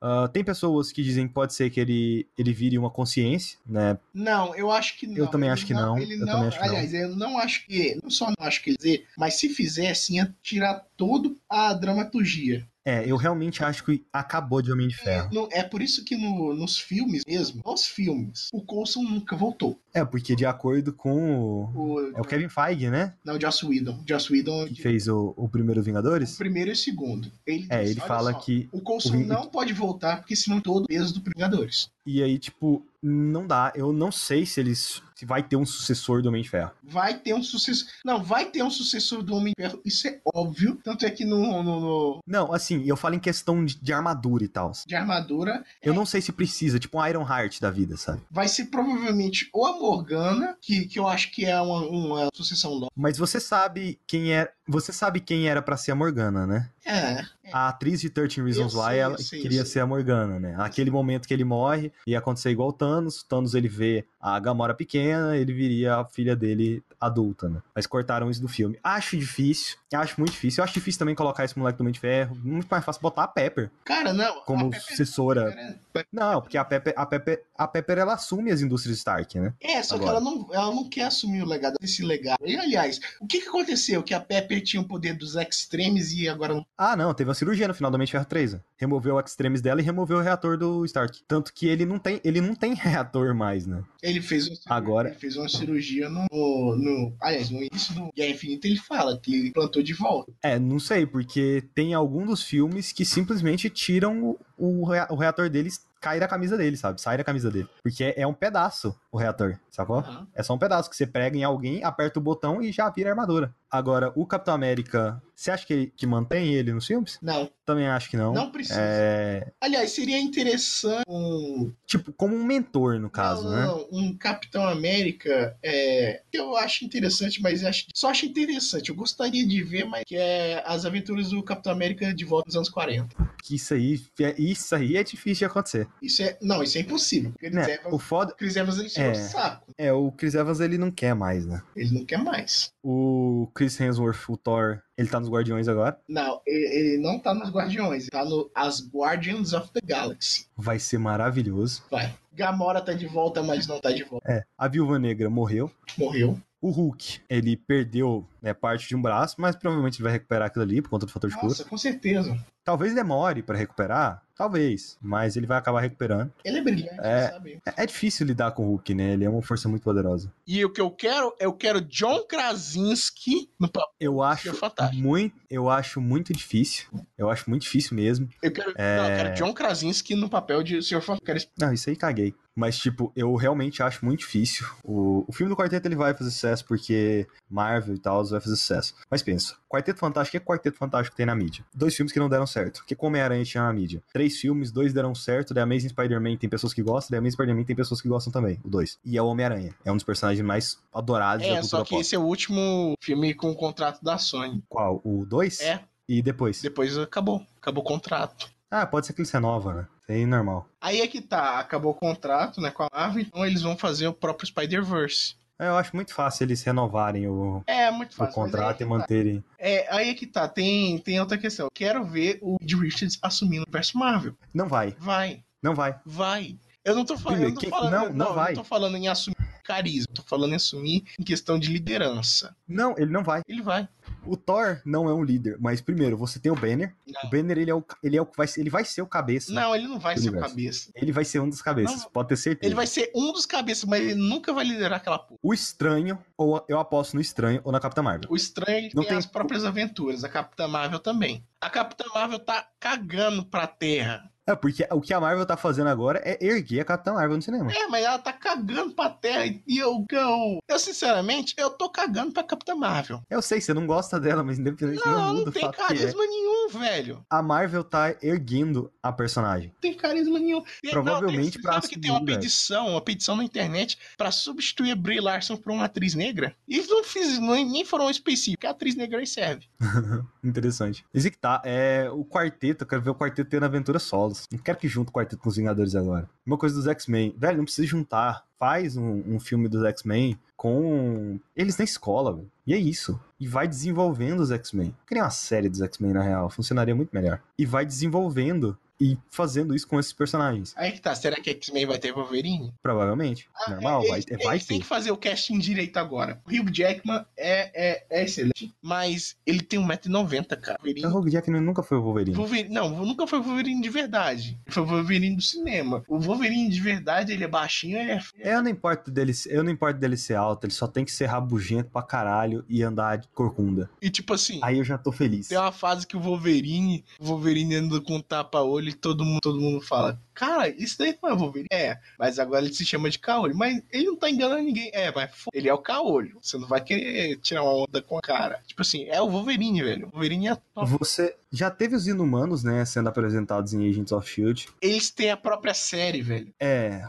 Ah, 0.02 0.28
tem 0.32 0.44
pessoas 0.44 0.92
que 0.92 1.04
dizem 1.04 1.28
que 1.28 1.34
pode 1.34 1.54
ser 1.54 1.70
que 1.70 1.80
ele, 1.80 2.28
ele 2.38 2.54
vire 2.54 2.78
uma 2.78 2.90
consciência, 2.90 3.58
né? 3.66 3.98
Não, 4.14 4.56
eu 4.56 4.72
acho 4.72 4.98
que 4.98 5.06
não. 5.06 5.18
Eu 5.18 5.28
também 5.28 5.50
Ele 5.50 5.54
acho 5.54 5.66
que 5.66 5.74
não, 5.74 5.98
Ele 5.98 6.16
eu 6.16 6.20
não, 6.20 6.26
também 6.28 6.48
acho 6.48 6.58
que 6.60 6.66
não. 6.66 6.70
aliás, 6.70 6.94
eu 6.94 7.16
não 7.16 7.38
acho 7.38 7.66
que. 7.66 8.00
Não 8.02 8.10
só 8.10 8.28
não 8.28 8.48
acho 8.48 8.64
que 8.64 8.76
ele 8.80 9.06
mas 9.18 9.36
se 9.36 9.50
fizesse, 9.50 10.16
ia 10.16 10.34
tirar 10.42 10.77
todo 10.95 11.38
a 11.49 11.74
dramaturgia. 11.74 12.68
É, 12.86 13.04
eu 13.06 13.18
realmente 13.18 13.62
acho 13.66 13.84
que 13.84 14.06
acabou 14.14 14.62
de 14.62 14.72
Homem 14.72 14.88
de 14.88 14.95
Ferro. 14.95 15.30
Não, 15.34 15.49
é 15.52 15.62
por 15.62 15.82
isso 15.82 16.06
que 16.06 16.16
no- 16.16 16.54
nos 16.56 16.78
filmes 16.80 17.22
mesmo, 17.28 17.62
nos 17.66 17.86
filmes, 17.86 18.48
o 18.54 18.62
Coulson 18.62 19.04
nunca 19.04 19.36
voltou. 19.36 19.78
É, 19.94 20.06
porque 20.06 20.34
de 20.38 20.45
acordo 20.45 20.94
com 20.94 21.38
o. 21.38 21.64
O, 21.95 21.99
É 22.16 22.22
o 22.22 22.24
Kevin 22.24 22.48
Feige, 22.48 22.90
né? 22.90 23.14
Não, 23.26 23.36
o 23.36 23.41
Joss 23.41 23.66
Whedon. 23.66 24.02
Joss 24.08 24.32
Whedon, 24.32 24.68
Que 24.68 24.82
fez 24.82 25.06
o, 25.10 25.34
o 25.36 25.49
primeiro 25.49 25.82
o 25.82 25.84
Vingadores. 25.84 26.38
primeiro 26.38 26.70
e 26.70 26.74
o 26.74 26.78
segundo. 26.78 27.30
Ele 27.45 27.68
É, 27.70 27.82
ele 27.84 27.99
"Olha 27.99 28.08
fala 28.08 28.32
só, 28.32 28.40
que. 28.40 28.70
O 28.72 28.80
Coulson 28.80 29.18
o 29.18 29.26
não 29.26 29.48
pode 29.48 29.74
voltar, 29.74 30.18
porque 30.20 30.36
senão 30.36 30.62
todo 30.62 30.86
o 30.86 30.88
peso 30.88 31.14
do 31.14 31.22
Vingadores. 31.22 31.90
E 32.06 32.24
aí, 32.24 32.40
tipo, 32.40 32.86
não 33.02 33.45
dá. 33.48 33.72
Eu 33.76 33.91
não 33.94 34.11
sei 34.11 34.45
se 34.45 34.60
eles. 34.60 35.02
Se 35.15 35.26
vai 35.26 35.41
ter 35.41 35.56
um 35.56 35.65
sucessor 35.65 36.22
do 36.22 36.30
Homem 36.30 36.44
de 36.44 36.49
Ferro. 36.49 36.69
Vai 36.84 37.18
ter 37.18 37.34
um 37.34 37.41
sucessor. 37.41 37.88
Não, 38.06 38.24
vai 38.24 38.45
ter 38.45 38.61
um 38.61 38.69
sucessor 38.69 39.24
do 39.24 39.34
Homem 39.36 39.52
de 39.57 39.64
Ferro. 39.64 39.82
Isso 39.84 40.07
é 40.07 40.19
óbvio. 40.32 40.80
Tanto 40.84 41.06
é 41.07 41.10
que 41.10 41.26
no, 41.26 41.64
no- 41.64 41.80
no- 41.80 42.19
Não, 42.28 42.53
assim, 42.53 42.84
eu 42.86 42.95
falo 42.95 43.15
em 43.15 43.19
questão 43.19 43.65
de, 43.65 43.82
de 43.82 43.91
armadura 43.91 44.44
e 44.44 44.48
tal. 44.48 44.72
de 44.86 44.95
armadura 44.95 45.64
Eu 45.82 45.95
não 45.95 46.06
sei 46.06 46.22
se 46.22 46.32
precisa, 46.32 46.78
tipo 46.78 46.99
um 47.02 47.06
Iron 47.07 47.24
Heart 47.28 47.60
da 47.60 47.72
vida, 47.72 47.98
sabe? 47.98 48.22
vai 48.30 48.48
ser 48.48 48.65
provavelmente 48.65 49.49
ou 49.52 49.65
a 49.65 49.80
Morgana, 49.80 50.56
que, 50.61 50.86
que 50.86 50.99
eu 50.99 51.07
acho 51.07 51.32
que 51.32 51.45
é 51.45 51.60
uma, 51.60 51.80
uma 51.88 52.30
sucessão 52.36 52.76
nova. 52.80 52.91
Mas 52.95 53.18
você 53.18 53.40
sabe 53.40 53.99
quem 54.06 54.34
é. 54.34 54.52
Você 54.68 54.94
sabe 54.94 55.19
quem 55.19 55.48
era 55.48 55.61
pra 55.64 55.78
ser 55.78 55.91
a 55.91 55.95
Morgana, 55.95 56.45
né? 56.45 56.69
É, 56.86 57.26
A 57.52 57.69
atriz 57.69 58.02
de 58.02 58.10
13 58.10 58.41
Reasons 58.41 58.74
Why, 58.74 58.98
ela 58.98 59.18
queria 59.18 59.65
ser 59.65 59.80
a 59.80 59.88
Morgana, 59.88 60.40
né? 60.40 60.56
Aquele 60.60 60.91
momento 60.91 61.28
que 61.28 61.34
ele 61.34 61.44
morre, 61.44 61.91
ia 62.06 62.19
acontecer 62.19 62.49
igual 62.49 62.69
o 62.69 62.74
Thanos. 62.74 63.22
O 63.22 63.26
Thanos, 63.28 63.53
ele 63.53 63.68
vê 63.68 64.06
a 64.19 64.40
Gamora 64.40 64.74
pequena, 64.74 65.36
ele 65.38 65.53
viria 65.53 65.95
a 65.95 66.06
filha 66.06 66.36
dele 66.36 66.84
adulta, 66.99 67.48
né? 67.49 67.61
Mas 67.76 67.86
cortaram 67.88 68.30
isso 68.30 68.41
do 68.41 68.48
filme. 68.48 68.78
Acho 68.84 69.18
difícil, 69.18 69.78
acho 69.94 70.15
muito 70.19 70.32
difícil. 70.32 70.61
Eu 70.61 70.65
acho 70.65 70.74
difícil 70.74 70.99
também 70.99 71.15
colocar 71.15 71.44
esse 71.45 71.57
moleque 71.57 71.78
do 71.78 71.82
Homem 71.82 71.94
de 71.94 71.99
Ferro. 71.99 72.36
Muito 72.44 72.68
mais 72.69 72.84
fácil 72.84 73.02
botar 73.02 73.24
a 73.24 73.28
Pepper 73.28 73.69
cara, 73.86 74.14
não. 74.14 74.41
como 74.41 74.69
Pepper- 74.69 74.88
sucessora. 74.88 75.52
Pepper 75.94 76.07
Não, 76.11 76.41
porque 76.41 76.57
a 76.57 76.65
Pepper, 76.65 76.94
a, 76.95 77.06
Pepper, 77.06 77.44
a 77.57 77.68
Pepper, 77.68 77.98
ela 77.99 78.14
assume 78.14 78.52
as 78.52 78.61
indústrias 78.61 78.98
Stark, 78.98 79.40
né? 79.40 79.53
É, 79.61 79.82
só 79.84 79.95
que 79.98 80.03
Agora. 80.03 80.18
ela 80.18 80.22
não, 80.26 80.48
ela 80.53 80.74
não 80.74 80.90
quer 80.90 81.03
assumir 81.06 81.41
o 81.41 81.45
legado 81.45 81.76
desse 81.80 82.03
legado. 82.03 82.38
E, 82.45 82.56
aliás, 82.57 82.99
o 83.22 83.28
que, 83.28 83.41
que 83.41 83.48
aconteceu? 83.48 84.02
Que 84.03 84.14
a 84.14 84.19
Pepper 84.19 84.64
tinha 84.64 84.82
o 84.82 84.88
poder 84.88 85.14
dos 85.15 85.36
extremes 85.36 86.11
e 86.14 86.28
agora 86.28 86.53
não. 86.53 86.65
Ah, 86.78 86.95
não, 86.95 87.14
teve 87.14 87.30
uma 87.30 87.34
cirurgia 87.36 87.68
no 87.68 87.74
final 87.74 87.90
do 87.91 87.95
Homem 87.95 88.06
de 88.06 88.11
Ferro 88.11 88.26
3. 88.26 88.53
né? 88.53 88.60
Removeu 88.78 89.15
o 89.15 89.19
extremes 89.19 89.61
dela 89.61 89.82
e 89.82 89.84
removeu 89.84 90.18
o 90.18 90.22
reator 90.22 90.57
do 90.57 90.86
Stark. 90.86 91.22
Tanto 91.28 91.52
que 91.53 91.68
ele 91.68 91.86
não 91.86 91.98
tem, 91.99 92.22
ele 92.24 92.41
não 92.41 92.53
tem 92.56 92.74
reator 92.76 93.34
mais, 93.36 93.65
né? 93.65 93.84
Ele 94.02 94.22
fez 94.22 94.44
uma 94.48 94.56
cirurgia, 94.56 94.76
Agora- 94.76 95.10
ele 95.10 95.18
fez 95.18 95.36
uma 95.36 95.49
cirurgia 95.49 96.10
no, 96.10 96.26
no. 96.32 96.87
Aliás, 97.22 97.50
no 97.50 97.60
início 97.64 97.94
do 97.94 98.10
Guerra 98.16 98.32
Infinita 98.32 98.68
ele 98.68 98.78
fala 98.78 99.20
que 99.20 99.34
ele 99.34 99.52
plantou 99.52 99.82
de 99.82 99.94
volta. 99.94 100.32
É, 100.42 100.58
não 100.60 100.80
sei, 100.80 101.06
porque 101.06 101.64
tem 101.74 101.94
algum 101.94 102.26
dos 102.26 102.44
filmes 102.44 102.92
que 102.92 103.06
simplesmente 103.06 103.70
tiram 103.70 104.38
o, 104.58 104.84
o 105.10 105.16
reator 105.16 105.50
deles, 105.50 105.86
cai 106.08 106.20
da 106.22 106.28
camisa 106.28 106.58
dele, 106.58 106.78
sabe? 106.78 107.02
Sai 107.02 107.18
da 107.18 107.24
camisa 107.24 107.52
dele. 107.52 107.68
Porque 107.84 108.02
é, 108.04 108.22
é 108.22 108.28
um 108.28 108.34
pedaço 108.34 108.96
o 109.12 109.18
reator, 109.18 109.58
sacou? 109.70 109.98
Aham. 109.98 110.26
É 110.34 110.42
só 110.42 110.54
um 110.54 110.58
pedaço 110.58 110.90
que 110.90 110.96
você 110.96 111.06
prega 111.06 111.38
em 111.38 111.44
alguém, 111.44 111.84
aperta 111.84 112.18
o 112.18 112.22
botão 112.22 112.62
e 112.62 112.72
já 112.72 112.90
vira 112.90 113.10
armadura. 113.10 113.54
Agora, 113.70 114.14
o 114.16 114.26
Capitão 114.26 114.54
América, 114.54 115.22
você 115.36 115.52
acha 115.52 115.66
que, 115.66 115.88
que 115.98 116.08
mantém 116.08 116.54
ele 116.54 116.72
nos 116.72 116.88
filmes? 116.88 117.18
Não, 117.22 117.50
Também 117.66 117.86
acho 117.88 118.10
que 118.10 118.16
não. 118.16 118.34
não 118.34 118.50
precisa. 118.50 118.80
É, 118.80 119.52
Aliás, 119.60 119.92
seria 119.92 120.18
interessante 120.18 121.04
um. 121.10 121.74
tipo, 121.86 122.14
como 122.14 122.34
um 122.34 122.46
mentor, 122.46 122.98
no 122.98 123.10
caso, 123.10 123.44
não, 123.44 123.52
né? 123.52 123.66
não, 123.66 123.88
um 123.92 124.18
Capitão 124.18 124.66
América 124.66 125.58
é, 125.62 126.22
eu 126.32 126.56
acho 126.56 126.86
interessante, 126.86 127.42
mas 127.42 127.62
acho, 127.66 127.88
só 127.94 128.10
acho 128.10 128.26
interessante. 128.26 128.90
Eu 128.90 128.96
gostaria 128.96 129.46
de 129.46 129.62
ver, 129.64 129.84
mas 129.84 130.04
que 130.06 130.16
é 130.16 130.64
as 130.66 130.86
aventuras 130.86 131.32
do 131.32 131.44
Capitão 131.44 131.74
América 131.74 132.14
de 132.14 132.24
volta 132.24 132.46
nos 132.48 132.56
anos 132.56 132.70
40. 132.70 133.10
Que 133.44 133.56
isso 133.56 133.74
aí, 133.74 134.02
é- 134.22 134.36
isso 134.42 134.74
aí 134.76 134.96
é 134.96 135.04
difícil 135.04 135.40
de 135.40 135.46
acontecer. 135.52 135.88
Isso 136.02 136.22
é. 136.24 136.38
Não, 136.41 136.61
isso 136.64 136.78
é 136.78 136.82
impossível. 136.82 137.32
Porque 137.32 137.49
Né? 137.49 137.64
Chris 137.64 137.78
Evans, 137.80 137.94
O 137.94 137.99
foda 137.99 138.34
Chris 138.36 138.56
Evans 138.56 138.78
encheu 138.80 139.03
É. 139.03 139.11
o 139.11 139.15
saco. 139.15 139.68
é, 139.78 139.94
o 139.94 140.11
Chris 140.11 140.36
Evans 140.36 140.60
ele 140.60 140.78
não 140.78 140.91
quer 140.91 141.14
mais, 141.15 141.45
né? 141.45 141.61
Ele 141.76 141.94
não 141.99 142.06
quer 142.06 142.18
mais. 142.18 142.72
O 142.84 143.49
Chris 143.53 143.80
Hemsworth, 143.80 144.30
o 144.30 144.38
Thor, 144.38 144.82
ele 144.98 145.10
tá 145.10 145.19
nos 145.19 145.30
Guardiões 145.30 145.68
agora. 145.68 145.99
Não, 146.07 146.41
ele, 146.45 146.65
ele 146.65 146.98
não 147.03 147.19
tá 147.19 147.34
nos 147.34 147.49
Guardiões, 147.49 148.03
ele 148.03 148.10
tá 148.11 148.24
no 148.26 148.49
As 148.56 148.88
Guardians 148.88 149.53
of 149.53 149.72
the 149.72 149.82
Galaxy. 149.84 150.48
Vai 150.56 150.80
ser 150.80 150.98
maravilhoso. 150.98 151.84
Vai. 151.91 152.14
Gamora 152.34 152.82
tá 152.82 152.94
de 152.94 153.07
volta, 153.07 153.41
mas 153.41 153.65
não 153.68 153.80
tá 153.80 153.91
de 153.91 154.03
volta. 154.03 154.32
É, 154.32 154.44
a 154.57 154.68
Viúva 154.68 154.99
Negra 154.99 155.30
morreu. 155.30 155.72
Morreu. 155.98 156.40
O 156.61 156.72
Hulk, 156.72 157.22
ele 157.30 157.56
perdeu 157.56 158.28
né, 158.41 158.52
parte 158.53 158.88
de 158.88 158.95
um 158.95 159.02
braço, 159.02 159.36
mas 159.38 159.56
provavelmente 159.56 159.98
ele 159.98 160.03
vai 160.03 160.14
recuperar 160.14 160.48
aquilo 160.48 160.64
ali 160.64 160.82
por 160.82 160.90
conta 160.90 161.06
do 161.06 161.11
fator 161.11 161.30
de 161.30 161.36
cura. 161.36 161.49
Nossa, 161.49 161.64
com 161.64 161.78
certeza. 161.78 162.36
Talvez 162.68 162.94
demore 162.94 163.41
pra 163.41 163.56
recuperar, 163.56 164.22
talvez, 164.35 164.98
mas 165.02 165.38
ele 165.38 165.48
vai 165.48 165.57
acabar 165.57 165.80
recuperando. 165.80 166.34
Ele 166.44 166.57
é 166.57 166.61
brilhante, 166.61 166.99
É. 166.99 167.30
sabe? 167.31 167.61
É, 167.65 167.84
é 167.84 167.85
difícil 167.85 168.27
lidar 168.27 168.52
com 168.52 168.64
o 168.64 168.72
Hulk, 168.72 168.94
né? 168.94 169.14
Ele 169.14 169.23
é 169.23 169.30
uma 169.30 169.41
força 169.41 169.69
muito 169.69 169.84
poderosa. 169.84 170.30
E 170.45 170.65
o 170.65 170.69
que 170.69 170.81
eu 170.81 170.91
quero, 170.91 171.34
eu 171.39 171.53
quero 171.53 171.80
John 171.80 172.23
Krasinski 172.27 173.49
no 173.57 173.69
papel. 173.69 173.89
Eu 174.02 174.22
acho 174.22 174.53
fantástico. 174.53 175.02
muito, 175.02 175.34
eu 175.49 175.69
acho 175.69 176.02
muito 176.02 176.34
difícil. 176.34 176.88
Eu 177.18 177.30
acho 177.30 177.49
muito 177.49 177.61
difícil 177.64 177.95
mesmo. 177.95 178.27
Eu 178.44 178.52
quero, 178.52 178.73
É. 178.76 178.98
não, 178.98 179.10
eu 179.10 179.15
quero 179.15 179.35
John 179.35 179.53
Krasinski 179.53 180.14
no 180.15 180.30
papel 180.30 180.61
de 180.61 180.81
Sr. 180.84 181.02
Fantástico. 181.02 181.53
Não, 181.57 181.72
isso 181.72 181.89
aí 181.89 181.95
caguei. 181.95 182.35
Mas, 182.56 182.76
tipo, 182.80 183.11
eu 183.15 183.35
realmente 183.35 183.84
acho 183.84 184.03
muito 184.03 184.22
difícil. 184.22 184.65
O, 184.84 185.23
o 185.27 185.31
filme 185.31 185.48
do 185.49 185.56
Quarteto 185.56 185.88
ele 185.88 185.95
vai 185.95 186.15
fazer 186.15 186.31
sucesso 186.31 186.65
porque 186.65 187.27
Marvel 187.48 187.94
e 187.95 187.99
tal 187.99 188.26
vai 188.26 188.41
fazer 188.41 188.56
sucesso. 188.56 188.95
Mas 189.11 189.22
pensa, 189.22 189.56
Quarteto 189.69 189.99
Fantástico, 189.99 190.35
o 190.38 190.39
que 190.39 190.44
é 190.44 190.45
Quarteto 190.45 190.76
Fantástico 190.77 191.15
tem 191.15 191.26
na 191.27 191.35
mídia? 191.35 191.64
Dois 191.73 191.95
filmes 191.95 192.11
que 192.11 192.19
não 192.19 192.27
deram 192.27 192.48
certo. 192.48 192.57
Que 192.86 192.96
como 192.96 193.10
Homem-Aranha 193.10 193.44
tinha 193.46 193.64
na 193.64 193.72
mídia. 193.74 194.02
Três 194.14 194.38
filmes, 194.38 194.72
dois 194.72 194.94
deram 194.94 195.16
certo. 195.16 195.54
The 195.54 195.62
Amazing 195.62 195.90
Spider-Man 195.90 196.38
tem 196.38 196.50
pessoas 196.50 196.74
que 196.74 196.82
gostam, 196.84 197.12
The 197.12 197.18
Amazing 197.18 197.32
Spider-Man 197.34 197.64
tem 197.64 197.76
pessoas 197.76 198.02
que 198.02 198.08
gostam 198.10 198.32
também. 198.32 198.60
O 198.64 198.70
dois. 198.70 199.00
E 199.06 199.18
é 199.18 199.22
o 199.22 199.28
Homem-Aranha. 199.28 199.74
É 199.86 199.92
um 199.92 199.96
dos 199.96 200.04
personagens 200.04 200.46
mais 200.46 200.78
adorados 200.94 201.46
da 201.46 201.54
É, 201.54 201.60
cultura 201.62 201.70
só 201.70 201.84
que 201.84 201.90
pop. 201.92 202.02
esse 202.02 202.16
é 202.16 202.20
o 202.20 202.24
último 202.24 202.96
filme 203.02 203.34
com 203.34 203.50
o 203.52 203.56
contrato 203.56 204.04
da 204.04 204.18
Sony. 204.18 204.64
Qual? 204.70 205.02
O 205.04 205.26
dois? 205.26 205.62
É, 205.62 205.82
E 206.08 206.22
depois? 206.22 206.62
depois 206.62 206.98
acabou. 206.98 207.46
Acabou 207.62 207.84
o 207.84 207.88
contrato. 207.88 208.50
Ah, 208.70 208.86
pode 208.86 209.06
ser 209.08 209.14
que 209.14 209.22
eles 209.22 209.32
renovam, 209.32 209.74
né? 209.74 209.88
Isso 210.02 210.12
aí 210.12 210.22
é 210.24 210.26
normal. 210.26 210.68
Aí 210.82 211.00
é 211.02 211.08
que 211.08 211.22
tá, 211.22 211.60
acabou 211.60 211.92
o 211.92 211.96
contrato, 211.96 212.60
né, 212.62 212.70
com 212.72 212.84
a 212.84 212.90
Marvel, 212.94 213.22
então 213.24 213.46
eles 213.46 213.62
vão 213.62 213.78
fazer 213.78 214.08
o 214.08 214.14
próprio 214.14 214.48
Spider-Verse. 214.48 215.36
É, 215.60 215.68
Eu 215.68 215.78
acho 215.78 215.96
muito 215.96 216.14
fácil 216.14 216.44
eles 216.44 216.62
renovarem 216.64 217.28
o, 217.28 217.64
É, 217.66 217.90
muito 217.90 218.12
o 218.12 218.16
fácil. 218.16 218.26
mas 218.26 218.52
contrato 218.52 218.82
é 218.82 218.84
e 218.86 218.88
tá. 218.88 218.94
manterem. 218.94 219.44
É, 219.58 219.96
aí 219.96 220.10
é 220.10 220.14
que 220.14 220.28
tá, 220.28 220.48
tem, 220.48 220.98
tem 221.00 221.20
outra 221.20 221.38
questão. 221.38 221.68
Quero 221.74 222.06
ver 222.06 222.38
o 222.42 222.58
Reed 222.62 222.74
Richards 222.80 223.18
assumindo 223.22 223.66
o 223.68 223.72
verso 223.72 223.98
Marvel. 223.98 224.36
Não 224.54 224.68
vai, 224.68 224.96
Vai, 225.00 225.44
não 225.62 225.74
vai. 225.74 225.96
vai. 226.06 226.58
Eu 226.88 226.96
não 226.96 227.06
tô 227.06 227.18
falando, 227.18 227.40
Primeiro, 227.40 227.60
eu 227.66 227.70
não 227.70 227.78
falando, 227.78 227.92
não, 228.10 228.14
não 228.14 228.28
eu 228.28 228.34
vai. 228.34 228.54
tô 228.54 228.64
falando 228.64 228.96
em 228.98 229.08
assumir 229.08 229.36
carisma, 229.64 230.08
tô 230.14 230.22
falando 230.24 230.54
em 230.54 230.56
assumir 230.56 231.04
em 231.20 231.24
questão 231.24 231.60
de 231.60 231.68
liderança. 231.70 232.56
Não, 232.66 232.96
ele 232.98 233.12
não 233.12 233.22
vai. 233.22 233.42
Ele 233.46 233.62
vai. 233.62 233.86
O 234.26 234.38
Thor 234.38 234.82
não 234.86 235.10
é 235.10 235.14
um 235.14 235.22
líder, 235.22 235.58
mas 235.60 235.82
primeiro, 235.82 236.16
você 236.16 236.40
tem 236.40 236.50
o 236.50 236.56
Banner. 236.56 236.96
Não. 237.06 237.22
O 237.26 237.30
Banner, 237.30 237.58
ele 237.58 237.70
é 237.70 237.76
o, 237.76 237.84
ele 238.02 238.16
é 238.16 238.22
o 238.22 238.28
vai, 238.38 238.48
ser- 238.48 238.62
ele 238.62 238.70
vai 238.70 238.86
ser 238.86 239.02
o 239.02 239.06
cabeça. 239.08 239.52
Não, 239.52 239.76
ele 239.76 239.86
não 239.86 240.00
vai 240.00 240.16
ser 240.18 240.30
o 240.30 240.32
universo. 240.32 240.50
cabeça. 240.56 240.92
Ele 240.96 241.12
vai 241.12 241.26
ser 241.26 241.40
um 241.42 241.50
dos 241.50 241.62
cabeças, 241.62 242.04
Não. 242.04 242.10
pode 242.12 242.30
ter 242.30 242.38
certeza. 242.38 242.66
Ele 242.66 242.76
vai 242.76 242.88
ser 242.88 243.12
um 243.14 243.34
dos 243.34 243.46
cabeças, 243.46 243.84
mas 243.84 244.02
ele 244.02 244.16
nunca 244.16 244.54
vai 244.54 244.64
liderar 244.64 245.00
aquela 245.00 245.20
porra. 245.20 245.38
O 245.44 245.54
Estranho, 245.54 246.18
ou 246.38 246.64
eu 246.70 246.80
aposto 246.80 247.16
no 247.16 247.20
Estranho 247.22 247.60
ou 247.66 247.72
na 247.74 247.82
Capitã 247.82 248.02
Marvel. 248.02 248.32
O 248.32 248.38
estranho 248.38 248.78
ele 248.78 248.92
Não 248.96 249.04
tem, 249.04 249.10
tem- 249.10 249.18
as 249.18 249.26
próprias 249.26 249.66
aventuras, 249.66 250.24
a 250.24 250.30
Capitã 250.30 250.66
Marvel 250.66 251.00
também. 251.00 251.44
A 251.60 251.70
Capitã 251.70 252.06
Marvel 252.14 252.40
tá 252.40 252.66
cagando 252.80 253.44
pra 253.46 253.68
Terra. 253.68 254.32
É, 254.48 254.56
porque 254.56 254.88
o 254.91 255.02
que 255.02 255.14
a 255.14 255.19
Marvel 255.19 255.45
tá 255.45 255.57
fazendo 255.57 255.88
agora 255.88 256.22
é 256.24 256.38
erguer 256.44 256.80
a 256.80 256.86
Capitã 256.86 257.14
Marvel 257.14 257.36
no 257.36 257.41
cinema. 257.41 257.69
É, 257.72 257.88
mas 257.88 258.06
ela 258.06 258.18
tá 258.18 258.32
cagando 258.32 258.94
pra 258.94 259.10
Terra 259.10 259.45
e 259.45 259.78
eu, 259.78 260.06
eu, 260.10 260.60
eu 260.68 260.80
sinceramente, 260.80 261.53
eu 261.57 261.69
tô 261.69 261.90
cagando 261.90 262.32
pra 262.32 262.44
Capitã 262.44 262.74
Marvel. 262.74 263.22
Eu 263.30 263.41
sei, 263.41 263.60
você 263.60 263.74
não 263.74 263.86
gosta 263.86 264.19
dela, 264.19 264.44
mas 264.44 264.57
independente 264.57 265.06
não, 265.06 265.14
Não, 265.14 265.34
não 265.34 265.52
tem 265.52 265.61
fato 265.61 265.76
que 265.76 265.82
é. 265.82 265.88
carisma 265.88 266.26
velho. 266.69 267.26
A 267.30 267.41
Marvel 267.41 267.84
tá 267.84 268.15
erguendo 268.22 268.91
a 269.02 269.11
personagem. 269.11 269.69
Não 269.69 269.80
tem 269.81 269.94
carisma 269.94 270.39
nenhum. 270.39 270.64
Provavelmente 270.89 271.45
não, 271.45 271.52
tem, 271.52 271.61
pra 271.61 271.73
sabe 271.73 271.88
que 271.89 271.99
tem 271.99 272.11
uma 272.11 272.23
petição, 272.23 272.88
uma 272.89 273.02
petição 273.02 273.35
na 273.35 273.44
internet 273.44 273.98
pra 274.18 274.31
substituir 274.31 274.91
a 274.91 274.95
Brie 274.95 275.19
Larson 275.19 275.57
por 275.57 275.72
uma 275.72 275.85
atriz 275.85 276.14
negra? 276.14 276.56
Eles 276.68 276.89
não 276.89 277.03
fizeram, 277.03 277.48
nem 277.48 277.85
foram 277.85 278.10
específicos, 278.10 278.60
que 278.60 278.68
a 278.68 278.72
atriz 278.72 278.95
negra 278.95 279.19
aí 279.19 279.27
serve. 279.27 279.68
Interessante. 280.44 281.06
Esse 281.14 281.31
que 281.31 281.38
tá, 281.38 281.61
é 281.65 282.10
o 282.11 282.23
quarteto, 282.23 282.84
eu 282.84 282.88
quero 282.88 283.02
ver 283.02 283.10
o 283.10 283.15
quarteto 283.15 283.49
tendo 283.49 283.65
aventuras 283.65 284.03
solos. 284.03 284.48
Não 284.52 284.60
quero 284.60 284.77
que 284.77 284.88
junte 284.88 285.10
o 285.10 285.14
quarteto 285.14 285.41
com 285.41 285.49
os 285.49 285.57
Vingadores 285.57 285.95
agora. 285.95 286.30
Uma 286.45 286.57
coisa 286.57 286.76
dos 286.76 286.88
X-Men. 286.88 287.35
Velho, 287.38 287.57
não 287.57 287.65
precisa 287.65 287.88
juntar. 287.88 288.47
Faz 288.60 288.98
um, 288.98 289.24
um 289.28 289.40
filme 289.40 289.68
dos 289.68 289.84
X-Men 289.84 290.38
com 290.56 291.40
eles 291.56 291.78
na 291.78 291.86
escola, 291.86 292.34
velho. 292.34 292.52
E 292.66 292.74
é 292.74 292.78
isso. 292.78 293.20
E 293.40 293.48
vai 293.48 293.68
desenvolvendo 293.68 294.40
os 294.40 294.52
X-Men. 294.52 294.96
Cria 295.06 295.24
uma 295.24 295.30
série 295.30 295.70
dos 295.70 295.82
X-Men, 295.82 296.14
na 296.14 296.22
real. 296.24 296.50
Funcionaria 296.50 296.96
muito 296.96 297.14
melhor. 297.14 297.40
E 297.58 297.66
vai 297.66 297.86
desenvolvendo 297.86 298.78
e 298.99 299.18
fazendo 299.30 299.76
isso 299.76 299.88
com 299.88 299.99
esses 299.99 300.14
personagens. 300.14 300.74
Aí 300.78 300.91
que 300.91 301.02
tá, 301.02 301.14
será 301.15 301.36
que 301.40 301.49
X-Men 301.52 301.86
vai 301.86 301.99
ter 301.99 302.11
Wolverine? 302.14 302.74
Provavelmente. 302.82 303.48
Ah, 303.56 303.72
Normal, 303.72 304.03
é, 304.03 304.07
vai, 304.07 304.19
é, 304.30 304.38
vai 304.44 304.60
ter. 304.60 304.80
que 304.80 304.84
fazer 304.86 305.11
o 305.11 305.18
casting 305.18 305.60
direito 305.60 305.98
agora. 305.98 306.41
O 306.45 306.49
Hugh 306.49 306.72
Jackman 306.72 307.24
é, 307.38 307.72
é, 307.91 308.06
é 308.10 308.24
excelente, 308.24 308.74
mas 308.82 309.38
ele 309.45 309.61
tem 309.61 309.80
1,90m, 309.80 310.57
cara. 310.60 310.80
O 310.82 310.86
Wolverine, 310.86 311.07
Hugh 311.14 311.30
Jackman 311.30 311.61
nunca 311.61 311.84
foi 311.84 311.98
o 311.98 312.02
Wolverine. 312.02 312.36
Wolverine- 312.36 312.69
não, 312.74 312.90
nunca 313.06 313.28
foi 313.28 313.40
Wolverine 313.40 313.82
de 313.82 313.90
verdade. 313.90 314.60
Foi 314.68 314.84
Wolverine 314.84 315.36
do 315.36 315.41
cinema. 315.41 316.03
O 316.07 316.19
Wolverine 316.19 316.69
de 316.69 316.82
verdade, 316.82 317.32
ele 317.34 317.44
é 317.44 317.48
baixinho, 317.48 317.98
ele 317.99 318.11
é... 318.11 318.19
Eu 318.40 318.61
não 318.64 318.69
importo 318.69 319.11
dele, 319.11 319.34
eu 319.48 319.64
não 319.64 319.72
importo 319.72 319.99
dele 319.99 320.18
ser 320.18 320.36
alto, 320.36 320.65
ele 320.65 320.74
só 320.74 320.88
tem 320.88 321.06
que 321.06 321.11
ser 321.11 321.26
rabugento 321.26 321.90
pra 321.91 322.02
caralho 322.02 322.65
e 322.68 322.82
andar 322.84 323.18
de 323.18 323.28
corcunda. 323.30 323.90
E 324.02 324.10
tipo 324.10 324.34
assim, 324.34 324.60
Aí 324.64 324.78
eu 324.78 324.84
já 324.84 324.98
tô 324.98 325.11
feliz. 325.11 325.48
tem 325.48 325.57
uma 325.57 325.72
fase 325.72 326.06
que 326.07 326.18
o 326.18 326.19
Wolverine, 326.19 327.03
o 327.19 327.26
Wolverine 327.26 327.76
anda 327.76 328.02
com 328.02 328.19
tapa-olho 328.22 328.87
e 328.90 328.94
todo 328.94 329.24
mundo, 329.24 329.40
todo 329.42 329.60
mundo 329.60 329.82
fala, 329.82 330.22
cara, 330.34 330.70
isso 330.70 330.98
daí 330.98 331.18
não 331.22 331.30
é 331.30 331.36
Wolverine. 331.36 331.68
É, 331.72 331.98
mas 332.18 332.40
agora 332.40 332.66
ele 332.66 332.74
se 332.74 332.86
chama 332.86 333.10
de 333.10 333.20
caolho. 333.20 333.56
Mas 333.56 333.82
ele 333.92 334.06
não 334.06 334.16
tá 334.16 334.30
enganando 334.30 334.64
ninguém. 334.64 334.90
É, 334.94 335.12
mas 335.12 335.32
ele 335.54 335.70
é 335.70 335.74
o 335.74 335.78
caolho. 335.78 336.38
Você 336.42 336.58
não 336.58 336.68
vai 336.68 336.82
querer 336.82 337.38
tirar 337.38 337.64
uma 337.64 337.84
onda 337.84 338.02
com 338.02 338.18
a 338.18 338.22
cara. 338.22 338.62
Tipo 338.66 338.82
assim, 338.82 339.06
é 339.06 339.22
o 339.22 339.30
Wolverine, 339.30 339.84
velho. 339.84 340.08
O 340.08 340.12
Wolverine 340.12 340.48
é 340.48 340.56
top. 340.56 340.90
Você 341.00 341.36
já 341.52 341.70
teve 341.72 341.96
os 341.96 342.08
inumanos, 342.08 342.64
né, 342.64 342.84
sendo 342.86 343.10
apresentados 343.10 343.74
em 343.74 343.90
Agents 343.90 344.12
of 344.12 344.30
Shield. 344.30 344.68
Eles 344.82 345.10
têm 345.10 345.32
a 345.32 345.38
própria 345.38 345.74
série, 345.74 346.22
velho. 346.22 346.54
É. 346.60 347.04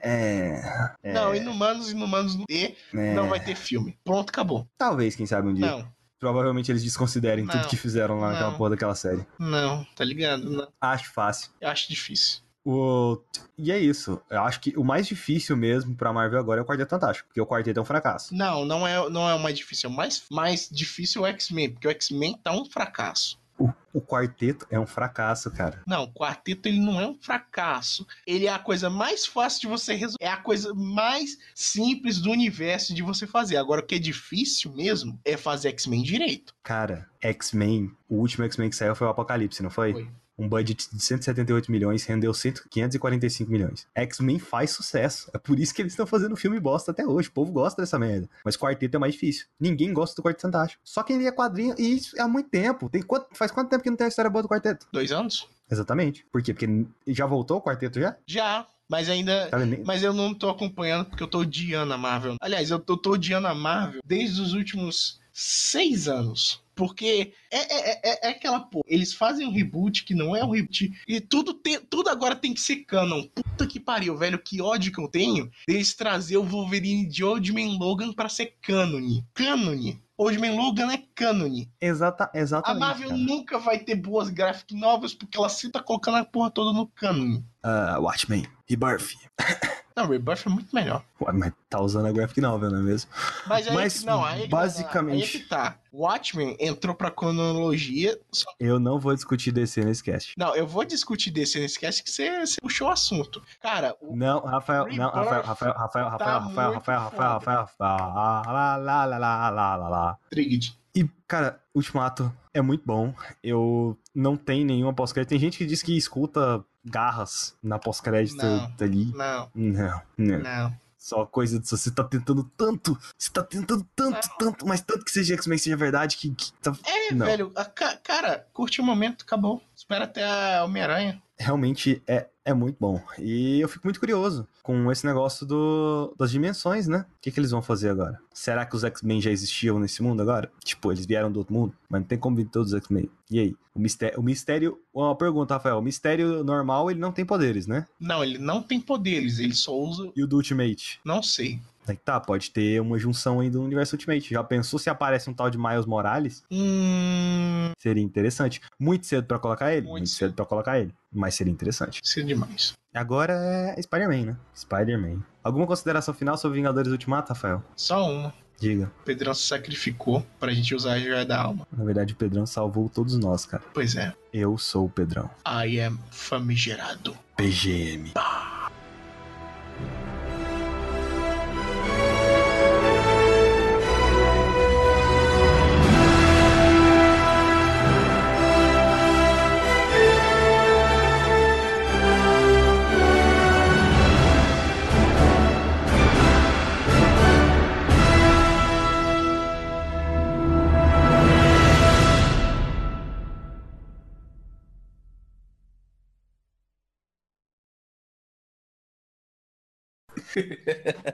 É. 0.00 0.92
é 1.02 1.12
Não, 1.12 1.34
Inumanos, 1.34 1.90
Inumanos 1.90 2.36
não, 2.36 2.44
ter, 2.44 2.76
é, 2.94 3.14
não 3.14 3.28
vai 3.28 3.40
ter 3.40 3.56
filme. 3.56 3.98
Pronto, 4.04 4.30
acabou. 4.30 4.66
Talvez, 4.76 5.16
quem 5.16 5.26
sabe 5.26 5.48
um 5.48 5.54
dia. 5.54 5.66
Não, 5.66 5.92
Provavelmente 6.18 6.70
eles 6.72 6.82
desconsiderem 6.82 7.44
Não. 7.44 7.52
tudo 7.52 7.68
que 7.68 7.76
fizeram 7.76 8.18
lá 8.18 8.32
naquela 8.32 8.50
Não. 8.50 8.58
porra 8.58 8.70
daquela 8.70 8.94
série. 8.94 9.24
não, 9.38 9.84
tá 9.96 10.04
ligado? 10.04 10.50
Não. 10.50 10.68
Acho 10.80 11.12
fácil. 11.12 11.50
Eu 11.60 11.68
acho 11.68 11.88
difícil. 11.88 12.40
O... 12.64 13.18
E 13.56 13.72
é 13.72 13.78
isso. 13.78 14.20
Eu 14.28 14.42
acho 14.42 14.60
que 14.60 14.76
o 14.76 14.84
mais 14.84 15.06
difícil 15.06 15.56
mesmo 15.56 15.94
pra 15.94 16.12
Marvel 16.12 16.38
agora 16.38 16.60
é 16.60 16.62
o 16.62 16.66
Quarteto 16.66 16.90
Fantástico, 16.90 17.28
porque 17.28 17.40
o 17.40 17.46
Quarteto 17.46 17.78
é 17.78 17.82
um 17.82 17.86
fracasso. 17.86 18.34
Não, 18.34 18.64
não 18.64 18.86
é, 18.86 19.08
não 19.08 19.28
é 19.28 19.34
o 19.34 19.38
mais 19.38 19.56
difícil. 19.56 19.88
É 19.88 19.92
o 19.92 19.96
mais, 19.96 20.24
mais 20.30 20.68
difícil 20.70 21.24
é 21.24 21.30
o 21.30 21.32
X-Men, 21.32 21.70
porque 21.70 21.88
o 21.88 21.90
X-Men 21.90 22.36
tá 22.42 22.52
um 22.52 22.64
fracasso. 22.66 23.38
O, 23.58 23.70
o 23.92 24.00
Quarteto 24.00 24.66
é 24.70 24.78
um 24.78 24.86
fracasso, 24.86 25.50
cara. 25.50 25.82
Não, 25.86 26.04
o 26.04 26.12
quarteto 26.12 26.68
ele 26.68 26.78
não 26.78 27.00
é 27.00 27.06
um 27.06 27.14
fracasso. 27.14 28.06
Ele 28.26 28.46
é 28.46 28.52
a 28.52 28.58
coisa 28.58 28.88
mais 28.88 29.26
fácil 29.26 29.62
de 29.62 29.66
você 29.66 29.94
resolver. 29.94 30.24
É 30.24 30.28
a 30.28 30.36
coisa 30.36 30.72
mais 30.74 31.36
simples 31.54 32.20
do 32.20 32.30
universo 32.30 32.94
de 32.94 33.02
você 33.02 33.26
fazer. 33.26 33.56
Agora, 33.56 33.80
o 33.80 33.84
que 33.84 33.96
é 33.96 33.98
difícil 33.98 34.72
mesmo 34.72 35.18
é 35.24 35.36
fazer 35.36 35.70
X-Men 35.70 36.02
direito. 36.02 36.54
Cara, 36.62 37.08
X-Men, 37.20 37.90
o 38.08 38.16
último 38.16 38.44
X-Men 38.44 38.70
que 38.70 38.76
saiu 38.76 38.94
foi 38.94 39.06
o 39.06 39.10
Apocalipse, 39.10 39.62
não 39.62 39.70
foi? 39.70 39.92
Foi. 39.92 40.08
Um 40.38 40.48
budget 40.48 40.88
de 40.92 41.02
178 41.02 41.70
milhões 41.70 42.04
rendeu 42.04 42.32
100 42.32 42.68
545 42.70 43.50
milhões. 43.50 43.86
X-Men 43.94 44.38
faz 44.38 44.70
sucesso. 44.70 45.30
É 45.34 45.38
por 45.38 45.58
isso 45.58 45.74
que 45.74 45.82
eles 45.82 45.92
estão 45.92 46.06
fazendo 46.06 46.36
filme 46.36 46.60
bosta 46.60 46.92
até 46.92 47.04
hoje. 47.04 47.28
O 47.28 47.32
povo 47.32 47.50
gosta 47.50 47.82
dessa 47.82 47.98
merda. 47.98 48.28
Mas 48.44 48.56
quarteto 48.56 48.96
é 48.96 49.00
mais 49.00 49.14
difícil. 49.14 49.46
Ninguém 49.58 49.92
gosta 49.92 50.14
do 50.14 50.24
Quarteto 50.24 50.42
Fantástico. 50.42 50.80
Só 50.84 51.02
quem 51.02 51.18
lia 51.18 51.32
quadrinho, 51.32 51.74
e 51.78 51.96
isso 51.96 52.20
há 52.20 52.28
muito 52.28 52.48
tempo. 52.48 52.88
Tem 52.88 53.02
quanto, 53.02 53.26
faz 53.32 53.50
quanto 53.50 53.68
tempo 53.68 53.82
que 53.82 53.90
não 53.90 53.96
tem 53.96 54.04
a 54.04 54.08
história 54.08 54.30
boa 54.30 54.42
do 54.42 54.48
quarteto? 54.48 54.86
Dois 54.92 55.10
anos? 55.10 55.48
Exatamente. 55.70 56.24
Por 56.30 56.42
quê? 56.42 56.54
Porque 56.54 56.86
já 57.08 57.26
voltou 57.26 57.58
o 57.58 57.62
quarteto 57.62 58.00
já? 58.00 58.16
Já, 58.26 58.66
mas 58.88 59.08
ainda. 59.08 59.48
Tá? 59.48 59.58
Mas 59.84 60.02
eu 60.02 60.12
não 60.12 60.32
tô 60.32 60.48
acompanhando 60.48 61.06
porque 61.06 61.22
eu 61.22 61.28
tô 61.28 61.40
odiando 61.40 61.92
a 61.92 61.98
Marvel. 61.98 62.36
Aliás, 62.40 62.70
eu 62.70 62.78
tô, 62.78 62.96
tô 62.96 63.12
odiando 63.12 63.46
a 63.48 63.54
Marvel 63.54 64.00
desde 64.04 64.40
os 64.40 64.54
últimos 64.54 65.20
seis 65.32 66.08
anos. 66.08 66.62
Porque 66.78 67.32
é, 67.50 67.58
é, 67.58 68.00
é, 68.12 68.28
é 68.28 68.30
aquela 68.30 68.60
porra. 68.60 68.84
Eles 68.86 69.12
fazem 69.12 69.44
um 69.44 69.52
reboot 69.52 70.04
que 70.04 70.14
não 70.14 70.36
é 70.36 70.44
um 70.44 70.52
reboot. 70.52 70.92
E 71.08 71.20
tudo, 71.20 71.52
tem, 71.52 71.80
tudo 71.80 72.08
agora 72.08 72.36
tem 72.36 72.54
que 72.54 72.60
ser 72.60 72.84
canon. 72.84 73.24
Puta 73.34 73.66
que 73.66 73.80
pariu, 73.80 74.16
velho. 74.16 74.38
Que 74.38 74.62
ódio 74.62 74.92
que 74.92 75.00
eu 75.00 75.08
tenho 75.08 75.50
deles 75.66 75.92
trazer 75.94 76.36
o 76.36 76.44
Wolverine 76.44 77.04
de 77.08 77.24
Old 77.24 77.52
Man 77.52 77.76
Logan 77.78 78.12
pra 78.12 78.28
ser 78.28 78.54
canone. 78.62 79.26
Canone. 79.34 80.00
Old 80.16 80.38
Man 80.38 80.52
Logan 80.54 80.92
é 80.92 81.02
canone. 81.16 81.68
Exata, 81.80 82.30
A 82.32 82.38
exatamente. 82.38 82.80
Marvel 82.80 83.08
cara. 83.08 83.20
nunca 83.20 83.58
vai 83.58 83.78
ter 83.80 83.96
boas 83.96 84.30
graphic 84.30 84.74
novels 84.74 85.14
porque 85.14 85.36
ela 85.36 85.48
sempre 85.48 85.72
tá 85.72 85.82
colocando 85.82 86.16
a 86.18 86.24
porra 86.24 86.50
toda 86.50 86.72
no 86.72 86.86
canone. 86.86 87.44
Ah, 87.62 87.98
Watchmen, 88.00 88.46
Rebirth. 88.68 89.14
Não, 89.96 90.06
Rebirth 90.06 90.46
é 90.46 90.48
muito 90.48 90.72
melhor. 90.72 91.04
Ué, 91.20 91.32
Mas 91.32 91.52
tá 91.68 91.80
usando 91.80 92.06
a 92.06 92.12
graphic 92.12 92.40
novel, 92.40 92.70
não 92.70 92.78
é 92.78 92.82
mesmo? 92.82 93.10
Mas, 93.48 93.66
aí 93.66 93.74
Mas, 93.74 93.98
que, 93.98 94.06
não, 94.06 94.24
aí, 94.24 94.46
basicamente- 94.46 95.22
Aí 95.24 95.28
que 95.28 95.38
tá. 95.40 95.76
Watchmen 95.92 96.56
entrou 96.60 96.94
pra 96.94 97.10
cronologia. 97.10 98.18
só- 98.32 98.50
Eu 98.60 98.78
não 98.78 98.98
vou 98.98 99.14
discutir 99.14 99.50
DC 99.52 99.84
nesse 99.84 100.02
cast. 100.02 100.34
Não, 100.38 100.54
eu 100.54 100.66
vou 100.66 100.84
discutir 100.84 101.30
desse 101.30 101.58
nesse 101.58 101.78
cast 101.78 102.02
que 102.02 102.10
você, 102.10 102.40
você 102.46 102.56
puxou 102.60 102.88
o 102.88 102.90
assunto. 102.90 103.42
Cara, 103.60 103.96
o- 104.00 104.14
Não, 104.16 104.40
Rafael, 104.40 104.86
não, 104.94 105.10
Rafael, 105.10 105.42
Rafael, 105.42 105.74
Rafael, 105.74 105.74
Rafael, 106.08 106.40
Rafael, 106.40 106.40
muito 106.40 106.74
Rafael, 106.78 107.00
Rafael, 107.00 107.30
Rafael, 107.32 107.58
Rafael, 107.62 108.14
lá, 108.14 108.76
lá, 108.76 108.76
lá, 108.76 109.04
lá, 109.18 109.50
lá, 109.50 109.76
lá, 109.76 109.88
lá. 109.88 110.18
Trigid. 110.30 110.78
E, 110.94 111.08
cara, 111.28 111.60
Ultimato 111.74 112.32
é 112.52 112.60
muito 112.60 112.82
bom. 112.84 113.14
Eu 113.42 113.96
não 114.14 114.36
tenho 114.36 114.66
nenhuma 114.66 114.92
pós-crédito. 114.92 115.28
Tem 115.30 115.38
gente 115.38 115.56
que 115.58 115.64
diz 115.66 115.80
que 115.82 115.96
escuta 115.96 116.64
garras 116.84 117.56
na 117.62 117.78
pós-crédito 117.78 118.40
ali. 118.80 119.12
Não, 119.14 119.50
Não, 119.54 120.02
não. 120.16 120.38
não. 120.40 120.76
Só 120.98 121.24
coisa 121.24 121.60
de 121.60 121.68
você 121.68 121.90
tá 121.92 122.02
tentando 122.02 122.42
tanto. 122.56 122.98
Você 123.16 123.30
tá 123.30 123.42
tentando 123.42 123.86
tanto, 123.94 124.28
tanto, 124.36 124.66
mas 124.66 124.80
tanto 124.82 125.04
que 125.04 125.10
seja 125.12 125.34
X-Men 125.34 125.56
seja 125.56 125.76
verdade 125.76 126.16
que, 126.16 126.34
que 126.34 126.52
tá. 126.54 126.72
É, 126.84 127.14
Não. 127.14 127.24
velho, 127.24 127.52
a 127.54 127.64
ca- 127.64 127.96
cara, 127.98 128.46
curte 128.52 128.80
o 128.80 128.84
momento, 128.84 129.22
acabou. 129.22 129.62
Espera 129.76 130.04
até 130.04 130.24
a 130.24 130.64
Homem-Aranha. 130.64 131.22
Realmente 131.38 132.02
é, 132.06 132.26
é 132.44 132.52
muito 132.52 132.76
bom. 132.80 133.00
E 133.18 133.60
eu 133.60 133.68
fico 133.68 133.86
muito 133.86 134.00
curioso 134.00 134.46
com 134.62 134.90
esse 134.90 135.06
negócio 135.06 135.46
do, 135.46 136.14
das 136.18 136.30
dimensões, 136.30 136.88
né? 136.88 137.06
O 137.16 137.20
que, 137.20 137.30
que 137.30 137.38
eles 137.38 137.50
vão 137.50 137.62
fazer 137.62 137.90
agora? 137.90 138.18
Será 138.32 138.66
que 138.66 138.74
os 138.74 138.84
X-Men 138.84 139.20
já 139.20 139.30
existiam 139.30 139.78
nesse 139.78 140.02
mundo 140.02 140.20
agora? 140.20 140.50
Tipo, 140.64 140.90
eles 140.90 141.06
vieram 141.06 141.30
do 141.30 141.38
outro 141.38 141.54
mundo? 141.54 141.74
Mas 141.88 142.00
não 142.00 142.08
tem 142.08 142.18
como 142.18 142.36
vir 142.36 142.46
todos 142.46 142.72
os 142.72 142.78
X-Men. 142.78 143.08
E 143.30 143.38
aí? 143.38 143.56
O 143.74 143.80
mistério, 143.80 144.18
o 144.18 144.22
mistério. 144.22 144.80
Uma 144.92 145.14
pergunta, 145.14 145.54
Rafael. 145.54 145.78
O 145.78 145.82
mistério 145.82 146.42
normal, 146.42 146.90
ele 146.90 147.00
não 147.00 147.12
tem 147.12 147.24
poderes, 147.24 147.66
né? 147.66 147.86
Não, 148.00 148.24
ele 148.24 148.38
não 148.38 148.62
tem 148.62 148.80
poderes, 148.80 149.38
ele 149.38 149.54
só 149.54 149.78
usa. 149.78 150.10
E 150.16 150.22
o 150.22 150.26
do 150.26 150.36
Ultimate? 150.36 151.00
Não 151.04 151.22
sei. 151.22 151.60
Aí 151.88 151.96
tá, 151.96 152.20
pode 152.20 152.50
ter 152.50 152.80
uma 152.80 152.98
junção 152.98 153.40
aí 153.40 153.50
do 153.50 153.62
universo 153.62 153.94
Ultimate. 153.96 154.30
Já 154.30 154.44
pensou 154.44 154.78
se 154.78 154.90
aparece 154.90 155.28
um 155.30 155.34
tal 155.34 155.50
de 155.50 155.58
Miles 155.58 155.86
Morales? 155.86 156.42
Hum. 156.50 157.70
Seria 157.78 158.02
interessante. 158.02 158.60
Muito 158.78 159.06
cedo 159.06 159.26
pra 159.26 159.38
colocar 159.38 159.72
ele? 159.72 159.82
Muito 159.82 159.92
Muito, 159.92 160.08
cedo 160.10 160.34
pra 160.34 160.44
colocar 160.44 160.78
ele. 160.78 160.92
Mas 161.12 161.34
seria 161.34 161.52
interessante. 161.52 162.00
É 162.16 162.22
demais. 162.22 162.74
Agora 162.94 163.32
é 163.32 163.80
Spider-Man, 163.80 164.24
né? 164.26 164.36
Spider-Man. 164.56 165.22
Alguma 165.42 165.66
consideração 165.66 166.12
final 166.12 166.36
sobre 166.36 166.56
Vingadores 166.56 166.90
Ultimato, 166.90 167.32
Rafael? 167.32 167.62
Só 167.76 168.10
uma. 168.10 168.34
Diga. 168.60 168.90
O 169.00 169.04
Pedrão 169.04 169.32
se 169.34 169.46
sacrificou 169.46 170.26
pra 170.40 170.52
gente 170.52 170.74
usar 170.74 170.94
a 170.94 170.98
joia 170.98 171.24
da 171.24 171.40
alma. 171.40 171.66
Na 171.70 171.84
verdade, 171.84 172.12
o 172.12 172.16
Pedrão 172.16 172.44
salvou 172.44 172.88
todos 172.88 173.16
nós, 173.16 173.46
cara. 173.46 173.62
Pois 173.72 173.94
é. 173.94 174.12
Eu 174.32 174.58
sou 174.58 174.86
o 174.86 174.90
Pedrão. 174.90 175.30
I 175.46 175.80
am 175.80 175.98
famigerado. 176.10 177.16
PGM. 177.36 178.12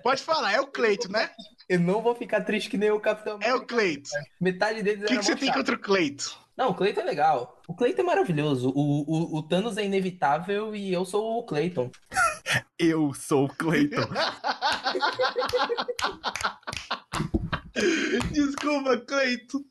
Pode 0.03 0.23
falar, 0.23 0.53
é 0.53 0.61
o 0.61 0.67
Cleito, 0.67 1.11
né? 1.11 1.31
Eu 1.69 1.81
não 1.81 2.03
vou 2.03 2.15
ficar 2.15 2.43
triste 2.43 2.71
que 2.71 2.77
nem 2.77 2.91
o 2.91 3.01
Capitão 3.01 3.39
É 3.43 3.55
o 3.55 3.65
Cleito. 3.65 4.11
Metade 4.41 4.83
deles 4.83 5.05
O 5.05 5.07
que, 5.07 5.19
que 5.19 5.25
você 5.25 5.37
tem 5.37 5.53
contra 5.53 5.75
o 5.75 5.79
Cleito? 5.79 6.39
Não, 6.57 6.71
o 6.71 6.75
Cleiton 6.75 7.01
é 7.01 7.05
legal. 7.05 7.61
O 7.67 7.75
Cleiton 7.75 8.03
é 8.03 8.05
maravilhoso. 8.05 8.71
O, 8.71 9.03
o, 9.11 9.39
o 9.39 9.43
Thanos 9.43 9.77
é 9.77 9.85
inevitável 9.85 10.75
e 10.75 10.93
eu 10.93 11.05
sou 11.05 11.39
o 11.39 11.43
Cleiton. 11.43 11.91
Eu 12.79 13.13
sou 13.13 13.47
o 13.47 13.49
Clayton. 13.49 14.03
Desculpa, 18.31 18.97
Cleito. 18.99 19.65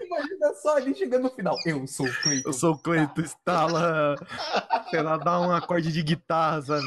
Imagina 0.00 0.54
só 0.62 0.76
ali 0.76 0.94
chegando 0.94 1.24
no 1.24 1.30
final. 1.30 1.58
Eu 1.66 1.86
sou 1.86 2.06
o 2.06 2.22
Cleiton. 2.22 2.48
Eu 2.48 2.52
sou 2.52 2.72
o 2.72 2.78
Clayton, 2.78 3.20
estala. 3.20 4.16
Sei 4.90 5.02
lá, 5.02 5.18
dá 5.18 5.40
um 5.40 5.52
acorde 5.52 5.92
de 5.92 6.02
guitarra, 6.02 6.62
sabe? 6.62 6.86